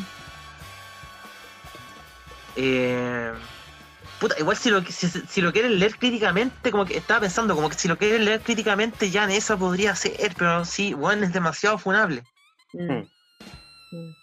Eh, 2.56 3.32
puta, 4.18 4.34
igual 4.38 4.56
si 4.56 4.70
lo, 4.70 4.82
si, 4.84 5.08
si 5.08 5.40
lo 5.40 5.52
quieren 5.52 5.78
leer 5.78 5.96
críticamente, 5.96 6.70
como 6.70 6.84
que 6.84 6.96
estaba 6.96 7.20
pensando, 7.20 7.54
como 7.54 7.68
que 7.68 7.76
si 7.76 7.86
lo 7.88 7.96
quieren 7.96 8.24
leer 8.24 8.40
críticamente, 8.40 9.10
ya 9.10 9.24
en 9.24 9.30
esa 9.30 9.56
podría 9.56 9.94
ser, 9.94 10.34
pero 10.36 10.64
sí, 10.64 10.92
bueno, 10.94 11.24
es 11.24 11.32
demasiado 11.32 11.78
funable. 11.78 12.24
Mm. 12.72 12.92
Mm. 12.92 13.06
Mm. 13.92 14.14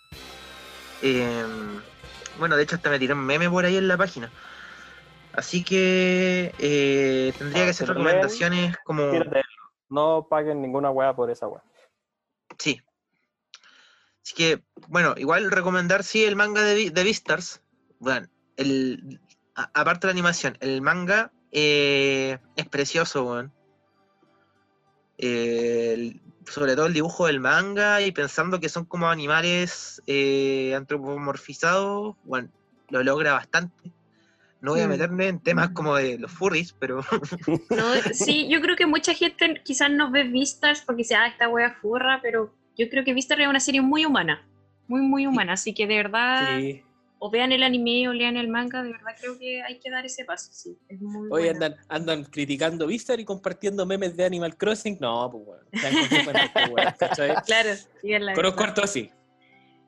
Eh, 1.01 1.45
bueno, 2.39 2.57
de 2.57 2.63
hecho 2.63 2.75
hasta 2.75 2.89
me 2.89 2.99
tiré 2.99 3.13
un 3.13 3.25
meme 3.25 3.49
por 3.49 3.63
ahí 3.65 3.77
en 3.77 3.87
la 3.87 3.97
página. 3.97 4.29
Así 5.38 5.64
que 5.64 6.55
eh, 6.57 7.33
tendría 7.38 7.64
Ah, 7.64 7.72
que 7.72 7.83
leen, 7.83 7.88
recomendaciones 7.95 8.77
como... 8.85 9.11
No 9.89 10.27
paguen 10.30 10.61
ninguna 10.61 10.89
weá 10.89 11.15
por 11.15 11.30
esa 11.30 11.47
weá. 11.47 11.64
Sí. 12.57 12.81
Así 14.23 14.33
que, 14.35 14.64
bueno, 14.88 15.14
igual 15.17 15.51
recomendar 15.51 16.03
sí 16.03 16.23
el 16.25 16.35
manga 16.35 16.61
de, 16.64 16.89
de 16.89 17.03
Beastars. 17.03 17.61
Bueno, 17.99 18.27
el, 18.57 19.19
a- 19.55 19.69
aparte 19.73 20.07
de 20.07 20.14
la 20.14 20.15
animación, 20.17 20.57
el 20.61 20.81
manga 20.81 21.31
eh, 21.51 22.39
es 22.55 22.67
precioso, 22.67 23.23
weón. 23.25 23.53
Eh, 25.17 26.19
sobre 26.47 26.75
todo 26.75 26.88
el 26.88 26.93
dibujo 26.93 27.27
del 27.27 27.39
manga 27.39 28.01
y 28.01 28.11
pensando 28.11 28.59
que 28.59 28.69
son 28.69 28.85
como 28.85 29.07
animales 29.07 30.01
eh, 30.07 30.73
antropomorfizados, 30.75 32.15
bueno, 32.23 32.49
lo 32.89 33.03
logra 33.03 33.33
bastante. 33.33 33.91
No 34.66 34.72
voy 34.72 34.82
a 34.82 34.88
Mm. 34.88 34.90
meterme 34.90 35.27
en 35.27 35.40
temas 35.40 35.69
como 35.69 35.95
de 35.95 36.18
los 36.19 36.32
furries, 36.32 36.74
pero 36.74 36.98
No, 36.98 37.94
sí, 38.14 38.48
yo 38.50 38.60
creo 38.61 38.76
que 38.76 38.85
mucha 38.85 39.14
gente 39.14 39.61
quizás 39.64 39.90
nos 39.92 40.11
ve 40.11 40.24
Vistas 40.24 40.82
porque 40.85 41.00
dice, 41.03 41.16
ah, 41.16 41.27
esta 41.27 41.48
wea 41.48 41.72
furra, 41.82 42.19
pero 42.22 42.53
yo 42.77 42.90
creo 42.90 43.03
que 43.06 43.14
Vistas 43.14 43.40
es 43.40 43.48
una 43.48 43.60
serie 43.60 43.82
muy 43.82 44.06
humana, 44.06 44.45
muy, 44.88 45.02
muy 45.02 45.26
humana, 45.27 45.53
así 45.53 45.74
que 45.74 45.88
de 45.88 45.95
verdad, 45.95 46.58
Sí. 46.60 46.82
o 47.19 47.30
vean 47.32 47.52
el 47.52 47.64
anime 47.64 48.10
o 48.10 48.14
lean 48.14 48.35
el 48.38 48.48
manga, 48.50 48.84
de 48.84 48.92
verdad 48.92 49.16
creo 49.19 49.38
que 49.40 49.61
hay 49.64 49.80
que 49.80 49.90
dar 49.90 50.06
ese 50.06 50.26
paso, 50.26 50.52
sí, 50.52 50.77
es 50.90 51.00
muy 51.02 51.30
Hoy 51.32 51.44
buena. 51.44 51.52
andan, 51.68 51.76
andan 51.88 52.24
criticando 52.26 52.85
Vistar 52.88 53.19
y 53.19 53.26
compartiendo 53.26 53.85
memes 53.85 54.18
de 54.18 54.26
Animal 54.26 54.58
Crossing. 54.58 54.98
No, 55.00 55.32
pues 55.32 56.26
buena 56.26 56.44
esta 56.44 56.68
weá, 56.69 56.92
¿cachai? 57.00 57.35
Claro, 57.45 57.69
sí, 58.02 58.14
es 58.14 58.22
la 58.22 58.34
Conozco 58.34 58.58
verdad. 58.58 58.69
harto 58.69 58.84
así. 58.84 59.10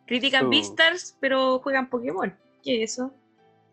Critican 0.05 0.45
Uh. 0.45 0.49
Beastars, 0.51 1.17
pero 1.19 1.59
juegan 1.59 1.89
Pokémon. 1.89 2.33
¿Qué 2.63 2.83
es 2.83 2.93
eso? 2.93 3.11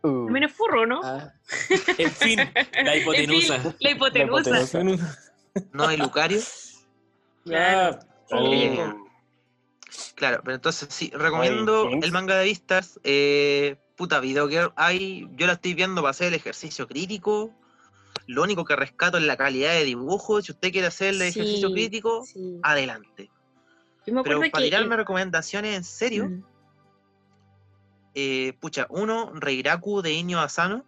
Uh, 0.06 0.26
También 0.26 0.44
es 0.44 0.52
furro, 0.52 0.84
¿no? 0.86 1.00
Ah. 1.02 1.32
En 1.98 2.10
fin, 2.10 2.38
la 2.84 2.96
hipotenusa. 2.96 3.56
En 3.56 3.62
fin, 3.62 3.74
la 3.80 3.90
hipotenusa. 3.90 4.50
La 4.50 4.60
hipotenusa. 4.62 5.14
no 5.72 5.86
hay 5.86 5.96
Lucario. 5.96 6.40
Claro. 7.44 7.98
Ah, 8.30 8.38
Eh, 8.42 8.78
oh. 8.86 9.04
Claro, 10.14 10.40
pero 10.44 10.54
entonces 10.56 10.88
sí, 10.90 11.10
recomiendo 11.14 11.88
el 11.90 12.12
manga 12.12 12.36
de 12.36 12.44
vistas. 12.44 13.00
Eh, 13.04 13.76
puta, 13.96 14.20
Video 14.20 14.48
Girl 14.48 14.72
hay, 14.76 15.28
yo 15.36 15.46
la 15.46 15.54
estoy 15.54 15.74
viendo 15.74 16.02
para 16.02 16.10
hacer 16.10 16.28
el 16.28 16.34
ejercicio 16.34 16.86
crítico. 16.86 17.52
Lo 18.26 18.42
único 18.42 18.64
que 18.64 18.76
rescato 18.76 19.18
es 19.18 19.24
la 19.24 19.36
calidad 19.36 19.72
de 19.72 19.84
dibujo. 19.84 20.40
Si 20.42 20.52
usted 20.52 20.70
quiere 20.72 20.86
hacer 20.88 21.08
el 21.14 21.20
Sí, 21.20 21.40
ejercicio 21.40 21.72
crítico, 21.72 22.24
sí. 22.24 22.58
adelante. 22.62 23.30
Yo 24.06 24.14
me 24.14 24.22
Pero 24.22 24.38
para 24.40 24.50
que... 24.50 24.62
tirarme 24.64 24.96
recomendaciones 24.96 25.76
en 25.76 25.84
serio, 25.84 26.26
Mm. 26.28 26.44
Eh, 28.14 28.54
pucha, 28.60 28.86
uno, 28.90 29.32
Reiraku 29.34 30.02
de 30.02 30.12
Inyo 30.12 30.40
Asano, 30.40 30.84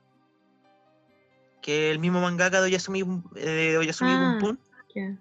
que 1.60 1.88
es 1.88 1.92
el 1.92 1.98
mismo 1.98 2.20
mangaka 2.20 2.60
de 2.60 2.66
Oyasumi, 2.66 3.00
eh, 3.36 3.72
de 3.72 3.78
Oyasumi 3.78 4.10
Ah. 4.12 4.56
Ya. 4.94 5.16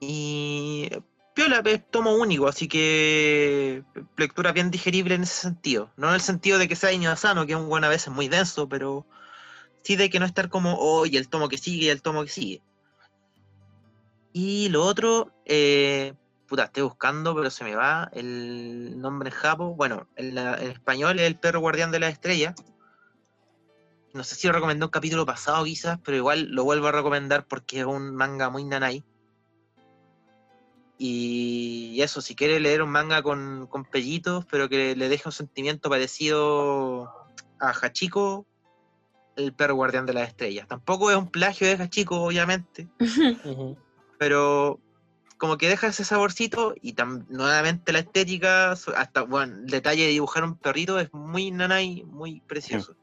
Y 0.00 0.90
Piola 1.34 1.62
es 1.64 1.90
tomo 1.90 2.14
único, 2.16 2.48
así 2.48 2.66
que 2.68 3.84
lectura 4.16 4.52
bien 4.52 4.70
digerible 4.70 5.14
en 5.14 5.22
ese 5.22 5.40
sentido. 5.40 5.90
No 5.96 6.08
en 6.08 6.14
el 6.14 6.20
sentido 6.20 6.58
de 6.58 6.68
que 6.68 6.76
sea 6.76 6.92
Iño 6.92 7.10
Asano, 7.10 7.46
que 7.46 7.52
es 7.52 7.58
un 7.58 7.68
buen 7.68 7.84
a 7.84 7.88
veces 7.88 8.12
muy 8.12 8.28
denso, 8.28 8.68
pero 8.68 9.06
sí 9.82 9.96
de 9.96 10.10
que 10.10 10.18
no 10.18 10.26
estar 10.26 10.48
como, 10.48 10.74
oh, 10.78 11.06
y 11.06 11.16
el 11.16 11.28
tomo 11.28 11.48
que 11.48 11.58
sigue, 11.58 11.90
el 11.90 12.02
tomo 12.02 12.24
que 12.24 12.30
sigue. 12.30 12.62
Y 14.32 14.68
lo 14.70 14.84
otro, 14.84 15.32
eh, 15.44 16.14
puta, 16.52 16.64
estoy 16.64 16.82
buscando, 16.82 17.34
pero 17.34 17.48
se 17.48 17.64
me 17.64 17.74
va 17.74 18.10
el 18.12 19.00
nombre 19.00 19.30
en 19.30 19.34
japo. 19.34 19.74
Bueno, 19.74 20.06
en, 20.16 20.34
la- 20.34 20.60
en 20.62 20.70
español 20.70 21.18
es 21.18 21.26
El 21.26 21.38
perro 21.38 21.60
guardián 21.60 21.90
de 21.90 21.98
la 21.98 22.08
estrella. 22.10 22.54
No 24.12 24.22
sé 24.22 24.34
si 24.34 24.48
lo 24.48 24.52
recomendé 24.52 24.84
un 24.84 24.90
capítulo 24.90 25.24
pasado 25.24 25.64
quizás, 25.64 25.98
pero 26.04 26.18
igual 26.18 26.50
lo 26.50 26.64
vuelvo 26.64 26.88
a 26.88 26.92
recomendar 26.92 27.46
porque 27.46 27.80
es 27.80 27.86
un 27.86 28.14
manga 28.14 28.50
muy 28.50 28.64
nanay. 28.64 29.02
Y 30.98 31.98
eso, 32.02 32.20
si 32.20 32.36
quiere 32.36 32.60
leer 32.60 32.82
un 32.82 32.90
manga 32.90 33.22
con, 33.22 33.66
con 33.68 33.86
pellitos, 33.86 34.44
pero 34.44 34.68
que 34.68 34.94
le 34.94 35.08
deje 35.08 35.22
un 35.24 35.32
sentimiento 35.32 35.88
parecido 35.88 37.10
a 37.60 37.70
Hachiko, 37.70 38.44
el 39.36 39.54
perro 39.54 39.76
guardián 39.76 40.04
de 40.04 40.12
las 40.12 40.28
estrellas. 40.28 40.68
Tampoco 40.68 41.10
es 41.10 41.16
un 41.16 41.30
plagio 41.30 41.66
de 41.66 41.82
Hachiko, 41.82 42.20
obviamente, 42.22 42.88
pero 44.18 44.78
como 45.42 45.58
que 45.58 45.68
deja 45.68 45.88
ese 45.88 46.04
saborcito 46.04 46.72
y 46.80 46.94
tam- 46.94 47.26
nuevamente 47.28 47.92
la 47.92 47.98
estética, 47.98 48.70
hasta 48.70 49.22
bueno, 49.22 49.56
el 49.56 49.66
detalle 49.66 50.04
de 50.04 50.10
dibujar 50.10 50.44
un 50.44 50.56
perrito 50.56 51.00
es 51.00 51.12
muy 51.12 51.50
nanay, 51.50 52.04
muy 52.04 52.40
precioso. 52.42 52.94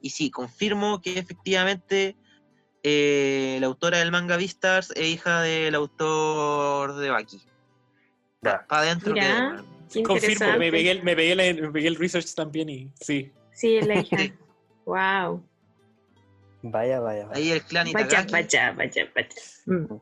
Y 0.00 0.10
sí, 0.10 0.28
confirmo 0.32 1.00
que 1.00 1.20
efectivamente 1.20 2.16
eh, 2.82 3.58
la 3.60 3.68
autora 3.68 3.98
del 3.98 4.10
manga 4.10 4.36
Beastars 4.36 4.90
es 4.96 5.06
hija 5.06 5.40
del 5.42 5.76
autor 5.76 6.96
de 6.96 7.10
Baki. 7.10 7.40
Para 8.42 8.64
adentro 8.68 9.12
Mira. 9.14 9.64
Confirmo, 10.04 10.58
me 10.58 10.72
pegué, 10.72 10.90
el- 10.90 11.04
me, 11.04 11.14
pegué 11.14 11.36
la- 11.36 11.62
me 11.62 11.70
pegué 11.70 11.86
el 11.86 11.94
research 11.94 12.34
también 12.34 12.68
y 12.68 12.90
sí. 13.00 13.30
Sí, 13.52 13.76
es 13.76 13.86
la 13.86 13.94
hija. 14.00 14.16
wow. 14.84 15.48
Vaya, 16.62 16.98
vaya, 16.98 17.26
vaya. 17.26 17.36
Ahí 17.36 17.52
el 17.52 17.62
clan 17.62 17.86
Vaya, 17.92 18.06
Itagaki. 18.06 18.32
vaya, 18.32 18.72
vaya, 18.72 19.12
vaya. 19.14 19.28
Mm. 19.66 20.00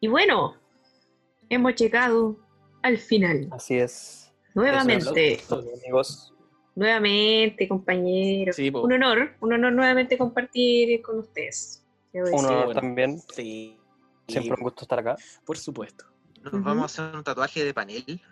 Y 0.00 0.08
bueno, 0.08 0.56
hemos 1.50 1.74
llegado 1.74 2.38
al 2.82 2.96
final. 2.96 3.48
Así 3.52 3.76
es. 3.78 4.32
Nuevamente, 4.54 5.34
es, 5.34 5.52
amigos. 5.52 6.34
nuevamente, 6.74 7.68
compañeros. 7.68 8.56
Sí. 8.56 8.70
Un 8.70 8.92
honor, 8.94 9.36
un 9.40 9.52
honor 9.52 9.72
nuevamente 9.72 10.16
compartir 10.16 11.02
con 11.02 11.18
ustedes. 11.18 11.84
Uno 12.12 12.30
bueno. 12.32 12.72
también. 12.72 13.20
Sí. 13.34 13.76
Siempre 14.26 14.54
un 14.56 14.62
gusto 14.62 14.82
estar 14.84 14.98
acá. 14.98 15.16
Por 15.44 15.58
supuesto. 15.58 16.04
Nos 16.42 16.64
vamos 16.64 16.82
a 16.82 16.86
hacer 16.86 17.16
un 17.16 17.22
tatuaje 17.22 17.64
de 17.64 17.74
panel. 17.74 18.22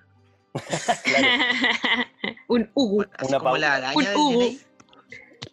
un 2.49 2.71
Hugo, 2.75 3.05
Así 3.13 3.29
Una 3.29 3.39
como 3.39 3.57
la 3.59 3.75
araña 3.75 3.97
Un 3.97 4.07
Hugo. 4.17 4.51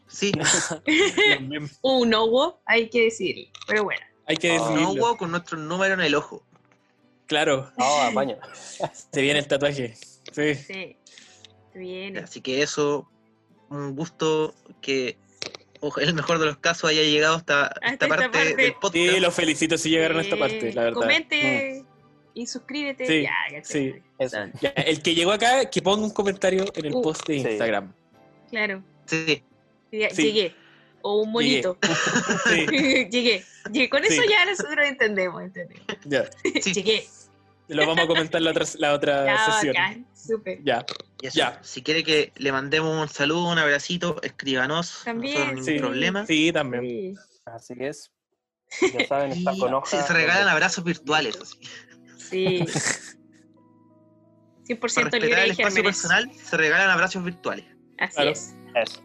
Sí, 0.08 0.32
un 1.82 2.14
Hugo, 2.14 2.62
hay 2.66 2.90
que 2.90 3.04
decir. 3.04 3.50
Pero 3.68 3.84
bueno, 3.84 4.02
Hay 4.28 4.38
que 4.38 4.52
Ah. 4.52 4.54
decirlo. 4.70 4.94
no 4.96 5.18
con 5.18 5.32
nuestro 5.32 5.58
número 5.58 5.94
en 5.94 6.02
el 6.02 6.16
ojo. 6.16 6.44
Claro, 7.28 7.72
No, 7.78 8.02
apaño. 8.02 8.38
se 9.12 9.22
viene 9.22 9.40
el 9.40 9.48
tatuaje. 9.48 9.96
Sí. 10.32 10.56
sí. 10.56 10.98
Bien. 11.74 12.18
Así 12.18 12.42
que 12.42 12.62
eso, 12.62 13.10
un 13.70 13.96
gusto 13.96 14.54
que 14.82 15.18
el 15.98 16.14
mejor 16.14 16.40
de 16.40 16.46
los 16.48 16.58
casos 16.58 16.90
haya 16.90 17.02
llegado 17.04 17.36
hasta 17.36 17.68
esta, 17.82 17.90
esta 17.92 18.08
parte, 18.08 18.30
parte. 18.30 18.56
del 18.56 18.74
podcast. 18.74 18.94
Sí, 18.96 19.20
los 19.20 19.34
felicito 19.34 19.78
si 19.78 19.90
llegaron 19.90 20.18
a 20.18 20.22
esta 20.22 20.38
parte, 20.38 20.74
la 20.74 20.84
verdad. 20.84 21.00
Comente 21.00 21.84
y 22.34 22.48
suscríbete. 22.48 23.06
Sí, 23.06 23.26
sí. 23.64 23.94
Eso. 24.18 24.38
Ya, 24.62 24.70
el 24.70 25.02
que 25.02 25.14
llegó 25.14 25.32
acá, 25.32 25.70
que 25.70 25.82
ponga 25.82 26.04
un 26.06 26.12
comentario 26.12 26.66
en 26.76 26.86
el 26.86 26.96
Uh, 26.96 27.02
post 27.02 27.28
de 27.28 27.40
sí. 27.42 27.48
Instagram. 27.50 27.94
Claro. 28.50 28.84
Sí, 29.06 29.44
Sí. 29.92 30.24
Llegué. 30.24 30.56
O 31.08 31.22
un 31.22 31.32
monito. 31.32 31.78
Sí, 32.50 32.66
llegué. 33.12 33.44
Llegué. 33.72 33.90
Con 33.90 34.04
eso 34.04 34.22
Sí. 34.24 34.28
ya 34.28 34.44
nosotros 34.46 34.86
entendemos. 34.88 35.44
entendemos. 35.44 35.86
ya. 36.06 36.26
Sí. 36.62 36.74
Llegué. 36.74 37.08
Lo 37.68 37.86
vamos 37.86 38.06
a 38.06 38.08
comentar 38.08 38.42
la 38.42 38.50
otra, 38.52 38.66
la 38.80 38.94
otra 38.94 39.26
Ya, 39.26 39.52
sesión. 39.54 39.74
bacán. 39.76 40.06
Ya. 40.64 40.86
eso. 41.22 41.38
Ya. 41.38 41.60
Si 41.64 41.84
quiere 41.84 42.04
que 42.04 42.32
le 42.38 42.52
mandemos 42.52 43.00
un 43.02 43.08
saludo, 43.08 43.50
un 43.52 43.60
abracito, 43.60 44.20
escríbanos. 44.24 45.02
También, 45.06 45.40
no 45.40 45.46
ningún 45.48 45.66
sí. 45.66 45.78
problema. 45.80 46.26
Sí, 46.26 46.52
también. 46.52 46.84
Sí. 46.84 47.14
Así 47.46 47.74
es. 47.80 48.12
Ya 48.82 49.08
saben, 49.08 49.32
está 49.32 49.52
con 49.52 49.70
se, 49.70 49.76
hoja. 49.76 50.08
se 50.08 50.14
regalan 50.14 50.48
abrazos 50.48 50.84
virtuales. 50.84 51.38
así. 51.40 51.60
Sí. 52.18 52.66
100% 54.68 54.80
Para 54.80 55.04
respetar 55.04 55.22
libre 55.22 55.44
el 55.44 55.52
espacio 55.52 55.84
personal, 55.84 56.32
se 56.34 56.58
regalan 56.58 56.90
abrazos 56.90 57.24
virtuales. 57.24 57.66
Así 58.00 58.16
Claro. 58.16 58.32
es. 58.32 58.56
Eso. 58.74 59.04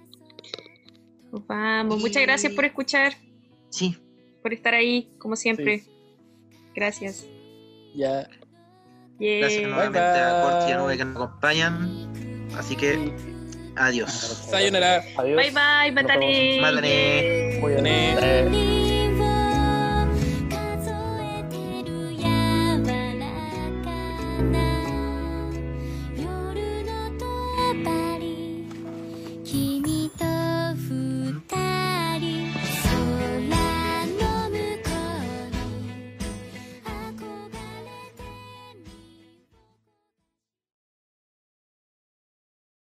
Nos 1.33 1.47
vamos. 1.47 2.01
Muchas 2.01 2.23
gracias 2.23 2.53
por 2.53 2.65
escuchar, 2.65 3.15
Sí, 3.69 3.97
por 4.43 4.53
estar 4.53 4.75
ahí, 4.75 5.09
como 5.19 5.37
siempre. 5.37 5.85
Gracias. 6.75 7.27
Ya. 7.95 8.29
Yeah. 9.19 9.39
gracias 9.39 9.63
Bye, 9.63 9.71
nuevamente 9.71 9.99
a 9.99 10.43
Corti 10.43 10.71
y 10.71 10.73
a 10.73 10.77
bye. 10.77 10.85
Nube 10.85 10.97
que 10.97 11.05
nos 11.05 11.17
acompañan. 11.17 12.49
Así 12.57 12.75
que, 12.75 13.13
adiós. 13.77 14.11
Sayonara. 14.51 15.05
Adiós. 15.17 15.37
Bye 15.37 15.51
bye, 15.51 15.93
Matane. 15.93 16.61
Matane. 17.61 18.80